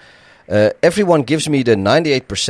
Eh, 0.47 0.67
everyone 0.81 1.23
gives 1.25 1.49
me 1.49 1.63
the 1.63 1.77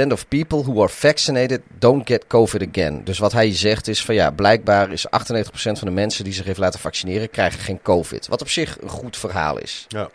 98% 0.06 0.12
of 0.12 0.28
people 0.28 0.62
who 0.62 0.80
are 0.80 0.88
vaccinated 0.88 1.60
don't 1.78 2.06
get 2.08 2.26
COVID 2.26 2.68
again. 2.68 3.04
Dus 3.04 3.18
wat 3.18 3.32
hij 3.32 3.54
zegt 3.54 3.88
is 3.88 4.04
van 4.04 4.14
ja, 4.14 4.30
blijkbaar 4.30 4.92
is 4.92 5.06
98% 5.06 5.10
van 5.52 5.74
de 5.88 5.90
mensen 5.90 6.24
die 6.24 6.32
zich 6.32 6.44
heeft 6.44 6.58
laten 6.58 6.80
vaccineren 6.80 7.30
krijgen 7.30 7.60
geen 7.60 7.82
COVID. 7.82 8.28
Wat 8.28 8.40
op 8.40 8.48
zich 8.48 8.76
een 8.80 8.88
goed 8.88 9.16
verhaal 9.16 9.58
is. 9.58 9.84
Ja. 9.88 10.10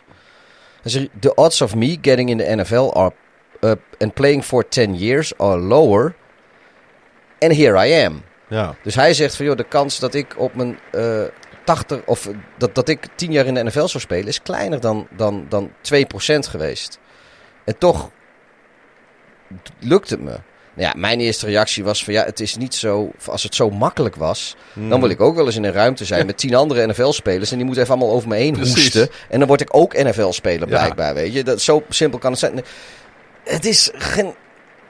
The 1.20 1.34
odds 1.34 1.62
of 1.62 1.74
me 1.74 1.98
getting 2.00 2.28
in 2.28 2.38
the 2.38 2.56
NFL 2.56 2.92
are 2.94 3.12
uh, 3.60 3.74
and 3.98 4.14
playing 4.14 4.44
for 4.44 4.68
10 4.68 4.94
years 4.94 5.32
are 5.38 5.58
lower. 5.58 6.14
And 7.38 7.52
here 7.52 7.86
I 7.86 8.04
am. 8.04 8.22
Ja. 8.48 8.74
Dus 8.82 8.94
hij 8.94 9.14
zegt 9.14 9.36
van 9.36 9.46
joh, 9.46 9.56
de 9.56 9.64
kans 9.64 9.98
dat 9.98 10.14
ik 10.14 10.38
op 10.38 10.54
mijn 10.54 10.78
eh 10.92 11.24
80 11.66 12.04
of 12.04 12.28
dat, 12.58 12.74
dat 12.74 12.88
ik 12.88 13.06
10 13.14 13.32
jaar 13.32 13.46
in 13.46 13.54
de 13.54 13.64
NFL 13.64 13.86
zou 13.86 13.98
spelen 13.98 14.26
is 14.26 14.42
kleiner 14.42 14.80
dan, 14.80 15.08
dan, 15.16 15.46
dan 15.48 15.70
2% 15.70 15.72
geweest. 16.38 16.98
En 17.64 17.78
toch 17.78 18.10
lukt 19.80 20.10
het 20.10 20.20
me. 20.20 20.38
Ja, 20.76 20.92
mijn 20.96 21.20
eerste 21.20 21.46
reactie 21.46 21.84
was 21.84 22.04
van 22.04 22.12
ja, 22.14 22.24
het 22.24 22.40
is 22.40 22.56
niet 22.56 22.74
zo, 22.74 23.10
als 23.26 23.42
het 23.42 23.54
zo 23.54 23.70
makkelijk 23.70 24.16
was, 24.16 24.56
dan 24.74 25.00
wil 25.00 25.10
ik 25.10 25.20
ook 25.20 25.36
wel 25.36 25.46
eens 25.46 25.56
in 25.56 25.64
een 25.64 25.72
ruimte 25.72 26.04
zijn 26.04 26.26
met 26.26 26.38
tien 26.38 26.54
andere 26.54 26.86
NFL-spelers. 26.86 27.50
En 27.50 27.56
die 27.56 27.64
moeten 27.66 27.82
even 27.84 27.94
allemaal 27.96 28.14
over 28.14 28.28
me 28.28 28.34
heen 28.36 28.52
Precies. 28.52 28.74
hoesten. 28.74 29.08
En 29.28 29.38
dan 29.38 29.48
word 29.48 29.60
ik 29.60 29.68
ook 29.76 29.92
NFL-speler 29.94 30.68
Ja. 30.68 30.78
blijkbaar, 30.78 31.14
weet 31.14 31.32
je. 31.32 31.44
Dat, 31.44 31.60
zo 31.60 31.82
simpel 31.88 32.18
kan 32.18 32.30
het 32.30 32.40
zijn. 32.40 32.60
Het 33.44 33.64
is 33.64 33.90
geen, 33.94 34.34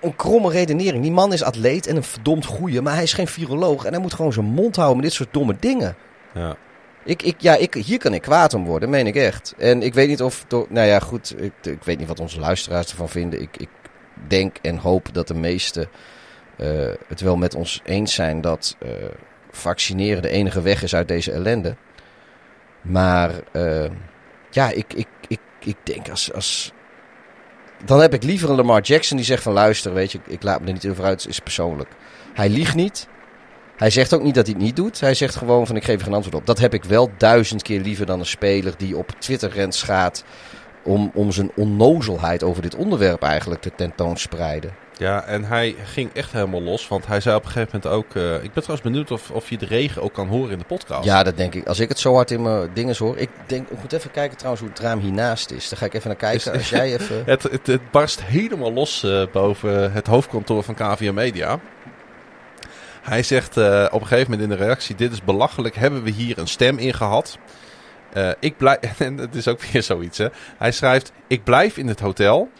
een 0.00 0.16
kromme 0.16 0.50
redenering. 0.50 1.02
Die 1.02 1.12
man 1.12 1.32
is 1.32 1.42
atleet 1.42 1.86
en 1.86 1.96
een 1.96 2.02
verdomd 2.02 2.44
goeie, 2.46 2.80
maar 2.80 2.94
hij 2.94 3.02
is 3.02 3.12
geen 3.12 3.28
viroloog. 3.28 3.84
En 3.84 3.92
hij 3.92 4.00
moet 4.02 4.14
gewoon 4.14 4.32
zijn 4.32 4.46
mond 4.46 4.76
houden 4.76 4.96
met 4.96 5.06
dit 5.06 5.14
soort 5.14 5.32
domme 5.32 5.56
dingen. 5.60 5.96
Ja. 6.34 6.56
Ik, 7.04 7.22
ik, 7.22 7.34
ja, 7.38 7.54
ik, 7.56 7.74
hier 7.74 7.98
kan 7.98 8.14
ik 8.14 8.22
kwaad 8.22 8.54
om 8.54 8.64
worden, 8.64 8.90
meen 8.90 9.06
ik 9.06 9.16
echt. 9.16 9.54
En 9.58 9.82
ik 9.82 9.94
weet 9.94 10.08
niet 10.08 10.22
of... 10.22 10.44
Door, 10.48 10.66
nou 10.68 10.86
ja, 10.86 10.98
goed. 10.98 11.34
Ik, 11.38 11.52
ik 11.62 11.84
weet 11.84 11.98
niet 11.98 12.08
wat 12.08 12.20
onze 12.20 12.40
luisteraars 12.40 12.90
ervan 12.90 13.08
vinden. 13.08 13.40
Ik, 13.40 13.56
ik 13.56 13.68
denk 14.26 14.56
en 14.62 14.76
hoop 14.76 15.08
dat 15.12 15.28
de 15.28 15.34
meesten 15.34 15.88
eh, 16.56 16.92
het 17.08 17.20
wel 17.20 17.36
met 17.36 17.54
ons 17.54 17.80
eens 17.84 18.14
zijn... 18.14 18.40
dat 18.40 18.76
eh, 18.78 18.90
vaccineren 19.50 20.22
de 20.22 20.28
enige 20.28 20.62
weg 20.62 20.82
is 20.82 20.94
uit 20.94 21.08
deze 21.08 21.32
ellende. 21.32 21.76
Maar 22.82 23.30
eh, 23.52 23.90
ja, 24.50 24.70
ik, 24.70 24.92
ik, 24.94 25.08
ik, 25.28 25.40
ik 25.58 25.76
denk 25.82 26.08
als, 26.08 26.32
als... 26.32 26.72
Dan 27.84 28.00
heb 28.00 28.14
ik 28.14 28.22
liever 28.22 28.50
een 28.50 28.56
Lamar 28.56 28.80
Jackson 28.80 29.16
die 29.16 29.26
zegt 29.26 29.42
van... 29.42 29.52
luister, 29.52 29.94
weet 29.94 30.12
je, 30.12 30.18
ik, 30.18 30.26
ik 30.26 30.42
laat 30.42 30.60
me 30.60 30.66
er 30.66 30.72
niet 30.72 30.88
over 30.88 31.04
uit, 31.04 31.20
het 31.20 31.30
is 31.30 31.40
persoonlijk. 31.40 31.90
Hij 32.34 32.48
liegt 32.48 32.74
niet. 32.74 33.08
Hij 33.76 33.90
zegt 33.90 34.14
ook 34.14 34.22
niet 34.22 34.34
dat 34.34 34.46
hij 34.46 34.54
het 34.54 34.64
niet 34.64 34.76
doet. 34.76 35.00
Hij 35.00 35.14
zegt 35.14 35.36
gewoon 35.36 35.66
van 35.66 35.76
ik 35.76 35.84
geef 35.84 35.98
er 35.98 36.04
geen 36.04 36.14
antwoord 36.14 36.36
op. 36.36 36.46
Dat 36.46 36.58
heb 36.58 36.74
ik 36.74 36.84
wel 36.84 37.10
duizend 37.16 37.62
keer 37.62 37.80
liever 37.80 38.06
dan 38.06 38.18
een 38.18 38.26
speler 38.26 38.74
die 38.76 38.96
op 38.96 39.10
Twitter 39.18 39.50
rent 39.50 39.76
gaat 39.76 40.24
om, 40.86 41.10
om 41.14 41.32
zijn 41.32 41.50
onnozelheid 41.56 42.42
over 42.42 42.62
dit 42.62 42.74
onderwerp 42.74 43.22
eigenlijk 43.22 43.60
te 43.60 43.70
tentoonspreiden. 43.76 44.74
Ja, 44.98 45.24
en 45.24 45.44
hij 45.44 45.74
ging 45.84 46.10
echt 46.12 46.32
helemaal 46.32 46.62
los. 46.62 46.88
Want 46.88 47.06
hij 47.06 47.20
zei 47.20 47.36
op 47.36 47.44
een 47.44 47.50
gegeven 47.50 47.80
moment 47.82 48.06
ook... 48.06 48.14
eh, 48.22 48.34
ik 48.34 48.40
ben 48.52 48.62
trouwens 48.62 48.80
benieuwd 48.82 49.10
of, 49.10 49.30
of 49.30 49.50
je 49.50 49.58
de 49.58 49.66
regen 49.66 50.02
ook 50.02 50.12
kan 50.12 50.28
horen 50.28 50.50
in 50.52 50.58
de 50.58 50.64
podcast. 50.64 51.04
Ja, 51.04 51.22
dat 51.22 51.36
denk 51.36 51.54
ik. 51.54 51.66
Als 51.66 51.78
ik 51.78 51.88
het 51.88 51.98
zo 51.98 52.14
hard 52.14 52.30
in 52.30 52.42
mijn 52.42 52.70
dingen 52.74 52.96
hoor. 52.98 53.16
Ik, 53.18 53.28
denk, 53.46 53.68
ik 53.68 53.80
moet 53.80 53.92
even 53.92 54.10
kijken 54.10 54.36
trouwens 54.36 54.62
hoe 54.64 54.72
het 54.74 54.82
raam 54.82 54.98
hiernaast 55.00 55.50
is. 55.50 55.68
Daar 55.68 55.78
ga 55.78 55.84
ik 55.84 55.94
even 55.94 56.08
naar 56.08 56.16
kijken. 56.18 56.52
Is- 56.52 56.58
Als 56.58 56.70
jij 56.70 56.92
even... 56.94 57.22
Het, 57.32 57.42
het, 57.42 57.66
het 57.66 57.90
barst 57.90 58.22
helemaal 58.22 58.72
los 58.72 59.02
eh, 59.04 59.22
boven 59.32 59.92
het 59.92 60.06
hoofdkantoor 60.06 60.62
van 60.62 60.74
KVM 60.74 61.14
Media. 61.14 61.60
Hij 63.02 63.22
zegt 63.22 63.56
eh, 63.56 63.86
op 63.90 64.00
een 64.00 64.06
gegeven 64.06 64.30
moment 64.30 64.50
in 64.50 64.56
de 64.58 64.64
reactie... 64.64 64.94
Dit 64.96 65.12
is 65.12 65.22
belachelijk. 65.24 65.74
Hebben 65.74 66.02
we 66.02 66.10
hier 66.10 66.38
een 66.38 66.48
stem 66.48 66.78
in 66.78 66.94
gehad? 66.94 67.38
Eh, 68.16 68.30
ik 68.40 68.56
blijf... 68.56 68.78
En 68.98 69.16
het 69.18 69.34
is 69.34 69.48
ook 69.48 69.62
weer 69.62 69.82
zoiets, 69.82 70.18
hè. 70.18 70.28
Hij 70.58 70.72
schrijft... 70.72 71.12
Ik 71.26 71.44
blijf 71.44 71.76
in 71.76 71.88
het 71.88 72.00
hotel. 72.00 72.50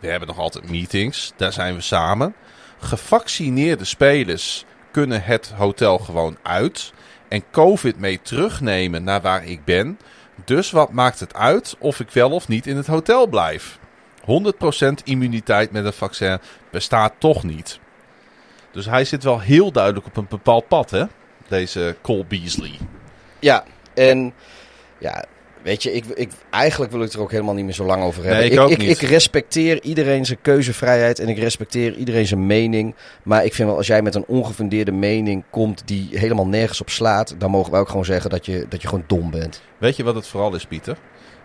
We 0.00 0.06
hebben 0.06 0.28
nog 0.28 0.38
altijd 0.38 0.70
meetings. 0.70 1.32
Daar 1.36 1.52
zijn 1.52 1.74
we 1.74 1.80
samen. 1.80 2.34
Gevaccineerde 2.78 3.84
spelers 3.84 4.64
kunnen 4.90 5.22
het 5.22 5.52
hotel 5.56 5.98
gewoon 5.98 6.36
uit. 6.42 6.92
En 7.28 7.42
COVID 7.50 7.98
mee 7.98 8.20
terugnemen 8.22 9.04
naar 9.04 9.20
waar 9.20 9.44
ik 9.44 9.64
ben. 9.64 9.98
Dus 10.44 10.70
wat 10.70 10.92
maakt 10.92 11.20
het 11.20 11.34
uit 11.34 11.76
of 11.78 12.00
ik 12.00 12.10
wel 12.10 12.30
of 12.30 12.48
niet 12.48 12.66
in 12.66 12.76
het 12.76 12.86
hotel 12.86 13.26
blijf? 13.26 13.78
100% 14.20 14.24
immuniteit 15.04 15.70
met 15.70 15.84
een 15.84 15.92
vaccin 15.92 16.38
bestaat 16.70 17.12
toch 17.18 17.42
niet. 17.42 17.78
Dus 18.70 18.86
hij 18.86 19.04
zit 19.04 19.24
wel 19.24 19.40
heel 19.40 19.72
duidelijk 19.72 20.06
op 20.06 20.16
een 20.16 20.26
bepaald 20.28 20.68
pad, 20.68 20.90
hè? 20.90 21.04
Deze 21.48 21.96
Cole 22.02 22.24
Beasley. 22.24 22.78
Ja, 23.38 23.64
en 23.94 24.34
weet 25.62 25.82
je, 25.82 25.92
ik, 25.92 26.04
ik, 26.04 26.30
eigenlijk 26.50 26.92
wil 26.92 27.00
ik 27.00 27.06
het 27.06 27.16
er 27.16 27.20
ook 27.20 27.30
helemaal 27.30 27.54
niet 27.54 27.64
meer 27.64 27.74
zo 27.74 27.84
lang 27.84 28.02
over 28.02 28.24
hebben. 28.24 28.56
Nee, 28.56 28.70
ik 28.70 28.82
ik, 28.82 29.00
respecteer 29.00 29.82
iedereen 29.82 30.26
zijn 30.26 30.38
keuzevrijheid 30.42 31.18
en 31.18 31.28
ik 31.28 31.38
respecteer 31.38 31.94
iedereen 31.94 32.26
zijn 32.26 32.46
mening. 32.46 32.94
Maar 33.22 33.44
ik 33.44 33.54
vind 33.54 33.68
wel, 33.68 33.76
als 33.76 33.86
jij 33.86 34.02
met 34.02 34.14
een 34.14 34.24
ongefundeerde 34.26 34.92
mening 34.92 35.44
komt 35.50 35.82
die 35.84 36.08
helemaal 36.10 36.46
nergens 36.46 36.80
op 36.80 36.90
slaat, 36.90 37.34
dan 37.38 37.50
mogen 37.50 37.72
we 37.72 37.78
ook 37.78 37.88
gewoon 37.88 38.04
zeggen 38.04 38.30
dat 38.30 38.46
je, 38.46 38.66
dat 38.68 38.82
je 38.82 38.88
gewoon 38.88 39.04
dom 39.06 39.30
bent. 39.30 39.62
Weet 39.78 39.96
je 39.96 40.04
wat 40.04 40.14
het 40.14 40.26
vooral 40.26 40.54
is, 40.54 40.64
Pieter? 40.64 40.96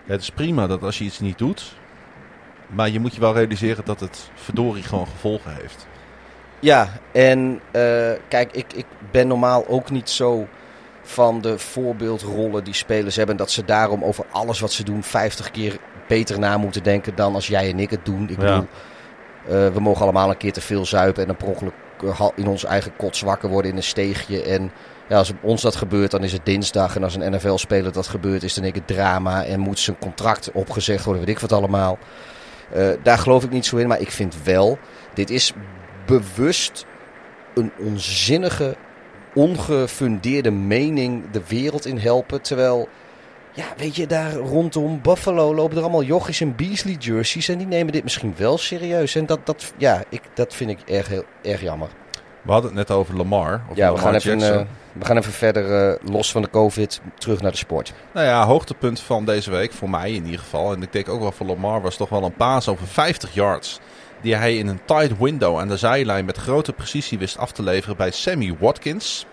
Het 0.05 0.21
is 0.21 0.29
prima 0.29 0.67
dat 0.67 0.83
als 0.83 0.97
je 0.97 1.03
iets 1.03 1.19
niet 1.19 1.37
doet... 1.37 1.75
maar 2.67 2.89
je 2.89 2.99
moet 2.99 3.13
je 3.13 3.19
wel 3.19 3.33
realiseren 3.33 3.85
dat 3.85 3.99
het 3.99 4.29
verdorie 4.33 4.83
gewoon 4.83 5.07
gevolgen 5.07 5.55
heeft. 5.61 5.87
Ja, 6.59 6.89
en 7.11 7.59
eh, 7.71 8.11
kijk, 8.27 8.51
ik, 8.51 8.73
ik 8.73 8.85
ben 9.11 9.27
normaal 9.27 9.67
ook 9.67 9.91
niet 9.91 10.09
zo 10.09 10.47
van 11.03 11.41
de 11.41 11.59
voorbeeldrollen 11.59 12.63
die 12.63 12.73
spelers 12.73 13.15
hebben. 13.15 13.35
En 13.35 13.41
dat 13.41 13.51
ze 13.51 13.65
daarom 13.65 14.03
over 14.03 14.25
alles 14.31 14.59
wat 14.59 14.71
ze 14.71 14.83
doen 14.83 15.03
50 15.03 15.51
keer 15.51 15.77
beter 16.07 16.39
na 16.39 16.57
moeten 16.57 16.83
denken 16.83 17.15
dan 17.15 17.35
als 17.35 17.47
jij 17.47 17.69
en 17.69 17.79
ik 17.79 17.89
het 17.89 18.05
doen. 18.05 18.29
Ik 18.29 18.41
Ja. 18.41 18.45
bedoel, 18.45 18.67
eh, 19.45 19.73
we 19.73 19.79
mogen 19.79 20.01
allemaal 20.01 20.29
een 20.29 20.37
keer 20.37 20.53
te 20.53 20.61
veel 20.61 20.85
zuipen 20.85 21.21
en 21.21 21.27
dan 21.27 21.37
per 21.37 21.47
ongeluk 21.47 21.73
eh, 22.03 22.27
in 22.35 22.47
ons 22.47 22.63
eigen 22.65 22.95
kot 22.95 23.15
zwakker 23.17 23.49
worden 23.49 23.71
in 23.71 23.77
een 23.77 23.83
steegje. 23.83 24.41
En 24.43 24.71
ja, 25.09 25.17
als 25.17 25.31
ons 25.41 25.61
dat 25.61 25.75
gebeurt, 25.75 26.11
dan 26.11 26.23
is 26.23 26.31
het 26.31 26.45
dinsdag. 26.45 26.95
En 26.95 27.03
als 27.03 27.15
een 27.15 27.31
NFL-speler 27.31 27.91
dat 27.91 28.07
gebeurt, 28.07 28.43
is 28.43 28.53
dan 28.53 28.63
ik 28.63 28.75
het 28.75 28.87
drama. 28.87 29.45
En 29.45 29.59
moet 29.59 29.79
zijn 29.79 29.97
contract 29.99 30.51
opgezegd 30.51 31.03
worden, 31.05 31.25
weet 31.25 31.35
ik 31.35 31.41
wat 31.41 31.51
allemaal. 31.51 31.97
Eh, 32.73 32.87
daar 33.03 33.17
geloof 33.17 33.43
ik 33.43 33.49
niet 33.49 33.65
zo 33.65 33.77
in. 33.77 33.87
Maar 33.87 34.01
ik 34.01 34.11
vind 34.11 34.35
wel, 34.43 34.77
dit 35.13 35.29
is 35.29 35.53
bewust 36.05 36.85
een 37.55 37.71
onzinnige, 37.79 38.75
ongefundeerde 39.33 40.51
mening 40.51 41.31
de 41.31 41.41
wereld 41.47 41.85
in 41.85 41.97
helpen. 41.97 42.41
Terwijl, 42.41 42.87
ja, 43.53 43.65
weet 43.77 43.95
je, 43.95 44.07
daar 44.07 44.33
rondom 44.33 45.01
Buffalo 45.01 45.55
lopen 45.55 45.77
er 45.77 45.83
allemaal 45.83 46.03
jochies 46.03 46.41
in 46.41 46.55
Beasley 46.55 46.93
jerseys. 46.93 47.49
En 47.49 47.57
die 47.57 47.67
nemen 47.67 47.93
dit 47.93 48.03
misschien 48.03 48.33
wel 48.37 48.57
serieus. 48.57 49.15
En 49.15 49.25
dat, 49.25 49.39
dat, 49.43 49.73
ja, 49.77 50.03
ik, 50.09 50.21
dat 50.33 50.53
vind 50.53 50.69
ik 50.69 50.79
erg, 50.85 51.07
heel, 51.07 51.23
erg 51.41 51.61
jammer. 51.61 51.89
We 52.41 52.51
hadden 52.51 52.75
het 52.75 52.87
net 52.87 52.97
over 52.97 53.17
Lamar. 53.17 53.63
Of 53.69 53.75
Ja, 53.75 53.93
we 53.93 53.99
gaan, 53.99 54.13
even, 54.13 54.41
eh, 54.41 54.61
we 54.93 55.05
gaan 55.05 55.17
even 55.17 55.31
verder 55.31 55.89
eh, 55.89 56.09
los 56.09 56.31
van 56.31 56.41
de 56.41 56.49
COVID 56.49 57.01
terug 57.17 57.41
naar 57.41 57.51
de 57.51 57.57
sport. 57.57 57.93
Nou 58.13 58.25
ja, 58.25 58.45
hoogtepunt 58.45 58.99
van 58.99 59.25
deze 59.25 59.51
week, 59.51 59.73
voor 59.73 59.89
mij 59.89 60.11
in 60.11 60.25
ieder 60.25 60.39
geval. 60.39 60.73
En 60.73 60.81
ik 60.81 60.91
denk 60.91 61.09
ook 61.09 61.21
wel 61.21 61.31
voor 61.31 61.45
Lamar, 61.45 61.81
was 61.81 61.95
toch 61.95 62.09
wel 62.09 62.23
een 62.23 62.33
paas 62.33 62.67
over 62.67 62.87
50 62.87 63.33
yards. 63.33 63.79
Die 64.23 64.35
hij 64.35 64.57
in 64.57 64.67
een 64.67 64.85
tight 64.85 65.17
window 65.19 65.59
aan 65.59 65.67
de 65.67 65.77
zijlijn 65.77 66.25
met 66.25 66.37
grote 66.37 66.73
precisie 66.73 67.17
wist 67.17 67.37
af 67.37 67.51
te 67.51 67.63
leveren 67.63 67.97
bij 67.97 68.11
Sammy 68.11 68.55
Watkins. 68.59 69.25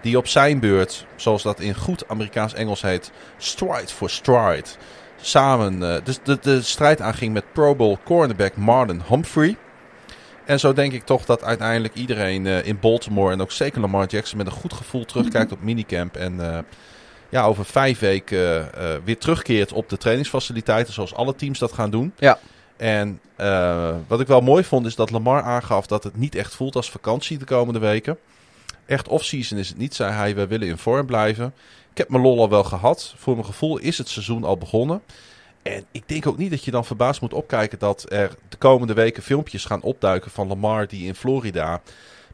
Die 0.00 0.16
op 0.16 0.26
zijn 0.26 0.60
beurt, 0.60 1.06
zoals 1.16 1.42
dat 1.42 1.60
in 1.60 1.74
goed 1.74 2.08
Amerikaans 2.08 2.54
Engels 2.54 2.82
heet, 2.82 3.10
stride 3.36 3.86
for 3.86 4.10
stride. 4.10 4.68
Samen 5.20 5.94
eh, 5.94 6.04
de, 6.22 6.38
de 6.40 6.62
strijd 6.62 7.00
aanging 7.00 7.32
met 7.32 7.52
Pro 7.52 7.74
Bowl 7.74 7.96
cornerback 8.04 8.56
Marlon 8.56 9.02
Humphrey. 9.08 9.56
En 10.44 10.60
zo 10.60 10.72
denk 10.72 10.92
ik 10.92 11.04
toch 11.04 11.24
dat 11.24 11.44
uiteindelijk 11.44 11.94
iedereen 11.94 12.46
eh, 12.46 12.66
in 12.66 12.78
Baltimore 12.80 13.32
en 13.32 13.40
ook 13.40 13.52
zeker 13.52 13.80
Lamar 13.80 14.06
Jackson 14.06 14.38
met 14.38 14.46
een 14.46 14.52
goed 14.52 14.72
gevoel 14.72 15.04
terugkijkt 15.04 15.52
op 15.52 15.62
minicamp. 15.62 16.16
En 16.16 16.54
eh, 16.54 16.58
ja, 17.28 17.44
over 17.44 17.64
vijf 17.64 17.98
weken 17.98 18.70
weer 19.04 19.18
terugkeert 19.18 19.72
op 19.72 19.88
de 19.88 19.96
trainingsfaciliteiten 19.96 20.92
zoals 20.92 21.14
alle 21.14 21.34
teams 21.34 21.58
dat 21.58 21.72
gaan 21.72 21.90
doen. 21.90 22.12
Ja. 22.18 22.38
En 22.76 23.20
eh, 23.36 23.94
wat 24.06 24.20
ik 24.20 24.26
wel 24.26 24.40
mooi 24.40 24.64
vond 24.64 24.86
is 24.86 24.94
dat 24.94 25.10
Lamar 25.10 25.42
aangaf 25.42 25.86
dat 25.86 26.04
het 26.04 26.16
niet 26.16 26.34
echt 26.34 26.54
voelt 26.54 26.76
als 26.76 26.90
vakantie 26.90 27.38
de 27.38 27.44
komende 27.44 27.78
weken. 27.78 28.18
Echt 28.86 29.08
off-season 29.08 29.58
is 29.58 29.68
het 29.68 29.78
niet, 29.78 29.94
zei 29.94 30.12
hij. 30.12 30.34
We 30.34 30.46
willen 30.46 30.68
in 30.68 30.78
vorm 30.78 31.06
blijven. 31.06 31.54
Ik 31.90 31.98
heb 31.98 32.08
mijn 32.08 32.22
lol 32.22 32.40
al 32.40 32.48
wel 32.48 32.64
gehad. 32.64 33.14
Voor 33.16 33.34
mijn 33.34 33.46
gevoel 33.46 33.78
is 33.78 33.98
het 33.98 34.08
seizoen 34.08 34.44
al 34.44 34.56
begonnen. 34.56 35.02
En 35.62 35.84
ik 35.90 36.02
denk 36.06 36.26
ook 36.26 36.38
niet 36.38 36.50
dat 36.50 36.64
je 36.64 36.70
dan 36.70 36.84
verbaasd 36.84 37.20
moet 37.20 37.32
opkijken 37.32 37.78
dat 37.78 38.04
er 38.08 38.36
de 38.48 38.56
komende 38.56 38.94
weken 38.94 39.22
filmpjes 39.22 39.64
gaan 39.64 39.82
opduiken 39.82 40.30
van 40.30 40.48
Lamar 40.48 40.88
die 40.88 41.06
in 41.06 41.14
Florida 41.14 41.82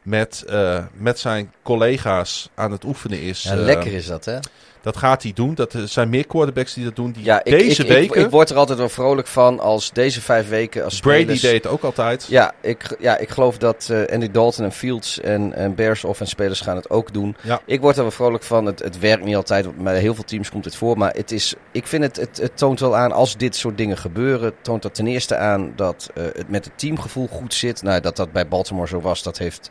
met, 0.03 0.43
eh, 0.47 0.79
met 0.97 1.19
zijn 1.19 1.51
collega's 1.63 2.49
aan 2.55 2.71
het 2.71 2.83
oefenen 2.83 3.21
is. 3.21 3.43
Ja, 3.43 3.51
Eh, 3.51 3.57
lekker 3.57 3.93
is 3.93 4.05
dat, 4.05 4.25
hè? 4.25 4.39
Dat 4.81 4.97
gaat 4.97 5.23
hij 5.23 5.31
doen. 5.33 5.55
Dat 5.55 5.73
er 5.73 5.87
zijn 5.87 6.09
meer 6.09 6.27
quarterbacks 6.27 6.73
die 6.73 6.83
dat 6.83 6.95
doen. 6.95 7.11
Die 7.11 7.23
Ja, 7.23 7.43
ik, 7.43 7.57
deze 7.57 7.81
ik, 7.81 7.87
weken. 7.87 8.19
Ik, 8.19 8.25
ik 8.25 8.31
word 8.31 8.49
er 8.49 8.55
altijd 8.57 8.77
wel 8.77 8.89
vrolijk 8.89 9.27
van 9.27 9.59
als 9.59 9.91
deze 9.91 10.21
vijf 10.21 10.49
weken 10.49 10.83
als 10.83 10.99
Brady 10.99 11.19
spelers... 11.21 11.41
deed 11.41 11.63
het 11.63 11.67
ook 11.71 11.83
altijd. 11.83 12.25
Ja, 12.29 12.53
ik, 12.61 12.95
ja, 12.99 13.17
ik 13.17 13.29
geloof 13.29 13.57
dat 13.57 13.87
eh, 13.91 14.13
Andy 14.13 14.31
Dalton 14.31 14.65
en 14.65 14.71
Fields 14.71 15.19
en, 15.19 15.53
en 15.53 15.75
Bears 15.75 16.03
offense 16.03 16.31
spelers 16.31 16.61
gaan 16.61 16.75
het 16.75 16.89
ook 16.89 17.13
doen. 17.13 17.35
Ja. 17.41 17.61
Ik 17.65 17.81
word 17.81 17.95
er 17.95 18.01
wel 18.01 18.11
vrolijk 18.11 18.43
van. 18.43 18.65
Het, 18.65 18.79
het 18.79 18.99
werkt 18.99 19.23
niet 19.23 19.35
altijd, 19.35 19.83
bij 19.83 19.99
heel 19.99 20.15
veel 20.15 20.23
teams 20.23 20.49
komt 20.51 20.65
het 20.65 20.75
voor. 20.75 20.97
Maar 20.97 21.13
het 21.13 21.31
is, 21.31 21.53
ik 21.71 21.87
vind 21.87 22.03
het, 22.03 22.15
het, 22.15 22.37
het 22.37 22.57
toont 22.57 22.79
wel 22.79 22.95
aan, 22.95 23.11
als 23.11 23.37
dit 23.37 23.55
soort 23.55 23.77
dingen 23.77 23.97
gebeuren, 23.97 24.53
toont 24.61 24.81
dat 24.81 24.95
ten 24.95 25.07
eerste 25.07 25.35
aan 25.35 25.73
dat 25.75 26.09
eh, 26.15 26.23
het 26.23 26.49
met 26.49 26.65
het 26.65 26.77
teamgevoel 26.77 27.27
goed 27.27 27.53
zit. 27.53 27.81
Nou, 27.81 28.01
dat 28.01 28.15
dat 28.15 28.31
bij 28.31 28.47
Baltimore 28.47 28.87
zo 28.87 29.01
was, 29.01 29.23
dat 29.23 29.37
heeft... 29.37 29.69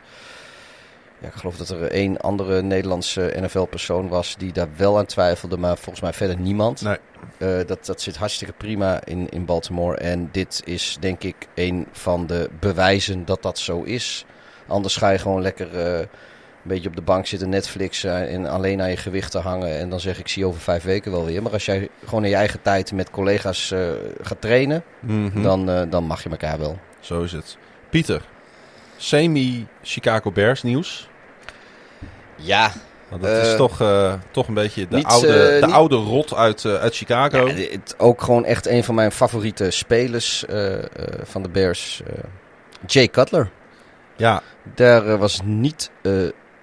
Ja, 1.23 1.29
ik 1.29 1.35
geloof 1.35 1.57
dat 1.57 1.69
er 1.69 1.83
één 1.91 2.17
andere 2.21 2.61
Nederlandse 2.61 3.33
NFL-persoon 3.39 4.07
was 4.07 4.35
die 4.37 4.51
daar 4.53 4.67
wel 4.77 4.97
aan 4.97 5.05
twijfelde, 5.05 5.57
maar 5.57 5.75
volgens 5.75 6.01
mij 6.01 6.13
verder 6.13 6.39
niemand. 6.39 6.81
Nee. 6.81 6.97
Eh, 7.37 7.67
dat, 7.67 7.85
dat 7.85 8.01
zit 8.01 8.15
hartstikke 8.17 8.53
prima 8.53 9.05
in, 9.05 9.29
in 9.29 9.45
Baltimore. 9.45 9.97
En 9.97 10.29
dit 10.31 10.61
is 10.65 10.97
denk 10.99 11.23
ik 11.23 11.35
een 11.55 11.87
van 11.91 12.27
de 12.27 12.49
bewijzen 12.59 13.25
dat 13.25 13.41
dat 13.41 13.59
zo 13.59 13.81
is. 13.81 14.25
Anders 14.67 14.95
ga 14.97 15.09
je 15.09 15.17
gewoon 15.17 15.41
lekker 15.41 15.79
eh, 15.79 15.99
een 15.99 16.07
beetje 16.63 16.89
op 16.89 16.95
de 16.95 17.01
bank 17.01 17.25
zitten, 17.25 17.49
Netflix 17.49 18.03
eh, 18.03 18.33
en 18.33 18.45
alleen 18.45 18.81
aan 18.81 18.89
je 18.89 18.97
gewichten 18.97 19.41
hangen. 19.41 19.77
En 19.77 19.89
dan 19.89 19.99
zeg 19.99 20.19
ik, 20.19 20.27
zie 20.27 20.41
je 20.41 20.47
over 20.47 20.61
vijf 20.61 20.83
weken 20.83 21.11
wel 21.11 21.25
weer. 21.25 21.41
Maar 21.41 21.51
als 21.51 21.65
jij 21.65 21.89
gewoon 22.05 22.23
in 22.23 22.29
je 22.29 22.35
eigen 22.35 22.61
tijd 22.61 22.91
met 22.91 23.09
collega's 23.09 23.73
gaat 24.21 24.41
trainen, 24.41 24.83
Mhm. 24.99 25.41
dan, 25.41 25.89
dan 25.89 26.03
mag 26.03 26.23
je 26.23 26.29
elkaar 26.29 26.59
wel. 26.59 26.77
Zo 26.99 27.21
is 27.21 27.31
het. 27.31 27.57
Pieter, 27.89 28.21
semi-Chicago 28.97 30.31
Bears 30.31 30.63
nieuws. 30.63 31.11
Ja, 32.43 32.71
Want 33.09 33.21
dat 33.25 33.31
is 33.45 33.51
Eh, 33.51 33.55
toch, 33.57 33.81
eh, 33.81 34.13
toch 34.31 34.47
een 34.47 34.53
beetje 34.53 34.87
de, 34.87 34.95
niet, 34.95 35.05
oude, 35.05 35.27
eh, 35.27 35.59
de 35.59 35.65
niet- 35.65 35.75
oude 35.75 35.95
rot 35.95 36.33
uit, 36.35 36.65
uit 36.65 36.95
Chicago. 36.95 37.47
Ja, 37.47 37.53
het, 37.53 37.95
ook 37.97 38.21
gewoon 38.21 38.45
echt 38.45 38.67
een 38.67 38.83
van 38.83 38.95
mijn 38.95 39.11
favoriete 39.11 39.71
spelers 39.71 40.45
van 41.23 41.41
de 41.43 41.49
Bears. 41.49 42.01
Jay 42.85 43.07
Cutler. 43.07 43.49
Ja, 44.15 44.41
Daar 44.75 45.17
was 45.17 45.39
niet 45.43 45.91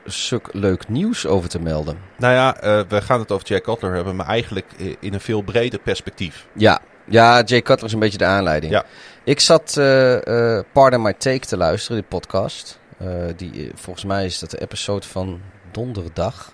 stuk 0.05 0.48
leuk 0.52 0.89
nieuws 0.89 1.27
over 1.27 1.48
te 1.48 1.61
melden. 1.61 1.98
nou 2.19 2.35
ja, 2.35 2.57
we 2.89 3.01
gaan 3.02 3.20
het 3.20 3.32
over 3.32 3.47
Jack 3.47 3.62
Cutler 3.62 3.94
hebben, 3.94 4.16
maar 4.16 4.27
eigenlijk 4.27 4.66
in 5.01 5.15
een 5.15 5.20
veel 5.20 5.43
breder 5.43 5.78
perspectief. 5.78 6.47
Ja, 6.52 6.81
ja 7.05 7.43
Jay 7.43 7.62
Cutler 7.62 7.86
is 7.86 7.93
een 7.93 7.98
beetje 7.98 8.19
de 8.19 8.24
aanleiding. 8.24 8.73
Ja. 8.73 8.85
Ik 9.24 9.40
zat 9.40 9.77
eh 9.77 10.57
eh 10.59 10.65
Pardon 10.73 11.02
My 11.02 11.12
Take 11.12 11.39
te 11.47 11.57
luisteren, 11.57 11.97
die 12.01 12.11
podcast. 12.19 12.78
Die, 13.36 13.70
volgens 13.74 14.05
mij 14.05 14.24
is 14.24 14.39
dat 14.39 14.51
de 14.51 14.61
episode 14.61 15.07
van 15.07 15.40
donderdag. 15.73 16.53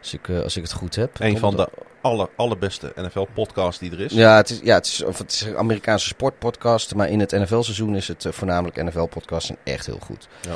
Als 0.00 0.14
ik, 0.14 0.28
eh, 0.28 0.42
als 0.42 0.56
ik 0.56 0.62
het 0.62 0.72
goed 0.72 0.94
heb. 0.94 1.20
Een 1.20 1.38
van 1.38 1.56
de 1.56 1.68
aller, 2.00 2.28
allerbeste 2.36 2.92
NFL-podcasts 2.96 3.78
die 3.78 3.92
er 3.92 4.00
is. 4.00 4.12
Ja, 4.12 4.36
het 4.36 4.50
is, 4.50 4.60
ja 4.62 4.74
het, 4.74 4.86
is, 4.86 5.02
of 5.02 5.18
het 5.18 5.32
is 5.32 5.40
een 5.40 5.56
Amerikaanse 5.56 6.06
sportpodcast. 6.06 6.94
Maar 6.94 7.08
in 7.08 7.20
het 7.20 7.30
NFL-seizoen 7.30 7.96
is 7.96 8.08
het 8.08 8.24
eh, 8.24 8.32
voornamelijk 8.32 8.84
NFL-podcast 8.84 9.48
en 9.48 9.56
echt 9.64 9.86
heel 9.86 9.98
goed. 10.02 10.28
Ja. 10.40 10.54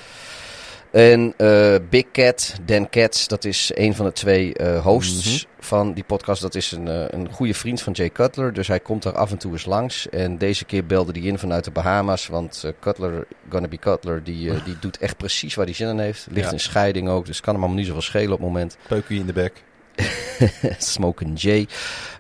En 0.91 1.35
eh, 1.37 1.75
Big 1.91 2.05
Cat, 2.13 2.55
Dan 2.65 2.89
Katz, 2.89 3.27
dat 3.27 3.45
is 3.45 3.71
een 3.75 3.95
van 3.95 4.07
de 4.07 4.13
twee 4.13 4.55
eh, 4.55 4.83
hosts 4.85 5.47
Mhm. 5.47 5.65
van 5.67 5.93
die 5.93 6.05
podcast. 6.05 6.43
Dat 6.43 6.55
is 6.55 6.73
een, 6.73 6.89
eh, 6.89 7.05
een 7.09 7.29
goede 7.33 7.55
vriend 7.55 7.83
van 7.83 7.93
Jay 7.93 8.11
Cutler. 8.11 8.53
Dus 8.53 8.69
hij 8.69 8.81
komt 8.81 9.03
daar 9.03 9.13
af 9.17 9.31
en 9.31 9.39
toe 9.39 9.53
eens 9.53 9.65
langs. 9.65 10.09
En 10.09 10.39
deze 10.39 10.65
keer 10.65 10.87
belde 10.87 11.13
hij 11.13 11.29
in 11.29 11.39
vanuit 11.39 11.65
de 11.65 11.71
Bahamas. 11.71 12.27
Want 12.27 12.65
Cutler, 12.81 13.27
Gonna 13.51 13.69
Be 13.69 13.77
Cutler, 13.79 14.25
die, 14.25 14.63
die 14.65 14.77
doet 14.81 14.99
echt 14.99 15.17
precies 15.17 15.55
waar 15.55 15.65
hij 15.65 15.75
zin 15.75 15.89
in 15.89 15.99
heeft. 15.99 16.27
Ligt 16.31 16.47
Ja. 16.47 16.53
in 16.53 16.61
scheiding 16.61 17.09
ook, 17.09 17.27
dus 17.27 17.41
kan 17.41 17.53
hem 17.55 17.63
allemaal 17.63 17.79
niet 17.81 17.89
zoveel 17.89 18.03
schelen 18.03 18.33
op 18.33 18.39
het 18.39 18.47
moment. 18.49 18.77
Peukie 18.89 19.21
in 19.21 19.27
de 19.27 19.33
bek. 19.33 19.63
Smoking 20.79 21.41
Jay. 21.41 21.69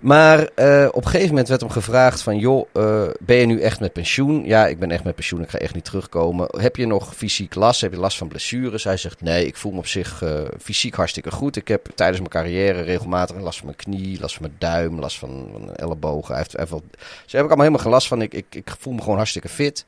Maar 0.01 0.49
eh, 0.55 0.89
op 0.91 1.05
een 1.05 1.11
gegeven 1.11 1.29
moment 1.29 1.49
werd 1.49 1.61
hem 1.61 1.71
gevraagd 1.71 2.23
van... 2.23 2.39
joh, 2.39 2.69
eh, 2.73 3.09
ben 3.21 3.37
je 3.37 3.47
nu 3.47 3.61
echt 3.61 3.81
met 3.81 3.93
pensioen? 3.93 4.45
Ja, 4.45 4.67
ik 4.67 4.79
ben 4.79 4.91
echt 4.91 5.05
met 5.05 5.15
pensioen. 5.15 5.43
Ik 5.43 5.51
ga 5.51 5.59
echt 5.59 5.75
niet 5.75 5.85
terugkomen. 5.85 6.49
Heb 6.61 6.77
je 6.77 6.87
nog 6.87 7.17
fysiek 7.17 7.55
last? 7.55 7.81
Heb 7.81 7.93
je 7.93 7.99
last 7.99 8.19
van 8.19 8.29
blessures? 8.29 8.85
Hij 8.85 8.97
zegt 8.97 9.21
nee, 9.21 9.47
ik 9.47 9.57
voel 9.57 9.73
me 9.73 9.79
op 9.79 9.87
zich 9.87 10.23
eh, 10.23 10.41
fysiek 10.61 10.95
hartstikke 10.95 11.31
goed. 11.31 11.57
Ik 11.57 11.69
heb 11.69 11.89
tijdens 11.95 12.19
mijn 12.19 12.31
carrière 12.31 12.81
regelmatig 12.81 13.41
last 13.41 13.59
van 13.59 13.67
mijn 13.67 13.79
knie... 13.79 14.21
last 14.21 14.35
van 14.35 14.43
mijn 14.43 14.57
duim, 14.59 14.99
last 14.99 15.19
van, 15.19 15.49
van 15.53 15.65
mijn 15.65 15.77
ellebogen. 15.77 16.29
Hij 16.29 16.39
heeft, 16.39 16.57
hij 16.57 16.67
wel... 16.67 16.83
Dus 16.91 17.01
daar 17.01 17.11
heb 17.21 17.45
ik 17.45 17.57
allemaal 17.57 17.59
helemaal 17.59 17.83
geen 17.83 17.93
last 17.93 18.09
van. 18.09 18.23
Ik, 18.23 18.35
ik 18.51 18.75
voel 18.79 18.93
me 18.93 19.01
gewoon 19.01 19.17
hartstikke 19.17 19.49
fit. 19.49 19.85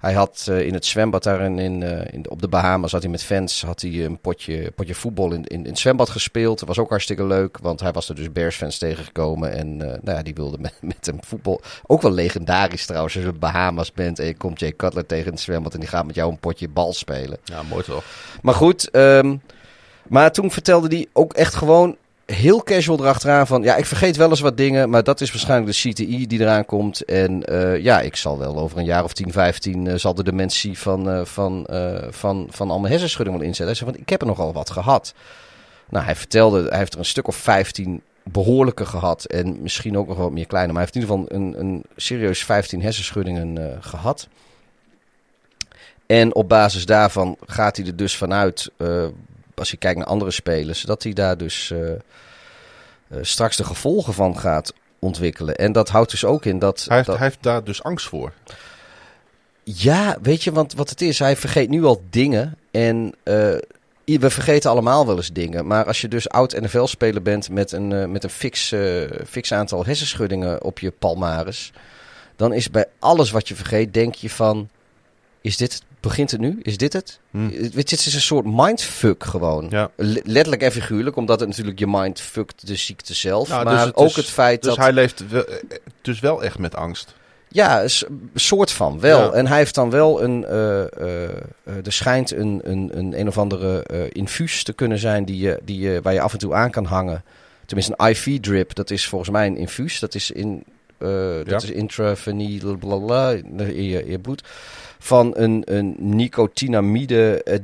Hij 0.00 0.12
had 0.12 0.46
eh, 0.48 0.60
in 0.60 0.74
het 0.74 0.84
zwembad 0.84 1.22
daar 1.22 1.40
in, 1.40 1.58
in, 1.58 1.82
eh, 1.82 2.20
op 2.28 2.40
de 2.40 2.48
Bahamas, 2.48 2.92
had 2.92 3.02
hij 3.02 3.10
met 3.10 3.22
fans 3.22 3.62
had 3.62 3.80
hij 3.80 4.04
een 4.04 4.18
potje, 4.18 4.70
potje 4.74 4.94
voetbal 4.94 5.32
in, 5.32 5.44
in, 5.44 5.58
in 5.58 5.70
het 5.70 5.78
zwembad 5.78 6.10
gespeeld. 6.10 6.58
Dat 6.58 6.68
was 6.68 6.78
ook 6.78 6.88
hartstikke 6.88 7.24
leuk, 7.24 7.58
want 7.58 7.80
hij 7.80 7.92
was 7.92 8.08
er 8.08 8.14
dus 8.14 8.32
Bears-fans 8.32 8.78
tegengekomen. 8.78 9.52
En 9.52 9.80
eh, 9.80 9.86
nou 10.02 10.16
ja, 10.16 10.22
die 10.22 10.34
wilde 10.34 10.58
met, 10.58 10.74
met 10.96 11.06
hem 11.06 11.18
voetbal. 11.20 11.60
Ook 11.86 12.02
wel 12.02 12.12
legendarisch 12.12 12.86
trouwens, 12.86 13.14
als 13.14 13.24
je 13.24 13.30
op 13.30 13.40
Bahamas 13.40 13.92
bent 13.92 14.18
en 14.18 14.26
je 14.26 14.36
komt 14.36 14.60
Jay 14.60 14.72
Cutler 14.76 15.06
tegen 15.06 15.26
in 15.26 15.32
het 15.32 15.40
zwembad 15.40 15.74
en 15.74 15.80
die 15.80 15.88
gaat 15.88 16.06
met 16.06 16.14
jou 16.14 16.30
een 16.30 16.38
potje 16.38 16.68
bal 16.68 16.92
spelen. 16.92 17.38
Ja, 17.44 17.62
mooi 17.62 17.84
toch? 17.84 18.04
Maar 18.42 18.54
goed, 18.54 18.90
ehm, 18.90 19.36
maar 20.08 20.32
toen 20.32 20.50
vertelde 20.50 20.88
hij 20.88 21.06
ook 21.12 21.32
echt 21.32 21.54
gewoon 21.54 21.96
heel 22.26 22.62
casual 22.62 22.98
erachteraan 22.98 23.46
van... 23.46 23.62
Ja, 23.62 23.76
ik 23.76 23.86
vergeet 23.86 24.16
wel 24.16 24.30
eens 24.30 24.40
wat 24.40 24.56
dingen, 24.56 24.90
maar 24.90 25.04
dat 25.04 25.20
is 25.20 25.30
waarschijnlijk 25.30 25.72
de 25.72 25.90
CTI 25.90 26.26
die 26.26 26.40
eraan 26.40 26.64
komt. 26.64 27.04
En 27.04 27.44
eh, 27.44 27.82
ja, 27.82 28.00
ik 28.00 28.16
zal 28.16 28.38
wel 28.38 28.58
over 28.58 28.78
een 28.78 28.84
jaar 28.84 29.04
of 29.04 29.12
10, 29.12 29.32
15 29.32 29.86
eh, 29.86 29.94
zal 29.94 30.14
de 30.14 30.24
dementie 30.24 30.78
van, 30.78 31.10
eh, 31.10 31.24
van, 31.24 31.66
van, 32.10 32.46
van 32.50 32.70
al 32.70 32.78
mijn 32.78 32.92
hersenschudding 32.92 33.36
inzetten. 33.36 33.66
Hij 33.66 33.74
zei 33.74 33.90
van, 33.90 34.00
ik 34.00 34.08
heb 34.08 34.20
er 34.20 34.26
nogal 34.26 34.52
wat 34.52 34.70
gehad. 34.70 35.14
Nou, 35.88 36.04
hij 36.04 36.16
vertelde, 36.16 36.68
hij 36.68 36.78
heeft 36.78 36.92
er 36.92 36.98
een 36.98 37.04
stuk 37.04 37.28
of 37.28 37.36
15 37.36 38.02
behoorlijke 38.32 38.86
gehad. 38.86 39.24
En 39.24 39.62
misschien 39.62 39.98
ook 39.98 40.08
nog 40.08 40.16
wat 40.16 40.32
meer 40.32 40.46
kleine. 40.46 40.72
Maar 40.72 40.82
hij 40.82 40.90
heeft 40.92 41.08
in 41.08 41.16
ieder 41.16 41.36
geval 41.36 41.60
een, 41.60 41.66
een 41.66 41.84
serieus 41.96 42.44
15 42.44 42.82
hersenschuddingen 42.82 43.58
eh, 43.58 43.76
gehad. 43.80 44.28
En 46.06 46.34
op 46.34 46.48
basis 46.48 46.86
daarvan 46.86 47.36
gaat 47.46 47.76
hij 47.76 47.86
er 47.86 47.96
dus 47.96 48.16
vanuit, 48.16 48.70
als 49.58 49.70
je 49.70 49.76
kijkt 49.76 49.98
naar 49.98 50.06
andere 50.06 50.30
spelers, 50.30 50.80
dat 50.82 51.02
hij 51.02 51.12
daar 51.12 51.36
dus 51.36 51.70
eh, 51.70 51.92
eh, 51.92 51.98
straks 53.20 53.56
de 53.56 53.64
gevolgen 53.64 54.14
van 54.14 54.38
gaat 54.38 54.72
ontwikkelen. 54.98 55.56
En 55.56 55.72
dat 55.72 55.88
houdt 55.88 56.10
dus 56.10 56.24
ook 56.24 56.44
in 56.44 56.58
dat. 56.58 56.84
Hij 56.88 56.94
heeft, 56.96 57.08
dat- 57.08 57.18
hij 57.18 57.26
heeft 57.26 57.42
daar 57.42 57.64
dus 57.64 57.82
angst 57.82 58.06
voor. 58.08 58.32
Ja, 59.64 60.16
weet 60.22 60.44
je, 60.44 60.52
want 60.52 60.74
wat 60.74 60.90
het 60.90 61.00
is, 61.00 61.18
hij 61.18 61.36
vergeet 61.36 61.68
nu 61.68 61.84
al 61.84 62.02
dingen. 62.10 62.56
En 62.70 63.14
eh, 63.22 63.34
we 64.04 64.30
vergeten 64.30 64.70
allemaal 64.70 65.06
wel 65.06 65.16
eens 65.16 65.32
dingen. 65.32 65.66
Maar 65.66 65.84
als 65.86 66.00
je 66.00 66.08
dus 66.08 66.28
oud 66.28 66.60
NFL-speler 66.60 67.22
bent 67.22 67.50
met 67.50 67.72
een, 67.72 68.10
met 68.10 68.24
een 68.24 68.30
fix, 68.30 68.74
fix 69.26 69.52
aantal 69.52 69.84
hersenschuddingen 69.84 70.62
op 70.64 70.78
je 70.78 70.90
palmares. 70.90 71.72
Dan 72.36 72.52
is 72.52 72.70
bij 72.70 72.86
alles 72.98 73.30
wat 73.30 73.48
je 73.48 73.54
vergeet, 73.54 73.94
denk 73.94 74.14
je 74.14 74.30
van, 74.30 74.68
is 75.40 75.56
dit, 75.56 75.72
het? 75.72 75.82
Begint 76.06 76.30
het 76.30 76.40
nu? 76.40 76.58
Is 76.62 76.76
dit 76.76 76.92
het? 76.92 77.18
Hm. 77.30 77.48
Weet 77.48 77.90
je, 77.90 77.96
het 77.96 78.06
is 78.06 78.14
een 78.14 78.20
soort 78.20 78.44
mindfuck 78.48 79.24
gewoon. 79.24 79.66
Ja. 79.70 79.90
Le- 79.96 80.20
Letterlijk 80.24 80.62
en 80.62 80.72
figuurlijk, 80.72 81.16
omdat 81.16 81.40
het 81.40 81.48
natuurlijk 81.48 81.78
je 81.78 81.86
mind 81.86 82.20
fuckt 82.20 82.66
de 82.66 82.76
ziekte 82.76 83.14
zelf. 83.14 83.48
Nou, 83.48 83.64
dus 83.64 83.72
maar 83.74 83.86
het 83.86 83.96
ook 83.96 84.08
is- 84.08 84.16
het 84.16 84.26
feit 84.30 84.62
Dus 84.62 84.74
dat... 84.74 84.84
hij 84.84 84.92
leeft 84.92 85.28
wel, 85.28 85.44
eh, 85.44 85.54
dus 86.02 86.20
wel 86.20 86.42
echt 86.44 86.58
met 86.58 86.74
angst. 86.74 87.14
Ja, 87.48 87.82
een 87.82 87.90
soort 88.34 88.70
van 88.70 89.00
wel. 89.00 89.20
Ja. 89.20 89.30
En 89.32 89.46
hij 89.46 89.56
heeft 89.58 89.74
dan 89.74 89.90
wel 89.90 90.22
een. 90.22 90.44
eh, 90.44 90.80
er 91.86 91.92
schijnt 91.92 92.30
een, 92.32 92.60
een, 92.64 92.90
een, 92.98 93.20
een 93.20 93.28
of 93.28 93.38
andere 93.38 93.82
eh, 93.82 94.00
infuus 94.12 94.62
te 94.62 94.72
kunnen 94.72 94.98
zijn 94.98 95.24
die 95.24 95.38
je, 95.38 95.60
die 95.64 95.80
je, 95.80 96.00
waar 96.02 96.12
je 96.12 96.20
af 96.20 96.32
en 96.32 96.38
toe 96.38 96.54
aan 96.54 96.70
kan 96.70 96.84
hangen. 96.84 97.24
Tenminste, 97.66 97.94
een 97.96 98.10
IV-drip. 98.10 98.74
Dat 98.74 98.90
is 98.90 99.06
volgens 99.08 99.30
mij 99.30 99.46
een 99.46 99.56
infuus. 99.56 99.98
Dat 100.00 100.14
is 100.14 100.30
in. 100.30 100.64
eh 100.98 101.08
dat 101.36 101.48
Ja. 101.48 101.56
is 101.56 101.70
intravenil 101.70 102.76
bla 102.76 103.30
in 103.30 103.82
je, 103.84 104.04
in 104.04 104.10
je 104.10 104.18
bloed. 104.18 104.42
Van 105.06 105.32
een, 105.36 105.62
een 105.64 105.96
nicotinamide 105.98 107.42
eh, 107.42 107.58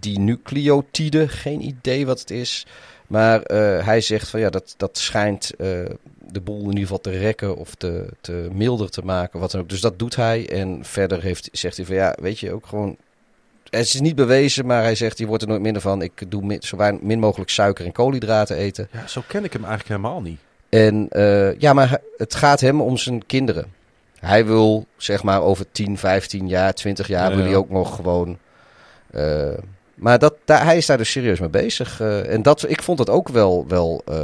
dinucleotide. 0.00 1.28
Geen 1.28 1.60
idee 1.60 2.06
wat 2.06 2.20
het 2.20 2.30
is. 2.30 2.66
Maar 3.06 3.42
eh, 3.42 3.84
hij 3.86 4.00
zegt 4.00 4.28
van 4.28 4.40
ja, 4.40 4.50
dat, 4.50 4.74
dat 4.76 4.98
schijnt 4.98 5.50
eh, 5.58 5.68
de 6.18 6.40
boel 6.40 6.60
in 6.60 6.66
ieder 6.66 6.80
geval 6.80 7.00
te 7.00 7.10
rekken 7.10 7.56
of 7.56 7.74
te, 7.74 8.06
te 8.20 8.48
milder 8.52 8.90
te 8.90 9.04
maken. 9.04 9.40
Wat 9.40 9.50
dan 9.50 9.60
ook. 9.60 9.68
Dus 9.68 9.80
dat 9.80 9.98
doet 9.98 10.16
hij. 10.16 10.48
En 10.48 10.84
verder 10.84 11.22
heeft, 11.22 11.48
zegt 11.52 11.76
hij 11.76 11.86
van 11.86 11.94
ja, 11.94 12.16
weet 12.20 12.38
je 12.38 12.52
ook 12.52 12.66
gewoon. 12.66 12.96
Het 13.70 13.84
is 13.84 14.00
niet 14.00 14.16
bewezen, 14.16 14.66
maar 14.66 14.82
hij 14.82 14.94
zegt: 14.94 15.18
je 15.18 15.26
wordt 15.26 15.42
er 15.42 15.48
nooit 15.48 15.62
minder 15.62 15.82
van. 15.82 16.02
Ik 16.02 16.30
doe 16.30 16.42
min, 16.42 16.62
zo 16.62 16.76
weinig, 16.76 17.02
min 17.02 17.18
mogelijk 17.18 17.50
suiker 17.50 17.84
en 17.84 17.92
koolhydraten 17.92 18.56
eten. 18.56 18.88
Ja, 18.92 19.06
zo 19.06 19.22
ken 19.26 19.44
ik 19.44 19.52
hem 19.52 19.64
eigenlijk 19.64 20.00
helemaal 20.00 20.22
niet. 20.22 20.40
En 20.68 21.08
ja, 21.58 21.72
maar 21.72 22.00
het 22.16 22.34
gaat 22.34 22.60
hem 22.60 22.80
om 22.80 22.96
zijn 22.96 23.26
kinderen. 23.26 23.82
Hij 24.24 24.46
wil 24.46 24.86
zeg 24.96 25.22
maar 25.22 25.42
over 25.42 25.66
10, 25.72 25.98
15 25.98 26.48
jaar, 26.48 26.74
20 26.74 27.06
jaar 27.08 27.30
Ja, 27.30 27.36
wil 27.36 27.44
hij 27.44 27.56
ook 27.56 27.70
nog 27.70 27.94
gewoon. 27.94 28.38
eh, 29.10 29.48
maar 29.94 30.18
dat, 30.18 30.34
daar, 30.44 30.64
hij 30.64 30.76
is 30.76 30.86
daar 30.86 30.98
dus 30.98 31.10
serieus 31.10 31.40
mee 31.40 31.48
bezig. 31.48 32.00
eh, 32.00 32.32
en 32.32 32.42
dat, 32.42 32.70
ik 32.70 32.82
vond 32.82 32.98
het 32.98 33.10
ook 33.10 33.28
wel. 33.28 33.64
wel 33.68 34.02
eh, 34.06 34.16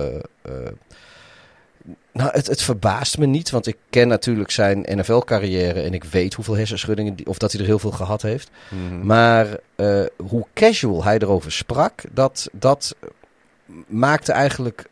nou, 2.13 2.31
het, 2.33 2.47
het 2.47 2.63
verbaast 2.63 3.19
me 3.19 3.27
niet, 3.27 3.51
want 3.51 3.67
ik 3.67 3.77
ken 3.91 4.09
natuurlijk 4.09 4.51
zijn 4.51 4.85
NFL-carrière 4.89 5.81
en 5.83 5.95
ik 5.95 6.05
weet 6.05 6.35
hoeveel 6.35 6.57
hersenschuddingen, 6.57 7.15
die, 7.15 7.27
of 7.27 7.39
dat 7.39 7.53
hij 7.53 7.61
er 7.61 7.67
heel 7.67 7.79
veel 7.79 7.91
gehad 7.91 8.23
heeft. 8.23 8.51
Mhm. 8.69 9.07
Maar 9.07 9.47
hoe 10.29 10.47
casual 10.55 11.05
hij 11.05 11.19
erover 11.19 11.53
sprak, 11.53 12.03
dat, 12.13 12.49
dat 12.53 12.95
maakte 13.87 14.33
eigenlijk 14.33 14.85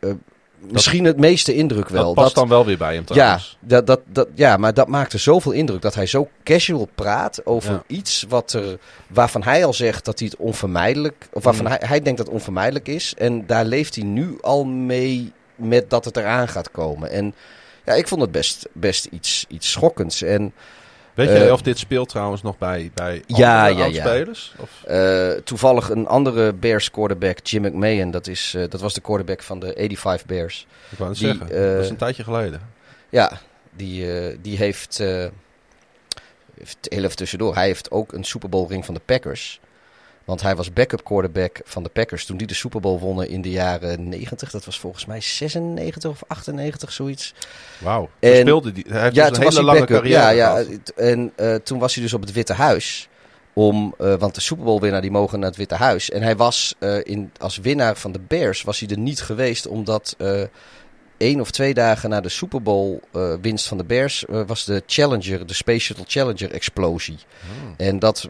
misschien 0.71 1.03
het 1.05 1.17
meeste 1.17 1.53
indruk 1.53 1.89
wel. 1.89 2.03
dat 2.05 2.13
past 2.23 2.35
dan 2.35 2.47
wel 2.47 2.65
weer 2.65 2.77
bij 2.77 2.93
hem 2.93 3.03
ja, 3.07 3.13
trouwens. 3.13 3.57
dat, 3.59 3.87
dat, 3.87 3.99
dat, 4.05 4.27
ja, 4.35 4.57
maar 4.57 4.73
dat 4.73 4.87
maakte 4.87 5.17
zoveel 5.17 5.51
indruk 5.51 5.81
dat 5.81 5.95
hij 5.95 6.05
zo 6.05 6.27
casual 6.43 6.89
praat 6.95 7.45
over 7.45 7.71
Ja. 7.71 7.83
iets 7.87 8.25
wat 8.29 8.53
er, 8.53 8.77
waarvan 9.07 9.43
hij 9.43 9.65
al 9.65 9.73
zegt 9.73 10.05
dat 10.05 10.19
hij 10.19 10.27
het 10.31 10.39
onvermijdelijk, 10.39 11.27
of 11.33 11.43
waarvan 11.43 11.65
Mm. 11.65 11.71
hij, 11.71 11.81
hij 11.87 12.01
denkt 12.01 12.17
dat 12.17 12.27
het 12.27 12.35
onvermijdelijk 12.35 12.87
is. 12.87 13.13
En 13.17 13.45
daar 13.45 13.65
leeft 13.65 13.95
hij 13.95 14.03
nu 14.03 14.37
al 14.41 14.65
mee 14.65 15.31
met 15.55 15.89
dat 15.89 16.05
het 16.05 16.17
eraan 16.17 16.47
gaat 16.47 16.71
komen. 16.71 17.11
En 17.11 17.35
ja, 17.85 17.93
ik 17.93 18.07
vond 18.07 18.21
het 18.21 18.31
best, 18.31 18.67
best 18.73 19.05
iets, 19.05 19.45
iets 19.47 19.71
schokkends. 19.71 20.21
En 20.21 20.53
Weet 21.13 21.29
je 21.29 21.35
Eh, 21.45 21.51
of 21.51 21.61
dit 21.61 21.77
speelt 21.77 22.09
trouwens 22.09 22.41
nog 22.41 22.57
bij, 22.57 22.91
bij 22.93 23.23
Ja, 23.27 23.67
andere 23.69 23.93
ja? 23.93 24.03
Of? 24.57 24.83
Eh, 24.83 25.29
toevallig 25.43 25.89
een 25.89 26.07
andere 26.07 26.53
Bears 26.53 26.91
quarterback, 26.91 27.39
Jim 27.47 27.61
McMahon, 27.61 28.11
dat, 28.11 28.27
is, 28.27 28.53
eh, 28.55 28.63
dat 28.69 28.81
was 28.81 28.93
de 28.93 29.01
quarterback 29.01 29.41
van 29.43 29.59
de 29.59 29.73
85 29.75 30.25
Bears. 30.25 30.67
Ik 30.91 30.97
wou 30.97 31.09
het 31.09 31.19
Die, 31.19 31.27
zeggen, 31.27 31.47
dat 31.75 31.83
is 31.83 31.89
een 31.89 31.95
tijdje 31.97 32.23
geleden. 32.23 32.61
Ja, 33.09 33.31
die, 33.75 34.05
die 34.41 34.57
heeft, 34.57 34.99
even- 34.99 35.31
heel 36.81 37.03
even 37.03 37.15
tussendoor, 37.15 37.55
hij 37.55 37.65
heeft 37.65 37.91
ook 37.91 38.13
een 38.13 38.23
Super 38.23 38.49
Bowl 38.49 38.67
ring 38.69 38.85
van 38.85 38.93
de 38.93 39.01
Packers. 39.05 39.59
Want 40.29 40.41
hij 40.41 40.55
was 40.55 40.73
backup 40.73 41.03
quarterback 41.03 41.59
van 41.63 41.83
de 41.83 41.89
Packers 41.89 42.25
toen 42.25 42.37
die 42.37 42.47
de 42.47 42.53
Super 42.53 42.79
Bowl 42.79 42.99
wonnen 42.99 43.29
in 43.29 43.41
de 43.41 43.49
jaren 43.49 44.09
90. 44.09 44.51
Dat 44.51 44.65
was 44.65 44.79
volgens 44.79 45.05
mij 45.05 45.21
96 45.21 46.11
of 46.11 46.23
98, 46.27 46.91
zoiets. 46.91 47.33
Wauw. 47.77 48.09
en- 48.19 48.31
Toen 48.31 48.39
speelde 48.41 48.71
die. 48.71 48.85
Hij 48.89 49.01
heeft 49.01 49.15
ja, 49.15 49.29
dus 49.29 49.37
een 49.37 49.43
hele 49.43 49.63
lange 49.63 49.85
carrière 49.85 50.19
Ja, 50.19 50.29
ja, 50.29 50.63
en 50.95 51.31
eh, 51.35 51.55
toen 51.55 51.79
was 51.79 51.93
hij 51.93 52.03
dus 52.03 52.13
op 52.13 52.21
het 52.21 52.31
Witte 52.31 52.53
Huis. 52.53 53.09
Om, 53.53 53.95
eh, 53.97 54.15
want 54.15 54.35
de 54.35 54.41
Super 54.41 54.65
Bowl 54.65 54.81
winnaar 54.81 55.01
die 55.01 55.11
mogen 55.11 55.39
naar 55.39 55.49
het 55.49 55.57
Witte 55.57 55.75
Huis. 55.75 56.09
En 56.09 56.21
hij 56.21 56.35
was 56.35 56.75
eh, 56.79 56.97
in, 57.03 57.31
als 57.37 57.57
winnaar 57.57 57.97
van 57.97 58.11
de 58.11 58.19
Bears 58.27 58.61
was 58.61 58.79
hij 58.79 58.89
er 58.89 58.99
niet 58.99 59.21
geweest. 59.21 59.67
Omdat 59.67 60.15
één 61.17 61.39
of 61.39 61.51
twee 61.51 61.73
dagen 61.73 62.09
na 62.09 62.21
de 62.21 62.29
Super 62.29 62.61
Bowl 62.61 62.99
winst 63.41 63.67
van 63.67 63.77
de 63.77 63.83
Bears 63.83 64.25
was 64.27 64.65
de 64.65 64.83
Challenger, 64.85 65.47
de 65.47 65.53
Space 65.53 65.79
Shuttle 65.79 66.05
Challenger 66.07 66.51
explosie. 66.51 67.17
Hmm. 67.41 67.73
En 67.77 67.99
dat 67.99 68.29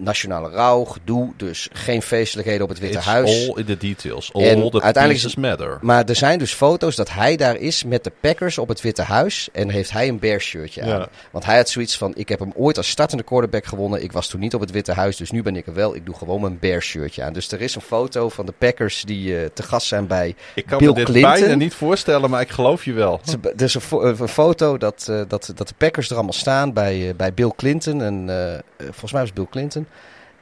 nationale 0.00 0.48
rouw, 0.48 0.84
gedoe, 0.84 1.32
dus 1.36 1.68
geen 1.72 2.02
feestelijkheden 2.02 2.62
op 2.62 2.68
het 2.68 2.78
Witte 2.78 2.96
It's 2.96 3.06
Huis. 3.06 3.48
all 3.48 3.58
in 3.58 3.64
the 3.64 3.76
details. 3.76 4.32
All 4.32 4.42
En 4.42 4.70
the 4.70 4.80
uiteindelijk 4.82 5.24
is 5.24 5.34
pieces 5.34 5.34
matter. 5.50 5.78
Maar 5.80 6.04
er 6.04 6.16
zijn 6.16 6.38
dus 6.38 6.52
foto's 6.52 6.96
dat 6.96 7.10
hij 7.10 7.36
daar 7.36 7.56
is 7.56 7.84
met 7.84 8.04
de 8.04 8.12
Packers 8.20 8.58
op 8.58 8.68
het 8.68 8.80
Witte 8.80 9.02
Huis. 9.02 9.48
En 9.52 9.68
heeft 9.68 9.90
hij 9.90 10.08
een 10.08 10.18
Bears 10.18 10.44
shirtje 10.44 10.82
aan. 10.82 11.06
Want 11.30 11.44
hij 11.44 11.56
had 11.56 11.68
zoiets 11.68 11.96
van, 11.98 12.12
ik 12.16 12.28
heb 12.28 12.38
hem 12.38 12.52
ooit 12.56 12.76
als 12.76 12.88
startende 12.88 13.22
quarterback 13.22 13.64
gewonnen. 13.66 14.02
Ik 14.02 14.12
was 14.12 14.28
toen 14.28 14.40
niet 14.40 14.54
op 14.54 14.60
het 14.60 14.70
Witte 14.70 14.92
Huis, 14.92 15.16
dus 15.16 15.30
nu 15.30 15.42
ben 15.42 15.56
ik 15.56 15.66
er 15.66 15.74
wel. 15.74 15.94
Ik 15.94 16.06
doe 16.06 16.14
gewoon 16.14 16.40
mijn 16.40 16.58
Bears 16.58 16.86
shirtje 16.86 17.22
aan. 17.22 17.32
Dus 17.32 17.52
er 17.52 17.60
is 17.60 17.74
een 17.74 17.80
foto 17.80 18.28
van 18.28 18.46
de 18.46 18.52
Packers 18.58 19.02
die 19.06 19.38
eh, 19.40 19.46
te 19.54 19.62
gast 19.62 19.86
zijn 19.86 20.06
bij... 20.06 20.34
Ik 20.54 20.66
kan 20.66 20.78
Bill 20.78 20.88
me 20.88 20.94
dit 20.94 21.04
Clinton. 21.04 21.32
bijna 21.32 21.54
niet 21.54 21.74
voorstellen, 21.74 22.30
maar 22.30 22.40
ik 22.40 22.50
geloof 22.50 22.84
je 22.84 22.92
wel. 22.92 23.20
Er 23.56 23.62
is 23.62 23.74
een, 23.74 23.80
fo- 23.80 24.02
een 24.02 24.28
foto 24.28 24.78
dat, 24.78 25.06
eh, 25.10 25.20
dat, 25.28 25.52
dat 25.54 25.68
de 25.68 25.74
Packers 25.76 26.08
er 26.08 26.14
allemaal 26.14 26.32
staan 26.32 26.72
bij, 26.72 27.08
eh, 27.08 27.14
bij 27.14 27.34
Bill 27.34 27.52
Clinton. 27.56 28.02
En, 28.02 28.28
volgens 28.78 29.12
mij 29.12 29.20
was 29.20 29.32
Bill 29.32 29.46
Clinton. 29.50 29.86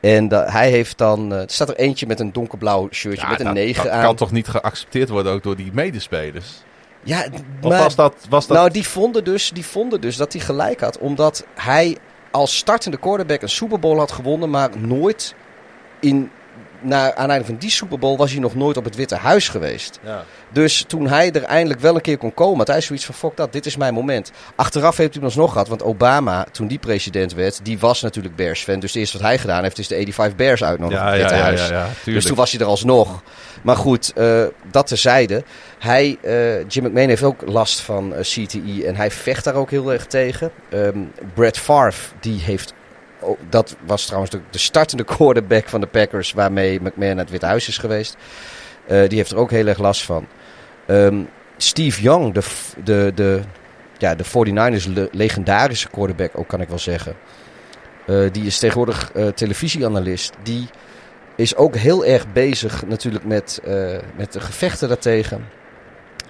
En 0.00 0.28
hij 0.50 0.70
heeft 0.70 0.98
dan... 0.98 1.32
eh, 1.32 1.40
er 1.40 1.50
staat 1.50 1.68
er 1.68 1.76
eentje 1.76 2.06
met 2.06 2.20
een 2.20 2.32
donkerblauw 2.32 2.88
shirtje 2.90 3.22
Ja, 3.24 3.30
met 3.30 3.38
een 3.40 3.44
dat, 3.44 3.54
9 3.54 3.84
dat 3.84 3.92
aan. 3.92 4.02
kan 4.02 4.16
toch 4.16 4.30
niet 4.32 4.48
geaccepteerd 4.48 5.08
worden 5.08 5.32
ook 5.32 5.42
door 5.42 5.56
die 5.56 5.70
medespelers? 5.72 6.62
Ja, 7.02 7.26
Of 7.60 7.68
maar- 7.70 7.78
was 7.82 7.94
dat... 7.94 8.14
Was 8.28 8.46
dat 8.46 8.56
Nou, 8.56 8.70
die 8.70 8.86
vonden, 8.88 9.24
dus, 9.24 9.50
die 9.50 9.64
vonden 9.66 10.00
dus 10.00 10.16
dat 10.16 10.32
hij 10.32 10.42
gelijk 10.42 10.80
had. 10.80 10.98
Omdat 10.98 11.46
hij 11.54 11.96
als 12.30 12.56
startende 12.56 12.96
quarterback 12.98 13.42
een 13.42 13.48
Super 13.48 13.78
Bowl 13.78 13.98
had 13.98 14.12
gewonnen. 14.12 14.50
Maar 14.50 14.70
nooit 14.78 15.34
in... 16.00 16.30
Na 16.80 17.14
aanleiding 17.14 17.50
van 17.50 17.58
die 17.58 17.70
Super 17.70 17.98
Bowl 17.98 18.16
was 18.16 18.30
hij 18.30 18.40
nog 18.40 18.54
nooit 18.54 18.76
op 18.76 18.84
het 18.84 18.96
Witte 18.96 19.16
Huis 19.16 19.48
geweest. 19.48 19.98
ja. 20.02 20.24
Dus 20.52 20.84
toen 20.86 21.06
hij 21.06 21.32
er 21.32 21.42
eindelijk 21.42 21.80
wel 21.80 21.94
een 21.94 22.00
keer 22.00 22.18
kon 22.18 22.34
komen, 22.34 22.58
had 22.58 22.66
hij 22.66 22.80
zoiets 22.80 23.04
van: 23.04 23.14
fuck 23.14 23.36
dat, 23.36 23.52
dit 23.52 23.66
is 23.66 23.76
mijn 23.76 23.94
moment. 23.94 24.32
Achteraf 24.56 24.96
heeft 24.96 25.14
hij 25.14 25.22
hem 25.22 25.24
alsnog 25.24 25.52
gehad, 25.52 25.68
want 25.68 25.82
Obama, 25.82 26.46
toen 26.52 26.66
die 26.66 26.78
president 26.78 27.34
werd, 27.34 27.60
die 27.62 27.78
was 27.78 28.02
natuurlijk 28.02 28.36
Bears-fan. 28.36 28.80
Dus 28.80 28.90
het 28.90 29.00
eerste 29.00 29.18
wat 29.18 29.26
hij 29.26 29.38
gedaan 29.38 29.62
heeft, 29.62 29.78
is 29.78 29.88
de 29.88 29.94
85 29.94 30.36
Bears 30.36 30.64
uitnodigen 30.64 31.04
Ja, 31.04 31.14
op 31.14 31.20
het 31.20 31.30
ja, 31.30 31.50
Witte 31.50 31.72
ja, 31.72 31.80
Huis. 31.80 32.04
Dus 32.04 32.24
toen 32.24 32.36
was 32.36 32.50
hij 32.50 32.60
er 32.60 32.66
alsnog. 32.66 33.22
Maar 33.62 33.76
goed, 33.76 34.12
eh, 34.12 34.44
dat 34.70 34.86
terzijde. 34.86 35.42
Hij, 35.78 36.18
eh, 36.22 36.68
Jim 36.68 36.84
McMahon 36.84 37.08
heeft 37.08 37.22
ook 37.22 37.42
last 37.46 37.80
van 37.80 38.14
eh, 38.14 38.20
CTE 38.20 38.86
en 38.86 38.96
hij 38.96 39.10
vecht 39.10 39.44
daar 39.44 39.54
ook 39.54 39.70
heel 39.70 39.92
erg 39.92 40.06
tegen. 40.06 40.50
Ehm 40.70 40.98
Brett 41.34 41.58
Favre, 41.58 42.14
die 42.20 42.40
heeft... 42.40 42.74
oh, 43.20 43.38
dat 43.48 43.76
was 43.86 44.04
trouwens 44.04 44.32
de, 44.32 44.40
de 44.50 44.58
startende 44.58 45.04
quarterback 45.04 45.68
van 45.68 45.80
de 45.80 45.86
Packers... 45.86 46.32
waarmee 46.32 46.80
McMahon 46.80 47.14
naar 47.14 47.24
het 47.24 47.30
Witte 47.30 47.46
Huis 47.46 47.68
is 47.68 47.78
geweest. 47.78 48.16
Eh, 48.86 49.08
die 49.08 49.18
heeft 49.18 49.30
er 49.30 49.36
ook 49.38 49.50
heel 49.50 49.66
erg 49.66 49.78
last 49.78 50.04
van. 50.04 50.26
Ehm, 50.86 51.22
Steve 51.56 52.02
Young, 52.02 52.34
de, 52.34 52.42
de, 52.84 53.12
de, 53.14 53.40
ja, 53.98 54.14
de 54.14 54.24
49ers 54.24 54.92
le- 54.92 55.08
legendarische 55.12 55.88
quarterback, 55.88 56.30
ook 56.38 56.48
kan 56.48 56.60
ik 56.60 56.68
wel 56.68 56.78
zeggen. 56.78 57.14
Eh, 58.06 58.20
die 58.32 58.44
is 58.44 58.58
tegenwoordig 58.58 59.12
eh, 59.12 59.26
televisieanalist. 59.26 60.32
Die 60.42 60.68
is 61.36 61.56
ook 61.56 61.76
heel 61.76 62.04
erg 62.04 62.32
bezig 62.32 62.86
natuurlijk 62.86 63.24
met, 63.24 63.60
met 64.16 64.32
de 64.32 64.40
gevechten 64.40 64.88
daartegen. 64.88 65.46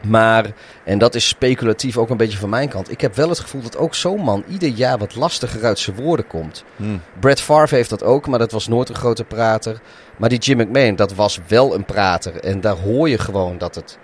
Maar, 0.06 0.46
en 0.84 0.98
dat 0.98 1.14
is 1.14 1.28
speculatief 1.28 1.96
ook 1.96 2.10
een 2.10 2.16
beetje 2.16 2.38
van 2.38 2.48
mijn 2.48 2.68
kant. 2.68 2.90
Ik 2.90 3.00
heb 3.00 3.14
wel 3.14 3.28
het 3.28 3.38
gevoel 3.38 3.62
dat 3.62 3.76
ook 3.76 3.94
zo'n 3.94 4.20
man 4.20 4.44
ieder 4.48 4.68
jaar 4.68 4.98
wat 4.98 5.14
lastiger 5.14 5.64
uit 5.64 5.78
zijn 5.78 5.96
woorden 5.96 6.26
komt. 6.26 6.64
Hm. 6.76 6.84
Brett 7.20 7.40
Favre 7.40 7.76
heeft 7.76 7.90
dat 7.90 8.02
ook, 8.02 8.26
maar 8.26 8.38
dat 8.38 8.52
was 8.52 8.68
nooit 8.68 8.88
een 8.88 8.94
grote 8.94 9.24
prater. 9.24 9.80
Maar 10.16 10.28
die 10.28 10.38
Jim 10.38 10.58
McMahon, 10.58 10.96
dat 10.96 11.14
was 11.14 11.40
wel 11.46 11.74
een 11.74 11.84
prater. 11.84 12.40
En 12.40 12.60
daar 12.60 12.76
hoor 12.76 13.08
je 13.08 13.18
gewoon 13.18 13.58
dat 13.58 13.74
het 13.74 13.98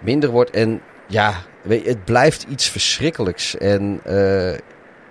minder 0.00 0.30
wordt. 0.30 0.50
En 0.50 0.80
ja, 1.06 1.34
weet 1.62 1.82
je, 1.82 1.88
het 1.88 2.04
blijft 2.04 2.46
iets 2.48 2.68
verschrikkelijks. 2.68 3.56
En 3.56 4.00
eh, 4.04 4.58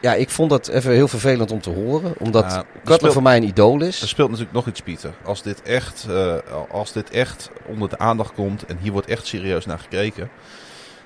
ja, 0.05 0.13
ik 0.13 0.29
vond 0.29 0.49
dat 0.49 0.67
even 0.67 0.91
heel 0.91 1.07
vervelend 1.07 1.51
om 1.51 1.61
te 1.61 1.69
horen. 1.69 2.13
Omdat 2.17 2.51
Ja, 2.51 2.57
er 2.57 2.65
Cutler 2.73 2.97
speelt- 2.97 3.13
voor 3.13 3.21
mij 3.21 3.37
een 3.37 3.43
idool 3.43 3.79
Er 3.81 3.87
is. 3.87 4.07
speelt 4.09 4.29
natuurlijk 4.29 4.55
nog 4.55 4.67
iets, 4.67 4.81
Pieter. 4.81 5.13
Als 5.23 5.41
dit, 5.41 5.61
echt, 5.61 6.05
eh, 6.09 6.33
als 6.71 6.91
dit 6.91 7.09
echt 7.09 7.49
onder 7.65 7.89
de 7.89 7.97
aandacht 7.97 8.33
komt 8.33 8.65
en 8.65 8.77
hier 8.81 8.91
wordt 8.91 9.07
echt 9.07 9.25
serieus 9.27 9.65
naar 9.65 9.79
gekeken, 9.79 10.29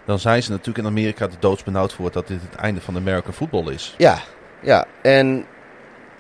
dan 0.06 0.20
zijn 0.20 0.44
ze 0.44 0.50
natuurlijk 0.52 0.78
in 0.78 0.86
Amerika 0.86 1.28
de 1.28 1.36
doodsbenauwd 1.40 1.94
voor 1.94 2.12
dat 2.12 2.28
dit 2.28 2.42
het 2.50 2.56
einde 2.60 2.82
van 2.82 2.94
de 2.94 3.00
American 3.00 3.34
football 3.34 3.74
is. 3.74 3.96
Ja, 3.98 4.20
ja. 4.62 4.86
En 5.02 5.46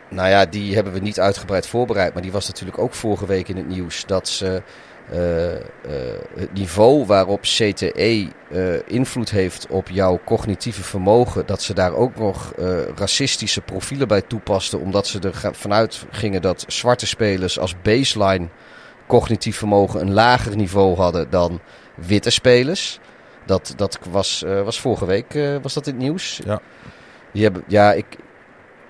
nou 0.09 0.29
ja, 0.29 0.45
die 0.45 0.75
hebben 0.75 0.93
we 0.93 0.99
niet 0.99 1.19
uitgebreid 1.19 1.67
voorbereid. 1.67 2.13
Maar 2.13 2.21
die 2.21 2.31
was 2.31 2.47
natuurlijk 2.47 2.77
ook 2.79 2.93
vorige 2.93 3.25
week 3.25 3.47
in 3.47 3.57
het 3.57 3.67
nieuws. 3.67 4.05
Dat 4.05 4.27
ze 4.27 4.61
het 6.35 6.53
niveau 6.53 7.05
waarop 7.05 7.41
CTE 7.41 8.27
eh, 8.49 8.87
invloed 8.87 9.31
heeft 9.31 9.67
op 9.67 9.89
jouw 9.89 10.19
cognitieve 10.25 10.83
vermogen. 10.83 11.45
Dat 11.45 11.61
ze 11.61 11.73
daar 11.73 11.93
ook 11.93 12.15
nog 12.15 12.53
eh, 12.53 12.87
racistische 12.95 13.61
profielen 13.61 14.07
bij 14.07 14.21
toepasten. 14.21 14.79
Omdat 14.79 15.07
ze 15.07 15.19
er 15.19 15.55
vanuit 15.55 16.05
gingen 16.11 16.41
dat 16.41 16.65
zwarte 16.67 17.07
spelers 17.07 17.59
als 17.59 17.81
baseline 17.81 18.47
cognitief 19.07 19.57
vermogen 19.57 20.01
een 20.01 20.13
lager 20.13 20.55
niveau 20.55 20.95
hadden 20.95 21.29
dan 21.29 21.59
witte 21.95 22.29
spelers. 22.29 22.99
Dat, 23.45 23.73
dat 23.75 23.99
was, 24.11 24.43
eh, 24.43 24.61
was 24.61 24.79
vorige 24.79 25.05
week 25.05 25.35
eh, 25.35 25.55
was 25.61 25.73
dat 25.73 25.87
in 25.87 25.93
het 25.93 26.01
nieuws. 26.01 26.39
Ja. 26.45 26.59
Die 27.33 27.43
hebben, 27.43 27.63
ja, 27.67 27.93
ik, 27.93 28.05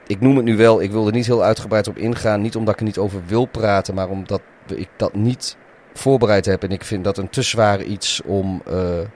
ik 0.07 0.19
noem 0.19 0.35
het 0.35 0.45
nu 0.45 0.57
wel. 0.57 0.81
Ik 0.81 0.91
wil 0.91 1.07
er 1.07 1.13
niet 1.13 1.25
heel 1.25 1.43
uitgebreid 1.43 1.87
op 1.87 1.97
ingaan. 1.97 2.41
Niet 2.41 2.55
omdat 2.55 2.73
ik 2.73 2.79
er 2.79 2.85
niet 2.85 2.97
over 2.97 3.21
wil 3.25 3.45
praten, 3.45 3.95
maar 3.95 4.09
omdat 4.09 4.41
ik 4.67 4.89
dat 4.97 5.15
niet 5.15 5.57
voorbereid 5.99 6.45
heb. 6.45 6.63
En 6.63 6.71
ik 6.71 6.83
vind 6.83 7.03
dat 7.03 7.17
een 7.17 7.29
te 7.29 7.41
zwaar 7.41 7.81
iets 7.81 8.21
om 8.25 8.61
eh, 8.67 8.99
eh, 8.99 9.07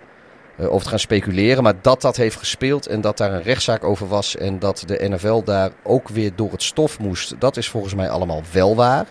over 0.57 0.81
te 0.83 0.89
gaan 0.89 0.99
speculeren. 0.99 1.63
Maar 1.63 1.73
dat 1.81 2.01
dat 2.01 2.15
heeft 2.15 2.35
gespeeld 2.35 2.87
en 2.87 3.01
dat 3.01 3.17
daar 3.17 3.33
een 3.33 3.41
rechtszaak 3.43 3.83
over 3.83 4.07
was. 4.07 4.37
En 4.37 4.59
dat 4.59 4.83
de 4.85 5.07
NFL 5.09 5.43
daar 5.43 5.71
ook 5.83 6.09
weer 6.09 6.31
door 6.35 6.51
het 6.51 6.63
stof 6.63 6.99
moest. 6.99 7.35
Dat 7.39 7.57
is 7.57 7.69
volgens 7.69 7.95
mij 7.95 8.09
allemaal 8.09 8.41
wel 8.51 8.75
waar. 8.75 9.05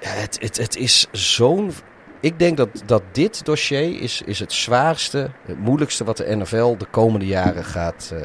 Ja, 0.00 0.10
het, 0.10 0.38
het, 0.40 0.56
het 0.56 0.76
is 0.76 1.06
zo'n. 1.12 1.72
Ik 2.20 2.38
denk 2.38 2.56
dat, 2.56 2.68
dat 2.86 3.02
dit 3.12 3.44
dossier 3.44 4.00
is, 4.00 4.22
is 4.24 4.38
het 4.38 4.52
zwaarste, 4.52 5.30
het 5.46 5.58
moeilijkste 5.58 6.04
wat 6.04 6.16
de 6.16 6.36
NFL 6.36 6.76
de 6.76 6.86
komende 6.90 7.26
jaren 7.26 7.64
gaat, 7.64 8.10
eh, 8.14 8.20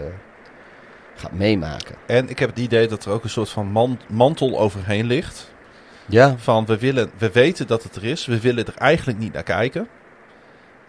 gaat 1.15 1.31
meemaken. 1.31 1.95
En 2.05 2.29
ik 2.29 2.39
heb 2.39 2.49
het 2.49 2.59
idee 2.59 2.87
dat 2.87 3.05
er 3.05 3.11
ook 3.11 3.23
een 3.23 3.29
soort 3.29 3.49
van 3.49 3.67
man- 3.67 3.99
mantel 4.09 4.59
overheen 4.59 5.05
ligt. 5.05 5.53
Ja, 6.07 6.37
Van 6.37 6.65
we, 6.65 6.77
willen, 6.77 7.11
we 7.17 7.31
weten 7.31 7.67
dat 7.67 7.83
het 7.83 7.95
er 7.95 8.03
is, 8.03 8.25
we 8.25 8.39
willen 8.39 8.65
er 8.65 8.75
eigenlijk 8.75 9.17
niet 9.17 9.33
naar 9.33 9.43
kijken. 9.43 9.87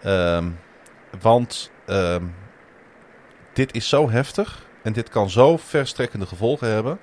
Ehm, 0.01 0.49
want 1.21 1.71
ehm, 1.85 2.23
dit 3.53 3.75
is 3.75 3.89
zo 3.89 4.09
heftig 4.09 4.65
en 4.83 4.93
dit 4.93 5.09
kan 5.09 5.29
zo 5.29 5.57
verstrekkende 5.57 6.25
gevolgen 6.25 6.67
hebben. 6.67 6.99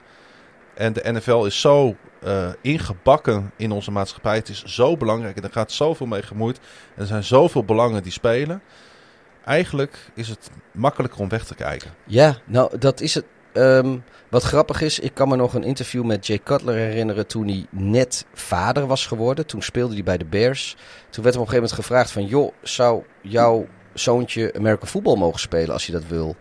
En 0.74 0.92
de 0.92 1.12
NFL 1.12 1.44
is 1.44 1.60
zo 1.60 1.96
eh, 2.22 2.48
ingebakken 2.60 3.52
in 3.56 3.70
onze 3.70 3.90
maatschappij. 3.90 4.36
Het 4.36 4.48
is 4.48 4.64
zo 4.64 4.96
belangrijk 4.96 5.36
en 5.36 5.42
er 5.42 5.52
gaat 5.52 5.72
zoveel 5.72 6.06
mee 6.06 6.22
gemoeid. 6.22 6.58
En 6.94 7.00
er 7.00 7.06
zijn 7.06 7.24
zoveel 7.24 7.64
belangen 7.64 8.02
die 8.02 8.12
spelen. 8.12 8.62
Eigenlijk 9.44 10.10
is 10.14 10.28
het 10.28 10.50
makkelijker 10.72 11.20
om 11.20 11.28
weg 11.28 11.44
te 11.44 11.54
kijken. 11.54 11.90
ja 12.06 12.36
nou 12.44 12.78
dat 12.78 13.00
is 13.00 13.14
het. 13.14 13.24
Ehm, 13.52 13.98
wat 14.34 14.42
grappig 14.42 14.80
is, 14.80 14.98
ik 14.98 15.14
kan 15.14 15.28
me 15.28 15.36
nog 15.36 15.54
een 15.54 15.64
interview 15.64 16.04
met 16.04 16.26
Jay 16.26 16.40
Cutler 16.44 16.74
herinneren 16.74 17.26
toen 17.26 17.46
hij 17.46 17.66
net 17.70 18.26
vader 18.32 18.86
was 18.86 19.06
geworden. 19.06 19.46
Toen 19.46 19.62
speelde 19.62 19.94
hij 19.94 20.02
bij 20.02 20.18
de 20.18 20.24
Bears. 20.24 20.76
Toen 21.10 21.22
werd 21.22 21.34
hem 21.34 21.42
op 21.44 21.48
een 21.48 21.54
gegeven 21.54 21.54
moment 21.54 21.72
gevraagd 21.72 22.10
van... 22.10 22.26
joh, 22.26 22.52
zou 22.62 23.02
jouw 23.20 23.66
zoontje 23.92 24.54
American 24.56 24.88
football 24.88 25.16
mogen 25.16 25.40
spelen 25.40 25.72
als 25.72 25.86
hij 25.86 26.00
dat 26.00 26.08
wil? 26.08 26.36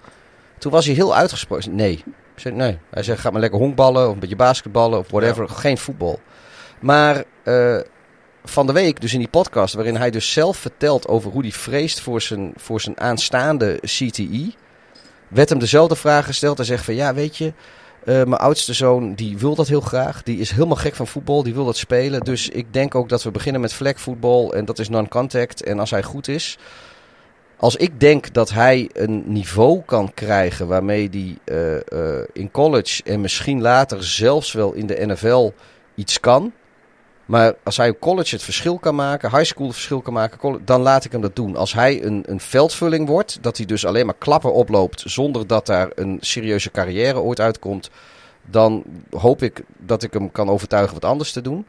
Toen 0.58 0.72
was 0.72 0.86
hij 0.86 0.96
heel 0.96 1.16
uitgesproken. 1.16 1.76
Nee. 1.76 2.04
Zei, 2.36 2.56
nee. 2.56 2.80
Hij 2.90 3.04
zei, 3.04 3.18
ga 3.18 3.30
maar 3.30 3.42
lekker 3.42 3.60
honkballen 3.60 4.08
of 4.08 4.14
een 4.14 4.20
beetje 4.20 4.36
basketballen 4.36 5.00
of 5.00 5.12
whatever. 5.12 5.50
Geen 5.50 5.78
voetbal. 5.78 6.20
Maar 6.80 7.24
eh, 7.44 7.80
van 8.44 8.68
de 8.68 8.74
week, 8.74 9.02
dus 9.02 9.14
in 9.14 9.20
die 9.20 9.28
podcast, 9.28 9.74
waarin 9.74 9.96
hij 9.96 10.12
dus 10.12 10.32
zelf 10.32 10.58
vertelt 10.58 11.08
over 11.08 11.32
hoe 11.32 11.42
hij 11.42 11.52
vreest 11.52 12.00
voor 12.00 12.22
zijn, 12.22 12.54
voor 12.56 12.82
zijn 12.82 13.00
aanstaande 13.00 13.80
CTE, 13.82 14.54
werd 15.28 15.50
hem 15.50 15.60
dezelfde 15.60 15.96
vraag 15.96 16.26
gesteld. 16.26 16.58
Hij 16.58 16.66
zegt 16.66 16.86
van, 16.86 16.96
ja, 16.96 17.14
weet 17.14 17.38
je, 17.38 17.54
eh, 18.06 18.16
mijn 18.16 18.42
oudste 18.42 18.74
zoon, 18.74 19.14
die 19.14 19.38
wil 19.38 19.56
dat 19.56 19.68
heel 19.68 19.82
graag. 19.82 20.24
Die 20.24 20.40
is 20.40 20.52
helemaal 20.52 20.76
gek 20.76 20.96
van 20.96 21.08
voetbal, 21.08 21.44
die 21.44 21.54
wil 21.54 21.66
dat 21.66 21.78
spelen. 21.78 22.22
Dus 22.22 22.50
ik 22.50 22.74
denk 22.74 22.96
ook 22.96 23.10
dat 23.10 23.24
we 23.24 23.32
beginnen 23.32 23.62
met 23.62 23.74
vlekvoetbal 23.74 24.54
en 24.54 24.66
dat 24.66 24.80
is 24.80 24.90
non-contact. 24.90 25.64
En 25.64 25.80
als 25.80 25.90
hij 25.90 26.04
goed 26.04 26.28
is, 26.28 26.58
als 27.58 27.76
ik 27.76 28.00
denk 28.00 28.34
dat 28.34 28.50
hij 28.50 28.90
een 28.94 29.24
niveau 29.26 29.82
kan 29.86 30.14
krijgen 30.14 30.68
waarmee 30.68 31.10
hij 31.12 31.38
eh, 31.46 32.20
eh, 32.20 32.28
in 32.34 32.52
college 32.52 33.04
en 33.04 33.22
misschien 33.22 33.62
later 33.62 34.04
zelfs 34.04 34.52
wel 34.52 34.74
in 34.74 34.88
de 34.88 35.06
NFL 35.06 35.52
iets 35.96 36.20
kan. 36.20 36.54
Maar 37.26 37.54
als 37.64 37.78
hij 37.78 37.90
op 37.90 38.00
college 38.00 38.36
het 38.36 38.44
verschil 38.44 38.80
kan 38.80 38.96
maken, 38.96 39.30
high 39.30 39.44
school 39.44 39.66
het 39.66 39.76
verschil 39.76 40.02
kan 40.02 40.14
maken, 40.14 40.62
dan 40.66 40.82
laat 40.82 41.06
ik 41.06 41.12
hem 41.12 41.22
dat 41.22 41.36
doen. 41.36 41.56
Als 41.56 41.74
hij 41.74 42.04
een, 42.04 42.24
een 42.26 42.40
veldvulling 42.40 43.08
wordt, 43.08 43.38
dat 43.42 43.58
hij 43.58 43.66
dus 43.66 43.86
alleen 43.86 44.06
maar 44.06 44.16
klappen 44.18 44.54
oploopt 44.54 45.04
zonder 45.06 45.48
dat 45.48 45.66
daar 45.66 45.90
een 45.96 46.18
serieuze 46.22 46.72
carrière 46.72 47.20
ooit 47.20 47.40
uitkomt, 47.40 47.90
dan 48.46 48.84
hoop 49.12 49.42
ik 49.42 49.64
dat 49.78 50.04
ik 50.04 50.14
hem 50.14 50.32
kan 50.32 50.50
overtuigen 50.50 50.94
wat 50.94 51.06
anders 51.06 51.32
te 51.32 51.42
doen. 51.42 51.66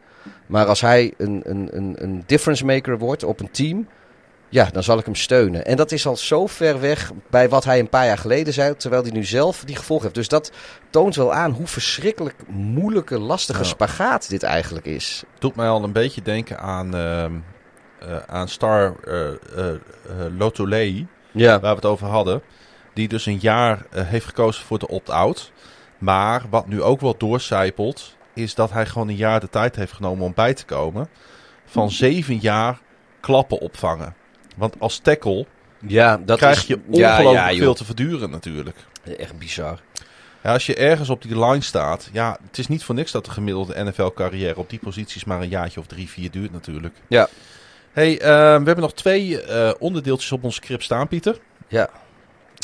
Maar 0.47 0.66
als 0.66 0.81
hij 0.81 1.15
een, 1.16 1.42
een, 1.44 1.68
een, 1.73 1.94
een 1.99 2.23
difference 2.26 2.65
maker 2.65 2.99
wordt 2.99 3.24
op 3.24 3.41
een 3.41 3.50
team, 3.50 3.89
ja, 4.55 4.68
dan 4.73 4.83
zal 4.83 4.99
ik 4.99 5.05
hem 5.05 5.15
steunen. 5.15 5.65
En 5.65 5.76
dat 5.76 5.92
is 5.92 6.07
al 6.07 6.16
zo 6.16 6.47
ver 6.47 6.81
weg 6.81 7.12
bij 7.31 7.49
wat 7.49 7.65
hij 7.65 7.78
een 7.78 7.89
paar 7.89 8.07
jaar 8.07 8.18
geleden 8.18 8.52
zei, 8.52 8.76
terwijl 8.76 9.02
hij 9.02 9.12
nu 9.12 9.24
zelf 9.24 9.65
die 9.65 9.76
gevolgen 9.76 10.05
heeft. 10.05 10.18
Dus 10.18 10.28
dat 10.28 10.52
toont 10.91 11.16
wel 11.16 11.33
aan 11.34 11.50
hoe 11.50 11.66
verschrikkelijk 11.66 12.34
moeilijke, 12.49 13.18
lastige 13.18 13.65
spagaat 13.65 14.28
dit 14.28 14.42
eigenlijk 14.42 14.86
is. 14.86 15.24
doet 15.39 15.57
mij 15.57 15.68
al 15.68 15.84
een 15.84 15.92
beetje 15.92 16.23
denken 16.23 16.58
aan, 16.58 16.94
ehm, 16.94 17.33
eh, 18.00 18.16
aan 18.26 18.49
Star 18.49 18.94
eh 19.05 19.28
eh 19.28 19.36
eh, 19.57 19.76
Lotulei, 20.39 21.07
Ja. 21.33 21.60
waar 21.60 21.70
we 21.70 21.76
het 21.76 21.84
over 21.84 22.07
hadden. 22.07 22.42
Die 22.92 23.08
dus 23.08 23.26
een 23.26 23.39
jaar 23.41 23.86
heeft 23.94 24.26
gekozen 24.26 24.65
voor 24.65 24.78
de 24.78 24.89
opt-out. 24.89 25.52
Maar 25.99 26.42
wat 26.50 26.66
nu 26.66 26.83
ook 26.83 27.00
wel 27.00 27.15
doorcijpelt, 27.18 28.16
is 28.34 28.55
dat 28.55 28.70
hij 28.73 28.86
gewoon 28.86 29.08
een 29.08 29.16
jaar 29.16 29.41
de 29.41 29.50
tijd 29.50 29.76
heeft 29.76 29.92
genomen 29.92 30.24
om 30.24 30.34
bij 30.34 30.55
te 30.55 30.65
komen. 30.65 31.08
Van 31.66 31.91
zeven 32.07 32.39
jaar 32.39 32.81
klappen 33.20 33.60
opvangen. 33.60 34.23
Want 34.55 34.74
als 34.78 34.99
tackle 34.99 35.47
Ja, 35.86 36.20
dat 36.24 36.39
krijg 36.39 36.57
is, 36.57 36.66
je 36.66 36.78
ongelooflijk 36.86 37.50
ja, 37.52 37.57
veel 37.57 37.74
te 37.74 37.84
verduren 37.84 38.31
natuurlijk. 38.31 38.76
Echt 39.18 39.39
bizar. 39.39 39.81
Ja, 40.42 40.52
als 40.52 40.66
je 40.66 40.74
ergens 40.74 41.10
op 41.10 41.23
die 41.23 41.39
line 41.44 41.62
staat, 41.62 42.08
ja, 42.12 42.39
het 42.47 42.58
is 42.58 42.68
niet 42.68 42.84
voor 42.84 42.94
niks 42.94 43.12
dat 43.12 43.24
de 43.24 43.31
gemiddelde 43.31 43.84
NFL-carrière 43.84 44.57
op 44.58 44.70
die 44.70 44.78
posities 44.78 45.24
maar 45.24 45.41
een 45.41 45.49
jaartje 45.49 45.81
of 45.81 45.86
drie, 45.86 46.08
vier 46.08 46.31
duurt 46.31 46.52
natuurlijk. 46.52 46.94
Ja. 47.08 47.28
Hey, 47.92 48.12
eh, 48.20 48.26
we 48.28 48.31
hebben 48.65 48.81
nog 48.81 48.94
twee 48.94 49.41
eh, 49.42 49.70
onderdeeltjes 49.78 50.33
op 50.33 50.44
ons 50.44 50.55
script 50.55 50.83
staan, 50.83 51.08
Pieter. 51.08 51.39
Ja. 51.68 51.89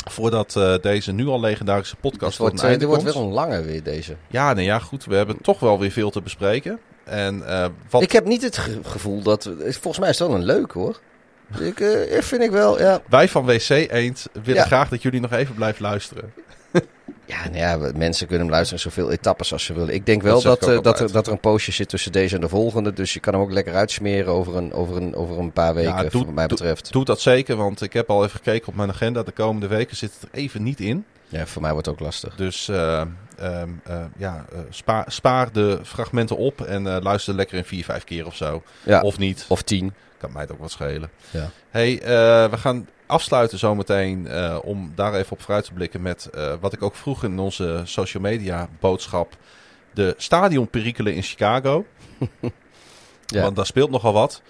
Voordat 0.09 0.55
eh, 0.55 0.73
deze 0.81 1.11
nu 1.11 1.27
al 1.27 1.39
legendarische 1.39 1.95
podcast 1.95 2.21
Het 2.21 2.31
tot 2.31 2.39
wordt, 2.39 2.53
een 2.53 2.61
eh, 2.63 2.69
einde 2.69 2.79
dit 2.85 2.87
wordt 2.95 3.03
komt. 3.03 3.15
wel 3.15 3.25
een 3.27 3.49
lange 3.49 3.61
weer, 3.65 3.83
deze. 3.83 4.15
Ja, 4.27 4.53
nee, 4.53 4.65
ja, 4.65 4.79
goed. 4.79 5.05
We 5.05 5.15
hebben 5.15 5.41
toch 5.41 5.59
wel 5.59 5.79
weer 5.79 5.91
veel 5.91 6.09
te 6.09 6.21
bespreken. 6.21 6.79
En 7.03 7.47
eh, 7.47 7.65
wat 7.89 8.01
Ik 8.01 8.11
heb 8.11 8.25
niet 8.25 8.41
het 8.41 8.57
ge- 8.57 8.79
gevoel 8.83 9.21
dat... 9.21 9.49
Volgens 9.59 9.99
mij 9.99 10.09
is 10.09 10.19
het 10.19 10.27
wel 10.27 10.37
een 10.37 10.43
leuk, 10.45 10.71
hoor. 10.71 10.99
Ik, 11.59 11.79
eh, 11.79 12.21
vind 12.21 12.41
ik 12.41 12.51
wel, 12.51 12.79
ja. 12.79 13.01
wij 13.09 13.27
van 13.27 13.45
WC 13.45 13.69
Eend 13.69 14.27
willen 14.33 14.61
Ja. 14.61 14.65
graag 14.65 14.89
dat 14.89 15.01
jullie 15.01 15.19
nog 15.19 15.31
even 15.31 15.55
blijven 15.55 15.81
luisteren. 15.81 16.33
Ja, 17.25 17.43
nou 17.49 17.57
ja, 17.57 17.91
mensen 17.95 18.27
kunnen 18.27 18.45
hem 18.45 18.55
luisteren 18.55 18.83
in 18.83 18.91
zoveel 18.91 19.11
etappes 19.11 19.53
als 19.53 19.63
ze 19.63 19.73
willen. 19.73 19.93
Ik 19.93 20.05
denk 20.05 20.23
Dat 20.23 20.31
wel 20.31 20.41
dat, 20.41 20.61
ik 20.63 20.69
ook 20.69 20.77
eh, 20.77 20.83
dat, 20.83 20.99
er, 20.99 21.11
dat 21.11 21.25
er 21.27 21.33
een 21.33 21.39
poosje 21.39 21.71
zit 21.71 21.89
tussen 21.89 22.11
deze 22.11 22.35
en 22.35 22.41
de 22.41 22.49
volgende. 22.49 22.93
Dus 22.93 23.13
je 23.13 23.19
kan 23.19 23.33
hem 23.33 23.41
ook 23.41 23.51
lekker 23.51 23.73
uitsmeren 23.73 24.33
over 24.33 24.55
een, 24.55 24.73
over 24.73 24.95
een, 24.97 25.15
over 25.15 25.39
een 25.39 25.51
paar 25.51 25.73
weken, 25.73 25.91
Ja, 26.03 26.03
doe- 26.03 26.25
wat 26.25 26.33
mij 26.33 26.45
betreft. 26.47 26.91
Doe 26.91 27.05
dat 27.05 27.21
zeker, 27.21 27.55
want 27.55 27.81
ik 27.81 27.93
heb 27.93 28.09
al 28.09 28.23
even 28.23 28.35
gekeken 28.35 28.67
op 28.67 28.75
mijn 28.75 28.89
agenda. 28.89 29.23
De 29.23 29.31
komende 29.31 29.67
weken 29.67 29.97
zit 29.97 30.13
het 30.19 30.29
er 30.31 30.39
even 30.39 30.63
niet 30.63 30.79
in. 30.79 31.05
Ja, 31.27 31.45
voor 31.45 31.61
mij 31.61 31.71
wordt 31.71 31.85
het 31.85 31.95
ook 31.95 32.01
lastig. 32.01 32.35
Dus 32.35 32.67
eh, 32.69 33.01
ehm, 33.37 33.69
eh, 33.83 34.03
ja, 34.17 34.45
spaar, 34.69 35.05
spaar 35.11 35.51
de 35.51 35.79
fragmenten 35.83 36.37
op 36.37 36.61
en 36.61 37.01
luister 37.01 37.33
lekker 37.33 37.57
in 37.57 37.65
vier, 37.65 37.83
vijf 37.83 38.03
keer 38.03 38.25
of 38.25 38.35
zo. 38.35 38.63
Ja, 38.83 39.01
Of 39.01 39.17
niet. 39.17 39.45
of 39.47 39.61
tien. 39.61 39.93
Kan 40.21 40.31
mij 40.31 40.41
het 40.41 40.51
ook 40.51 40.59
wat 40.59 40.71
schelen. 40.71 41.09
Ja. 41.29 41.49
Hey, 41.69 42.01
eh, 42.01 42.49
we 42.49 42.57
gaan 42.57 42.87
afsluiten 43.05 43.57
zometeen 43.57 44.27
eh 44.27 44.57
om 44.63 44.91
daar 44.95 45.13
even 45.13 45.31
op 45.31 45.41
vooruit 45.41 45.65
te 45.65 45.73
blikken 45.73 46.01
met 46.01 46.25
eh, 46.25 46.53
wat 46.59 46.73
ik 46.73 46.81
ook 46.81 46.95
vroeg 46.95 47.23
in 47.23 47.39
onze 47.39 47.81
social 47.83 48.23
media 48.23 48.69
boodschap. 48.79 49.37
De 49.93 50.13
stadionperikelen 50.17 51.13
in 51.13 51.23
Chicago. 51.23 51.85
Ja. 53.25 53.41
Want 53.41 53.55
daar 53.55 53.65
speelt 53.65 53.89
nogal 53.89 54.13
wat. 54.13 54.41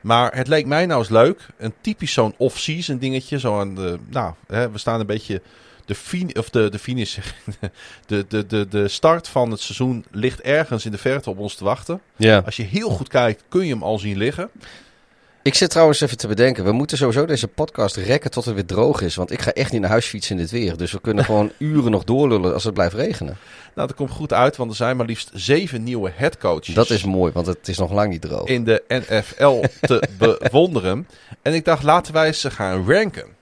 Maar 0.00 0.34
het 0.34 0.48
leek 0.48 0.66
mij 0.66 0.86
nou 0.86 1.00
eens 1.00 1.08
leuk. 1.08 1.46
Een 1.56 1.74
typisch 1.80 2.12
zo'n 2.12 2.34
off-season 2.36 2.98
dingetje. 2.98 3.38
Zo 3.38 3.60
aan 3.60 3.74
de, 3.74 3.98
nou, 4.08 4.34
hè, 4.46 4.70
we 4.70 4.78
staan 4.78 5.00
een 5.00 5.06
beetje... 5.06 5.42
De, 5.84 5.94
fin 5.94 6.36
of 6.36 6.50
de, 6.50 6.68
de 6.70 6.78
finish, 6.78 7.18
de, 8.06 8.24
de, 8.28 8.46
de, 8.46 8.68
de 8.68 8.88
start 8.88 9.28
van 9.28 9.50
het 9.50 9.60
seizoen 9.60 10.04
ligt 10.10 10.40
ergens 10.40 10.84
in 10.84 10.90
de 10.90 10.98
verte 10.98 11.30
op 11.30 11.38
ons 11.38 11.54
te 11.54 11.64
wachten. 11.64 12.00
Ja. 12.16 12.42
Als 12.44 12.56
je 12.56 12.62
heel 12.62 12.90
goed 12.90 13.08
kijkt, 13.08 13.44
kun 13.48 13.66
je 13.66 13.72
hem 13.72 13.82
al 13.82 13.98
zien 13.98 14.16
liggen. 14.16 14.50
Ik 15.42 15.54
zit 15.54 15.70
trouwens 15.70 16.00
even 16.00 16.16
te 16.16 16.26
bedenken. 16.26 16.64
We 16.64 16.72
moeten 16.72 16.96
sowieso 16.96 17.26
deze 17.26 17.48
podcast 17.48 17.96
rekken 17.96 18.30
tot 18.30 18.44
het 18.44 18.54
weer 18.54 18.64
droog 18.64 19.00
is. 19.00 19.14
Want 19.14 19.30
ik 19.30 19.42
ga 19.42 19.52
echt 19.52 19.72
niet 19.72 19.80
naar 19.80 19.90
huis 19.90 20.06
fietsen 20.06 20.36
in 20.36 20.42
dit 20.42 20.50
weer. 20.50 20.76
Dus 20.76 20.92
we 20.92 21.00
kunnen 21.00 21.24
gewoon 21.24 21.52
uren 21.58 21.90
nog 21.90 22.04
doorlullen 22.04 22.54
als 22.54 22.64
het 22.64 22.74
blijft 22.74 22.94
regenen. 22.94 23.36
Nou, 23.74 23.88
dat 23.88 23.96
komt 23.96 24.10
goed 24.10 24.32
uit, 24.32 24.56
want 24.56 24.70
er 24.70 24.76
zijn 24.76 24.96
maar 24.96 25.06
liefst 25.06 25.30
zeven 25.32 25.82
nieuwe 25.82 26.10
headcoaches. 26.14 26.74
Dat 26.74 26.90
is 26.90 27.04
mooi, 27.04 27.32
want 27.32 27.46
het 27.46 27.68
is 27.68 27.78
nog 27.78 27.92
lang 27.92 28.10
niet 28.10 28.20
droog. 28.20 28.48
in 28.48 28.64
de 28.64 28.82
NFL 28.88 29.62
te 29.80 30.08
bewonderen. 30.42 31.08
En 31.42 31.54
ik 31.54 31.64
dacht, 31.64 31.82
laten 31.82 32.12
wij 32.12 32.32
ze 32.32 32.50
gaan 32.50 32.90
ranken. 32.92 33.36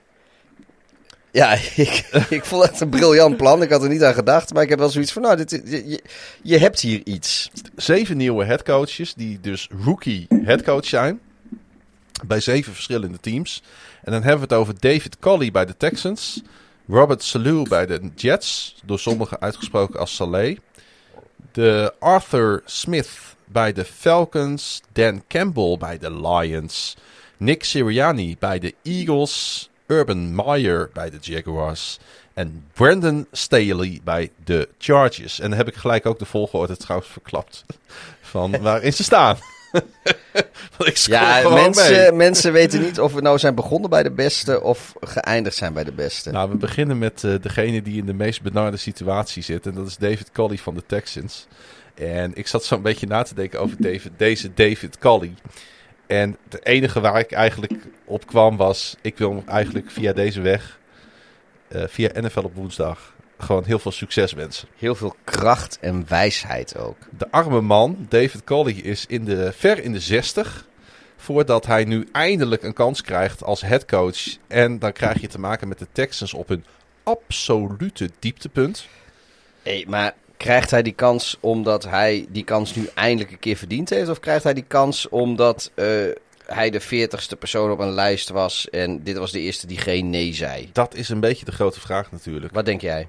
Ja, 1.31 1.57
ik, 1.75 2.25
ik 2.29 2.45
vond 2.45 2.63
het 2.63 2.81
een 2.81 2.89
briljant 2.89 3.37
plan. 3.37 3.61
Ik 3.61 3.69
had 3.69 3.83
er 3.83 3.89
niet 3.89 4.03
aan 4.03 4.13
gedacht. 4.13 4.53
Maar 4.53 4.63
ik 4.63 4.69
heb 4.69 4.79
wel 4.79 4.89
zoiets 4.89 5.11
van, 5.11 5.21
nou, 5.21 5.35
dit, 5.35 5.51
je, 5.51 5.89
je, 5.89 6.01
je 6.41 6.57
hebt 6.57 6.79
hier 6.79 7.01
iets. 7.03 7.49
Zeven 7.75 8.17
nieuwe 8.17 8.45
headcoaches, 8.45 9.13
die 9.13 9.39
dus 9.39 9.69
rookie 9.83 10.27
headcoach 10.43 10.85
zijn. 10.85 11.19
Bij 12.25 12.39
zeven 12.39 12.73
verschillende 12.73 13.19
teams. 13.19 13.63
En 14.03 14.11
dan 14.11 14.21
hebben 14.21 14.47
we 14.47 14.53
het 14.53 14.61
over 14.63 14.79
David 14.79 15.19
Colley 15.19 15.51
bij 15.51 15.65
de 15.65 15.77
Texans. 15.77 16.41
Robert 16.87 17.23
Salou 17.23 17.69
bij 17.69 17.85
de 17.85 18.11
Jets. 18.15 18.75
Door 18.85 18.99
sommigen 18.99 19.39
uitgesproken 19.39 19.99
als 19.99 20.15
Saleh. 20.15 20.57
De 21.51 21.93
Arthur 21.99 22.61
Smith 22.65 23.35
bij 23.45 23.73
de 23.73 23.85
Falcons. 23.85 24.81
Dan 24.91 25.23
Campbell 25.27 25.77
bij 25.77 25.97
de 25.97 26.27
Lions. 26.27 26.97
Nick 27.37 27.63
Sirianni 27.63 28.35
bij 28.39 28.59
de 28.59 28.75
Eagles. 28.83 29.69
Urban 29.87 30.35
Meyer 30.35 30.89
bij 30.93 31.09
de 31.09 31.17
Jaguars. 31.21 31.99
En 32.33 32.65
Brandon 32.73 33.27
Staley 33.31 33.99
bij 34.03 34.31
de 34.43 34.69
Chargers. 34.77 35.39
En 35.39 35.49
dan 35.49 35.57
heb 35.57 35.67
ik 35.67 35.75
gelijk 35.75 36.05
ook 36.05 36.19
de 36.19 36.25
volgorde 36.25 36.77
trouwens 36.77 37.11
verklapt. 37.11 37.65
Van 38.21 38.61
waarin 38.61 38.93
ze 38.93 39.03
staan. 39.03 39.37
Ik 40.77 40.97
Ja, 40.97 41.41
mee. 41.43 41.53
mensen, 41.53 42.15
mensen 42.15 42.53
weten 42.53 42.81
niet 42.81 42.99
of 42.99 43.13
we 43.13 43.21
nou 43.21 43.37
zijn 43.37 43.55
begonnen 43.55 43.89
bij 43.89 44.03
de 44.03 44.11
beste 44.11 44.61
of 44.61 44.93
geëindigd 44.99 45.55
zijn 45.55 45.73
bij 45.73 45.83
de 45.83 45.91
beste. 45.91 46.31
Nou, 46.31 46.49
we 46.49 46.55
beginnen 46.55 46.97
met 46.97 47.23
eh, 47.23 47.33
degene 47.41 47.81
die 47.81 47.97
in 47.97 48.05
de 48.05 48.13
meest 48.13 48.41
benarde 48.41 48.77
situatie 48.77 49.43
zit. 49.43 49.65
En 49.65 49.73
dat 49.73 49.87
is 49.87 49.97
David 49.97 50.31
Colley 50.31 50.57
van 50.57 50.73
de 50.73 50.83
Texans. 50.85 51.47
En 51.95 52.31
ik 52.35 52.47
zat 52.47 52.63
zo'n 52.63 52.81
beetje 52.81 53.07
na 53.07 53.23
te 53.23 53.35
denken 53.35 53.59
over 53.59 53.81
David, 53.81 54.11
deze 54.17 54.53
David 54.53 54.97
Colley. 54.97 55.33
En 56.07 56.37
het 56.49 56.65
enige 56.65 56.99
waar 56.99 57.19
ik 57.19 57.31
eigenlijk 57.31 57.73
op 58.05 58.27
kwam 58.27 58.57
was... 58.57 58.95
Ik 59.01 59.17
wil 59.17 59.29
hem 59.29 59.43
eigenlijk 59.45 59.91
via 59.91 60.13
deze 60.13 60.41
weg, 60.41 60.79
eh, 61.67 61.83
via 61.87 62.09
NFL 62.13 62.39
op 62.39 62.55
woensdag... 62.55 63.15
gewoon 63.37 63.63
heel 63.63 63.79
veel 63.79 63.91
succes 63.91 64.33
wensen. 64.33 64.67
Heel 64.77 64.95
veel 64.95 65.15
kracht 65.23 65.77
en 65.81 66.05
wijsheid 66.07 66.77
ook. 66.77 66.97
De 67.17 67.31
arme 67.31 67.61
man, 67.61 68.05
David 68.09 68.43
Colley, 68.43 68.73
is 68.73 69.05
in 69.05 69.25
de, 69.25 69.51
ver 69.55 69.83
in 69.83 69.93
de 69.93 69.99
60. 69.99 70.67
Voordat 71.17 71.65
hij 71.65 71.83
nu 71.83 72.07
eindelijk 72.11 72.63
een 72.63 72.73
kans 72.73 73.01
krijgt 73.01 73.43
als 73.43 73.61
headcoach. 73.61 74.37
En 74.47 74.79
dan 74.79 74.91
krijg 74.91 75.21
je 75.21 75.27
te 75.27 75.39
maken 75.39 75.67
met 75.67 75.79
de 75.79 75.87
Texans 75.91 76.33
op 76.33 76.47
hun 76.47 76.63
absolute 77.03 78.09
dieptepunt. 78.19 78.87
Hey, 79.63 79.85
maar 79.87 80.13
krijgt 80.37 80.71
hij 80.71 80.81
die 80.81 80.93
kans 80.93 81.37
omdat 81.39 81.83
hij 81.83 82.25
die 82.29 82.43
kans 82.43 82.75
nu 82.75 82.89
eindelijk 82.93 83.31
een 83.31 83.39
keer 83.39 83.55
verdiend 83.55 83.89
heeft? 83.89 84.09
Of 84.09 84.19
krijgt 84.19 84.43
hij 84.43 84.53
die 84.53 84.65
kans 84.67 85.09
omdat 85.09 85.71
eh, 85.75 85.85
hij 86.45 86.69
de 86.69 86.79
veertigste 86.79 87.35
persoon 87.35 87.71
op 87.71 87.79
een 87.79 87.91
lijst 87.91 88.29
was 88.29 88.69
en 88.69 89.03
dit 89.03 89.17
was 89.17 89.31
de 89.31 89.39
eerste 89.39 89.67
die 89.67 89.77
geen 89.77 90.09
nee 90.09 90.33
zei? 90.33 90.69
Dat 90.73 90.95
is 90.95 91.09
een 91.09 91.19
beetje 91.19 91.45
de 91.45 91.51
grote 91.51 91.79
vraag 91.79 92.11
natuurlijk. 92.11 92.53
Wat 92.53 92.65
denk 92.65 92.81
jij? 92.81 93.07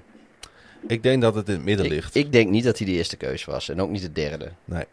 Ik 0.87 1.03
denk 1.03 1.21
dat 1.21 1.35
het 1.35 1.47
in 1.47 1.53
het 1.53 1.63
midden 1.63 1.85
Ik, 1.85 1.91
ligt. 1.91 2.15
ik 2.15 2.31
denk 2.31 2.49
niet 2.49 2.63
dat 2.63 2.77
hij 2.77 2.87
de 2.87 2.93
eerste 2.93 3.17
keus 3.17 3.45
was 3.45 3.69
en 3.69 3.81
ook 3.81 3.89
niet 3.89 4.01
de 4.01 4.11
derde. 4.11 4.51
Nee. 4.65 4.85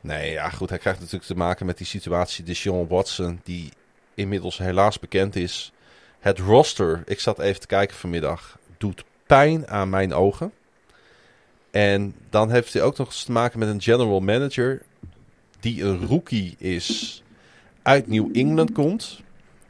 Nee, 0.00 0.30
ja 0.30 0.48
goed. 0.50 0.68
Hij 0.68 0.78
krijgt 0.78 0.98
natuurlijk 1.00 1.26
te 1.26 1.34
maken 1.36 1.66
met 1.66 1.78
die 1.78 1.86
situatie. 1.86 2.44
De 2.44 2.54
Sean 2.54 2.86
Watson, 2.88 3.40
die 3.44 3.68
inmiddels 4.14 4.58
helaas 4.58 4.98
bekend 4.98 5.36
is. 5.36 5.72
Het 6.20 6.38
roster, 6.38 7.02
ik 7.06 7.20
zat 7.20 7.38
even 7.38 7.60
te 7.60 7.66
kijken 7.66 7.96
vanmiddag, 7.96 8.58
doet 8.78 9.04
pijn 9.26 9.68
aan 9.68 9.90
mijn 9.90 10.14
ogen. 10.14 10.52
En 11.70 12.14
dan 12.30 12.50
heeft 12.50 12.72
hij 12.72 12.82
ook 12.82 12.96
nog 12.96 13.06
eens 13.06 13.24
te 13.24 13.32
maken 13.32 13.58
met 13.58 13.68
een 13.68 13.82
general 13.82 14.20
manager 14.20 14.82
die 15.60 15.84
een 15.84 16.06
rookie 16.06 16.54
is, 16.58 17.22
uit 17.82 18.06
New 18.06 18.36
England 18.36 18.72
komt, 18.72 19.20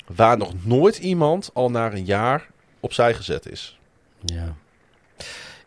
waar 0.06 0.36
nog 0.36 0.52
nooit 0.64 0.98
iemand 0.98 1.50
al 1.52 1.70
na 1.70 1.92
een 1.92 2.04
jaar 2.04 2.50
opzij 2.80 3.14
gezet 3.14 3.50
is. 3.50 3.78
Ja. 4.24 4.56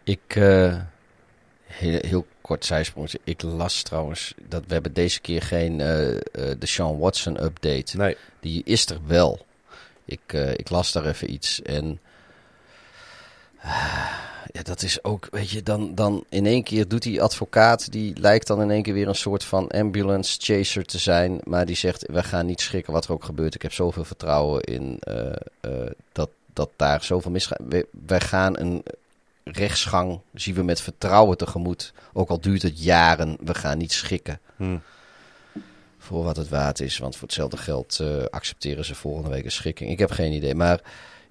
Ik, 0.03 0.35
eh, 0.35 0.81
heel, 1.65 1.99
heel 2.01 2.25
kort 2.41 2.65
zijsprongetje. 2.65 3.19
Ik 3.23 3.41
las 3.41 3.81
trouwens 3.81 4.33
dat 4.47 4.63
we 4.67 4.73
hebben 4.73 4.93
deze 4.93 5.21
keer 5.21 5.41
geen 5.41 5.81
eh, 5.81 6.15
eh, 6.15 6.19
de 6.31 6.65
Sean 6.65 6.97
Watson 6.97 7.43
update. 7.43 7.97
Nee, 7.97 8.17
Die 8.39 8.61
is 8.65 8.85
er 8.85 8.99
wel. 9.05 9.45
Ik, 10.05 10.33
ik 10.33 10.69
las 10.69 10.91
daar 10.91 11.05
even 11.05 11.31
iets 11.31 11.61
en 11.61 11.99
ja, 14.51 14.61
dat 14.63 14.81
is 14.81 15.03
ook, 15.03 15.27
weet 15.31 15.49
je, 15.49 15.63
dan, 15.63 15.95
dan 15.95 16.25
in 16.29 16.45
één 16.45 16.63
keer 16.63 16.87
doet 16.87 17.01
die 17.01 17.21
advocaat, 17.21 17.91
die 17.91 18.19
lijkt 18.19 18.47
dan 18.47 18.61
in 18.61 18.71
één 18.71 18.83
keer 18.83 18.93
weer 18.93 19.07
een 19.07 19.15
soort 19.15 19.43
van 19.43 19.67
ambulance 19.67 20.37
chaser 20.41 20.85
te 20.85 20.97
zijn, 20.97 21.39
maar 21.43 21.65
die 21.65 21.75
zegt, 21.75 22.05
we 22.11 22.23
gaan 22.23 22.45
niet 22.45 22.61
schrikken 22.61 22.93
wat 22.93 23.05
er 23.05 23.11
ook 23.11 23.23
gebeurt. 23.23 23.55
Ik 23.55 23.61
heb 23.61 23.73
zoveel 23.73 24.03
vertrouwen 24.03 24.61
in 24.61 24.99
dat, 26.11 26.29
dat 26.57 26.69
daar 26.75 27.03
zoveel 27.03 27.31
misgaat. 27.31 27.59
We- 27.67 27.87
Wij 28.05 28.19
gaan 28.19 28.59
een 28.59 28.83
rechtsgang, 29.43 30.19
zien 30.33 30.55
we 30.55 30.63
met 30.63 30.81
vertrouwen 30.81 31.37
tegemoet, 31.37 31.93
ook 32.13 32.29
al 32.29 32.41
duurt 32.41 32.61
het 32.61 32.83
jaren, 32.83 33.37
we 33.43 33.53
gaan 33.55 33.77
niet 33.77 33.91
schikken 33.91 34.39
Hm. 34.55 34.77
voor 35.97 36.23
wat 36.23 36.35
het 36.35 36.49
waard 36.49 36.79
is. 36.79 36.97
Want 36.97 37.15
voor 37.15 37.27
hetzelfde 37.27 37.57
geld 37.57 37.99
eh, 37.99 38.23
accepteren 38.29 38.85
ze 38.85 38.95
volgende 38.95 39.29
week 39.29 39.45
een 39.45 39.51
schikking. 39.51 39.89
Ik 39.91 39.99
heb 39.99 40.11
geen 40.11 40.31
idee. 40.31 40.55
Maar 40.55 40.81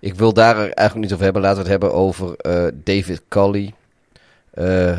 ik 0.00 0.14
wil 0.14 0.32
daar 0.32 0.56
eigenlijk 0.56 0.94
niet 0.94 1.12
over 1.12 1.24
hebben. 1.24 1.42
Laten 1.42 1.56
we 1.64 1.70
het 1.70 1.80
hebben 1.80 1.98
over 1.98 2.36
eh, 2.36 2.66
David 2.74 3.22
Cully. 3.28 3.74
Eh, 4.50 4.98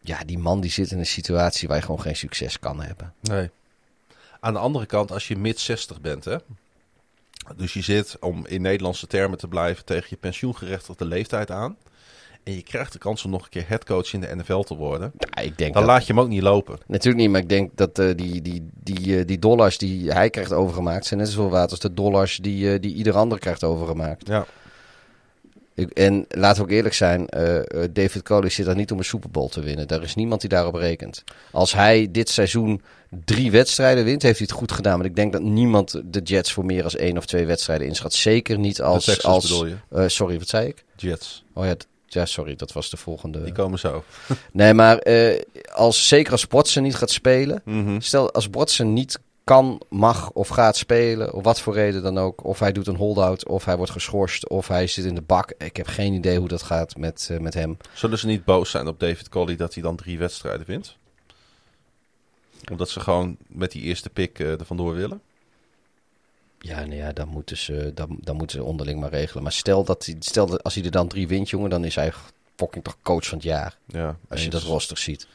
ja, 0.00 0.24
die 0.26 0.38
man 0.38 0.60
die 0.60 0.70
zit 0.70 0.90
in 0.90 0.98
een 0.98 1.06
situatie 1.06 1.68
waar 1.68 1.76
je 1.76 1.82
gewoon 1.82 2.00
geen 2.00 2.16
succes 2.16 2.58
kan 2.58 2.82
hebben. 2.82 3.14
Nee. 3.20 3.50
Aan 4.40 4.52
de 4.52 4.58
andere 4.58 4.86
kant, 4.86 5.12
als 5.12 5.28
je 5.28 5.36
mid 5.36 5.60
60 5.60 6.00
bent, 6.00 6.24
hè. 6.24 6.36
Dus 7.56 7.72
je 7.72 7.82
zit, 7.82 8.16
om 8.20 8.46
in 8.46 8.62
Nederlandse 8.62 9.06
termen 9.06 9.38
te 9.38 9.48
blijven, 9.48 9.84
tegen 9.84 10.06
je 10.10 10.16
pensioengerechtigde 10.16 11.04
leeftijd 11.04 11.50
aan. 11.50 11.76
En 12.44 12.54
je 12.54 12.62
krijgt 12.62 12.92
de 12.92 12.98
kans 12.98 13.24
om 13.24 13.30
nog 13.30 13.42
een 13.42 13.48
keer 13.48 13.68
headcoach 13.68 14.12
in 14.12 14.20
de 14.20 14.36
NFL 14.36 14.60
te 14.60 14.74
worden. 14.74 15.12
Ja, 15.18 15.42
ik 15.42 15.58
denk 15.58 15.72
Dan 15.74 15.82
dat... 15.82 15.92
laat 15.92 16.06
je 16.06 16.12
hem 16.12 16.22
ook 16.22 16.28
niet 16.28 16.42
lopen. 16.42 16.78
Natuurlijk 16.86 17.22
niet, 17.22 17.30
maar 17.30 17.40
ik 17.40 17.48
denk 17.48 17.70
dat 17.74 17.98
eh, 17.98 18.06
die, 18.16 18.42
die, 18.42 18.68
die, 18.74 19.18
eh, 19.18 19.26
die 19.26 19.38
dollars 19.38 19.78
die 19.78 20.10
hij 20.12 20.30
krijgt 20.30 20.52
overgemaakt... 20.52 21.06
zijn 21.06 21.20
net 21.20 21.28
zoveel 21.28 21.50
waard 21.50 21.70
als 21.70 21.80
de 21.80 21.94
dollars 21.94 22.36
die, 22.36 22.72
eh, 22.72 22.80
die 22.80 22.94
ieder 22.94 23.16
ander 23.16 23.38
krijgt 23.38 23.64
overgemaakt. 23.64 24.28
Ja. 24.28 24.46
Ik, 25.74 25.90
en 25.90 26.24
laten 26.28 26.56
we 26.56 26.68
ook 26.68 26.74
eerlijk 26.74 26.94
zijn, 26.94 27.28
eh, 27.28 27.56
eh, 27.56 27.64
David 27.92 28.22
Coley 28.22 28.50
zit 28.50 28.66
daar 28.66 28.76
niet 28.76 28.90
om 28.90 28.98
een 28.98 29.04
Super 29.04 29.30
Bowl 29.30 29.48
te 29.48 29.60
winnen. 29.60 29.88
Daar 29.88 30.02
is 30.02 30.14
niemand 30.14 30.40
die 30.40 30.50
daarop 30.50 30.74
rekent. 30.74 31.24
Als 31.50 31.72
hij 31.72 32.08
dit 32.10 32.28
seizoen 32.28 32.82
drie 33.24 33.50
wedstrijden 33.50 34.04
wint, 34.04 34.22
heeft 34.22 34.38
hij 34.38 34.46
het 34.50 34.56
goed 34.56 34.72
gedaan. 34.72 34.96
Maar 34.96 35.06
ik 35.06 35.16
denk 35.16 35.32
dat 35.32 35.42
niemand 35.42 36.02
de 36.04 36.20
Jets 36.20 36.52
voor 36.52 36.64
meer 36.64 36.82
dan 36.82 36.90
één 36.90 37.16
of 37.16 37.26
twee 37.26 37.46
wedstrijden 37.46 37.86
inschat. 37.86 38.14
Zeker 38.14 38.58
niet 38.58 38.82
als... 38.82 39.22
als 39.22 39.64
eh, 39.90 40.04
sorry, 40.06 40.38
wat 40.38 40.48
zei 40.48 40.68
ik? 40.68 40.84
Jets. 40.96 41.44
Oh 41.54 41.64
ja, 41.64 41.74
ja, 42.06 42.26
sorry, 42.26 42.56
dat 42.56 42.72
was 42.72 42.90
de 42.90 42.96
volgende. 42.96 43.44
Die 43.44 43.52
komen 43.52 43.78
zo. 43.78 44.04
Nee, 44.52 44.74
maar 44.74 45.02
als, 45.72 46.08
zeker 46.08 46.32
als 46.32 46.46
Watson 46.48 46.82
niet 46.82 46.94
gaat 46.94 47.10
spelen. 47.10 47.62
Mhm. 47.64 48.00
Stel, 48.00 48.32
als 48.32 48.48
Watson 48.50 48.92
niet 48.92 49.18
kan, 49.44 49.82
mag 49.88 50.30
of 50.30 50.48
gaat 50.48 50.76
spelen, 50.76 51.32
of 51.32 51.44
wat 51.44 51.60
voor 51.60 51.74
reden 51.74 52.02
dan 52.02 52.18
ook. 52.18 52.44
Of 52.44 52.58
hij 52.58 52.72
doet 52.72 52.86
een 52.86 52.96
holdout, 52.96 53.46
of 53.46 53.64
hij 53.64 53.76
wordt 53.76 53.92
geschorst, 53.92 54.48
of 54.48 54.68
hij 54.68 54.86
zit 54.86 55.04
in 55.04 55.14
de 55.14 55.22
bak. 55.22 55.52
Ik 55.58 55.76
heb 55.76 55.86
geen 55.86 56.12
idee 56.12 56.38
hoe 56.38 56.48
dat 56.48 56.62
gaat 56.62 56.96
met, 56.96 57.28
eh, 57.30 57.38
met 57.38 57.54
hem. 57.54 57.76
Zullen 57.92 58.18
ze 58.18 58.26
niet 58.26 58.44
boos 58.44 58.70
zijn 58.70 58.86
op 58.86 59.00
David 59.00 59.28
Colley 59.28 59.56
dat 59.56 59.74
hij 59.74 59.82
dan 59.82 59.96
drie 59.96 60.18
wedstrijden 60.18 60.66
wint? 60.66 60.96
Omdat 62.70 62.88
ze 62.88 63.00
gewoon 63.00 63.36
met 63.46 63.72
die 63.72 63.82
eerste 63.82 64.10
pick 64.10 64.38
eh, 64.38 64.60
er 64.60 64.64
vandoor 64.64 64.94
willen? 64.94 65.20
Ja, 66.58 66.80
nou 66.80 66.94
ja, 66.94 67.12
dan 67.12 67.28
moeten, 67.28 67.56
ze, 67.56 67.90
dan, 67.94 68.18
dan 68.20 68.36
moeten 68.36 68.58
ze 68.58 68.64
onderling 68.64 69.00
maar 69.00 69.10
regelen. 69.10 69.42
Maar 69.42 69.52
stel 69.52 69.84
dat, 69.84 70.06
hij, 70.06 70.16
stel 70.18 70.46
dat 70.46 70.62
als 70.62 70.74
hij 70.74 70.84
er 70.84 70.90
dan 70.90 71.08
drie 71.08 71.28
wint, 71.28 71.50
jongen, 71.50 71.70
dan 71.70 71.84
is 71.84 71.94
hij 71.94 72.12
fucking 72.56 72.84
toch 72.84 72.96
coach 73.02 73.26
van 73.26 73.38
het 73.38 73.46
jaar. 73.46 73.76
Ja, 73.86 74.16
Als 74.28 74.44
je 74.44 74.50
dat 74.50 74.62
roster 74.62 74.98
ziet. 74.98 75.26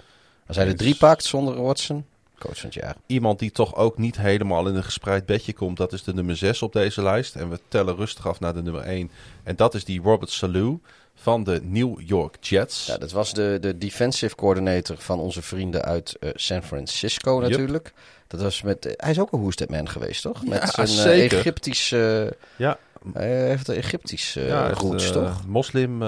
Als 0.47 0.57
hij 0.57 0.67
er 0.67 0.75
drie 0.75 0.95
pakt 0.95 1.23
zonder 1.23 1.61
Watson, 1.61 2.05
coach 2.39 2.59
van 2.59 2.69
het 2.69 2.73
jaar. 2.73 2.95
Iemand 3.05 3.39
die 3.39 3.51
toch 3.51 3.75
ook 3.75 3.97
niet 3.97 4.17
helemaal 4.17 4.67
in 4.67 4.75
een 4.75 4.83
gespreid 4.83 5.25
bedje 5.25 5.53
komt, 5.53 5.77
dat 5.77 5.93
is 5.93 6.03
de 6.03 6.13
nummer 6.13 6.37
6 6.37 6.61
op 6.61 6.73
deze 6.73 7.01
lijst. 7.01 7.35
En 7.35 7.49
we 7.49 7.59
tellen 7.67 7.95
rustig 7.95 8.27
af 8.27 8.39
naar 8.39 8.53
de 8.53 8.61
nummer 8.61 8.81
1. 8.81 9.11
En 9.43 9.55
dat 9.55 9.73
is 9.73 9.85
die 9.85 10.01
Robert 10.01 10.31
Salou 10.31 10.79
van 11.15 11.43
de 11.43 11.59
New 11.63 12.01
York 12.01 12.35
Jets. 12.43 12.85
Ja, 12.85 12.97
dat 12.97 13.11
was 13.11 13.33
de, 13.33 13.57
de 13.61 13.77
defensive 13.77 14.35
coordinator 14.35 14.97
van 14.97 15.19
onze 15.19 15.41
vrienden 15.41 15.81
uit 15.81 16.15
eh, 16.19 16.29
San 16.33 16.63
Francisco 16.63 17.41
Yep. 17.41 17.49
natuurlijk. 17.49 17.93
Dat 18.27 18.41
was 18.41 18.61
met, 18.61 18.85
eh, 18.85 18.93
hij 18.97 19.11
is 19.11 19.19
ook 19.19 19.31
een 19.31 19.39
Hoested 19.39 19.69
Man 19.69 19.89
geweest, 19.89 20.21
toch? 20.21 20.45
Met 20.45 20.59
Ja, 20.61 20.85
zijn 20.85 20.87
eh, 20.87 20.93
zeker. 20.93 21.37
Egyptisch, 21.37 21.91
eh, 21.91 22.25
Ja, 22.55 22.77
hij 23.13 23.47
heeft 23.47 23.67
een 23.67 23.75
Egyptisch 23.75 24.35
eh 24.35 24.47
ja 24.47 24.69
roots, 24.69 25.11
toch? 25.11 25.47
Moslim 25.47 26.03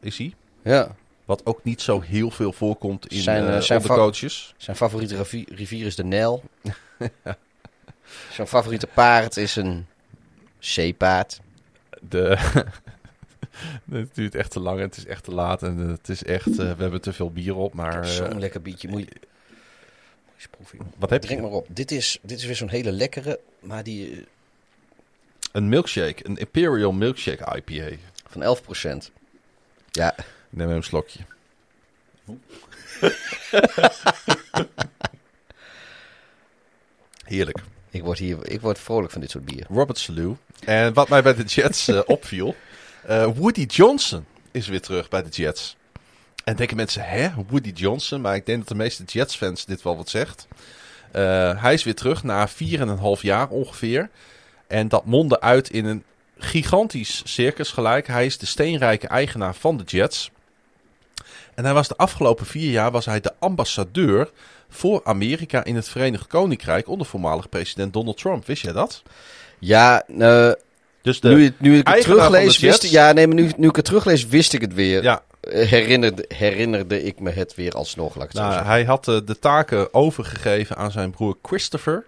is 0.00 0.18
hij. 0.18 0.34
Ja. 0.64 0.94
Wat 1.32 1.46
ook 1.46 1.64
niet 1.64 1.80
zo 1.80 2.00
heel 2.00 2.30
veel 2.30 2.52
voorkomt 2.52 3.06
in 3.06 3.22
Zijn, 3.22 3.46
eh, 3.46 3.60
zijn 3.60 3.82
coaches. 3.82 4.54
Zijn 4.56 4.76
favoriete 4.76 5.16
rivier, 5.16 5.46
rivier 5.54 5.86
is 5.86 5.96
de 5.96 6.04
Nijl. 6.04 6.42
Zijn 8.30 8.46
favoriete 8.46 8.86
paard 8.86 9.36
is 9.36 9.56
een 9.56 9.86
zeepaard. 10.58 11.40
De... 12.08 12.38
het 13.90 14.14
duurt 14.14 14.34
echt 14.34 14.50
te 14.50 14.60
lang 14.60 14.78
en 14.78 14.84
het 14.84 14.96
is 14.96 15.06
echt 15.06 15.24
te 15.24 15.30
laat. 15.30 15.62
En 15.62 15.76
het 15.76 16.08
is 16.08 16.24
echt, 16.24 16.48
eh, 16.48 16.56
we 16.56 16.82
hebben 16.82 17.00
te 17.00 17.12
veel 17.12 17.30
bier 17.30 17.56
op. 17.56 17.74
Maar 17.74 18.06
Zo'n 18.06 18.38
lekker 18.38 18.62
biertje. 18.62 18.88
Moet 18.88 19.00
je, 19.00 19.06
moet 19.10 19.20
je 19.22 19.28
eens 20.36 20.46
proeven. 20.50 20.78
joh. 20.78 20.86
wat 20.98 21.10
heb 21.10 21.22
Drink 21.22 21.40
je? 21.40 21.46
maar 21.46 21.56
op. 21.56 21.66
Dit 21.70 21.90
is, 21.90 22.18
dit 22.22 22.38
is 22.38 22.44
weer 22.44 22.56
zo'n 22.56 22.68
hele 22.68 22.92
lekkere, 22.92 23.40
maar 23.60 23.82
die 23.82 24.26
Een 25.52 25.68
milkshake, 25.68 26.26
een 26.26 26.36
Imperial 26.36 26.92
Milkshake 26.92 27.56
IPA. 27.56 27.96
van 28.26 28.58
11%. 29.06 29.10
Ja, 29.90 30.14
neem 30.52 30.70
een 30.70 30.82
slokje. 30.82 31.18
Heerlijk. 37.24 37.58
ik 37.90 38.02
word 38.02 38.18
hier 38.18 38.50
ik 38.50 38.60
word 38.60 38.78
vrolijk 38.78 39.12
van 39.12 39.20
dit 39.20 39.30
soort 39.30 39.44
bier. 39.44 39.66
Robert 39.68 39.98
Salou. 39.98 40.36
En 40.64 40.92
wat 40.92 41.08
mij 41.08 41.22
bij 41.22 41.34
de 41.34 41.42
Jets 41.44 41.88
eh, 41.88 42.00
opviel. 42.16 42.56
eh, 43.06 43.28
Woody 43.34 43.64
Johnson 43.64 44.24
is 44.50 44.68
weer 44.68 44.80
terug 44.80 45.08
bij 45.08 45.22
de 45.22 45.28
Jets. 45.28 45.76
En 46.44 46.56
denken 46.56 46.76
mensen, 46.76 47.02
hè, 47.04 47.28
Woody 47.48 47.70
Johnson? 47.74 48.20
Maar 48.20 48.34
ik 48.34 48.46
denk 48.46 48.58
dat 48.58 48.68
de 48.68 48.74
meeste 48.74 49.04
Jets-fans 49.04 49.64
dit 49.64 49.82
wel 49.82 49.96
wat 49.96 50.08
zegt. 50.08 50.46
Eh, 51.12 51.62
hij 51.62 51.74
is 51.74 51.84
weer 51.84 51.94
terug 51.94 52.22
na 52.22 52.48
4,5 52.48 52.54
jaar 53.20 53.48
ongeveer. 53.48 54.10
En 54.66 54.88
dat 54.88 55.04
mondde 55.04 55.40
uit 55.40 55.70
in 55.70 55.84
een 55.84 56.04
gigantisch 56.38 57.22
circus 57.24 57.70
gelijk. 57.70 58.06
Hij 58.06 58.26
is 58.26 58.38
de 58.38 58.46
steenrijke 58.46 59.06
eigenaar 59.06 59.54
van 59.54 59.76
de 59.76 59.84
Jets. 59.84 60.30
En 61.54 61.64
hij 61.64 61.74
was 61.74 61.88
de 61.88 61.96
afgelopen 61.96 62.46
vier 62.46 62.70
jaar 62.70 62.90
was 62.90 63.04
hij 63.04 63.20
de 63.20 63.32
ambassadeur 63.38 64.30
voor 64.68 65.00
Amerika 65.04 65.64
in 65.64 65.76
het 65.76 65.88
Verenigd 65.88 66.26
Koninkrijk 66.26 66.88
onder 66.88 67.06
voormalig 67.06 67.48
president 67.48 67.92
Donald 67.92 68.16
Trump. 68.16 68.46
Wist 68.46 68.62
jij 68.62 68.72
dat? 68.72 69.02
Ja, 69.58 70.02
eh, 70.18 70.52
Dus 71.02 71.20
de, 71.20 71.28
nu, 71.28 71.54
nu 71.58 71.78
ik 71.78 71.86
het 71.88 72.00
teruglees, 72.00 72.58
wist 72.58 72.82
ja, 72.82 73.12
nee, 73.12 73.26
maar 73.26 73.36
nu, 73.36 73.50
nu 73.56 73.68
ik 73.68 73.76
het 73.76 73.84
teruglees, 73.84 74.26
wist 74.26 74.52
ik 74.52 74.60
het 74.60 74.74
weer. 74.74 75.02
ja, 75.02 75.22
Eh, 75.40 75.68
Herinnerde, 75.68 76.24
herinnerde 76.28 77.02
ik 77.02 77.20
me 77.20 77.30
het 77.30 77.54
weer 77.54 77.72
alsnog, 77.72 78.14
laat 78.14 78.24
ik 78.24 78.32
het 78.32 78.42
zo 78.42 78.48
nou, 78.48 78.64
hij 78.64 78.84
had 78.84 79.08
eh, 79.08 79.16
de 79.24 79.38
taken 79.38 79.94
overgegeven 79.94 80.76
aan 80.76 80.90
zijn 80.90 81.10
broer 81.10 81.36
Christopher. 81.42 82.06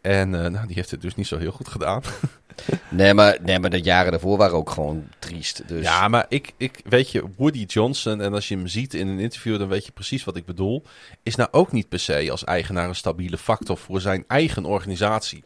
En 0.00 0.44
eh, 0.44 0.50
nou, 0.50 0.66
die 0.66 0.76
heeft 0.76 0.90
het 0.90 1.02
dus 1.02 1.14
niet 1.14 1.26
zo 1.26 1.38
heel 1.38 1.50
goed 1.50 1.68
gedaan. 1.68 2.02
Nee, 2.88 3.14
maar, 3.14 3.38
nee, 3.42 3.58
maar 3.58 3.70
de 3.70 3.80
jaren 3.80 4.10
daarvoor 4.10 4.36
waren 4.36 4.56
ook 4.56 4.70
gewoon 4.70 5.08
triest. 5.18 5.68
Dus. 5.68 5.82
Ja, 5.82 6.08
maar 6.08 6.26
ik, 6.28 6.52
ik 6.56 6.80
weet 6.84 7.10
je, 7.10 7.24
Woody 7.36 7.64
Johnson, 7.64 8.20
en 8.20 8.34
als 8.34 8.48
je 8.48 8.56
hem 8.56 8.66
ziet 8.66 8.94
in 8.94 9.08
een 9.08 9.18
interview, 9.18 9.58
dan 9.58 9.68
weet 9.68 9.86
je 9.86 9.92
precies 9.92 10.24
wat 10.24 10.36
ik 10.36 10.44
bedoel. 10.44 10.82
Is 11.22 11.34
nou 11.34 11.48
ook 11.52 11.72
niet 11.72 11.88
per 11.88 12.00
se 12.00 12.30
als 12.30 12.44
eigenaar 12.44 12.88
een 12.88 12.94
stabiele 12.94 13.38
factor 13.38 13.76
voor 13.76 14.00
zijn 14.00 14.24
eigen 14.26 14.64
organisatie. 14.64 15.44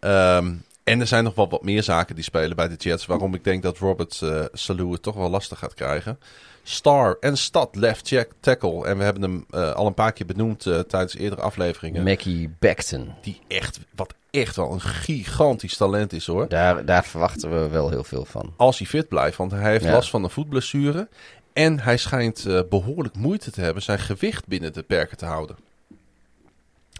Ehm, 0.00 0.54
en 0.84 1.00
er 1.00 1.06
zijn 1.06 1.24
nog 1.24 1.34
wel 1.34 1.48
wat 1.48 1.62
meer 1.62 1.82
zaken 1.82 2.14
die 2.14 2.24
spelen 2.24 2.56
bij 2.56 2.68
de 2.68 2.74
Jets, 2.74 3.06
waarom 3.06 3.34
ik 3.34 3.44
denk 3.44 3.62
dat 3.62 3.78
Robert 3.78 4.22
eh 4.22 4.44
Salou 4.52 4.92
het 4.92 5.02
toch 5.02 5.14
wel 5.14 5.30
lastig 5.30 5.58
gaat 5.58 5.74
krijgen. 5.74 6.18
Star 6.62 7.16
en 7.20 7.36
Stad 7.38 7.76
left 7.76 8.08
jack 8.08 8.28
tackle. 8.40 8.86
En 8.86 8.98
we 8.98 9.04
hebben 9.04 9.22
hem 9.22 9.44
eh, 9.50 9.72
al 9.72 9.86
een 9.86 9.94
paar 9.94 10.12
keer 10.12 10.26
benoemd 10.26 10.66
eh, 10.66 10.78
tijdens 10.78 11.14
eerdere 11.16 11.42
afleveringen. 11.42 12.02
Mackie 12.02 12.54
Beckton. 12.58 13.14
Die 13.22 13.40
echt, 13.48 13.80
wat 13.94 14.14
echt 14.30 14.56
wel 14.56 14.72
een 14.72 14.80
gigantisch 14.80 15.76
talent 15.76 16.12
is 16.12 16.26
hoor. 16.26 16.48
Daar, 16.48 16.84
daar 16.84 17.04
verwachten 17.04 17.50
we 17.50 17.68
wel 17.68 17.90
heel 17.90 18.04
veel 18.04 18.24
van. 18.24 18.52
als 18.56 18.78
hij 18.78 18.86
fit 18.86 19.08
blijft. 19.08 19.36
Want 19.36 19.50
hij 19.50 19.70
heeft 19.70 19.84
Ja. 19.84 19.92
last 19.92 20.10
van 20.10 20.24
een 20.24 20.30
voetblessure. 20.30 21.08
En 21.52 21.80
hij 21.80 21.96
schijnt 21.96 22.46
eh, 22.46 22.60
behoorlijk 22.70 23.16
moeite 23.16 23.50
te 23.50 23.60
hebben 23.60 23.82
zijn 23.82 23.98
gewicht 23.98 24.46
binnen 24.46 24.72
de 24.72 24.82
perken 24.82 25.16
te 25.16 25.24
houden. 25.26 25.56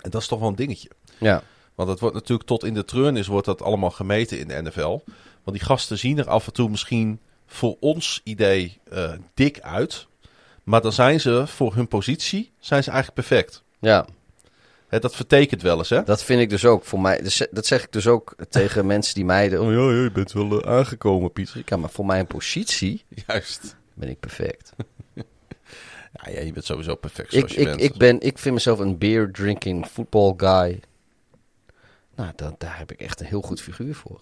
En 0.02 0.10
dat 0.10 0.20
is 0.20 0.26
toch 0.28 0.38
wel 0.38 0.48
een 0.48 0.54
dingetje. 0.56 0.90
Ja. 1.18 1.42
Want 1.74 1.88
het 1.88 2.00
wordt 2.00 2.14
natuurlijk 2.14 2.48
tot 2.48 2.64
in 2.64 2.74
de 2.74 2.84
treurnis 2.84 3.26
wordt 3.26 3.46
dat 3.46 3.62
allemaal 3.62 3.90
gemeten 3.90 4.38
in 4.38 4.48
de 4.48 4.62
NFL. 4.62 4.98
Want 5.44 5.56
die 5.58 5.60
gasten 5.60 5.98
zien 5.98 6.18
er 6.18 6.28
af 6.28 6.46
en 6.46 6.52
toe 6.52 6.68
misschien 6.70 7.20
voor 7.52 7.76
ons 7.80 8.20
idee 8.24 8.80
eh, 8.90 9.12
dik 9.34 9.60
uit. 9.60 10.06
Maar 10.64 10.80
dan 10.80 10.92
zijn 10.92 11.20
ze 11.20 11.46
voor 11.46 11.74
hun 11.74 11.88
positie 11.88 12.52
zijn 12.60 12.82
ze 12.82 12.90
eigenlijk 12.90 13.26
perfect. 13.28 13.62
ja, 13.78 14.06
Hè, 14.88 14.98
dat 14.98 15.14
vertekent 15.16 15.62
wel 15.62 15.78
eens, 15.78 15.88
hè? 15.88 16.02
dat 16.02 16.22
vind 16.24 16.40
ik 16.40 16.50
dus 16.50 16.64
ook. 16.64 16.84
Voor 16.84 17.00
mij, 17.00 17.22
dus- 17.22 17.46
dat 17.50 17.66
zeg 17.66 17.82
ik 17.84 17.92
dus 17.92 18.06
ook 18.06 18.34
tegen 18.48 18.86
mensen 18.86 19.14
die 19.14 19.24
mij... 19.24 19.48
de- 19.48 19.60
Oh, 19.60 19.72
ja, 19.72 19.78
ja, 19.96 20.02
je 20.02 20.10
bent 20.12 20.32
wel 20.32 20.60
eh, 20.62 20.72
aangekomen, 20.72 21.32
Pieter. 21.32 21.62
ja, 21.64 21.76
maar 21.76 21.90
voor 21.90 22.06
mijn 22.06 22.26
positie 22.26 23.04
Juist. 23.26 23.76
ben 23.94 24.08
ik 24.08 24.20
perfect. 24.20 24.72
Ja, 26.24 26.30
ja, 26.32 26.40
je 26.40 26.52
bent 26.52 26.64
sowieso 26.64 26.94
perfect 26.94 27.32
Ik, 27.32 27.38
zoals 27.38 27.52
je 27.54 27.60
ik, 27.60 27.66
bent. 27.66 27.80
ik, 27.82 27.96
ben, 27.96 28.20
ik 28.20 28.38
vind 28.38 28.54
mezelf 28.54 28.78
een 28.78 28.98
beer 28.98 29.30
drinking 29.30 29.86
football 29.86 30.34
guy. 30.36 30.80
Nou, 32.16 32.32
dat, 32.36 32.54
daar 32.60 32.78
heb 32.78 32.92
ik 32.92 33.00
echt 33.00 33.20
een 33.20 33.26
heel 33.26 33.40
goed 33.42 33.60
figuur 33.60 33.94
voor. 33.94 34.18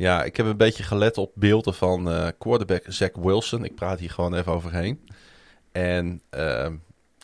Ja, 0.00 0.24
ik 0.24 0.36
heb 0.36 0.46
een 0.46 0.56
beetje 0.56 0.82
gelet 0.82 1.18
op 1.18 1.32
beelden 1.34 1.74
van 1.74 2.10
eh, 2.10 2.28
quarterback 2.38 2.82
Zach 2.86 3.10
Wilson. 3.14 3.64
Ik 3.64 3.74
praat 3.74 3.98
hier 3.98 4.10
gewoon 4.10 4.34
even 4.34 4.52
overheen. 4.52 5.08
En 5.72 6.22
ehm, 6.30 6.74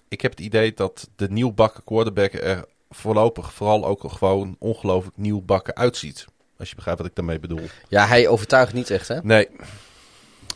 ik 0.08 0.20
heb 0.20 0.30
het 0.30 0.40
idee 0.40 0.74
dat 0.74 1.08
de 1.16 1.30
nieuwbakken 1.30 1.84
quarterback 1.84 2.32
er 2.32 2.64
voorlopig 2.90 3.52
vooral 3.52 3.86
ook 3.86 4.10
gewoon 4.12 4.56
ongelooflijk 4.58 5.16
nieuwbakken 5.16 5.76
uitziet. 5.76 6.24
Als 6.58 6.68
je 6.68 6.74
begrijpt 6.74 7.00
wat 7.00 7.08
ik 7.10 7.16
daarmee 7.16 7.40
bedoel. 7.40 7.66
Ja, 7.88 8.06
hij 8.06 8.28
overtuigt 8.28 8.72
niet 8.72 8.90
echt, 8.90 9.08
hè? 9.08 9.20
Nee, 9.22 9.48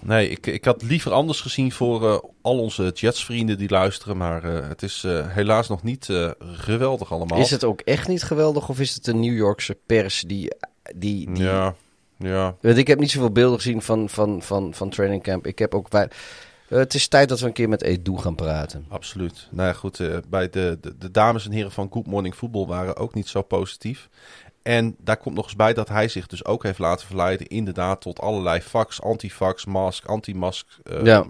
nee 0.01 0.29
ik, 0.29 0.47
ik 0.47 0.65
had 0.65 0.83
liever 0.83 1.13
anders 1.13 1.41
gezien 1.41 1.73
voor 1.73 2.09
eh, 2.09 2.19
al 2.43 2.59
onze 2.59 2.91
Jets-vrienden 2.95 3.59
die 3.59 3.71
luisteren. 3.71 4.17
Maar 4.17 4.45
eh, 4.45 4.69
het 4.69 4.83
is 4.83 5.07
helaas 5.27 5.69
nog 5.69 5.83
niet 5.83 6.09
geweldig 6.39 7.13
allemaal. 7.13 7.39
Is 7.39 7.51
het 7.51 7.65
ook 7.65 7.81
echt 7.81 8.09
niet 8.09 8.23
geweldig 8.23 8.69
of 8.69 8.81
is 8.81 8.95
het 8.95 9.05
de 9.05 9.15
New 9.15 9.37
Yorkse 9.37 9.79
pers 9.87 10.21
die... 10.21 10.53
die, 10.97 11.33
die 11.33 11.45
Ja, 11.45 11.75
ja. 12.21 12.57
Want 12.61 12.77
ik 12.77 12.87
heb 12.87 12.99
niet 12.99 13.11
zoveel 13.11 13.31
beelden 13.33 13.57
gezien 13.61 13.83
van, 13.83 14.09
van, 14.09 14.43
van, 14.43 14.75
van 14.75 14.91
training 14.91 15.23
camp. 15.23 15.47
Ik 15.47 15.59
heb 15.59 15.75
ook... 15.75 15.89
Wij, 15.89 16.09
Eh, 16.69 16.79
het 16.79 16.95
is 16.95 17.09
tijd 17.09 17.29
dat 17.29 17.41
we 17.41 17.47
een 17.47 17.53
keer 17.53 17.69
met 17.69 17.83
Edu 17.83 18.17
gaan 18.17 18.35
praten. 18.35 18.85
Absoluut. 18.89 19.49
Nou 19.51 19.69
ja, 19.69 19.75
goed. 19.75 20.01
eh, 20.01 20.17
bij 20.29 20.51
de, 20.51 20.79
de, 20.81 20.99
de 20.99 21.11
dames 21.11 21.45
en 21.45 21.53
heren 21.53 21.71
van 21.73 21.89
Good 21.93 22.07
Morning 22.07 22.35
Football 22.35 22.67
waren 22.67 22.97
ook 22.97 23.15
niet 23.15 23.29
zo 23.29 23.43
positief. 23.43 24.09
En 24.63 24.95
daar 24.99 25.17
komt 25.17 25.35
nog 25.35 25.45
eens 25.45 25.57
bij 25.57 25.73
dat 25.75 25.89
hij 25.89 26.09
zich 26.09 26.27
dus 26.27 26.45
ook 26.45 26.63
heeft 26.63 26.79
laten 26.79 27.07
verleiden. 27.07 27.47
Inderdaad, 27.47 28.01
tot 28.01 28.21
allerlei 28.21 28.61
fax, 28.61 29.03
antifax, 29.03 29.65
mask, 29.65 30.05
anti-mask 30.05 30.67
eh, 30.83 31.05
ja, 31.05 31.27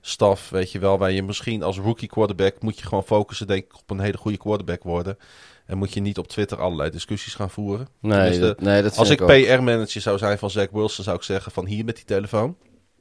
staf. 0.00 0.50
Weet 0.50 0.72
je 0.72 0.78
wel, 0.78 0.98
waar 0.98 1.10
je 1.12 1.22
misschien 1.22 1.62
als 1.62 1.78
rookie 1.78 2.08
quarterback 2.08 2.62
moet 2.62 2.78
je 2.78 2.86
gewoon 2.86 3.04
focussen, 3.04 3.46
denk 3.46 3.64
ik, 3.64 3.76
op 3.78 3.90
een 3.90 4.00
hele 4.00 4.16
goede 4.18 4.38
quarterback 4.38 4.82
worden. 4.82 5.18
En 5.66 5.78
moet 5.78 5.92
je 5.92 6.00
niet 6.00 6.18
op 6.18 6.28
Twitter 6.28 6.58
allerlei 6.60 6.90
discussies 6.90 7.34
gaan 7.34 7.50
voeren. 7.50 7.88
nee, 8.00 8.38
dat, 8.38 8.60
nee, 8.60 8.82
dat 8.82 8.96
Als 8.96 9.10
ik. 9.10 9.26
PR-manager 9.26 10.00
zou 10.00 10.18
zijn 10.18 10.38
van 10.38 10.50
Zach 10.50 10.70
Wilson, 10.70 11.04
zou 11.04 11.16
ik 11.16 11.22
zeggen 11.22 11.52
van 11.52 11.66
hier 11.66 11.84
met 11.84 11.96
die 11.96 12.04
telefoon. 12.04 12.56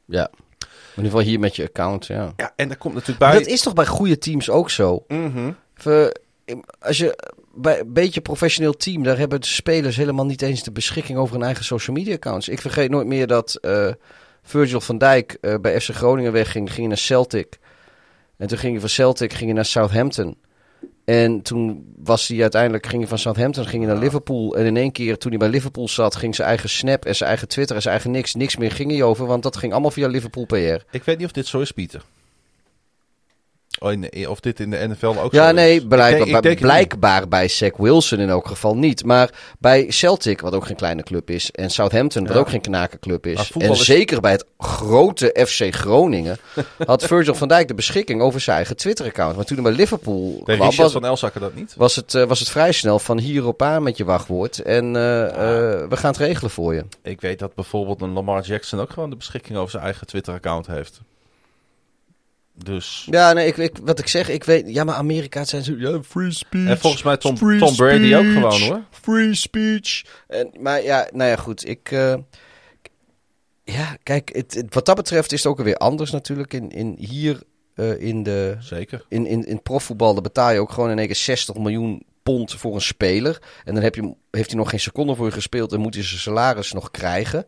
Ja. 0.06 0.30
In 0.60 0.68
ieder 1.04 1.12
geval 1.12 1.28
hier 1.28 1.40
met 1.40 1.56
je 1.56 1.64
account, 1.64 2.06
ja. 2.06 2.34
Ja, 2.38 2.54
en 2.56 2.68
daar 2.68 2.78
komt 2.78 2.94
natuurlijk 2.94 3.20
bij... 3.20 3.34
Dat 3.34 3.48
is 3.48 3.62
toch 3.62 3.74
bij 3.74 3.86
goede 3.86 4.18
teams 4.18 4.50
ook 4.50 4.70
zo? 4.70 5.04
Mhm. 5.08 5.52
Even, 5.78 6.12
als 6.80 6.98
je 6.98 7.18
bij 7.54 7.80
een 7.80 7.94
beetje 7.94 8.22
professioneel 8.22 8.74
team, 8.74 9.04
daar 9.04 9.18
hebben 9.18 9.42
de 9.42 9.48
spelers 9.48 9.96
helemaal 9.96 10.26
niet 10.26 10.42
eens 10.42 10.64
de 10.64 10.72
beschikking 10.72 11.18
over 11.18 11.36
hun 11.36 11.46
eigen 11.46 11.66
social 11.66 11.96
media 11.96 12.14
accounts. 12.14 12.50
Ik 12.50 12.62
vergeet 12.62 12.90
nooit 12.90 13.08
meer 13.08 13.28
dat 13.28 13.56
eh, 13.56 13.92
Virgil 14.44 14.82
van 14.82 14.98
Dijk 14.98 15.38
eh, 15.42 15.56
bij 15.62 15.82
FC 15.82 15.90
Groningen 15.90 16.32
wegging, 16.32 16.74
ging 16.74 16.88
naar 16.88 16.98
Celtic. 16.98 17.60
En 18.38 18.48
toen 18.48 18.58
ging 18.58 18.72
hij 18.72 18.82
van 18.82 18.90
Celtic 18.90 19.32
ging 19.32 19.46
hij 19.46 19.54
naar 19.54 19.66
Southampton. 19.66 20.38
En 21.12 21.42
toen 21.42 21.94
was 22.04 22.28
hij 22.28 22.42
uiteindelijk, 22.42 22.86
ging 22.86 23.00
hij 23.00 23.08
van 23.10 23.18
Southampton 23.18 23.66
ging 23.66 23.84
hij 23.84 23.94
naar 23.94 24.04
Liverpool. 24.04 24.56
En 24.56 24.66
in 24.66 24.78
één 24.78 24.92
keer, 24.92 25.18
toen 25.18 25.30
hij 25.30 25.40
bij 25.40 25.50
Liverpool 25.50 25.88
zat, 25.88 26.16
ging 26.16 26.36
zijn 26.36 26.48
eigen 26.48 26.70
Snap 26.70 27.06
en 27.06 27.16
zijn 27.16 27.30
eigen 27.30 27.48
Twitter 27.48 27.76
en 27.76 27.82
zijn 27.82 27.94
eigen 27.94 28.12
niks, 28.12 28.34
niks 28.34 28.58
meer 28.58 28.72
ging 28.72 28.92
hij 28.92 29.04
over. 29.04 29.26
Want 29.26 29.44
dat 29.44 29.58
ging 29.58 29.72
allemaal 29.72 29.92
via 29.92 30.08
Liverpool 30.08 30.46
PR. 30.46 30.56
Ik 30.92 31.04
weet 31.04 31.18
niet 31.18 31.26
of 31.26 31.32
dit 31.32 31.48
zo 31.48 31.60
is, 31.60 31.72
Pieter. 31.72 32.02
Oh, 33.84 33.92
in- 33.92 34.28
of 34.30 34.40
dit 34.40 34.60
in 34.60 34.70
de 34.70 34.88
NFL 34.88 35.06
ook 35.06 35.32
Ja, 35.34 35.48
zo 35.48 35.54
nee, 35.54 35.76
is. 35.76 35.86
blijkbaar, 35.88 36.44
Ik 36.52 37.24
ik 37.24 37.30
bij 37.30 37.48
Zach 37.48 37.78
Wilson 37.78 38.20
in 38.20 38.30
elk 38.30 38.48
geval 38.48 38.76
niet. 38.78 39.06
Maar 39.06 39.30
bij 39.60 39.86
Celtic, 39.92 40.42
wat 40.42 40.54
ook 40.54 40.66
geen 40.66 40.76
kleine 40.76 41.04
club 41.04 41.30
is, 41.30 41.52
en 41.52 41.70
Southampton, 41.70 42.24
wat 42.26 42.34
Ja. 42.34 42.40
ook 42.40 42.50
geen 42.50 42.62
knakenclub 42.62 43.26
is, 43.26 43.52
en 43.58 43.70
is- 43.72 43.86
zeker 43.86 44.22
bij 44.22 44.32
het 44.32 44.46
grote 44.58 45.46
FC 45.48 45.74
Groningen, 45.76 46.38
had 46.86 47.04
Virgil 47.06 47.36
van 47.36 47.48
Dijk 47.48 47.68
de 47.68 47.74
beschikking 47.74 48.22
over 48.22 48.40
zijn 48.42 48.56
eigen 48.56 48.76
Twitter-account. 48.78 49.36
Maar 49.36 49.46
toen 49.46 49.56
hij 49.58 49.66
bij 49.66 49.76
Liverpool 49.76 50.42
kwam, 50.44 50.58
was, 50.76 50.92
van 50.92 51.06
Elzakker 51.06 51.42
dat 51.42 51.56
niet? 51.56 51.74
was, 51.78 51.96
het, 51.96 52.14
eh, 52.16 52.24
was 52.24 52.40
het 52.40 52.50
vrij 52.50 52.72
snel 52.72 53.00
van 53.00 53.20
hierop 53.20 53.62
aan 53.62 53.84
met 53.84 53.98
je 53.98 54.06
wachtwoord. 54.06 54.60
En 54.60 54.96
eh, 54.96 55.24
eh, 55.24 55.34
we 55.90 55.98
gaan 55.98 56.12
het 56.12 56.20
regelen 56.20 56.52
voor 56.52 56.74
je. 56.74 56.84
Ik 57.04 57.22
weet 57.22 57.40
dat 57.40 57.56
bijvoorbeeld 57.56 58.02
een 58.02 58.14
Lamar 58.14 58.42
Jackson 58.44 58.80
ook 58.80 58.90
gewoon 58.92 59.10
de 59.10 59.16
beschikking 59.16 59.58
over 59.58 59.72
zijn 59.72 59.84
eigen 59.84 60.08
Twitter-account 60.08 60.68
heeft. 60.68 61.02
Dus... 62.64 63.08
Ja, 63.10 63.34
nee, 63.34 63.48
ik, 63.48 63.58
ik, 63.58 63.78
wat 63.84 64.00
ik 64.00 64.08
zeg, 64.08 64.30
ik 64.30 64.44
weet, 64.44 64.64
ja, 64.74 64.84
maar 64.84 64.96
Amerika 64.96 65.44
zijn 65.46 65.64
zo, 65.64 65.74
ja, 65.78 66.02
free 66.04 66.32
speech. 66.32 66.68
En 66.68 66.78
volgens 66.78 67.04
mij 67.04 67.18
Tom, 67.18 67.36
Tom 67.36 67.76
Brady 67.76 68.16
ook 68.16 68.24
gewoon 68.34 68.62
hoor. 68.62 68.82
Free 69.02 69.34
speech. 69.36 70.02
En, 70.28 70.50
maar 70.60 70.84
ja, 70.84 71.08
nou 71.14 71.30
ja, 71.30 71.36
goed. 71.36 71.68
Ik, 71.68 71.92
eh, 71.92 72.14
Ja, 73.64 73.98
kijk, 74.04 74.30
het, 74.36 74.54
het- 74.54 74.74
wat 74.74 74.86
dat 74.86 74.96
betreft 74.96 75.32
is 75.32 75.44
het 75.44 75.52
ook 75.52 75.58
alweer 75.58 75.76
anders 75.78 76.12
natuurlijk. 76.12 76.54
In, 76.54 76.70
in, 76.70 76.96
hier 77.00 77.42
eh, 77.76 78.02
in, 78.02 78.24
de, 78.24 78.56
Zeker. 78.60 79.06
in, 79.10 79.26
in, 79.28 79.46
in 79.46 79.62
profvoetbal 79.62 80.14
dan 80.14 80.24
betaal 80.24 80.52
je 80.52 80.60
ook 80.60 80.72
gewoon 80.72 80.90
in 80.90 80.98
één 80.98 81.08
keer 81.08 81.16
60 81.16 81.56
miljoen 81.56 82.04
pond 82.24 82.54
voor 82.56 82.76
een 82.76 82.82
speler. 82.82 83.42
En 83.64 83.74
dan 83.74 83.84
heb 83.84 83.96
je, 83.96 84.14
heeft 84.32 84.50
hij 84.50 84.60
nog 84.60 84.70
geen 84.70 84.80
seconde 84.80 85.16
voor 85.16 85.26
je 85.26 85.32
gespeeld 85.32 85.72
en 85.74 85.80
moet 85.80 85.94
hij 85.94 86.04
zijn 86.04 86.20
salaris 86.20 86.72
nog 86.72 86.92
krijgen. 86.92 87.46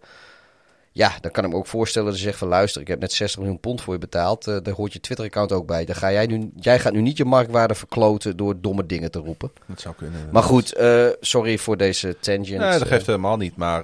Ja, 0.95 1.11
dan 1.21 1.31
kan 1.31 1.43
ik 1.43 1.49
me 1.51 1.55
ook 1.55 1.67
voorstellen 1.67 2.07
dat 2.09 2.17
je 2.17 2.23
zegt 2.23 2.37
van 2.37 2.47
luister, 2.47 2.81
ik 2.81 2.87
heb 2.87 2.99
net 2.99 3.11
60 3.13 3.39
miljoen 3.39 3.59
pond 3.59 3.81
voor 3.81 3.93
je 3.93 3.99
betaald. 3.99 4.47
eh, 4.47 4.57
daar 4.63 4.73
hoort 4.73 4.93
je 4.93 4.99
Twitter-account 4.99 5.51
ook 5.51 5.67
bij. 5.67 5.85
Dan 5.85 5.95
ga 5.95 6.11
jij, 6.11 6.25
nu, 6.25 6.51
jij 6.55 6.79
gaat 6.79 6.93
nu 6.93 7.01
niet 7.01 7.17
je 7.17 7.25
marktwaarde 7.25 7.75
verkloten 7.75 8.37
door 8.37 8.61
domme 8.61 8.85
dingen 8.85 9.11
te 9.11 9.19
roepen. 9.19 9.51
Dat 9.65 9.81
zou 9.81 9.95
kunnen. 9.95 10.29
Maar 10.31 10.43
goed, 10.43 10.73
eh, 10.73 11.07
sorry 11.19 11.57
voor 11.57 11.77
deze 11.77 12.17
tangent. 12.19 12.47
Nee, 12.47 12.57
dat 12.71 12.81
Eh, 12.81 12.87
geeft 12.87 13.05
helemaal 13.05 13.37
niet. 13.37 13.55
Maar 13.55 13.83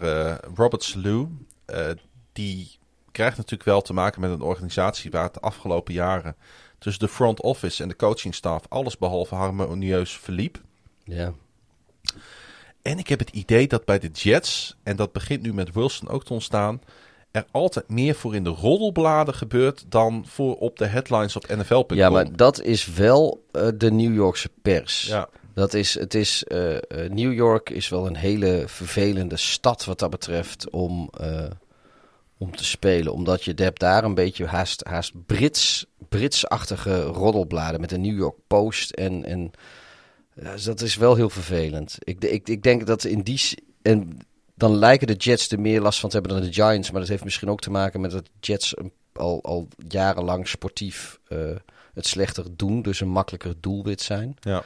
Robert 0.55 0.83
Slew, 0.83 1.25
die 2.33 2.77
krijgt 3.11 3.37
natuurlijk 3.37 3.69
wel 3.69 3.81
te 3.81 3.93
maken 3.93 4.21
met 4.21 4.31
een 4.31 4.41
organisatie 4.41 5.11
waar 5.11 5.23
het 5.23 5.33
de 5.33 5.39
afgelopen 5.39 5.93
jaren 5.93 6.35
tussen 6.79 7.05
de 7.07 7.11
front 7.13 7.41
office 7.41 7.83
en 7.83 7.89
de 7.89 7.95
coachingstaf 7.95 8.63
alles 8.69 8.97
behalve 8.97 9.35
harmonieus 9.35 10.17
verliep. 10.17 10.61
ja. 11.03 11.33
En 12.89 12.97
ik 12.97 13.07
heb 13.07 13.19
het 13.19 13.29
idee 13.29 13.67
dat 13.67 13.85
bij 13.85 13.99
de 13.99 14.07
Jets, 14.07 14.75
en 14.83 14.95
dat 14.95 15.11
begint 15.11 15.41
nu 15.41 15.53
met 15.53 15.73
Wilson 15.73 16.09
ook 16.09 16.23
te 16.23 16.33
ontstaan, 16.33 16.81
er 17.31 17.45
altijd 17.51 17.89
meer 17.89 18.15
voor 18.15 18.35
in 18.35 18.43
de 18.43 18.49
roddelbladen 18.49 19.33
gebeurt 19.33 19.85
dan 19.89 20.23
voor 20.27 20.55
op 20.55 20.77
de 20.77 20.85
headlines 20.85 21.35
op 21.35 21.47
NFL.com. 21.47 21.97
ja, 21.97 22.09
maar 22.09 22.35
dat 22.35 22.61
is 22.61 22.85
wel 22.85 23.45
eh, 23.51 23.67
de 23.77 23.91
New 23.91 24.13
Yorkse 24.13 24.49
pers. 24.61 25.05
Ja, 25.05 25.29
Dat 25.53 25.73
is, 25.73 25.93
het 25.93 26.13
is, 26.13 26.43
eh, 26.43 26.75
eh, 26.75 26.81
New 27.11 27.33
York 27.33 27.69
is 27.69 27.89
wel 27.89 28.07
een 28.07 28.15
hele 28.15 28.63
vervelende 28.65 29.37
stad 29.37 29.85
wat 29.85 29.99
dat 29.99 30.09
betreft 30.09 30.69
om, 30.69 31.09
om 32.37 32.55
te 32.55 32.65
spelen. 32.65 33.13
Omdat 33.13 33.43
je 33.43 33.53
hebt 33.55 33.79
daar 33.79 34.03
een 34.03 34.15
beetje 34.15 34.45
haast, 34.45 34.83
haast 34.87 35.25
Brits, 35.25 35.85
Britsachtige 36.09 37.01
roddelbladen 37.01 37.81
met 37.81 37.89
de 37.89 37.97
New 37.97 38.17
York 38.17 38.37
Post. 38.47 38.91
En, 38.91 39.25
en 39.25 39.51
ja, 40.41 40.51
dus 40.51 40.63
dat 40.63 40.81
is 40.81 40.95
wel 40.95 41.15
heel 41.15 41.29
vervelend. 41.29 41.95
Ik, 41.99 42.23
ik, 42.23 42.49
ik 42.49 42.63
denk 42.63 42.85
dat 42.87 43.03
in 43.03 43.21
die... 43.21 43.41
En 43.81 44.17
dan 44.55 44.75
lijken 44.75 45.07
de 45.07 45.13
Jets 45.13 45.51
er 45.51 45.59
meer 45.59 45.81
last 45.81 45.99
van 45.99 46.09
te 46.09 46.17
hebben 46.17 46.35
dan 46.35 46.45
de 46.47 46.53
Giants. 46.53 46.91
Maar 46.91 46.99
dat 46.99 47.09
heeft 47.09 47.23
misschien 47.23 47.49
ook 47.49 47.61
te 47.61 47.71
maken 47.71 48.01
met 48.01 48.11
dat 48.11 48.29
Jets 48.39 48.73
al, 49.13 49.43
al 49.43 49.67
jarenlang 49.87 50.47
sportief 50.47 51.19
eh, 51.27 51.37
het 51.93 52.07
slechter 52.07 52.45
doen. 52.55 52.81
Dus 52.81 52.99
een 52.99 53.09
makkelijker 53.09 53.53
doelwit 53.59 54.01
zijn. 54.01 54.35
ja. 54.39 54.63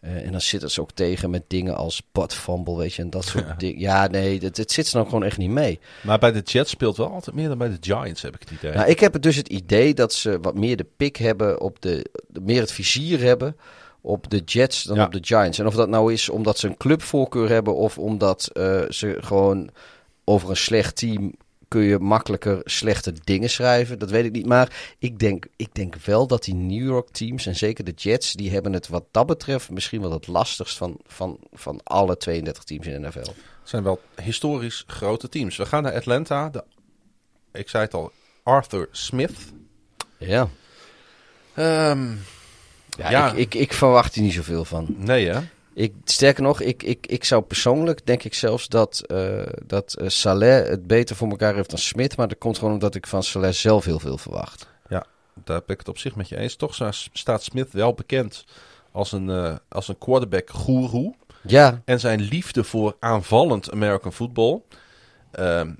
Eh, 0.00 0.26
en 0.26 0.32
dan 0.32 0.40
zit 0.40 0.62
het 0.62 0.72
ze 0.72 0.80
ook 0.80 0.90
tegen 0.92 1.30
met 1.30 1.42
dingen 1.46 1.76
als 1.76 2.02
butt 2.12 2.34
fumble, 2.34 2.76
weet 2.76 2.94
je, 2.94 3.02
en 3.02 3.10
dat 3.10 3.24
soort 3.24 3.60
dingen. 3.60 3.78
Ja, 3.80 4.06
nee, 4.06 4.38
het, 4.40 4.56
het 4.56 4.72
zit 4.72 4.86
ze 4.86 4.96
dan 4.96 5.04
gewoon 5.04 5.24
echt 5.24 5.38
niet 5.38 5.50
mee. 5.50 5.80
Maar 6.02 6.18
bij 6.18 6.32
de 6.32 6.40
Jets 6.40 6.70
speelt 6.70 6.96
wel 6.96 7.10
altijd 7.12 7.36
meer 7.36 7.48
dan 7.48 7.58
bij 7.58 7.68
de 7.68 7.76
Giants, 7.80 8.22
heb 8.22 8.34
ik 8.34 8.40
het 8.40 8.50
idee. 8.50 8.72
Nou, 8.72 8.88
ik 8.90 9.00
heb 9.00 9.20
dus 9.22 9.36
het 9.36 9.48
idee 9.48 9.94
dat 9.94 10.12
ze 10.12 10.38
wat 10.40 10.54
meer 10.54 10.76
de 10.76 10.86
pik 10.96 11.16
hebben 11.16 11.60
op 11.60 11.80
de, 11.82 12.10
de- 12.28 12.40
meer 12.40 12.60
het 12.60 12.72
vizier 12.72 13.20
hebben 13.20 13.56
op 14.04 14.30
de 14.30 14.38
Jets 14.38 14.82
dan 14.82 14.96
Ja. 14.96 15.04
op 15.04 15.12
de 15.12 15.18
Giants. 15.22 15.58
En 15.58 15.66
of 15.66 15.74
dat 15.74 15.88
nou 15.88 16.12
is 16.12 16.28
omdat 16.28 16.58
ze 16.58 16.66
een 16.68 16.76
clubvoorkeur 16.76 17.48
hebben 17.48 17.74
of 17.74 17.98
omdat 17.98 18.46
eh, 18.52 18.82
ze 18.88 19.16
gewoon 19.20 19.70
over 20.24 20.50
een 20.50 20.56
slecht 20.56 20.96
team 20.96 21.32
kun 21.68 21.82
je 21.82 21.98
makkelijker 21.98 22.60
slechte 22.64 23.12
dingen 23.24 23.50
schrijven. 23.50 23.98
Dat 23.98 24.10
weet 24.10 24.24
ik 24.24 24.32
niet. 24.32 24.46
Maar 24.46 24.94
ik 24.98 25.18
denk, 25.18 25.46
ik 25.56 25.74
denk 25.74 25.96
wel 25.96 26.26
dat 26.26 26.44
die 26.44 26.54
New 26.54 26.84
York 26.86 27.08
teams 27.10 27.46
en 27.46 27.56
zeker 27.56 27.84
de 27.84 27.90
Jets, 27.96 28.32
die 28.32 28.50
hebben 28.50 28.72
het 28.72 28.88
wat 28.88 29.04
dat 29.10 29.26
betreft 29.26 29.70
misschien 29.70 30.00
wel 30.00 30.12
het 30.12 30.26
lastigst 30.26 30.76
van, 30.76 30.96
van, 31.06 31.38
van 31.52 31.80
alle 31.82 32.16
32 32.16 32.64
teams 32.64 32.86
in 32.86 33.02
de 33.02 33.08
NFL. 33.08 33.18
Het 33.18 33.34
zijn 33.62 33.82
wel 33.82 34.00
historisch 34.22 34.84
grote 34.86 35.28
teams. 35.28 35.56
We 35.56 35.66
gaan 35.66 35.82
naar 35.82 35.94
Atlanta. 35.94 36.48
De, 36.48 36.64
ik 37.52 37.68
zei 37.68 37.84
het 37.84 37.94
al, 37.94 38.12
Arthur 38.42 38.88
Smith. 38.90 39.32
Ja, 40.18 40.48
Ehm, 41.54 42.14
ja, 42.98 43.10
Ja. 43.10 43.30
Ik, 43.32 43.36
ik, 43.38 43.54
ik 43.54 43.72
verwacht 43.72 44.14
hier 44.14 44.24
niet 44.24 44.32
zoveel 44.32 44.64
van. 44.64 44.86
nee 44.96 45.28
hè? 45.28 45.40
Ik, 45.74 45.92
sterker 46.04 46.42
nog, 46.42 46.60
ik, 46.60 46.82
ik, 46.82 47.06
ik 47.06 47.24
zou 47.24 47.42
persoonlijk, 47.42 48.06
denk 48.06 48.22
ik 48.22 48.34
zelfs, 48.34 48.68
dat, 48.68 49.00
eh 49.06 49.42
dat 49.66 49.94
eh, 49.94 50.08
Saleh 50.08 50.68
het 50.68 50.86
beter 50.86 51.16
voor 51.16 51.28
elkaar 51.28 51.54
heeft 51.54 51.70
dan 51.70 51.78
Smit. 51.78 52.16
Maar 52.16 52.28
dat 52.28 52.38
komt 52.38 52.58
gewoon 52.58 52.72
omdat 52.72 52.94
ik 52.94 53.06
van 53.06 53.22
Saleh 53.22 53.52
zelf 53.52 53.84
heel 53.84 53.98
veel 53.98 54.18
verwacht. 54.18 54.70
Daar 55.44 55.60
ben 55.66 55.74
ik 55.74 55.78
het 55.78 55.88
op 55.88 55.98
zich 55.98 56.14
met 56.14 56.28
je 56.28 56.36
eens. 56.36 56.56
Toch 56.56 56.74
sta- 56.74 56.90
staat 57.12 57.42
Smith 57.42 57.72
wel 57.72 57.94
bekend 57.94 58.44
als 58.92 59.12
een, 59.12 59.30
eh, 59.30 59.54
als 59.68 59.88
een 59.88 59.98
quarterback-goeroe. 59.98 61.14
Ja, 61.46 61.82
En 61.84 62.00
zijn 62.00 62.20
liefde 62.20 62.64
voor 62.64 62.96
aanvallend 63.00 63.70
American 63.70 64.12
football. 64.12 64.60
Ehm, 65.30 65.70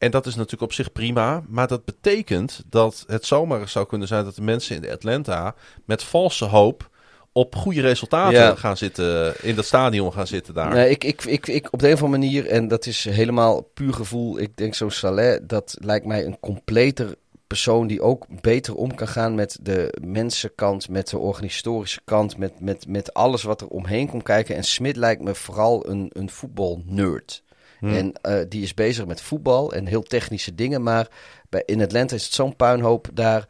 en 0.00 0.10
dat 0.10 0.26
is 0.26 0.34
natuurlijk 0.34 0.62
op 0.62 0.72
zich 0.72 0.92
prima. 0.92 1.42
Maar 1.48 1.68
dat 1.68 1.84
betekent 1.84 2.62
dat 2.66 3.04
het 3.06 3.26
zomaar 3.26 3.68
zou 3.68 3.86
kunnen 3.86 4.08
zijn 4.08 4.24
dat 4.24 4.34
de 4.34 4.42
mensen 4.42 4.76
in 4.82 4.90
Atlanta 4.92 5.54
met 5.84 6.02
valse 6.02 6.44
hoop 6.44 6.88
op 7.32 7.54
goede 7.56 7.80
resultaten 7.80 8.38
Ja. 8.38 8.54
gaan 8.54 8.76
zitten. 8.76 9.34
In 9.42 9.54
dat 9.54 9.64
stadion 9.64 10.12
gaan 10.12 10.26
zitten 10.26 10.54
daar. 10.54 10.74
nee, 10.74 10.90
ik, 10.90 11.04
ik, 11.04 11.24
ik, 11.24 11.46
ik, 11.46 11.68
op 11.70 11.78
de 11.78 11.86
een 11.86 11.94
of 11.94 12.02
andere 12.02 12.22
manier, 12.22 12.46
en 12.46 12.68
dat 12.68 12.86
is 12.86 13.04
helemaal 13.04 13.60
puur 13.74 13.92
gevoel, 13.94 14.38
ik 14.38 14.56
denk 14.56 14.74
zo'n 14.74 14.90
Saleh, 14.90 15.40
dat 15.42 15.76
lijkt 15.80 16.06
mij 16.06 16.24
een 16.24 16.40
completer 16.40 17.14
persoon 17.46 17.86
die 17.86 18.02
ook 18.02 18.26
beter 18.40 18.74
om 18.74 18.94
kan 18.94 19.08
gaan 19.08 19.34
met 19.34 19.58
de 19.62 19.94
mensenkant, 20.02 20.88
met 20.88 21.08
de 21.08 21.18
organisatorische 21.18 22.00
kant, 22.04 22.36
met, 22.36 22.60
met, 22.60 22.86
met 22.88 23.14
alles 23.14 23.42
wat 23.42 23.60
er 23.60 23.68
omheen 23.68 24.08
komt 24.08 24.22
kijken. 24.22 24.56
En 24.56 24.64
Smit 24.64 24.96
lijkt 24.96 25.22
me 25.22 25.34
vooral 25.34 25.88
een, 25.88 26.10
een 26.12 26.30
voetbalnerd. 26.30 27.42
Hm. 27.80 27.86
En 27.94 28.12
eh, 28.22 28.38
die 28.48 28.62
is 28.62 28.74
bezig 28.74 29.06
met 29.06 29.22
voetbal 29.22 29.72
en 29.72 29.86
heel 29.86 30.02
technische 30.02 30.54
dingen. 30.54 30.82
Maar 30.82 31.08
bij, 31.48 31.62
in 31.66 31.82
Atlanta 31.82 32.14
is 32.14 32.24
het 32.24 32.32
zo'n 32.34 32.56
puinhoop. 32.56 33.08
Daar 33.12 33.46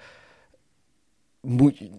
moet 1.41 1.79
je- 1.79 1.91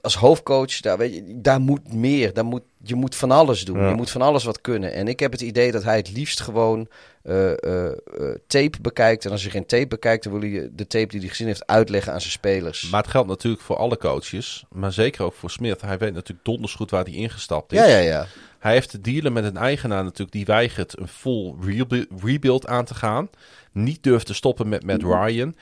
als 0.00 0.14
hoofdcoach, 0.16 0.80
daar, 0.80 0.98
weet 0.98 1.14
je, 1.14 1.40
daar 1.40 1.60
moet 1.60 1.92
meer. 1.92 2.32
Daar 2.34 2.44
moet, 2.44 2.62
je 2.82 2.94
moet 2.94 3.14
van 3.14 3.30
alles 3.30 3.64
doen. 3.64 3.78
Ja. 3.80 3.88
Je 3.88 3.94
moet 3.94 4.10
van 4.10 4.22
alles 4.22 4.44
wat 4.44 4.60
kunnen. 4.60 4.92
En 4.92 5.08
ik 5.08 5.20
heb 5.20 5.32
het 5.32 5.40
idee 5.40 5.72
dat 5.72 5.82
hij 5.82 5.96
het 5.96 6.12
liefst 6.12 6.40
gewoon 6.40 6.88
eh, 7.22 7.52
eh, 7.52 7.92
tape 8.46 8.80
bekijkt. 8.80 9.24
En 9.24 9.30
als 9.30 9.42
je 9.44 9.50
geen 9.50 9.66
tape 9.66 9.86
bekijkt, 9.86 10.24
dan 10.24 10.32
wil 10.40 10.50
hij 10.50 10.68
de 10.72 10.86
tape 10.86 11.06
die 11.06 11.20
hij 11.20 11.28
gezien 11.28 11.46
heeft 11.46 11.66
uitleggen 11.66 12.12
aan 12.12 12.20
zijn 12.20 12.32
spelers. 12.32 12.88
Maar 12.90 13.02
het 13.02 13.10
geldt 13.10 13.28
natuurlijk 13.28 13.62
voor 13.62 13.76
alle 13.76 13.96
coaches. 13.98 14.64
Maar 14.70 14.92
zeker 14.92 15.24
ook 15.24 15.34
voor 15.34 15.50
Smith. 15.50 15.80
Hij 15.80 15.98
weet 15.98 16.14
natuurlijk 16.14 16.46
donders 16.46 16.74
goed 16.74 16.90
waar 16.90 17.04
hij 17.04 17.12
ingestapt 17.12 17.72
is. 17.72 17.78
ja, 17.78 17.84
ja, 17.86 17.98
ja. 17.98 18.26
Hij 18.66 18.74
heeft 18.74 18.90
te 18.90 19.00
dealen 19.00 19.32
met 19.32 19.44
een 19.44 19.56
eigenaar 19.56 20.02
natuurlijk 20.04 20.32
die 20.32 20.44
weigert 20.44 20.98
een 20.98 21.08
full 21.08 21.54
rebu- 21.60 22.06
rebuild 22.22 22.66
aan 22.66 22.84
te 22.84 22.94
gaan. 22.94 23.28
Niet 23.72 24.02
durft 24.02 24.26
te 24.26 24.34
stoppen 24.34 24.68
met 24.68 24.84
Matt 24.84 25.02
Ryan. 25.02 25.54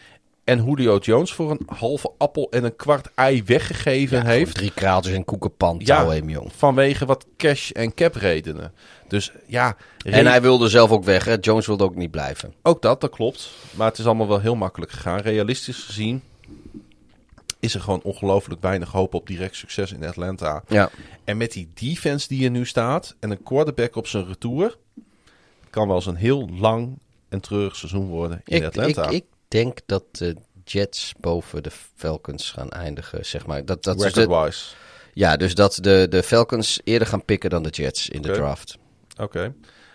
En 0.45 0.65
Julio 0.65 0.99
Jones 0.99 1.33
voor 1.33 1.51
een 1.51 1.61
halve 1.67 2.13
appel 2.19 2.51
en 2.51 2.65
een 2.65 2.77
kwart 2.77 3.09
ei 3.15 3.43
weggegeven 3.45 4.19
Ja, 4.19 4.25
heeft. 4.25 4.55
Drie 4.55 4.73
kraaltjes 4.75 5.15
en 5.15 5.25
koekenpan. 5.25 5.81
Ja. 5.85 6.09
hem, 6.09 6.29
jong. 6.31 6.53
Vanwege 6.57 7.07
wat 7.07 7.27
cash 7.37 7.71
en 7.71 7.95
cap 7.95 8.15
redenen. 8.15 8.73
Dus 9.09 9.33
ja, 9.47 9.77
En 10.05 10.27
hij 10.27 10.43
wilde 10.43 10.69
zelf 10.69 10.91
ook 10.91 11.05
weg. 11.05 11.25
Hè? 11.25 11.37
Jones 11.41 11.67
wilde 11.67 11.85
ook 11.85 11.95
niet 11.97 12.11
blijven. 12.11 12.55
ook 12.63 12.83
dat, 12.83 13.01
dat 13.01 13.11
klopt. 13.11 13.51
Maar 13.71 13.89
het 13.89 13.99
is 13.99 14.07
allemaal 14.07 14.29
wel 14.29 14.41
heel 14.41 14.57
makkelijk 14.57 14.91
gegaan. 14.93 15.19
Realistisch 15.21 15.83
gezien 15.83 16.23
is 17.65 17.75
er 17.75 17.81
gewoon 17.81 18.03
ongelooflijk 18.03 18.61
weinig 18.63 18.91
hoop 18.91 19.15
op 19.15 19.27
direct 19.27 19.57
succes 19.57 19.93
in 19.93 20.05
Atlanta. 20.05 20.63
Ja. 20.69 20.91
En 21.25 21.37
met 21.37 21.53
die 21.53 21.71
defense 21.75 22.29
die 22.29 22.45
er 22.45 22.51
nu 22.51 22.67
staat 22.67 23.15
en 23.21 23.31
een 23.31 23.43
quarterback 23.43 23.97
op 23.97 24.07
zijn 24.07 24.27
retour, 24.27 24.77
kan 25.71 25.87
wel 25.87 25.97
eens 25.97 26.07
een 26.07 26.15
heel 26.17 26.49
lang 26.49 26.99
en 27.29 27.41
treurig 27.41 27.77
seizoen 27.77 28.07
worden 28.07 28.41
in 28.45 28.57
Ik, 28.57 28.65
Atlanta. 28.65 29.07
ik, 29.07 29.13
ik 29.13 29.25
denk 29.49 29.79
dat 29.87 30.05
de 30.13 30.37
Jets 30.65 31.15
boven 31.21 31.63
de 31.63 31.71
Falcons 31.97 32.51
gaan 32.51 32.71
eindigen, 32.71 33.27
zeg 33.27 33.47
maar. 33.47 33.65
Dat, 33.65 33.83
dat 33.83 34.03
is 34.05 34.13
de, 34.13 34.21
Record-wise. 34.21 34.75
ja, 35.13 35.37
dus 35.37 35.55
dat 35.55 35.79
de, 35.81 36.07
de 36.11 36.23
Falcons 36.23 36.81
eerder 36.85 37.09
gaan 37.09 37.25
pikken 37.25 37.51
dan 37.51 37.63
de 37.63 37.69
Jets 37.71 38.09
in 38.09 38.23
de 38.23 38.33
draft. 38.33 38.79
Oké. 39.21 39.55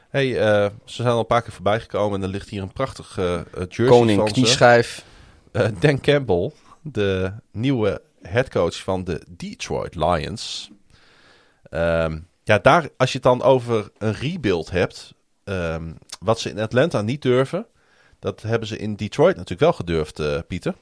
Hey, 0.10 0.40
eh, 0.40 0.70
ze 0.86 0.96
zijn 0.96 1.08
al 1.08 1.20
een 1.20 1.26
paar 1.26 1.42
keer 1.42 1.54
voorbij 1.54 1.80
gekomen 1.80 2.18
en 2.18 2.26
er 2.26 2.32
ligt 2.32 2.50
hier 2.50 2.62
een 2.62 2.74
prachtig 2.74 3.18
eh, 3.18 3.40
jersey 3.54 3.86
Koning 3.86 4.20
van 4.20 4.32
knieschijf. 4.32 5.04
Eh, 5.52 5.68
Dan 5.80 6.02
Campbell, 6.02 6.52
de 6.92 7.34
nieuwe 7.52 8.02
headcoach 8.22 8.84
van 8.84 9.04
de 9.04 9.22
Detroit 9.28 9.96
Lions. 9.96 10.72
Ehm, 11.70 12.20
ja, 12.44 12.60
daar, 12.60 12.90
als 12.98 13.12
je 13.12 13.18
het 13.18 13.24
dan 13.24 13.42
over 13.42 13.92
een 13.98 14.14
rebuild 14.14 14.70
hebt, 14.70 15.14
ehm, 15.44 15.92
wat 16.20 16.40
ze 16.40 16.50
in 16.50 16.60
Atlanta 16.60 17.02
niet 17.02 17.22
durven, 17.22 17.66
dat 18.20 18.42
hebben 18.42 18.68
ze 18.68 18.78
in 18.78 18.96
Detroit 18.96 19.36
natuurlijk 19.36 19.62
wel 19.62 19.74
gedurfd, 19.74 20.20
eh, 20.20 20.40
Pieter. 20.48 20.76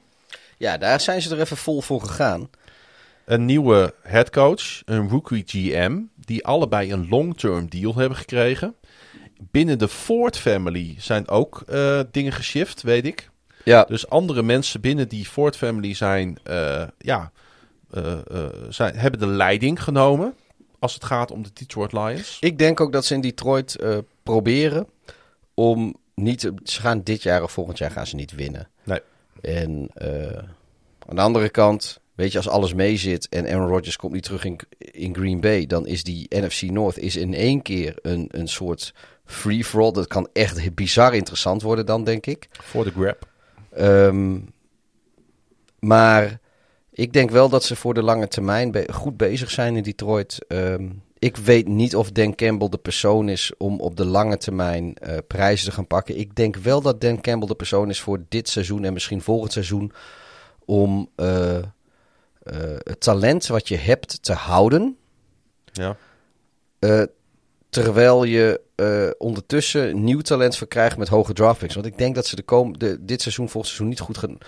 Ja, 0.56 0.78
daar 0.78 1.00
zijn 1.00 1.22
ze 1.22 1.34
er 1.34 1.40
even 1.40 1.56
vol 1.56 1.80
voor 1.80 2.00
gegaan. 2.00 2.50
Een 3.24 3.44
nieuwe 3.44 3.94
headcoach, 4.02 4.82
een 4.84 5.08
rookie 5.08 5.42
GM, 5.46 6.00
die 6.14 6.46
allebei 6.46 6.92
een 6.92 7.08
long-term 7.08 7.68
deal 7.68 7.94
hebben 7.94 8.18
gekregen. 8.18 8.74
Binnen 9.50 9.78
de 9.78 9.88
Ford 9.88 10.36
family 10.36 10.94
zijn 10.98 11.28
ook 11.28 11.62
eh, 11.66 12.00
dingen 12.10 12.32
geshift, 12.32 12.82
weet 12.82 13.06
ik. 13.06 13.30
Ja, 13.68 13.84
Dus 13.84 14.08
andere 14.08 14.42
mensen 14.42 14.80
binnen 14.80 15.08
die 15.08 15.24
Ford 15.24 15.56
family 15.56 15.94
zijn, 15.94 16.38
eh, 16.42 16.82
ja, 16.98 17.32
eh, 17.90 18.12
eh, 18.12 18.46
zijn, 18.68 18.96
hebben 18.96 19.20
de 19.20 19.26
leiding 19.26 19.82
genomen 19.82 20.34
als 20.78 20.94
het 20.94 21.04
gaat 21.04 21.30
om 21.30 21.42
de 21.42 21.50
Detroit 21.52 21.92
Lions. 21.92 22.36
ik 22.40 22.58
denk 22.58 22.80
ook 22.80 22.92
dat 22.92 23.04
ze 23.04 23.14
in 23.14 23.20
Detroit 23.20 23.78
proberen 24.22 24.86
om 25.54 25.96
niet, 26.14 26.50
ze 26.64 26.80
gaan 26.80 27.02
dit 27.02 27.22
jaar 27.22 27.42
of 27.42 27.52
volgend 27.52 27.78
jaar 27.78 27.90
gaan 27.90 28.06
ze 28.06 28.14
niet 28.14 28.34
winnen. 28.34 28.68
Nee. 28.82 29.00
En 29.40 29.90
aan 31.08 31.16
de 31.16 31.22
andere 31.22 31.48
kant, 31.48 32.00
weet 32.14 32.32
je, 32.32 32.38
als 32.38 32.48
alles 32.48 32.74
meezit 32.74 33.28
en 33.28 33.46
Aaron 33.46 33.68
Rodgers 33.68 33.96
komt 33.96 34.12
niet 34.12 34.22
terug 34.22 34.44
in, 34.44 34.60
in 34.78 35.14
Green 35.14 35.40
Bay, 35.40 35.66
dan 35.66 35.86
is 35.86 36.02
die 36.02 36.26
NFC 36.28 36.62
North 36.62 36.98
is 36.98 37.16
in 37.16 37.34
één 37.34 37.62
keer 37.62 37.94
een, 38.02 38.28
een 38.30 38.48
soort 38.48 38.94
free 39.24 39.64
for 39.64 39.80
all. 39.80 39.92
Dat 39.92 40.06
kan 40.06 40.28
echt 40.32 40.74
bizar 40.74 41.14
interessant 41.14 41.62
worden 41.62 41.86
dan, 41.86 42.04
denk 42.04 42.26
ik. 42.26 42.48
Voor 42.52 42.84
de 42.84 42.90
grab. 42.90 43.26
Ehm, 43.70 44.38
maar 45.78 46.40
ik 46.90 47.12
denk 47.12 47.30
wel 47.30 47.48
dat 47.48 47.64
ze 47.64 47.76
voor 47.76 47.94
de 47.94 48.02
lange 48.02 48.28
termijn 48.28 48.70
be- 48.70 48.92
goed 48.92 49.16
bezig 49.16 49.50
zijn 49.50 49.76
in 49.76 49.82
Detroit. 49.82 50.44
Ehm, 50.48 50.88
ik 51.18 51.36
weet 51.36 51.68
niet 51.68 51.96
of 51.96 52.10
Dan 52.10 52.34
Campbell 52.34 52.68
de 52.68 52.78
persoon 52.78 53.28
is 53.28 53.52
om 53.58 53.80
op 53.80 53.96
de 53.96 54.04
lange 54.04 54.36
termijn 54.36 54.94
eh, 54.94 55.16
prijzen 55.26 55.66
te 55.68 55.72
gaan 55.74 55.86
pakken. 55.86 56.18
Ik 56.18 56.34
denk 56.34 56.56
wel 56.56 56.80
dat 56.80 57.00
Dan 57.00 57.20
Campbell 57.20 57.48
de 57.48 57.54
persoon 57.54 57.88
is 57.88 58.00
voor 58.00 58.22
dit 58.28 58.48
seizoen 58.48 58.84
en 58.84 58.92
misschien 58.92 59.22
volgend 59.22 59.52
seizoen 59.52 59.92
om 60.64 61.08
eh, 61.16 61.56
eh, 61.56 61.64
het 62.78 63.00
talent 63.00 63.46
wat 63.46 63.68
je 63.68 63.76
hebt 63.76 64.22
te 64.22 64.32
houden. 64.32 64.96
Ja. 65.72 65.96
Terwijl 67.70 68.24
je 68.24 68.60
eh, 68.78 69.10
ondertussen 69.18 70.04
nieuw 70.04 70.20
talent 70.20 70.56
verkrijgt 70.56 70.96
met 70.96 71.08
hoge 71.08 71.32
draftpicks. 71.32 71.74
Want 71.74 71.86
ik 71.86 71.98
denk 71.98 72.14
dat 72.14 72.26
ze 72.26 72.36
de 72.36 72.42
kom 72.42 72.78
de, 72.78 72.96
dit 73.00 73.22
seizoen, 73.22 73.48
volgend 73.48 73.66
seizoen 73.66 73.88
niet 73.88 74.00
goed 74.00 74.18
gaan, 74.18 74.30
niet, 74.30 74.40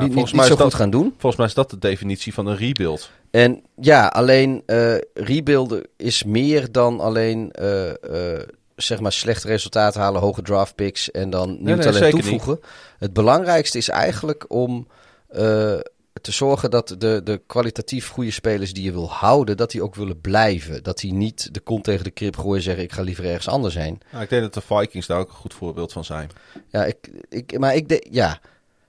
niet, 0.00 0.12
volgens 0.12 0.24
niet 0.24 0.34
mij 0.40 0.50
zo 0.50 0.56
dat- 0.56 0.66
goed 0.66 0.74
gaan 0.74 0.90
doen. 0.90 1.14
Volgens 1.18 1.36
mij 1.36 1.46
is 1.46 1.54
dat 1.54 1.70
de 1.70 1.78
definitie 1.78 2.34
van 2.34 2.46
een 2.46 2.56
rebuild. 2.56 3.10
En 3.30 3.62
ja, 3.80 4.06
alleen 4.06 4.62
eh 4.66 4.94
rebuilden 5.14 5.86
is 5.96 6.24
meer 6.24 6.72
dan 6.72 7.00
alleen 7.00 7.52
eh, 7.52 7.88
eh, 8.34 8.42
zeg 8.76 9.00
maar 9.00 9.12
slecht 9.12 9.44
resultaat 9.44 9.94
halen, 9.94 10.20
hoge 10.20 10.42
draftpicks 10.42 11.10
en 11.10 11.30
dan 11.30 11.48
nieuw 11.60 11.74
nee, 11.74 11.84
talent 11.84 12.10
toevoegen. 12.10 12.60
Het 12.98 13.12
belangrijkste 13.12 13.78
is 13.78 13.88
eigenlijk 13.88 14.44
om 14.48 14.86
eh, 15.28 15.78
te 16.26 16.32
zorgen 16.32 16.70
dat 16.70 16.94
de, 16.98 17.20
de 17.24 17.40
kwalitatief 17.46 18.08
goede 18.08 18.30
spelers 18.30 18.72
die 18.72 18.82
je 18.84 18.92
wil 18.92 19.10
houden, 19.10 19.56
dat 19.56 19.70
die 19.70 19.82
ook 19.82 19.94
willen 19.94 20.20
blijven. 20.20 20.82
Dat 20.82 20.98
die 20.98 21.12
niet 21.12 21.54
de 21.54 21.60
kont 21.60 21.84
tegen 21.84 22.04
de 22.04 22.10
krip 22.10 22.36
gooien 22.36 22.56
en 22.56 22.62
zeggen 22.62 22.82
ik 22.84 22.92
ga 22.92 23.02
liever 23.02 23.24
ergens 23.24 23.48
anders 23.48 23.74
heen. 23.74 24.00
Nou, 24.10 24.22
ik 24.22 24.28
denk 24.30 24.42
dat 24.42 24.54
de 24.54 24.60
Vikings 24.60 25.06
daar 25.06 25.18
ook 25.18 25.28
een 25.28 25.34
goed 25.34 25.54
voorbeeld 25.54 25.92
van 25.92 26.04
zijn. 26.04 26.30
Ja, 26.68 26.84
ik, 26.84 27.10
ik, 27.28 27.58
maar 27.58 27.74
ik 27.74 27.88
denk, 27.88 28.04
ja. 28.10 28.40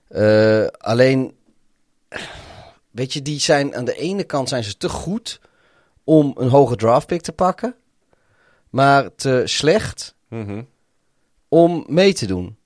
Eh, 0.08 0.66
alleen, 0.66 1.34
weet 2.90 3.12
je, 3.12 3.22
die 3.22 3.40
zijn 3.40 3.76
aan 3.76 3.84
de 3.84 3.96
ene 3.96 4.24
kant 4.24 4.48
zijn 4.48 4.64
ze 4.64 4.76
te 4.76 4.88
goed 4.88 5.40
om 6.04 6.34
een 6.38 6.48
hoge 6.48 6.76
draftpick 6.76 7.20
te 7.22 7.32
pakken, 7.32 7.74
maar 8.70 9.14
te 9.14 9.42
slecht 9.44 10.14
Mhm. 10.28 10.62
om 11.48 11.84
mee 11.88 12.12
te 12.14 12.26
doen. 12.26 12.56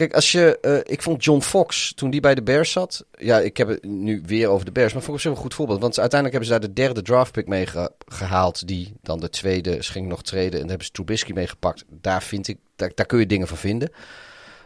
Kijk, 0.00 0.14
als 0.14 0.32
je, 0.32 0.58
eh, 0.60 0.92
ik 0.92 1.02
vond 1.02 1.24
John 1.24 1.40
Fox 1.40 1.92
toen 1.94 2.10
die 2.10 2.20
bij 2.20 2.34
de 2.34 2.42
Bears 2.42 2.72
zat. 2.72 3.04
Ja, 3.18 3.38
ik 3.38 3.56
heb 3.56 3.68
het 3.68 3.84
nu 3.84 4.22
weer 4.26 4.48
over 4.48 4.64
de 4.64 4.72
Bears, 4.72 4.92
maar 4.92 5.02
volgens 5.02 5.24
mij 5.24 5.34
een 5.34 5.40
goed 5.40 5.54
voorbeeld. 5.54 5.80
Want 5.80 5.98
uiteindelijk 5.98 6.40
hebben 6.40 6.54
ze 6.54 6.60
daar 6.60 6.74
de 6.74 6.82
derde 6.82 7.02
draftpick 7.02 7.46
mee 7.46 7.66
ge- 7.66 7.92
gehaald, 8.06 8.66
die 8.66 8.92
dan 9.02 9.20
de 9.20 9.28
tweede, 9.28 9.82
ging 9.82 10.08
nog 10.08 10.22
treden 10.22 10.52
en 10.52 10.58
daar 10.58 10.68
hebben 10.68 10.86
ze 10.86 10.92
Trubisky 10.92 11.32
mee 11.32 11.46
gepakt. 11.46 11.84
Daar 11.88 12.22
vind 12.22 12.48
ik, 12.48 12.58
daar, 12.76 12.92
daar 12.94 13.06
kun 13.06 13.18
je 13.18 13.26
dingen 13.26 13.48
van 13.48 13.56
vinden. 13.56 13.92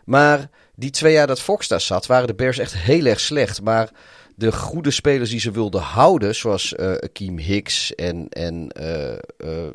Maar 0.05 0.49
die 0.75 0.91
twee 0.91 1.13
jaar 1.13 1.27
dat 1.27 1.41
Fox 1.41 1.69
daar 1.69 1.81
zat, 1.81 2.07
waren 2.07 2.27
de 2.27 2.35
Bears 2.35 2.59
echt 2.59 2.77
heel 2.77 3.05
erg 3.05 3.21
slecht. 3.21 3.63
Maar 3.63 3.91
de 4.35 4.53
goede 4.53 4.91
spelers 4.91 5.31
die 5.31 5.41
ze 5.41 5.51
wilden 5.51 5.81
houden, 5.81 6.35
zoals 6.35 6.75
eh 6.75 6.93
Akeem 6.93 7.39
Hicks 7.39 7.95
en, 7.95 8.29
en 8.29 8.69
eh, 8.69 9.13
eh, 9.13 9.19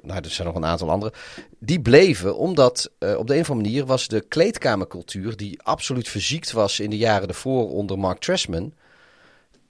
nou, 0.02 0.22
er 0.24 0.30
zijn 0.30 0.48
nog 0.48 0.56
een 0.56 0.66
aantal 0.66 0.90
andere, 0.90 1.14
die 1.60 1.82
bleven 1.82 2.38
omdat 2.38 2.92
op 3.18 3.28
de 3.28 3.34
een 3.34 3.42
of 3.42 3.50
andere 3.50 3.70
manier 3.70 3.86
was 3.86 4.08
de 4.08 4.22
kleedkamercultuur, 4.22 5.38
die 5.38 5.62
absoluut 5.62 6.10
verziekt 6.10 6.52
was 6.52 6.80
in 6.80 6.90
de 6.90 6.98
jaren 6.98 7.28
ervoor 7.28 7.70
onder 7.70 8.00
Mark 8.00 8.20
Trestman, 8.20 8.74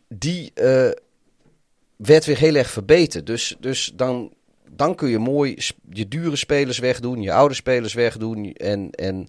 die 0.07 0.51
werd 1.95 2.25
weer 2.25 2.37
heel 2.37 2.55
erg 2.55 2.69
verbeterd. 2.69 3.25
Dus, 3.25 3.55
dus 3.59 3.91
dan, 3.95 4.33
dan 4.69 4.95
kun 4.95 5.09
je 5.09 5.19
mooi 5.19 5.57
je 5.89 6.07
dure 6.07 6.35
spelers 6.35 6.79
wegdoen, 6.79 7.21
je 7.21 7.33
oude 7.33 7.53
spelers 7.53 7.93
wegdoen 7.93 8.53
en, 8.53 8.89
en 8.91 9.27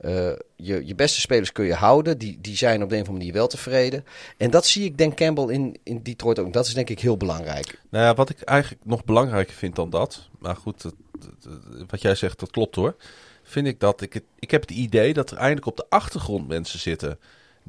eh, 0.00 0.30
je, 0.56 0.86
je 0.86 0.94
beste 0.94 1.20
spelers 1.20 1.52
kun 1.52 1.64
je 1.64 1.74
houden. 1.74 2.18
Die, 2.18 2.38
die 2.40 2.56
zijn 2.56 2.82
op 2.82 2.88
de 2.88 2.94
een 2.94 3.00
of 3.02 3.06
andere 3.08 3.24
manier 3.24 3.38
wel 3.38 3.48
tevreden. 3.48 4.04
En 4.36 4.50
dat 4.50 4.66
zie 4.66 4.84
ik 4.84 4.98
Dan 4.98 5.14
Campbell 5.14 5.54
in, 5.54 5.76
in 5.82 6.02
Detroit 6.02 6.38
ook. 6.38 6.52
Dat 6.52 6.66
is 6.66 6.74
denk 6.74 6.88
ik 6.90 7.00
heel 7.00 7.16
belangrijk. 7.16 7.80
Nou 7.90 8.04
ja, 8.04 8.14
wat 8.14 8.30
ik 8.30 8.40
eigenlijk 8.40 8.84
nog 8.84 9.04
belangrijker 9.04 9.54
vind 9.54 9.76
dan 9.76 9.90
dat. 9.90 10.28
Maar 10.38 10.56
goed, 10.56 10.82
dat- 10.82 10.94
dat- 11.18 11.58
wat 11.90 12.02
jij 12.02 12.14
zegt, 12.14 12.38
dat 12.40 12.50
klopt 12.50 12.74
hoor. 12.74 12.96
Vind 13.42 13.66
ik 13.66 13.80
dat 13.80 14.00
ik 14.00 14.12
het. 14.12 14.22
Ik 14.38 14.50
heb 14.50 14.60
het 14.60 14.70
idee 14.70 15.12
dat 15.14 15.30
er 15.30 15.36
eindelijk 15.36 15.66
op 15.66 15.76
de 15.76 15.86
achtergrond 15.88 16.48
mensen 16.48 16.78
zitten. 16.78 17.18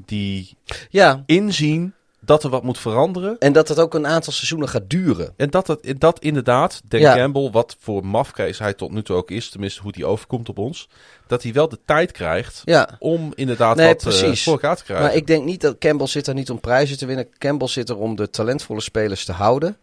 die 0.05 0.55
Ja, 0.89 1.23
inzien 1.25 1.93
dat 2.31 2.43
er 2.43 2.49
wat 2.49 2.63
moet 2.63 2.77
veranderen. 2.77 3.35
en 3.39 3.53
dat 3.53 3.67
het 3.67 3.79
ook 3.79 3.93
een 3.93 4.07
aantal 4.07 4.33
seizoenen 4.33 4.69
gaat 4.69 4.89
duren. 4.89 5.33
En 5.37 5.49
dat, 5.49 5.67
het, 5.67 5.93
dat 5.97 6.19
inderdaad, 6.19 6.81
Dan 6.85 6.99
Ja. 6.99 7.15
Campbell, 7.15 7.49
wat 7.51 7.75
voor 7.79 8.05
mafkees 8.05 8.59
hij 8.59 8.73
tot 8.73 8.91
nu 8.91 9.03
toe 9.03 9.15
ook 9.15 9.31
is, 9.31 9.49
tenminste 9.49 9.81
hoe 9.81 9.91
hij 9.95 10.03
overkomt 10.03 10.49
op 10.49 10.57
ons, 10.57 10.89
dat 11.27 11.43
hij 11.43 11.53
wel 11.53 11.69
de 11.69 11.79
tijd 11.85 12.11
krijgt 12.11 12.61
Ja. 12.65 12.89
om 12.99 13.31
inderdaad 13.35 13.75
Nee, 13.75 13.87
wat 13.87 14.05
eh, 14.05 14.35
voor 14.35 14.53
elkaar 14.53 14.75
te 14.75 14.83
krijgen. 14.83 15.05
Maar 15.05 15.15
ik 15.15 15.27
denk 15.27 15.45
niet 15.45 15.61
dat 15.61 15.77
Campbell 15.77 16.07
zit 16.07 16.27
er 16.27 16.33
niet 16.33 16.49
om 16.49 16.59
prijzen 16.59 16.97
te 16.97 17.05
winnen. 17.05 17.27
Campbell 17.37 17.67
zit 17.67 17.89
er 17.89 17.97
om 17.97 18.15
de 18.15 18.29
talentvolle 18.29 18.81
spelers 18.81 19.25
te 19.25 19.31
houden. 19.31 19.77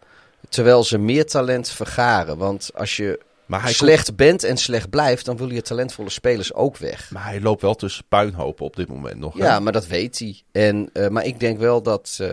Terwijl 0.48 0.84
ze 0.84 0.98
meer 0.98 1.26
talent 1.26 1.68
vergaren. 1.68 2.36
Want 2.38 2.70
als 2.74 2.96
je 2.96 3.20
Maar 3.48 3.62
hij, 3.62 3.72
slecht 3.72 4.16
bent 4.16 4.42
en 4.44 4.56
slecht 4.56 4.90
blijft, 4.90 5.24
dan 5.24 5.36
wil 5.36 5.50
je 5.50 5.62
talentvolle 5.62 6.10
spelers 6.10 6.54
ook 6.54 6.76
weg. 6.76 7.10
maar 7.10 7.24
hij 7.24 7.40
loopt 7.40 7.62
wel 7.62 7.74
tussen 7.74 8.04
puinhopen 8.08 8.64
op 8.64 8.76
dit 8.76 8.88
moment 8.88 9.18
nog. 9.18 9.34
hè? 9.38 9.44
Ja, 9.44 9.60
maar 9.60 9.72
dat 9.72 9.86
weet 9.86 10.18
hij. 10.18 10.42
En, 10.52 10.90
eh, 10.92 11.08
maar 11.08 11.24
ik 11.24 11.40
denk 11.40 11.58
wel 11.58 11.82
dat. 11.82 12.18
eh, 12.20 12.28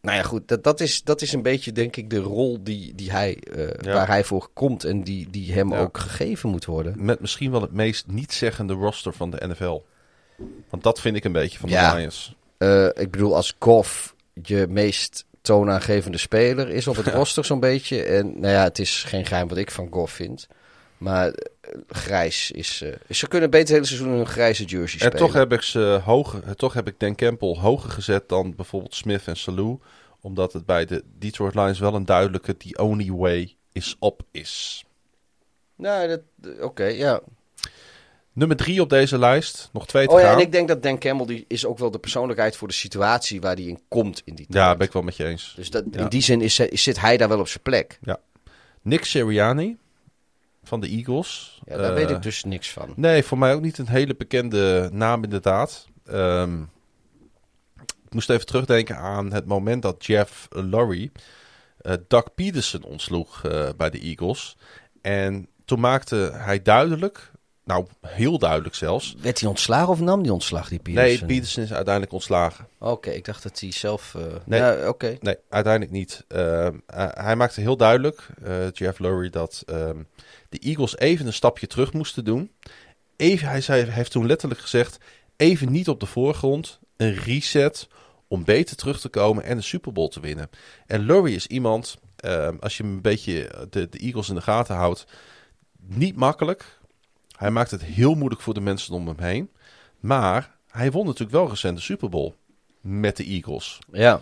nou 0.00 0.16
ja, 0.16 0.22
goed. 0.22 0.48
Dat, 0.48 0.64
dat, 0.64 0.80
is, 0.80 1.02
dat 1.02 1.22
is 1.22 1.32
een 1.32 1.42
beetje, 1.42 1.72
denk 1.72 1.96
ik, 1.96 2.10
de 2.10 2.18
rol 2.18 2.58
die, 2.62 2.94
die 2.94 3.10
hij, 3.10 3.38
Ja. 3.80 3.92
waar 3.92 4.06
hij 4.06 4.24
voor 4.24 4.48
komt. 4.52 4.84
En 4.84 5.02
die, 5.04 5.30
die 5.30 5.52
hem 5.52 5.72
Ja. 5.72 5.78
ook 5.80 5.98
gegeven 5.98 6.48
moet 6.50 6.64
worden. 6.64 6.94
Met 7.04 7.20
misschien 7.20 7.50
wel 7.50 7.60
het 7.60 7.72
meest 7.72 8.06
niet-zeggende 8.06 8.72
roster 8.74 9.12
van 9.12 9.30
de 9.30 9.46
NFL. 9.46 9.80
Want 10.70 10.82
dat 10.82 11.00
vind 11.00 11.16
ik 11.16 11.24
een 11.24 11.32
beetje 11.32 11.58
van 11.58 11.68
Ja. 11.68 11.90
de 11.90 11.96
Lions. 11.96 12.34
Eh, 12.58 12.84
ik 12.86 13.10
bedoel, 13.10 13.36
als 13.36 13.56
Goff 13.58 14.14
je 14.42 14.66
meest 14.68 15.24
toonaangevende 15.40 16.18
speler 16.18 16.68
is 16.68 16.86
op 16.86 16.96
het 16.96 17.06
roster 17.06 17.44
zo'n 17.44 17.60
beetje. 17.60 18.02
En 18.02 18.40
nou 18.40 18.52
ja, 18.52 18.62
het 18.62 18.78
is 18.78 19.04
geen 19.04 19.26
geheim 19.26 19.48
wat 19.48 19.58
ik 19.58 19.70
van 19.70 19.88
Goff 19.90 20.14
vind. 20.14 20.48
Maar 20.98 21.28
eh, 21.28 21.70
grijs 21.88 22.50
is... 22.50 22.82
eh, 22.82 22.92
ze 23.10 23.28
kunnen 23.28 23.50
beter 23.50 23.66
het 23.66 23.74
hele 23.74 23.86
seizoen 23.86 24.12
in 24.12 24.20
een 24.20 24.26
grijze 24.26 24.64
jersey 24.64 25.00
En 25.00 25.06
spelen. 25.06 25.26
toch 25.26 25.32
heb, 25.32 25.52
ik 25.52 25.62
ze 25.62 26.00
hoger, 26.04 26.56
toch 26.56 26.72
heb 26.72 26.86
ik 26.86 27.00
Dan 27.00 27.14
Campbell 27.14 27.54
hoger 27.54 27.90
gezet 27.90 28.28
dan 28.28 28.54
bijvoorbeeld 28.56 28.94
Smith 28.94 29.26
en 29.26 29.36
Salou. 29.36 29.78
Omdat 30.20 30.52
het 30.52 30.66
bij 30.66 30.84
de 30.84 31.04
Detroit 31.18 31.54
Lions 31.54 31.78
wel 31.78 31.94
een 31.94 32.04
duidelijke 32.04 32.56
the 32.56 32.78
only 32.82 33.12
way 33.12 33.56
is 33.72 33.96
op 33.98 34.22
is. 34.30 34.84
Nou, 35.76 36.08
dat... 36.08 36.20
Oké, 36.60 36.84
ja. 36.84 37.20
Nummer 38.38 38.56
drie 38.56 38.80
op 38.80 38.88
deze 38.90 39.18
lijst. 39.18 39.68
Nog 39.72 39.86
twee 39.86 40.06
te 40.06 40.12
Oh 40.14 40.20
ja, 40.20 40.26
gaan. 40.26 40.34
en 40.36 40.42
ik 40.42 40.52
denk 40.52 40.68
dat 40.68 40.82
Dan 40.82 40.98
Campbell 40.98 41.26
die 41.26 41.44
is 41.48 41.66
ook 41.66 41.78
wel 41.78 41.90
de 41.90 41.98
persoonlijkheid 41.98 42.56
voor 42.56 42.68
de 42.68 42.74
situatie 42.74 43.40
waar 43.40 43.54
hij 43.54 43.64
in 43.64 43.80
komt 43.88 44.22
in 44.24 44.34
die 44.34 44.46
tijd. 44.46 44.58
Ja, 44.64 44.76
ben 44.76 44.86
ik 44.86 44.92
wel 44.92 45.02
met 45.02 45.16
je 45.16 45.24
eens. 45.24 45.52
Dus 45.56 45.70
dat, 45.70 45.84
Ja. 45.90 45.98
in 46.00 46.08
die 46.08 46.20
zin 46.22 46.40
is, 46.40 46.58
is- 46.58 46.82
zit 46.82 47.00
hij 47.00 47.16
daar 47.16 47.28
wel 47.28 47.38
op 47.40 47.48
zijn 47.48 47.62
plek. 47.62 47.98
Nick 48.82 49.04
Sirianni 49.04 49.76
van 50.62 50.80
de 50.80 50.88
Eagles. 50.88 51.60
Ja, 51.64 51.76
daar 51.76 51.88
Eh, 51.90 51.94
weet 51.94 52.10
ik 52.10 52.22
dus 52.22 52.44
niks 52.44 52.70
van. 52.70 52.92
Nee, 52.96 53.22
voor 53.22 53.38
mij 53.38 53.54
ook 53.54 53.60
niet 53.60 53.78
een 53.78 53.88
hele 53.88 54.14
bekende 54.16 54.88
naam 54.92 55.24
inderdaad. 55.24 55.86
Ehm, 56.06 56.62
ik 58.06 58.12
moest 58.14 58.30
even 58.30 58.46
terugdenken 58.46 58.96
aan 58.96 59.32
het 59.32 59.46
moment 59.46 59.82
dat 59.82 60.04
Jeff 60.06 60.48
Lurie 60.50 61.12
eh 61.78 61.92
Doug 62.08 62.34
Peterson 62.34 62.82
ontsloeg 62.82 63.44
eh, 63.44 63.68
bij 63.76 63.90
de 63.90 63.98
Eagles. 64.00 64.56
En 65.02 65.48
toen 65.64 65.80
maakte 65.80 66.30
hij 66.34 66.62
duidelijk, 66.62 67.30
nou 67.68 67.86
heel 68.06 68.38
duidelijk 68.38 68.74
zelfs. 68.74 69.14
Werd 69.20 69.40
hij 69.40 69.48
ontslagen 69.48 69.88
of 69.88 70.00
nam 70.00 70.22
die 70.22 70.32
ontslag, 70.32 70.68
die 70.68 70.80
Nee, 70.82 70.94
Peterson? 70.94 71.26
Peterson 71.26 71.62
is 71.62 71.72
uiteindelijk 71.72 72.12
ontslagen. 72.14 72.66
Oké, 72.78 73.10
ik 73.10 73.24
dacht 73.24 73.42
dat 73.42 73.60
hij 73.60 73.72
zelf... 73.72 74.14
eh, 74.14 74.22
Nee. 74.44 74.60
Ja, 74.60 74.88
oké. 74.88 75.16
Nee, 75.20 75.36
uiteindelijk 75.48 75.92
niet. 75.92 76.24
Ehm, 76.28 76.76
eh, 76.86 77.06
hij 77.10 77.36
maakte 77.36 77.60
heel 77.60 77.76
duidelijk, 77.76 78.26
eh, 78.42 78.70
Jeff 78.72 78.98
Lurie, 78.98 79.30
dat 79.30 79.62
ehm, 79.66 79.96
de 80.48 80.58
Eagles 80.58 80.96
even 80.98 81.26
een 81.26 81.32
stapje 81.32 81.66
terug 81.66 81.92
moesten 81.92 82.24
doen. 82.24 82.50
Even, 83.16 83.48
hij, 83.48 83.60
zei, 83.60 83.84
hij 83.84 83.94
heeft 83.94 84.10
toen 84.10 84.26
letterlijk 84.26 84.60
gezegd, 84.60 84.98
even 85.36 85.72
niet 85.72 85.88
op 85.88 86.00
de 86.00 86.06
voorgrond, 86.06 86.78
een 86.96 87.14
reset 87.14 87.88
om 88.28 88.44
beter 88.44 88.76
terug 88.76 89.00
te 89.00 89.08
komen 89.08 89.44
en 89.44 89.56
de 89.56 89.62
Super 89.62 89.92
Bowl 89.92 90.08
te 90.08 90.20
winnen. 90.20 90.50
En 90.86 91.00
Lurie 91.00 91.34
is 91.34 91.46
iemand, 91.46 91.96
ehm, 92.16 92.56
als 92.60 92.76
je 92.76 92.82
een 92.82 93.00
beetje 93.00 93.66
de, 93.70 93.88
de 93.88 93.98
Eagles 93.98 94.28
in 94.28 94.34
de 94.34 94.40
gaten 94.40 94.74
houdt, 94.76 95.06
niet 95.86 96.16
makkelijk. 96.16 96.77
Hij 97.38 97.50
maakt 97.50 97.70
het 97.70 97.84
heel 97.84 98.14
moeilijk 98.14 98.40
voor 98.42 98.54
de 98.54 98.60
mensen 98.60 98.94
om 98.94 99.06
hem 99.06 99.18
heen. 99.20 99.50
Maar 100.00 100.56
hij 100.70 100.90
won 100.90 101.04
natuurlijk 101.06 101.32
wel 101.32 101.48
recent 101.48 101.76
de 101.76 101.82
Super 101.82 102.08
Bowl 102.08 102.34
met 102.80 103.16
de 103.16 103.24
Eagles. 103.24 103.78
Ja. 103.92 104.20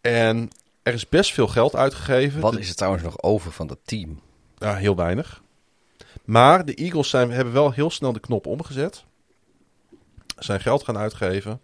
En 0.00 0.50
er 0.82 0.92
is 0.94 1.08
best 1.08 1.32
veel 1.32 1.48
geld 1.48 1.74
uitgegeven. 1.76 2.40
Wat 2.40 2.52
De- 2.52 2.58
is 2.60 2.68
er 2.68 2.74
trouwens 2.74 3.04
nog 3.04 3.22
over 3.22 3.52
van 3.52 3.66
dat 3.66 3.78
team? 3.84 4.20
Ja, 4.58 4.74
heel 4.76 4.96
weinig. 4.96 5.42
Maar 6.24 6.64
de 6.64 6.74
Eagles 6.74 7.08
zijn, 7.10 7.30
hebben 7.30 7.52
wel 7.54 7.70
heel 7.72 7.90
snel 7.90 8.12
de 8.12 8.20
knop 8.20 8.46
omgezet. 8.46 9.04
zijn 10.38 10.60
geld 10.60 10.84
gaan 10.84 10.98
uitgeven. 10.98 11.60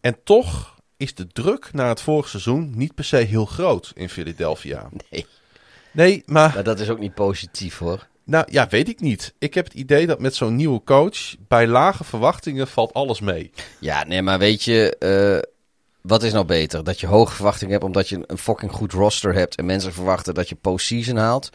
En 0.00 0.22
toch 0.24 0.76
is 0.96 1.14
de 1.14 1.26
druk 1.26 1.72
naar 1.72 1.88
het 1.88 2.00
vorige 2.00 2.28
seizoen 2.28 2.72
niet 2.76 2.94
per 2.94 3.04
se 3.04 3.16
heel 3.16 3.44
groot 3.44 3.92
in 3.94 4.08
Philadelphia. 4.08 4.88
Nee. 5.10 5.26
Nee, 5.92 6.22
maar 6.26 6.54
Maar 6.54 6.64
dat 6.64 6.80
is 6.80 6.90
ook 6.90 6.98
niet 6.98 7.14
positief 7.14 7.78
hoor. 7.78 8.06
Nou 8.28 8.44
ja, 8.50 8.68
weet 8.68 8.88
ik 8.88 9.00
niet. 9.00 9.34
Ik 9.38 9.54
heb 9.54 9.64
het 9.64 9.74
idee 9.74 10.06
dat 10.06 10.20
met 10.20 10.34
zo'n 10.34 10.56
nieuwe 10.56 10.82
coach 10.84 11.36
bij 11.48 11.66
lage 11.66 12.04
verwachtingen 12.04 12.68
valt 12.68 12.92
alles 12.92 13.20
mee. 13.20 13.50
Ja, 13.80 14.04
nee, 14.04 14.22
maar 14.22 14.38
weet 14.38 14.62
je, 14.62 14.96
eh, 14.98 15.50
wat 16.00 16.22
is 16.22 16.32
nou 16.32 16.44
beter? 16.44 16.84
Dat 16.84 17.00
je 17.00 17.06
hoge 17.06 17.34
verwachtingen 17.34 17.72
hebt 17.72 17.84
omdat 17.84 18.08
je 18.08 18.24
een 18.26 18.38
fucking 18.38 18.72
goed 18.72 18.92
roster 18.92 19.34
hebt 19.34 19.54
en 19.56 19.66
mensen 19.66 19.92
verwachten 19.92 20.34
dat 20.34 20.48
je 20.48 20.54
postseason 20.54 21.16
haalt? 21.16 21.50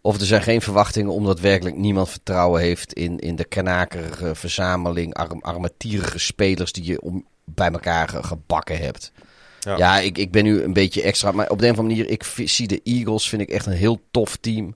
Of 0.00 0.20
er 0.20 0.26
zijn 0.26 0.42
geen 0.42 0.60
verwachtingen 0.60 1.12
omdat 1.12 1.40
werkelijk 1.40 1.76
niemand 1.76 2.08
vertrouwen 2.08 2.60
heeft 2.60 2.92
in, 2.92 3.18
in 3.18 3.36
de 3.36 3.44
kanakerige 3.44 4.34
verzameling, 4.34 5.14
arm, 5.14 5.40
armetierige 5.40 6.18
spelers 6.18 6.72
die 6.72 6.84
je 6.84 7.00
om, 7.00 7.26
bij 7.44 7.70
elkaar 7.70 8.08
ge- 8.08 8.22
gebakken 8.22 8.78
hebt. 8.78 9.12
Ja. 9.60 9.76
Ja, 9.76 9.98
ik, 9.98 10.18
ik 10.18 10.30
ben 10.30 10.44
nu 10.44 10.62
een 10.62 10.72
beetje 10.72 11.02
extra, 11.02 11.32
maar 11.32 11.50
op 11.50 11.58
de 11.58 11.66
een 11.66 11.72
of 11.72 11.78
andere 11.78 11.96
manier, 11.96 12.12
ik 12.12 12.48
zie 12.48 12.66
de 12.66 12.80
Eagles, 12.84 13.28
vind 13.28 13.42
ik 13.42 13.50
echt 13.50 13.66
een 13.66 13.72
heel 13.72 14.00
tof 14.10 14.36
team. 14.36 14.74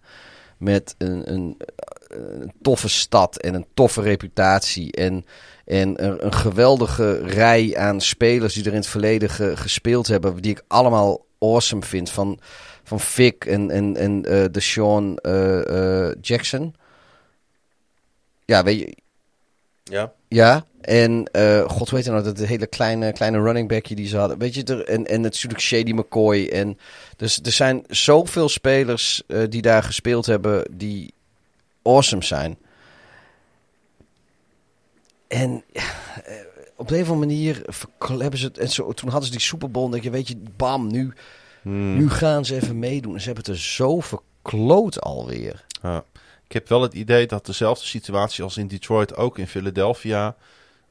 Met 0.59 0.95
een, 0.99 1.33
een, 1.33 1.57
een 2.09 2.53
toffe 2.63 2.89
stad 2.89 3.37
en 3.41 3.55
een 3.55 3.67
toffe 3.75 4.01
reputatie. 4.01 4.93
En, 4.93 5.25
en 5.65 6.05
een, 6.05 6.25
een 6.27 6.33
geweldige 6.35 7.19
rij 7.27 7.77
aan 7.77 8.01
spelers 8.01 8.55
die 8.55 8.63
er 8.65 8.71
in 8.71 8.77
het 8.77 8.87
verleden 8.87 9.31
ge- 9.31 9.57
gespeeld 9.57 10.07
hebben. 10.07 10.37
Die 10.43 10.51
ik 10.51 10.63
allemaal 10.67 11.25
awesome 11.39 11.83
vind. 11.83 12.11
Van, 12.11 12.39
van 12.85 13.01
Vic 13.01 13.45
en, 13.45 13.71
en, 13.71 13.97
en 13.97 14.25
eh 14.25 14.45
de 14.51 14.61
Sean 14.61 15.17
eh, 15.17 16.07
eh, 16.09 16.15
Jackson. 16.21 16.75
Ja, 18.45 18.63
weet 18.63 18.79
je, 18.79 18.97
Ja. 19.85 20.13
ja, 20.29 20.65
en 20.85 21.25
eh, 21.33 21.69
god 21.69 21.91
weet 21.91 22.05
je 22.05 22.11
nou, 22.11 22.23
dat 22.23 22.39
hele 22.39 22.67
kleine, 22.67 23.13
kleine 23.13 23.43
running 23.43 23.69
backje 23.69 23.95
die 23.95 24.07
ze 24.07 24.17
hadden. 24.17 24.39
Weet 24.39 24.55
je, 24.55 24.65
er, 24.65 24.85
en, 24.85 25.07
en 25.07 25.21
natuurlijk 25.21 25.61
Shady 25.61 25.93
McCoy. 25.93 26.47
En, 26.47 26.79
dus 27.17 27.41
er 27.43 27.53
zijn 27.53 27.85
zoveel 27.89 28.49
spelers 28.49 29.23
eh, 29.27 29.43
die 29.49 29.63
daar 29.63 29.83
gespeeld 29.83 30.27
hebben 30.27 30.65
die 30.71 31.15
awesome 31.83 32.25
zijn. 32.25 32.57
En 35.29 35.65
eh, 35.73 35.85
op 36.77 36.89
de 36.89 36.95
een 36.95 37.03
of 37.03 37.11
andere 37.11 37.27
manier 37.27 37.63
hebben 38.19 38.39
ze 38.39 38.47
het. 38.47 38.59
En 38.59 38.69
zo, 38.69 38.93
toen 38.93 39.09
hadden 39.09 39.27
ze 39.27 39.37
die 39.37 39.45
Super 39.45 39.71
Bowl. 39.71 39.85
En 39.85 39.91
denk 39.91 40.03
je, 40.03 40.11
weet 40.11 40.29
je, 40.29 40.37
bam, 40.57 40.87
nu, 40.87 41.13
Hmm. 41.65 41.97
nu 41.97 42.11
gaan 42.11 42.45
ze 42.45 42.55
even 42.55 42.79
meedoen. 42.79 43.15
En 43.15 43.21
ze 43.21 43.27
hebben 43.27 43.45
het 43.45 43.55
er 43.55 43.61
zo 43.61 44.01
verkloot 44.01 45.01
alweer. 45.01 45.65
Ja. 45.83 46.05
Ik 46.47 46.53
heb 46.53 46.69
wel 46.69 46.83
het 46.83 46.95
idee 46.95 47.27
dat 47.27 47.47
dezelfde 47.47 47.87
situatie 47.87 48.45
als 48.45 48.57
in 48.57 48.67
Detroit 48.67 49.17
ook 49.17 49.39
in 49.39 49.47
Philadelphia 49.47 50.37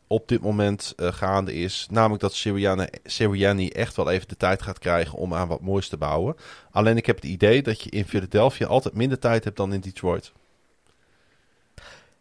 op 0.07 0.27
dit 0.27 0.41
moment 0.41 0.93
eh, 0.97 1.07
gaande 1.13 1.53
is. 1.53 1.87
Namelijk 1.91 2.21
dat 2.21 2.33
Sirianni, 2.33 2.85
Sirianni 3.03 3.69
echt 3.69 3.95
wel 3.95 4.09
even 4.09 4.27
de 4.27 4.37
tijd 4.37 4.61
gaat 4.61 4.79
krijgen 4.79 5.17
om 5.17 5.33
aan 5.33 5.47
wat 5.47 5.61
moois 5.61 5.87
te 5.87 5.97
bouwen. 5.97 6.35
Alleen 6.71 6.97
ik 6.97 7.05
heb 7.05 7.15
het 7.15 7.25
idee 7.25 7.61
dat 7.61 7.81
je 7.81 7.89
in 7.89 8.05
Philadelphia 8.05 8.67
altijd 8.67 8.93
minder 8.95 9.19
tijd 9.19 9.43
hebt 9.43 9.57
dan 9.57 9.73
in 9.73 9.79
Detroit. 9.79 10.31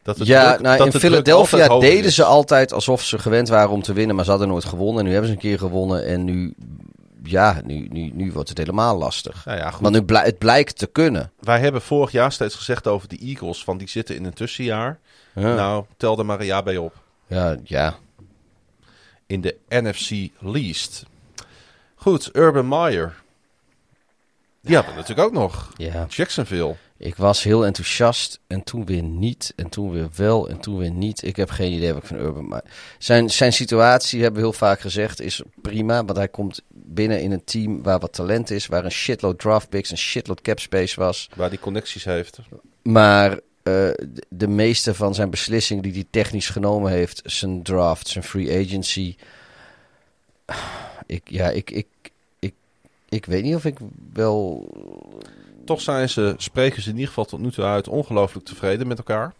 Dat 0.03 0.27
ja, 0.27 0.49
druk- 0.49 0.61
nou, 0.63 0.79
dat 0.79 0.95
in 0.95 1.01
Philadelphia 1.01 1.79
deden 1.79 2.05
is. 2.05 2.15
ze 2.15 2.25
altijd 2.25 2.73
alsof 2.73 3.03
ze 3.03 3.19
gewend 3.19 3.49
waren 3.49 3.71
om 3.71 3.83
te 3.83 3.93
winnen, 3.93 4.17
maar 4.17 4.25
ze 4.25 4.31
hadden 4.31 4.49
nooit 4.49 4.65
gewonnen. 4.65 4.99
En 4.99 5.05
nu 5.05 5.11
hebben 5.13 5.29
ze 5.31 5.35
een 5.35 5.41
keer 5.43 5.59
gewonnen 5.59 6.05
en 6.07 6.25
nu, 6.25 6.55
ja, 7.23 7.61
nu, 7.65 7.89
nu, 7.91 8.11
nu 8.15 8.33
wordt 8.33 8.49
het 8.49 8.59
helemaal 8.59 8.99
lastig. 8.99 9.45
Nou 9.45 9.59
ja, 9.59 9.71
goed. 9.71 9.81
Maar 9.81 9.91
nu 9.91 10.03
blij- 10.03 10.25
het 10.25 10.39
blijkt 10.39 10.79
te 10.79 10.87
kunnen. 10.87 11.33
Wij 11.41 11.59
hebben 11.61 11.83
vorig 11.83 12.11
jaar 12.13 12.33
steeds 12.33 12.55
gezegd 12.55 12.87
over 12.87 13.09
de 13.09 13.19
Eagles, 13.19 13.65
van 13.65 13.79
die 13.79 13.89
zitten 13.89 14.17
in 14.17 14.25
een 14.25 14.33
tussenjaar. 14.33 14.99
Ja, 15.35 15.55
Nou, 15.55 15.85
tel 15.97 16.19
er 16.19 16.27
maar 16.27 16.41
een 16.41 16.47
jaar 16.47 16.63
bij 16.63 16.77
op. 16.77 16.93
ja, 17.33 17.57
ja. 17.65 17.99
in 19.27 19.41
de 19.41 19.57
NFC 19.69 20.31
Least. 20.39 21.05
Goed, 21.95 22.37
Urban 22.37 22.69
Meyer. 22.69 23.23
Die 24.61 24.77
we 24.77 24.83
natuurlijk 24.95 25.29
ook 25.29 25.33
nog. 25.33 25.73
ja. 25.77 26.07
Jacksonville. 26.09 26.77
Ik 26.97 27.17
was 27.17 27.43
heel 27.43 27.67
enthousiast 27.67 28.41
en 28.47 28.63
toen 28.63 28.85
weer 28.85 29.03
niet. 29.03 29.53
En 29.57 29.69
toen 29.69 29.91
weer 29.93 30.09
wel 30.17 30.49
en 30.49 30.61
toen 30.61 30.79
weer 30.79 30.91
niet. 30.91 31.23
Ik 31.23 31.37
heb 31.37 31.51
geen 31.51 31.73
idee 31.73 31.93
wat 31.93 32.03
ik 32.03 32.09
van 32.09 32.19
Urban 32.19 32.49
maar 32.49 32.65
zijn, 32.99 33.31
zijn 33.31 33.53
situatie, 33.53 34.23
hebben 34.23 34.41
we 34.41 34.47
heel 34.47 34.57
vaak 34.57 34.81
gezegd, 34.81 35.21
is 35.21 35.43
prima. 35.63 36.05
Want 36.05 36.19
hij 36.19 36.29
komt 36.29 36.63
binnen 36.69 37.23
in 37.23 37.33
een 37.33 37.45
team 37.45 37.83
waar 37.83 37.99
wat 37.99 38.13
talent 38.13 38.51
is. 38.51 38.67
Waar 38.67 38.85
een 38.85 38.91
shitload 38.91 39.39
draft 39.39 39.69
picks, 39.69 39.91
een 39.91 39.99
shitload 39.99 40.41
cap 40.41 40.61
space 40.61 41.01
was. 41.01 41.29
Waar 41.37 41.51
die 41.51 41.59
connecties 41.59 42.05
heeft. 42.05 42.39
Maar 42.83 43.39
eh, 43.63 43.89
de, 44.29 44.49
meeste 44.49 44.95
van 44.95 45.15
zijn 45.15 45.31
beslissingen 45.31 45.83
die 45.83 45.93
hij 45.93 46.07
technisch 46.11 46.49
genomen 46.49 46.91
heeft, 46.91 47.23
zijn 47.25 47.63
draft, 47.63 48.09
zijn 48.09 48.25
free 48.25 48.65
agency. 48.65 49.17
Ik, 51.07 51.31
ja, 51.31 51.49
ik, 51.51 51.71
ik, 51.71 51.87
ik, 52.39 52.55
ik 53.09 53.27
weet 53.27 53.43
niet 53.43 53.55
of 53.55 53.65
ik 53.65 53.77
wel. 54.13 54.69
Toch 55.65 55.81
zijn 55.81 56.09
ze, 56.09 56.35
spreken 56.37 56.83
ze 56.83 56.89
in 56.89 56.95
ieder 56.95 57.09
geval 57.09 57.25
tot 57.25 57.41
nu 57.41 57.51
toe 57.51 57.65
uit, 57.65 57.89
ongelooflijk 57.89 58.47
tevreden 58.47 58.87
met 58.87 58.99
elkaar. 58.99 59.33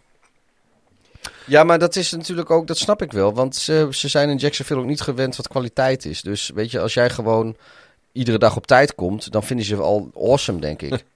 Ja, 1.45 1.63
maar 1.63 1.79
dat 1.79 1.95
is 1.95 2.11
natuurlijk 2.11 2.49
ook, 2.49 2.67
dat 2.67 2.77
snap 2.77 3.01
ik 3.01 3.11
wel. 3.11 3.33
Want 3.33 3.55
ze, 3.55 3.87
ze 3.91 4.07
zijn 4.07 4.29
in 4.29 4.37
Jacksonville 4.37 4.79
ook 4.79 4.85
niet 4.85 5.01
gewend 5.01 5.35
wat 5.35 5.47
kwaliteit 5.47 6.05
is. 6.05 6.21
Dus 6.21 6.51
weet 6.53 6.71
je, 6.71 6.79
als 6.79 6.93
jij 6.93 7.09
gewoon 7.09 7.55
iedere 8.11 8.37
dag 8.37 8.55
op 8.55 8.67
tijd 8.67 8.95
komt, 8.95 9.31
dan 9.31 9.43
vinden 9.43 9.65
ze 9.65 9.75
je 9.75 9.81
al 9.81 10.11
awesome, 10.15 10.59
denk 10.59 10.81
ik. 10.81 11.03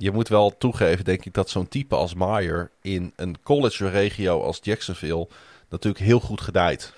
Je 0.00 0.10
moet 0.10 0.28
wel 0.28 0.54
toegeven, 0.58 1.04
denk 1.04 1.24
ik, 1.24 1.34
dat 1.34 1.50
zo'n 1.50 1.68
type 1.68 1.94
als 1.94 2.14
Meyer 2.14 2.70
in 2.82 3.12
een 3.16 3.36
college-regio 3.42 4.42
als 4.42 4.58
Jacksonville 4.62 5.28
natuurlijk 5.68 6.04
heel 6.04 6.20
goed 6.20 6.40
gedijt. 6.40 6.92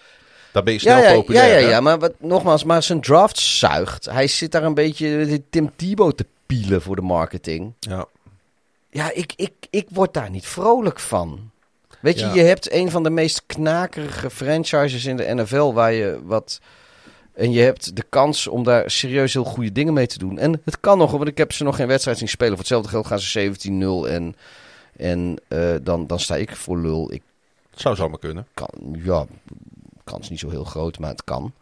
Daar 0.53 0.63
ben 0.63 0.73
je 0.73 0.79
snel 0.79 0.99
ja, 0.99 1.09
ja, 1.09 1.15
populair. 1.15 1.53
ja, 1.53 1.59
ja, 1.59 1.69
ja, 1.69 1.81
maar 1.81 1.99
wat, 1.99 2.13
nogmaals, 2.19 2.65
maar 2.65 2.83
zijn 2.83 3.01
draft 3.01 3.39
zuigt. 3.39 4.05
Hij 4.05 4.27
zit 4.27 4.53
daar 4.53 4.63
een 4.63 4.75
beetje 4.75 5.43
Tim 5.51 5.71
Tebow 5.77 6.13
te 6.13 6.27
pielen 6.47 6.83
voor 6.83 6.97
de 6.97 7.03
marketing. 7.03 7.73
Ja. 7.81 8.07
Ja, 8.91 9.13
ik, 9.13 9.33
ik, 9.37 9.53
ik 9.71 9.87
word 9.91 10.15
daar 10.15 10.31
niet 10.31 10.47
vrolijk 10.47 11.01
van. 11.01 11.51
Weet 12.01 12.19
je, 12.19 12.27
Ja. 12.27 12.35
je 12.35 12.43
hebt 12.43 12.73
een 12.73 12.91
van 12.91 13.03
de 13.03 13.11
meest 13.11 13.43
knakerige 13.47 14.31
franchises 14.31 15.05
in 15.05 15.17
de 15.17 15.35
NFL 15.35 15.73
waar 15.73 15.93
je 15.93 16.21
wat... 16.25 16.61
En 17.35 17.53
je 17.53 17.61
hebt 17.61 17.97
de 17.97 18.05
kans 18.09 18.47
om 18.47 18.65
daar 18.65 18.91
serieus 18.91 19.33
heel 19.33 19.45
goede 19.45 19.73
dingen 19.73 19.93
mee 19.93 20.07
te 20.07 20.19
doen. 20.19 20.39
En 20.39 20.61
het 20.65 20.81
kan 20.81 20.99
nog, 20.99 21.11
want 21.11 21.29
ik 21.29 21.39
heb 21.39 21.53
ze 21.53 21.65
nog 21.65 21.77
geen 21.77 21.87
wedstrijd 21.87 22.19
zien 22.19 22.29
spelen. 22.29 22.51
Voor 22.51 22.59
hetzelfde 22.59 22.89
geld 22.89 23.07
gaan 23.07 23.19
ze 23.19 24.07
17-0 24.07 24.11
en, 24.11 24.37
en 24.97 25.37
eh, 25.49 25.75
dan, 25.83 26.07
dan 26.07 26.21
sta 26.21 26.37
ik 26.37 26.57
voor 26.57 26.79
lul. 26.79 27.13
Ik 27.13 27.23
Het 27.71 27.81
zou 27.81 27.97
zomaar 27.97 28.19
kunnen. 28.19 28.47
kan, 28.55 28.69
ja, 29.05 29.27
kans 30.05 30.31
niet 30.31 30.39
zo 30.39 30.51
heel 30.51 30.65
groot, 30.65 30.99
maar 30.99 31.11
het 31.11 31.25
kan. 31.25 31.53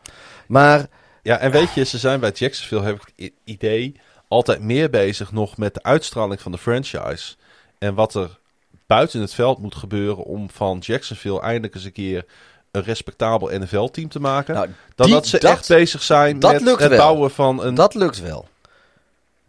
Maar 0.47 0.89
Ja, 1.23 1.39
en 1.39 1.51
weet 1.51 1.75
je, 1.75 1.85
ze 1.85 1.99
zijn 1.99 2.21
bij 2.21 2.31
Jacksonville, 2.31 2.83
heb 2.83 2.95
ik 2.95 3.13
het 3.17 3.33
idee, 3.45 3.95
altijd 4.29 4.61
meer 4.61 4.91
bezig 4.91 5.33
nog 5.33 5.57
met 5.57 5.75
de 5.75 5.83
uitstraling 5.83 6.41
van 6.41 6.53
de 6.53 6.59
franchise. 6.59 7.35
En 7.79 7.95
wat 7.95 8.15
er 8.15 8.39
buiten 8.87 9.21
het 9.21 9.35
veld 9.35 9.59
moet 9.59 9.75
gebeuren 9.75 10.25
om 10.25 10.51
van 10.51 10.79
Jacksonville 10.79 11.41
eindelijk 11.41 11.75
eens 11.75 11.85
een 11.85 11.93
keer 11.93 12.25
een 12.71 12.83
respectabel 12.83 13.59
NFL-team 13.61 14.09
te 14.09 14.21
maken. 14.21 14.55
nou, 14.55 14.69
dan 14.95 15.07
die- 15.07 15.15
dat 15.15 15.27
ze 15.27 15.39
dat- 15.39 15.51
echt 15.51 15.69
bezig 15.69 16.03
zijn 16.03 16.39
met 16.39 16.53
het 16.79 16.89
wel. 16.89 16.99
bouwen 16.99 17.31
van 17.31 17.65
een... 17.65 17.75
Dat 17.75 17.95
lukt 17.95 18.21
wel. 18.21 18.49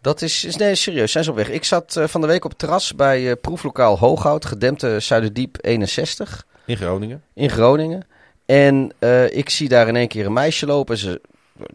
Dat 0.02 0.22
is, 0.22 0.44
is 0.46 0.56
nee, 0.56 0.76
serieus, 0.76 1.12
zijn 1.12 1.24
ze 1.24 1.30
op 1.30 1.36
weg. 1.36 1.50
Ik 1.50 1.64
zat 1.64 1.96
eh, 1.96 2.08
van 2.08 2.22
de 2.22 2.28
week 2.28 2.44
op 2.44 2.50
het 2.50 2.60
terras 2.60 2.96
bij 2.96 3.30
eh, 3.30 3.36
proeflokaal 3.42 3.98
Hooghout, 3.98 4.46
gedempte 4.46 5.00
Zuiderdiep 5.00 5.58
61 5.62 6.46
In 6.66 6.78
Groningen. 6.78 7.24
in 7.34 7.50
Groningen. 7.50 8.08
En 8.46 8.92
eh, 9.00 9.36
ik 9.38 9.50
zie 9.50 9.70
daar 9.70 9.88
in 9.88 9.96
één 9.96 10.08
keer 10.08 10.26
een 10.26 10.34
meisje 10.34 10.66
lopen. 10.66 10.98
Ze, 10.98 11.22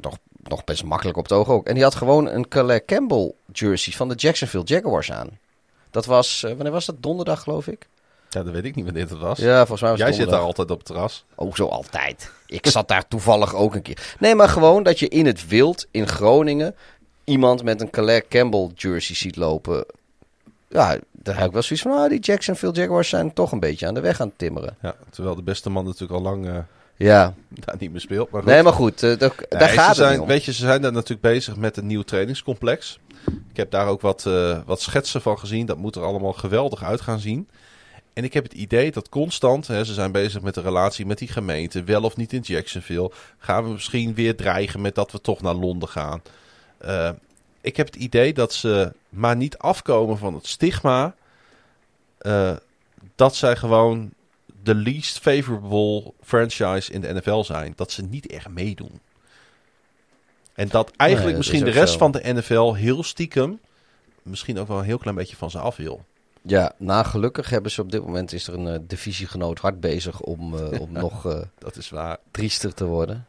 nog, 0.00 0.18
nog 0.42 0.65
best 0.65 0.84
makkelijk 0.84 1.16
op 1.16 1.23
het 1.23 1.33
oog 1.33 1.49
ook. 1.49 1.66
En 1.66 1.75
die 1.75 1.83
had 1.83 1.94
gewoon 1.94 2.28
een 2.28 2.49
Calais 2.49 2.81
Campbell 2.86 3.33
jersey 3.52 3.92
van 3.92 4.08
de 4.08 4.15
Jacksonville 4.15 4.65
Jaguars 4.65 5.12
aan. 5.12 5.39
Dat 5.91 6.07
was, 6.07 6.41
wanneer 6.41 6.70
was 6.70 6.86
dat? 6.86 7.02
Donderdag 7.02 7.42
geloof 7.42 7.66
ik? 7.66 7.89
Ja, 8.37 8.43
dat 8.43 8.53
weet 8.53 8.65
ik 8.65 8.75
niet 8.75 8.85
wanneer 8.85 9.09
het 9.09 9.19
was. 9.19 9.39
Ja, 9.39 9.57
volgens 9.57 9.81
mij 9.81 9.91
was 9.91 10.01
het 10.01 10.09
Jij 10.09 10.17
zit 10.17 10.31
daar 10.31 10.41
altijd 10.41 10.71
op 10.71 10.77
het 10.77 10.87
terras. 10.87 11.25
Ook 11.35 11.57
zo 11.57 11.67
altijd. 11.67 12.31
Ik 12.47 12.67
zat 12.67 12.89
daar 12.89 13.09
toevallig 13.09 13.55
ook 13.55 13.75
een 13.75 13.83
keer. 13.83 14.15
Nee, 14.19 14.35
maar 14.35 14.49
gewoon 14.49 14.83
dat 14.83 14.99
je 14.99 15.09
in 15.09 15.27
het 15.27 15.49
wild 15.49 15.87
in 15.91 16.09
Groningen 16.09 16.75
iemand 17.25 17.63
met 17.63 17.81
een 17.81 17.91
Calais 17.91 18.23
Campbell 18.29 18.71
jersey 18.75 19.15
ziet 19.15 19.37
lopen. 19.37 19.85
Ja, 20.69 20.99
daar 21.13 21.37
heb 21.37 21.47
ik 21.47 21.53
wel 21.53 21.63
zoiets 21.63 21.85
van, 21.87 21.93
ah, 21.93 22.09
die 22.09 22.19
Jacksonville 22.19 22.73
Jaguars 22.73 23.09
zijn 23.09 23.33
toch 23.33 23.53
een 23.53 23.61
beetje 23.61 23.87
aan 23.87 23.95
de 23.95 24.01
weg 24.01 24.21
aan 24.21 24.29
het 24.29 24.39
timmeren. 24.39 24.77
Ja, 24.83 24.95
terwijl 25.11 25.35
de 25.35 25.43
beste 25.43 25.71
man 25.71 25.85
natuurlijk 25.85 26.13
al 26.13 26.23
lang 26.23 26.47
eh, 26.47 26.59
Ja, 26.97 27.35
daar 27.49 27.77
niet 27.79 27.91
meer 27.91 28.01
speelt. 28.01 28.31
Maar 28.31 28.43
goed. 28.43 28.51
nee, 28.51 28.63
maar 28.63 28.73
goed, 28.73 29.03
eh, 29.03 29.19
daar, 29.19 29.69
gaat 29.69 29.97
het 29.97 30.19
om. 30.19 30.27
Weet 30.27 30.45
je, 30.45 30.53
ze 30.53 30.65
zijn 30.65 30.83
daar 30.83 30.93
natuurlijk 30.93 31.21
bezig 31.21 31.57
met 31.57 31.77
een 31.77 31.87
nieuw 31.87 32.03
trainingscomplex. 32.03 32.99
Ik 33.51 33.57
heb 33.57 33.71
daar 33.71 33.87
ook 33.87 34.01
wat, 34.01 34.27
eh, 34.27 34.59
wat 34.67 34.81
schetsen 34.81 35.23
van 35.23 35.39
gezien. 35.39 35.67
Dat 35.67 35.77
moet 35.77 35.97
er 35.97 36.03
allemaal 36.03 36.33
geweldig 36.33 36.85
uit 36.85 37.01
gaan 37.01 37.21
zien. 37.21 37.49
En 38.17 38.25
ik 38.25 38.33
heb 38.33 38.45
het 38.45 38.53
idee 38.53 38.93
dat 38.93 39.09
constant, 39.09 39.67
hè, 39.67 39.85
ze 39.85 39.95
zijn 39.95 40.12
bezig 40.12 40.43
met 40.43 40.55
de 40.55 40.61
relatie 40.61 41.07
met 41.07 41.19
die 41.19 41.28
gemeente, 41.28 41.85
wel 41.85 42.03
of 42.03 42.17
niet 42.17 42.33
in 42.33 42.41
Jacksonville. 42.41 43.11
Gaan 43.39 43.65
we 43.65 43.70
misschien 43.70 44.15
weer 44.15 44.36
dreigen 44.36 44.81
met 44.81 44.95
dat 44.95 45.12
we 45.12 45.20
toch 45.20 45.41
naar 45.41 45.55
Londen 45.55 45.89
gaan. 45.89 46.23
Eh, 46.78 47.11
ik 47.61 47.77
heb 47.77 47.86
het 47.86 47.97
idee 47.97 48.33
dat 48.33 48.53
ze 48.53 48.93
maar 49.09 49.36
niet 49.36 49.59
afkomen 49.59 50.19
van 50.19 50.35
het 50.35 50.47
stigma 50.47 51.15
eh, 52.19 52.57
dat 53.15 53.36
zij 53.36 53.57
gewoon 53.57 54.11
de 54.62 54.75
least 54.75 55.19
favorable 55.19 56.12
franchise 56.23 56.93
in 56.93 57.01
de 57.01 57.12
NFL 57.12 57.43
zijn. 57.43 57.73
Dat 57.77 57.91
ze 57.91 58.03
niet 58.03 58.27
echt 58.27 58.49
meedoen. 58.49 59.01
En 60.55 60.69
dat 60.69 60.91
eigenlijk 60.97 61.36
dat 61.36 61.47
misschien 61.47 61.67
is 61.67 61.73
de 61.75 61.78
rest 61.81 61.93
zo. 61.93 61.99
van 61.99 62.11
de 62.11 62.33
NFL 62.33 62.75
heel 62.75 63.03
stiekem... 63.03 63.61
misschien 64.23 64.59
ook 64.59 64.69
wel 64.69 64.78
een 64.78 64.85
heel 64.85 64.99
klein 64.99 65.17
beetje 65.17 65.36
van 65.36 65.51
ze 65.51 65.59
af 65.59 65.77
wil. 65.77 66.05
Ja, 66.47 66.73
nou 66.78 67.05
gelukkig 67.05 67.50
hebben 67.50 67.70
ze 67.70 67.81
op 67.81 67.92
dit 67.92 68.05
moment 68.05 68.33
is 68.33 68.47
er 68.49 68.55
een 68.55 68.68
eh, 68.68 68.78
divisiegenoot 68.83 69.58
hard 69.58 69.81
bezig 69.81 70.20
om, 70.20 70.58
eh, 70.58 70.81
om 70.81 70.92
nog 71.07 71.26
eh, 71.26 71.39
Dat 71.58 71.76
is 71.76 71.91
waar. 71.91 72.18
driester 72.31 72.75
te 72.75 72.84
worden. 72.84 73.26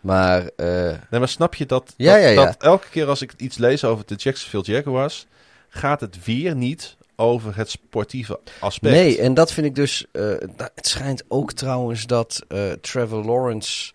Maar 0.00 0.50
Nee, 0.56 0.98
maar 1.10 1.28
snap 1.28 1.54
je 1.54 1.66
dat, 1.66 1.94
Ja, 1.96 2.12
dat, 2.12 2.22
ja, 2.22 2.28
ja. 2.28 2.44
dat 2.44 2.62
elke 2.62 2.88
keer 2.88 3.06
als 3.06 3.22
ik 3.22 3.32
iets 3.36 3.56
lees 3.56 3.84
over 3.84 4.06
de 4.06 4.14
Jacksonville 4.14 4.76
Jaguars... 4.76 5.26
gaat 5.68 6.00
het 6.00 6.24
weer 6.24 6.56
niet 6.56 6.96
over 7.16 7.56
het 7.56 7.70
sportieve 7.70 8.40
aspect. 8.60 8.94
nee, 8.94 9.20
en 9.20 9.34
dat 9.34 9.52
vind 9.52 9.66
ik 9.66 9.74
dus. 9.74 10.06
het 10.12 10.86
schijnt 10.86 11.24
ook 11.28 11.52
trouwens 11.52 12.06
dat 12.06 12.46
Trevor 12.80 13.24
Lawrence. 13.24 13.92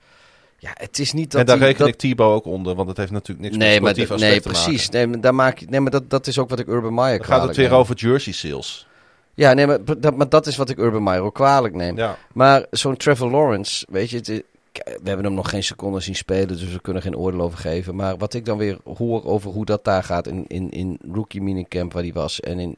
Ja, 0.59 0.71
het 0.73 0.99
is 0.99 1.13
niet 1.13 1.31
dat. 1.31 1.39
en 1.39 1.45
daar 1.47 1.57
hij- 1.57 1.65
reken 1.65 1.79
dat, 1.79 1.87
ik 1.93 1.95
Thibaut 1.99 2.33
ook 2.35 2.45
onder, 2.45 2.75
want 2.75 2.87
het 2.87 2.97
heeft 2.97 3.11
natuurlijk 3.11 3.39
niks 3.49 3.57
Nee, 3.57 3.73
met 3.73 3.81
maar 3.81 3.89
sportief 3.91 4.09
dat- 4.09 4.21
aspect 4.21 4.45
nee, 4.45 4.53
precies. 4.53 4.89
Nee, 4.89 5.07
maar, 5.07 5.21
daar 5.21 5.35
maak 5.35 5.57
je, 5.57 5.65
nee, 5.69 5.79
maar 5.79 5.91
dat, 5.91 6.09
dat 6.09 6.27
is 6.27 6.37
ook 6.39 6.49
wat 6.49 6.59
ik 6.59 6.67
Urban 6.67 6.93
Meyer 6.93 7.09
Dan 7.09 7.17
gaat 7.17 7.25
kwalijk 7.27 7.47
het 7.47 7.57
weer 7.57 7.69
neem. 7.69 7.77
over 7.79 7.95
jersey 7.95 8.33
sales. 8.33 8.87
Ja, 9.33 9.53
nee, 9.53 9.67
maar 9.67 9.77
dat, 9.99 10.15
maar 10.15 10.29
dat 10.29 10.47
is 10.47 10.55
wat 10.55 10.69
ik 10.69 10.77
Urban 10.77 11.03
Meyer 11.03 11.21
ook 11.21 11.33
kwalijk 11.35 11.73
neem. 11.75 11.97
Ja. 11.97 12.17
Maar 12.33 12.65
zo'n 12.71 12.97
Trevor 12.97 13.31
Lawrence, 13.31 13.85
weet 13.89 14.09
je, 14.09 14.17
het 14.17 14.43
we 14.73 14.99
hebben 15.03 15.25
hem 15.25 15.33
nog 15.33 15.49
geen 15.49 15.63
seconde 15.63 15.99
zien 15.99 16.15
spelen, 16.15 16.47
dus 16.47 16.63
we 16.63 16.81
kunnen 16.81 17.01
geen 17.01 17.17
oordeel 17.17 17.41
over 17.41 17.57
geven. 17.57 17.95
Maar 17.95 18.17
wat 18.17 18.33
ik 18.33 18.45
dan 18.45 18.57
weer 18.57 18.77
hoor 18.97 19.25
over 19.25 19.51
hoe 19.51 19.65
dat 19.65 19.83
daar 19.83 20.03
gaat 20.03 20.27
in, 20.27 20.45
in, 20.47 20.69
in 20.69 20.99
rookie 21.11 21.41
minicamp 21.41 21.93
waar 21.93 22.03
hij 22.03 22.13
was 22.13 22.39
en 22.39 22.59
in... 22.59 22.77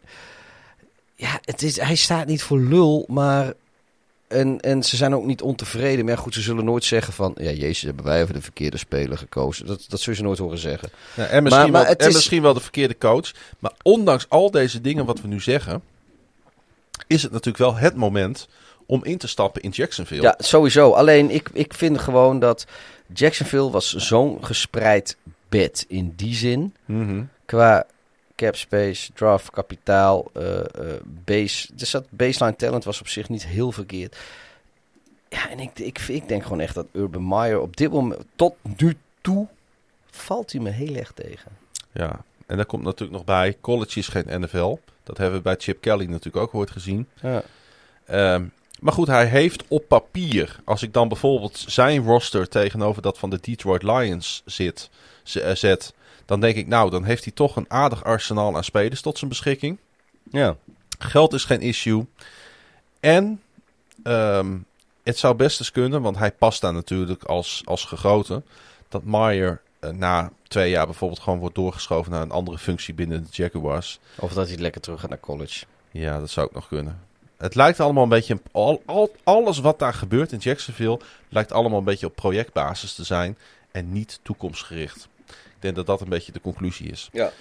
Ja, 1.16 1.40
het 1.42 1.62
is, 1.62 1.80
hij 1.82 1.96
staat 1.96 2.28
niet 2.28 2.44
voor 2.44 2.60
lul, 2.60 3.06
maar... 3.08 3.54
En, 4.32 4.60
en 4.60 4.84
ze 4.84 4.96
zijn 4.96 5.16
ook 5.16 5.26
niet 5.26 5.42
ontevreden. 5.42 6.06
Maar 6.06 6.14
ja, 6.14 6.20
goed, 6.20 6.34
ze 6.34 6.42
zullen 6.42 6.66
nooit 6.66 6.84
zeggen 6.84 7.14
van... 7.14 7.36
Ja, 7.36 7.52
jezus, 7.52 7.82
hebben 7.82 8.06
wij 8.06 8.22
even 8.22 8.34
de 8.34 8.42
verkeerde 8.42 8.78
speler 8.78 9.18
gekozen. 9.18 9.66
Dat, 9.66 9.86
dat 9.88 10.00
zullen 10.00 10.18
ze 10.18 10.24
nooit 10.24 10.38
horen 10.38 10.58
zeggen. 10.58 10.90
Ja, 11.14 11.26
en 11.26 11.44
misschien, 11.44 11.72
maar 11.72 11.86
wel, 11.86 11.96
en 11.96 12.08
is- 12.08 12.14
misschien 12.14 12.42
wel 12.42 12.54
de 12.54 12.60
verkeerde 12.60 12.98
coach. 12.98 13.32
Maar 13.60 13.72
ondanks 13.82 14.26
al 14.30 14.52
deze 14.52 14.82
dingen 14.82 15.06
wat 15.06 15.22
we 15.22 15.28
nu 15.28 15.40
zeggen... 15.42 15.82
is 17.08 17.24
het 17.24 17.32
natuurlijk 17.32 17.64
wel 17.64 17.76
het 17.76 17.96
moment 17.96 18.48
om 18.86 19.04
in 19.04 19.18
te 19.18 19.28
stappen 19.28 19.62
in 19.62 19.70
Jacksonville. 19.70 20.22
Ja, 20.22 20.36
sowieso. 20.38 20.92
Alleen 20.92 21.30
ik, 21.30 21.50
ik 21.54 21.74
vind 21.74 22.00
gewoon 22.00 22.40
dat 22.40 22.66
Jacksonville 23.14 23.70
was 23.70 23.96
zo'n 23.96 24.38
gespreid 24.46 25.18
bed 25.50 25.86
in 25.88 26.14
die 26.16 26.36
zin. 26.36 26.74
Mhm. 26.86 27.24
Qua 27.46 27.86
cap 28.42 28.56
space, 28.56 29.14
draft, 29.14 29.50
kapitaal, 29.50 30.30
eh, 30.34 30.60
eh, 30.60 30.66
base. 31.06 31.68
Dus 31.74 31.92
dat 31.92 32.06
baseline 32.10 32.56
talent 32.56 32.84
was 32.84 33.00
op 33.00 33.08
zich 33.08 33.30
niet 33.30 33.46
heel 33.46 33.72
verkeerd. 33.72 34.18
Ja, 35.30 35.50
en 35.50 35.60
ik, 35.60 35.80
ik, 35.80 36.00
ik 36.00 36.28
denk 36.28 36.44
gewoon 36.44 36.60
echt 36.60 36.76
dat 36.76 36.88
Urban 36.92 37.28
Meyer 37.28 37.60
op 37.60 37.78
dit 37.78 37.92
moment, 37.92 38.22
tot 38.36 38.56
nu 38.78 38.98
toe, 39.22 39.48
valt 40.12 40.52
hij 40.52 40.62
me 40.62 40.70
heel 40.70 40.96
erg 40.96 41.12
tegen. 41.12 41.52
Ja, 41.92 42.24
en 42.46 42.56
daar 42.56 42.66
komt 42.66 42.84
natuurlijk 42.84 43.12
nog 43.12 43.24
bij... 43.24 43.58
college 43.62 44.00
is 44.00 44.08
geen 44.08 44.42
NFL. 44.42 44.78
Dat 45.04 45.18
hebben 45.18 45.38
we 45.38 45.44
bij 45.44 45.56
Chip 45.58 45.82
Kelly 45.82 46.06
natuurlijk 46.06 46.46
ook 46.46 46.56
ooit 46.56 46.72
gezien. 46.72 47.08
Ja. 47.22 47.44
Ehm, 48.06 48.46
maar 48.80 48.94
goed, 48.94 49.08
hij 49.08 49.26
heeft 49.26 49.64
op 49.68 49.88
papier... 49.88 50.60
als 50.64 50.84
ik 50.84 50.94
dan 50.94 51.08
bijvoorbeeld 51.08 51.64
zijn 51.68 52.04
roster 52.04 52.48
tegenover 52.48 53.02
dat 53.02 53.18
van 53.18 53.30
de 53.30 53.40
Detroit 53.42 53.84
Lions 53.84 54.42
zit, 54.46 54.90
eh, 55.34 55.56
zet... 55.56 55.94
dan 56.26 56.40
denk 56.40 56.56
ik, 56.56 56.68
nou, 56.68 56.90
dan 56.90 57.04
heeft 57.04 57.24
hij 57.24 57.34
toch 57.34 57.56
een 57.56 57.66
aardig 57.72 58.04
arsenaal 58.04 58.56
aan 58.56 58.64
spelers 58.64 59.02
tot 59.02 59.18
zijn 59.18 59.30
beschikking. 59.30 59.78
ja. 60.32 60.56
Geld 61.00 61.34
is 61.34 61.44
geen 61.46 61.62
issue. 61.62 62.06
En 63.00 63.42
ehm, 64.04 64.58
het 65.04 65.18
zou 65.18 65.36
best 65.36 65.60
eens 65.60 65.72
kunnen, 65.72 66.02
want 66.02 66.18
hij 66.18 66.32
past 66.32 66.62
daar 66.62 66.74
natuurlijk 66.74 67.24
als, 67.24 67.62
als 67.66 67.86
gegoten. 67.86 68.46
Dat 68.90 69.04
Meyer 69.04 69.62
eh, 69.80 69.90
na 69.90 70.32
twee 70.48 70.70
jaar 70.70 70.86
bijvoorbeeld 70.86 71.20
gewoon 71.20 71.40
wordt 71.40 71.56
doorgeschoven 71.56 72.12
naar 72.12 72.22
een 72.22 72.32
andere 72.32 72.58
functie 72.58 72.94
binnen 72.94 73.22
de 73.24 73.28
Jaguars. 73.32 74.00
Of 74.20 74.34
dat 74.34 74.48
hij 74.48 74.58
lekker 74.58 74.82
terug 74.82 75.00
gaat 75.00 75.10
naar 75.10 75.20
college. 75.20 75.66
Ja, 75.92 76.20
dat 76.20 76.30
zou 76.30 76.48
ook 76.48 76.54
nog 76.54 76.68
kunnen. 76.68 77.00
Het 77.38 77.56
lijkt 77.56 77.80
allemaal 77.80 78.04
een 78.04 78.10
beetje. 78.10 78.34
een- 78.34 78.42
Al, 78.52 78.82
al, 78.86 79.16
alles 79.24 79.60
wat 79.60 79.80
daar 79.80 79.94
gebeurt 79.94 80.32
in 80.32 80.38
Jacksonville. 80.40 81.00
lijkt 81.30 81.52
allemaal 81.52 81.78
een 81.80 81.84
beetje 81.86 82.06
op 82.06 82.16
projectbasis 82.16 82.94
te 82.94 83.04
zijn. 83.04 83.38
En 83.72 83.92
niet 83.92 84.20
toekomstgericht. 84.24 85.08
Ik 85.62 85.68
denk 85.68 85.76
dat 85.88 85.98
dat 85.98 86.02
een 86.02 86.10
beetje 86.10 86.32
de 86.32 86.42
conclusie 86.42 86.92
is. 86.92 87.10
Ja. 87.12 87.32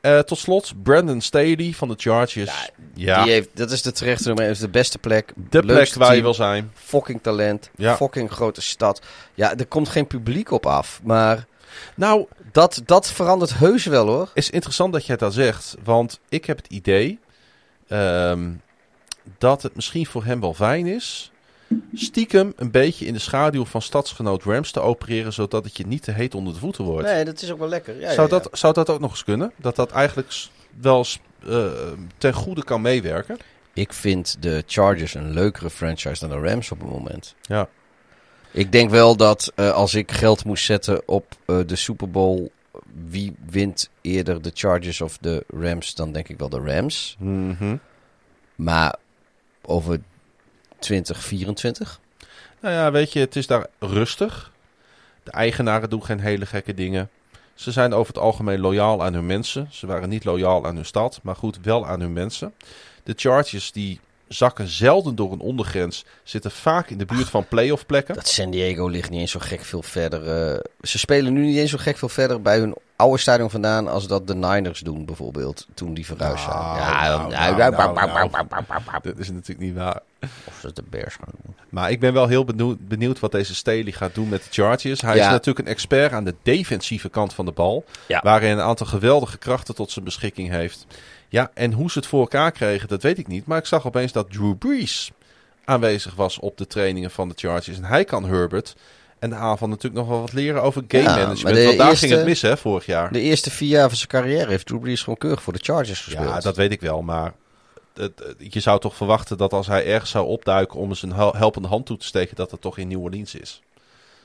Eh, 0.00 0.18
tot 0.18 0.38
slot, 0.38 0.72
Brandon 0.82 1.20
Staley 1.20 1.72
van 1.74 1.88
de 1.88 1.94
Chargers. 1.96 2.70
Ja, 2.94 3.22
Die 3.22 3.32
heeft, 3.32 3.48
dat 3.54 3.70
is 3.70 3.82
de 3.82 3.92
terechte 3.92 4.26
nummer, 4.26 4.48
is 4.48 4.58
de 4.58 4.68
beste 4.68 4.98
plek. 4.98 5.32
de 5.50 5.60
plek 5.62 5.94
waar 5.94 6.14
je 6.16 6.22
wil 6.22 6.34
zijn. 6.34 6.70
Fucking 6.74 7.22
talent, 7.22 7.70
Ja. 7.76 7.96
fucking 7.96 8.30
grote 8.30 8.60
stad. 8.60 9.02
Ja, 9.34 9.56
er 9.56 9.66
komt 9.66 9.88
geen 9.88 10.06
publiek 10.06 10.50
op 10.50 10.66
af, 10.66 11.00
maar 11.02 11.46
Nou, 11.94 12.26
dat, 12.52 12.82
dat 12.84 13.10
verandert 13.12 13.54
heus 13.54 13.84
wel 13.84 14.06
hoor. 14.06 14.30
is 14.34 14.50
interessant 14.50 14.92
dat 14.92 15.06
jij 15.06 15.16
dat 15.16 15.34
zegt. 15.34 15.74
Want 15.84 16.20
ik 16.28 16.44
heb 16.44 16.56
het 16.56 16.66
idee 16.66 17.18
ehm, 17.88 18.50
dat 19.38 19.62
het 19.62 19.74
misschien 19.74 20.06
voor 20.06 20.24
hem 20.24 20.40
wel 20.40 20.54
fijn 20.54 20.86
is. 20.86 21.30
Stiekem 21.94 22.52
een 22.56 22.70
beetje 22.70 23.06
in 23.06 23.12
de 23.12 23.18
schaduw 23.18 23.64
van 23.64 23.82
stadsgenoot 23.82 24.42
Rams 24.42 24.70
te 24.70 24.80
opereren. 24.80 25.32
Zodat 25.32 25.64
het 25.64 25.76
je 25.76 25.86
niet 25.86 26.02
te 26.02 26.12
heet 26.12 26.34
onder 26.34 26.52
de 26.52 26.58
voeten 26.58 26.84
wordt. 26.84 27.06
Nee, 27.06 27.24
dat 27.24 27.42
is 27.42 27.52
ook 27.52 27.58
wel 27.58 27.68
lekker. 27.68 27.94
Ja, 28.00 28.12
zou, 28.12 28.28
ja, 28.28 28.36
ja. 28.36 28.42
Dat, 28.42 28.58
zou 28.58 28.74
dat 28.74 28.90
ook 28.90 29.00
nog 29.00 29.10
eens 29.10 29.24
kunnen? 29.24 29.52
Dat 29.56 29.76
dat 29.76 29.90
eigenlijk 29.90 30.32
wel 30.80 30.98
eens, 30.98 31.20
eh, 31.46 31.66
ten 32.18 32.32
goede 32.32 32.64
kan 32.64 32.80
meewerken? 32.80 33.36
Ik 33.72 33.92
vind 33.92 34.36
de 34.40 34.62
Chargers 34.66 35.14
een 35.14 35.32
leukere 35.32 35.70
franchise 35.70 36.28
dan 36.28 36.40
de 36.40 36.48
Rams 36.48 36.70
op 36.70 36.80
het 36.80 36.90
moment. 36.90 37.34
Ja. 37.42 37.68
Ik 38.50 38.72
denk 38.72 38.90
wel 38.90 39.16
dat 39.16 39.52
eh, 39.54 39.70
als 39.70 39.94
ik 39.94 40.12
geld 40.12 40.44
moest 40.44 40.64
zetten 40.64 41.02
op 41.06 41.36
eh, 41.44 41.58
de 41.66 41.76
Super 41.76 42.10
Bowl, 42.10 42.50
wie 43.08 43.34
wint 43.50 43.90
eerder 44.00 44.42
de 44.42 44.50
Chargers 44.54 45.00
of 45.00 45.18
de 45.18 45.44
Rams, 45.48 45.94
dan 45.94 46.12
denk 46.12 46.28
ik 46.28 46.38
wel 46.38 46.48
de 46.48 46.60
Rams. 46.60 47.16
Mhm. 47.18 47.76
Maar 48.54 48.96
over 49.62 50.00
2024? 50.78 52.00
Nou 52.60 52.74
ja, 52.74 52.90
weet 52.90 53.12
je, 53.12 53.20
het 53.20 53.36
is 53.36 53.46
daar 53.46 53.66
rustig. 53.78 54.52
De 55.22 55.30
eigenaren 55.30 55.90
doen 55.90 56.04
geen 56.04 56.20
hele 56.20 56.46
gekke 56.46 56.74
dingen. 56.74 57.10
Ze 57.54 57.72
zijn 57.72 57.92
over 57.92 58.14
het 58.14 58.22
algemeen 58.22 58.60
loyaal 58.60 59.04
aan 59.04 59.14
hun 59.14 59.26
mensen. 59.26 59.68
Ze 59.70 59.86
waren 59.86 60.08
niet 60.08 60.24
loyaal 60.24 60.66
aan 60.66 60.74
hun 60.74 60.84
stad, 60.84 61.20
maar 61.22 61.36
goed, 61.36 61.58
wel 61.62 61.86
aan 61.86 62.00
hun 62.00 62.12
mensen. 62.12 62.54
De 63.02 63.12
Chargers 63.16 63.72
die 63.72 64.00
zakken 64.28 64.68
zelden 64.68 65.14
door 65.14 65.32
een 65.32 65.40
ondergrens, 65.40 66.04
zitten 66.22 66.50
vaak 66.50 66.90
in 66.90 66.98
de 66.98 67.04
buurt 67.04 67.28
van 67.28 67.48
playoff 67.48 67.86
plekken. 67.86 68.14
Dat 68.14 68.28
San 68.28 68.50
Diego 68.50 68.86
ligt 68.86 69.10
niet 69.10 69.20
eens 69.20 69.30
zo 69.30 69.40
gek 69.40 69.64
veel 69.64 69.82
verder. 69.82 70.52
eh, 70.52 70.60
ze 70.82 70.98
spelen 70.98 71.32
nu 71.32 71.40
niet 71.46 71.56
eens 71.56 71.70
zo 71.70 71.78
gek 71.78 71.96
veel 71.96 72.08
verder 72.08 72.42
bij 72.42 72.58
hun 72.58 72.74
oude 72.98 73.18
stadion 73.18 73.50
vandaan 73.50 73.88
als 73.88 74.06
dat 74.06 74.26
de 74.26 74.34
Niners 74.34 74.80
doen 74.80 75.04
bijvoorbeeld, 75.04 75.66
toen 75.74 75.94
die 75.94 76.06
verhuisd 76.06 76.44
zijn. 76.44 76.56
Nou, 76.56 76.76
ja, 76.78 77.16
nou, 77.16 77.30
nou. 77.32 78.30
Dat 79.02 79.18
is 79.18 79.30
natuurlijk 79.30 79.58
niet 79.58 79.74
waar. 79.74 80.00
Of 80.20 80.58
ze 80.60 80.72
de 80.72 80.82
Bears 80.90 81.14
gaan 81.14 81.28
doen. 81.42 81.54
Maar 81.68 81.90
ik 81.90 82.00
ben 82.00 82.12
wel 82.12 82.26
heel 82.28 82.44
benieuwd, 82.44 82.88
benieuwd 82.88 83.20
wat 83.20 83.32
deze 83.32 83.54
Staley 83.54 83.92
gaat 83.92 84.14
doen 84.14 84.28
met 84.28 84.42
de 84.42 84.48
Chargers. 84.50 85.00
Hij 85.00 85.16
Ja. 85.16 85.24
is 85.24 85.30
natuurlijk 85.30 85.66
een 85.66 85.72
expert 85.72 86.12
aan 86.12 86.24
de 86.24 86.34
defensieve 86.42 87.08
kant 87.08 87.34
van 87.34 87.44
de 87.44 87.52
bal. 87.52 87.84
Ja. 88.06 88.20
Waar 88.22 88.40
hij 88.40 88.52
een 88.52 88.60
aantal 88.60 88.86
geweldige 88.86 89.38
krachten 89.38 89.74
tot 89.74 89.90
zijn 89.90 90.04
beschikking 90.04 90.50
heeft. 90.50 90.86
Ja, 91.28 91.50
en 91.54 91.72
hoe 91.72 91.90
ze 91.90 91.98
het 91.98 92.08
voor 92.08 92.20
elkaar 92.20 92.52
kregen, 92.52 92.88
dat 92.88 93.02
weet 93.02 93.18
ik 93.18 93.26
niet. 93.26 93.46
Maar 93.46 93.58
ik 93.58 93.66
zag 93.66 93.86
opeens 93.86 94.12
dat 94.12 94.30
Drew 94.32 94.56
Brees 94.58 95.10
aanwezig 95.64 96.14
was 96.14 96.38
op 96.38 96.56
de 96.56 96.66
trainingen 96.66 97.10
van 97.10 97.28
de 97.28 97.34
Chargers. 97.36 97.76
En 97.76 97.84
hij 97.84 98.04
kan 98.04 98.24
Herbert 98.24 98.74
en 99.18 99.30
de 99.30 99.36
aanval 99.36 99.68
natuurlijk 99.68 99.94
nog 99.94 100.08
wel 100.08 100.20
wat 100.20 100.32
leren 100.32 100.62
over 100.62 100.84
game 100.88 101.02
Ja, 101.02 101.08
management. 101.16 101.42
maar 101.42 101.52
de 101.52 101.64
Want 101.64 101.78
daar 101.78 101.88
eerste- 101.88 102.06
ging 102.06 102.18
het 102.18 102.28
mis, 102.28 102.42
hè, 102.42 102.56
vorig 102.56 102.86
jaar. 102.86 103.12
De 103.12 103.20
eerste 103.20 103.50
vier 103.50 103.68
jaar 103.68 103.88
van 103.88 103.96
zijn 103.96 104.08
carrière 104.08 104.48
heeft 104.48 104.66
Drew 104.66 104.80
Brees 104.80 105.00
gewoon 105.00 105.18
keurig 105.18 105.42
voor 105.42 105.52
de 105.52 105.58
Chargers 105.62 106.00
gespeeld. 106.00 106.28
Ja, 106.28 106.40
dat 106.40 106.56
weet 106.56 106.72
ik 106.72 106.80
wel. 106.80 107.02
Maar 107.02 107.32
je 108.38 108.60
zou 108.60 108.80
toch 108.80 108.96
verwachten 108.96 109.36
dat 109.38 109.52
als 109.52 109.66
hij 109.66 109.86
ergens 109.86 110.10
zou 110.10 110.26
opduiken 110.26 110.78
om 110.78 110.88
eens 110.88 111.02
een 111.02 111.12
hel- 111.12 111.34
helpende 111.36 111.68
hand 111.68 111.86
toe 111.86 111.96
te 111.96 112.06
steken, 112.06 112.36
dat 112.36 112.50
het 112.50 112.60
toch 112.60 112.78
in 112.78 112.88
New 112.88 113.02
Orleans 113.02 113.34
is. 113.34 113.62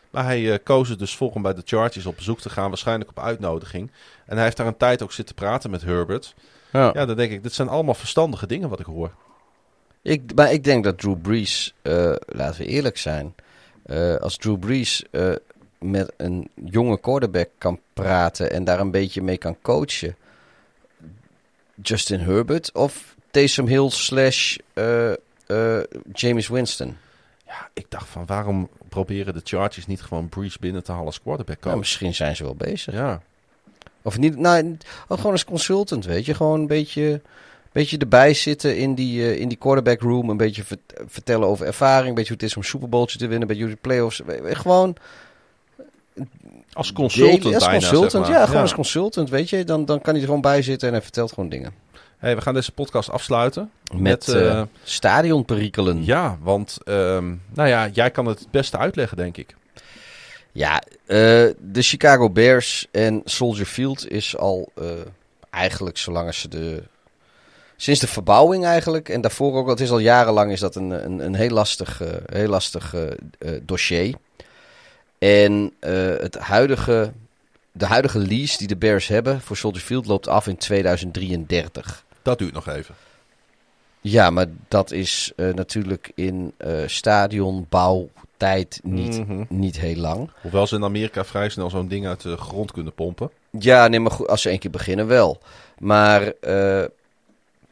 Maar 0.09 0.23
hij 0.23 0.51
eh, 0.53 0.57
koos 0.63 0.89
er 0.89 0.97
dus 0.97 1.15
voor 1.15 1.31
om 1.31 1.41
bij 1.41 1.53
de 1.53 1.61
Chargers 1.65 2.05
op 2.05 2.15
bezoek 2.15 2.39
te 2.39 2.49
gaan, 2.49 2.69
waarschijnlijk 2.69 3.09
op 3.09 3.19
uitnodiging. 3.19 3.91
En 4.25 4.35
hij 4.35 4.43
heeft 4.43 4.57
daar 4.57 4.67
een 4.67 4.77
tijd 4.77 5.01
ook 5.03 5.11
zitten 5.11 5.35
praten 5.35 5.69
met 5.69 5.81
Herbert. 5.81 6.33
Ja. 6.71 6.91
Ja, 6.93 7.05
dan 7.05 7.15
denk 7.15 7.31
ik, 7.31 7.43
dit 7.43 7.53
zijn 7.53 7.67
allemaal 7.67 7.93
verstandige 7.93 8.47
dingen 8.47 8.69
wat 8.69 8.79
ik 8.79 8.85
hoor. 8.85 9.11
Ik, 10.01 10.21
maar 10.35 10.51
ik 10.51 10.63
denk 10.63 10.83
dat 10.83 10.97
Drew 10.99 11.21
Brees, 11.21 11.73
eh, 11.81 12.13
laten 12.25 12.61
we 12.61 12.67
eerlijk 12.67 12.97
zijn, 12.97 13.35
eh, 13.85 14.15
als 14.15 14.37
Drew 14.37 14.59
Brees 14.59 15.03
eh, 15.11 15.31
met 15.79 16.13
een 16.17 16.49
jonge 16.65 16.99
quarterback 16.99 17.49
kan 17.57 17.79
praten 17.93 18.51
en 18.51 18.63
daar 18.63 18.79
een 18.79 18.91
beetje 18.91 19.21
mee 19.21 19.37
kan 19.37 19.57
coachen, 19.61 20.15
Justin 21.81 22.19
Herbert 22.19 22.71
of 22.73 23.15
Taysom 23.31 23.67
Hill 23.67 23.89
slash 23.89 24.57
eh, 24.73 25.11
eh, 25.11 25.83
James 26.13 26.47
Winston. 26.47 26.97
Ja, 27.45 27.69
ik 27.73 27.85
dacht 27.89 28.07
van 28.07 28.25
waarom 28.25 28.69
proberen 28.89 29.33
de 29.33 29.41
Chargers 29.43 29.87
niet 29.87 30.01
gewoon 30.01 30.29
Breeze 30.29 30.57
binnen 30.59 30.83
te 30.83 30.91
halen 30.91 31.05
als 31.07 31.21
quarterback 31.21 31.55
Nou, 31.57 31.69
coach? 31.69 31.79
misschien 31.79 32.13
zijn 32.13 32.35
ze 32.35 32.43
wel 32.43 32.55
bezig. 32.55 32.93
Ja, 32.93 33.21
Of 34.01 34.17
niet, 34.17 34.37
nou, 34.37 34.77
oh, 35.07 35.17
gewoon 35.17 35.31
als 35.31 35.45
consultant, 35.45 36.05
weet 36.05 36.25
je. 36.25 36.33
Gewoon 36.33 36.59
een 36.59 36.67
beetje 36.67 37.21
beetje 37.73 37.97
erbij 37.97 38.33
zitten 38.33 38.77
in 38.77 38.95
die, 38.95 39.21
eh, 39.23 39.39
in 39.39 39.47
die 39.47 39.57
quarterback 39.57 40.01
room. 40.01 40.29
Een 40.29 40.37
beetje 40.37 40.63
vert- 40.63 40.93
vertellen 41.07 41.47
over 41.47 41.65
ervaring. 41.65 42.07
Een 42.07 42.13
beetje 42.15 42.33
hoe 42.33 42.37
het 42.41 42.49
is 42.49 42.55
om 42.55 42.61
een 42.61 42.67
Super 42.67 43.07
te 43.07 43.17
winnen. 43.17 43.41
Een 43.41 43.47
beetje 43.47 43.63
hoe 43.63 43.71
de 43.71 43.79
playoffs. 43.81 44.21
Gewoon 44.43 44.95
Als 46.73 46.93
consultant 46.93 47.53
als 47.55 47.63
bijna, 47.65 47.79
consultant. 47.79 48.11
zeg 48.11 48.21
maar. 48.21 48.31
Ja, 48.39 48.45
gewoon 48.45 48.61
als 48.61 48.73
consultant, 48.73 49.29
weet 49.29 49.49
je. 49.49 49.63
Dan, 49.63 49.85
dan 49.85 50.01
kan 50.01 50.11
hij 50.11 50.21
er 50.21 50.27
gewoon 50.27 50.41
bij 50.41 50.61
zitten 50.61 50.87
en 50.87 50.93
hij 50.93 51.03
vertelt 51.03 51.29
gewoon 51.33 51.49
dingen. 51.49 51.73
Hey, 52.17 52.35
we 52.35 52.41
gaan 52.41 52.53
deze 52.53 52.71
podcast 52.71 53.09
afsluiten. 53.09 53.71
Met, 53.91 54.01
Met, 54.01 54.27
eh, 54.27 54.61
stadionperikelen. 54.83 56.05
Ja, 56.05 56.37
want 56.41 56.77
ehm, 56.83 57.33
nou 57.53 57.69
ja, 57.69 57.87
jij 57.87 58.11
kan 58.11 58.25
het 58.25 58.39
het 58.39 58.51
beste 58.51 58.77
uitleggen, 58.77 59.17
denk 59.17 59.37
ik. 59.37 59.55
Ja, 60.51 60.81
de 61.05 61.81
Chicago 61.81 62.29
Bears 62.29 62.87
en 62.91 63.21
Soldier 63.25 63.65
Field 63.65 64.11
is 64.11 64.37
al 64.37 64.71
eigenlijk 65.49 65.97
zolang 65.97 66.27
als 66.27 66.39
ze 66.39 66.47
de... 66.47 66.83
Sinds 67.75 67.99
de 67.99 68.07
verbouwing 68.07 68.65
eigenlijk, 68.65 69.09
en 69.09 69.21
daarvoor 69.21 69.53
ook, 69.55 69.69
het 69.69 69.79
is 69.79 69.91
al 69.91 69.99
jarenlang 69.99 70.51
is 70.51 70.59
dat 70.59 70.75
een, 70.75 70.89
een, 70.89 71.19
een 71.19 71.35
heel 71.35 71.49
lastig, 71.49 72.01
eh, 72.01 72.07
heel 72.25 72.47
lastig 72.47 72.93
eh, 72.93 73.11
eh, 73.11 73.61
dossier. 73.63 74.15
En 75.17 75.73
het 76.19 76.37
huidige, 76.37 77.11
de 77.71 77.85
huidige 77.85 78.19
lease 78.19 78.57
die 78.57 78.67
de 78.67 78.75
Bears 78.77 79.07
hebben 79.07 79.41
voor 79.41 79.57
Soldier 79.57 79.81
Field 79.81 80.05
loopt 80.05 80.27
af 80.27 80.47
in 80.47 80.57
2033. 80.57 82.03
Dat 82.21 82.37
duurt 82.37 82.53
nog 82.53 82.67
even. 82.69 82.95
Ja, 84.01 84.29
maar 84.29 84.45
dat 84.67 84.91
is 84.91 85.31
natuurlijk 85.35 86.11
in 86.15 86.53
eh 86.57 86.71
stadionbouwtijd 86.85 88.79
niet, 88.83 89.27
Mhm. 89.27 89.43
niet 89.49 89.79
heel 89.79 89.95
lang. 89.95 90.29
Hoewel 90.41 90.67
ze 90.67 90.75
in 90.75 90.83
Amerika 90.83 91.25
vrij 91.25 91.49
snel 91.49 91.69
zo'n 91.69 91.87
ding 91.87 92.07
uit 92.07 92.21
de 92.21 92.37
grond 92.37 92.71
kunnen 92.71 92.93
pompen. 92.93 93.29
Ja, 93.59 93.87
nee, 93.87 93.99
maar 93.99 94.11
goed, 94.11 94.27
als 94.27 94.41
ze 94.41 94.49
één 94.49 94.59
keer 94.59 94.71
beginnen 94.71 95.07
wel. 95.07 95.41
Maar 95.79 96.33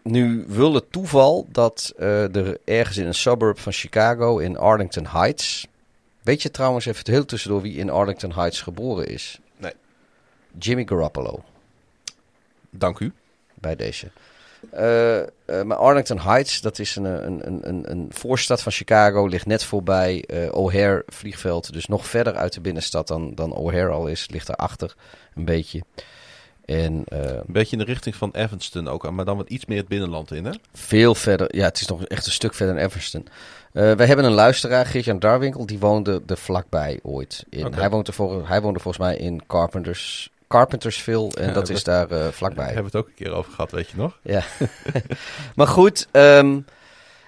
nu 0.03 0.45
wil 0.47 0.73
het 0.73 0.91
toeval 0.91 1.47
dat 1.51 1.93
eh, 1.97 2.35
er 2.35 2.57
ergens 2.65 2.97
in 2.97 3.05
een 3.05 3.13
suburb 3.13 3.59
van 3.59 3.71
Chicago, 3.71 4.37
in 4.37 4.57
Arlington 4.57 5.07
Heights... 5.07 5.69
Weet 6.21 6.41
je 6.41 6.51
trouwens 6.51 6.85
even 6.85 6.99
het 6.99 7.07
heel 7.07 7.25
tussendoor 7.25 7.61
wie 7.61 7.77
in 7.77 7.89
Arlington 7.89 8.33
Heights 8.33 8.61
geboren 8.61 9.07
is? 9.07 9.39
Nee. 9.57 9.73
Jimmy 10.57 10.85
Garoppolo, 10.85 11.43
Dank 12.69 12.99
u. 12.99 13.13
bij 13.53 13.75
deze. 13.75 14.11
Eh, 14.69 15.19
eh, 15.19 15.27
maar 15.65 15.77
Arlington 15.77 16.19
Heights, 16.19 16.61
dat 16.61 16.79
is 16.79 16.95
een, 16.95 17.05
een, 17.05 17.67
een, 17.67 17.91
een, 17.91 18.07
voorstad 18.09 18.61
van 18.61 18.71
Chicago, 18.71 19.25
ligt 19.25 19.45
net 19.45 19.63
voorbij 19.63 20.23
eh, 20.27 20.55
O'Hare 20.55 21.03
vliegveld. 21.07 21.73
Dus 21.73 21.85
nog 21.85 22.07
verder 22.07 22.35
uit 22.35 22.53
de 22.53 22.61
binnenstad 22.61 23.07
dan, 23.07 23.35
dan 23.35 23.53
O'Hare 23.53 23.89
al 23.89 24.07
is, 24.07 24.29
ligt 24.29 24.47
daarachter 24.47 24.95
een 25.35 25.45
beetje. 25.45 25.83
En 26.71 27.03
eh, 27.07 27.19
Een 27.19 27.43
beetje 27.47 27.71
in 27.77 27.77
de 27.85 27.91
richting 27.91 28.15
van 28.15 28.29
Evanston 28.33 28.87
ook, 28.87 29.11
maar 29.11 29.25
dan 29.25 29.37
wat 29.37 29.49
iets 29.49 29.65
meer 29.65 29.77
het 29.77 29.87
binnenland 29.87 30.31
in, 30.31 30.45
hè? 30.45 30.51
veel 30.73 31.15
verder, 31.15 31.55
ja, 31.55 31.63
het 31.65 31.81
is 31.81 31.87
nog 31.87 32.05
echt 32.05 32.25
een 32.25 32.31
stuk 32.31 32.53
verder 32.53 32.75
dan 32.75 32.83
Everston. 32.83 33.27
Eh 33.73 33.91
we 33.91 34.05
hebben 34.05 34.25
een 34.25 34.31
luisteraar, 34.31 34.85
Geert-Jan 34.85 35.19
Darwinkel, 35.19 35.65
die 35.65 35.79
woonde 35.79 36.21
er 36.27 36.37
vlakbij 36.37 36.99
ooit. 37.03 37.45
In. 37.49 37.73
Hij, 37.73 37.89
woonde 37.89 38.11
voor, 38.11 38.47
hij 38.47 38.61
woonde 38.61 38.79
volgens 38.79 39.03
mij 39.03 39.17
in 39.17 39.41
Carpenters, 39.47 40.29
Carpentersville 40.47 41.29
en 41.35 41.47
Ja, 41.47 41.53
dat 41.53 41.69
is 41.69 41.83
daar 41.83 42.11
eh, 42.11 42.27
vlakbij. 42.27 42.65
Hebben 42.65 42.83
we 42.91 42.97
het 42.97 43.05
ook 43.05 43.07
een 43.07 43.25
keer 43.25 43.31
over 43.33 43.51
gehad, 43.51 43.71
weet 43.71 43.89
je 43.89 43.97
nog? 43.97 44.19
Ja. 44.21 44.43
maar 45.55 45.67
goed, 45.67 46.07
ehm, 46.11 46.59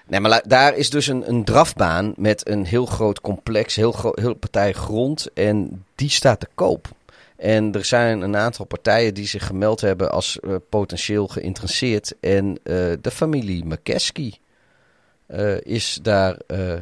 nee, 0.06 0.20
maar 0.20 0.42
daar 0.46 0.76
is 0.76 0.90
dus 0.90 1.06
een, 1.06 1.28
een 1.28 1.44
drafbaan 1.44 2.12
met 2.16 2.48
een 2.48 2.64
heel 2.64 2.86
groot 2.86 3.20
complex, 3.20 3.76
heel, 3.76 3.92
gro- 3.92 4.12
heel 4.14 4.34
partij 4.34 4.72
grond. 4.72 5.32
En 5.32 5.84
die 5.94 6.10
staat 6.10 6.40
te 6.40 6.48
koop. 6.54 6.88
En 7.44 7.72
er 7.72 7.84
zijn 7.84 8.20
een 8.20 8.36
aantal 8.36 8.64
partijen 8.64 9.14
die 9.14 9.26
zich 9.26 9.46
gemeld 9.46 9.80
hebben 9.80 10.10
als 10.10 10.40
eh, 10.40 10.54
potentieel 10.68 11.28
geïnteresseerd. 11.28 12.14
En 12.20 12.58
eh, 12.62 12.74
de 13.00 13.10
familie 13.12 13.64
McKesky 13.64 14.32
eh, 15.26 15.60
is 15.60 15.98
daar 16.02 16.38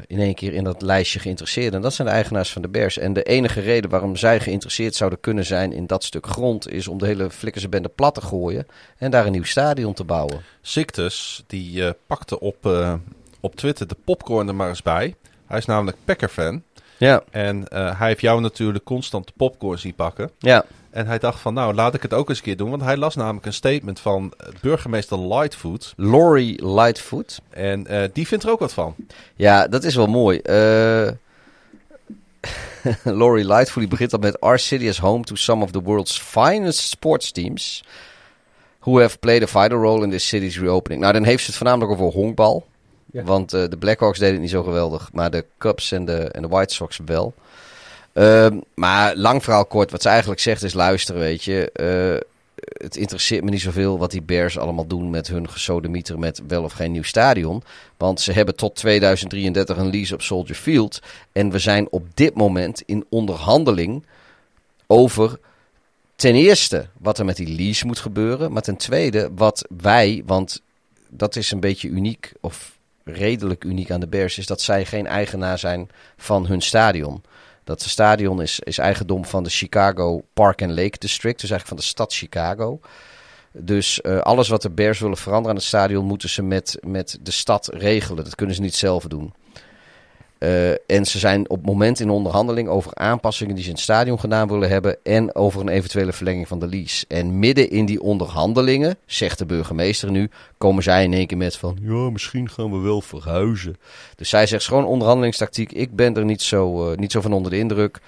in 0.06 0.18
één 0.18 0.34
keer 0.34 0.52
in 0.52 0.64
dat 0.64 0.82
lijstje 0.82 1.18
geïnteresseerd. 1.18 1.74
En 1.74 1.80
dat 1.80 1.94
zijn 1.94 2.08
de 2.08 2.14
eigenaars 2.14 2.52
van 2.52 2.62
de 2.62 2.68
Bears. 2.68 2.98
En 2.98 3.12
de 3.12 3.22
enige 3.22 3.60
reden 3.60 3.90
waarom 3.90 4.16
zij 4.16 4.40
geïnteresseerd 4.40 4.94
zouden 4.94 5.20
kunnen 5.20 5.44
zijn 5.44 5.72
in 5.72 5.86
dat 5.86 6.04
stuk 6.04 6.26
grond... 6.26 6.68
is 6.68 6.88
om 6.88 6.98
de 6.98 7.06
hele 7.06 7.30
flikkerse 7.30 7.68
plat 7.94 8.14
te 8.14 8.20
gooien 8.20 8.66
en 8.98 9.10
daar 9.10 9.26
een 9.26 9.32
nieuw 9.32 9.44
stadion 9.44 9.94
te 9.94 10.04
bouwen. 10.04 10.40
Zictus, 10.60 11.44
die 11.46 11.92
pakte 12.06 12.40
op, 12.40 12.66
op 13.40 13.56
Twitter 13.56 13.88
de 13.88 13.96
popcorn 14.04 14.48
er 14.48 14.54
maar 14.54 14.68
eens 14.68 14.82
bij. 14.82 15.14
Hij 15.46 15.58
is 15.58 15.66
namelijk 15.66 15.96
Packer-fan. 16.04 16.62
Ja, 17.02 17.22
En 17.30 17.68
eh, 17.68 17.98
hij 17.98 18.08
heeft 18.08 18.20
jou 18.20 18.40
natuurlijk 18.40 18.84
constant 18.84 19.32
popcorn 19.36 19.78
zien 19.78 19.94
pakken. 19.94 20.30
ja. 20.38 20.64
En 20.90 21.06
hij 21.06 21.18
dacht 21.18 21.40
van, 21.40 21.54
nou, 21.54 21.74
laat 21.74 21.94
ik 21.94 22.02
het 22.02 22.14
ook 22.14 22.28
eens 22.28 22.38
een 22.38 22.44
keer 22.44 22.56
doen. 22.56 22.70
Want 22.70 22.82
hij 22.82 22.96
las 22.96 23.16
namelijk 23.16 23.46
een 23.46 23.52
statement 23.52 24.00
van 24.00 24.32
eh, 24.36 24.46
burgemeester 24.60 25.18
Lightfoot. 25.18 25.92
Laurie 25.96 26.66
Lightfoot. 26.66 27.40
En 27.50 27.86
eh, 27.86 28.08
die 28.12 28.26
vindt 28.26 28.44
er 28.44 28.50
ook 28.50 28.58
wat 28.58 28.72
van. 28.72 28.94
Ja, 29.34 29.68
dat 29.68 29.84
is 29.84 29.94
wel 29.94 30.06
mooi. 30.06 30.40
Laurie 33.04 33.46
Lightfoot 33.46 33.82
die 33.82 33.88
begint 33.88 34.12
al 34.12 34.18
met... 34.18 34.40
Our 34.40 34.58
city 34.58 34.84
is 34.84 34.98
home 34.98 35.24
to 35.24 35.34
some 35.34 35.64
of 35.64 35.70
the 35.70 35.82
world's 35.82 36.18
finest 36.18 36.78
sports 36.78 37.32
teams... 37.32 37.84
who 38.78 39.00
have 39.00 39.18
played 39.18 39.42
a 39.42 39.46
vital 39.46 39.78
role 39.78 40.04
in 40.04 40.10
this 40.10 40.28
city's 40.28 40.58
reopening. 40.58 41.00
Nou, 41.00 41.12
dan 41.12 41.24
heeft 41.24 41.40
ze 41.40 41.46
het 41.46 41.56
voornamelijk 41.56 41.92
over 41.92 42.20
honkbal. 42.20 42.66
Want 43.12 43.52
eh, 43.52 43.68
de 43.68 43.76
Blackhawks 43.76 44.18
deden 44.18 44.34
het 44.34 44.42
niet 44.42 44.50
zo 44.50 44.62
geweldig. 44.62 45.10
Maar 45.12 45.30
de 45.30 45.44
Cubs 45.58 45.92
en 45.92 46.04
de, 46.04 46.16
en 46.16 46.42
de 46.42 46.48
White 46.48 46.74
Sox 46.74 46.98
wel. 47.04 47.34
Ehm, 48.12 48.60
maar 48.74 49.16
lang 49.16 49.42
verhaal 49.42 49.66
kort. 49.66 49.90
Wat 49.90 50.02
ze 50.02 50.08
eigenlijk 50.08 50.40
zegt 50.40 50.62
is 50.62 50.72
luisteren, 50.72 51.20
weet 51.20 51.44
je. 51.44 51.70
eh, 51.72 52.28
het 52.54 52.96
interesseert 52.96 53.44
me 53.44 53.50
niet 53.50 53.60
zoveel 53.60 53.98
wat 53.98 54.10
die 54.10 54.22
Bears 54.22 54.58
allemaal 54.58 54.86
doen 54.86 55.10
met 55.10 55.28
hun 55.28 55.48
gesodemieter 55.48 56.18
met 56.18 56.42
wel 56.46 56.62
of 56.62 56.72
geen 56.72 56.92
nieuw 56.92 57.02
stadion. 57.02 57.62
Want 57.96 58.20
ze 58.20 58.32
hebben 58.32 58.56
tot 58.56 58.74
2033 58.74 59.76
een 59.76 59.90
lease 59.90 60.14
op 60.14 60.22
Soldier 60.22 60.56
Field. 60.56 61.00
En 61.32 61.50
we 61.50 61.58
zijn 61.58 61.90
op 61.90 62.06
dit 62.14 62.34
moment 62.34 62.82
in 62.86 63.04
onderhandeling 63.08 64.06
over 64.86 65.38
ten 66.16 66.34
eerste 66.34 66.86
wat 66.98 67.18
er 67.18 67.24
met 67.24 67.36
die 67.36 67.56
lease 67.56 67.86
moet 67.86 67.98
gebeuren. 67.98 68.52
Maar 68.52 68.62
ten 68.62 68.76
tweede 68.76 69.30
wat 69.34 69.64
wij, 69.76 70.22
want 70.26 70.62
dat 71.08 71.36
is 71.36 71.50
een 71.50 71.60
beetje 71.60 71.88
uniek 71.88 72.32
of 72.40 72.78
redelijk 73.04 73.64
uniek 73.64 73.90
aan 73.90 74.00
de 74.00 74.08
Bears, 74.08 74.38
is 74.38 74.46
dat 74.46 74.60
zij 74.60 74.84
geen 74.84 75.06
eigenaar 75.06 75.58
zijn 75.58 75.88
van 76.16 76.46
hun 76.46 76.60
stadion. 76.60 77.22
Dat 77.64 77.82
stadion 77.82 78.42
is, 78.42 78.60
is 78.60 78.78
eigendom 78.78 79.24
van 79.24 79.42
de 79.42 79.50
Chicago 79.50 80.24
Park 80.32 80.62
and 80.62 80.70
Lake 80.70 80.98
District, 80.98 81.40
dus 81.40 81.50
eigenlijk 81.50 81.68
van 81.68 81.76
de 81.76 81.82
stad 81.82 82.14
Chicago. 82.14 82.80
Dus 83.52 84.00
eh, 84.00 84.18
alles 84.18 84.48
wat 84.48 84.62
de 84.62 84.70
Bears 84.70 84.98
willen 84.98 85.16
veranderen 85.16 85.50
aan 85.50 85.56
het 85.56 85.66
stadion, 85.66 86.04
moeten 86.04 86.28
ze 86.28 86.42
met, 86.42 86.78
met 86.80 87.18
de 87.20 87.30
stad 87.30 87.68
regelen. 87.72 88.24
Dat 88.24 88.34
kunnen 88.34 88.54
ze 88.54 88.60
niet 88.60 88.74
zelf 88.74 89.04
doen. 89.04 89.34
Eh, 90.42 90.70
en 90.70 91.04
ze 91.04 91.18
zijn 91.18 91.50
op 91.50 91.56
het 91.56 91.66
moment 91.66 92.00
in 92.00 92.10
onderhandeling 92.10 92.68
over 92.68 92.94
aanpassingen 92.94 93.54
die 93.54 93.62
ze 93.62 93.68
in 93.68 93.74
het 93.74 93.84
stadion 93.84 94.20
gedaan 94.20 94.48
willen 94.48 94.68
hebben. 94.68 94.96
En 95.02 95.34
over 95.34 95.60
een 95.60 95.68
eventuele 95.68 96.12
verlenging 96.12 96.48
van 96.48 96.58
de 96.58 96.68
lease. 96.68 97.04
En 97.08 97.38
midden 97.38 97.70
in 97.70 97.86
die 97.86 98.00
onderhandelingen, 98.00 98.96
zegt 99.06 99.38
de 99.38 99.46
burgemeester 99.46 100.10
nu, 100.10 100.30
komen 100.58 100.82
zij 100.82 101.04
in 101.04 101.12
één 101.12 101.26
keer 101.26 101.36
met 101.36 101.56
van. 101.56 101.78
Ja, 101.82 102.10
misschien 102.10 102.50
gaan 102.50 102.70
we 102.70 102.78
wel 102.78 103.00
verhuizen. 103.00 103.76
Dus 104.16 104.28
zij 104.28 104.46
zegt 104.46 104.64
gewoon 104.64 104.84
onderhandelingstactiek. 104.84 105.72
Ik 105.72 105.96
ben 105.96 106.16
er 106.16 106.24
niet 106.24 106.42
zo, 106.42 106.90
eh, 106.90 106.98
niet 106.98 107.12
zo 107.12 107.20
van 107.20 107.32
onder 107.32 107.50
de 107.50 107.58
indruk. 107.58 108.00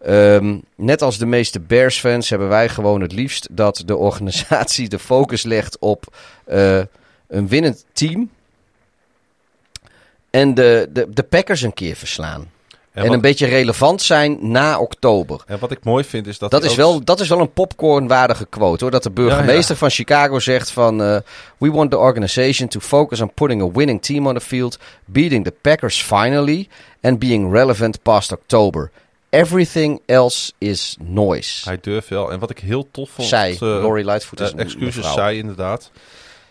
Ehm, 0.00 0.58
net 0.76 1.02
als 1.02 1.18
de 1.18 1.26
meeste 1.26 1.60
Bears-fans 1.60 2.30
hebben 2.30 2.48
wij 2.48 2.68
gewoon 2.68 3.00
het 3.00 3.12
liefst 3.12 3.48
dat 3.50 3.82
de 3.86 3.96
organisatie 3.96 4.88
de 4.88 4.98
focus 4.98 5.42
legt 5.42 5.78
op 5.78 6.16
eh, 6.44 6.80
een 7.28 7.48
winnend 7.48 7.84
team. 7.92 8.30
En 10.30 10.54
de, 10.54 10.88
de, 10.92 11.06
de 11.10 11.22
Packers 11.22 11.62
een 11.62 11.74
keer 11.74 11.96
verslaan. 11.96 12.50
En, 12.92 13.04
wat, 13.04 13.14
een 13.14 13.20
beetje 13.20 13.46
relevant 13.46 14.02
zijn 14.02 14.38
na 14.40 14.78
oktober. 14.78 15.42
en 15.46 15.58
wat 15.58 15.70
ik 15.70 15.84
mooi 15.84 16.04
vind 16.04 16.26
is 16.26 16.38
dat... 16.38 16.50
Dat 16.50 16.64
is, 16.64 16.70
ook- 16.70 16.76
wel, 16.76 17.04
dat 17.04 17.20
is 17.20 17.28
wel 17.28 17.40
een 17.40 17.52
popcornwaardige 17.52 18.46
quote 18.46 18.84
hoor. 18.84 18.90
Dat 18.92 19.02
de 19.02 19.10
burgemeester 19.10 19.76
van 19.76 19.90
Chicago 19.90 20.38
zegt 20.38 20.70
van... 20.70 21.02
eh, 21.02 21.16
We 21.58 21.70
want 21.70 21.90
the 21.90 21.98
organization 21.98 22.68
to 22.68 22.80
focus 22.80 23.20
on 23.20 23.34
putting 23.34 23.62
a 23.62 23.70
winning 23.70 24.02
team 24.02 24.26
on 24.26 24.34
the 24.34 24.40
field... 24.40 24.78
beating 25.04 25.44
the 25.44 25.54
Packers 25.60 26.02
finally... 26.02 26.68
and 27.02 27.18
being 27.18 27.52
relevant 27.52 28.02
past 28.02 28.32
October. 28.32 28.90
Everything 29.28 30.00
else 30.06 30.52
is 30.58 30.96
noise. 31.00 31.68
Hij 31.68 31.78
durft 31.80 32.08
wel. 32.08 32.32
En 32.32 32.38
wat 32.38 32.50
ik 32.50 32.58
heel 32.58 32.88
tof 32.90 33.10
vond... 33.10 33.28
Zij, 33.28 33.50
eh, 33.52 33.58
Laurie 33.60 34.04
Lightfoot 34.04 34.40
is 34.40 34.46
Eh, 34.46 34.52
een 34.52 34.60
excuses, 34.60 34.94
mevrouw. 34.96 35.14
zij 35.14 35.36
inderdaad. 35.36 35.90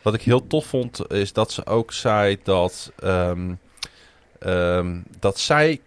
Wat 0.02 0.14
ik 0.14 0.22
heel 0.22 0.48
tof 0.48 0.66
vond, 0.66 1.12
is 1.12 1.34
dat 1.34 1.52
ze 1.52 1.66
ook 1.66 1.94
zei 1.94 2.38
dat, 2.44 2.92
ehm, 3.00 3.52
ehm, 4.40 4.98
dat 5.20 5.40
zij, 5.40 5.82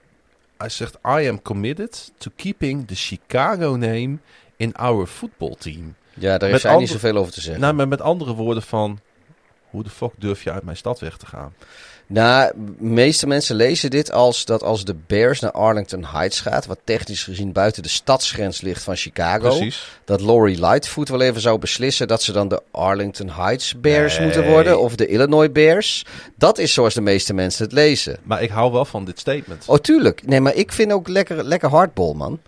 hij 0.57 0.69
zegt, 0.69 0.95
I 0.95 1.29
am 1.29 1.43
committed 1.43 2.13
to 2.19 2.31
keeping 2.37 2.87
the 2.87 2.95
Chicago 2.95 3.77
name 3.77 4.19
in 4.57 4.75
our 4.75 5.07
football 5.07 5.55
team. 5.59 5.95
Ja, 6.15 6.39
daar 6.39 6.51
is 6.51 6.61
zij 6.61 6.77
niet 6.77 6.89
zoveel 6.89 7.17
over 7.17 7.33
te 7.33 7.41
zeggen. 7.41 7.63
Nou, 7.63 7.75
maar 7.75 7.89
met 7.89 8.01
andere 8.01 8.33
woorden 8.35 8.63
van, 8.63 9.01
Hoe 9.71 9.83
de 9.83 9.91
fuck 9.91 10.13
durf 10.19 10.43
je 10.43 10.53
uit 10.53 10.63
mijn 10.63 10.77
stad 10.77 11.01
weg 11.01 11.17
te 11.17 11.27
gaan? 11.27 11.55
Nou, 12.13 12.53
de 12.57 12.85
meeste 12.85 13.27
mensen 13.27 13.57
lezen 13.57 13.91
dit 13.91 14.13
als 14.13 14.45
dat 14.45 14.63
als 14.63 14.85
de 14.85 14.95
Bears 15.07 15.41
naar 15.41 15.51
Arlington 15.51 16.05
Heights 16.05 16.41
gaat, 16.41 16.67
wat 16.67 16.79
technisch 16.85 17.25
gezien 17.25 17.53
buiten 17.53 17.83
de 17.83 17.89
stadsgrens 17.89 18.61
ligt 18.61 18.83
van 18.83 18.97
Chicago, 18.97 19.49
Precies. 19.49 19.89
dat 20.05 20.21
Lori 20.21 20.61
Lightfoot 20.61 21.09
wel 21.09 21.21
even 21.21 21.41
zou 21.41 21.59
beslissen 21.59 22.09
dat 22.09 22.23
ze 22.23 22.33
dan 22.33 22.49
de 22.49 22.63
Arlington 22.71 23.31
Heights 23.31 23.81
Bears 23.81 24.17
Nee. 24.17 24.25
moeten 24.25 24.49
worden 24.49 24.81
of 24.81 24.97
de 24.97 25.07
Illinois 25.07 25.53
Bears. 25.53 26.05
Dat 26.37 26.59
is 26.59 26.73
zoals 26.73 26.95
de 26.95 27.01
meeste 27.01 27.35
mensen 27.35 27.65
het 27.65 27.73
lezen. 27.73 28.17
Maar 28.23 28.43
ik 28.43 28.51
hou 28.51 28.73
wel 28.73 28.85
van 28.85 29.05
dit 29.05 29.19
statement. 29.19 29.65
Oh, 29.67 29.77
tuurlijk. 29.79 30.27
Nee, 30.27 30.41
maar 30.41 30.55
ik 30.55 30.73
vind 30.73 30.93
ook 30.93 31.09
lekker, 31.09 31.45
lekker 31.45 31.69
hardball, 31.69 32.15
man. 32.15 32.41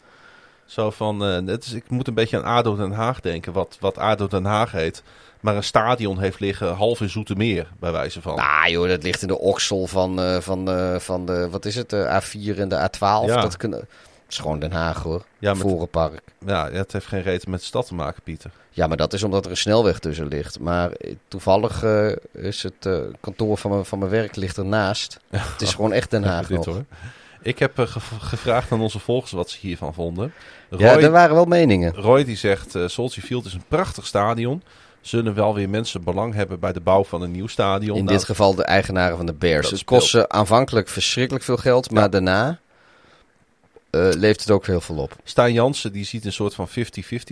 Zo 0.75 0.91
van, 0.91 1.25
eh, 1.25 1.47
het 1.47 1.65
is, 1.65 1.73
ik 1.73 1.91
moet 1.91 2.09
een 2.09 2.15
beetje 2.15 2.37
aan 2.43 2.57
ADO 2.57 2.77
Den 2.77 2.93
Haag 2.93 3.21
denken, 3.21 3.53
wat, 3.53 3.77
wat 3.81 3.99
ADO 3.99 4.27
Den 4.27 4.45
Haag 4.45 4.73
heet. 4.73 5.03
Maar 5.41 5.57
een 5.57 5.65
stadion 5.65 6.19
heeft 6.19 6.41
liggen 6.41 6.75
half 6.75 7.01
in 7.01 7.09
Zoetermeer, 7.09 7.69
bij 7.79 7.93
wijze 7.93 8.23
van. 8.23 8.37
Nou 8.37 8.71
joh, 8.71 8.89
dat 8.89 9.03
ligt 9.03 9.23
in 9.23 9.29
de 9.29 9.39
oksel 9.39 9.87
van, 9.87 10.21
eh, 10.21 10.41
van, 10.41 10.71
eh, 10.71 10.99
van 10.99 11.27
de, 11.27 11.49
wat 11.51 11.65
is 11.65 11.75
het, 11.75 11.91
de 11.91 12.21
A4 12.23 12.59
en 12.59 12.69
de 12.69 12.77
A12. 12.77 13.27
Ja. 13.27 13.41
Dat, 13.41 13.57
kunnen, 13.57 13.89
is 14.29 14.39
gewoon 14.39 14.59
Den 14.59 14.73
Haag 14.73 15.03
hoor, 15.03 15.25
Ja, 15.39 15.55
Vorenpark. 15.55 16.21
Ja, 16.47 16.71
het 16.71 16.93
heeft 16.93 17.07
geen 17.07 17.23
reden 17.23 17.51
met 17.51 17.61
de 17.61 17.67
stad 17.67 17.87
te 17.87 17.95
maken, 17.95 18.23
Pieter. 18.23 18.51
Ja, 18.71 18.87
maar 18.87 18.97
dat 18.97 19.13
is 19.13 19.23
omdat 19.23 19.45
er 19.45 19.51
een 19.51 19.57
snelweg 19.57 19.99
tussen 19.99 20.29
ligt. 20.29 20.61
Maar 20.61 20.91
toevallig 21.29 21.85
is 22.33 22.63
het 22.63 22.89
kantoor 23.21 23.59
van 23.59 23.71
mijn, 23.71 23.85
van 23.85 23.99
mijn 23.99 24.11
werk 24.11 24.37
ligt 24.37 24.57
ernaast. 24.57 25.21
Het 25.53 25.63
is 25.63 25.75
gewoon 25.75 25.93
echt 25.93 26.11
Den 26.11 26.25
Haag 26.25 26.47
Dit, 26.47 26.65
hoor. 26.65 26.85
Ik 27.45 27.59
heb 27.59 27.79
eh, 27.79 27.87
gev- 27.87 28.13
gevraagd 28.21 28.73
aan 28.73 28.81
onze 28.81 28.99
volgers 28.99 29.33
wat 29.33 29.51
ze 29.51 29.59
hiervan 29.61 29.95
vonden. 29.95 30.33
Ja, 30.79 30.99
er 30.99 31.11
waren 31.11 31.35
wel 31.35 31.45
meningen. 31.45 31.95
Roy 31.95 32.25
die 32.25 32.37
zegt, 32.37 32.75
Soldier 32.87 33.25
Field 33.25 33.45
is 33.47 33.55
een 33.55 33.65
prachtig 33.69 34.07
stadion. 34.07 34.63
Zullen 35.01 35.35
wel 35.35 35.55
weer 35.55 35.69
mensen 35.69 36.05
belang 36.05 36.35
hebben 36.35 36.61
bij 36.61 36.73
de 36.73 36.81
bouw 36.81 37.05
van 37.05 37.23
een 37.23 37.31
nieuw 37.31 37.47
stadion? 37.47 37.97
In 37.97 38.05
Nou, 38.05 38.17
dit 38.17 38.27
geval 38.27 38.55
de 38.55 38.65
eigenaren 38.65 39.17
van 39.17 39.27
de 39.27 39.33
Bears. 39.35 39.63
Dat 39.63 39.71
Het 39.71 39.79
speelt. 39.81 40.01
kost 40.01 40.11
ze 40.11 40.29
aanvankelijk 40.29 40.89
verschrikkelijk 40.89 41.45
veel 41.45 41.57
geld, 41.57 41.91
maar 41.91 42.03
Ja. 42.03 42.09
daarna 42.09 42.59
eh, 43.95 44.09
leeft 44.19 44.41
het 44.41 44.51
ook 44.51 44.67
heel 44.67 44.81
veel 44.81 44.97
op. 44.97 45.17
Stijn 45.25 45.53
Jansen 45.53 45.93
die 45.93 46.05
ziet 46.05 46.25
een 46.25 46.33
soort 46.33 46.55
van 46.55 46.69
50-50 46.69 46.73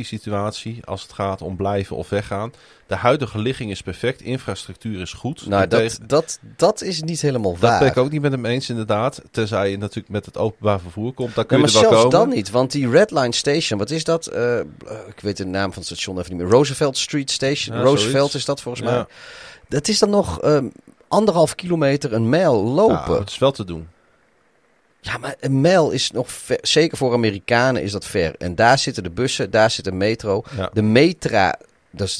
situatie 0.00 0.80
als 0.84 1.02
het 1.02 1.12
gaat 1.12 1.42
om 1.42 1.56
blijven 1.56 1.96
of 1.96 2.08
weggaan. 2.08 2.52
De 2.86 2.94
huidige 2.94 3.38
ligging 3.38 3.70
is 3.70 3.82
perfect, 3.82 4.20
infrastructuur 4.20 5.00
is 5.00 5.12
goed. 5.12 5.46
Nou, 5.46 5.66
dat, 5.66 5.80
tegen- 5.80 6.06
dat, 6.08 6.38
dat 6.56 6.82
is 6.82 7.02
niet 7.02 7.20
helemaal 7.20 7.52
dat 7.52 7.60
waar. 7.60 7.78
ben 7.78 7.88
ik 7.88 7.96
ook 7.96 8.10
niet 8.10 8.20
met 8.20 8.32
hem 8.32 8.46
eens 8.46 8.68
inderdaad. 8.70 9.22
Tenzij 9.30 9.70
je 9.70 9.78
natuurlijk 9.78 10.08
met 10.08 10.26
het 10.26 10.36
openbaar 10.38 10.80
vervoer 10.80 11.12
komt, 11.12 11.32
kun 11.34 11.44
je 11.48 11.56
maar 11.56 11.56
er 11.66 11.72
wel 11.72 11.82
zelfs 11.82 11.96
komen. 11.96 12.10
dan 12.10 12.28
niet, 12.28 12.50
want 12.50 12.70
die 12.72 12.90
Red 12.90 13.10
Line 13.10 13.32
Station, 13.34 13.78
wat 13.78 13.90
is 13.90 14.04
dat? 14.04 14.26
Eh, 14.26 14.58
ik 15.08 15.20
weet 15.20 15.36
de 15.36 15.46
naam 15.46 15.68
van 15.72 15.82
het 15.82 15.84
station 15.84 16.18
even 16.18 16.32
niet 16.32 16.42
meer. 16.42 16.50
Roosevelt 16.52 16.98
Street 16.98 17.30
Station. 17.30 17.76
Ja, 17.76 17.82
Roosevelt 17.82 18.12
zoiets. 18.14 18.34
is 18.34 18.44
dat 18.44 18.60
volgens 18.60 18.86
Ja. 18.88 18.92
mij. 18.94 19.04
Dat 19.68 19.88
is 19.88 19.98
dan 19.98 20.10
nog 20.10 20.40
ehm, 20.40 20.68
anderhalf 21.08 21.54
kilometer 21.54 22.12
een 22.12 22.28
mijl 22.28 22.62
lopen. 22.64 23.18
Het 23.18 23.30
is 23.30 23.38
wel 23.38 23.52
te 23.52 23.64
doen. 23.64 23.88
Ja, 25.04 25.18
maar 25.18 25.34
een 25.40 25.60
mijl 25.60 25.90
is 25.90 26.10
nog 26.10 26.30
ver. 26.32 26.58
Zeker 26.62 26.96
voor 26.96 27.12
Amerikanen 27.12 27.82
is 27.82 27.92
dat 27.92 28.04
ver. 28.04 28.34
En 28.38 28.54
daar 28.54 28.78
zitten 28.78 29.02
de 29.02 29.10
bussen, 29.10 29.50
daar 29.50 29.70
zit 29.70 29.84
de 29.84 29.92
metro. 29.92 30.42
Ja. 30.56 30.70
De 30.72 30.82
metra, 30.82 31.58
dat 31.90 32.06
is 32.08 32.16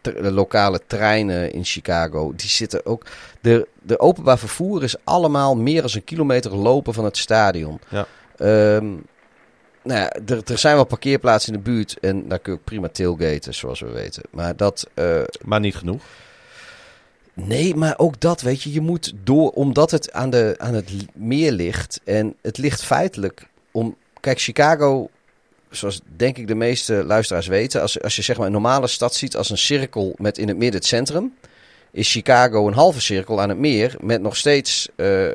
de 0.00 0.32
lokale 0.32 0.80
treinen 0.86 1.52
in 1.52 1.64
Chicago, 1.64 2.32
die 2.36 2.48
zitten 2.48 2.86
ook... 2.86 3.06
De, 3.40 3.68
de 3.82 3.98
openbaar 4.00 4.38
vervoer 4.38 4.82
is 4.82 4.96
allemaal 5.04 5.56
meer 5.56 5.80
dan 5.82 5.90
een 5.94 6.04
kilometer 6.04 6.54
lopen 6.56 6.94
van 6.94 7.04
het 7.04 7.16
stadion. 7.16 7.80
Ja. 7.88 8.06
Ehm, 8.36 8.86
nou 9.84 10.00
ja, 10.00 10.12
er, 10.26 10.40
er 10.44 10.58
zijn 10.58 10.74
wel 10.74 10.84
parkeerplaatsen 10.84 11.52
in 11.52 11.58
de 11.62 11.70
buurt 11.70 11.96
en 12.00 12.28
daar 12.28 12.38
kun 12.38 12.52
je 12.52 12.58
ook 12.58 12.64
prima 12.64 12.88
tailgaten, 12.88 13.54
zoals 13.54 13.80
we 13.80 13.90
weten. 13.90 14.22
Maar 14.30 14.56
dat... 14.56 14.86
eh, 14.94 15.20
Maar 15.44 15.60
niet 15.60 15.76
genoeg. 15.76 16.02
Nee, 17.34 17.74
maar 17.74 17.98
ook 17.98 18.20
dat, 18.20 18.40
weet 18.40 18.62
je, 18.62 18.72
je 18.72 18.80
moet 18.80 19.12
door, 19.24 19.50
omdat 19.50 19.90
het 19.90 20.12
aan, 20.12 20.30
de, 20.30 20.54
aan 20.58 20.74
het 20.74 20.90
meer 21.14 21.52
ligt. 21.52 22.00
En 22.04 22.34
het 22.42 22.58
ligt 22.58 22.84
feitelijk 22.84 23.46
om. 23.70 23.96
Kijk, 24.20 24.40
Chicago, 24.40 25.10
zoals 25.70 26.00
denk 26.16 26.38
ik 26.38 26.46
de 26.46 26.54
meeste 26.54 27.04
luisteraars 27.04 27.46
weten, 27.46 27.80
als, 27.80 28.00
als 28.00 28.16
je 28.16 28.22
zeg 28.22 28.36
maar 28.36 28.46
een 28.46 28.52
normale 28.52 28.86
stad 28.86 29.14
ziet 29.14 29.36
als 29.36 29.50
een 29.50 29.58
cirkel 29.58 30.14
met 30.16 30.38
in 30.38 30.48
het 30.48 30.56
midden 30.56 30.80
het 30.80 30.88
centrum, 30.88 31.34
is 31.90 32.10
Chicago 32.10 32.66
een 32.66 32.74
halve 32.74 33.00
cirkel 33.00 33.40
aan 33.40 33.48
het 33.48 33.58
meer 33.58 33.96
met 34.00 34.22
nog 34.22 34.36
steeds 34.36 34.88
eh, 34.96 35.28
eh, 35.28 35.34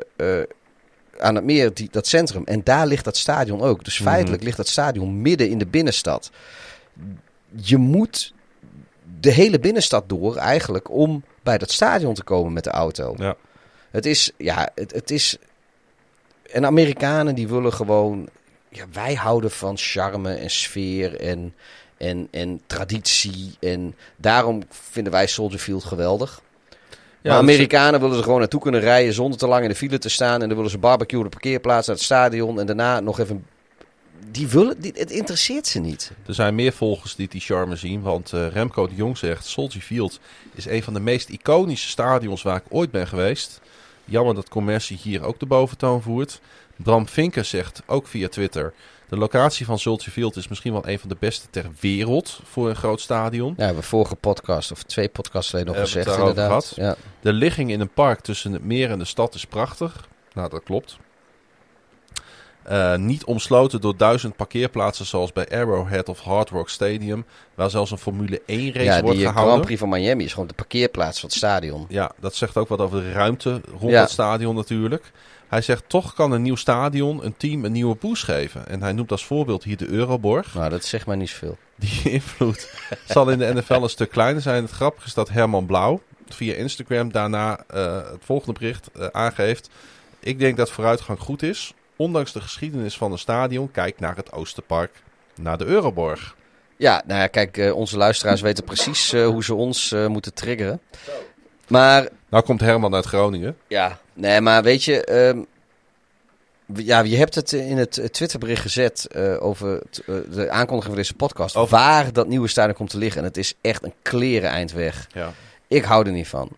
aan 1.18 1.34
het 1.34 1.44
meer 1.44 1.74
die, 1.74 1.88
dat 1.90 2.06
centrum. 2.06 2.42
En 2.44 2.60
daar 2.64 2.86
ligt 2.86 3.04
dat 3.04 3.16
stadion 3.16 3.60
ook. 3.60 3.84
Dus 3.84 3.98
Mhm. 3.98 4.08
feitelijk 4.08 4.42
ligt 4.42 4.56
dat 4.56 4.68
stadion 4.68 5.22
midden 5.22 5.50
in 5.50 5.58
de 5.58 5.66
binnenstad. 5.66 6.30
Je 7.54 7.76
moet 7.76 8.32
de 9.20 9.30
hele 9.32 9.58
binnenstad 9.58 10.08
door 10.08 10.36
eigenlijk 10.36 10.90
om 10.90 11.22
bij 11.48 11.58
dat 11.58 11.70
stadion 11.70 12.14
te 12.14 12.22
komen 12.22 12.52
met 12.52 12.64
de 12.64 12.70
auto. 12.70 13.14
Ja. 13.18 13.36
Het 13.90 14.06
is, 14.06 14.30
ja, 14.36 14.68
het, 14.74 14.92
het 14.92 15.10
is. 15.10 15.36
En 16.52 16.66
Amerikanen 16.66 17.34
die 17.34 17.48
willen 17.48 17.72
gewoon. 17.72 18.28
Ja, 18.68 18.84
wij 18.92 19.14
houden 19.14 19.50
van 19.50 19.76
charme 19.76 20.34
en 20.34 20.50
sfeer 20.50 21.20
en, 21.20 21.54
en, 21.96 22.28
en 22.30 22.60
traditie. 22.66 23.56
En 23.60 23.94
daarom 24.16 24.62
vinden 24.70 25.12
wij 25.12 25.26
Soldier 25.26 25.58
Field 25.58 25.84
geweldig. 25.84 26.40
Ja, 26.70 26.78
maar 27.22 27.32
is- 27.32 27.38
Amerikanen 27.40 28.00
willen 28.00 28.16
er 28.16 28.22
gewoon 28.22 28.38
naartoe 28.38 28.60
kunnen 28.60 28.80
rijden 28.80 29.12
zonder 29.14 29.38
te 29.38 29.46
lang 29.48 29.62
in 29.62 29.68
de 29.68 29.74
file 29.74 29.98
te 29.98 30.08
staan. 30.08 30.42
En 30.42 30.48
dan 30.48 30.56
willen 30.56 30.70
ze 30.70 30.78
barbecue 30.78 31.18
op 31.18 31.24
de 31.24 31.30
parkeerplaats 31.30 31.86
naar 31.86 31.96
het 31.96 32.04
stadion. 32.04 32.60
En 32.60 32.66
daarna 32.66 33.00
nog 33.00 33.18
even. 33.20 33.46
Die 34.30 34.48
willen, 34.48 34.80
die, 34.80 34.92
het 34.96 35.10
interesseert 35.10 35.66
ze 35.66 35.78
niet. 35.78 36.12
Er 36.26 36.34
zijn 36.34 36.54
meer 36.54 36.72
volgers 36.72 37.14
die 37.14 37.28
die 37.28 37.40
charme 37.40 37.76
zien. 37.76 38.00
Want 38.00 38.32
eh, 38.32 38.48
Remco 38.48 38.86
de 38.86 38.94
Jong 38.94 39.18
zegt... 39.18 39.46
Soldier 39.46 39.82
Field 39.82 40.20
is 40.54 40.66
een 40.66 40.82
van 40.82 40.94
de 40.94 41.00
meest 41.00 41.28
iconische 41.28 41.88
stadions 41.88 42.42
waar 42.42 42.56
ik 42.56 42.64
ooit 42.68 42.90
ben 42.90 43.06
geweest. 43.06 43.60
Jammer 44.04 44.34
dat 44.34 44.48
commercie 44.48 44.98
hier 45.02 45.22
ook 45.22 45.38
de 45.38 45.46
boventoon 45.46 46.02
voert. 46.02 46.40
Bram 46.76 47.08
Vinker 47.08 47.44
zegt, 47.44 47.82
ook 47.86 48.06
via 48.06 48.28
Twitter... 48.28 48.72
De 49.08 49.16
locatie 49.16 49.66
van 49.66 49.78
Soldier 49.78 50.12
Field 50.12 50.36
is 50.36 50.48
misschien 50.48 50.72
wel 50.72 50.88
een 50.88 50.98
van 50.98 51.08
de 51.08 51.16
beste 51.18 51.46
ter 51.50 51.70
wereld 51.80 52.40
voor 52.44 52.68
een 52.68 52.76
groot 52.76 53.00
stadion. 53.00 53.54
Ja, 53.56 53.64
hebben 53.64 53.82
we 53.82 53.88
vorige 53.88 54.14
podcast 54.14 54.72
of 54.72 54.82
twee 54.82 55.08
podcasts 55.08 55.50
geleden 55.50 55.72
nog 55.72 55.82
gezegd 55.82 56.16
inderdaad. 56.18 56.72
Ja. 56.76 56.96
De 57.20 57.32
ligging 57.32 57.70
in 57.70 57.80
een 57.80 57.92
park 57.92 58.20
tussen 58.20 58.52
het 58.52 58.64
meer 58.64 58.90
en 58.90 58.98
de 58.98 59.04
stad 59.04 59.34
is 59.34 59.46
prachtig. 59.46 60.08
Nou, 60.32 60.48
dat 60.48 60.62
klopt. 60.62 60.98
Eh, 62.68 62.96
niet 62.96 63.24
omsloten 63.24 63.80
door 63.80 63.96
duizend 63.96 64.36
parkeerplaatsen 64.36 65.06
zoals 65.06 65.32
bij 65.32 65.48
Arrowhead 65.48 66.08
of 66.08 66.20
Hard 66.20 66.50
Rock 66.50 66.68
Stadium, 66.68 67.24
waar 67.54 67.70
zelfs 67.70 67.90
een 67.90 67.98
Formule 67.98 68.42
1 68.46 68.72
race 68.72 68.84
ja, 68.84 69.00
wordt 69.00 69.16
die 69.16 69.26
eh, 69.26 69.32
gehouden. 69.32 69.42
Grand 69.42 69.64
Prix 69.64 69.80
van 69.80 69.88
Miami 69.88 70.24
is 70.24 70.32
gewoon 70.32 70.48
de 70.48 70.54
parkeerplaats 70.54 71.20
van 71.20 71.28
het 71.28 71.38
stadion. 71.38 71.86
Ja, 71.88 72.12
dat 72.20 72.34
zegt 72.34 72.56
ook 72.56 72.68
wat 72.68 72.78
over 72.78 73.00
de 73.00 73.12
ruimte 73.12 73.60
rond 73.78 73.92
Ja. 73.92 74.00
het 74.00 74.10
stadion 74.10 74.54
natuurlijk. 74.54 75.12
Hij 75.48 75.62
zegt 75.62 75.84
toch 75.86 76.14
kan 76.14 76.32
een 76.32 76.42
nieuw 76.42 76.56
stadion 76.56 77.24
een 77.24 77.36
team 77.36 77.64
een 77.64 77.72
nieuwe 77.72 77.96
boost 78.00 78.24
geven. 78.24 78.68
En 78.68 78.82
hij 78.82 78.92
noemt 78.92 79.10
als 79.10 79.24
voorbeeld 79.24 79.64
hier 79.64 79.76
de 79.76 79.88
Euroborg. 79.88 80.54
Nou, 80.54 80.70
dat 80.70 80.84
zegt 80.84 81.06
maar 81.06 81.16
niet 81.16 81.28
zoveel. 81.28 81.56
Die 81.74 82.10
invloed 82.18 82.70
zal 83.06 83.30
in 83.30 83.38
de 83.38 83.54
NFL 83.54 83.82
een 83.82 83.88
stuk 83.88 84.10
kleiner 84.10 84.42
zijn. 84.42 84.62
Het 84.62 84.72
grappige 84.72 85.06
is 85.06 85.14
dat 85.14 85.28
Herman 85.28 85.66
Blauw 85.66 86.00
via 86.28 86.54
Instagram 86.54 87.12
daarna 87.12 87.64
eh, 87.66 87.96
het 87.96 88.24
volgende 88.24 88.58
bericht 88.58 88.88
aangeeft. 89.12 89.70
Ik 90.20 90.38
denk 90.38 90.56
dat 90.56 90.70
vooruitgang 90.70 91.18
goed 91.18 91.42
is. 91.42 91.72
Ondanks 91.98 92.32
de 92.32 92.40
geschiedenis 92.40 92.96
van 92.96 93.12
een 93.12 93.18
stadion, 93.18 93.70
kijk 93.70 94.00
naar 94.00 94.16
het 94.16 94.32
Oosterpark, 94.32 95.02
naar 95.40 95.58
de 95.58 95.64
Euroborg. 95.64 96.36
Ja, 96.76 97.02
nou 97.06 97.20
ja, 97.20 97.26
kijk, 97.26 97.56
eh, 97.56 97.74
onze 97.76 97.96
luisteraars 97.96 98.40
weten 98.40 98.64
precies 98.64 99.12
eh, 99.12 99.26
hoe 99.26 99.44
ze 99.44 99.54
ons 99.54 99.92
eh, 99.92 100.06
moeten 100.06 100.34
triggeren. 100.34 100.80
Maar 101.68 102.08
Nou 102.28 102.44
komt 102.44 102.60
Herman 102.60 102.94
uit 102.94 103.04
Groningen. 103.04 103.56
Ja, 103.66 103.98
nee, 104.14 104.40
maar 104.40 104.62
weet 104.62 104.84
je, 104.84 105.04
ehm, 105.04 105.38
ja, 106.74 107.00
je 107.00 107.16
hebt 107.16 107.34
het 107.34 107.52
in 107.52 107.78
het 107.78 108.08
Twitterbericht 108.12 108.62
gezet 108.62 109.14
over 109.40 109.82
t- 109.90 110.02
de 110.06 110.50
aankondiging 110.50 110.84
van 110.94 111.02
deze 111.02 111.14
podcast. 111.14 111.56
Over- 111.56 111.76
Waar 111.78 112.12
dat 112.12 112.28
nieuwe 112.28 112.48
stadion 112.48 112.74
komt 112.76 112.90
te 112.90 112.98
liggen. 112.98 113.20
En 113.20 113.26
het 113.26 113.36
is 113.36 113.54
echt 113.60 113.84
een 113.84 113.94
kleren 114.02 114.50
eind 114.50 114.72
weg. 114.72 115.06
Ja. 115.12 115.32
Ik 115.66 115.84
hou 115.84 116.06
er 116.06 116.12
niet 116.12 116.28
van. 116.28 116.48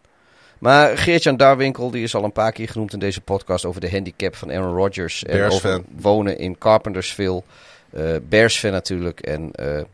Maar 0.61 0.99
Geert-Jan 0.99 1.37
Darwinkel, 1.37 1.91
die 1.91 2.03
is 2.03 2.15
al 2.15 2.25
een 2.25 2.33
paar 2.33 2.53
keer 2.53 2.69
genoemd 2.69 2.93
in 2.93 2.99
deze 2.99 3.21
podcast 3.21 3.65
over 3.65 3.81
de 3.81 3.91
handicap 3.91 4.37
van 4.37 4.51
Aaron 4.53 4.75
Rodgers. 4.75 5.25
En 5.25 5.37
Bears 5.37 5.55
over 5.55 5.71
fan. 5.71 5.85
wonen 5.97 6.39
in 6.39 6.59
Carpentersville. 6.59 7.43
Eh 7.91 8.17
Bears 8.29 8.59
fan 8.59 8.71
natuurlijk. 8.73 9.21
En 9.21 9.51
eh, 9.53 9.79
eh, 9.79 9.85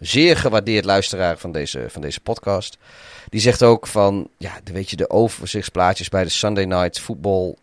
zeer 0.00 0.36
gewaardeerd 0.36 0.84
luisteraar 0.84 1.38
van 1.38 1.52
deze, 1.52 1.84
van 1.88 2.00
deze 2.00 2.20
podcast. 2.20 2.78
Die 3.28 3.40
zegt 3.40 3.62
ook 3.62 3.86
van, 3.86 4.28
ja, 4.36 4.52
weet 4.64 4.90
je, 4.90 4.96
de 4.96 5.10
overzichtsplaatjes 5.10 6.08
bij 6.08 6.22
de 6.22 6.30
Sunday 6.30 6.64
Night 6.64 7.00
Football. 7.00 7.54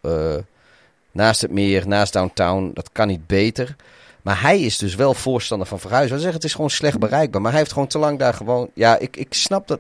naast 1.11 1.41
het 1.41 1.51
meer, 1.51 1.87
naast 1.87 2.13
downtown, 2.13 2.71
dat 2.73 2.89
kan 2.91 3.07
niet 3.07 3.27
beter. 3.27 3.75
Maar 4.21 4.41
hij 4.41 4.61
is 4.61 4.77
dus 4.77 4.95
wel 4.95 5.13
voorstander 5.13 5.67
van 5.67 5.79
verhuizen. 5.79 6.11
Hij 6.11 6.21
zegt, 6.21 6.35
het 6.35 6.43
is 6.43 6.53
gewoon 6.53 6.69
slecht 6.69 6.99
bereikbaar. 6.99 7.41
Maar 7.41 7.51
hij 7.51 7.59
heeft 7.59 7.73
gewoon 7.73 7.87
te 7.87 7.97
lang 7.97 8.19
daar 8.19 8.33
gewoon... 8.33 8.69
Ja, 8.73 8.97
ik, 8.97 9.17
ik 9.17 9.33
snap 9.33 9.67
dat... 9.67 9.79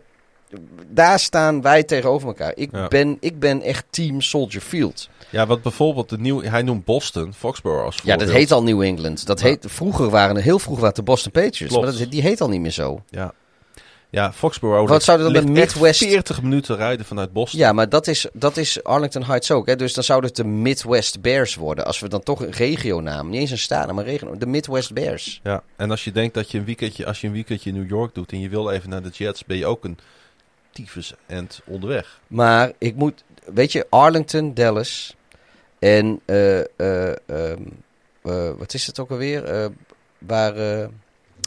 Daar 0.89 1.19
staan 1.19 1.61
wij 1.61 1.83
tegenover 1.83 2.27
elkaar. 2.27 2.51
Ik, 2.55 2.69
Ja. 2.71 2.87
ben, 2.87 3.17
ik 3.19 3.39
ben 3.39 3.61
echt 3.61 3.85
team 3.89 4.21
Soldier 4.21 4.61
Field. 4.61 5.09
ja, 5.29 5.45
wat 5.47 5.61
bijvoorbeeld 5.61 6.09
de 6.09 6.17
nieuwe, 6.19 6.49
hij 6.49 6.61
noemt 6.61 6.85
Boston, 6.85 7.33
Foxborough 7.33 7.85
als 7.85 7.95
Ja, 7.95 8.01
voorbeeld. 8.01 8.27
dat 8.29 8.37
heet 8.37 8.51
al 8.51 8.63
New 8.63 8.81
England. 8.81 9.25
Dat 9.25 9.39
Ja. 9.39 9.45
heet, 9.47 9.65
vroeger 9.67 10.09
waren, 10.09 10.37
heel 10.37 10.59
vroeger 10.59 10.81
waren 10.81 10.95
de 10.97 11.03
Boston 11.03 11.31
Patriots. 11.31 11.73
Klopt. 11.73 11.85
Maar 11.89 11.97
dat, 11.99 12.11
die 12.11 12.21
heet 12.21 12.41
al 12.41 12.49
niet 12.49 12.61
meer 12.61 12.71
zo. 12.71 13.03
Ja. 13.09 13.33
Ja, 14.09 14.33
Foxborough. 14.33 14.89
Wat 14.89 15.03
zou 15.03 15.17
er 15.23 15.33
dan 15.33 15.45
de 15.45 15.51
Midwest- 15.51 15.97
40 16.03 16.41
minuten 16.41 16.75
rijden 16.75 17.05
vanuit 17.05 17.33
Boston. 17.33 17.59
Ja, 17.59 17.71
maar 17.73 17.89
dat 17.89 18.07
is, 18.07 18.27
dat 18.33 18.57
is 18.57 18.83
Arlington 18.83 19.23
Heights 19.23 19.51
ook. 19.51 19.65
Hè? 19.67 19.75
Dus 19.75 19.93
dan 19.93 20.03
zouden 20.03 20.29
het 20.29 20.37
de 20.37 20.43
Midwest 20.45 21.21
Bears 21.21 21.55
worden. 21.55 21.85
Als 21.85 21.99
we 21.99 22.07
dan 22.09 22.23
toch 22.23 22.41
een 22.41 22.51
regionaam, 22.51 23.29
niet 23.29 23.39
eens 23.39 23.51
een 23.51 23.57
stad, 23.57 23.91
maar 23.91 24.03
regio, 24.05 24.37
de 24.37 24.45
Midwest 24.45 24.93
Bears. 24.93 25.39
Ja, 25.43 25.63
en 25.75 25.91
als 25.91 26.03
je 26.03 26.11
denkt 26.11 26.33
dat 26.33 26.51
je 26.51 26.57
een 26.57 26.65
weekendje, 26.65 27.05
als 27.05 27.21
je 27.21 27.27
een 27.27 27.33
weekendje 27.33 27.69
in 27.69 27.75
New 27.75 27.89
York 27.89 28.13
doet 28.15 28.31
en 28.31 28.39
je 28.39 28.49
wil 28.49 28.69
even 28.69 28.89
naar 28.89 29.03
de 29.03 29.09
Jets, 29.09 29.45
ben 29.45 29.57
je 29.57 29.65
ook 29.65 29.83
een 29.83 29.97
tyfus 30.73 31.13
end 31.25 31.61
onderweg. 31.65 32.19
Maar 32.27 32.71
ik 32.77 32.95
moet, 32.95 33.23
weet 33.45 33.71
je, 33.71 33.85
Arlington, 33.89 34.53
Dallas 34.53 35.15
en 35.79 36.19
eh, 36.25 36.59
eh, 36.59 37.15
ehm, 37.25 37.61
eh, 38.21 38.51
wat 38.57 38.73
is 38.73 38.87
het 38.87 38.99
ook 38.99 39.11
alweer? 39.11 39.71
Waar, 40.17 40.89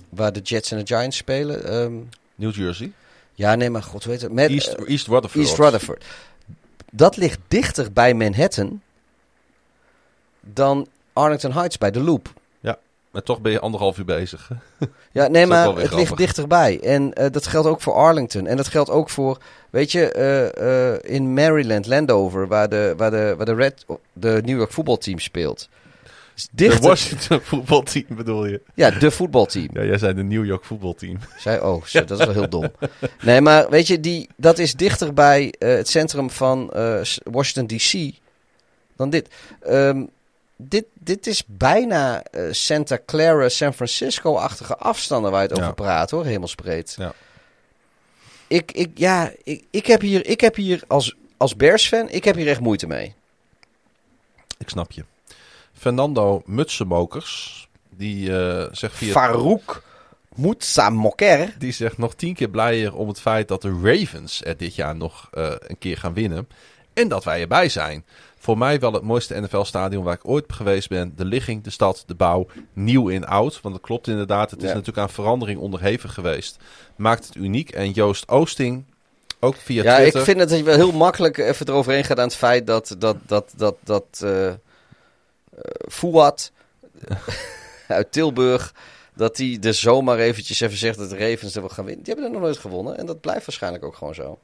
waar 0.08 0.32
de 0.32 0.40
Jets 0.40 0.70
en 0.70 0.78
de 0.78 0.86
Giants 0.86 1.16
spelen. 1.16 1.64
Ehm, 1.64 1.94
New 2.34 2.54
Jersey, 2.54 2.92
ja, 3.34 3.54
nee, 3.54 3.70
maar 3.70 3.82
god, 3.82 4.04
weet 4.04 4.20
het. 4.20 4.32
Met, 4.32 4.50
East, 4.50 4.72
East 4.72 5.06
Rutherford. 5.06 5.44
East 5.44 5.58
Rutherford. 5.58 6.04
Dat 6.92 7.16
ligt 7.16 7.40
dichter 7.48 7.92
bij 7.92 8.14
Manhattan 8.14 8.82
dan 10.40 10.88
Arlington 11.12 11.52
Heights 11.52 11.78
bij 11.78 11.90
de 11.90 12.00
Loop. 12.00 12.32
Maar 13.16 13.24
toch 13.24 13.40
ben 13.40 13.52
je 13.52 13.60
anderhalf 13.60 13.98
uur 13.98 14.04
bezig. 14.04 14.50
Ja, 15.12 15.28
nee, 15.28 15.46
maar 15.46 15.76
het 15.76 15.94
ligt 15.94 16.16
dichterbij. 16.16 16.80
En 16.80 17.12
eh, 17.12 17.30
dat 17.30 17.46
geldt 17.46 17.68
ook 17.68 17.80
voor 17.80 17.92
Arlington. 17.94 18.46
En 18.46 18.56
dat 18.56 18.68
geldt 18.68 18.90
ook 18.90 19.10
voor, 19.10 19.38
weet 19.70 19.92
je, 19.92 20.12
eh, 20.12 20.92
eh, 20.92 20.98
in 21.02 21.34
Maryland, 21.34 21.86
Landover, 21.86 22.48
waar 22.48 22.68
de, 22.68 22.94
waar 22.96 23.10
de, 23.10 23.34
waar 23.36 23.46
de, 23.46 23.54
Red, 23.54 23.84
de 24.12 24.40
New 24.44 24.58
York 24.58 24.72
voetbalteam 24.72 25.18
speelt. 25.18 25.68
De 26.34 26.48
dichter, 26.52 26.88
Washington 26.88 27.40
voetbalteam 27.50 28.04
bedoel 28.08 28.46
je? 28.46 28.60
ja, 28.74 28.90
de 28.90 29.10
voetbalteam. 29.10 29.68
Ja, 29.72 29.84
jij 29.84 29.98
zei 29.98 30.14
de 30.14 30.22
New 30.22 30.44
York 30.44 30.64
voetbalteam. 30.64 31.18
Zei, 31.38 31.60
oh, 31.60 31.84
zo, 31.92 32.04
dat 32.04 32.18
is 32.18 32.24
wel 32.24 32.34
heel 32.34 32.48
dom. 32.48 32.70
Nee, 33.22 33.40
maar 33.40 33.70
weet 33.70 33.86
je, 33.86 34.00
die, 34.00 34.28
dat 34.36 34.58
is 34.58 34.74
dichter 34.74 35.14
bij 35.14 35.54
het 35.58 35.88
centrum 35.88 36.30
van 36.30 36.70
Washington 37.24 37.66
DC 37.66 38.14
dan 38.96 39.10
dit. 39.10 39.28
Ehm, 39.60 40.02
dit. 40.56 40.84
Dit 40.94 41.26
is 41.26 41.42
bijna 41.46 42.22
eh, 42.22 42.42
Santa 42.50 42.98
Clara, 43.06 43.48
San 43.48 43.74
Francisco-achtige 43.74 44.76
afstanden 44.76 45.30
waar 45.30 45.42
je 45.42 45.48
het 45.48 45.56
Ja. 45.56 45.62
over 45.62 45.74
praat, 45.74 46.10
hoor, 46.10 46.24
hemelsbreed. 46.24 46.94
Ja. 46.98 47.12
Ik, 48.46 48.72
ik, 48.72 48.90
ja, 48.94 49.32
ik, 49.44 49.64
ik 49.70 49.86
heb 49.86 50.00
hier, 50.00 50.26
ik 50.26 50.40
heb 50.40 50.54
hier 50.54 50.82
als, 50.86 51.16
als 51.36 51.56
Bears-fan, 51.56 52.08
ik 52.08 52.24
heb 52.24 52.34
hier 52.36 52.48
echt 52.48 52.60
moeite 52.60 52.86
mee. 52.86 53.14
Ik 54.58 54.68
snap 54.68 54.92
je. 54.92 55.04
Fernando 55.72 56.42
Mutsenmokers, 56.44 57.68
die 57.90 58.38
eh, 58.38 58.66
zegt 58.72 58.96
via... 58.96 59.12
Farouk 59.12 59.82
Moetsamoker. 60.34 61.54
Die 61.58 61.72
zegt 61.72 61.98
nog 61.98 62.14
tien 62.14 62.34
keer 62.34 62.48
blijer 62.48 62.94
om 62.94 63.08
het 63.08 63.20
feit 63.20 63.48
dat 63.48 63.62
de 63.62 63.80
Ravens 63.82 64.44
er 64.44 64.56
dit 64.56 64.74
jaar 64.74 64.96
nog 64.96 65.28
eh, 65.32 65.52
een 65.58 65.78
keer 65.78 65.98
gaan 65.98 66.14
winnen. 66.14 66.48
En 66.92 67.08
dat 67.08 67.24
wij 67.24 67.40
erbij 67.40 67.68
zijn. 67.68 68.04
Voor 68.46 68.58
mij 68.58 68.78
wel 68.80 68.92
het 68.92 69.02
mooiste 69.02 69.40
NFL-stadion 69.40 70.04
waar 70.04 70.14
ik 70.14 70.28
ooit 70.28 70.44
geweest 70.52 70.88
ben. 70.88 71.12
De 71.16 71.24
ligging, 71.24 71.62
de 71.64 71.70
stad, 71.70 72.04
de 72.06 72.14
bouw, 72.14 72.46
nieuw 72.72 73.08
in 73.08 73.26
oud. 73.26 73.60
Want 73.60 73.74
dat 73.74 73.84
klopt 73.84 74.08
inderdaad. 74.08 74.50
Het 74.50 74.62
is 74.62 74.68
Ja. 74.68 74.74
natuurlijk 74.74 74.98
aan 75.06 75.10
verandering 75.14 75.60
onderhevig 75.60 76.14
geweest. 76.14 76.56
Maakt 76.96 77.26
het 77.26 77.34
uniek. 77.34 77.70
En 77.70 77.90
Joost 77.90 78.28
Oosting, 78.28 78.84
ook 79.40 79.56
via 79.56 79.82
Ja, 79.82 79.96
Twitter. 79.96 80.20
ik 80.20 80.26
vind 80.26 80.40
het 80.40 80.48
dat 80.48 80.58
je 80.58 80.64
wel 80.64 80.74
heel 80.76 80.92
makkelijk 80.92 81.38
even 81.38 81.68
eroverheen 81.68 82.04
gaat 82.04 82.18
aan 82.18 82.26
het 82.26 82.36
feit 82.36 82.66
dat, 82.66 82.96
dat, 82.98 83.16
dat, 83.26 83.52
dat, 83.56 83.76
dat 83.84 84.04
eh 84.22 84.48
eh, 84.48 84.54
Fouad 85.88 86.52
uit 87.88 88.12
Tilburg, 88.12 88.74
dat 89.14 89.36
hij 89.36 89.58
er 89.62 89.74
zomaar 89.74 90.18
eventjes 90.18 90.60
even 90.60 90.76
zegt 90.78 90.98
dat 90.98 91.10
de 91.10 91.16
Ravens 91.30 91.54
er 91.54 91.60
wel 91.60 91.70
gaan 91.70 91.84
winnen. 91.84 92.04
Die 92.04 92.12
hebben 92.14 92.30
er 92.32 92.36
nog 92.38 92.46
nooit 92.48 92.60
gewonnen 92.60 92.98
en 92.98 93.06
dat 93.06 93.20
blijft 93.20 93.46
waarschijnlijk 93.46 93.84
ook 93.84 93.96
gewoon 93.96 94.14
zo. 94.14 94.38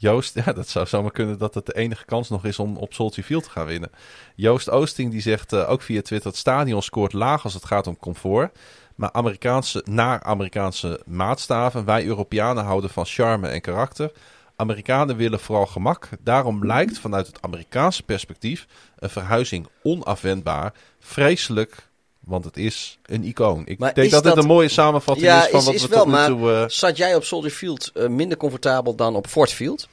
Joost, 0.00 0.34
ja, 0.44 0.52
dat 0.52 0.68
zou 0.68 0.86
zomaar 0.86 1.10
kunnen 1.10 1.38
dat 1.38 1.54
het 1.54 1.66
de 1.66 1.74
enige 1.74 2.04
kans 2.04 2.28
nog 2.28 2.44
is 2.44 2.58
om 2.58 2.76
op 2.76 2.94
Soldier 2.94 3.24
Field 3.24 3.44
te 3.44 3.50
gaan 3.50 3.66
winnen. 3.66 3.90
Joost 4.34 4.70
Oosting 4.70 5.10
die 5.10 5.20
zegt 5.20 5.52
eh, 5.52 5.70
ook 5.70 5.82
via 5.82 6.02
Twitter: 6.02 6.30
het 6.30 6.38
stadion 6.38 6.82
scoort 6.82 7.12
laag 7.12 7.44
als 7.44 7.54
het 7.54 7.64
gaat 7.64 7.86
om 7.86 7.96
comfort. 7.96 8.58
Maar 8.94 9.12
Amerikaanse, 9.12 9.84
naar 9.84 10.22
Amerikaanse 10.22 11.00
maatstaven. 11.06 11.84
Wij 11.84 12.04
Europeanen 12.04 12.64
houden 12.64 12.90
van 12.90 13.04
charme 13.04 13.48
en 13.48 13.60
karakter. 13.60 14.12
Amerikanen 14.56 15.16
willen 15.16 15.40
vooral 15.40 15.66
gemak. 15.66 16.08
Daarom 16.20 16.66
lijkt 16.66 16.98
vanuit 16.98 17.26
het 17.26 17.42
Amerikaanse 17.42 18.02
perspectief 18.02 18.66
een 18.98 19.10
verhuizing 19.10 19.68
onafwendbaar. 19.82 20.72
Vreselijk, 20.98 21.89
want 22.30 22.44
het 22.44 22.56
is 22.56 22.98
een 23.04 23.24
icoon. 23.24 23.62
Ik 23.66 23.78
Maar 23.78 23.94
denk 23.94 24.10
dat 24.10 24.24
dit 24.24 24.36
een 24.36 24.46
mooie 24.46 24.68
samenvatting 24.68 25.26
Ja, 25.26 25.44
is 25.44 25.50
van 25.50 25.58
is- 25.58 25.64
wat 25.64 25.74
is 25.74 25.82
we 25.82 25.88
wel, 25.88 25.98
tot 25.98 26.06
nu 26.06 26.12
maar- 26.12 26.26
toe... 26.28 26.52
eh, 26.52 26.64
Zat 26.68 26.96
jij 26.96 27.14
op 27.14 27.24
Soldier 27.24 27.50
Field 27.50 27.90
eh, 27.94 28.06
minder 28.08 28.36
comfortabel 28.38 28.94
dan 28.94 29.16
op 29.16 29.26
Ford 29.26 29.50
Field? 29.52 29.88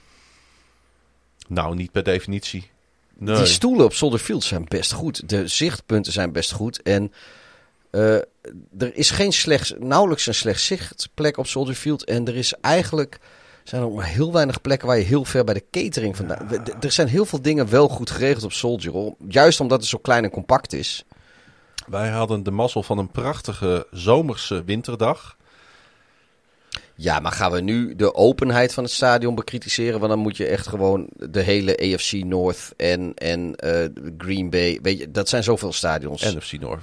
nou, 1.48 1.75
niet 1.75 1.91
per 1.91 2.03
definitie. 2.03 2.69
Nee. 3.19 3.35
Die 3.35 3.45
stoelen 3.45 3.85
op 3.85 3.93
Soldier 3.93 4.19
Field 4.19 4.43
zijn 4.43 4.66
best 4.67 4.91
goed. 4.91 5.30
De 5.30 5.48
zichtpunten 5.48 6.11
zijn 6.11 6.32
best 6.32 6.51
goed. 6.51 6.82
En 6.82 7.14
eh, 7.91 8.14
er 8.77 8.95
is 8.95 9.09
geen 9.09 9.33
slecht, 9.33 9.80
nauwelijks 9.80 10.25
een 10.27 10.33
slecht 10.35 10.61
zichtplek 10.61 11.38
op 11.38 11.48
Soldier 11.48 11.75
Field. 11.75 12.03
En 12.03 12.27
er 12.27 12.35
is 12.35 12.53
eigenlijk 12.61 13.19
zijn 13.64 13.82
er 13.82 13.88
ook 13.88 13.95
maar 13.95 14.06
heel 14.06 14.32
weinig 14.33 14.61
plekken 14.61 14.88
waar 14.88 14.98
je 14.98 15.03
heel 15.03 15.25
ver 15.25 15.43
bij 15.43 15.53
de 15.53 15.64
catering 15.72 16.16
vandaan. 16.16 16.49
Er 16.80 16.91
zijn 16.91 17.07
heel 17.07 17.25
veel 17.25 17.41
dingen 17.41 17.69
wel 17.69 17.88
goed 17.88 18.09
geregeld 18.09 18.43
op 18.43 18.51
Soldier. 18.53 19.14
Juist 19.27 19.59
omdat 19.59 19.80
het 19.80 19.90
zo 19.90 19.98
klein 19.98 20.24
en 20.24 20.30
compact 20.30 20.74
is. 20.74 21.03
Wij 21.88 22.09
hadden 22.09 22.43
de 22.43 22.51
mazzel 22.51 22.83
van 22.83 22.98
een 22.98 23.11
prachtige 23.11 23.88
zomerse 23.91 24.64
winterdag. 24.64 25.38
Ja, 26.95 27.19
maar 27.19 27.32
gaan 27.32 27.51
we 27.51 27.61
nu 27.61 27.95
de 27.95 28.16
openheid 28.16 28.74
van 28.74 28.83
het 28.83 28.93
stadion 28.93 29.35
bekritiseren? 29.35 29.99
Want 29.99 30.11
dan 30.11 30.22
moet 30.22 30.38
je 30.38 30.45
echt 30.45 30.67
gewoon 30.67 31.07
de 31.14 31.41
hele 31.41 31.77
AFC 31.77 32.11
North 32.11 32.74
en, 32.77 33.14
en 33.14 33.56
eh, 33.56 33.85
Green 34.17 34.49
Bay. 34.49 34.80
Weet 34.82 34.99
je, 34.99 35.11
dat 35.11 35.30
zijn 35.30 35.43
zoveel 35.43 35.74
stadions. 35.74 36.33
NFC 36.35 36.59
North. 36.59 36.82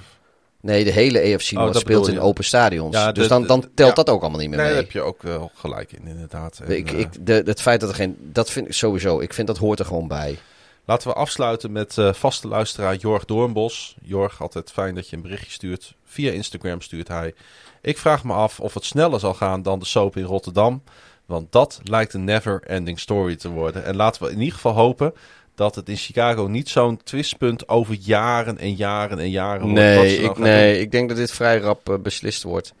Nee, 0.61 0.83
de 0.83 0.91
hele 0.91 1.19
AFC 1.19 1.51
Oh, 1.51 1.59
North 1.59 1.75
speelt 1.75 2.07
in 2.07 2.19
open 2.19 2.43
stadions. 2.43 2.95
Ja, 2.95 3.11
dus 3.11 3.27
dan, 3.27 3.45
dan 3.45 3.61
telt 3.73 3.89
ja. 3.89 4.03
dat 4.03 4.09
ook 4.09 4.21
allemaal 4.21 4.39
niet 4.39 4.49
meer 4.49 4.57
Nee, 4.57 4.67
daar 4.67 4.75
mee. 4.75 4.83
heb 4.83 4.93
je 4.93 5.01
ook 5.01 5.21
wel 5.21 5.51
gelijk 5.55 5.91
in, 5.91 6.07
inderdaad. 6.07 6.59
En, 6.63 6.77
ik, 6.77 6.91
eh, 6.91 6.99
ik, 6.99 7.25
de, 7.25 7.41
het 7.45 7.61
feit 7.61 7.79
dat 7.79 7.89
er 7.89 7.95
geen... 7.95 8.17
Dat 8.19 8.51
vind 8.51 8.67
ik 8.67 8.73
sowieso. 8.73 9.19
Ik 9.19 9.33
vind 9.33 9.47
dat 9.47 9.57
hoort 9.57 9.79
er 9.79 9.85
gewoon 9.85 10.07
bij. 10.07 10.37
Laten 10.85 11.07
we 11.07 11.13
afsluiten 11.13 11.71
met 11.71 11.97
eh, 11.97 12.13
vaste 12.13 12.47
luisteraar 12.47 12.95
Jorg 12.95 13.25
Doornbos. 13.25 13.95
Jorg, 14.01 14.41
altijd 14.41 14.71
fijn 14.71 14.95
dat 14.95 15.09
je 15.09 15.15
een 15.15 15.21
berichtje 15.21 15.51
stuurt. 15.51 15.95
Via 16.03 16.31
Instagram 16.31 16.81
stuurt 16.81 17.07
hij. 17.07 17.33
Ik 17.81 17.97
vraag 17.97 18.23
me 18.23 18.33
af 18.33 18.59
of 18.59 18.73
het 18.73 18.85
sneller 18.85 19.19
zal 19.19 19.33
gaan 19.33 19.61
dan 19.61 19.79
de 19.79 19.85
soap 19.85 20.17
in 20.17 20.23
Rotterdam. 20.23 20.83
Want 21.25 21.51
dat 21.51 21.79
lijkt 21.83 22.13
een 22.13 22.23
never-ending 22.23 22.99
story 22.99 23.35
te 23.35 23.49
worden. 23.49 23.85
En 23.85 23.95
laten 23.95 24.23
we 24.23 24.31
in 24.31 24.39
ieder 24.39 24.53
geval 24.53 24.73
hopen 24.73 25.13
dat 25.55 25.75
het 25.75 25.89
in 25.89 25.97
Chicago 25.97 26.47
niet 26.47 26.69
zo'n 26.69 27.03
twistpunt 27.03 27.69
over 27.69 27.95
jaren 27.99 28.57
en 28.57 28.73
jaren 28.73 29.19
en 29.19 29.29
jaren 29.29 29.61
wordt. 29.61 29.75
Nee, 29.75 30.17
ik, 30.17 30.31
gaan 30.31 30.41
nee, 30.41 30.79
ik 30.79 30.91
denk 30.91 31.09
dat 31.09 31.17
dit 31.17 31.31
vrij 31.31 31.57
rap 31.57 31.89
eh, 31.89 31.97
beslist 31.97 32.43
wordt. 32.43 32.73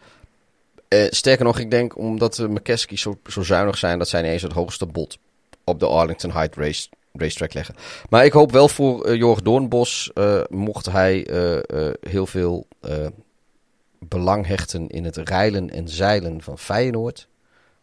Eh, 0.87 1.05
sterker 1.09 1.45
nog, 1.45 1.59
ik 1.59 1.71
denk 1.71 1.97
omdat 1.97 2.35
de 2.35 2.49
McKesky 2.49 2.95
zo, 2.95 3.17
zo 3.25 3.43
zuinig 3.43 3.77
zijn... 3.77 3.97
dat 3.97 4.07
zij 4.07 4.21
niet 4.21 4.31
eens 4.31 4.41
het 4.41 4.53
hoogste 4.53 4.85
bod 4.85 5.17
op 5.63 5.79
de 5.79 5.87
Arlington 5.87 6.31
Heights 6.31 6.57
race, 6.57 6.89
racetrack 7.17 7.53
leggen. 7.53 7.75
Maar 8.09 8.25
ik 8.25 8.31
hoop 8.31 8.51
wel 8.51 8.67
voor 8.67 9.05
eh, 9.05 9.15
Jorg 9.15 9.41
Doornbos... 9.41 10.11
eh, 10.13 10.41
mocht 10.49 10.85
hij 10.85 11.27
eh, 11.27 11.91
heel 11.99 12.25
veel 12.25 12.67
belang 13.99 14.45
hechten 14.45 14.87
in 14.87 15.03
het 15.03 15.17
reilen 15.17 15.69
en 15.69 15.89
zeilen 15.89 16.41
van 16.41 16.57
Feyenoord. 16.57 17.27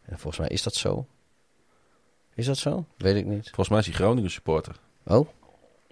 En 0.02 0.18
volgens 0.18 0.38
mij 0.38 0.48
is 0.48 0.62
dat 0.62 0.74
zo. 0.74 1.06
Is 2.34 2.46
dat 2.46 2.58
zo? 2.58 2.84
Weet 2.96 3.16
ik 3.16 3.26
niet. 3.26 3.44
Volgens 3.44 3.68
mij 3.68 3.78
is 3.78 3.86
hij 3.86 3.94
Groningen 3.94 4.30
supporter. 4.30 4.76
Oh, 5.04 5.28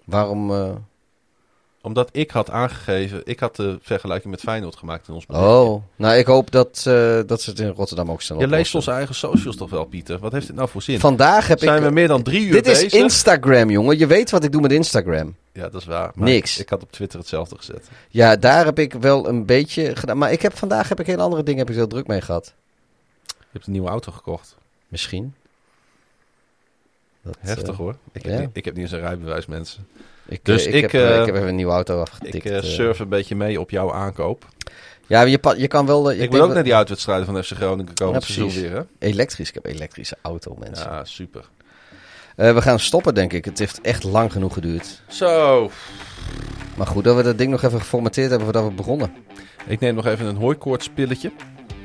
waarom... 0.05 0.51
eh, 1.81 1.87
Omdat 1.87 2.09
ik 2.11 2.31
had 2.31 2.49
aangegeven, 2.49 3.21
ik 3.23 3.39
had 3.39 3.55
de 3.55 3.77
vergelijking 3.81 4.31
met 4.31 4.39
Feyenoord 4.39 4.75
gemaakt 4.75 5.07
in 5.07 5.13
ons 5.13 5.25
berichtje. 5.25 5.51
Oh, 5.51 5.83
nou 5.95 6.17
ik 6.17 6.25
hoop 6.25 6.51
dat, 6.51 6.83
eh, 6.87 7.19
dat 7.25 7.41
ze 7.41 7.49
het 7.49 7.59
in 7.59 7.67
Rotterdam 7.67 8.11
ook 8.11 8.21
snel 8.21 8.39
Je 8.39 8.47
leest 8.47 8.75
onze 8.75 8.91
eigen 8.91 9.15
socials 9.15 9.55
toch 9.55 9.69
wel, 9.69 9.85
Pieter? 9.85 10.19
Wat 10.19 10.31
heeft 10.31 10.47
dit 10.47 10.55
nou 10.55 10.69
voor 10.69 10.81
zin? 10.81 10.99
Vandaag 10.99 11.47
heb 11.47 11.59
Zijn 11.59 11.77
ik... 11.77 11.83
we 11.83 11.91
meer 11.91 12.07
dan 12.07 12.23
drie 12.23 12.45
uur 12.45 12.51
Dit 12.51 12.67
is? 12.67 12.83
Instagram, 12.83 13.69
jongen. 13.69 13.97
Je 13.97 14.07
weet 14.07 14.31
wat 14.31 14.43
ik 14.43 14.51
doe 14.51 14.61
met 14.61 14.71
Instagram. 14.71 15.35
Ja, 15.53 15.69
dat 15.69 15.81
is 15.81 15.87
waar. 15.87 16.11
Maar 16.15 16.27
Niks. 16.27 16.59
Ik 16.59 16.69
had 16.69 16.83
op 16.83 16.91
Twitter 16.91 17.19
hetzelfde 17.19 17.57
gezet. 17.57 17.89
Ja, 18.09 18.35
daar 18.35 18.65
heb 18.65 18.79
ik 18.79 18.93
wel 18.93 19.27
een 19.27 19.45
beetje 19.45 19.95
gedaan. 19.95 20.17
Maar 20.17 20.31
ik 20.31 20.41
heb 20.41 20.57
vandaag 20.57 20.89
heb 20.89 20.99
ik 20.99 21.05
hele 21.05 21.21
andere 21.21 21.43
dingen 21.43 21.59
heb 21.59 21.69
ik 21.69 21.75
heel 21.75 21.87
druk 21.87 22.07
mee 22.07 22.21
gehad. 22.21 22.53
Je 23.27 23.33
hebt 23.51 23.65
een 23.65 23.71
nieuwe 23.71 23.89
auto 23.89 24.11
gekocht. 24.11 24.55
Misschien. 24.87 25.33
Dat, 27.21 27.37
Heftig 27.39 27.67
eh, 27.67 27.75
hoor. 27.75 27.95
Ik, 28.11 28.25
ja. 28.25 28.31
heb, 28.31 28.57
ik 28.57 28.65
heb 28.65 28.73
niet 28.73 28.83
eens 28.83 28.91
een 28.91 28.99
rijbewijs, 28.99 29.45
mensen. 29.45 29.87
Ik, 30.31 30.39
Dus 30.45 30.63
dus 30.63 30.65
ik, 30.73 30.83
ik, 30.83 30.91
heb, 30.91 31.01
eh, 31.01 31.13
eh, 31.15 31.19
ik 31.19 31.25
heb 31.25 31.35
even 31.35 31.47
een 31.47 31.55
nieuwe 31.55 31.71
auto 31.71 31.95
Ik 32.01 32.07
afgetikt. 32.07 32.45
eh, 32.45 32.57
eh. 32.57 32.63
surf 32.63 32.99
een 32.99 33.09
beetje 33.09 33.35
mee 33.35 33.59
op 33.59 33.69
jouw 33.69 33.93
aankoop. 33.93 34.45
Ja, 35.07 35.21
je, 35.21 35.67
kan 35.67 35.85
wel... 35.85 36.11
eh, 36.11 36.21
Ik, 36.21 36.31
wil 36.31 36.39
ook 36.39 36.45
dat- 36.45 36.55
naar 36.55 36.63
die 36.63 36.75
uitwedstrijden 36.75 37.25
van 37.25 37.43
FC 37.43 37.51
Groningen 37.51 37.93
komen. 37.93 38.13
Ja, 38.13 38.19
seizoen 38.19 38.61
weer, 38.61 38.71
hè? 38.71 38.81
Elektrisch. 38.99 39.47
Ik 39.47 39.53
heb 39.53 39.65
een 39.65 39.71
elektrische 39.71 40.17
auto, 40.21 40.55
mensen. 40.59 40.85
Ja, 40.89 41.05
super. 41.05 41.43
Eh, 42.35 42.53
we 42.53 42.61
gaan 42.61 42.79
stoppen, 42.79 43.13
denk 43.13 43.33
ik. 43.33 43.45
Het 43.45 43.59
heeft 43.59 43.81
echt 43.81 44.03
lang 44.03 44.31
genoeg 44.31 44.53
geduurd. 44.53 45.01
Zo. 45.07 45.71
Maar 46.75 46.87
goed 46.87 47.03
dat 47.03 47.15
we 47.15 47.23
dat 47.23 47.37
ding 47.37 47.51
nog 47.51 47.63
even 47.63 47.79
geformateerd 47.79 48.29
hebben 48.29 48.45
voordat 48.47 48.69
we 48.69 48.75
begonnen. 48.75 49.13
Ik 49.67 49.79
neem 49.79 49.95
nog 49.95 50.05
even 50.05 50.25
een 50.25 50.35
hooikoortspilletje. 50.35 51.31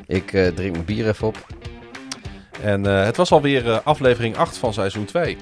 Ik 0.07 0.33
eh, 0.33 0.47
drink 0.47 0.73
mijn 0.73 0.85
bier 0.85 1.09
even 1.09 1.27
op. 1.27 1.47
En 2.63 2.87
eh, 2.87 3.05
het 3.05 3.17
was 3.17 3.33
alweer 3.33 3.71
eh, 3.71 3.79
aflevering 3.85 4.37
8 4.37 4.57
van 4.57 4.73
seizoen 4.73 5.05
2. 5.05 5.37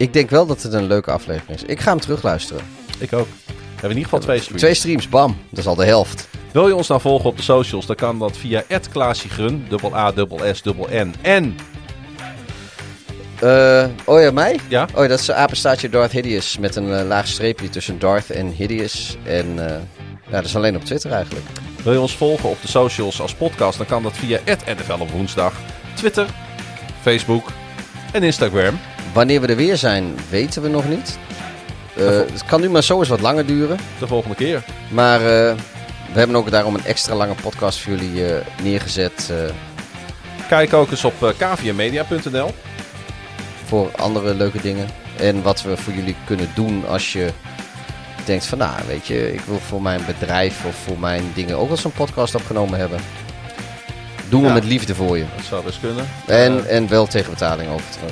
Ik 0.00 0.12
denk 0.12 0.30
wel 0.30 0.46
dat 0.46 0.62
het 0.62 0.72
een 0.72 0.86
leuke 0.86 1.10
aflevering 1.10 1.58
is. 1.58 1.62
Ik 1.62 1.80
ga 1.80 1.90
hem 1.90 2.00
terugluisteren. 2.00 2.62
Ik 2.98 3.12
ook. 3.12 3.26
We 3.46 3.52
hebben 3.66 3.90
in 3.90 3.96
ieder 3.96 4.02
geval 4.02 4.18
twee 4.18 4.40
streams. 4.40 4.60
Twee 4.60 4.74
streams, 4.74 5.08
bam. 5.08 5.36
Dat 5.50 5.58
is 5.58 5.66
al 5.66 5.74
de 5.74 5.84
helft. 5.84 6.28
Wil 6.52 6.68
je 6.68 6.74
ons 6.74 6.88
nou 6.88 7.00
volgen 7.00 7.28
op 7.30 7.36
de 7.36 7.42
socials, 7.42 7.86
dan 7.86 7.96
kan 7.96 8.18
dat 8.18 8.36
via 8.36 8.62
@klaasiegrun, 8.92 9.66
dubbel 9.68 9.96
A, 9.96 10.12
dubbel 10.12 10.54
S, 10.54 10.62
dubbel 10.62 10.88
N. 10.92 11.14
En, 11.22 11.56
Eh, 13.40 13.84
oh 14.04 14.20
ja, 14.20 14.30
mij? 14.30 14.58
ja, 14.68 14.88
Oh 14.94 15.02
ja, 15.02 15.08
dat 15.08 15.20
is 15.20 15.30
apenstaartje 15.30 15.88
Darth 15.88 16.12
Hideous 16.12 16.58
met 16.58 16.76
een 16.76 16.94
eh, 16.94 17.06
laag 17.06 17.26
streepje 17.26 17.68
tussen 17.68 17.98
Darth 17.98 18.30
en 18.30 18.48
Hideous. 18.50 19.16
En 19.24 19.68
eh, 19.68 19.76
ja, 20.30 20.36
dat 20.36 20.44
is 20.44 20.56
alleen 20.56 20.76
op 20.76 20.84
Twitter 20.84 21.12
eigenlijk. 21.12 21.46
wil 21.82 21.92
je 21.92 22.00
ons 22.00 22.16
volgen 22.16 22.48
op 22.48 22.62
de 22.62 22.68
socials 22.68 23.20
als 23.20 23.34
podcast, 23.34 23.78
dan 23.78 23.86
kan 23.86 24.02
dat 24.02 24.16
via 24.16 24.40
NFL 24.46 25.00
op 25.00 25.10
woensdag, 25.10 25.54
Twitter, 25.94 26.26
Facebook 27.02 27.46
en 28.12 28.22
Instagram. 28.22 28.78
Wanneer 29.12 29.40
we 29.40 29.46
er 29.46 29.56
weer 29.56 29.76
zijn, 29.76 30.14
weten 30.30 30.62
we 30.62 30.68
nog 30.68 30.88
niet. 30.88 31.18
Eh, 31.96 32.06
het 32.06 32.44
kan 32.44 32.60
nu 32.60 32.70
maar 32.70 32.82
zo 32.82 32.98
eens 32.98 33.08
wat 33.08 33.20
langer 33.20 33.46
duren. 33.46 33.78
De 33.98 34.06
volgende 34.06 34.36
keer. 34.36 34.62
Maar 34.88 35.20
eh, 35.20 35.54
we 36.12 36.18
hebben 36.18 36.36
ook 36.36 36.50
daarom 36.50 36.74
een 36.74 36.84
extra 36.84 37.14
lange 37.14 37.34
podcast 37.42 37.78
voor 37.80 37.92
jullie 37.92 38.26
eh, 38.26 38.46
neergezet. 38.62 39.32
Kijk 40.48 40.72
ook 40.72 40.90
eens 40.90 41.04
op 41.04 41.34
kvmedia.nl. 41.38 42.54
voor 43.64 43.90
andere 43.96 44.34
leuke 44.34 44.60
dingen. 44.60 44.88
En 45.16 45.42
wat 45.42 45.62
we 45.62 45.76
voor 45.76 45.92
jullie 45.92 46.16
kunnen 46.26 46.48
doen 46.54 46.84
als 46.88 47.12
je 47.12 47.30
denkt 48.24 48.46
van... 48.46 48.58
Nou, 48.58 48.72
weet 48.86 49.06
je, 49.06 49.32
ik 49.32 49.40
wil 49.40 49.58
voor 49.58 49.82
mijn 49.82 50.00
bedrijf 50.06 50.64
of 50.64 50.74
voor 50.74 50.98
mijn 50.98 51.22
dingen 51.34 51.56
ook 51.58 51.68
wel 51.68 51.78
een 51.84 51.92
podcast 51.92 52.34
opgenomen 52.34 52.78
hebben. 52.78 53.00
Doen 54.28 54.40
we 54.40 54.46
Ja. 54.46 54.52
met 54.54 54.64
liefde 54.64 54.94
voor 54.94 55.18
je. 55.18 55.24
Dat 55.36 55.44
zou 55.44 55.64
best 55.64 55.80
kunnen. 55.80 56.08
En, 56.26 56.68
en 56.68 56.88
wel 56.88 57.06
tegen 57.06 57.30
betaling 57.30 57.70
ook. 57.70 57.78
Eh, 57.78 58.10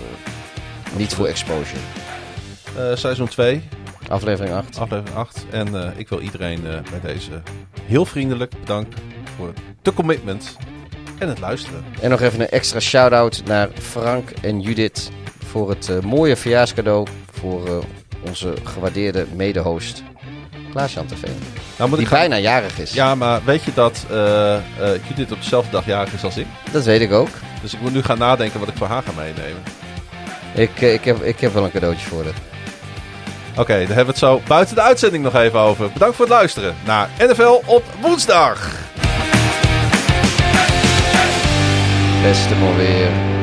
niet 0.98 1.14
voor 1.14 1.26
exposure. 1.26 1.80
eh, 2.76 2.96
seizoen 2.96 3.28
2, 3.28 3.62
Aflevering 4.08 4.54
8. 4.54 4.78
aflevering 4.78 5.16
8. 5.16 5.46
En 5.50 5.82
eh, 5.82 5.90
ik 5.98 6.08
wil 6.08 6.20
iedereen 6.20 6.66
eh, 6.66 6.72
bij 6.90 7.12
deze 7.12 7.30
heel 7.84 8.04
vriendelijk 8.04 8.52
bedanken 8.60 8.98
voor 9.36 9.52
de 9.82 9.92
commitment 9.94 10.56
en 11.18 11.28
het 11.28 11.40
luisteren. 11.40 11.84
En 12.00 12.10
nog 12.10 12.20
even 12.20 12.40
een 12.40 12.48
extra 12.48 12.80
shout-out 12.80 13.42
naar 13.44 13.68
Frank 13.74 14.30
en 14.30 14.60
Judith 14.60 15.10
voor 15.46 15.68
het 15.68 15.88
eh, 15.88 15.98
mooie 16.00 16.36
verjaarscadeau 16.36 17.06
voor 17.32 17.66
eh, 17.66 17.76
onze 18.26 18.54
gewaardeerde 18.64 19.26
mede-host 19.34 20.02
Klaas-Jan 20.70 21.06
TV. 21.06 21.28
Nou, 21.78 21.96
Die 21.96 22.08
bijna 22.08 22.38
jarig 22.38 22.78
is. 22.78 22.92
Ja, 22.92 23.14
maar 23.14 23.44
weet 23.44 23.62
je 23.62 23.74
dat 23.74 24.04
eh 24.10 24.54
eh, 24.56 24.60
Judith 25.08 25.32
op 25.32 25.38
dezelfde 25.40 25.70
dag 25.70 25.86
jarig 25.86 26.12
is 26.12 26.24
als 26.24 26.36
ik? 26.36 26.46
Dat 26.72 26.84
weet 26.84 27.00
ik 27.00 27.12
ook. 27.12 27.28
Dus 27.62 27.74
ik 27.74 27.80
moet 27.80 27.92
nu 27.92 28.02
gaan 28.02 28.18
nadenken 28.18 28.60
wat 28.60 28.68
ik 28.68 28.76
voor 28.76 28.86
haar 28.86 29.02
ga 29.02 29.12
meenemen. 29.16 29.62
Ik, 30.54 30.70
eh, 30.80 30.92
ik, 30.92 31.04
heb, 31.04 31.22
ik 31.22 31.40
heb 31.40 31.52
wel 31.52 31.64
een 31.64 31.70
cadeautje 31.70 32.06
voor 32.06 32.24
haar. 32.24 32.34
Oké, 33.56 33.72
daar 33.72 33.78
hebben 33.78 34.04
we 34.04 34.10
het 34.10 34.18
zo 34.18 34.40
buiten 34.46 34.74
de 34.74 34.82
uitzending 34.82 35.24
nog 35.24 35.34
even 35.34 35.58
over. 35.60 35.90
Bedankt 35.92 36.16
voor 36.16 36.24
het 36.24 36.34
luisteren 36.34 36.74
naar 36.84 37.08
NFL 37.18 37.62
op 37.64 37.84
woensdag. 38.00 38.70
Beste 42.22 42.54
weer. 42.76 43.37